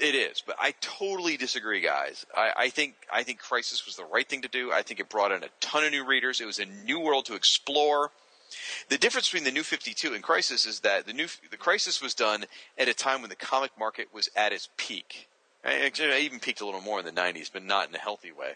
It 0.00 0.16
is, 0.16 0.42
but 0.44 0.56
I 0.58 0.74
totally 0.80 1.36
disagree, 1.36 1.80
guys. 1.80 2.26
I, 2.36 2.52
I 2.56 2.68
think 2.68 2.96
I 3.12 3.22
think 3.22 3.38
Crisis 3.38 3.86
was 3.86 3.94
the 3.94 4.04
right 4.04 4.28
thing 4.28 4.42
to 4.42 4.48
do. 4.48 4.72
I 4.72 4.82
think 4.82 4.98
it 4.98 5.08
brought 5.08 5.30
in 5.30 5.44
a 5.44 5.48
ton 5.60 5.84
of 5.84 5.92
new 5.92 6.04
readers. 6.04 6.40
It 6.40 6.46
was 6.46 6.58
a 6.58 6.66
new 6.66 6.98
world 6.98 7.26
to 7.26 7.34
explore. 7.34 8.10
The 8.88 8.98
difference 8.98 9.28
between 9.28 9.44
the 9.44 9.52
New 9.52 9.62
Fifty 9.62 9.94
Two 9.94 10.12
and 10.12 10.22
Crisis 10.22 10.66
is 10.66 10.80
that 10.80 11.06
the 11.06 11.12
new 11.12 11.28
the 11.48 11.56
Crisis 11.56 12.02
was 12.02 12.12
done 12.12 12.46
at 12.76 12.88
a 12.88 12.94
time 12.94 13.20
when 13.20 13.30
the 13.30 13.36
comic 13.36 13.70
market 13.78 14.08
was 14.12 14.28
at 14.34 14.52
its 14.52 14.68
peak. 14.76 15.28
I, 15.64 15.90
even 16.20 16.40
peaked 16.40 16.60
a 16.60 16.66
little 16.66 16.80
more 16.80 16.98
in 17.00 17.04
the 17.04 17.12
'90s, 17.12 17.50
but 17.52 17.64
not 17.64 17.88
in 17.88 17.94
a 17.94 17.98
healthy 17.98 18.32
way. 18.32 18.52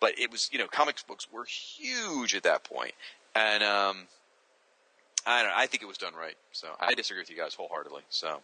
But 0.00 0.18
it 0.18 0.30
was, 0.30 0.48
you 0.52 0.58
know, 0.58 0.66
comics 0.66 1.02
books 1.02 1.26
were 1.32 1.44
huge 1.44 2.34
at 2.34 2.42
that 2.44 2.64
point. 2.64 2.92
and 3.34 3.62
um, 3.62 4.06
I 5.26 5.42
don't. 5.42 5.50
know, 5.50 5.56
I 5.56 5.66
think 5.66 5.82
it 5.82 5.86
was 5.86 5.98
done 5.98 6.14
right. 6.14 6.36
So 6.52 6.68
I 6.78 6.94
disagree 6.94 7.22
with 7.22 7.30
you 7.30 7.36
guys 7.36 7.54
wholeheartedly. 7.54 8.02
So 8.10 8.40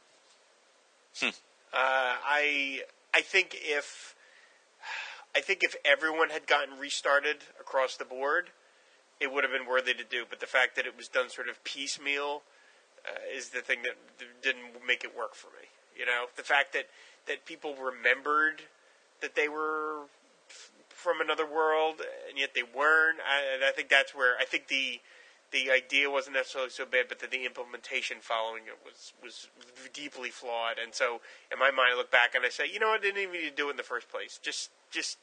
Uh, 1.22 1.28
I 1.72 2.80
I 3.14 3.20
think 3.20 3.56
if 3.60 4.14
I 5.36 5.40
think 5.40 5.62
if 5.62 5.76
everyone 5.84 6.30
had 6.30 6.46
gotten 6.46 6.78
restarted 6.78 7.36
across 7.60 7.96
the 7.96 8.04
board, 8.04 8.50
it 9.20 9.32
would 9.32 9.44
have 9.44 9.52
been 9.52 9.68
worthy 9.68 9.94
to 9.94 10.04
do. 10.04 10.24
But 10.28 10.40
the 10.40 10.46
fact 10.46 10.74
that 10.76 10.86
it 10.86 10.96
was 10.96 11.06
done 11.08 11.30
sort 11.30 11.48
of 11.48 11.62
piecemeal 11.62 12.42
uh, 13.06 13.36
is 13.36 13.50
the 13.50 13.60
thing 13.60 13.82
that 13.82 13.94
didn't 14.42 14.84
make 14.86 15.04
it 15.04 15.16
work 15.16 15.34
for 15.34 15.48
me. 15.48 15.68
You 15.96 16.06
know, 16.06 16.26
the 16.36 16.42
fact 16.42 16.72
that 16.72 16.86
that 17.26 17.46
people 17.46 17.74
remembered 17.74 18.62
that 19.20 19.34
they 19.34 19.48
were 19.48 20.06
from 20.88 21.20
another 21.20 21.46
world 21.46 21.96
and 22.28 22.38
yet 22.38 22.54
they 22.54 22.62
weren't. 22.62 23.18
I, 23.20 23.68
I 23.68 23.72
think 23.72 23.88
that's 23.88 24.14
where 24.14 24.36
I 24.38 24.44
think 24.44 24.68
the 24.68 25.00
the 25.52 25.70
idea 25.70 26.08
wasn't 26.10 26.36
necessarily 26.36 26.70
so 26.70 26.86
bad, 26.86 27.06
but 27.08 27.18
that 27.18 27.30
the 27.32 27.44
implementation 27.44 28.18
following 28.20 28.64
it 28.66 28.78
was 28.84 29.12
was 29.22 29.48
deeply 29.92 30.30
flawed. 30.30 30.76
And 30.82 30.94
so, 30.94 31.20
in 31.50 31.58
my 31.58 31.70
mind, 31.70 31.94
I 31.94 31.96
look 31.96 32.10
back 32.10 32.34
and 32.34 32.44
I 32.44 32.50
say, 32.50 32.64
you 32.72 32.78
know, 32.78 32.88
what, 32.88 33.00
I 33.00 33.02
didn't 33.02 33.22
even 33.22 33.32
need 33.32 33.50
to 33.50 33.56
do 33.56 33.68
it 33.68 33.72
in 33.72 33.76
the 33.76 33.82
first 33.82 34.08
place. 34.08 34.38
Just 34.42 34.70
just 34.90 35.18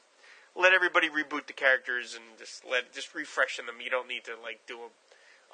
let 0.56 0.74
everybody 0.74 1.10
reboot 1.10 1.48
the 1.48 1.54
characters 1.54 2.16
and 2.16 2.38
just 2.38 2.66
let 2.70 2.94
just 2.94 3.14
refreshen 3.14 3.68
them. 3.68 3.76
You 3.82 3.90
don't 3.90 4.08
need 4.08 4.26
to 4.26 4.34
like 4.42 4.62
do 4.68 4.80
a 4.80 4.90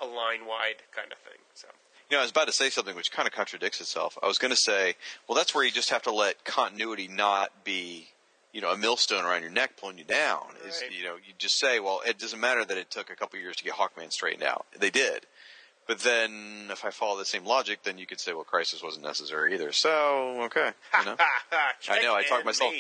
a 0.02 0.07
line 0.07 0.48
wide 0.48 0.82
kind 0.95 1.11
of 1.11 1.20
thing. 1.20 1.41
So. 1.53 1.68
You 2.10 2.18
know, 2.18 2.20
I 2.20 2.24
was 2.24 2.32
about 2.32 2.48
to 2.48 2.54
say 2.54 2.70
something 2.70 2.96
which 2.96 3.12
kind 3.12 3.28
of 3.28 3.34
contradicts 3.34 3.82
itself. 3.82 4.18
I 4.22 4.28
was 4.28 4.38
going 4.38 4.52
to 4.52 4.58
say, 4.58 4.96
well, 5.28 5.36
that's 5.36 5.56
where 5.56 5.64
you 5.64 5.72
just 5.72 5.90
have 5.90 6.04
to 6.04 6.12
let 6.12 6.44
continuity 6.46 7.08
not 7.08 7.64
be, 7.64 8.08
you 8.52 8.62
know, 8.62 8.72
a 8.72 8.78
millstone 8.78 9.26
around 9.26 9.42
your 9.42 9.52
neck 9.52 9.78
pulling 9.78 9.98
you 9.98 10.04
down. 10.04 10.44
Is 10.68 10.82
Right. 10.82 10.92
you 10.92 11.04
know, 11.04 11.16
you 11.16 11.34
just 11.38 11.60
say, 11.60 11.80
well, 11.80 12.02
it 12.06 12.20
doesn't 12.20 12.40
matter 12.40 12.64
that 12.66 12.78
it 12.78 12.92
took 12.92 13.10
a 13.10 13.16
couple 13.16 13.40
years 13.40 13.56
to 13.58 13.64
get 13.64 13.74
Hawkman 13.74 14.12
straightened 14.12 14.44
out. 14.44 14.66
They 14.78 14.90
did. 14.90 15.26
But 15.86 16.00
then, 16.00 16.68
if 16.72 16.86
I 16.86 16.92
follow 16.92 17.18
the 17.18 17.26
same 17.26 17.44
logic, 17.46 17.80
then 17.84 17.98
you 17.98 18.06
could 18.06 18.20
say, 18.22 18.32
well, 18.34 18.46
Crisis 18.46 18.82
wasn't 18.82 19.04
necessary 19.04 19.54
either. 19.54 19.74
So, 19.74 20.44
okay, 20.44 20.72
you 21.00 21.06
know, 21.06 21.18
I 21.90 22.02
know, 22.02 22.16
I 22.16 22.24
talked 22.24 22.46
myself. 22.46 22.72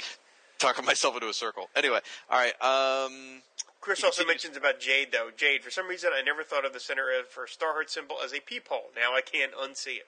Talking 0.59 0.85
myself 0.85 1.15
into 1.15 1.27
a 1.27 1.33
circle. 1.33 1.69
Anyway, 1.75 1.99
all 2.29 2.39
right. 2.39 2.53
Um, 2.61 3.41
Chris 3.81 4.03
also 4.03 4.25
mentions 4.25 4.55
about 4.55 4.79
Jade, 4.79 5.09
though. 5.11 5.29
Jade, 5.35 5.61
for 5.61 5.69
some 5.69 5.87
reason, 5.87 6.11
I 6.13 6.21
never 6.21 6.43
thought 6.43 6.65
of 6.65 6.73
the 6.73 6.79
center 6.79 7.09
of 7.19 7.33
her 7.33 7.45
Starheart 7.45 7.89
symbol 7.89 8.17
as 8.23 8.33
a 8.33 8.39
peephole. 8.39 8.91
Now 8.95 9.13
I 9.13 9.21
can't 9.21 9.51
unsee 9.53 9.97
it. 9.97 10.07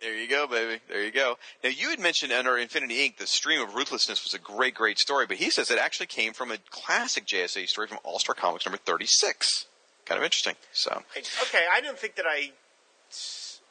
There 0.00 0.14
you 0.14 0.28
go, 0.28 0.46
baby. 0.46 0.80
There 0.88 1.02
you 1.02 1.10
go. 1.10 1.36
Now 1.62 1.70
you 1.70 1.88
had 1.88 1.98
mentioned 1.98 2.32
under 2.32 2.58
Infinity 2.58 3.08
Inc. 3.08 3.16
the 3.16 3.26
stream 3.26 3.62
of 3.62 3.74
ruthlessness 3.74 4.22
was 4.24 4.34
a 4.34 4.38
great, 4.38 4.74
great 4.74 4.98
story, 4.98 5.24
but 5.26 5.38
he 5.38 5.48
says 5.48 5.70
it 5.70 5.78
actually 5.78 6.06
came 6.06 6.34
from 6.34 6.50
a 6.50 6.58
classic 6.68 7.24
JSA 7.24 7.66
story 7.68 7.86
from 7.86 7.98
All 8.04 8.18
Star 8.18 8.34
Comics 8.34 8.66
number 8.66 8.76
thirty-six. 8.76 9.66
Kind 10.04 10.18
of 10.18 10.24
interesting. 10.24 10.56
So 10.72 11.02
Okay, 11.16 11.64
I 11.72 11.80
don't 11.80 11.98
think 11.98 12.16
that 12.16 12.26
I. 12.28 12.50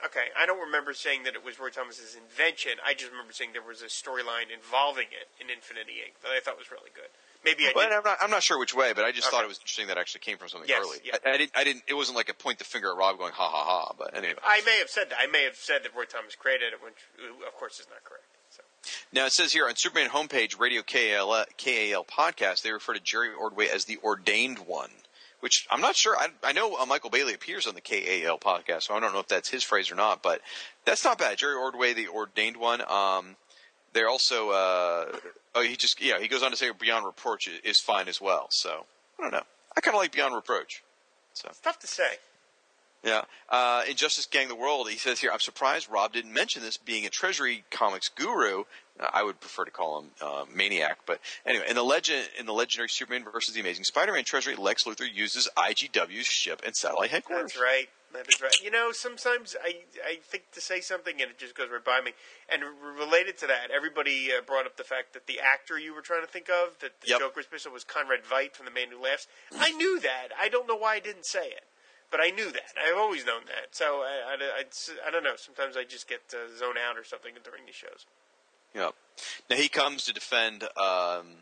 Okay, 0.05 0.27
I 0.37 0.45
don't 0.45 0.59
remember 0.59 0.93
saying 0.93 1.23
that 1.23 1.33
it 1.35 1.43
was 1.45 1.59
Roy 1.59 1.69
Thomas's 1.69 2.15
invention. 2.19 2.73
I 2.85 2.93
just 2.93 3.09
remember 3.11 3.31
saying 3.31 3.51
there 3.53 3.61
was 3.63 3.81
a 3.81 3.85
storyline 3.87 4.51
involving 4.53 5.07
it 5.15 5.31
in 5.39 5.49
Infinity 5.49 6.03
Inc. 6.03 6.19
that 6.23 6.31
I 6.35 6.39
thought 6.41 6.57
was 6.57 6.69
really 6.71 6.91
good. 6.93 7.07
Maybe 7.45 7.67
I 7.67 7.71
But 7.73 7.83
did. 7.89 7.93
I'm 7.93 8.03
not, 8.03 8.17
I'm 8.21 8.29
not 8.29 8.43
sure 8.43 8.59
which 8.59 8.73
way, 8.75 8.91
but 8.93 9.03
I 9.05 9.11
just 9.11 9.27
Okay. 9.27 9.35
thought 9.35 9.43
it 9.43 9.47
was 9.47 9.59
interesting 9.59 9.87
that 9.87 9.97
it 9.97 9.99
actually 10.01 10.21
came 10.21 10.37
from 10.37 10.49
something 10.49 10.67
Yes, 10.67 10.83
early. 10.83 10.97
yeah. 11.03 11.15
I, 11.25 11.31
I 11.31 11.37
didn't. 11.37 11.51
I 11.55 11.63
didn't. 11.63 11.83
It 11.87 11.93
wasn't 11.93 12.15
like 12.17 12.29
a 12.29 12.33
point 12.33 12.57
the 12.59 12.63
finger 12.65 12.91
at 12.91 12.97
Rob 12.97 13.17
going 13.17 13.31
ha 13.33 13.47
ha 13.49 13.63
ha. 13.63 13.93
But 13.97 14.15
anyway. 14.15 14.35
I 14.43 14.61
may 14.65 14.77
have 14.79 14.89
said 14.89 15.09
that. 15.09 15.17
I 15.19 15.27
may 15.27 15.43
have 15.43 15.55
said 15.55 15.83
that 15.83 15.95
Roy 15.95 16.05
Thomas 16.05 16.35
created 16.35 16.73
it, 16.73 16.79
which, 16.83 16.93
uh, 17.19 17.47
of 17.47 17.53
course, 17.55 17.79
is 17.79 17.87
not 17.89 18.03
correct. 18.03 18.23
So. 18.51 18.63
Now 19.11 19.25
it 19.25 19.33
says 19.33 19.51
here 19.53 19.67
on 19.67 19.75
Superman 19.75 20.09
homepage, 20.09 20.59
Radio 20.59 20.83
KAL, 20.83 21.45
KAL 21.57 22.05
podcast, 22.05 22.61
they 22.61 22.71
refer 22.71 22.93
to 22.93 22.99
Jerry 23.01 23.33
Ordway 23.33 23.67
as 23.67 23.85
the 23.85 23.97
ordained 24.03 24.59
one, 24.59 24.91
which 25.43 25.67
I'm 25.69 25.81
not 25.81 25.97
sure. 25.97 26.15
I, 26.17 26.29
I 26.41 26.53
know 26.53 26.77
uh, 26.77 26.85
Michael 26.85 27.09
Bailey 27.09 27.33
appears 27.33 27.67
on 27.67 27.75
the 27.75 27.81
KAL 27.81 28.39
podcast, 28.39 28.83
so 28.83 28.93
I 28.93 29.01
don't 29.01 29.11
know 29.11 29.19
if 29.19 29.27
that's 29.27 29.49
his 29.49 29.61
phrase 29.61 29.91
or 29.91 29.95
not, 29.95 30.23
but 30.23 30.39
that's 30.85 31.03
not 31.03 31.17
bad. 31.17 31.37
Jerry 31.37 31.55
Ordway, 31.55 31.91
the 31.91 32.07
ordained 32.07 32.55
one. 32.55 32.79
Um, 32.89 33.35
they're 33.91 34.07
also, 34.07 34.51
uh, 34.51 35.17
oh, 35.53 35.61
he 35.61 35.75
just, 35.75 36.01
yeah, 36.01 36.17
he 36.17 36.29
goes 36.29 36.43
on 36.43 36.51
to 36.51 36.55
say 36.55 36.71
Beyond 36.71 37.05
Reproach 37.05 37.49
is, 37.61 37.81
fine 37.81 38.07
as 38.07 38.21
well. 38.21 38.47
So 38.51 38.85
I 39.19 39.21
don't 39.21 39.33
know. 39.33 39.43
I 39.75 39.81
kind 39.81 39.93
of 39.93 40.01
like 40.01 40.13
Beyond 40.13 40.33
Reproach. 40.33 40.81
So 41.33 41.49
It's 41.49 41.59
tough 41.59 41.79
to 41.79 41.87
say. 41.87 42.19
Yeah. 43.03 43.23
Uh, 43.49 43.83
Injustice 43.89 44.25
Gang 44.25 44.47
the 44.47 44.55
World, 44.55 44.89
he 44.89 44.97
says 44.97 45.19
here, 45.19 45.31
I'm 45.31 45.39
surprised 45.39 45.89
Rob 45.91 46.13
didn't 46.13 46.33
mention 46.33 46.61
this 46.61 46.77
being 46.77 47.05
a 47.05 47.09
Treasury 47.09 47.63
Comics 47.71 48.09
guru. 48.09 48.63
Uh, 48.99 49.07
I 49.13 49.23
would 49.23 49.39
prefer 49.39 49.65
to 49.65 49.71
call 49.71 50.01
him 50.01 50.09
uh, 50.21 50.45
Maniac, 50.53 50.99
but 51.05 51.19
anyway, 51.45 51.65
in 51.67 51.75
the 51.75 51.83
legend, 51.83 52.29
in 52.39 52.45
the 52.45 52.53
legendary 52.53 52.89
Superman 52.89 53.23
versus 53.31 53.53
the 53.53 53.59
Amazing 53.61 53.85
Spider-Man 53.85 54.23
Treasury, 54.23 54.55
Lex 54.55 54.83
Luthor 54.85 55.11
uses 55.11 55.49
IGW's 55.57 56.27
ship 56.27 56.61
and 56.65 56.75
satellite 56.75 57.09
headquarters. 57.11 57.53
That's 57.53 57.61
right. 57.61 57.89
That 58.13 58.29
is 58.29 58.39
right. 58.39 58.53
You 58.63 58.69
know, 58.69 58.91
sometimes 58.91 59.55
I 59.65 59.77
I 60.05 60.17
think 60.21 60.43
to 60.51 60.61
say 60.61 60.81
something 60.81 61.19
and 61.19 61.31
it 61.31 61.39
just 61.39 61.55
goes 61.55 61.69
right 61.73 61.83
by 61.83 61.99
me. 62.05 62.11
And 62.47 62.61
related 62.95 63.39
to 63.39 63.47
that, 63.47 63.71
everybody 63.75 64.29
uh, 64.31 64.41
brought 64.45 64.67
up 64.67 64.77
the 64.77 64.83
fact 64.83 65.13
that 65.13 65.25
the 65.25 65.39
actor 65.39 65.79
you 65.79 65.95
were 65.95 66.01
trying 66.03 66.21
to 66.21 66.27
think 66.27 66.47
of, 66.47 66.77
that 66.81 67.01
the 67.01 67.07
Yep. 67.07 67.19
Joker's 67.19 67.47
pistol 67.47 67.73
was 67.73 67.83
Conrad 67.83 68.21
Veidt 68.23 68.53
from 68.53 68.65
The 68.67 68.71
Man 68.71 68.89
Who 68.91 69.01
Laughs. 69.03 69.25
I 69.57 69.71
knew 69.71 69.99
that. 70.01 70.27
I 70.39 70.47
don't 70.47 70.67
know 70.67 70.75
why 70.77 70.93
I 70.93 70.99
didn't 70.99 71.25
say 71.25 71.47
it, 71.47 71.63
but 72.13 72.21
I 72.21 72.29
knew 72.29 72.51
that. 72.51 72.77
I've 72.77 72.95
always 72.95 73.25
known 73.25 73.41
that. 73.47 73.73
So 73.73 73.85
I, 74.05 74.37
I, 74.37 74.61
I, 74.61 74.63
I 75.07 75.11
don't 75.11 75.23
know. 75.23 75.33
Sometimes 75.35 75.75
I 75.75 75.83
just 75.83 76.07
get 76.07 76.21
uh, 76.31 76.45
zone 76.55 76.75
out 76.77 76.95
or 76.95 77.03
something 77.03 77.33
during 77.43 77.65
these 77.65 77.73
shows. 77.73 78.05
Yep. 78.75 78.93
Now 79.49 79.55
he 79.55 79.67
comes 79.67 80.05
to 80.05 80.13
defend 80.13 80.63
um, 80.77 81.41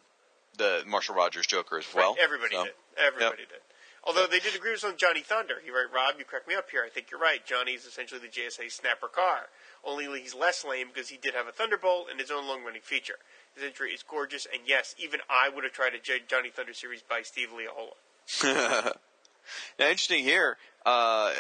the 0.58 0.84
Marshall 0.88 1.16
Rogers 1.16 1.46
Joker 1.46 1.78
as 1.78 1.86
well. 1.94 2.14
Right, 2.14 2.24
everybody 2.24 2.56
so- 2.56 2.64
did. 2.64 2.74
Everybody 2.98 3.44
did. 3.44 3.60
Although 4.04 4.26
they 4.26 4.40
did 4.40 4.56
agree 4.56 4.72
with 4.72 4.84
on 4.84 4.98
Johnny 4.98 5.22
Thunder. 5.22 5.56
You're 5.64 5.76
right, 5.76 5.94
Rob. 5.94 6.16
You 6.18 6.26
correct 6.26 6.48
me 6.48 6.56
up 6.56 6.72
here. 6.72 6.84
I 6.84 6.90
think 6.90 7.12
you're 7.12 7.20
right. 7.20 7.46
Johnny's 7.46 7.86
essentially 7.86 8.20
the 8.20 8.30
JSA 8.30 8.72
Snapper 8.72 9.08
Carr. 9.08 9.50
Only 9.84 10.20
he's 10.20 10.34
less 10.34 10.66
lame 10.66 10.88
because 10.92 11.10
he 11.10 11.18
did 11.18 11.36
have 11.36 11.48
a 11.48 11.52
Thunderbolt 11.52 12.08
and 12.10 12.20
his 12.20 12.32
own 12.32 12.48
long 12.48 12.64
running 12.64 12.82
feature. 12.82 13.20
His 13.54 13.64
entry 13.64 13.92
is 13.92 14.02
gorgeous, 14.02 14.48
and 14.52 14.64
yes, 14.66 14.96
even 14.98 15.20
I 15.30 15.50
would 15.50 15.64
have 15.66 15.74
tried 15.74 15.94
a 15.94 16.00
J- 16.00 16.22
Johnny 16.28 16.50
Thunder 16.50 16.74
series 16.74 17.04
by 17.04 17.22
Steve 17.22 17.50
Lightle. 17.54 17.94
Now, 19.80 19.86
interesting 19.86 20.24
here. 20.24 20.58
Uh, 20.86 21.34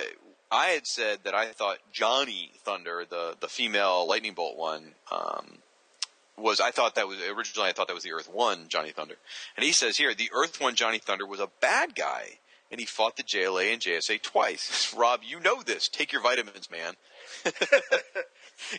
I 0.52 0.68
had 0.68 0.86
said 0.86 1.19
that 1.23 1.34
I 1.34 1.48
thought 1.48 1.78
Johnny 1.91 2.52
Thunder, 2.57 3.06
the 3.10 3.36
the 3.40 3.48
female 3.48 4.06
lightning 4.07 4.34
bolt 4.34 4.57
one, 4.57 4.94
um, 5.11 5.60
was 6.38 6.60
I 6.60 6.72
thought 6.72 6.95
that 6.95 7.07
was 7.07 7.19
originally 7.22 7.69
I 7.69 7.72
thought 7.72 7.88
that 7.88 7.94
was 7.94 8.03
the 8.03 8.11
Earth 8.11 8.30
One 8.32 8.68
Johnny 8.68 8.91
Thunder, 8.91 9.15
and 9.56 9.65
he 9.65 9.72
says 9.72 9.98
here 9.98 10.14
the 10.14 10.30
Earth 10.34 10.60
One 10.60 10.76
Johnny 10.76 10.99
Thunder 10.99 11.26
was 11.26 11.40
a 11.40 11.49
bad 11.61 11.95
guy, 11.95 12.40
and 12.69 12.80
he 12.80 12.86
fought 12.86 13.15
the 13.15 13.23
JLA 13.23 13.72
and 13.72 13.82
JSA 13.82 14.22
twice. 14.22 14.94
Rob, 14.98 15.22
you 15.23 15.40
know 15.40 15.61
this. 15.61 15.88
Take 15.88 16.11
your 16.11 16.22
vitamins, 16.22 16.69
man. 16.69 16.94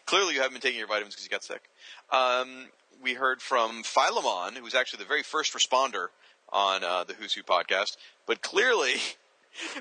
Clearly, 0.07 0.35
you 0.35 0.41
haven't 0.41 0.55
been 0.55 0.63
taking 0.63 0.79
your 0.79 0.89
vitamins 0.89 1.15
because 1.15 1.25
you 1.25 1.31
got 1.31 1.43
sick. 1.43 1.63
Um, 2.11 2.69
we 3.03 3.15
heard 3.15 3.41
from 3.41 3.83
Philemon, 3.83 4.57
who 4.57 4.63
was 4.63 4.75
actually 4.75 5.03
the 5.03 5.09
very 5.09 5.23
first 5.23 5.55
responder 5.55 6.09
on 6.53 6.85
uh, 6.85 7.05
the 7.05 7.15
Who's 7.15 7.33
Who 7.33 7.43
podcast, 7.43 7.97
but 8.27 8.43
clearly. 8.43 8.95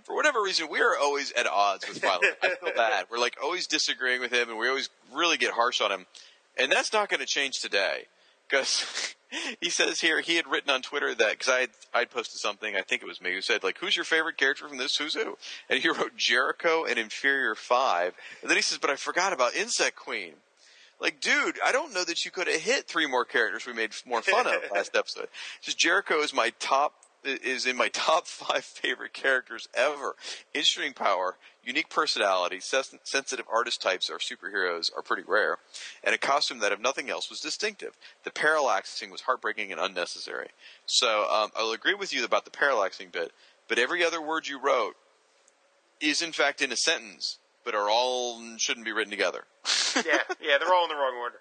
For 0.03 0.14
whatever 0.14 0.41
reason, 0.41 0.68
we 0.69 0.81
are 0.81 0.98
always 0.98 1.31
at 1.31 1.48
odds 1.48 1.88
with 1.88 1.99
Philemon. 1.99 2.31
I 2.43 2.56
feel 2.56 2.73
bad. 2.76 3.06
We're 3.10 3.19
like 3.19 3.38
always 3.41 3.68
disagreeing 3.68 4.19
with 4.19 4.34
him, 4.34 4.49
and 4.49 4.60
we 4.60 4.68
always 4.68 4.89
really 5.14 5.38
get 5.38 5.53
harsh 5.53 5.80
on 5.80 5.93
him. 5.93 6.07
And 6.57 6.69
that's 6.69 6.91
not 6.91 7.07
going 7.07 7.22
to 7.22 7.26
change 7.26 7.61
today 7.61 8.07
because 8.52 9.15
he 9.61 9.69
says 9.69 10.02
here 10.02 10.22
he 10.22 10.35
had 10.35 10.48
written 10.48 10.69
on 10.69 10.81
Twitter 10.81 11.15
that 11.15 11.31
because 11.31 11.49
I 11.49 11.68
I'd 11.98 12.11
posted 12.11 12.39
something 12.39 12.76
I 12.76 12.81
think 12.81 13.02
it 13.02 13.07
was 13.07 13.22
me 13.22 13.34
who 13.34 13.41
said 13.41 13.64
like 13.64 13.77
who's 13.80 13.95
your 13.95 14.06
favorite 14.06 14.38
character 14.38 14.68
from 14.68 14.77
this 14.77 14.98
Who's 14.98 15.15
Who 15.15 15.38
and 15.69 15.80
he 15.80 15.89
wrote 15.89 16.18
Jericho 16.18 16.84
and 16.84 16.99
Inferior 16.99 17.56
Five 17.56 18.14
and 18.41 18.49
then 18.49 18.57
he 18.57 18.61
says 18.61 18.77
but 18.77 18.89
I 18.89 18.95
forgot 18.95 19.34
about 19.34 19.56
Insect 19.56 19.95
Queen. 19.95 20.34
Like, 21.02 21.19
dude, 21.19 21.60
I 21.65 21.72
don't 21.72 21.94
know 21.94 22.03
that 22.03 22.23
you 22.23 22.32
could 22.32 22.48
have 22.48 22.61
hit 22.61 22.88
three 22.88 23.07
more 23.07 23.26
characters 23.26 23.65
we 23.65 23.73
made 23.73 23.91
more 24.06 24.22
fun 24.22 24.45
of 24.45 24.53
last 24.72 24.95
episode. 24.95 25.28
Just 25.61 25.80
Jericho 25.80 26.19
is 26.19 26.34
my 26.34 26.52
top 26.60 26.94
is 27.23 27.65
in 27.65 27.76
my 27.76 27.88
top 27.94 28.28
five 28.28 28.64
favorite 28.64 29.14
characters 29.14 29.68
ever. 29.73 30.15
Interesting 30.53 30.94
power, 30.94 31.38
unique 31.64 31.90
personality, 31.90 32.60
ses- 32.60 32.95
sensitive 33.03 33.45
artist 33.52 33.82
types 33.82 34.10
are 34.10 34.18
superheroes 34.18 34.91
are 34.95 35.02
pretty 35.02 35.23
rare, 35.28 35.57
and 36.03 36.15
a 36.15 36.18
costume 36.18 36.60
that, 36.60 36.72
if 36.72 36.80
nothing 36.80 37.10
else, 37.10 37.30
was 37.30 37.40
distinctive. 37.40 37.95
The 38.23 38.32
parallaxing 38.32 39.11
was 39.11 39.22
heartbreaking 39.22 39.72
and 39.72 39.82
unnecessary. 39.82 40.49
So 40.86 41.28
um, 41.32 41.52
I'll 41.56 41.72
agree 41.72 41.94
with 41.95 42.14
you 42.14 42.23
about 42.26 42.45
the 42.45 42.52
parallaxing 42.52 43.11
bit, 43.11 43.32
but 43.68 43.80
every 43.80 44.03
other 44.03 44.22
word 44.22 44.48
you 44.48 44.60
wrote 44.60 44.95
is 45.99 46.22
in 46.22 46.32
fact 46.32 46.61
in 46.61 46.72
a 46.72 46.78
sentence, 46.78 47.38
but 47.63 47.75
are 47.75 47.89
all 47.89 48.41
shouldn't 48.57 48.85
be 48.85 48.91
written 48.91 49.11
together. 49.11 49.43
yeah, 49.95 50.19
yeah, 50.41 50.57
they're 50.57 50.73
all 50.73 50.83
in 50.83 50.89
the 50.89 50.95
wrong 50.95 51.15
order. 51.19 51.38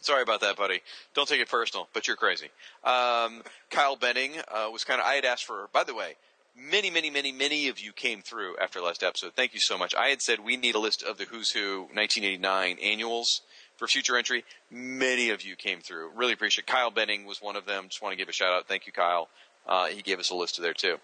Sorry 0.00 0.22
about 0.22 0.40
that, 0.40 0.56
buddy. 0.56 0.80
Don't 1.14 1.28
take 1.28 1.40
it 1.40 1.48
personal, 1.48 1.88
but 1.92 2.08
you're 2.08 2.16
crazy. 2.16 2.48
Um, 2.82 3.42
Kyle 3.70 3.94
Benning 3.94 4.32
uh, 4.48 4.68
was 4.72 4.82
kind 4.82 5.00
of. 5.00 5.06
I 5.06 5.14
had 5.14 5.24
asked 5.24 5.44
for. 5.44 5.68
By 5.72 5.84
the 5.84 5.94
way, 5.94 6.16
many, 6.56 6.90
many, 6.90 7.08
many, 7.08 7.30
many 7.30 7.68
of 7.68 7.78
you 7.78 7.92
came 7.92 8.20
through 8.20 8.56
after 8.60 8.80
last 8.80 9.02
episode. 9.02 9.34
Thank 9.36 9.54
you 9.54 9.60
so 9.60 9.78
much. 9.78 9.94
I 9.94 10.08
had 10.08 10.20
said 10.20 10.40
we 10.40 10.56
need 10.56 10.74
a 10.74 10.80
list 10.80 11.04
of 11.04 11.18
the 11.18 11.24
Who's 11.24 11.50
Who 11.50 11.82
1989 11.92 12.78
annuals 12.82 13.42
for 13.76 13.86
future 13.86 14.16
entry. 14.16 14.44
Many 14.70 15.30
of 15.30 15.42
you 15.42 15.54
came 15.54 15.80
through. 15.80 16.10
Really 16.16 16.32
appreciate. 16.32 16.64
it. 16.64 16.72
Kyle 16.72 16.90
Benning 16.90 17.24
was 17.24 17.40
one 17.40 17.56
of 17.56 17.66
them. 17.66 17.86
Just 17.88 18.02
want 18.02 18.12
to 18.12 18.16
give 18.16 18.28
a 18.28 18.32
shout 18.32 18.52
out. 18.52 18.66
Thank 18.66 18.86
you, 18.86 18.92
Kyle. 18.92 19.28
Uh, 19.66 19.86
he 19.86 20.02
gave 20.02 20.18
us 20.18 20.30
a 20.30 20.34
list 20.34 20.58
of 20.58 20.62
there 20.62 20.74
too. 20.74 20.96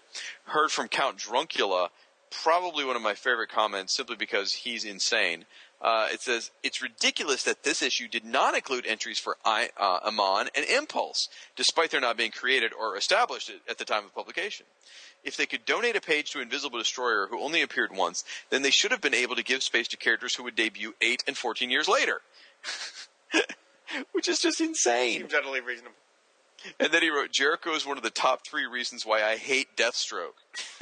Heard 0.45 0.71
from 0.71 0.87
Count 0.87 1.17
Druncula. 1.17 1.87
Probably 2.31 2.85
one 2.85 2.95
of 2.95 3.01
my 3.01 3.15
favorite 3.15 3.49
comments, 3.49 3.95
simply 3.95 4.15
because 4.15 4.53
he's 4.53 4.85
insane. 4.85 5.45
Uh, 5.81 6.09
it 6.11 6.21
says 6.21 6.51
it's 6.61 6.81
ridiculous 6.81 7.43
that 7.43 7.63
this 7.63 7.81
issue 7.81 8.07
did 8.07 8.25
not 8.25 8.53
include 8.53 8.85
entries 8.85 9.17
for 9.17 9.37
I, 9.45 9.69
uh, 9.77 9.99
Amon 10.05 10.49
and 10.53 10.65
Impulse, 10.65 11.29
despite 11.55 11.91
their 11.91 12.01
not 12.01 12.17
being 12.17 12.31
created 12.31 12.73
or 12.73 12.97
established 12.97 13.51
at 13.69 13.77
the 13.77 13.85
time 13.85 14.03
of 14.03 14.13
publication. 14.13 14.65
If 15.23 15.37
they 15.37 15.45
could 15.45 15.65
donate 15.65 15.95
a 15.95 16.01
page 16.01 16.31
to 16.31 16.41
Invisible 16.41 16.79
Destroyer, 16.79 17.27
who 17.29 17.39
only 17.41 17.61
appeared 17.61 17.95
once, 17.95 18.23
then 18.49 18.61
they 18.61 18.71
should 18.71 18.91
have 18.91 19.01
been 19.01 19.13
able 19.13 19.35
to 19.35 19.43
give 19.43 19.63
space 19.63 19.87
to 19.89 19.97
characters 19.97 20.35
who 20.35 20.43
would 20.43 20.55
debut 20.55 20.95
eight 21.01 21.23
and 21.27 21.37
fourteen 21.37 21.71
years 21.71 21.87
later, 21.87 22.21
which 24.11 24.27
is 24.27 24.39
just 24.39 24.59
insane. 24.59 25.19
Seems 25.19 25.33
utterly 25.33 25.61
reasonable. 25.61 25.95
And 26.77 26.91
then 26.91 27.01
he 27.01 27.09
wrote, 27.09 27.31
Jericho 27.31 27.73
is 27.73 27.85
one 27.85 27.97
of 27.97 28.03
the 28.03 28.09
top 28.09 28.45
three 28.45 28.65
reasons 28.65 29.05
why 29.05 29.23
I 29.23 29.37
hate 29.37 29.77
Deathstroke. 29.77 30.35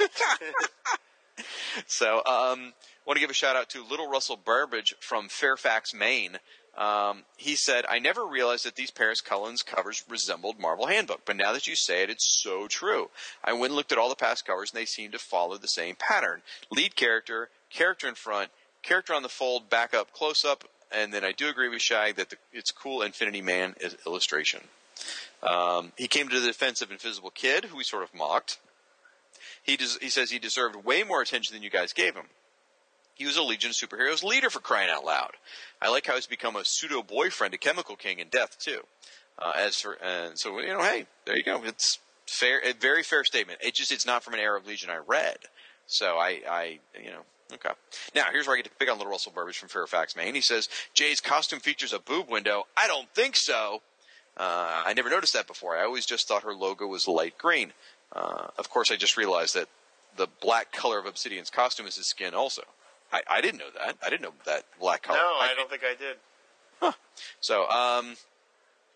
so, 1.86 2.24
um, 2.24 2.72
want 3.08 3.16
to 3.16 3.20
give 3.20 3.30
a 3.30 3.34
shout 3.34 3.56
out 3.56 3.70
to 3.70 3.82
Little 3.84 4.08
Russell 4.08 4.36
Burbage 4.36 4.94
from 5.00 5.28
Fairfax, 5.28 5.94
Maine. 5.94 6.38
Um, 6.76 7.24
he 7.36 7.56
said, 7.56 7.86
I 7.88 7.98
never 7.98 8.24
realized 8.24 8.64
that 8.66 8.76
these 8.76 8.90
Paris 8.90 9.20
Cullins 9.20 9.62
covers 9.62 10.04
resembled 10.08 10.60
Marvel 10.60 10.86
Handbook, 10.86 11.22
but 11.24 11.36
now 11.36 11.52
that 11.52 11.66
you 11.66 11.74
say 11.74 12.02
it, 12.02 12.10
it's 12.10 12.28
so 12.28 12.68
true. 12.68 13.10
I 13.42 13.52
went 13.54 13.70
and 13.70 13.74
looked 13.74 13.92
at 13.92 13.98
all 13.98 14.10
the 14.10 14.14
past 14.14 14.46
covers, 14.46 14.70
and 14.70 14.80
they 14.80 14.84
seem 14.84 15.10
to 15.12 15.18
follow 15.18 15.56
the 15.56 15.66
same 15.66 15.96
pattern. 15.98 16.42
Lead 16.70 16.94
character, 16.94 17.48
character 17.70 18.08
in 18.08 18.14
front, 18.14 18.50
character 18.82 19.14
on 19.14 19.22
the 19.22 19.28
fold, 19.28 19.68
back 19.68 19.94
up, 19.94 20.12
close 20.12 20.44
up, 20.44 20.64
and 20.92 21.12
then 21.12 21.24
I 21.24 21.32
do 21.32 21.48
agree 21.48 21.68
with 21.68 21.82
Shag 21.82 22.16
that 22.16 22.30
the, 22.30 22.36
it's 22.52 22.70
cool 22.70 23.02
Infinity 23.02 23.40
Man 23.40 23.74
is 23.80 23.96
illustration. 24.06 24.60
Um, 25.42 25.92
he 25.96 26.08
came 26.08 26.28
to 26.28 26.40
the 26.40 26.46
defense 26.46 26.82
of 26.82 26.90
Invisible 26.90 27.30
Kid, 27.30 27.66
who 27.66 27.76
we 27.76 27.84
sort 27.84 28.02
of 28.02 28.14
mocked. 28.14 28.58
He, 29.68 29.76
des- 29.76 29.98
he 30.00 30.08
says 30.08 30.30
he 30.30 30.38
deserved 30.38 30.82
way 30.82 31.02
more 31.02 31.20
attention 31.20 31.54
than 31.54 31.62
you 31.62 31.68
guys 31.68 31.92
gave 31.92 32.14
him. 32.14 32.24
He 33.14 33.26
was 33.26 33.36
a 33.36 33.42
Legion 33.42 33.70
of 33.70 33.76
Superheroes 33.76 34.22
leader 34.22 34.48
for 34.48 34.60
crying 34.60 34.88
out 34.88 35.04
loud. 35.04 35.32
I 35.82 35.90
like 35.90 36.06
how 36.06 36.14
he's 36.14 36.26
become 36.26 36.56
a 36.56 36.64
pseudo 36.64 37.02
boyfriend 37.02 37.52
to 37.52 37.58
Chemical 37.58 37.94
King 37.94 38.18
in 38.18 38.28
Death 38.28 38.58
too. 38.58 38.80
Uh, 39.38 39.52
as 39.56 39.76
for 39.76 39.98
and 40.02 40.38
so 40.38 40.58
you 40.60 40.68
know, 40.68 40.82
hey, 40.82 41.06
there 41.26 41.36
you 41.36 41.42
go. 41.42 41.62
It's 41.64 41.98
fair, 42.26 42.60
a 42.64 42.72
very 42.72 43.02
fair 43.02 43.24
statement. 43.24 43.58
It 43.62 43.74
just 43.74 43.92
it's 43.92 44.06
not 44.06 44.24
from 44.24 44.32
an 44.32 44.40
era 44.40 44.58
of 44.58 44.66
Legion 44.66 44.88
I 44.88 45.00
read, 45.06 45.36
so 45.86 46.16
I, 46.16 46.40
I 46.48 46.78
you 46.98 47.10
know. 47.10 47.20
Okay. 47.52 47.70
Now, 48.14 48.24
here's 48.32 48.46
where 48.46 48.56
I 48.56 48.60
get 48.60 48.70
to 48.70 48.76
pick 48.78 48.90
on 48.90 48.98
Little 48.98 49.10
Russell 49.10 49.32
Burbage 49.34 49.58
from 49.58 49.70
Fairfax, 49.70 50.14
Maine. 50.14 50.34
He 50.34 50.42
says, 50.42 50.68
Jay's 50.92 51.18
costume 51.18 51.60
features 51.60 51.94
a 51.94 51.98
boob 51.98 52.28
window. 52.28 52.64
I 52.76 52.86
don't 52.86 53.08
think 53.14 53.36
so. 53.36 53.80
Uh, 54.36 54.82
I 54.84 54.92
never 54.92 55.08
noticed 55.08 55.32
that 55.32 55.46
before. 55.46 55.74
I 55.76 55.84
always 55.84 56.04
just 56.04 56.28
thought 56.28 56.42
her 56.42 56.52
logo 56.52 56.86
was 56.86 57.08
light 57.08 57.38
green. 57.38 57.72
Uh, 58.12 58.48
of 58.58 58.70
course, 58.70 58.90
I 58.90 58.96
just 58.96 59.16
realized 59.16 59.54
that 59.54 59.68
the 60.16 60.28
black 60.40 60.72
color 60.72 60.98
of 60.98 61.06
Obsidian's 61.06 61.50
costume 61.50 61.86
is 61.86 61.96
his 61.96 62.06
skin 62.06 62.34
also. 62.34 62.62
I, 63.12 63.22
I 63.30 63.40
didn't 63.40 63.58
know 63.58 63.70
that. 63.76 63.96
I 64.04 64.10
didn't 64.10 64.22
know 64.22 64.34
that 64.44 64.64
black 64.80 65.02
color. 65.02 65.18
No, 65.18 65.24
I 65.24 65.54
don't 65.56 65.70
think 65.70 65.82
I 65.84 65.94
did. 65.94 66.16
So, 67.40 67.68
um, 67.68 68.16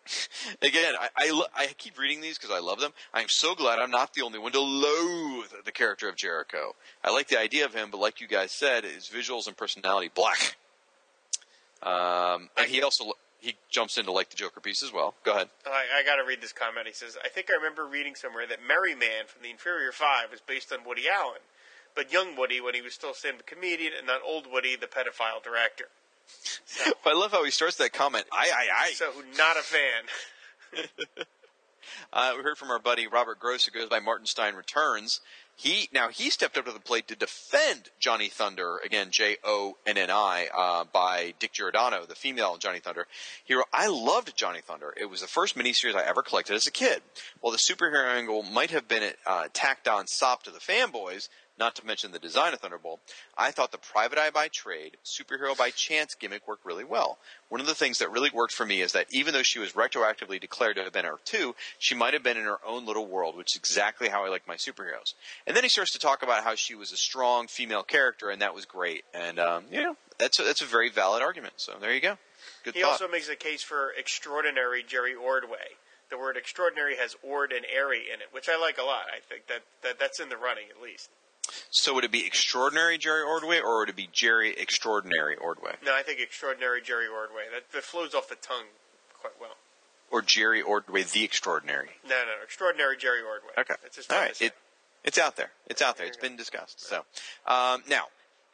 again, 0.62 0.94
I, 1.01 1.09
I, 1.16 1.30
lo- 1.30 1.47
I 1.55 1.66
keep 1.78 1.98
reading 1.98 2.20
these 2.20 2.39
because 2.39 2.55
I 2.55 2.60
love 2.60 2.80
them. 2.80 2.93
I'm 3.12 3.28
so 3.28 3.55
glad 3.55 3.78
I'm 3.78 3.90
not 3.90 4.14
the 4.14 4.22
only 4.22 4.39
one 4.39 4.52
to 4.52 4.60
loathe 4.60 5.52
the 5.64 5.72
character 5.72 6.09
of 6.09 6.16
Jericho. 6.16 6.74
I 7.05 7.10
like 7.12 7.28
the 7.28 7.39
idea 7.39 7.64
of 7.64 7.74
him, 7.74 7.89
but 7.90 7.98
like 7.98 8.20
you 8.20 8.28
guys 8.28 8.52
said, 8.52 8.84
his 8.84 9.09
visuals 9.09 9.47
and 9.47 9.56
personality 9.56 10.10
black. 10.14 10.56
Um, 11.82 12.48
and 12.56 12.68
he 12.68 12.82
also 12.82 13.12
he 13.43 13.56
jumps 13.69 13.98
into 13.98 14.12
like 14.12 14.31
the 14.31 14.36
Joker 14.36 14.60
piece 14.60 14.82
as 14.82 14.93
well. 14.93 15.14
Go 15.24 15.32
ahead. 15.32 15.48
I, 15.66 16.01
I 16.01 16.02
got 16.05 16.16
to 16.16 16.24
read 16.24 16.40
this 16.40 16.52
comment. 16.52 16.86
He 16.86 16.93
says, 16.93 17.19
"I 17.23 17.28
think 17.28 17.48
I 17.51 17.56
remember 17.56 17.85
reading 17.85 18.14
somewhere 18.14 18.47
that 18.47 18.60
Merry 18.66 18.94
Man 18.94 19.27
from 19.27 19.43
the 19.43 19.51
Inferior 19.51 19.90
Five 19.90 20.32
is 20.32 20.40
based 20.40 20.73
on 20.73 20.85
Woody 20.86 21.09
Allen, 21.09 21.40
but 21.94 22.12
young 22.12 22.36
Woody 22.36 22.60
when 22.60 22.74
he 22.74 22.81
was 22.81 22.94
still 22.94 23.10
a 23.10 23.14
stand-up 23.14 23.44
comedian, 23.44 23.93
and 23.98 24.06
not 24.06 24.20
old 24.24 24.47
Woody, 24.51 24.77
the 24.77 24.86
pedophile 24.86 25.43
director." 25.43 25.86
I 27.05 27.12
love 27.12 27.32
how 27.32 27.44
he 27.44 27.51
starts 27.51 27.77
that 27.77 27.93
comment. 27.93 28.27
I, 28.32 28.48
I, 28.48 28.86
I. 28.86 28.93
So, 28.93 29.10
not 29.36 29.56
a 29.56 29.62
fan. 29.62 30.86
Uh, 32.12 32.35
we 32.36 32.43
heard 32.43 32.59
from 32.59 32.70
our 32.70 32.78
buddy 32.78 33.06
Robert 33.06 33.39
Gross, 33.39 33.64
who 33.64 33.73
goes 33.73 33.89
by 33.89 34.01
Martin 34.01 34.27
Stein 34.27 34.55
Returns. 34.55 35.20
He 35.62 35.89
now 35.93 36.09
he 36.09 36.28
stepped 36.28 36.59
up 36.59 36.64
to 36.64 36.72
the 36.72 36.80
plate 36.80 37.06
to 37.06 37.14
defend 37.14 37.90
Johnny 38.01 38.26
Thunder 38.26 38.78
again, 38.84 39.12
J 39.12 39.36
O 39.44 39.76
N 39.86 39.97
N 39.97 40.10
I, 40.10 40.48
uh, 40.52 40.82
by 40.93 41.34
Dick 41.39 41.52
Giordano, 41.52 42.05
the 42.05 42.16
female 42.16 42.56
Johnny 42.56 42.80
Thunder. 42.80 43.06
He 43.44 43.55
wrote, 43.55 43.68
"I 43.72 43.86
loved 43.86 44.36
Johnny 44.36 44.60
Thunder. 44.60 44.93
It 44.97 45.05
was 45.05 45.20
the 45.20 45.28
first 45.28 45.56
miniseries 45.56 45.94
I 45.94 46.02
ever 46.02 46.20
collected 46.20 46.56
as 46.56 46.66
a 46.66 46.72
kid. 46.72 47.01
While 47.40 47.52
the 47.52 47.59
superhero 47.59 48.12
angle 48.12 48.43
might 48.43 48.72
have 48.72 48.89
been 48.89 49.14
uh, 49.24 49.51
tacked 49.52 49.86
on 49.86 50.09
sop 50.09 50.43
to 50.43 50.51
the 50.51 50.59
fanboys." 50.59 51.28
Not 51.62 51.76
to 51.76 51.86
mention 51.86 52.10
the 52.10 52.18
design 52.18 52.52
of 52.55 52.59
Thunderbolt, 52.59 52.98
I 53.39 53.52
thought 53.52 53.70
the 53.70 53.78
private 53.78 54.18
eye 54.18 54.30
by 54.30 54.48
trade, 54.48 54.97
superhero 55.05 55.56
by 55.56 55.70
chance 55.70 56.12
gimmick 56.16 56.48
worked 56.48 56.66
really 56.66 56.82
well. 56.82 57.18
One 57.51 57.60
of 57.60 57.68
the 57.68 57.74
things 57.76 58.01
that 58.01 58.10
really 58.10 58.30
worked 58.34 58.52
for 58.52 58.66
me 58.66 58.82
is 58.82 58.90
that 58.94 59.06
even 59.12 59.32
though 59.32 59.44
she 59.44 59.60
was 59.60 59.74
retroactively 59.74 60.40
declared 60.40 60.74
to 60.74 60.82
have 60.82 60.93
been 60.93 61.06
Earth 61.06 61.24
2, 61.24 61.55
she 61.78 61.94
might 61.94 62.14
have 62.14 62.24
been 62.24 62.36
in 62.36 62.47
her 62.47 62.59
own 62.66 62.84
little 62.84 63.06
world, 63.06 63.36
which 63.36 63.55
is 63.55 63.60
exactly 63.60 64.09
how 64.09 64.24
I 64.24 64.28
like 64.28 64.48
my 64.48 64.56
superheroes. 64.56 65.14
And 65.47 65.56
then 65.56 65.62
he 65.62 65.68
starts 65.68 65.93
to 65.93 66.01
talk 66.01 66.24
about 66.24 66.43
how 66.43 66.56
she 66.56 66.74
was 66.74 66.90
a 66.90 66.97
strong 66.97 67.47
female 67.47 67.84
character, 67.84 68.28
and 68.28 68.43
that 68.43 68.56
was 68.56 68.64
great. 68.64 69.05
And, 69.14 69.39
um, 69.39 69.66
you 69.70 69.84
know, 69.84 69.94
that's 70.18 70.40
a, 70.40 70.43
that's 70.43 70.62
a 70.62 70.66
very 70.66 70.90
valid 70.90 71.22
argument. 71.22 71.55
So 71.59 71.74
there 71.80 71.94
you 71.94 72.01
go. 72.01 72.18
Good 72.64 72.74
He 72.74 72.82
thought. 72.82 72.90
also 72.90 73.06
makes 73.06 73.28
a 73.28 73.36
case 73.36 73.62
for 73.62 73.93
extraordinary 73.97 74.82
Jerry 74.82 75.14
Ordway. 75.14 75.78
The 76.10 76.18
word 76.18 76.36
extraordinary 76.36 76.97
has 76.97 77.14
ord 77.22 77.52
and 77.52 77.64
airy 77.72 78.06
in 78.12 78.20
it, 78.20 78.26
which 78.32 78.48
I 78.48 78.60
like 78.60 78.78
a 78.78 78.82
lot. 78.82 79.05
I 79.16 79.20
think 79.20 79.47
that, 79.47 79.62
that 79.84 80.01
that's 80.01 80.18
in 80.18 80.28
the 80.28 80.36
running 80.36 80.64
at 80.68 80.82
least. 80.82 81.09
So 81.70 81.94
would 81.94 82.05
it 82.05 82.12
be 82.12 82.24
extraordinary 82.27 82.98
Jerry 82.98 83.23
Ordway, 83.23 83.60
or 83.60 83.81
would 83.81 83.89
it 83.89 83.97
be 83.97 84.09
Jerry 84.12 84.55
Extraordinary 84.56 85.36
Ordway? 85.36 85.74
No, 85.85 85.94
I 85.94 86.02
think 86.02 86.20
extraordinary 86.20 86.81
Jerry 86.82 87.06
Ordway. 87.09 87.44
That, 87.52 87.70
that 87.73 87.82
flows 87.82 88.14
off 88.14 88.28
the 88.28 88.36
tongue 88.36 88.66
quite 89.20 89.35
well. 89.40 89.56
Or 90.10 90.23
Jerry 90.23 90.62
Ordway 90.62 91.02
the 91.02 91.24
Extraordinary? 91.24 91.90
No, 92.05 92.10
no, 92.10 92.24
no. 92.27 92.43
extraordinary 92.44 92.97
Jerry 92.97 93.20
Ordway. 93.23 93.52
Okay. 93.59 93.74
That's 93.82 93.97
just 93.97 94.12
All 94.12 94.19
right. 94.19 94.40
It, 94.40 94.52
it's 95.05 95.19
out 95.19 95.36
there. 95.36 95.51
It's 95.66 95.82
out 95.82 95.97
there. 95.97 96.06
It's 96.06 96.16
been 96.16 96.36
discussed. 96.36 96.86
So, 96.86 97.05
um, 97.47 97.82
now, 97.89 98.05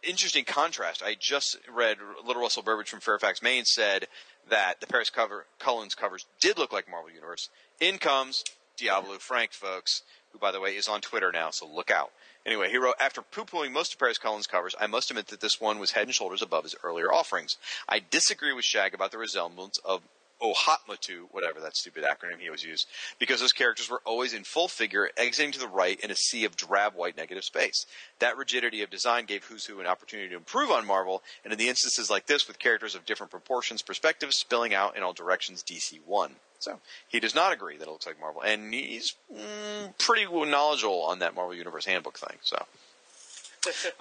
interesting 0.03 0.45
contrast. 0.45 1.03
I 1.05 1.17
just 1.19 1.59
read 1.71 1.99
Little 2.25 2.43
Russell 2.43 2.63
Burbage 2.63 2.89
from 2.89 3.01
Fairfax, 3.01 3.43
Maine 3.43 3.65
said 3.65 4.07
that 4.49 4.81
the 4.81 4.87
Paris 4.87 5.11
cover 5.11 5.47
Cullins' 5.59 5.95
covers 5.95 6.27
did 6.41 6.59
look 6.59 6.73
like 6.73 6.89
Marvel 6.89 7.11
Universe. 7.11 7.51
In 7.81 7.99
comes 7.99 8.45
Diablo 8.77 9.17
Frank, 9.19 9.53
folks, 9.53 10.03
who 10.33 10.39
by 10.39 10.53
the 10.53 10.61
way 10.61 10.71
is 10.71 10.89
on 10.89 11.01
Twitter 11.01 11.33
now, 11.33 11.51
so 11.51 11.67
look 11.67 11.91
out. 11.91 12.13
Anyway, 12.49 12.71
he 12.71 12.79
wrote, 12.79 12.95
after 12.99 13.21
poo-pooing 13.21 13.73
most 13.73 13.93
of 13.93 13.99
Paris 13.99 14.17
Cullins' 14.17 14.47
covers, 14.47 14.75
I 14.81 14.87
must 14.87 15.11
admit 15.11 15.27
that 15.27 15.41
this 15.41 15.61
one 15.61 15.79
was 15.79 15.91
head 15.91 16.07
and 16.07 16.15
shoulders 16.15 16.41
above 16.41 16.65
his 16.65 16.75
earlier 16.83 17.13
offerings. 17.13 17.59
I 17.87 18.01
disagree 18.01 18.55
with 18.55 18.65
Shag 18.65 18.95
about 18.95 19.11
the 19.11 19.19
resemblance 19.19 19.77
of 19.85 20.01
OHOTMU, 20.41 21.27
whatever 21.31 21.61
that 21.61 21.77
stupid 21.77 22.05
acronym 22.05 22.41
he 22.41 22.49
always 22.49 22.65
used, 22.65 22.87
because 23.19 23.41
those 23.41 23.53
characters 23.53 23.91
were 23.91 24.01
always 24.07 24.33
in 24.33 24.45
full 24.45 24.67
figure, 24.67 25.11
exiting 25.19 25.53
to 25.53 25.59
the 25.59 25.69
right 25.69 26.01
in 26.01 26.11
a 26.11 26.17
sea 26.17 26.47
of 26.47 26.57
drab 26.57 26.95
white 26.95 27.19
negative 27.19 27.45
space. 27.45 27.85
That 28.19 28.39
rigidity 28.39 28.83
of 28.83 28.89
design 28.89 29.27
gave 29.27 29.45
Who's 29.45 29.67
Who 29.67 29.81
an 29.81 29.87
opportunity 29.87 30.31
to 30.31 30.37
improve 30.37 30.71
on 30.71 30.87
Marvel, 30.87 31.23
and 31.45 31.53
in 31.53 31.59
the 31.59 31.69
instances 31.69 32.09
like 32.09 32.29
this, 32.29 32.49
with 32.49 32.59
characters 32.59 32.95
of 32.95 33.05
different 33.05 33.31
proportions, 33.31 33.83
perspectives 33.83 34.39
spilling 34.39 34.73
out 34.73 34.97
in 34.97 35.03
all 35.03 35.13
directions, 35.13 35.63
DC 35.63 36.01
won. 36.07 36.37
So 36.59 36.81
he 37.09 37.21
does 37.21 37.35
not 37.35 37.53
agree 37.53 37.77
that 37.77 37.87
it 37.87 37.91
looks 37.91 38.07
like 38.07 38.21
Marvel, 38.21 38.43
and 38.43 38.73
he's 38.73 39.15
mm, 39.33 39.97
pretty 39.99 40.27
knowledgeable 40.27 41.03
on 41.03 41.21
that 41.21 41.35
Marvel 41.35 41.55
Universe 41.55 41.87
Handbook 41.87 42.19
thing. 42.19 42.39
So. 42.43 42.65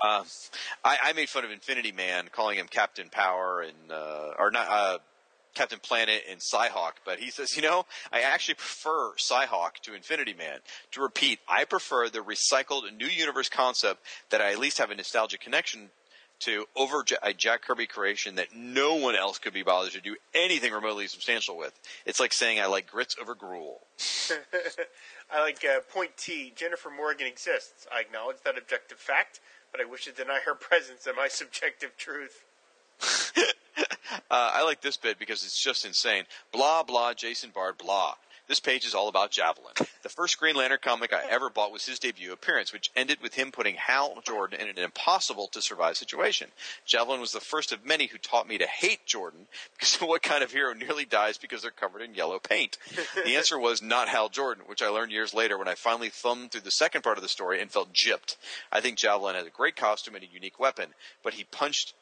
Uh, 0.02 0.24
I, 0.86 0.98
I 1.06 1.14
made 1.14 1.28
fun 1.28 1.44
of 1.44 1.52
Infinity 1.52 1.92
Man, 1.92 2.30
calling 2.32 2.58
him 2.58 2.68
Captain 2.70 3.10
Power 3.10 3.62
and 3.62 3.92
uh, 3.92 4.34
or 4.38 4.52
not 4.52 4.68
uh, 4.70 4.98
Captain 5.58 5.80
Planet 5.80 6.22
and 6.30 6.40
Psyhawk, 6.40 6.94
but 7.04 7.18
he 7.20 7.32
says, 7.32 7.56
you 7.56 7.64
know, 7.64 7.88
I 8.14 8.22
actually 8.22 8.54
prefer 8.54 9.14
Psyhawk 9.16 9.80
to 9.82 9.96
Infinity 9.96 10.36
Man. 10.36 10.60
To 10.92 11.02
repeat, 11.02 11.40
I 11.50 11.66
prefer 11.66 12.10
the 12.10 12.20
recycled 12.20 12.84
new 12.96 13.08
universe 13.08 13.50
concept 13.50 14.02
that 14.30 14.40
I 14.40 14.52
at 14.52 14.60
least 14.60 14.78
have 14.78 14.92
a 14.92 14.96
nostalgic 14.96 15.42
connection 15.42 15.90
to 16.40 16.66
over 16.76 17.04
a 17.24 17.34
Jack 17.34 17.64
Kirby 17.64 17.88
creation 17.88 18.36
that 18.36 18.56
no 18.56 18.96
one 18.96 19.16
else 19.16 19.40
could 19.40 19.54
be 19.54 19.64
bothered 19.64 19.94
to 19.94 20.02
do 20.02 20.16
anything 20.34 20.72
remotely 20.72 21.08
substantial 21.08 21.58
with. 21.58 21.78
It's 22.06 22.20
like 22.20 22.34
saying 22.34 22.60
I 22.60 22.68
like 22.68 22.90
grits 22.90 23.16
over 23.20 23.36
gruel. 23.36 23.82
I 25.32 25.42
like 25.42 25.64
uh, 25.66 25.80
point 25.92 26.12
T. 26.18 26.54
Jennifer 26.56 26.90
Morgan 26.90 27.28
exists. 27.28 27.88
I 27.94 28.02
acknowledge 28.02 28.38
that 28.46 28.58
objective 28.58 28.98
fact, 28.98 29.40
but 29.72 29.82
I 29.82 29.86
wish 29.86 30.06
to 30.06 30.12
deny 30.12 30.40
her 30.46 30.56
presence 30.56 31.08
and 31.08 31.16
my 31.16 31.28
subjective 31.28 31.98
truth. 31.98 32.46
uh, 33.38 33.42
I 34.32 34.64
like 34.64 34.82
this 34.82 34.98
bit 34.98 35.20
because 35.20 35.44
it's 35.44 35.62
just 35.62 35.86
insane. 35.86 36.24
Blah, 36.52 36.84
blah, 36.84 37.14
Jason 37.14 37.52
Bard, 37.54 37.78
blah. 37.78 38.16
This 38.48 38.60
page 38.62 38.86
is 38.86 38.96
all 38.96 39.10
about 39.10 39.32
Javelin. 39.32 39.74
The 40.04 40.10
first 40.10 40.38
Green 40.40 40.56
Lantern 40.56 40.80
comic 40.82 41.12
I 41.12 41.24
ever 41.30 41.50
bought 41.50 41.72
was 41.72 41.86
his 41.86 42.00
debut 42.00 42.32
appearance, 42.32 42.72
which 42.72 42.92
ended 42.96 43.22
with 43.22 43.34
him 43.34 43.52
putting 43.52 43.76
Hal 43.76 44.22
Jordan 44.26 44.62
in 44.62 44.70
an 44.70 44.78
impossible 44.78 45.48
to 45.50 45.62
survive 45.62 45.98
situation. 45.98 46.50
Javelin 46.86 47.20
was 47.20 47.34
the 47.34 47.42
first 47.42 47.74
of 47.74 47.86
many 47.86 48.08
who 48.08 48.18
taught 48.18 48.48
me 48.48 48.58
to 48.58 48.66
hate 48.66 49.06
Jordan 49.06 49.48
because 49.74 49.96
what 50.00 50.24
kind 50.24 50.44
of 50.44 50.54
hero 50.54 50.74
nearly 50.74 51.04
dies 51.04 51.38
because 51.38 51.62
they're 51.62 51.72
covered 51.72 52.02
in 52.02 52.16
yellow 52.16 52.40
paint? 52.40 52.78
The 53.16 53.36
answer 53.36 53.60
was 53.60 53.82
not 53.82 54.08
Hal 54.08 54.30
Jordan, 54.30 54.64
which 54.66 54.82
I 54.82 54.88
learned 54.88 55.12
years 55.12 55.34
later 55.34 55.58
when 55.58 55.68
I 55.68 55.76
finally 55.76 56.10
thumbed 56.10 56.52
through 56.52 56.62
the 56.62 56.72
second 56.72 57.02
part 57.02 57.18
of 57.18 57.24
the 57.24 57.30
story 57.30 57.62
and 57.62 57.70
felt 57.70 57.94
gypped. 57.94 58.38
I 58.72 58.80
think 58.80 58.98
Javelin 58.98 59.36
has 59.36 59.46
a 59.46 59.50
great 59.50 59.76
costume 59.76 60.16
and 60.16 60.24
a 60.24 60.28
unique 60.28 60.58
weapon, 60.58 60.94
but 61.22 61.34
he 61.34 61.44
punched 61.44 61.94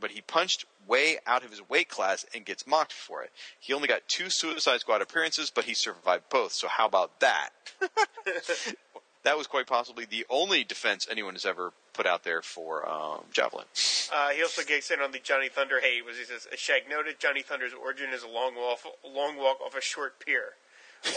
but 0.00 0.12
he 0.12 0.20
punched 0.20 0.64
way 0.86 1.18
out 1.26 1.44
of 1.44 1.50
his 1.50 1.68
weight 1.68 1.88
class 1.88 2.24
and 2.34 2.44
gets 2.44 2.66
mocked 2.66 2.92
for 2.92 3.22
it. 3.22 3.30
He 3.60 3.72
only 3.72 3.88
got 3.88 4.08
two 4.08 4.30
Suicide 4.30 4.80
Squad 4.80 5.02
appearances, 5.02 5.50
but 5.50 5.64
he 5.64 5.74
survived 5.74 6.24
both. 6.30 6.52
So 6.52 6.68
how 6.68 6.86
about 6.86 7.20
that? 7.20 7.50
that 9.24 9.36
was 9.36 9.46
quite 9.46 9.66
possibly 9.66 10.04
the 10.04 10.24
only 10.30 10.64
defense 10.64 11.06
anyone 11.10 11.34
has 11.34 11.44
ever 11.44 11.72
put 11.92 12.06
out 12.06 12.24
there 12.24 12.42
for 12.42 12.88
um, 12.88 13.24
Javelin. 13.32 13.66
Uh, 14.12 14.30
he 14.30 14.42
also 14.42 14.62
gets 14.62 14.90
in 14.90 15.00
on 15.00 15.12
the 15.12 15.18
Johnny 15.18 15.48
Thunder 15.48 15.80
hate. 15.80 16.04
Was 16.04 16.16
he 16.16 16.24
says, 16.24 16.46
"As 16.52 16.58
Shag 16.58 16.88
noted, 16.88 17.18
Johnny 17.18 17.42
Thunder's 17.42 17.72
origin 17.74 18.10
is 18.14 18.22
a 18.22 18.28
long 18.28 18.54
walk, 18.54 18.78
long 19.04 19.36
walk 19.36 19.60
off 19.60 19.76
a 19.76 19.80
short 19.80 20.24
pier." 20.24 20.54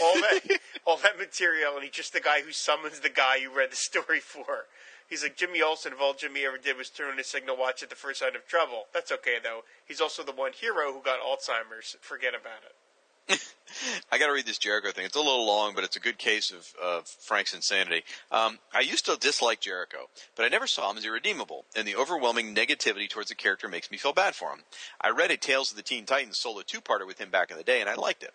All 0.00 0.14
that, 0.14 0.40
all 0.86 0.96
that 0.98 1.18
material, 1.18 1.74
and 1.74 1.84
he's 1.84 1.92
just 1.92 2.12
the 2.12 2.20
guy 2.20 2.42
who 2.42 2.52
summons 2.52 3.00
the 3.00 3.08
guy 3.08 3.36
you 3.36 3.50
read 3.52 3.72
the 3.72 3.76
story 3.76 4.20
for. 4.20 4.66
He's 5.12 5.22
like 5.22 5.36
Jimmy 5.36 5.60
Olsen. 5.60 5.92
If 5.92 6.00
all 6.00 6.14
Jimmy 6.14 6.46
ever 6.46 6.56
did 6.56 6.78
was 6.78 6.88
turn 6.88 7.10
on 7.10 7.18
his 7.18 7.26
signal 7.26 7.54
watch 7.54 7.82
at 7.82 7.90
the 7.90 7.94
first 7.94 8.20
sign 8.20 8.34
of 8.34 8.46
trouble, 8.46 8.86
that's 8.94 9.12
okay 9.12 9.36
though. 9.42 9.60
He's 9.84 10.00
also 10.00 10.22
the 10.22 10.32
one 10.32 10.52
hero 10.54 10.90
who 10.90 11.02
got 11.02 11.20
Alzheimer's. 11.20 11.98
Forget 12.00 12.32
about 12.34 12.62
it. 12.64 13.38
I 14.10 14.16
got 14.16 14.28
to 14.28 14.32
read 14.32 14.46
this 14.46 14.56
Jericho 14.56 14.90
thing. 14.90 15.04
It's 15.04 15.14
a 15.14 15.20
little 15.20 15.46
long, 15.46 15.74
but 15.74 15.84
it's 15.84 15.96
a 15.96 16.00
good 16.00 16.16
case 16.16 16.50
of, 16.50 16.66
of 16.82 17.06
Frank's 17.06 17.52
insanity. 17.52 18.04
Um, 18.30 18.58
I 18.72 18.80
used 18.80 19.04
to 19.04 19.18
dislike 19.18 19.60
Jericho, 19.60 20.08
but 20.34 20.46
I 20.46 20.48
never 20.48 20.66
saw 20.66 20.90
him 20.90 20.96
as 20.96 21.04
irredeemable, 21.04 21.66
and 21.76 21.86
the 21.86 21.96
overwhelming 21.96 22.54
negativity 22.54 23.06
towards 23.06 23.28
the 23.28 23.34
character 23.34 23.68
makes 23.68 23.90
me 23.90 23.98
feel 23.98 24.14
bad 24.14 24.34
for 24.34 24.48
him. 24.48 24.60
I 24.98 25.10
read 25.10 25.30
a 25.30 25.36
Tales 25.36 25.70
of 25.70 25.76
the 25.76 25.82
Teen 25.82 26.06
Titans 26.06 26.38
solo 26.38 26.62
two-parter 26.62 27.06
with 27.06 27.18
him 27.18 27.28
back 27.28 27.50
in 27.50 27.58
the 27.58 27.64
day, 27.64 27.82
and 27.82 27.90
I 27.90 27.96
liked 27.96 28.22
it. 28.22 28.32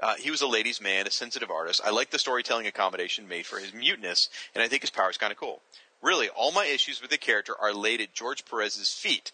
Uh, 0.00 0.14
he 0.14 0.30
was 0.30 0.42
a 0.42 0.46
ladies' 0.46 0.80
man, 0.80 1.08
a 1.08 1.10
sensitive 1.10 1.50
artist. 1.50 1.80
I 1.84 1.90
like 1.90 2.10
the 2.10 2.18
storytelling 2.18 2.68
accommodation 2.68 3.26
made 3.26 3.46
for 3.46 3.58
his 3.58 3.74
muteness, 3.74 4.28
and 4.54 4.62
I 4.62 4.68
think 4.68 4.82
his 4.82 4.90
power 4.90 5.10
is 5.10 5.16
kind 5.16 5.32
of 5.32 5.38
cool. 5.38 5.60
Really, 6.04 6.28
all 6.28 6.52
my 6.52 6.66
issues 6.66 7.00
with 7.00 7.10
the 7.10 7.16
character 7.16 7.56
are 7.58 7.72
laid 7.72 8.02
at 8.02 8.12
George 8.12 8.44
Perez's 8.44 8.92
feet 8.92 9.32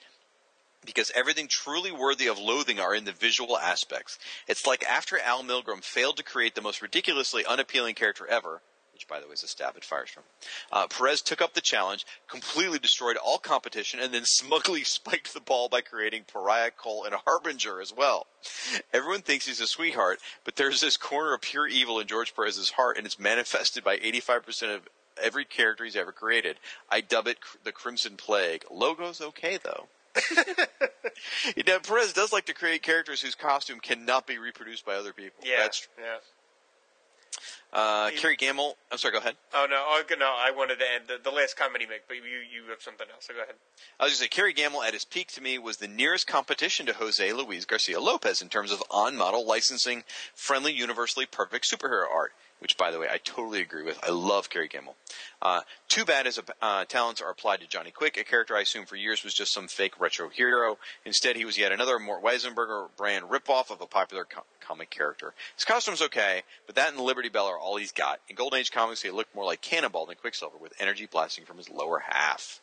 because 0.86 1.10
everything 1.16 1.48
truly 1.48 1.90
worthy 1.90 2.28
of 2.28 2.38
loathing 2.38 2.78
are 2.78 2.94
in 2.94 3.04
the 3.04 3.12
visual 3.12 3.58
aspects. 3.58 4.20
It's 4.46 4.68
like 4.68 4.84
after 4.84 5.18
Al 5.18 5.42
Milgrom 5.42 5.82
failed 5.82 6.16
to 6.18 6.22
create 6.22 6.54
the 6.54 6.62
most 6.62 6.80
ridiculously 6.80 7.44
unappealing 7.44 7.96
character 7.96 8.24
ever, 8.24 8.62
which 8.92 9.08
by 9.08 9.18
the 9.18 9.26
way 9.26 9.32
is 9.32 9.42
a 9.42 9.48
stab 9.48 9.76
at 9.76 9.82
Firestorm, 9.82 10.22
uh, 10.70 10.86
Perez 10.86 11.22
took 11.22 11.42
up 11.42 11.54
the 11.54 11.60
challenge, 11.60 12.06
completely 12.28 12.78
destroyed 12.78 13.16
all 13.16 13.38
competition, 13.38 13.98
and 13.98 14.14
then 14.14 14.24
smugly 14.24 14.84
spiked 14.84 15.34
the 15.34 15.40
ball 15.40 15.68
by 15.68 15.80
creating 15.80 16.22
Pariah 16.32 16.70
Kole 16.70 17.04
and 17.04 17.12
a 17.12 17.20
Harbinger 17.26 17.80
as 17.80 17.92
well. 17.92 18.28
Everyone 18.92 19.22
thinks 19.22 19.48
he's 19.48 19.60
a 19.60 19.66
sweetheart, 19.66 20.20
but 20.44 20.54
there's 20.54 20.80
this 20.80 20.96
corner 20.96 21.34
of 21.34 21.40
pure 21.40 21.66
evil 21.66 21.98
in 21.98 22.06
George 22.06 22.32
Perez's 22.32 22.70
heart, 22.70 22.96
and 22.96 23.06
it's 23.06 23.18
manifested 23.18 23.82
by 23.82 23.96
85% 23.98 24.76
of 24.76 24.88
every 25.22 25.44
character 25.44 25.84
he's 25.84 25.96
ever 25.96 26.12
created. 26.12 26.56
I 26.90 27.00
dub 27.00 27.26
it 27.26 27.38
the 27.64 27.72
Crimson 27.72 28.16
Plague. 28.16 28.64
Logo's 28.70 29.20
okay 29.20 29.58
though. 29.62 29.86
you 31.56 31.62
know, 31.66 31.78
Perez 31.80 32.12
does 32.12 32.32
like 32.32 32.46
to 32.46 32.54
create 32.54 32.82
characters 32.82 33.20
whose 33.20 33.34
costume 33.34 33.78
cannot 33.80 34.26
be 34.26 34.38
reproduced 34.38 34.84
by 34.84 34.94
other 34.94 35.12
people. 35.12 35.44
Yeah, 35.44 35.58
That's 35.58 35.86
yeah. 35.98 36.16
uh, 37.72 38.10
Kerry 38.16 38.36
Gammill. 38.36 38.74
I'm 38.90 38.98
sorry. 38.98 39.12
Go 39.12 39.18
ahead. 39.18 39.36
Oh 39.54 39.66
no, 39.70 39.76
oh, 39.76 40.02
no, 40.18 40.26
I 40.26 40.50
wanted 40.50 40.80
to 40.80 40.84
end 40.92 41.04
the, 41.06 41.18
the 41.22 41.34
last 41.34 41.56
comment 41.56 41.80
he 41.82 41.88
made, 41.88 42.00
but 42.08 42.16
you 42.16 42.22
you 42.22 42.68
have 42.70 42.82
something 42.82 43.06
else. 43.12 43.26
So 43.26 43.34
go 43.34 43.42
ahead. 43.42 43.54
I 44.00 44.04
was 44.04 44.12
going 44.12 44.16
to 44.16 44.22
say, 44.22 44.28
Kerry 44.28 44.52
Gammill 44.52 44.84
at 44.84 44.94
his 44.94 45.04
peak 45.04 45.28
to 45.32 45.42
me 45.42 45.58
was 45.58 45.76
the 45.76 45.88
nearest 45.88 46.26
competition 46.26 46.86
to 46.86 46.94
Jose 46.94 47.32
Luis 47.32 47.64
Garcia 47.64 48.00
Lopez 48.00 48.42
in 48.42 48.48
terms 48.48 48.72
of 48.72 48.82
on-model 48.90 49.46
licensing, 49.46 50.02
friendly, 50.34 50.72
universally 50.72 51.26
perfect 51.26 51.70
superhero 51.70 52.06
art 52.12 52.32
which, 52.60 52.76
by 52.76 52.90
the 52.90 52.98
way, 52.98 53.08
I 53.10 53.18
totally 53.18 53.60
agree 53.60 53.82
with. 53.82 53.98
I 54.02 54.10
love 54.10 54.50
Kerry 54.50 54.68
Gammill. 54.68 54.94
Uh, 55.42 55.62
too 55.88 56.04
bad 56.04 56.26
his 56.26 56.38
uh, 56.60 56.84
talents 56.84 57.20
are 57.20 57.30
applied 57.30 57.60
to 57.60 57.66
Johnny 57.66 57.90
Quick, 57.90 58.16
a 58.16 58.24
character 58.24 58.56
I 58.56 58.60
assumed 58.60 58.88
for 58.88 58.96
years 58.96 59.24
was 59.24 59.34
just 59.34 59.52
some 59.52 59.66
fake 59.68 59.98
retro 59.98 60.28
hero. 60.28 60.78
Instead, 61.04 61.36
he 61.36 61.44
was 61.44 61.58
yet 61.58 61.72
another 61.72 61.98
Mort 61.98 62.22
Weisinger 62.22 62.88
brand 62.96 63.24
ripoff 63.26 63.70
of 63.70 63.80
a 63.80 63.86
popular 63.86 64.24
co- 64.24 64.44
comic 64.60 64.90
character. 64.90 65.32
His 65.56 65.64
costume's 65.64 66.02
okay, 66.02 66.42
but 66.66 66.74
that 66.76 66.92
and 66.92 67.00
Liberty 67.00 67.28
Bell 67.28 67.46
are 67.46 67.58
all 67.58 67.76
he's 67.76 67.92
got. 67.92 68.20
In 68.28 68.36
Golden 68.36 68.60
Age 68.60 68.70
comics, 68.70 69.02
he 69.02 69.10
looked 69.10 69.34
more 69.34 69.44
like 69.44 69.62
Cannonball 69.62 70.06
than 70.06 70.16
Quicksilver, 70.16 70.58
with 70.58 70.74
energy 70.78 71.06
blasting 71.10 71.44
from 71.44 71.56
his 71.56 71.70
lower 71.70 72.00
half. 72.06 72.60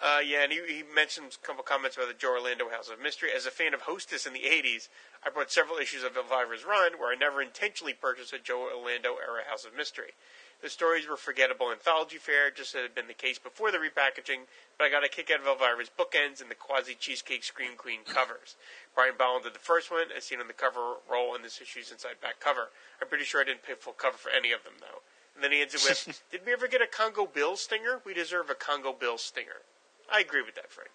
Uh, 0.00 0.20
yeah, 0.24 0.44
and 0.44 0.52
he, 0.52 0.60
he 0.66 0.82
mentioned 0.82 1.36
a 1.36 1.46
couple 1.46 1.62
comments 1.62 1.96
about 1.96 2.08
the 2.08 2.16
Joe 2.16 2.32
Orlando 2.32 2.70
House 2.70 2.88
of 2.88 2.98
Mystery. 3.02 3.28
As 3.36 3.44
a 3.44 3.50
fan 3.50 3.74
of 3.74 3.82
Hostess 3.82 4.24
in 4.24 4.32
the 4.32 4.48
80s, 4.48 4.88
I 5.20 5.28
bought 5.28 5.52
several 5.52 5.76
issues 5.76 6.02
of 6.02 6.16
Elvira's 6.16 6.64
Run 6.64 6.96
where 6.96 7.12
I 7.12 7.16
never 7.16 7.42
intentionally 7.42 7.92
purchased 7.92 8.32
a 8.32 8.38
Joe 8.38 8.72
Orlando 8.72 9.20
era 9.20 9.44
House 9.46 9.66
of 9.66 9.76
Mystery. 9.76 10.16
The 10.62 10.70
stories 10.70 11.08
were 11.08 11.16
forgettable 11.16 11.70
anthology 11.70 12.16
fare, 12.16 12.50
just 12.50 12.74
as 12.74 12.82
had 12.82 12.94
been 12.94 13.08
the 13.08 13.14
case 13.14 13.38
before 13.38 13.70
the 13.70 13.78
repackaging, 13.78 14.48
but 14.76 14.84
I 14.84 14.90
got 14.90 15.04
a 15.04 15.08
kick 15.08 15.30
out 15.30 15.40
of 15.40 15.46
Elvira's 15.46 15.90
bookends 15.92 16.40
and 16.40 16.50
the 16.50 16.54
quasi 16.54 16.94
cheesecake 16.94 17.44
Scream 17.44 17.76
Queen 17.76 18.00
covers. 18.04 18.56
Brian 18.94 19.14
Bolland 19.18 19.44
did 19.44 19.54
the 19.54 19.58
first 19.58 19.90
one, 19.90 20.08
as 20.16 20.24
seen 20.24 20.40
on 20.40 20.48
the 20.48 20.56
cover 20.56 20.96
roll 21.10 21.34
in 21.34 21.42
this 21.42 21.60
issue's 21.60 21.92
inside 21.92 22.20
back 22.22 22.40
cover. 22.40 22.72
I'm 23.00 23.08
pretty 23.08 23.24
sure 23.24 23.40
I 23.40 23.44
didn't 23.44 23.64
pay 23.64 23.74
full 23.74 23.92
cover 23.92 24.16
for 24.16 24.30
any 24.30 24.52
of 24.52 24.64
them, 24.64 24.80
though. 24.80 25.00
And 25.34 25.44
then 25.44 25.52
he 25.52 25.60
ends 25.60 25.74
it 25.74 25.84
with, 25.84 26.22
Did 26.30 26.44
we 26.44 26.52
ever 26.52 26.68
get 26.68 26.82
a 26.82 26.86
Congo 26.86 27.26
Bill 27.26 27.56
stinger? 27.56 28.00
We 28.04 28.12
deserve 28.12 28.48
a 28.50 28.54
Congo 28.54 28.92
Bill 28.92 29.16
stinger. 29.16 29.64
I 30.12 30.20
agree 30.20 30.42
with 30.42 30.54
that, 30.56 30.70
Frank. 30.70 30.90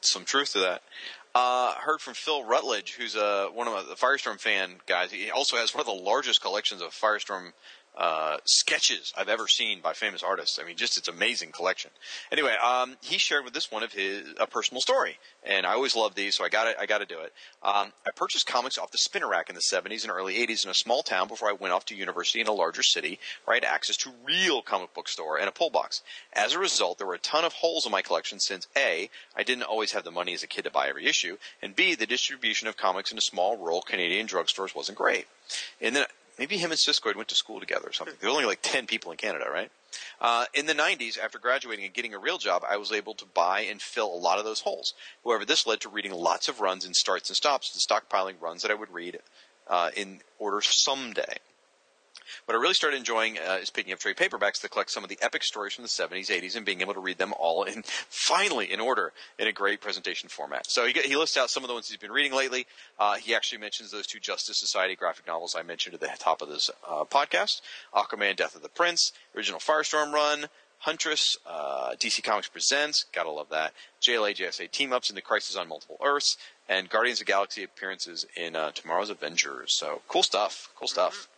Some 0.00 0.24
truth 0.24 0.52
to 0.52 0.60
that. 0.60 0.82
Uh, 1.34 1.74
heard 1.74 2.00
from 2.00 2.14
Phil 2.14 2.44
Rutledge, 2.44 2.94
who's 2.94 3.16
uh, 3.16 3.48
one 3.52 3.66
of 3.66 3.88
the 3.88 3.94
Firestorm 3.94 4.38
fan 4.38 4.76
guys. 4.86 5.10
He 5.10 5.30
also 5.30 5.56
has 5.56 5.74
one 5.74 5.80
of 5.80 5.86
the 5.86 5.92
largest 5.92 6.40
collections 6.40 6.80
of 6.80 6.90
Firestorm 6.90 7.52
uh, 7.96 8.38
sketches 8.44 9.12
I've 9.16 9.28
ever 9.28 9.48
seen 9.48 9.80
by 9.80 9.92
famous 9.92 10.22
artists. 10.22 10.58
I 10.60 10.66
mean, 10.66 10.76
just 10.76 10.98
it's 10.98 11.08
amazing 11.08 11.52
collection. 11.52 11.90
Anyway, 12.30 12.54
um, 12.62 12.96
he 13.00 13.18
shared 13.18 13.44
with 13.44 13.56
us 13.56 13.70
one 13.70 13.82
of 13.82 13.92
his 13.92 14.26
a 14.38 14.46
personal 14.46 14.80
story, 14.80 15.18
and 15.42 15.66
I 15.66 15.72
always 15.72 15.96
love 15.96 16.14
these, 16.14 16.36
so 16.36 16.44
I 16.44 16.48
got 16.48 16.78
I 16.78 16.86
got 16.86 16.98
to 16.98 17.06
do 17.06 17.20
it. 17.20 17.32
Um, 17.62 17.92
I 18.06 18.10
purchased 18.14 18.46
comics 18.46 18.78
off 18.78 18.90
the 18.90 18.98
spinner 18.98 19.28
rack 19.28 19.48
in 19.48 19.54
the 19.54 19.62
70s 19.62 20.02
and 20.02 20.12
early 20.12 20.34
80s 20.34 20.64
in 20.64 20.70
a 20.70 20.74
small 20.74 21.02
town 21.02 21.28
before 21.28 21.48
I 21.48 21.52
went 21.52 21.72
off 21.72 21.84
to 21.86 21.96
university 21.96 22.40
in 22.40 22.46
a 22.46 22.52
larger 22.52 22.82
city 22.82 23.18
where 23.44 23.54
I 23.54 23.56
had 23.56 23.64
access 23.64 23.96
to 23.98 24.10
real 24.24 24.62
comic 24.62 24.94
book 24.94 25.08
store 25.08 25.38
and 25.38 25.48
a 25.48 25.52
pull 25.52 25.70
box. 25.70 26.02
As 26.32 26.52
a 26.52 26.58
result, 26.58 26.98
there 26.98 27.06
were 27.06 27.14
a 27.14 27.18
ton 27.18 27.44
of 27.44 27.52
holes 27.52 27.86
in 27.86 27.92
my 27.92 28.02
collection 28.02 28.40
since 28.40 28.66
a 28.76 29.10
I 29.36 29.42
didn't 29.42 29.64
always 29.64 29.92
have 29.92 30.04
the 30.04 30.10
money 30.10 30.34
as 30.34 30.42
a 30.42 30.48
kid 30.48 30.62
to 30.64 30.70
buy 30.70 30.88
every 30.88 31.06
issue. 31.06 31.24
issue, 31.24 31.38
and 31.62 31.76
B, 31.76 31.94
the 31.94 32.06
distribution 32.06 32.68
of 32.68 32.76
comics 32.76 33.10
into 33.10 33.22
small 33.22 33.56
rural 33.56 33.82
Canadian 33.82 34.26
drugstores 34.26 34.74
wasn't 34.74 34.98
great. 34.98 35.26
And 35.80 35.94
then 35.94 36.06
maybe 36.38 36.56
him 36.56 36.70
and 36.70 36.78
Siskoid 36.78 37.16
went 37.16 37.28
to 37.28 37.34
school 37.34 37.60
together 37.60 37.88
or 37.88 37.92
something. 37.92 38.16
There's 38.20 38.32
only 38.32 38.46
like 38.46 38.60
10 38.62 38.86
people 38.86 39.12
in 39.12 39.18
Canada, 39.18 39.46
right? 39.52 39.70
Uh, 40.20 40.46
in 40.54 40.66
the 40.66 40.74
90s, 40.74 41.18
after 41.18 41.38
graduating 41.38 41.84
and 41.84 41.94
getting 41.94 42.14
a 42.14 42.18
real 42.18 42.38
job, 42.38 42.64
I 42.68 42.76
was 42.76 42.92
able 42.92 43.14
to 43.14 43.26
buy 43.26 43.60
and 43.60 43.80
fill 43.80 44.12
a 44.12 44.16
lot 44.16 44.38
of 44.38 44.44
those 44.44 44.60
holes. 44.60 44.94
However, 45.24 45.44
this 45.44 45.66
led 45.66 45.80
to 45.80 45.88
reading 45.88 46.12
lots 46.12 46.48
of 46.48 46.60
runs 46.60 46.84
and 46.84 46.96
starts 46.96 47.30
and 47.30 47.36
stops, 47.36 47.72
and 47.72 47.80
stockpiling 47.80 48.40
runs 48.40 48.62
that 48.62 48.70
I 48.70 48.74
would 48.74 48.92
read 48.92 49.18
uh, 49.68 49.90
in 49.96 50.20
order 50.38 50.60
someday. 50.60 51.36
What 52.44 52.54
I 52.54 52.60
really 52.60 52.74
started 52.74 52.96
enjoying 52.96 53.38
uh, 53.38 53.58
is 53.60 53.70
picking 53.70 53.92
up 53.92 53.98
trade 53.98 54.16
paperbacks 54.16 54.60
that 54.60 54.70
collect 54.70 54.90
some 54.90 55.02
of 55.02 55.08
the 55.08 55.18
epic 55.20 55.42
stories 55.42 55.74
from 55.74 55.82
the 55.82 55.88
70s, 55.88 56.26
80s, 56.26 56.56
and 56.56 56.66
being 56.66 56.80
able 56.80 56.94
to 56.94 57.00
read 57.00 57.18
them 57.18 57.32
all 57.38 57.64
in, 57.64 57.82
finally, 58.08 58.72
in 58.72 58.80
order 58.80 59.12
in 59.38 59.46
a 59.46 59.52
great 59.52 59.80
presentation 59.80 60.28
format. 60.28 60.70
So 60.70 60.86
he, 60.86 60.92
he 60.92 61.16
lists 61.16 61.36
out 61.36 61.50
some 61.50 61.62
of 61.64 61.68
the 61.68 61.74
ones 61.74 61.88
he's 61.88 61.96
been 61.96 62.12
reading 62.12 62.34
lately. 62.34 62.66
Uh, 62.98 63.14
he 63.14 63.34
actually 63.34 63.58
mentions 63.58 63.90
those 63.90 64.06
two 64.06 64.20
Justice 64.20 64.58
Society 64.58 64.94
graphic 64.94 65.26
novels 65.26 65.54
I 65.58 65.62
mentioned 65.62 65.94
at 65.94 66.00
the 66.00 66.10
top 66.18 66.42
of 66.42 66.48
this 66.48 66.70
uh, 66.88 67.04
podcast 67.04 67.60
Aquaman, 67.94 68.36
Death 68.36 68.54
of 68.54 68.62
the 68.62 68.68
Prince, 68.68 69.12
original 69.34 69.60
Firestorm 69.60 70.12
run, 70.12 70.46
Huntress, 70.84 71.38
uh, 71.46 71.94
DC 71.98 72.22
Comics 72.22 72.48
Presents, 72.48 73.06
gotta 73.12 73.30
love 73.30 73.48
that. 73.48 73.72
JLA, 74.02 74.36
JSA 74.36 74.70
team 74.70 74.92
ups 74.92 75.08
in 75.08 75.16
the 75.16 75.22
Crisis 75.22 75.56
on 75.56 75.66
Multiple 75.66 75.96
Earths, 76.04 76.36
and 76.68 76.90
Guardians 76.90 77.22
of 77.22 77.26
Galaxy 77.26 77.62
appearances 77.62 78.26
in 78.36 78.54
uh, 78.54 78.70
Tomorrow's 78.72 79.08
Avengers. 79.08 79.74
So 79.78 80.02
cool 80.08 80.22
stuff. 80.22 80.70
Cool 80.76 80.88
stuff. 80.88 81.28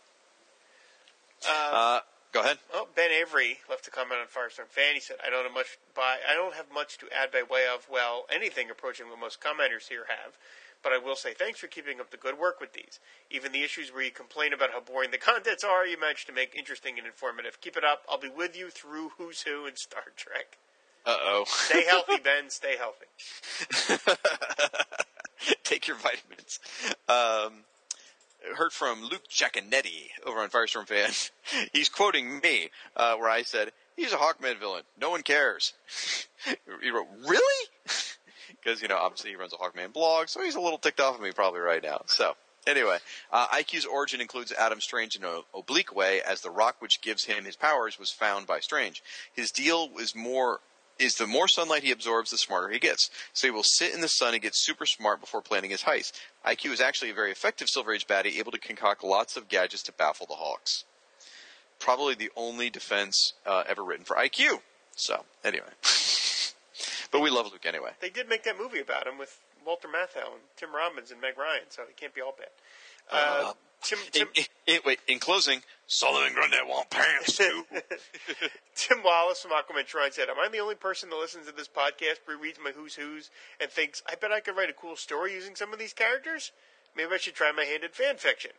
Uh, 1.47 1.99
go 2.31 2.41
ahead. 2.41 2.57
Oh, 2.73 2.87
Ben 2.95 3.11
Avery 3.11 3.59
left 3.69 3.87
a 3.87 3.91
comment 3.91 4.19
on 4.21 4.27
Firestorm 4.27 4.67
Fan. 4.67 4.93
He 4.93 4.99
said, 4.99 5.17
"I 5.25 5.29
don't 5.29 5.43
have 5.43 5.53
much 5.53 5.77
by 5.95 6.17
I 6.27 6.33
don't 6.33 6.55
have 6.55 6.71
much 6.73 6.97
to 6.99 7.07
add 7.11 7.31
by 7.31 7.43
way 7.43 7.67
of 7.67 7.87
well 7.89 8.25
anything 8.31 8.69
approaching 8.69 9.09
what 9.09 9.19
most 9.19 9.41
commenters 9.41 9.89
here 9.89 10.05
have, 10.07 10.37
but 10.83 10.93
I 10.93 10.97
will 10.97 11.15
say 11.15 11.33
thanks 11.33 11.59
for 11.59 11.67
keeping 11.67 11.99
up 11.99 12.11
the 12.11 12.17
good 12.17 12.37
work 12.39 12.59
with 12.59 12.73
these. 12.73 12.99
Even 13.29 13.51
the 13.51 13.63
issues 13.63 13.93
where 13.93 14.03
you 14.03 14.11
complain 14.11 14.53
about 14.53 14.71
how 14.71 14.79
boring 14.79 15.11
the 15.11 15.17
contents 15.17 15.63
are, 15.63 15.85
you 15.85 15.99
manage 15.99 16.25
to 16.25 16.33
make 16.33 16.55
interesting 16.55 16.97
and 16.97 17.05
informative. 17.07 17.61
Keep 17.61 17.77
it 17.77 17.83
up. 17.83 18.03
I'll 18.09 18.19
be 18.19 18.29
with 18.29 18.57
you 18.57 18.69
through 18.69 19.11
Who's 19.17 19.41
Who 19.43 19.65
and 19.65 19.77
Star 19.77 20.03
Trek. 20.15 20.57
Uh 21.05 21.15
oh. 21.21 21.43
Stay 21.47 21.85
healthy, 21.85 22.17
Ben. 22.23 22.49
Stay 22.49 22.75
healthy. 22.77 23.05
Take 25.63 25.87
your 25.87 25.97
vitamins. 25.97 26.59
Um, 27.07 27.63
heard 28.55 28.71
from 28.71 29.03
Luke 29.03 29.27
Jaconetti 29.29 30.09
over 30.25 30.39
on 30.39 30.49
Firestorm 30.49 30.87
Fan. 30.87 31.09
He's 31.73 31.89
quoting 31.89 32.39
me, 32.39 32.69
uh, 32.95 33.15
where 33.15 33.29
I 33.29 33.43
said, 33.43 33.71
he's 33.95 34.13
a 34.13 34.17
Hawkman 34.17 34.59
villain. 34.59 34.83
No 34.99 35.09
one 35.09 35.23
cares. 35.23 35.73
he 36.81 36.89
wrote, 36.89 37.07
really? 37.27 37.65
Because, 38.63 38.81
you 38.81 38.87
know, 38.87 38.97
obviously 38.97 39.29
he 39.29 39.35
runs 39.35 39.53
a 39.53 39.57
Hawkman 39.57 39.93
blog, 39.93 40.29
so 40.29 40.41
he's 40.41 40.55
a 40.55 40.61
little 40.61 40.77
ticked 40.77 40.99
off 40.99 41.15
at 41.15 41.21
me 41.21 41.31
probably 41.31 41.59
right 41.59 41.83
now. 41.83 42.01
So, 42.07 42.35
anyway, 42.65 42.97
uh, 43.31 43.47
IQ's 43.47 43.85
origin 43.85 44.19
includes 44.19 44.51
Adam 44.51 44.81
Strange 44.81 45.15
in 45.15 45.23
an 45.23 45.41
oblique 45.53 45.95
way, 45.95 46.21
as 46.21 46.41
the 46.41 46.49
rock 46.49 46.77
which 46.79 47.01
gives 47.01 47.25
him 47.25 47.45
his 47.45 47.55
powers 47.55 47.99
was 47.99 48.09
found 48.09 48.47
by 48.47 48.59
Strange. 48.59 49.03
His 49.33 49.51
deal 49.51 49.89
is 49.99 50.15
more 50.15 50.59
is 50.99 51.15
the 51.15 51.27
more 51.27 51.47
sunlight 51.47 51.83
he 51.83 51.91
absorbs, 51.91 52.31
the 52.31 52.37
smarter 52.37 52.69
he 52.69 52.79
gets. 52.79 53.09
So 53.33 53.47
he 53.47 53.51
will 53.51 53.63
sit 53.63 53.93
in 53.93 54.01
the 54.01 54.07
sun 54.07 54.33
and 54.33 54.41
get 54.41 54.55
super 54.55 54.85
smart 54.85 55.21
before 55.21 55.41
planning 55.41 55.71
his 55.71 55.83
heist. 55.83 56.13
IQ 56.45 56.71
is 56.71 56.81
actually 56.81 57.11
a 57.11 57.13
very 57.15 57.31
effective 57.31 57.69
Silver 57.69 57.93
Age 57.93 58.07
baddie, 58.07 58.37
able 58.39 58.51
to 58.51 58.59
concoct 58.59 59.03
lots 59.03 59.37
of 59.37 59.47
gadgets 59.49 59.83
to 59.83 59.91
baffle 59.91 60.25
the 60.25 60.35
Hawks. 60.35 60.85
Probably 61.79 62.15
the 62.15 62.31
only 62.35 62.69
defense 62.69 63.33
uh, 63.45 63.63
ever 63.67 63.83
written 63.83 64.05
for 64.05 64.15
IQ. 64.15 64.61
So, 64.95 65.25
anyway. 65.43 65.69
but 67.11 67.21
we 67.21 67.29
love 67.29 67.45
Luke 67.51 67.65
anyway. 67.65 67.91
They 67.99 68.09
did 68.09 68.27
make 68.27 68.43
that 68.43 68.57
movie 68.57 68.79
about 68.79 69.05
him 69.07 69.17
with 69.19 69.39
Walter 69.65 69.87
Matthau 69.87 70.33
and 70.33 70.41
Tim 70.55 70.73
Robbins 70.73 71.11
and 71.11 71.21
Meg 71.21 71.37
Ryan, 71.37 71.65
so 71.69 71.83
he 71.87 71.93
can't 71.93 72.15
be 72.15 72.21
all 72.21 72.33
bad. 72.37 72.47
Uh, 73.11 73.49
Uh, 73.49 73.53
Tim, 73.81 73.99
Tim, 74.11 74.27
in, 74.35 74.43
in- 74.65 74.79
wait, 74.85 74.99
in 75.07 75.19
closing, 75.19 75.61
Solomon 75.87 76.33
Grundy 76.33 76.57
want 76.65 76.89
pants 76.89 77.37
too. 77.37 77.63
Tim 78.75 79.03
Wallace 79.03 79.41
from 79.41 79.51
Aquaman 79.51 79.87
Shrine 79.87 80.11
said, 80.11 80.29
Am 80.29 80.39
I 80.39 80.49
the 80.49 80.59
only 80.59 80.75
person 80.75 81.09
that 81.09 81.15
listens 81.15 81.45
to 81.47 81.53
this 81.53 81.69
podcast, 81.69 82.19
rereads 82.27 82.61
my 82.61 82.71
Who's 82.71 82.95
Who's, 82.95 83.29
and 83.61 83.69
thinks, 83.71 84.03
I 84.09 84.15
bet 84.15 84.31
I 84.31 84.41
could 84.41 84.57
write 84.57 84.69
a 84.69 84.73
cool 84.73 84.95
story 84.95 85.33
using 85.33 85.55
some 85.55 85.71
of 85.71 85.79
these 85.79 85.93
characters? 85.93 86.51
Maybe 86.95 87.09
I 87.13 87.17
should 87.17 87.35
try 87.35 87.51
my 87.51 87.63
hand 87.63 87.83
at 87.83 87.95
fan 87.95 88.17
fiction. 88.17 88.51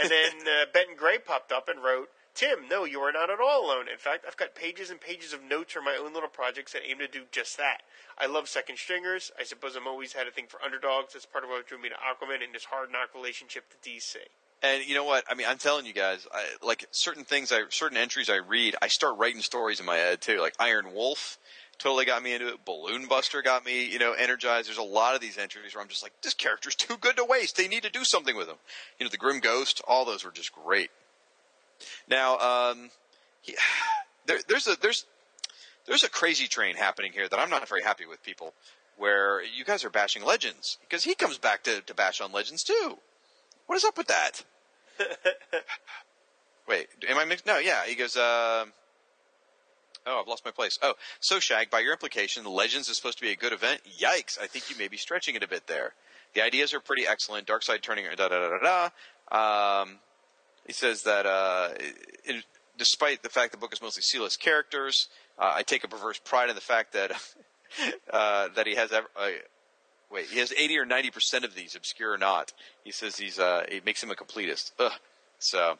And 0.00 0.10
then 0.10 0.32
uh, 0.46 0.66
Benton 0.72 0.96
Gray 0.96 1.18
popped 1.18 1.52
up 1.52 1.68
and 1.68 1.82
wrote, 1.82 2.08
Tim, 2.34 2.68
no, 2.68 2.84
you 2.84 3.00
are 3.00 3.12
not 3.12 3.30
at 3.30 3.40
all 3.40 3.64
alone. 3.64 3.88
In 3.90 3.96
fact, 3.96 4.24
I've 4.26 4.36
got 4.36 4.54
pages 4.54 4.90
and 4.90 5.00
pages 5.00 5.32
of 5.32 5.42
notes 5.42 5.72
for 5.72 5.80
my 5.80 5.96
own 5.96 6.12
little 6.12 6.28
projects 6.28 6.72
that 6.72 6.82
aim 6.86 6.98
to 6.98 7.08
do 7.08 7.22
just 7.32 7.56
that. 7.56 7.80
I 8.18 8.26
love 8.26 8.48
second 8.48 8.76
stringers. 8.76 9.32
I 9.40 9.44
suppose 9.44 9.74
I'm 9.74 9.86
always 9.86 10.12
had 10.12 10.26
a 10.26 10.30
thing 10.30 10.44
for 10.46 10.60
underdogs. 10.60 11.14
That's 11.14 11.24
part 11.24 11.44
of 11.44 11.50
what 11.50 11.66
drew 11.66 11.80
me 11.80 11.88
to 11.88 11.94
Aquaman 11.94 12.44
and 12.44 12.52
his 12.52 12.64
hard 12.64 12.92
knock 12.92 13.14
relationship 13.14 13.64
to 13.70 13.88
DC. 13.88 14.16
And 14.62 14.86
you 14.86 14.94
know 14.94 15.04
what? 15.04 15.24
I 15.28 15.34
mean, 15.34 15.46
I'm 15.48 15.58
telling 15.58 15.86
you 15.86 15.92
guys, 15.92 16.26
I, 16.32 16.44
like 16.64 16.86
certain 16.90 17.24
things, 17.24 17.52
I 17.52 17.62
certain 17.68 17.98
entries 17.98 18.30
I 18.30 18.36
read, 18.36 18.74
I 18.80 18.88
start 18.88 19.18
writing 19.18 19.42
stories 19.42 19.80
in 19.80 19.86
my 19.86 19.96
head 19.96 20.20
too. 20.20 20.40
Like 20.40 20.54
Iron 20.58 20.94
Wolf, 20.94 21.38
totally 21.78 22.04
got 22.04 22.22
me 22.22 22.32
into 22.32 22.48
it. 22.48 22.64
Balloon 22.64 23.06
Buster 23.06 23.42
got 23.42 23.64
me, 23.64 23.86
you 23.86 23.98
know, 23.98 24.12
energized. 24.12 24.68
There's 24.68 24.78
a 24.78 24.82
lot 24.82 25.14
of 25.14 25.20
these 25.20 25.38
entries 25.38 25.74
where 25.74 25.82
I'm 25.82 25.88
just 25.88 26.02
like, 26.02 26.12
this 26.22 26.34
character's 26.34 26.74
too 26.74 26.96
good 26.96 27.16
to 27.16 27.24
waste. 27.24 27.56
They 27.56 27.68
need 27.68 27.82
to 27.82 27.90
do 27.90 28.04
something 28.04 28.36
with 28.36 28.48
him. 28.48 28.56
You 28.98 29.04
know, 29.04 29.10
the 29.10 29.18
Grim 29.18 29.40
Ghost, 29.40 29.82
all 29.86 30.04
those 30.04 30.24
were 30.24 30.30
just 30.30 30.52
great. 30.52 30.90
Now, 32.08 32.38
um, 32.38 32.90
he, 33.42 33.56
there, 34.26 34.38
there's 34.48 34.66
a 34.66 34.76
there's 34.80 35.04
there's 35.86 36.04
a 36.04 36.10
crazy 36.10 36.48
train 36.48 36.76
happening 36.76 37.12
here 37.12 37.28
that 37.28 37.38
I'm 37.38 37.50
not 37.50 37.68
very 37.68 37.82
happy 37.82 38.06
with 38.06 38.22
people. 38.22 38.54
Where 38.98 39.42
you 39.42 39.62
guys 39.62 39.84
are 39.84 39.90
bashing 39.90 40.24
Legends 40.24 40.78
because 40.80 41.04
he 41.04 41.14
comes 41.14 41.36
back 41.36 41.64
to, 41.64 41.82
to 41.82 41.94
bash 41.94 42.22
on 42.22 42.32
Legends 42.32 42.64
too. 42.64 42.96
What 43.66 43.76
is 43.76 43.84
up 43.84 43.98
with 43.98 44.06
that? 44.08 44.44
Wait, 46.68 46.88
am 47.08 47.18
I 47.18 47.24
mixed? 47.24 47.46
No, 47.46 47.58
yeah. 47.58 47.84
He 47.86 47.94
goes, 47.94 48.16
um 48.16 48.72
oh, 50.06 50.20
I've 50.20 50.28
lost 50.28 50.44
my 50.44 50.50
place. 50.50 50.78
Oh, 50.82 50.94
so 51.20 51.40
Shag, 51.40 51.70
by 51.70 51.80
your 51.80 51.92
implication, 51.92 52.44
Legends 52.44 52.88
is 52.88 52.96
supposed 52.96 53.18
to 53.18 53.24
be 53.24 53.32
a 53.32 53.36
good 53.36 53.52
event. 53.52 53.80
Yikes! 54.00 54.40
I 54.40 54.46
think 54.46 54.70
you 54.70 54.76
may 54.76 54.88
be 54.88 54.96
stretching 54.96 55.34
it 55.34 55.42
a 55.42 55.48
bit 55.48 55.66
there. 55.66 55.94
The 56.34 56.42
ideas 56.42 56.72
are 56.74 56.80
pretty 56.80 57.06
excellent. 57.06 57.46
Darkseid 57.46 57.82
turning, 57.82 58.04
da 58.16 58.28
da 58.28 58.40
da 58.40 58.58
da 58.58 58.90
da. 59.30 59.82
Um, 59.82 59.98
he 60.66 60.72
says 60.72 61.02
that 61.02 61.26
uh, 61.26 61.70
it, 62.24 62.44
despite 62.78 63.22
the 63.22 63.28
fact 63.28 63.52
the 63.52 63.58
book 63.58 63.72
is 63.72 63.82
mostly 63.82 64.02
C-list 64.02 64.40
characters, 64.40 65.08
uh, 65.38 65.52
I 65.54 65.62
take 65.62 65.84
a 65.84 65.88
perverse 65.88 66.18
pride 66.18 66.48
in 66.48 66.54
the 66.54 66.60
fact 66.60 66.92
that 66.92 67.12
uh, 68.12 68.48
that 68.54 68.66
he 68.66 68.74
has 68.74 68.92
ever. 68.92 69.08
He 70.24 70.38
has 70.38 70.52
eighty 70.52 70.78
or 70.78 70.84
ninety 70.84 71.10
percent 71.10 71.44
of 71.44 71.54
these, 71.54 71.74
obscure 71.74 72.12
or 72.12 72.18
not. 72.18 72.52
He 72.84 72.92
says 72.92 73.16
he's 73.16 73.38
uh, 73.38 73.64
it 73.68 73.84
makes 73.84 74.02
him 74.02 74.10
a 74.10 74.14
completist. 74.14 74.72
Ugh. 74.78 74.92
So, 75.38 75.78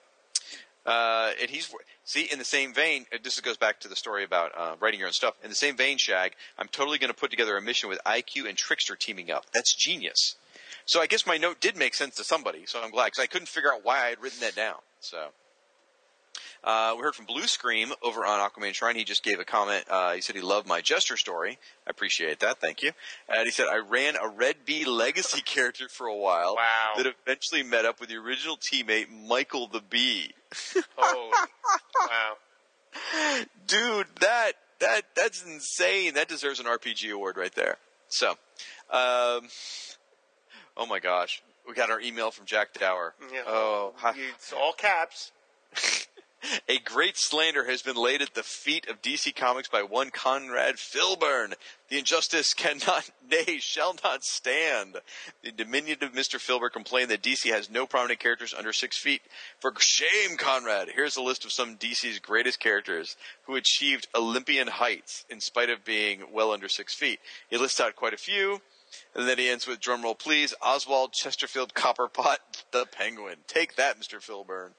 uh, 0.84 1.31
and 1.40 1.50
he's 1.50 1.73
see 2.05 2.28
in 2.31 2.39
the 2.39 2.44
same 2.44 2.74
vein. 2.74 3.06
uh, 3.12 3.18
This 3.23 3.40
goes 3.40 3.56
back 3.56 3.81
to 3.81 3.89
the 3.89 3.97
story 3.97 4.24
about 4.24 4.52
uh, 4.56 4.76
writing 4.81 5.00
your 5.00 5.08
own 5.08 5.12
stuff. 5.12 5.34
In 5.42 5.48
the 5.48 5.56
same 5.56 5.76
vein, 5.76 5.98
Shag, 5.98 6.32
I'm 6.58 6.68
totally 6.68 6.98
going 6.98 7.12
to 7.12 7.16
put 7.18 7.31
together 7.31 7.56
a 7.56 7.62
mission 7.62 7.89
with 7.89 7.98
IQ 8.05 8.48
and 8.48 8.56
Trickster 8.56 8.97
teaming 8.97 9.31
up. 9.31 9.47
That's 9.52 9.74
genius. 9.74 10.36
So 10.84 11.00
I 11.00 11.06
guess 11.06 11.26
my 11.26 11.36
note 11.36 11.60
did 11.60 11.76
make 11.76 11.94
sense 11.94 12.15
to 12.16 12.24
somebody. 12.24 12.65
So 12.66 12.81
I'm 12.82 12.90
glad 12.90 13.06
because 13.06 13.23
I 13.23 13.26
couldn't 13.26 13.48
figure 13.48 13.73
out 13.73 13.84
why 13.84 14.05
I 14.05 14.08
had 14.10 14.23
written 14.23 14.40
that 14.40 14.55
down. 14.55 14.76
So. 15.00 15.28
Uh, 16.67 16.95
we 16.97 17.03
heard 17.03 17.15
from 17.15 17.27
Blue 17.27 17.47
Scream 17.47 17.93
over 18.03 18.27
on 18.27 18.41
Aquaman 18.41 18.75
Shrine. 18.75 18.97
He 18.97 19.05
just 19.05 19.23
gave 19.23 19.39
a 19.39 19.45
comment. 19.45 19.85
Uh, 19.89 20.15
he 20.15 20.20
said 20.20 20.35
he 20.35 20.43
loved 20.43 20.67
my 20.67 20.81
Jester 20.81 21.17
story. 21.17 21.59
I 21.86 21.91
appreciate 21.91 22.41
that. 22.41 22.61
Thank 22.61 22.83
you. 22.83 22.91
And 23.28 23.45
he 23.45 23.53
said 23.53 23.69
I 23.70 23.77
ran 23.77 24.17
a 24.17 24.27
Red 24.28 24.57
Bee 24.65 24.85
legacy 24.85 25.41
character 25.45 25.89
for 25.89 26.09
a 26.09 26.17
while. 26.17 26.57
Wow. 26.57 26.95
That 26.97 27.07
eventually 27.07 27.62
met 27.62 27.85
up 27.85 28.01
with 28.01 28.09
the 28.09 28.17
original 28.17 28.57
teammate 28.57 29.07
Michael 29.28 29.69
the 29.69 29.81
Bee. 29.81 30.33
Holy, 30.97 31.31
wow. 32.01 33.45
Dude, 33.69 34.07
that 34.20 34.53
that 34.81 35.03
that's 35.15 35.45
insane. 35.45 36.15
That 36.15 36.28
deserves 36.28 36.59
an 36.59 36.67
RPG 36.67 37.12
award 37.12 37.36
right 37.36 37.55
there. 37.55 37.77
So, 38.09 38.31
um, 38.91 39.49
oh 40.77 40.86
my 40.89 40.99
gosh, 40.99 41.43
we 41.69 41.75
got 41.75 41.91
our 41.91 42.01
email 42.01 42.33
from 42.33 42.47
Jack 42.47 42.75
Dower. 42.75 43.15
Yeah. 43.33 43.43
Oh, 43.47 43.93
hi. 43.97 44.15
It's 44.35 44.53
all 44.53 44.73
caps. 44.73 45.31
A 46.68 46.78
great 46.78 47.16
slander 47.16 47.65
has 47.65 47.82
been 47.82 47.97
laid 47.97 48.20
at 48.23 48.34
the 48.34 48.42
feet 48.42 48.89
of 48.89 49.02
DC 49.02 49.34
Comics 49.34 49.68
by 49.68 49.82
one 49.82 50.10
Conrad 50.10 50.76
Filburn. 50.76 51.55
The 51.89 51.98
injustice 51.98 52.55
cannot, 52.55 53.10
nay, 53.31 53.58
shall 53.58 53.97
not 54.05 54.23
stand. 54.23 54.98
The 55.42 55.50
diminutive 55.50 56.12
Mr. 56.12 56.39
Filburn 56.39 56.73
complained 56.73 57.10
that 57.10 57.23
DC 57.23 57.50
has 57.50 57.70
no 57.70 57.86
prominent 57.86 58.20
characters 58.20 58.55
under 58.55 58.73
six 58.73 58.98
feet. 58.98 59.23
For 59.60 59.73
shame, 59.78 60.36
Conrad. 60.36 60.90
Here's 60.94 61.16
a 61.16 61.23
list 61.23 61.44
of 61.44 61.52
some 61.52 61.76
DC's 61.76 62.18
greatest 62.18 62.60
characters 62.60 63.16
who 63.44 63.56
achieved 63.56 64.08
Olympian 64.15 64.68
heights 64.68 65.24
in 65.31 65.40
spite 65.40 65.70
of 65.70 65.84
being 65.84 66.32
well 66.32 66.52
under 66.52 66.68
six 66.68 66.94
feet. 66.94 67.18
He 67.48 67.56
lists 67.56 67.81
out 67.81 67.97
quite 67.97 68.15
a 68.15 68.18
few. 68.18 68.60
And 69.15 69.26
then 69.28 69.39
he 69.39 69.48
ends 69.48 69.66
with 69.66 69.81
drumroll, 69.81 70.18
please. 70.18 70.55
Oswald 70.62 71.12
Chesterfield 71.12 71.74
Cobblepot, 71.74 72.36
the 72.70 72.86
Penguin. 72.86 73.39
Take 73.47 73.76
that, 73.76 73.98
Mr. 73.98 74.20
Filburn. 74.20 74.73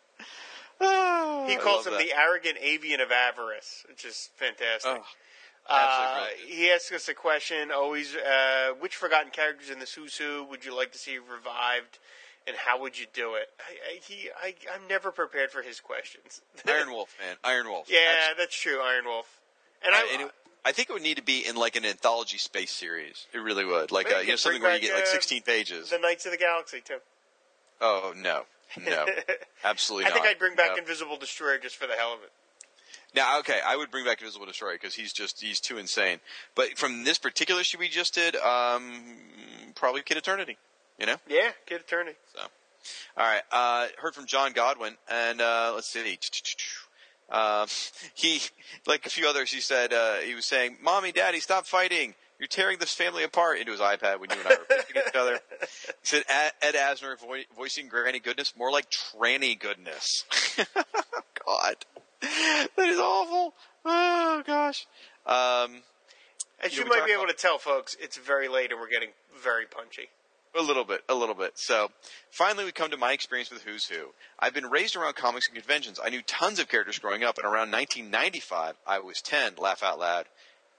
He 0.79 1.55
calls 1.57 1.85
him 1.87 1.93
that. 1.93 1.99
the 2.03 2.13
arrogant 2.17 2.57
avian 2.61 2.99
of 3.01 3.11
avarice, 3.11 3.85
which 3.89 4.05
is 4.05 4.29
fantastic. 4.35 4.91
Oh. 5.01 5.03
Uh, 5.69 6.27
he 6.47 6.69
asks 6.71 6.91
us 6.93 7.09
a 7.09 7.13
question 7.13 7.71
always 7.71 8.15
uh, 8.15 8.69
which 8.79 8.95
forgotten 8.95 9.31
characters 9.31 9.69
in 9.69 9.79
this 9.79 9.93
Who's 9.93 10.15
Who 10.15 10.45
would 10.45 10.63
you 10.63 10.73
like 10.75 10.93
to 10.93 10.97
see 10.97 11.17
revived, 11.17 11.99
and 12.47 12.55
how 12.55 12.79
would 12.81 12.97
you 12.97 13.05
do 13.13 13.35
it? 13.35 13.49
I, 13.59 13.95
I, 13.95 13.99
he, 14.01 14.29
I, 14.41 14.55
I'm 14.73 14.87
never 14.87 15.11
prepared 15.11 15.51
for 15.51 15.61
his 15.61 15.81
questions. 15.81 16.41
Iron 16.67 16.91
Wolf, 16.91 17.13
man. 17.19 17.35
Iron 17.43 17.67
Wolf. 17.67 17.87
yeah, 17.89 17.99
Absolutely. 18.17 18.43
that's 18.43 18.55
true, 18.61 18.79
Iron 18.81 19.05
Wolf. 19.05 19.41
And 19.83 19.93
Uh, 19.93 19.97
I, 19.97 20.09
and 20.13 20.21
it- 20.23 20.31
I 20.65 20.71
think 20.73 20.89
it 20.89 20.93
would 20.93 21.01
need 21.03 21.15
to 21.17 21.23
be 21.23 21.45
in 21.47 21.55
like 21.55 21.75
an 21.77 21.85
anthology 21.85 22.37
space 22.37 22.71
series. 22.71 23.25
It 23.33 23.37
really 23.37 23.63
would. 23.63 23.91
Like 23.91 24.07
uh, 24.11 24.17
you 24.17 24.23
you 24.23 24.29
know 24.31 24.35
something 24.35 24.61
where 24.61 24.73
you 24.75 24.81
get 24.81 24.93
like 24.95 25.03
uh, 25.03 25.07
16 25.07 25.41
pages. 25.43 25.89
the 25.91 25.97
Knights 25.97 26.25
of 26.25 26.31
the 26.33 26.37
Galaxy 26.37 26.81
too. 26.81 26.97
Oh 27.79 28.13
no, 28.17 28.43
no, 28.85 29.05
absolutely 29.63 30.05
not. 30.05 30.11
I 30.11 30.15
not. 30.15 30.23
think 30.23 30.35
I'd 30.35 30.39
bring 30.39 30.55
back 30.55 30.71
No. 30.71 30.77
Invisible 30.77 31.17
Destroyer 31.17 31.57
just 31.57 31.75
for 31.75 31.87
the 31.87 31.93
hell 31.93 32.13
of 32.13 32.23
it. 32.23 32.31
Now, 33.15 33.39
okay, 33.39 33.59
I 33.65 33.75
would 33.75 33.89
bring 33.89 34.05
back 34.05 34.21
Invisible 34.21 34.45
Destroyer 34.45 34.73
because 34.73 34.93
he's 34.93 35.13
just 35.13 35.41
he's 35.41 35.59
too 35.59 35.77
insane. 35.77 36.19
But 36.55 36.77
from 36.77 37.03
this 37.03 37.17
particular 37.17 37.61
issue 37.61 37.79
we 37.79 37.87
just 37.87 38.13
did, 38.13 38.35
um, 38.35 38.91
probably 39.75 40.01
Kid 40.01 40.17
Eternity. 40.17 40.57
You 40.99 41.05
know. 41.05 41.15
Yeah, 41.27 41.51
Kid 41.65 41.81
Eternity. 41.81 42.17
So, 42.33 42.41
all 43.17 43.25
right. 43.25 43.41
Uh, 43.51 43.87
heard 43.97 44.15
from 44.15 44.25
John 44.25 44.53
Godwin, 44.53 44.97
and 45.09 45.41
uh, 45.41 45.71
let's 45.73 45.87
see. 45.87 46.17
Um, 47.29 47.67
he, 48.13 48.41
like 48.85 49.05
a 49.05 49.09
few 49.09 49.27
others, 49.27 49.51
he 49.51 49.61
said 49.61 49.93
uh, 49.93 50.17
he 50.17 50.35
was 50.35 50.45
saying, 50.45 50.77
"Mommy, 50.81 51.11
Daddy, 51.11 51.39
stop 51.39 51.65
fighting! 51.65 52.13
You're 52.39 52.47
tearing 52.47 52.77
this 52.79 52.93
family 52.93 53.23
apart." 53.23 53.57
Into 53.59 53.71
his 53.71 53.81
iPad 53.81 54.19
when 54.19 54.29
you 54.29 54.37
and 54.39 54.47
I 54.47 54.51
were 54.51 54.65
pissing 54.77 55.07
each 55.07 55.15
other. 55.15 55.39
He 55.59 55.65
said, 56.03 56.23
"Ed, 56.61 56.75
Asner 56.75 57.19
vo- 57.19 57.43
voicing 57.55 57.87
Granny 57.89 58.19
Goodness, 58.19 58.53
more 58.57 58.71
like 58.71 58.89
tranny 58.89 59.59
goodness." 59.59 60.23
God, 61.45 61.75
that 62.21 62.67
is 62.79 62.99
awful. 62.99 63.53
Oh 63.85 64.43
gosh. 64.45 64.85
Um, 65.25 65.81
As 66.59 66.75
you 66.77 66.83
we 66.83 66.89
might 66.89 67.05
be 67.05 67.11
able 67.11 67.23
about- 67.23 67.37
to 67.37 67.41
tell, 67.41 67.57
folks, 67.57 67.95
it's 67.99 68.17
very 68.17 68.47
late 68.47 68.71
and 68.71 68.79
we're 68.79 68.89
getting 68.89 69.09
very 69.43 69.65
punchy. 69.65 70.09
A 70.57 70.61
little 70.61 70.85
bit, 70.85 71.01
a 71.07 71.13
little 71.13 71.35
bit. 71.35 71.51
So, 71.55 71.89
finally, 72.31 72.65
we 72.65 72.71
come 72.71 72.89
to 72.89 72.97
my 72.97 73.11
experience 73.11 73.51
with 73.51 73.61
Who's 73.63 73.85
Who. 73.87 74.07
I've 74.39 74.53
been 74.55 74.65
raised 74.69 74.95
around 74.95 75.15
comics 75.15 75.47
and 75.47 75.55
conventions. 75.55 75.99
I 76.03 76.09
knew 76.09 76.21
tons 76.23 76.57
of 76.57 76.67
characters 76.67 76.97
growing 76.97 77.23
up, 77.23 77.37
and 77.37 77.45
around 77.45 77.69
1995, 77.71 78.75
I 78.87 78.99
was 78.99 79.21
10. 79.21 79.53
Laugh 79.59 79.83
out 79.83 79.99
loud. 79.99 80.25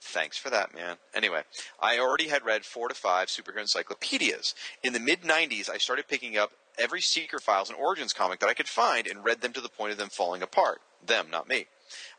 Thanks 0.01 0.39
for 0.39 0.49
that, 0.51 0.75
man. 0.75 0.97
Anyway, 1.15 1.43
I 1.81 1.99
already 1.99 2.29
had 2.29 2.45
read 2.45 2.65
four 2.65 2.89
to 2.89 2.95
five 2.95 3.29
superhero 3.29 3.61
encyclopedias. 3.61 4.55
In 4.83 4.93
the 4.93 5.01
mid 5.01 5.23
90s, 5.23 5.69
I 5.69 5.79
started 5.79 6.09
picking 6.09 6.37
up 6.37 6.53
every 6.79 7.01
Secret 7.01 7.43
Files 7.43 7.69
and 7.69 7.79
Origins 7.79 8.13
comic 8.13 8.41
that 8.41 8.49
I 8.49 8.55
could 8.55 8.69
find 8.69 9.07
and 9.07 9.25
read 9.25 9.41
them 9.41 9.53
to 9.53 9.61
the 9.61 9.69
point 9.69 9.93
of 9.93 9.99
them 9.99 10.09
falling 10.09 10.43
apart. 10.43 10.81
Them, 11.05 11.27
not 11.31 11.49
me. 11.49 11.67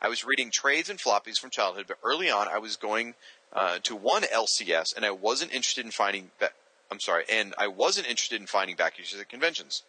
I 0.00 0.08
was 0.08 0.24
reading 0.24 0.50
trades 0.50 0.90
and 0.90 0.98
floppies 0.98 1.38
from 1.38 1.50
childhood, 1.50 1.86
but 1.88 1.98
early 2.04 2.30
on, 2.30 2.48
I 2.48 2.58
was 2.58 2.76
going 2.76 3.14
uh, 3.52 3.78
to 3.84 3.96
one 3.96 4.22
LCS, 4.22 4.94
and 4.96 5.04
I 5.04 5.10
wasn't 5.10 5.52
interested 5.52 5.84
in 5.84 5.90
finding. 5.90 6.30
I'm 6.90 7.00
sorry, 7.00 7.24
and 7.30 7.54
I 7.56 7.68
wasn't 7.68 8.08
interested 8.08 8.40
in 8.40 8.46
finding 8.46 8.76
back 8.76 8.98
issues 8.98 9.20
at 9.20 9.28
conventions. 9.28 9.82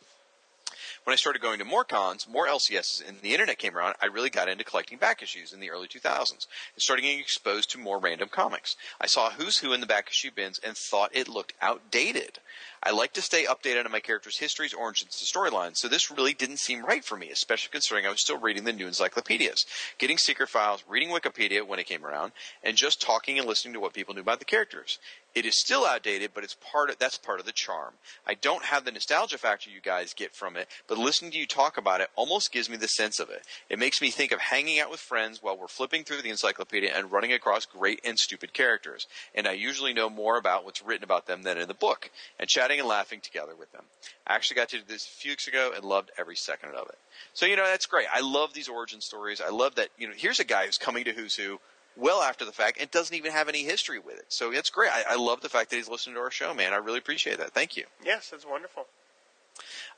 When 1.03 1.13
I 1.13 1.17
started 1.17 1.41
going 1.41 1.57
to 1.57 1.65
more 1.65 1.83
cons, 1.83 2.27
more 2.27 2.45
LCSs, 2.45 3.07
and 3.07 3.19
the 3.21 3.33
internet 3.33 3.57
came 3.57 3.75
around, 3.75 3.95
I 4.01 4.05
really 4.05 4.29
got 4.29 4.47
into 4.47 4.63
collecting 4.63 4.99
back 4.99 5.23
issues 5.23 5.51
in 5.51 5.59
the 5.59 5.71
early 5.71 5.87
2000s 5.87 6.31
and 6.31 6.47
started 6.77 7.01
getting 7.01 7.19
exposed 7.19 7.71
to 7.71 7.79
more 7.79 7.97
random 7.97 8.29
comics. 8.29 8.75
I 8.99 9.07
saw 9.07 9.31
Who's 9.31 9.57
Who 9.57 9.73
in 9.73 9.81
the 9.81 9.87
back 9.87 10.09
issue 10.11 10.29
bins 10.29 10.59
and 10.59 10.77
thought 10.77 11.09
it 11.11 11.27
looked 11.27 11.53
outdated. 11.59 12.37
I 12.83 12.89
like 12.89 13.13
to 13.13 13.21
stay 13.21 13.45
updated 13.45 13.85
on 13.85 13.91
my 13.91 13.99
characters' 13.99 14.39
histories, 14.39 14.73
origins, 14.73 15.15
and 15.21 15.27
storylines, 15.27 15.77
so 15.77 15.87
this 15.87 16.09
really 16.09 16.33
didn't 16.33 16.57
seem 16.57 16.83
right 16.83 17.05
for 17.05 17.15
me, 17.15 17.29
especially 17.29 17.69
considering 17.71 18.07
I 18.07 18.09
was 18.09 18.21
still 18.21 18.39
reading 18.39 18.63
the 18.63 18.73
new 18.73 18.87
encyclopedias, 18.87 19.65
getting 19.99 20.17
secret 20.17 20.49
files, 20.49 20.83
reading 20.89 21.09
Wikipedia 21.09 21.65
when 21.65 21.77
it 21.77 21.85
came 21.85 22.03
around, 22.03 22.31
and 22.63 22.75
just 22.75 22.99
talking 22.99 23.37
and 23.37 23.47
listening 23.47 23.75
to 23.75 23.79
what 23.79 23.93
people 23.93 24.15
knew 24.15 24.21
about 24.21 24.39
the 24.39 24.45
characters. 24.45 24.97
It 25.33 25.45
is 25.45 25.61
still 25.61 25.85
outdated, 25.85 26.31
but 26.33 26.43
it's 26.43 26.55
part 26.55 26.89
of, 26.89 26.97
that's 26.97 27.17
part 27.17 27.39
of 27.39 27.45
the 27.45 27.53
charm. 27.53 27.93
I 28.27 28.33
don't 28.33 28.65
have 28.65 28.83
the 28.83 28.91
nostalgia 28.91 29.37
factor 29.37 29.69
you 29.69 29.79
guys 29.79 30.13
get 30.13 30.35
from 30.35 30.57
it, 30.57 30.67
but 30.87 30.97
listening 30.97 31.31
to 31.31 31.37
you 31.37 31.45
talk 31.45 31.77
about 31.77 32.01
it 32.01 32.09
almost 32.15 32.51
gives 32.51 32.69
me 32.69 32.77
the 32.77 32.87
sense 32.87 33.19
of 33.19 33.29
it. 33.29 33.43
It 33.69 33.79
makes 33.79 34.01
me 34.01 34.09
think 34.09 34.31
of 34.31 34.39
hanging 34.39 34.79
out 34.79 34.91
with 34.91 34.99
friends 34.99 35.41
while 35.41 35.57
we're 35.57 35.67
flipping 35.67 36.03
through 36.03 36.23
the 36.23 36.29
encyclopedia 36.31 36.91
and 36.93 37.11
running 37.11 37.31
across 37.31 37.65
great 37.65 38.01
and 38.03 38.17
stupid 38.19 38.53
characters. 38.53 39.07
And 39.33 39.47
I 39.47 39.53
usually 39.53 39.93
know 39.93 40.09
more 40.09 40.37
about 40.37 40.65
what's 40.65 40.81
written 40.81 41.03
about 41.03 41.27
them 41.27 41.43
than 41.43 41.57
in 41.57 41.67
the 41.67 41.73
book, 41.73 42.09
and 42.39 42.49
chatting 42.49 42.70
and 42.79 42.87
laughing 42.87 43.21
together 43.21 43.55
with 43.57 43.71
them. 43.71 43.83
I 44.27 44.35
actually 44.35 44.55
got 44.55 44.69
to 44.69 44.77
do 44.77 44.83
this 44.87 45.05
a 45.05 45.09
few 45.09 45.31
weeks 45.31 45.47
ago 45.47 45.71
and 45.75 45.83
loved 45.83 46.11
every 46.17 46.35
second 46.35 46.75
of 46.75 46.87
it. 46.89 46.97
So, 47.33 47.45
you 47.45 47.55
know, 47.55 47.65
that's 47.65 47.85
great. 47.85 48.07
I 48.11 48.21
love 48.21 48.53
these 48.53 48.69
origin 48.69 49.01
stories. 49.01 49.41
I 49.41 49.49
love 49.49 49.75
that, 49.75 49.89
you 49.97 50.07
know, 50.07 50.13
here's 50.15 50.39
a 50.39 50.43
guy 50.43 50.65
who's 50.65 50.77
coming 50.77 51.03
to 51.05 51.13
Who's 51.13 51.35
Who 51.35 51.59
well 51.97 52.21
after 52.21 52.45
the 52.45 52.51
fact 52.51 52.79
and 52.79 52.89
doesn't 52.91 53.15
even 53.15 53.31
have 53.31 53.49
any 53.49 53.63
history 53.63 53.99
with 53.99 54.17
it. 54.17 54.25
So 54.29 54.51
it's 54.51 54.69
great. 54.69 54.91
I, 54.91 55.03
I 55.11 55.15
love 55.15 55.41
the 55.41 55.49
fact 55.49 55.69
that 55.69 55.75
he's 55.75 55.89
listening 55.89 56.15
to 56.15 56.21
our 56.21 56.31
show, 56.31 56.53
man. 56.53 56.73
I 56.73 56.77
really 56.77 56.99
appreciate 56.99 57.37
that. 57.37 57.51
Thank 57.51 57.75
you. 57.75 57.83
Yes, 58.03 58.29
that's 58.29 58.45
wonderful. 58.45 58.85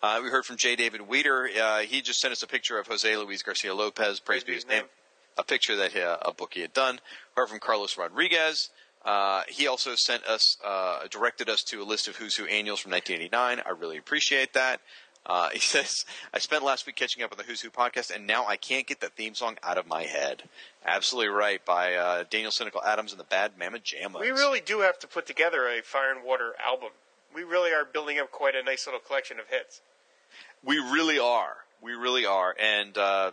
Uh, 0.01 0.19
we 0.23 0.29
heard 0.29 0.45
from 0.45 0.57
J. 0.57 0.75
David 0.75 1.07
Weeder. 1.07 1.47
Uh, 1.47 1.79
he 1.79 2.01
just 2.01 2.19
sent 2.19 2.31
us 2.31 2.43
a 2.43 2.47
picture 2.47 2.79
of 2.79 2.87
Jose 2.87 3.15
Luis 3.15 3.43
Garcia 3.43 3.73
Lopez. 3.73 4.19
Praise 4.19 4.43
be 4.43 4.53
his 4.53 4.67
name. 4.67 4.83
A 5.37 5.43
picture 5.43 5.75
that 5.77 5.95
uh, 5.95 6.17
a 6.23 6.33
book 6.33 6.53
he 6.53 6.61
had 6.61 6.73
done. 6.73 6.99
Heard 7.35 7.49
from 7.49 7.59
Carlos 7.59 7.97
Rodriguez. 7.97 8.69
Uh, 9.05 9.43
he 9.47 9.67
also 9.67 9.95
sent 9.95 10.23
us, 10.25 10.57
uh, 10.63 11.07
directed 11.09 11.49
us 11.49 11.61
to 11.63 11.81
a 11.81 11.83
list 11.83 12.07
of 12.07 12.15
Who's 12.15 12.35
Who 12.35 12.45
annuals 12.45 12.79
from 12.79 12.91
1989. 12.91 13.61
I 13.65 13.69
really 13.71 13.97
appreciate 13.97 14.53
that. 14.53 14.79
Uh, 15.25 15.49
he 15.53 15.59
says, 15.59 16.05
I 16.33 16.39
spent 16.39 16.63
last 16.63 16.85
week 16.85 16.95
catching 16.95 17.23
up 17.23 17.31
on 17.31 17.37
the 17.37 17.43
Who's 17.43 17.61
Who 17.61 17.69
podcast, 17.69 18.15
and 18.15 18.25
now 18.25 18.45
I 18.45 18.55
can't 18.55 18.87
get 18.87 19.01
that 19.01 19.13
theme 19.13 19.35
song 19.35 19.57
out 19.63 19.77
of 19.77 19.87
my 19.87 20.03
head. 20.03 20.43
Absolutely 20.85 21.29
right, 21.29 21.63
by 21.65 21.95
uh, 21.95 22.23
Daniel 22.29 22.51
Cynical 22.51 22.81
Adams 22.83 23.11
and 23.11 23.19
the 23.19 23.25
Bad 23.25 23.53
Mama 23.59 23.79
Jammas. 23.79 24.21
We 24.21 24.31
really 24.31 24.61
do 24.61 24.81
have 24.81 24.99
to 24.99 25.07
put 25.07 25.25
together 25.25 25.67
a 25.67 25.81
Fire 25.81 26.11
and 26.11 26.23
Water 26.23 26.53
album. 26.65 26.89
We 27.35 27.43
really 27.43 27.71
are 27.71 27.85
building 27.85 28.19
up 28.19 28.31
quite 28.31 28.55
a 28.55 28.63
nice 28.63 28.85
little 28.85 28.99
collection 28.99 29.39
of 29.39 29.47
hits. 29.47 29.81
We 30.63 30.77
really 30.77 31.19
are. 31.19 31.57
We 31.81 31.93
really 31.93 32.25
are. 32.25 32.55
And, 32.61 32.97
uh, 32.97 33.31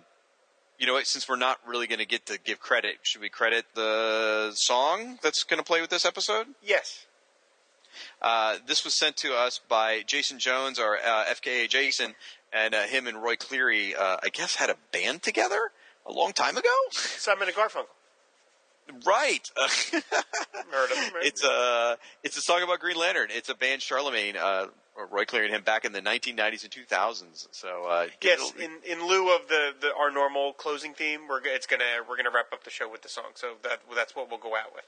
you 0.80 0.86
know 0.86 0.94
what? 0.94 1.06
Since 1.06 1.28
we're 1.28 1.36
not 1.36 1.58
really 1.66 1.86
going 1.86 1.98
to 1.98 2.06
get 2.06 2.24
to 2.26 2.38
give 2.42 2.58
credit, 2.58 2.96
should 3.02 3.20
we 3.20 3.28
credit 3.28 3.66
the 3.74 4.50
song 4.54 5.18
that's 5.22 5.44
going 5.44 5.58
to 5.58 5.64
play 5.64 5.82
with 5.82 5.90
this 5.90 6.06
episode? 6.06 6.46
Yes. 6.62 7.06
Uh, 8.22 8.56
this 8.66 8.82
was 8.82 8.98
sent 8.98 9.16
to 9.18 9.34
us 9.34 9.60
by 9.68 10.02
Jason 10.06 10.38
Jones, 10.38 10.78
our 10.78 10.96
uh, 10.96 11.24
FKA 11.26 11.68
Jason, 11.68 12.14
and 12.50 12.74
uh, 12.74 12.82
him 12.84 13.06
and 13.06 13.22
Roy 13.22 13.36
Cleary, 13.36 13.94
uh, 13.94 14.16
I 14.22 14.30
guess, 14.30 14.54
had 14.54 14.70
a 14.70 14.76
band 14.90 15.22
together 15.22 15.70
a 16.06 16.12
long 16.12 16.32
time 16.32 16.56
ago. 16.56 16.68
Simon 16.92 17.48
and 17.48 17.56
Garfunkel. 17.56 17.84
right. 19.06 19.50
Uh, 19.60 19.68
Heard 20.70 20.92
of 20.92 21.12
it's 21.22 21.42
a 21.44 21.98
it's 22.22 22.36
a 22.36 22.40
song 22.40 22.62
about 22.62 22.78
Green 22.78 22.96
Lantern. 22.96 23.28
It's 23.32 23.48
a 23.48 23.54
band 23.54 23.82
Charlemagne, 23.82 24.36
uh, 24.36 24.66
Roy 25.06 25.24
Cleary 25.24 25.46
and 25.46 25.54
him 25.54 25.62
back 25.62 25.84
in 25.84 25.92
the 25.92 26.02
1990s 26.02 26.64
and 26.64 26.72
2000s. 26.72 27.48
So 27.52 27.86
uh, 27.88 28.06
Yes, 28.22 28.52
in, 28.58 28.70
in 28.86 29.06
lieu 29.06 29.34
of 29.34 29.48
the, 29.48 29.72
the 29.80 29.94
our 29.94 30.10
normal 30.10 30.52
closing 30.52 30.94
theme, 30.94 31.28
we're 31.28 31.40
it's 31.44 31.66
gonna 31.66 31.84
we're 32.08 32.16
gonna 32.16 32.30
wrap 32.34 32.52
up 32.52 32.64
the 32.64 32.70
show 32.70 32.90
with 32.90 33.02
the 33.02 33.08
song. 33.08 33.32
So 33.34 33.54
that 33.62 33.80
that's 33.94 34.14
what 34.16 34.30
we'll 34.30 34.38
go 34.38 34.56
out 34.56 34.74
with. 34.74 34.84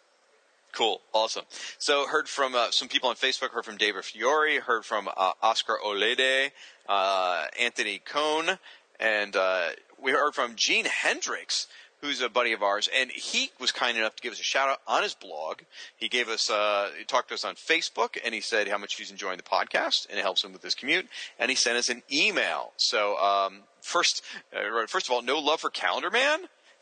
Cool, 0.72 1.02
awesome. 1.12 1.44
So 1.78 2.06
heard 2.06 2.28
from 2.28 2.54
uh, 2.54 2.70
some 2.70 2.88
people 2.88 3.10
on 3.10 3.16
Facebook. 3.16 3.50
Heard 3.50 3.64
from 3.66 3.76
David 3.76 4.04
Fiore. 4.04 4.58
Heard 4.58 4.86
from 4.86 5.08
uh, 5.16 5.32
Oscar 5.42 5.78
Olede, 5.84 6.50
uh, 6.88 7.44
Anthony 7.60 8.00
Cohn, 8.02 8.58
and 8.98 9.36
uh, 9.36 9.68
we 10.02 10.12
heard 10.12 10.34
from 10.34 10.54
Gene 10.56 10.86
Hendricks, 10.86 11.66
who's 12.02 12.20
a 12.20 12.28
buddy 12.28 12.52
of 12.52 12.62
ours, 12.62 12.88
and 12.94 13.10
he 13.12 13.50
was 13.60 13.70
kind 13.70 13.96
enough 13.96 14.16
to 14.16 14.22
give 14.22 14.32
us 14.32 14.40
a 14.40 14.42
shout 14.44 14.68
out 14.68 14.80
on 14.88 15.04
his 15.04 15.14
blog. 15.14 15.60
He 15.96 16.08
gave 16.08 16.28
us, 16.28 16.50
uh, 16.50 16.90
he 16.98 17.04
talked 17.04 17.28
to 17.28 17.34
us 17.34 17.44
on 17.44 17.54
Facebook, 17.54 18.18
and 18.24 18.34
he 18.34 18.40
said 18.40 18.66
how 18.68 18.76
much 18.76 18.96
he's 18.96 19.12
enjoying 19.12 19.36
the 19.36 19.44
podcast, 19.44 20.08
and 20.10 20.18
it 20.18 20.22
helps 20.22 20.42
him 20.42 20.52
with 20.52 20.62
his 20.62 20.74
commute. 20.74 21.06
And 21.38 21.48
he 21.48 21.54
sent 21.54 21.78
us 21.78 21.88
an 21.88 22.02
email. 22.12 22.72
So 22.76 23.16
um, 23.18 23.60
first, 23.80 24.22
uh, 24.54 24.86
first 24.88 25.06
of 25.06 25.12
all, 25.12 25.22
no 25.22 25.38
love 25.38 25.60
for 25.60 25.70
Calendar 25.70 26.10
Man. 26.10 26.40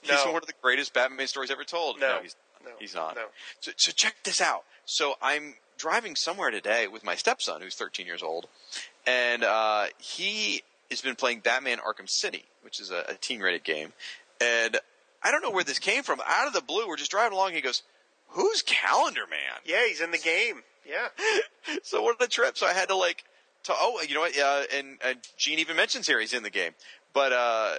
No. 0.08 0.16
He's 0.16 0.24
one 0.24 0.36
of 0.36 0.46
the 0.46 0.54
greatest 0.62 0.94
Batman 0.94 1.26
stories 1.26 1.50
ever 1.50 1.64
told. 1.64 2.00
No. 2.00 2.20
he's, 2.22 2.34
No. 2.64 2.70
he's 2.78 2.94
not. 2.94 3.14
No. 3.16 3.24
So, 3.60 3.72
so 3.76 3.92
check 3.92 4.14
this 4.24 4.40
out. 4.40 4.64
So 4.86 5.14
I'm 5.20 5.54
driving 5.76 6.16
somewhere 6.16 6.50
today 6.50 6.88
with 6.88 7.04
my 7.04 7.14
stepson, 7.14 7.60
who's 7.60 7.74
13 7.74 8.06
years 8.06 8.22
old, 8.22 8.46
and 9.06 9.44
uh, 9.44 9.86
he 9.98 10.62
has 10.90 11.02
been 11.02 11.14
playing 11.14 11.40
Batman 11.40 11.78
Arkham 11.78 12.08
City, 12.08 12.44
which 12.62 12.80
is 12.80 12.90
a, 12.90 13.04
a 13.08 13.14
teen-rated 13.14 13.64
game. 13.64 13.92
And 14.40 14.78
I 15.22 15.30
don't 15.30 15.42
know 15.42 15.50
where 15.50 15.64
this 15.64 15.78
came 15.78 16.02
from. 16.02 16.20
Out 16.26 16.46
of 16.46 16.52
the 16.52 16.60
blue, 16.60 16.88
we're 16.88 16.96
just 16.96 17.10
driving 17.10 17.36
along. 17.36 17.52
He 17.52 17.60
goes, 17.60 17.82
"Who's 18.28 18.62
Calendar 18.62 19.26
Man?" 19.28 19.60
Yeah, 19.64 19.86
he's 19.86 20.00
in 20.00 20.10
the 20.10 20.18
game. 20.18 20.62
Yeah. 20.86 21.08
so 21.82 22.02
what 22.02 22.22
a 22.22 22.26
trip! 22.26 22.56
So 22.56 22.66
I 22.66 22.72
had 22.72 22.88
to 22.88 22.96
like, 22.96 23.24
to, 23.64 23.72
oh, 23.74 24.02
you 24.06 24.14
know 24.14 24.20
what? 24.20 24.38
Uh, 24.38 24.62
and 24.74 24.98
uh, 25.04 25.14
Gene 25.36 25.58
even 25.58 25.76
mentions 25.76 26.06
here 26.06 26.20
he's 26.20 26.32
in 26.32 26.42
the 26.42 26.50
game, 26.50 26.72
but 27.12 27.32
uh, 27.32 27.74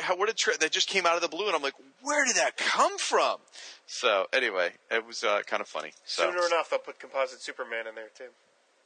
how, 0.00 0.16
what 0.16 0.28
a 0.28 0.34
trip 0.34 0.58
that 0.60 0.70
just 0.70 0.88
came 0.88 1.06
out 1.06 1.16
of 1.16 1.22
the 1.22 1.28
blue, 1.28 1.46
and 1.46 1.56
I'm 1.56 1.62
like, 1.62 1.74
where 2.02 2.24
did 2.24 2.36
that 2.36 2.56
come 2.56 2.98
from? 2.98 3.38
So 3.86 4.26
anyway, 4.32 4.72
it 4.90 5.06
was 5.06 5.24
uh, 5.24 5.40
kind 5.46 5.60
of 5.60 5.68
funny. 5.68 5.92
So 6.04 6.24
Sooner 6.30 6.46
enough, 6.46 6.70
they'll 6.70 6.78
put 6.78 6.98
Composite 7.00 7.40
Superman 7.40 7.86
in 7.86 7.94
there 7.94 8.10
too. 8.16 8.28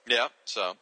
Yeah. 0.07 0.29
So 0.45 0.75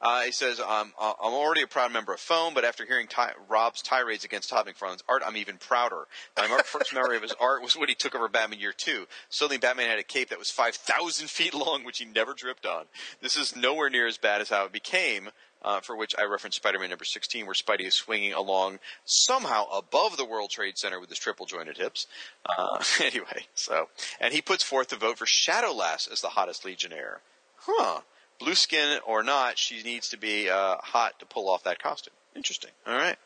uh, 0.00 0.22
he 0.22 0.32
says, 0.32 0.60
um, 0.60 0.92
uh, 0.98 1.12
"I'm 1.20 1.32
already 1.32 1.62
a 1.62 1.66
proud 1.66 1.92
member 1.92 2.14
of 2.14 2.20
Foam, 2.20 2.54
but 2.54 2.64
after 2.64 2.86
hearing 2.86 3.08
ti- 3.08 3.34
Rob's 3.48 3.82
tirades 3.82 4.24
against 4.24 4.50
Todd 4.50 4.66
McFarlane's 4.66 5.02
art, 5.08 5.22
I'm 5.26 5.36
even 5.36 5.58
prouder. 5.58 6.06
My 6.36 6.46
first 6.64 6.94
memory 6.94 7.16
of 7.16 7.22
his 7.22 7.34
art 7.40 7.62
was 7.62 7.76
when 7.76 7.88
he 7.88 7.94
took 7.94 8.14
over 8.14 8.28
Batman 8.28 8.60
Year 8.60 8.72
Two. 8.72 9.06
Suddenly, 9.30 9.58
Batman 9.58 9.90
had 9.90 9.98
a 9.98 10.04
cape 10.04 10.28
that 10.30 10.38
was 10.38 10.50
5,000 10.50 11.28
feet 11.28 11.54
long, 11.54 11.84
which 11.84 11.98
he 11.98 12.04
never 12.04 12.34
dripped 12.34 12.66
on. 12.66 12.84
This 13.20 13.36
is 13.36 13.56
nowhere 13.56 13.90
near 13.90 14.06
as 14.06 14.18
bad 14.18 14.40
as 14.40 14.50
how 14.50 14.64
it 14.64 14.72
became." 14.72 15.30
Uh, 15.60 15.80
for 15.80 15.96
which 15.96 16.14
I 16.16 16.22
referenced 16.22 16.58
Spider-Man 16.58 16.88
number 16.88 17.04
16, 17.04 17.44
where 17.44 17.52
Spidey 17.52 17.84
is 17.88 17.94
swinging 17.94 18.32
along 18.32 18.78
somehow 19.04 19.64
above 19.70 20.16
the 20.16 20.24
World 20.24 20.50
Trade 20.50 20.78
Center 20.78 21.00
with 21.00 21.08
his 21.08 21.18
triple 21.18 21.46
jointed 21.46 21.78
hips. 21.78 22.06
Uh, 22.56 22.80
anyway, 23.02 23.46
so 23.56 23.88
and 24.20 24.32
he 24.32 24.40
puts 24.40 24.62
forth 24.62 24.86
the 24.86 24.96
vote 24.96 25.18
for 25.18 25.26
Shadowlass 25.26 26.06
as 26.12 26.20
the 26.20 26.28
hottest 26.28 26.64
Legionnaire. 26.64 27.22
Huh 27.56 28.02
blue 28.38 28.54
skin 28.54 29.00
or 29.06 29.22
not, 29.22 29.58
she 29.58 29.82
needs 29.82 30.10
to 30.10 30.16
be 30.16 30.48
uh, 30.48 30.76
hot 30.78 31.18
to 31.20 31.26
pull 31.26 31.48
off 31.48 31.64
that 31.64 31.82
costume. 31.82 32.14
Interesting. 32.34 32.70
All 32.86 32.96
right. 32.96 33.16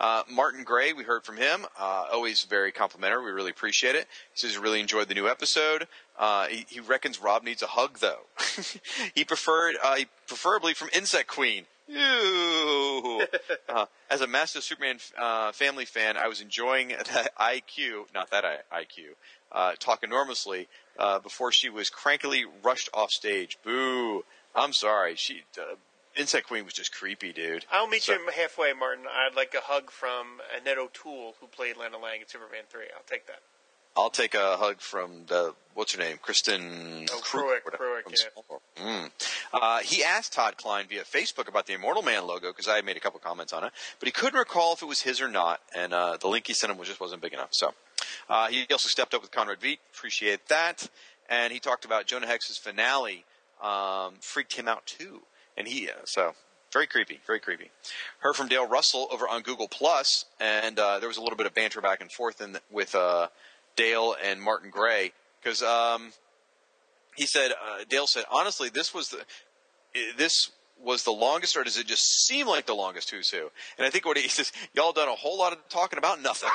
Uh, 0.00 0.24
Martin 0.28 0.64
Gray, 0.64 0.92
we 0.92 1.04
heard 1.04 1.24
from 1.24 1.36
him. 1.36 1.66
Uh, 1.78 2.06
always 2.12 2.44
very 2.44 2.72
complimentary. 2.72 3.24
We 3.24 3.30
really 3.30 3.50
appreciate 3.50 3.94
it. 3.94 4.08
He 4.32 4.40
says 4.40 4.52
he 4.52 4.58
really 4.58 4.80
enjoyed 4.80 5.08
the 5.08 5.14
new 5.14 5.28
episode. 5.28 5.86
Uh, 6.18 6.46
he, 6.46 6.66
he, 6.68 6.80
reckons 6.80 7.20
Rob 7.20 7.44
needs 7.44 7.62
a 7.62 7.66
hug, 7.66 7.98
though. 8.00 8.22
he 9.14 9.24
preferred, 9.24 9.76
uh, 9.82 9.98
preferably 10.26 10.74
from 10.74 10.88
Insect 10.92 11.28
Queen. 11.28 11.66
Ew. 11.88 13.22
Uh, 13.68 13.86
as 14.10 14.20
a 14.20 14.26
massive 14.26 14.62
Superman 14.62 14.98
uh, 15.18 15.52
family 15.52 15.84
fan, 15.84 16.16
I 16.16 16.28
was 16.28 16.40
enjoying 16.40 16.88
that 17.14 17.36
IQ, 17.38 18.12
not 18.14 18.30
that 18.30 18.44
IQ, 18.72 19.14
talk 19.78 20.02
enormously 20.02 20.68
before 21.22 21.52
she 21.52 21.68
was 21.68 21.90
crankily 21.90 22.44
rushed 22.62 22.88
off 22.94 23.10
stage. 23.10 23.58
Boo. 23.64 24.24
I'm 24.54 24.72
sorry. 24.72 25.14
She 25.16 25.42
uh, 25.58 25.76
Insect 26.14 26.46
Queen 26.46 26.64
was 26.66 26.74
just 26.74 26.92
creepy, 26.94 27.32
dude. 27.32 27.64
I'll 27.72 27.86
meet 27.88 28.02
So- 28.02 28.12
you 28.12 28.28
halfway, 28.36 28.72
Martin. 28.74 29.06
I'd 29.10 29.34
like 29.34 29.54
a 29.54 29.62
hug 29.62 29.90
from 29.90 30.40
Annette 30.54 30.76
O'Toole, 30.78 31.36
who 31.40 31.46
played 31.46 31.76
Lana 31.78 31.98
Lang 31.98 32.20
in 32.20 32.28
Superman 32.28 32.64
3. 32.68 32.82
I'll 32.94 33.02
take 33.06 33.26
that. 33.28 33.40
I'll 33.96 34.10
take 34.10 34.34
a 34.34 34.56
hug 34.56 34.80
from 34.80 35.26
the 35.26 35.54
what's 35.74 35.94
her 35.94 35.98
name, 35.98 36.18
Kristen 36.20 37.06
Oh, 37.10 37.20
Krug, 37.22 37.44
Pruitt, 37.44 37.64
whatever, 37.64 38.02
yeah. 38.10 38.84
Mm. 38.84 39.10
Uh, 39.52 39.78
he 39.80 40.02
asked 40.02 40.32
Todd 40.32 40.56
Klein 40.56 40.86
via 40.88 41.02
Facebook 41.02 41.48
about 41.48 41.66
the 41.66 41.74
Immortal 41.74 42.02
Man 42.02 42.26
logo 42.26 42.48
because 42.48 42.68
I 42.68 42.76
had 42.76 42.84
made 42.84 42.96
a 42.96 43.00
couple 43.00 43.20
comments 43.20 43.52
on 43.52 43.64
it, 43.64 43.72
but 43.98 44.06
he 44.06 44.12
couldn't 44.12 44.38
recall 44.38 44.74
if 44.74 44.82
it 44.82 44.86
was 44.86 45.02
his 45.02 45.20
or 45.20 45.28
not, 45.28 45.60
and 45.74 45.92
uh, 45.92 46.16
the 46.18 46.28
link 46.28 46.46
he 46.46 46.54
sent 46.54 46.70
him 46.70 46.78
was 46.78 46.88
just 46.88 47.00
wasn't 47.00 47.22
big 47.22 47.32
enough. 47.32 47.50
So 47.52 47.74
uh, 48.28 48.48
he 48.48 48.66
also 48.70 48.88
stepped 48.88 49.14
up 49.14 49.22
with 49.22 49.30
Conrad 49.30 49.60
Veidt, 49.60 49.78
appreciate 49.94 50.48
that, 50.48 50.88
and 51.28 51.52
he 51.52 51.58
talked 51.58 51.84
about 51.84 52.06
Jonah 52.06 52.26
Hex's 52.26 52.58
finale 52.58 53.24
um, 53.62 54.14
freaked 54.20 54.54
him 54.54 54.68
out 54.68 54.86
too, 54.86 55.22
and 55.56 55.68
he 55.68 55.88
uh, 55.88 56.04
so. 56.04 56.34
Very 56.72 56.86
creepy, 56.86 57.20
very 57.26 57.38
creepy. 57.38 57.70
Heard 58.20 58.34
from 58.34 58.48
Dale 58.48 58.66
Russell 58.66 59.06
over 59.12 59.28
on 59.28 59.42
Google 59.42 59.68
Plus, 59.68 60.24
and 60.40 60.78
uh, 60.78 61.00
there 61.00 61.08
was 61.08 61.18
a 61.18 61.20
little 61.20 61.36
bit 61.36 61.44
of 61.44 61.52
banter 61.52 61.82
back 61.82 62.00
and 62.00 62.10
forth 62.10 62.40
in, 62.40 62.56
with 62.70 62.94
uh, 62.94 63.26
Dale 63.76 64.14
and 64.22 64.40
Martin 64.40 64.70
Gray 64.70 65.12
because 65.42 65.62
um, 65.62 66.12
he 67.16 67.26
said 67.26 67.52
uh, 67.52 67.84
Dale 67.88 68.06
said 68.06 68.24
honestly 68.30 68.68
this 68.68 68.94
was 68.94 69.08
the 69.10 69.24
this 70.16 70.50
was 70.80 71.04
the 71.04 71.12
longest 71.12 71.56
or 71.56 71.62
does 71.62 71.78
it 71.78 71.86
just 71.86 72.26
seem 72.26 72.46
like 72.46 72.66
the 72.66 72.74
longest 72.74 73.10
who's 73.10 73.30
who? 73.30 73.50
And 73.78 73.86
I 73.86 73.90
think 73.90 74.04
what 74.04 74.18
he 74.18 74.28
says 74.28 74.52
y'all 74.74 74.92
done 74.92 75.08
a 75.08 75.14
whole 75.14 75.38
lot 75.38 75.52
of 75.52 75.58
talking 75.68 75.98
about 75.98 76.22
nothing. 76.22 76.50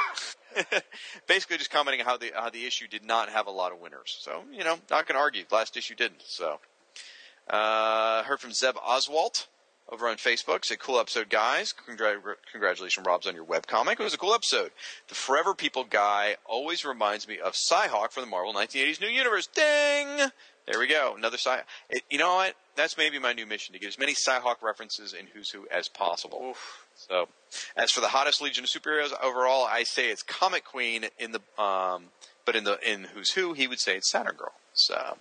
Basically 1.28 1.58
just 1.58 1.72
commenting 1.72 2.06
how 2.06 2.18
the 2.18 2.32
how 2.36 2.50
the 2.50 2.66
issue 2.66 2.88
did 2.88 3.06
not 3.06 3.30
have 3.30 3.48
a 3.48 3.52
lot 3.52 3.72
of 3.72 3.80
winners. 3.80 4.18
So 4.20 4.44
you 4.52 4.64
know 4.64 4.78
not 4.90 5.08
gonna 5.08 5.20
argue 5.20 5.44
last 5.52 5.78
issue 5.78 5.96
didn't 5.96 6.24
so. 6.26 6.60
Uh, 7.50 8.24
heard 8.24 8.42
from 8.42 8.52
Zeb 8.52 8.76
Oswalt 8.76 9.48
over 9.90 10.08
on 10.08 10.18
Facebook. 10.18 10.66
Say, 10.66 10.76
cool 10.78 11.00
episode, 11.00 11.30
guys. 11.30 11.74
Congra- 11.74 12.36
congratulations, 12.52 13.06
Rob's, 13.06 13.28
on 13.28 13.36
your 13.36 13.46
webcomic. 13.46 13.94
It 13.94 14.00
was 14.00 14.14
a 14.14 14.18
cool 14.18 14.34
episode. 14.34 14.72
The 15.08 15.16
Forever 15.16 15.54
People 15.54 15.84
guy 15.84 16.36
always 16.46 16.86
reminds 16.86 17.28
me 17.28 17.40
of 17.40 17.54
Psyhawk 17.54 18.12
from 18.12 18.24
the 18.24 18.30
Marvel 18.30 18.54
1980s 18.54 19.02
New 19.02 19.08
Universe. 19.08 19.48
Ding! 19.48 20.30
There 20.66 20.80
we 20.80 20.88
go. 20.88 21.14
Another 21.18 21.38
Psy. 21.38 21.60
It, 21.90 22.04
you 22.10 22.18
know 22.18 22.36
what? 22.36 22.56
That's 22.76 22.98
maybe 22.98 23.20
my 23.20 23.32
new 23.32 23.46
mission 23.46 23.74
to 23.74 23.80
get 23.80 23.88
as 23.88 23.98
many 23.98 24.14
Psyhawk 24.14 24.62
references 24.62 25.14
in 25.14 25.28
Who's 25.28 25.50
Who 25.50 25.66
as 25.72 25.88
possible. 25.88 26.50
Oof. 26.50 26.86
So, 26.96 27.30
as 27.78 27.92
for 27.92 28.02
the 28.02 28.10
hottest 28.10 28.42
Legion 28.42 28.66
of 28.66 28.70
Superheroes 28.70 29.14
overall, 29.24 29.66
I 29.66 29.84
say 29.84 30.10
it's 30.10 30.24
Comic 30.24 30.66
Queen 30.66 31.06
in 31.18 31.32
the, 31.32 31.62
um, 31.62 32.06
but 32.46 32.56
in 32.56 32.66
the 32.66 32.78
in 32.88 33.06
Who's 33.06 33.32
Who, 33.32 33.54
he 33.54 33.68
would 33.68 33.80
say 33.80 33.96
it's 33.96 34.12
Saturn 34.12 34.36
Girl. 34.36 34.54
So, 34.74 35.18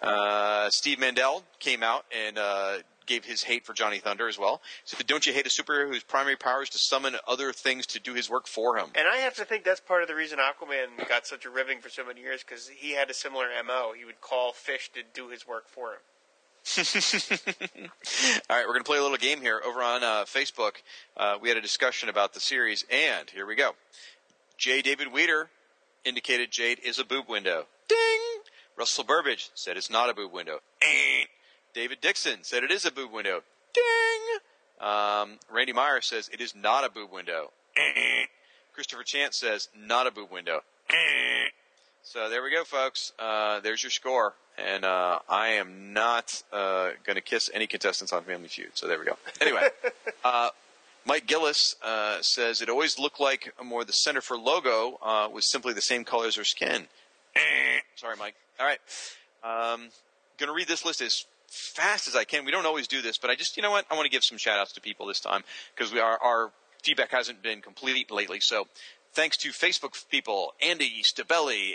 uh, 0.00 0.70
Steve 0.70 0.98
Mandel 0.98 1.44
came 1.58 1.82
out 1.82 2.06
and 2.16 2.38
uh, 2.38 2.78
gave 3.06 3.24
his 3.24 3.44
hate 3.44 3.64
for 3.64 3.72
Johnny 3.72 3.98
Thunder 3.98 4.28
as 4.28 4.38
well. 4.38 4.60
So, 4.84 4.96
don't 5.06 5.26
you 5.26 5.32
hate 5.32 5.46
a 5.46 5.48
superhero 5.48 5.88
whose 5.88 6.02
primary 6.02 6.36
power 6.36 6.62
is 6.62 6.70
to 6.70 6.78
summon 6.78 7.16
other 7.26 7.52
things 7.52 7.86
to 7.86 8.00
do 8.00 8.14
his 8.14 8.28
work 8.28 8.46
for 8.46 8.76
him? 8.76 8.88
And 8.94 9.08
I 9.08 9.18
have 9.18 9.34
to 9.36 9.44
think 9.44 9.64
that's 9.64 9.80
part 9.80 10.02
of 10.02 10.08
the 10.08 10.14
reason 10.14 10.38
Aquaman 10.38 11.08
got 11.08 11.26
such 11.26 11.44
a 11.44 11.50
ribbing 11.50 11.80
for 11.80 11.88
so 11.88 12.04
many 12.04 12.20
years 12.20 12.42
because 12.42 12.68
he 12.68 12.92
had 12.92 13.10
a 13.10 13.14
similar 13.14 13.46
MO. 13.64 13.92
He 13.96 14.04
would 14.04 14.20
call 14.20 14.52
fish 14.52 14.90
to 14.94 15.02
do 15.14 15.28
his 15.28 15.46
work 15.46 15.68
for 15.68 15.92
him. 15.92 16.00
All 16.78 16.84
right, 18.56 18.66
we're 18.66 18.72
going 18.72 18.80
to 18.80 18.84
play 18.84 18.98
a 18.98 19.02
little 19.02 19.16
game 19.16 19.40
here 19.40 19.62
over 19.64 19.82
on 19.82 20.02
uh, 20.02 20.24
Facebook. 20.24 20.82
Uh, 21.16 21.36
we 21.40 21.48
had 21.48 21.56
a 21.56 21.60
discussion 21.60 22.08
about 22.08 22.34
the 22.34 22.40
series, 22.40 22.84
and 22.90 23.30
here 23.30 23.46
we 23.46 23.54
go. 23.54 23.76
J. 24.58 24.82
David 24.82 25.12
Weeder 25.12 25.48
indicated 26.04 26.50
Jade 26.50 26.80
is 26.84 26.98
a 26.98 27.04
boob 27.04 27.28
window. 27.28 27.66
Ding! 27.88 28.42
Russell 28.76 29.04
Burbage 29.04 29.50
said 29.54 29.76
it's 29.76 29.90
not 29.90 30.10
a 30.10 30.14
boob 30.14 30.32
window. 30.32 30.58
Eh. 30.82 31.24
David 31.76 32.00
Dixon 32.00 32.38
said 32.40 32.64
it 32.64 32.70
is 32.70 32.86
a 32.86 32.90
boob 32.90 33.12
window. 33.12 33.42
Ding! 33.74 34.38
Um, 34.80 35.38
Randy 35.52 35.74
Meyer 35.74 36.00
says 36.00 36.30
it 36.32 36.40
is 36.40 36.54
not 36.56 36.84
a 36.84 36.88
boob 36.88 37.12
window. 37.12 37.52
Christopher 38.72 39.02
Chance 39.02 39.36
says 39.36 39.68
not 39.76 40.06
a 40.06 40.10
boob 40.10 40.32
window. 40.32 40.62
So 42.02 42.30
there 42.30 42.40
we 42.40 42.52
go, 42.52 42.62
folks. 42.62 43.12
Uh, 43.18 43.58
there's 43.58 43.82
your 43.82 43.90
score. 43.90 44.34
And 44.56 44.84
uh, 44.84 45.18
I 45.28 45.48
am 45.54 45.92
not 45.92 46.40
uh, 46.52 46.90
going 47.04 47.16
to 47.16 47.20
kiss 47.20 47.50
any 47.52 47.66
contestants 47.66 48.12
on 48.12 48.22
Family 48.22 48.46
Feud. 48.46 48.70
So 48.74 48.86
there 48.86 48.96
we 49.00 49.06
go. 49.06 49.16
Anyway, 49.40 49.62
uh, 50.24 50.50
Mike 51.04 51.26
Gillis 51.26 51.74
uh, 51.84 52.18
says 52.20 52.62
it 52.62 52.68
always 52.68 52.96
looked 53.00 53.18
like 53.18 53.52
more 53.60 53.84
the 53.84 53.92
center 53.92 54.20
for 54.20 54.36
logo 54.38 55.00
uh, 55.02 55.28
was 55.32 55.50
simply 55.50 55.72
the 55.72 55.80
same 55.80 56.04
color 56.04 56.28
as 56.28 56.36
her 56.36 56.44
skin. 56.44 56.86
Sorry, 57.96 58.14
Mike. 58.16 58.36
All 58.60 58.66
right. 58.66 58.78
Um, 59.42 59.88
going 60.38 60.46
to 60.46 60.54
read 60.54 60.68
this 60.68 60.84
list 60.84 61.00
as 61.00 61.24
fast 61.48 62.08
as 62.08 62.16
I 62.16 62.24
can. 62.24 62.44
We 62.44 62.50
don't 62.50 62.66
always 62.66 62.88
do 62.88 63.02
this, 63.02 63.18
but 63.18 63.30
I 63.30 63.34
just, 63.34 63.56
you 63.56 63.62
know 63.62 63.70
what? 63.70 63.86
I 63.90 63.94
want 63.94 64.06
to 64.06 64.10
give 64.10 64.24
some 64.24 64.38
shout 64.38 64.58
outs 64.58 64.72
to 64.72 64.80
people 64.80 65.06
this 65.06 65.20
time 65.20 65.42
because 65.74 65.92
we 65.92 66.00
are, 66.00 66.18
our 66.22 66.52
feedback 66.82 67.10
hasn't 67.10 67.42
been 67.42 67.60
complete 67.60 68.10
lately. 68.10 68.40
So 68.40 68.66
thanks 69.12 69.36
to 69.38 69.48
Facebook 69.48 70.08
people, 70.10 70.52
Andy 70.60 71.02
Stabelli, 71.02 71.72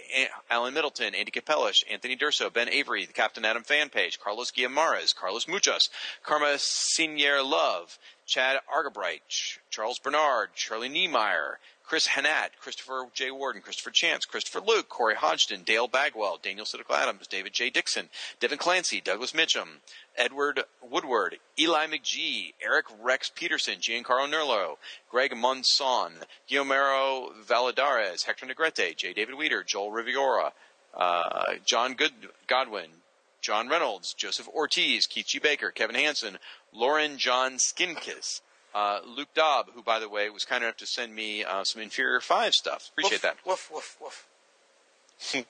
Alan 0.49 0.73
Middleton, 0.73 1.15
Andy 1.15 1.31
Capellish, 1.31 1.83
Anthony 1.91 2.15
Durso, 2.15 2.53
Ben 2.53 2.69
Avery, 2.69 3.05
the 3.05 3.13
Captain 3.13 3.43
Atom 3.43 3.63
fan 3.63 3.89
page, 3.89 4.19
Carlos 4.19 4.51
Guiamares, 4.51 5.15
Carlos 5.15 5.47
Muchas, 5.47 5.89
Karma 6.23 6.55
Senior 6.57 7.41
Love, 7.41 7.97
Chad 8.27 8.59
Argabright, 8.71 9.23
Charles 9.69 9.99
Bernard, 9.99 10.49
Charlie 10.55 10.87
Niemeyer, 10.87 11.57
Chris 11.91 12.07
Hanat, 12.07 12.51
Christopher 12.57 13.07
J. 13.13 13.31
Warden, 13.31 13.61
Christopher 13.61 13.91
Chance, 13.91 14.23
Christopher 14.23 14.61
Luke, 14.65 14.87
Corey 14.87 15.15
Hodgson, 15.15 15.63
Dale 15.65 15.89
Bagwell, 15.89 16.39
Daniel 16.41 16.65
Siddiqua 16.65 16.95
Adams, 16.95 17.27
David 17.27 17.51
J. 17.51 17.69
Dixon, 17.69 18.07
Devin 18.39 18.57
Clancy, 18.59 19.01
Douglas 19.01 19.33
Mitchum, 19.33 19.67
Edward 20.15 20.63
Woodward, 20.81 21.39
Eli 21.59 21.87
McGee, 21.87 22.53
Eric 22.63 22.85
Rex 23.03 23.29
Peterson, 23.35 23.79
Giancarlo 23.79 24.31
Nerlo, 24.31 24.77
Greg 25.09 25.35
Monson, 25.35 26.13
Guillermo 26.47 27.33
Valadares, 27.45 28.23
Hector 28.23 28.45
Negrete, 28.45 28.95
J. 28.95 29.11
David 29.11 29.35
Weeder, 29.35 29.61
Joel 29.61 29.91
Riviera, 29.91 30.53
uh, 30.93 31.55
John 31.65 31.95
Good- 31.95 32.29
Godwin, 32.47 33.01
John 33.41 33.67
Reynolds, 33.67 34.13
Joseph 34.13 34.47
Ortiz, 34.47 35.07
Keith 35.07 35.27
G. 35.27 35.39
Baker, 35.39 35.71
Kevin 35.71 35.95
Hansen, 35.95 36.39
Lauren 36.71 37.17
John 37.17 37.55
Skinkiss, 37.57 38.39
uh, 38.73 38.99
Luke 39.05 39.33
Dobb, 39.33 39.67
who, 39.73 39.83
by 39.83 39.99
the 39.99 40.09
way, 40.09 40.29
was 40.29 40.45
kind 40.45 40.63
enough 40.63 40.77
to 40.77 40.85
send 40.85 41.13
me 41.13 41.43
uh, 41.43 41.63
some 41.63 41.81
Inferior 41.81 42.19
5 42.19 42.55
stuff. 42.55 42.89
Appreciate 42.91 43.13
woof, 43.13 43.21
that. 43.21 43.37
Woof, 43.45 43.69
woof, 43.73 43.97
woof. 44.01 44.27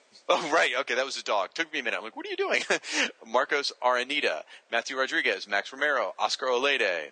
Oh, 0.29 0.49
right. 0.53 0.71
Okay, 0.81 0.95
that 0.95 1.03
was 1.03 1.15
his 1.15 1.23
dog. 1.23 1.49
Took 1.53 1.73
me 1.73 1.79
a 1.79 1.83
minute. 1.83 1.97
I'm 1.97 2.03
like, 2.03 2.15
what 2.15 2.25
are 2.25 2.29
you 2.29 2.37
doing? 2.37 2.61
Marcos 3.27 3.73
Aranita, 3.83 4.43
Matthew 4.71 4.97
Rodriguez, 4.97 5.45
Max 5.45 5.73
Romero, 5.73 6.13
Oscar 6.17 6.45
Olede. 6.45 7.11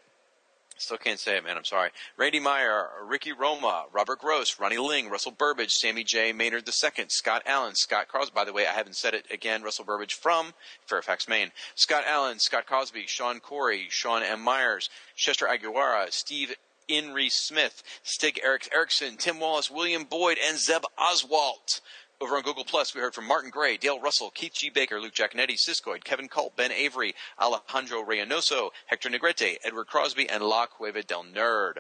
Still 0.80 0.98
can't 0.98 1.20
say 1.20 1.36
it, 1.36 1.44
man. 1.44 1.58
I'm 1.58 1.66
sorry. 1.66 1.90
Randy 2.16 2.40
Meyer, 2.40 2.88
Ricky 3.04 3.34
Roma, 3.34 3.86
Robert 3.92 4.20
Gross, 4.20 4.58
Ronnie 4.60 4.78
Ling, 4.78 5.10
Russell 5.10 5.34
Burbage, 5.34 5.72
Sammy 5.72 6.06
J. 6.06 6.32
Maynard 6.32 6.68
II, 6.68 7.06
Scott 7.10 7.44
Allen, 7.46 7.76
Scott 7.76 8.08
Crosby. 8.08 8.32
By 8.34 8.46
the 8.46 8.54
way, 8.54 8.66
I 8.66 8.72
haven't 8.72 8.96
said 8.96 9.14
it 9.14 9.26
again. 9.30 9.62
Russell 9.62 9.84
Burbage 9.84 10.14
from 10.14 10.54
Fairfax, 10.86 11.28
Maine. 11.28 11.52
Scott 11.76 12.06
Allen, 12.08 12.40
Scott 12.40 12.66
Cosby, 12.66 13.08
Sean 13.08 13.42
Corey, 13.42 13.88
Sean 13.90 14.24
M. 14.24 14.42
Myers, 14.42 14.90
Chester 15.16 15.48
Aguilera, 15.48 16.14
Steve 16.14 16.56
Inree 16.90 17.30
Smith, 17.30 17.84
Stig 18.02 18.40
Eric 18.42 18.70
Erickson, 18.74 19.18
Tim 19.18 19.42
Wallace, 19.42 19.70
William 19.70 20.06
Boyd, 20.06 20.38
and 20.42 20.58
Zeb 20.58 20.84
Oswalt. 20.98 21.82
Over 22.22 22.36
on 22.36 22.42
Google 22.44 22.66
Plus, 22.66 22.94
we 22.94 23.00
heard 23.00 23.16
from 23.16 23.26
Martin 23.26 23.50
Gray, 23.50 23.78
Dale 23.78 23.98
Russell, 23.98 24.30
Keith 24.32 24.52
G. 24.54 24.70
Baker, 24.70 25.00
Luke 25.00 25.14
Giaconetti, 25.14 25.56
Siskoid, 25.56 26.04
Kevin 26.04 26.28
Culp, 26.28 26.54
Ben 26.58 26.70
Avery, 26.70 27.16
Alejandro 27.40 28.04
Reynoso, 28.04 28.72
Hector 28.88 29.10
Negrete, 29.10 29.56
Edward 29.64 29.88
Crosby, 29.88 30.30
and 30.30 30.44
La 30.44 30.66
Cueva 30.66 31.02
del 31.02 31.24
Nerd. 31.24 31.76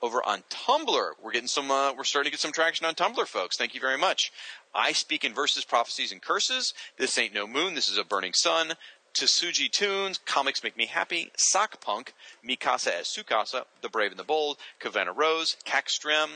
Over 0.00 0.26
on 0.26 0.44
Tumblr, 0.48 1.10
we're 1.22 1.30
getting 1.30 1.46
some, 1.46 1.70
uh, 1.70 1.92
we're 1.92 2.04
starting 2.04 2.30
to 2.30 2.34
get 2.34 2.40
some 2.40 2.52
traction 2.52 2.86
on 2.86 2.94
Tumblr, 2.94 3.26
folks. 3.26 3.58
Thank 3.58 3.74
you 3.74 3.80
very 3.82 3.98
much. 3.98 4.32
I 4.74 4.92
speak 4.92 5.26
in 5.26 5.34
verses, 5.34 5.66
prophecies, 5.66 6.10
and 6.10 6.22
curses. 6.22 6.72
This 6.96 7.18
ain't 7.18 7.34
no 7.34 7.46
moon. 7.46 7.74
This 7.74 7.90
is 7.90 7.98
a 7.98 8.04
burning 8.04 8.32
sun. 8.32 8.72
Tsuji 9.12 9.70
Tunes, 9.70 10.18
Comics 10.24 10.62
Make 10.62 10.78
Me 10.78 10.86
Happy, 10.86 11.30
Sock 11.36 11.82
Punk, 11.82 12.14
Mikasa 12.46 13.00
as 13.00 13.08
Sukasa, 13.08 13.64
The 13.82 13.90
Brave 13.90 14.10
and 14.10 14.18
the 14.18 14.24
Bold, 14.24 14.56
Kavanna 14.78 15.12
Rose, 15.12 15.56
Cackstrem, 15.66 16.28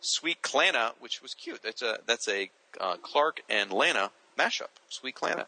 Sweet 0.00 0.42
Clana, 0.42 0.94
which 1.00 1.20
was 1.22 1.34
cute. 1.34 1.62
That's 1.62 1.82
a 1.82 1.98
that's 2.06 2.28
a 2.28 2.50
uh, 2.80 2.96
Clark 3.02 3.42
and 3.48 3.72
Lana 3.72 4.10
mashup. 4.38 4.68
Sweet 4.88 5.20
Lana. 5.22 5.46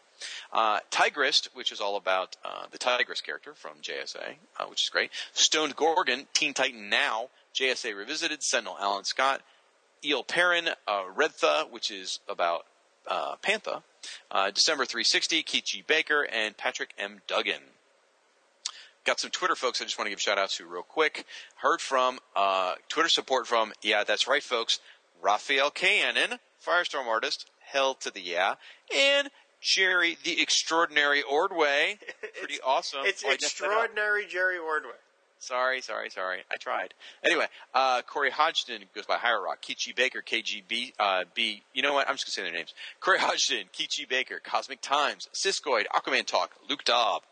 Uh, 0.51 0.79
Tigrist, 0.91 1.47
which 1.53 1.71
is 1.71 1.79
all 1.79 1.95
about 1.95 2.35
uh, 2.43 2.65
the 2.71 2.77
Tigress 2.77 3.21
character 3.21 3.53
from 3.53 3.77
JSA, 3.81 4.35
uh, 4.59 4.65
which 4.65 4.83
is 4.83 4.89
great. 4.89 5.11
Stoned 5.33 5.75
Gorgon, 5.75 6.27
Teen 6.33 6.53
Titan 6.53 6.89
Now, 6.89 7.29
JSA 7.55 7.95
Revisited, 7.97 8.43
Sentinel 8.43 8.77
Alan 8.79 9.05
Scott, 9.05 9.41
Eel 10.03 10.23
Perrin, 10.23 10.69
uh, 10.87 11.03
Redtha, 11.15 11.71
which 11.71 11.89
is 11.89 12.19
about 12.27 12.65
uh, 13.07 13.35
Pantha, 13.41 13.81
December 14.53 14.85
360, 14.85 15.43
Keith 15.43 15.63
G. 15.65 15.83
Baker, 15.85 16.27
and 16.31 16.57
Patrick 16.57 16.93
M. 16.97 17.21
Duggan. 17.27 17.61
Got 19.03 19.19
some 19.19 19.31
Twitter 19.31 19.55
folks 19.55 19.81
I 19.81 19.85
just 19.85 19.97
want 19.97 20.05
to 20.07 20.11
give 20.11 20.21
shout 20.21 20.37
outs 20.37 20.57
to 20.57 20.65
real 20.65 20.83
quick. 20.83 21.25
Heard 21.57 21.81
from 21.81 22.19
Twitter 22.87 23.09
support 23.09 23.47
from, 23.47 23.73
yeah, 23.81 24.03
that's 24.03 24.27
right, 24.27 24.43
folks, 24.43 24.79
Rafael 25.21 25.71
Kayanan, 25.71 26.37
Firestorm 26.65 27.07
artist, 27.07 27.47
hell 27.59 27.93
to 27.95 28.11
the 28.11 28.21
yeah, 28.21 28.55
and 28.95 29.29
Jerry 29.61 30.17
the 30.23 30.41
Extraordinary 30.41 31.21
Ordway. 31.23 31.97
Pretty 32.39 32.59
awesome. 32.65 33.01
It's 33.05 33.23
Oh, 33.23 33.29
I 33.29 33.31
messed 33.31 33.41
that 33.59 33.65
up. 33.65 33.71
extraordinary 33.71 34.25
Jerry 34.27 34.57
Ordway. 34.57 34.91
Sorry, 35.39 35.81
sorry, 35.81 36.11
sorry. 36.11 36.43
I 36.51 36.57
tried. 36.57 36.93
Anyway, 37.25 37.47
uh, 37.73 38.03
Corey 38.03 38.29
Hodgson 38.29 38.83
goes 38.93 39.07
by 39.07 39.15
Higher 39.17 39.41
Rock. 39.41 39.59
Keith 39.61 39.77
G. 39.79 39.91
Baker, 39.91 40.21
KGB, 40.21 40.93
uh, 40.99 41.23
B. 41.33 41.63
You 41.73 41.81
know 41.81 41.93
what? 41.95 42.07
I'm 42.07 42.13
just 42.13 42.25
going 42.27 42.31
to 42.31 42.35
say 42.35 42.43
their 42.43 42.51
names. 42.51 42.75
Corey 42.99 43.17
Hodgson, 43.17 43.63
Keith 43.71 43.89
G. 43.89 44.05
Baker, 44.05 44.39
Cosmic 44.43 44.81
Times, 44.81 45.27
Siskoid, 45.33 45.85
Aquaman 45.95 46.27
Talk, 46.27 46.51
Luke 46.69 46.83
Dobb. 46.83 47.23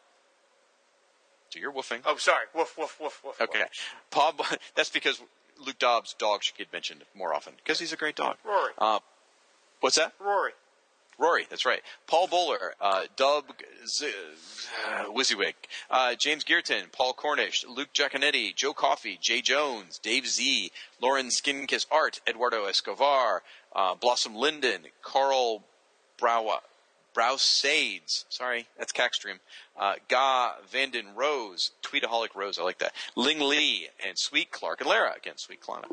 So 1.51 1.59
you're 1.59 1.71
woofing. 1.71 2.01
Oh, 2.05 2.15
sorry. 2.17 2.45
Woof, 2.55 2.75
woof, 2.79 2.97
woof, 2.99 3.21
woof. 3.23 3.39
Okay. 3.41 3.63
Paul, 4.09 4.33
that's 4.75 4.89
because 4.89 5.21
Luke 5.63 5.77
Dobb's 5.77 6.13
dog 6.15 6.41
should 6.43 6.57
get 6.57 6.73
mentioned 6.73 7.03
more 7.15 7.33
often 7.35 7.53
because 7.63 7.79
he's 7.79 7.93
a 7.93 7.97
great 7.97 8.15
dog. 8.15 8.37
Rory. 8.43 8.71
Uh, 8.79 8.99
what's 9.81 9.95
that? 9.97 10.13
Rory. 10.19 10.51
Rory, 11.19 11.45
that's 11.49 11.65
right. 11.65 11.81
Paul 12.07 12.27
Bowler, 12.27 12.75
uh, 12.79 13.03
Dub 13.17 13.43
Z- 13.85 14.13
uh, 14.87 15.05
WYSIWYG, 15.09 15.53
uh, 15.91 16.15
James 16.15 16.45
Gearton, 16.45 16.89
Paul 16.93 17.13
Cornish, 17.13 17.65
Luke 17.67 17.89
Giaconetti, 17.93 18.55
Joe 18.55 18.73
Coffey, 18.73 19.17
Jay 19.21 19.41
Jones, 19.41 19.99
Dave 19.99 20.25
Z, 20.25 20.71
Lauren 21.01 21.27
Skinkiss 21.27 21.85
Art, 21.91 22.21
Eduardo 22.25 22.65
Escobar, 22.65 23.43
uh, 23.75 23.95
Blossom 23.95 24.33
Linden, 24.33 24.83
Carl 25.01 25.63
Brow 26.17 26.61
Browsades, 27.13 28.23
sorry, 28.29 28.67
that's 28.77 28.93
Cackstream, 28.93 29.39
uh, 29.77 29.95
Ga 30.07 30.53
Vanden 30.71 31.15
Rose, 31.15 31.71
Tweetaholic 31.83 32.33
Rose, 32.33 32.57
I 32.57 32.63
like 32.63 32.79
that, 32.79 32.93
Ling 33.17 33.41
Lee, 33.41 33.89
and 34.07 34.17
Sweet 34.17 34.51
Clark 34.51 34.79
and 34.79 34.89
Lara, 34.89 35.13
again, 35.17 35.37
Sweet 35.37 35.59
Klana 35.59 35.89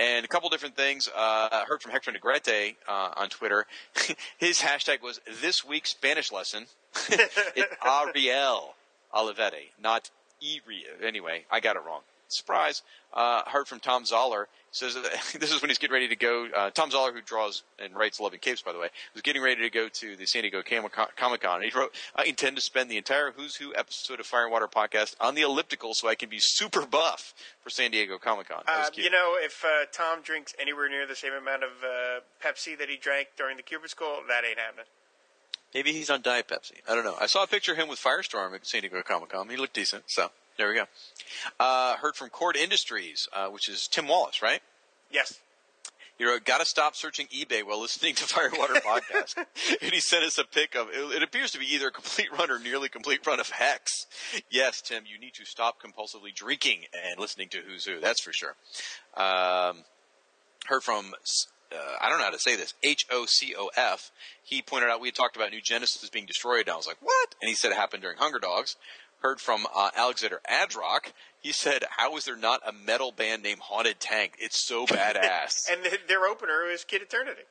and 0.00 0.24
a 0.24 0.28
couple 0.28 0.48
different 0.48 0.74
things. 0.74 1.08
Uh, 1.08 1.48
I 1.52 1.64
heard 1.68 1.82
from 1.82 1.92
Hector 1.92 2.10
Negrete 2.10 2.74
uh, 2.88 3.10
on 3.16 3.28
Twitter. 3.28 3.66
His 4.38 4.60
hashtag 4.60 5.02
was 5.02 5.20
this 5.42 5.64
week's 5.64 5.90
Spanish 5.90 6.32
lesson. 6.32 6.66
it's 7.10 7.76
Ariel 7.84 8.74
Olivetti, 9.14 9.68
not 9.80 10.10
Iri. 10.40 10.84
Anyway, 11.04 11.44
I 11.50 11.60
got 11.60 11.76
it 11.76 11.82
wrong. 11.86 12.00
Surprise. 12.28 12.82
Uh, 13.12 13.42
heard 13.46 13.68
from 13.68 13.80
Thom 13.80 14.04
Zahler. 14.04 14.46
Says 14.72 14.94
this 15.38 15.52
is 15.52 15.60
when 15.60 15.68
he's 15.68 15.78
getting 15.78 15.94
ready 15.94 16.08
to 16.08 16.16
go. 16.16 16.46
Uh, 16.54 16.70
Thom 16.70 16.90
Zahler, 16.90 17.12
who 17.12 17.20
draws 17.20 17.64
and 17.78 17.94
writes 17.96 18.20
Love 18.20 18.32
and 18.32 18.40
Capes, 18.40 18.62
by 18.62 18.72
the 18.72 18.78
way, 18.78 18.88
was 19.14 19.22
getting 19.22 19.42
ready 19.42 19.60
to 19.62 19.70
go 19.70 19.88
to 19.88 20.14
the 20.14 20.26
San 20.26 20.42
Diego 20.42 20.62
Comic 20.62 21.40
Con. 21.40 21.62
He 21.62 21.70
wrote, 21.76 21.92
"I 22.14 22.24
intend 22.24 22.54
to 22.56 22.62
spend 22.62 22.88
the 22.88 22.96
entire 22.96 23.32
Who's 23.32 23.56
Who 23.56 23.74
episode 23.74 24.20
of 24.20 24.26
Fire 24.26 24.44
and 24.44 24.52
Water 24.52 24.68
podcast 24.68 25.16
on 25.20 25.34
the 25.34 25.42
elliptical, 25.42 25.94
so 25.94 26.06
I 26.08 26.14
can 26.14 26.28
be 26.28 26.38
super 26.38 26.86
buff 26.86 27.34
for 27.62 27.70
San 27.70 27.90
Diego 27.90 28.18
Comic 28.18 28.48
Con." 28.48 28.62
Uh, 28.68 28.90
you 28.94 29.10
know, 29.10 29.36
if 29.40 29.64
uh, 29.64 29.86
Tom 29.92 30.22
drinks 30.22 30.54
anywhere 30.60 30.88
near 30.88 31.06
the 31.06 31.16
same 31.16 31.32
amount 31.32 31.64
of 31.64 31.70
uh, 31.82 32.20
Pepsi 32.44 32.78
that 32.78 32.88
he 32.88 32.96
drank 32.96 33.28
during 33.36 33.56
the 33.56 33.64
Kubert 33.64 33.90
School, 33.90 34.20
that 34.28 34.44
ain't 34.44 34.58
happening. 34.58 34.86
Maybe 35.74 35.92
he's 35.92 36.10
on 36.10 36.22
Diet 36.22 36.48
Pepsi. 36.48 36.80
I 36.88 36.94
don't 36.94 37.04
know. 37.04 37.16
I 37.20 37.26
saw 37.26 37.44
a 37.44 37.46
picture 37.46 37.72
of 37.72 37.78
him 37.78 37.88
with 37.88 38.00
Firestorm 38.00 38.54
at 38.54 38.66
San 38.66 38.80
Diego 38.82 39.02
Comic 39.02 39.30
Con. 39.30 39.48
He 39.48 39.56
looked 39.56 39.74
decent. 39.74 40.04
So 40.08 40.30
there 40.60 40.68
we 40.68 40.74
go. 40.74 40.84
Uh, 41.58 41.96
heard 41.96 42.14
from 42.16 42.28
Kord 42.28 42.54
Industries, 42.54 43.26
uh, 43.32 43.48
which 43.48 43.66
is 43.66 43.88
Tim 43.90 44.06
Wallace, 44.06 44.42
right? 44.42 44.60
Yes. 45.10 45.38
He 46.18 46.26
wrote, 46.26 46.44
"Got 46.44 46.58
to 46.58 46.66
stop 46.66 46.94
searching 46.94 47.28
eBay 47.28 47.64
while 47.64 47.80
listening 47.80 48.14
to 48.16 48.24
Firewater 48.26 48.74
podcast." 48.74 49.36
and 49.80 49.90
he 49.90 50.00
sent 50.00 50.22
us 50.22 50.36
a 50.36 50.44
pic 50.44 50.74
of 50.74 50.88
it, 50.90 51.16
it. 51.16 51.22
appears 51.22 51.50
to 51.52 51.58
be 51.58 51.64
either 51.74 51.86
a 51.86 51.90
complete 51.90 52.30
run 52.30 52.50
or 52.50 52.58
nearly 52.58 52.90
complete 52.90 53.26
run 53.26 53.40
of 53.40 53.48
Hex. 53.48 53.90
Yes, 54.50 54.82
Tim, 54.82 55.04
you 55.10 55.18
need 55.18 55.32
to 55.32 55.46
stop 55.46 55.76
compulsively 55.80 56.34
drinking 56.34 56.80
and 56.92 57.18
listening 57.18 57.48
to 57.48 57.62
Who's 57.66 57.86
Who. 57.86 57.98
That's 57.98 58.20
for 58.20 58.34
sure. 58.34 58.54
Um, 59.16 59.84
heard 60.66 60.82
from 60.82 61.14
uh, 61.72 61.96
I 62.00 62.08
don't 62.08 62.18
know 62.18 62.24
how 62.24 62.30
to 62.30 62.38
say 62.38 62.56
this 62.56 62.74
H 62.82 63.06
O 63.10 63.26
C 63.26 63.54
O 63.56 63.70
F. 63.76 64.10
He 64.42 64.60
pointed 64.60 64.90
out 64.90 65.00
we 65.00 65.08
had 65.08 65.14
talked 65.14 65.36
about 65.36 65.52
New 65.52 65.60
Genesis 65.62 66.10
being 66.10 66.26
destroyed, 66.26 66.62
and 66.62 66.70
I 66.70 66.76
was 66.76 66.86
like, 66.86 66.98
"What?" 67.00 67.34
And 67.40 67.48
he 67.48 67.54
said 67.54 67.70
it 67.70 67.76
happened 67.76 68.02
during 68.02 68.18
Hunger 68.18 68.38
Dogs. 68.38 68.76
Heard 69.20 69.40
from 69.40 69.66
uh, 69.74 69.90
Alexander 69.96 70.40
Adrock. 70.50 71.12
He 71.40 71.52
said, 71.52 71.84
"How 71.90 72.16
is 72.16 72.24
there 72.24 72.36
not 72.36 72.60
a 72.66 72.72
metal 72.72 73.12
band 73.12 73.42
named 73.42 73.60
Haunted 73.60 74.00
Tank? 74.00 74.34
It's 74.38 74.66
so 74.66 74.86
badass." 74.86 75.70
And 75.70 75.82
th- 75.82 76.06
their 76.08 76.26
opener 76.26 76.66
is 76.70 76.84
Kid 76.84 77.02
Eternity. 77.02 77.42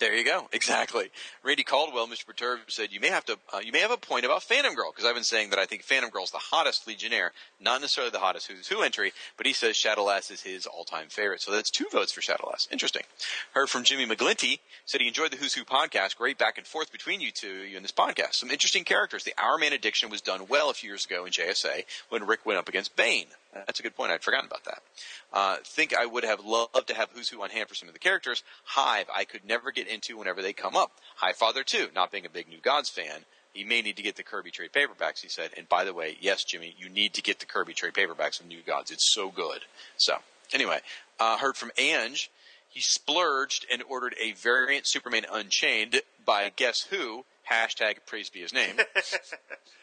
There 0.00 0.16
you 0.16 0.24
go. 0.24 0.48
Exactly. 0.60 1.10
Randy 1.42 1.62
Caldwell, 1.62 2.06
Mr. 2.06 2.26
Perturb, 2.26 2.58
said 2.68 2.92
you 2.92 3.00
may 3.00 3.08
have 3.08 3.24
to, 3.26 3.38
uh, 3.52 3.60
you 3.64 3.72
may 3.72 3.80
have 3.80 3.90
a 3.90 3.96
point 3.96 4.24
about 4.24 4.42
Phantom 4.42 4.74
Girl 4.74 4.90
because 4.90 5.04
I've 5.04 5.14
been 5.14 5.24
saying 5.24 5.50
that 5.50 5.58
I 5.58 5.64
think 5.64 5.82
Phantom 5.82 6.10
Girl's 6.10 6.30
the 6.30 6.38
hottest 6.38 6.86
Legionnaire, 6.86 7.32
not 7.60 7.80
necessarily 7.80 8.10
the 8.10 8.18
hottest 8.18 8.46
Who's 8.50 8.68
Who 8.68 8.82
entry, 8.82 9.12
but 9.36 9.46
he 9.46 9.52
says 9.52 9.76
Shadowlass 9.76 10.30
is 10.30 10.42
his 10.42 10.66
all-time 10.66 11.08
favorite. 11.08 11.40
So 11.40 11.50
that's 11.50 11.70
two 11.70 11.86
votes 11.92 12.12
for 12.12 12.20
Shadowlass. 12.20 12.68
Interesting. 12.70 13.02
Heard 13.52 13.68
from 13.70 13.84
Jimmy 13.84 14.06
McGlinty, 14.06 14.58
said 14.84 15.00
he 15.00 15.08
enjoyed 15.08 15.30
the 15.32 15.36
Who's 15.36 15.54
Who 15.54 15.64
podcast. 15.64 16.16
Great 16.16 16.38
back 16.38 16.58
and 16.58 16.66
forth 16.66 16.92
between 16.92 17.20
you 17.20 17.30
two, 17.30 17.62
you 17.64 17.76
in 17.76 17.82
this 17.82 17.92
podcast. 17.92 18.34
Some 18.34 18.50
interesting 18.50 18.84
characters. 18.84 19.24
The 19.24 19.34
Hour 19.38 19.58
Man 19.58 19.72
Addiction 19.72 20.10
was 20.10 20.20
done 20.20 20.46
well 20.48 20.70
a 20.70 20.74
few 20.74 20.90
years 20.90 21.06
ago 21.06 21.24
in 21.24 21.32
JSA 21.32 21.84
when 22.10 22.26
Rick 22.26 22.44
went 22.44 22.58
up 22.58 22.68
against 22.68 22.96
Bane. 22.96 23.26
That's 23.52 23.80
a 23.80 23.82
good 23.82 23.96
point. 23.96 24.12
I'd 24.12 24.22
forgotten 24.22 24.46
about 24.46 24.64
that. 24.64 24.82
Uh, 25.32 25.56
think 25.64 25.94
I 25.94 26.06
would 26.06 26.24
have 26.24 26.44
loved 26.44 26.86
to 26.86 26.94
have 26.94 27.10
Who's 27.12 27.28
Who 27.28 27.42
on 27.42 27.50
hand 27.50 27.68
for 27.68 27.74
some 27.74 27.88
of 27.88 27.94
the 27.94 27.98
characters. 27.98 28.42
Hive, 28.64 29.06
I 29.14 29.24
could 29.24 29.44
never 29.44 29.72
get 29.72 29.88
into 29.88 30.16
whenever 30.16 30.40
they 30.40 30.52
come 30.52 30.76
up. 30.76 30.92
High 31.16 31.32
Father 31.32 31.64
too, 31.64 31.88
not 31.94 32.12
being 32.12 32.26
a 32.26 32.30
big 32.30 32.48
New 32.48 32.60
Gods 32.60 32.90
fan. 32.90 33.24
He 33.52 33.64
may 33.64 33.82
need 33.82 33.96
to 33.96 34.02
get 34.02 34.14
the 34.14 34.22
Kirby 34.22 34.52
trade 34.52 34.70
paperbacks, 34.72 35.20
he 35.20 35.28
said. 35.28 35.50
And 35.56 35.68
by 35.68 35.84
the 35.84 35.92
way, 35.92 36.16
yes, 36.20 36.44
Jimmy, 36.44 36.74
you 36.78 36.88
need 36.88 37.14
to 37.14 37.22
get 37.22 37.40
the 37.40 37.46
Kirby 37.46 37.74
trade 37.74 37.94
paperbacks 37.94 38.40
of 38.40 38.46
New 38.46 38.62
Gods. 38.64 38.92
It's 38.92 39.12
so 39.12 39.30
good. 39.30 39.62
So, 39.96 40.18
anyway, 40.52 40.78
uh, 41.18 41.36
heard 41.38 41.56
from 41.56 41.72
Ange. 41.76 42.30
He 42.68 42.80
splurged 42.80 43.66
and 43.72 43.82
ordered 43.88 44.14
a 44.20 44.32
variant 44.32 44.86
Superman 44.86 45.26
Unchained 45.30 46.02
by 46.24 46.52
guess 46.54 46.82
who? 46.82 47.24
Hashtag 47.50 47.96
praise 48.06 48.30
be 48.30 48.40
his 48.40 48.52
name. 48.52 48.76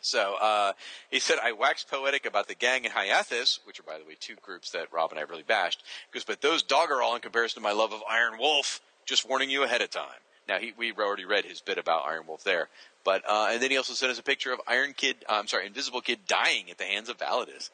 So 0.00 0.36
uh, 0.40 0.72
he 1.10 1.20
said, 1.20 1.38
I 1.42 1.52
waxed 1.52 1.90
poetic 1.90 2.24
about 2.26 2.48
the 2.48 2.54
gang 2.54 2.84
in 2.84 2.90
Hyathis, 2.92 3.58
which 3.66 3.78
are, 3.78 3.82
by 3.84 3.98
the 3.98 4.04
way, 4.04 4.16
two 4.18 4.36
groups 4.40 4.70
that 4.70 4.92
Rob 4.92 5.10
and 5.10 5.18
I 5.18 5.22
really 5.22 5.42
bashed. 5.42 5.82
He 6.10 6.18
goes, 6.18 6.24
but 6.24 6.40
those 6.40 6.62
dog 6.62 6.90
are 6.90 7.02
all 7.02 7.14
in 7.14 7.20
comparison 7.20 7.62
to 7.62 7.68
my 7.68 7.72
love 7.72 7.92
of 7.92 8.00
Iron 8.10 8.38
Wolf. 8.38 8.80
Just 9.04 9.28
warning 9.28 9.50
you 9.50 9.62
ahead 9.62 9.82
of 9.82 9.90
time. 9.90 10.20
Now, 10.48 10.58
he, 10.58 10.72
we 10.76 10.92
already 10.92 11.24
read 11.24 11.44
his 11.44 11.60
bit 11.60 11.78
about 11.78 12.06
Iron 12.06 12.26
Wolf 12.26 12.44
there. 12.44 12.68
But 13.04 13.22
uh, 13.28 13.48
and 13.52 13.62
then 13.62 13.70
he 13.70 13.76
also 13.76 13.94
sent 13.94 14.12
us 14.12 14.18
a 14.18 14.22
picture 14.22 14.52
of 14.52 14.60
Iron 14.66 14.92
Kid, 14.94 15.16
uh, 15.28 15.34
I'm 15.34 15.46
sorry, 15.46 15.66
Invisible 15.66 16.00
Kid 16.00 16.20
dying 16.26 16.70
at 16.70 16.78
the 16.78 16.84
hands 16.84 17.08
of 17.08 17.16
Validus. 17.18 17.70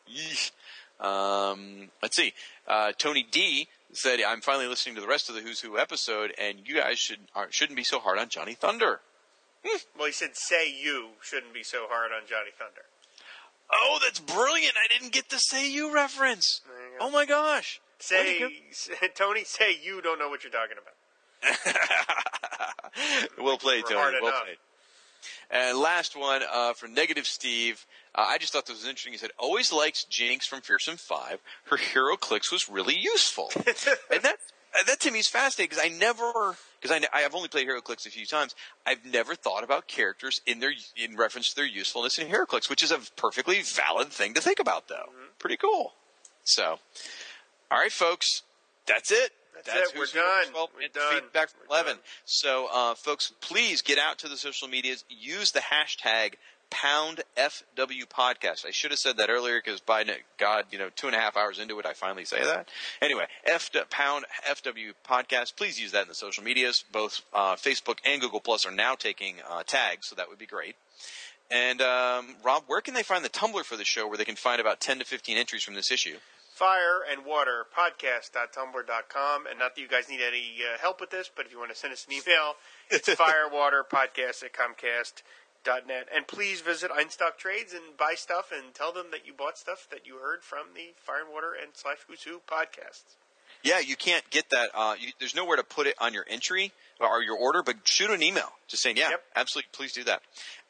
Um, 1.00 1.90
let's 2.02 2.16
see. 2.16 2.32
Uh, 2.66 2.92
Tony 2.96 3.26
D 3.30 3.68
said, 3.92 4.20
"I'm 4.20 4.40
finally 4.40 4.66
listening 4.66 4.94
to 4.94 5.00
the 5.00 5.06
rest 5.06 5.28
of 5.28 5.34
the 5.34 5.40
Who's 5.40 5.60
Who 5.60 5.78
episode, 5.78 6.32
and 6.38 6.60
you 6.64 6.76
guys 6.76 6.98
should 6.98 7.18
aren't- 7.34 7.52
shouldn't 7.55 7.76
be 7.76 7.84
so 7.84 7.98
hard 7.98 8.18
on 8.18 8.28
Johnny 8.28 8.55
Thunder." 8.55 9.00
Well, 9.96 10.06
he 10.06 10.12
said, 10.12 10.36
"Say 10.36 10.70
you 10.70 11.10
shouldn't 11.22 11.54
be 11.54 11.62
so 11.62 11.86
hard 11.88 12.12
on 12.12 12.28
Johnny 12.28 12.50
Thunder." 12.56 12.82
Oh, 13.72 13.98
that's 14.02 14.20
brilliant! 14.20 14.74
I 14.76 14.92
didn't 14.92 15.12
get 15.12 15.30
the 15.30 15.38
"Say 15.38 15.70
You" 15.70 15.92
reference. 15.92 16.60
You. 16.66 16.98
Oh 17.00 17.10
my 17.10 17.24
gosh! 17.24 17.80
Say, 17.98 18.40
Tony, 19.14 19.44
say 19.44 19.76
you 19.82 20.02
don't 20.02 20.18
know 20.18 20.28
what 20.28 20.44
you're 20.44 20.52
talking 20.52 20.76
about. 20.80 20.94
well 23.42 23.58
played, 23.58 23.84
Tony. 23.84 23.96
Well 23.96 24.28
enough. 24.28 24.42
played. 24.44 24.56
And 25.50 25.78
last 25.78 26.16
one 26.16 26.42
uh, 26.52 26.72
for 26.74 26.88
Negative 26.88 27.26
Steve. 27.26 27.86
Uh, 28.14 28.24
I 28.28 28.38
just 28.38 28.52
thought 28.52 28.66
this 28.66 28.76
was 28.76 28.84
interesting. 28.88 29.12
He 29.12 29.18
said, 29.18 29.30
"Always 29.38 29.72
likes 29.72 30.04
Jinx 30.04 30.46
from 30.46 30.60
Fearsome 30.60 30.96
Five. 30.96 31.40
Her 31.64 31.76
HeroClix 31.76 32.52
was 32.52 32.68
really 32.68 32.96
useful." 32.96 33.50
and 33.56 34.22
that's 34.22 34.52
that 34.86 35.00
to 35.00 35.10
me 35.10 35.20
is 35.20 35.28
fascinating 35.28 35.70
because 35.70 35.84
I 35.84 35.96
never 35.96 36.56
because 36.80 37.08
I, 37.12 37.20
have 37.20 37.34
only 37.34 37.48
played 37.48 37.66
HeroClix 37.66 38.06
a 38.06 38.10
few 38.10 38.26
times. 38.26 38.55
I've 38.86 39.05
never 39.05 39.34
thought 39.34 39.64
about 39.64 39.88
characters 39.88 40.40
in 40.46 40.60
their 40.60 40.72
in 40.96 41.16
reference 41.16 41.50
to 41.50 41.56
their 41.56 41.66
usefulness 41.66 42.18
in 42.18 42.28
HeroClix, 42.28 42.68
which 42.68 42.82
is 42.82 42.90
a 42.90 42.98
perfectly 43.16 43.62
valid 43.62 44.08
thing 44.08 44.34
to 44.34 44.40
think 44.40 44.58
about, 44.58 44.88
though. 44.88 45.10
Pretty 45.38 45.56
cool. 45.56 45.94
So, 46.44 46.78
all 47.70 47.78
right, 47.78 47.92
folks, 47.92 48.42
that's 48.86 49.10
it. 49.10 49.32
That's 49.64 49.90
it. 49.90 49.98
We're 49.98 50.06
done. 50.06 50.52
12 50.52 50.70
We're 50.76 50.88
done. 50.88 51.22
Feedback 51.22 51.48
from 51.48 51.60
We're 51.68 51.76
11. 51.76 51.92
done. 51.94 52.02
So, 52.24 52.68
uh, 52.72 52.94
folks, 52.94 53.32
please 53.40 53.82
get 53.82 53.98
out 53.98 54.18
to 54.18 54.28
the 54.28 54.36
social 54.36 54.68
medias. 54.68 55.05
Use 55.08 55.50
the 55.52 55.60
hashtag 55.60 56.34
pound 56.70 57.22
FW 57.36 58.06
podcast. 58.06 58.66
I 58.66 58.70
should 58.70 58.90
have 58.90 58.98
said 58.98 59.16
that 59.16 59.30
earlier 59.30 59.60
because 59.64 59.80
by 59.80 60.04
God, 60.38 60.66
you 60.70 60.78
know, 60.78 60.90
two 60.94 61.06
and 61.06 61.16
a 61.16 61.18
half 61.18 61.36
hours 61.36 61.58
into 61.58 61.78
it, 61.78 61.86
I 61.86 61.92
finally 61.92 62.24
say 62.24 62.42
that. 62.42 62.68
Anyway, 63.00 63.26
F 63.44 63.70
pound 63.90 64.24
FW 64.48 64.92
podcast. 65.08 65.56
Please 65.56 65.80
use 65.80 65.92
that 65.92 66.02
in 66.02 66.08
the 66.08 66.14
social 66.14 66.42
medias. 66.42 66.84
Both 66.90 67.22
uh, 67.32 67.56
Facebook 67.56 67.98
and 68.04 68.20
Google 68.20 68.40
Plus 68.40 68.66
are 68.66 68.72
now 68.72 68.94
taking 68.94 69.36
uh, 69.48 69.62
tags, 69.64 70.06
so 70.06 70.16
that 70.16 70.28
would 70.28 70.38
be 70.38 70.46
great. 70.46 70.76
And 71.50 71.80
um, 71.80 72.36
Rob, 72.44 72.64
where 72.66 72.80
can 72.80 72.94
they 72.94 73.02
find 73.02 73.24
the 73.24 73.28
Tumblr 73.28 73.64
for 73.64 73.76
the 73.76 73.84
show 73.84 74.08
where 74.08 74.18
they 74.18 74.24
can 74.24 74.36
find 74.36 74.60
about 74.60 74.80
10 74.80 74.98
to 74.98 75.04
15 75.04 75.36
entries 75.36 75.62
from 75.62 75.74
this 75.74 75.92
issue? 75.92 76.16
Fire 76.56 77.04
and 77.10 77.26
Water 77.26 77.66
Podcast.tumblr.com. 77.76 79.46
And 79.46 79.58
not 79.58 79.74
that 79.74 79.80
you 79.80 79.88
guys 79.88 80.08
need 80.08 80.20
any 80.26 80.56
uh, 80.64 80.78
help 80.80 81.02
with 81.02 81.10
this, 81.10 81.30
but 81.34 81.44
if 81.44 81.52
you 81.52 81.58
want 81.58 81.70
to 81.70 81.76
send 81.76 81.92
us 81.92 82.06
an 82.08 82.14
email, 82.14 82.54
it's 82.90 83.08
firewaterpodcast 83.14 84.42
at 84.42 84.54
comcast.net. 85.66 86.08
And 86.14 86.26
please 86.26 86.60
visit 86.60 86.90
Einstock 86.90 87.36
Trades 87.38 87.72
and 87.72 87.96
buy 87.96 88.14
stuff 88.16 88.52
and 88.56 88.74
tell 88.74 88.92
them 88.92 89.06
that 89.12 89.26
you 89.26 89.32
bought 89.32 89.58
stuff 89.58 89.86
that 89.90 90.06
you 90.06 90.16
heard 90.18 90.42
from 90.42 90.68
the 90.74 90.94
Fire 90.96 91.20
and 91.24 91.32
Water 91.32 91.52
and 91.60 91.72
slash 91.74 91.98
Who's 92.08 92.22
Who 92.22 92.40
podcasts. 92.50 93.16
Yeah, 93.62 93.80
you 93.80 93.96
can't 93.96 94.28
get 94.30 94.50
that. 94.50 94.70
Uh, 94.74 94.94
you, 95.00 95.08
there's 95.18 95.34
nowhere 95.34 95.56
to 95.56 95.64
put 95.64 95.86
it 95.86 95.94
on 95.98 96.12
your 96.14 96.24
entry 96.28 96.72
or 97.00 97.22
your 97.22 97.36
order, 97.36 97.62
but 97.64 97.76
shoot 97.84 98.10
an 98.10 98.22
email 98.22 98.52
just 98.68 98.82
saying, 98.82 98.96
yeah, 98.96 99.10
Yep. 99.10 99.22
absolutely, 99.34 99.68
please 99.72 99.92
do 99.92 100.04
that. 100.04 100.20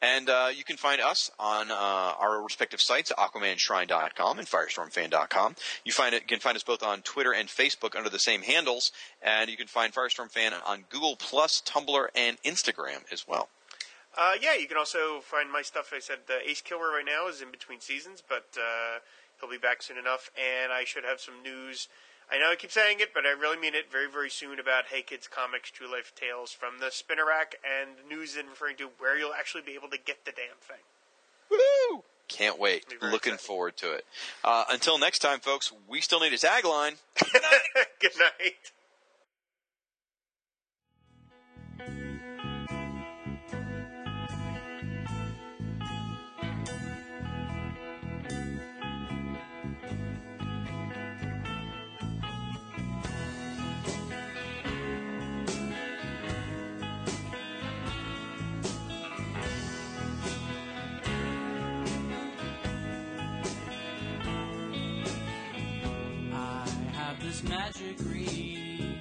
And 0.01 0.29
uh, 0.29 0.49
you 0.55 0.63
can 0.63 0.77
find 0.77 0.99
us 1.01 1.29
on 1.37 1.69
uh, 1.69 1.73
our 1.75 2.41
respective 2.41 2.79
sites, 2.81 3.11
AquamanShrine.com 3.15 4.39
and 4.39 4.47
FirestormFan.com. 4.47 5.55
You 5.83 5.91
find 5.91 6.15
it, 6.15 6.21
you 6.23 6.27
can 6.27 6.39
find 6.39 6.55
us 6.55 6.63
both 6.63 6.81
on 6.81 7.01
Twitter 7.01 7.33
and 7.33 7.49
Facebook 7.49 7.95
under 7.95 8.09
the 8.09 8.19
same 8.19 8.41
handles, 8.41 8.91
and 9.21 9.49
you 9.49 9.57
can 9.57 9.67
find 9.67 9.93
Firestorm 9.93 10.31
Fan 10.31 10.53
on 10.65 10.85
Google 10.89 11.17
Plus, 11.17 11.61
Tumblr, 11.65 12.07
and 12.15 12.41
Instagram 12.43 13.01
as 13.11 13.27
well. 13.27 13.49
Uh, 14.17 14.33
yeah, 14.41 14.55
you 14.55 14.67
can 14.67 14.77
also 14.77 15.19
find 15.21 15.51
my 15.51 15.61
stuff. 15.61 15.91
I 15.95 15.99
said 15.99 16.19
uh, 16.29 16.33
Ace 16.43 16.61
Kilroy 16.61 16.87
right 16.87 17.05
now 17.05 17.27
is 17.27 17.41
in 17.41 17.51
between 17.51 17.79
seasons, 17.79 18.23
but 18.27 18.47
uh, 18.57 18.99
he'll 19.39 19.49
be 19.49 19.57
back 19.57 19.83
soon 19.83 19.97
enough, 19.97 20.31
and 20.35 20.71
I 20.71 20.85
should 20.85 21.03
have 21.03 21.21
some 21.21 21.35
news. 21.43 21.87
I 22.31 22.39
know 22.39 22.51
I 22.51 22.55
keep 22.55 22.71
saying 22.71 22.99
it, 22.99 23.13
but 23.13 23.25
I 23.25 23.29
really 23.29 23.57
mean 23.57 23.75
it 23.75 23.91
very, 23.91 24.09
very 24.09 24.29
soon 24.29 24.59
about 24.59 24.85
Hey 24.87 25.01
Kids 25.03 25.27
Comics 25.27 25.69
True 25.69 25.89
Life 25.89 26.13
Tales 26.15 26.51
from 26.51 26.79
the 26.79 26.89
Spinner 26.89 27.27
Rack, 27.27 27.55
and 27.63 27.91
news 28.09 28.35
in 28.35 28.47
referring 28.47 28.75
to 28.77 28.89
where 28.97 29.17
you'll 29.17 29.33
actually 29.33 29.61
be 29.61 29.73
able 29.73 29.89
to 29.89 29.97
get 29.97 30.25
the 30.25 30.31
damn 30.31 30.57
thing. 30.61 30.83
Woo! 31.51 32.03
Can't 32.27 32.59
wait. 32.59 32.85
Looking 33.01 33.33
excited. 33.33 33.39
forward 33.39 33.77
to 33.77 33.93
it. 33.93 34.05
Uh, 34.43 34.65
until 34.69 34.97
next 34.97 35.19
time, 35.19 35.39
folks, 35.39 35.71
we 35.87 36.01
still 36.01 36.19
need 36.19 36.33
a 36.33 36.37
tagline. 36.37 36.95
Good 38.01 38.17
night. 38.19 38.31
I 38.41 38.53
this 67.37 67.49
magic 67.49 67.97
green. 67.97 68.99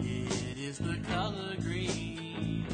It 0.00 0.58
is 0.58 0.78
the 0.78 0.96
color 1.08 1.54
green. 1.60 2.64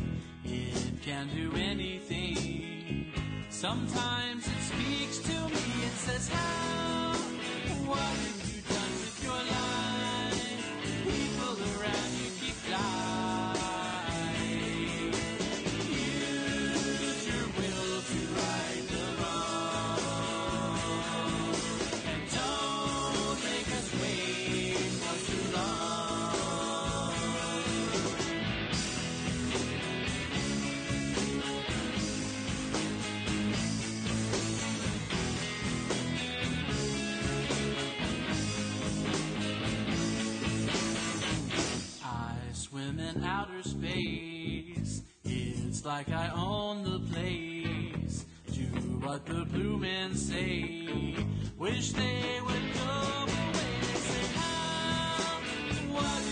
It 0.45 1.03
can 1.03 1.29
do 1.35 1.53
anything. 1.57 3.13
Sometimes 3.51 4.47
it 4.47 4.61
speaks 4.61 5.19
to 5.19 5.49
me. 5.49 5.85
It 5.87 5.93
says, 5.97 6.29
How? 6.29 7.15
What 7.87 8.34
In 42.87 43.25
outer 43.25 43.63
space. 43.63 45.03
It's 45.25 45.87
like 45.87 46.11
I 46.11 46.31
own 46.37 46.85
the 46.85 47.01
place. 47.11 48.27
Do 48.53 48.65
what 49.01 49.25
the 49.25 49.47
blue 49.47 49.79
men 49.79 50.15
say. 50.15 51.17
Wish 51.57 51.93
they 51.93 52.41
would 52.45 52.75
go 52.75 52.91
away. 53.23 53.63
They 53.81 53.99
say, 53.99 54.27
How? 54.35 55.41
What 55.95 56.23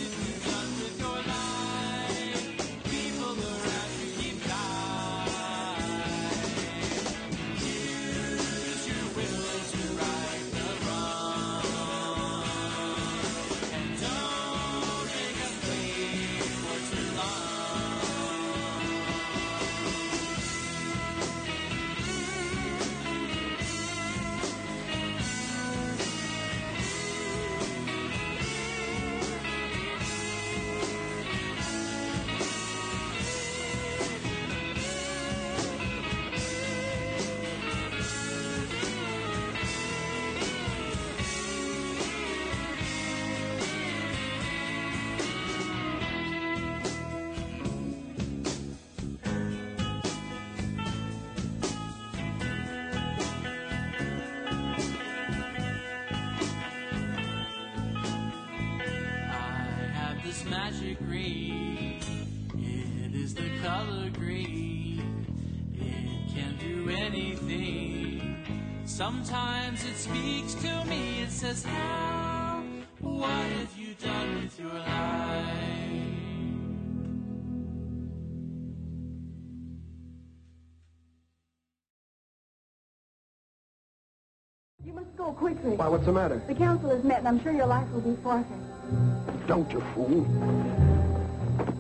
Why, 85.63 85.87
what's 85.87 86.07
the 86.07 86.13
matter? 86.13 86.43
The 86.49 86.55
council 86.55 86.91
has 86.91 87.05
met, 87.05 87.21
and 87.21 87.29
I'm 87.29 87.41
sure 87.41 87.53
your 87.53 87.67
life 87.67 87.89
will 87.91 88.01
be 88.01 88.21
forfeit. 88.21 89.47
Don't 89.47 89.71
you 89.71 89.81
fool. 89.95 90.25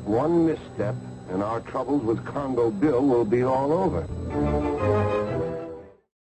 One 0.05 0.47
misstep, 0.47 0.95
and 1.31 1.43
our 1.43 1.61
troubles 1.61 2.05
with 2.05 2.25
Congo 2.25 2.71
Bill 2.71 3.05
will 3.05 3.25
be 3.25 3.43
all 3.43 3.73
over. 3.73 5.22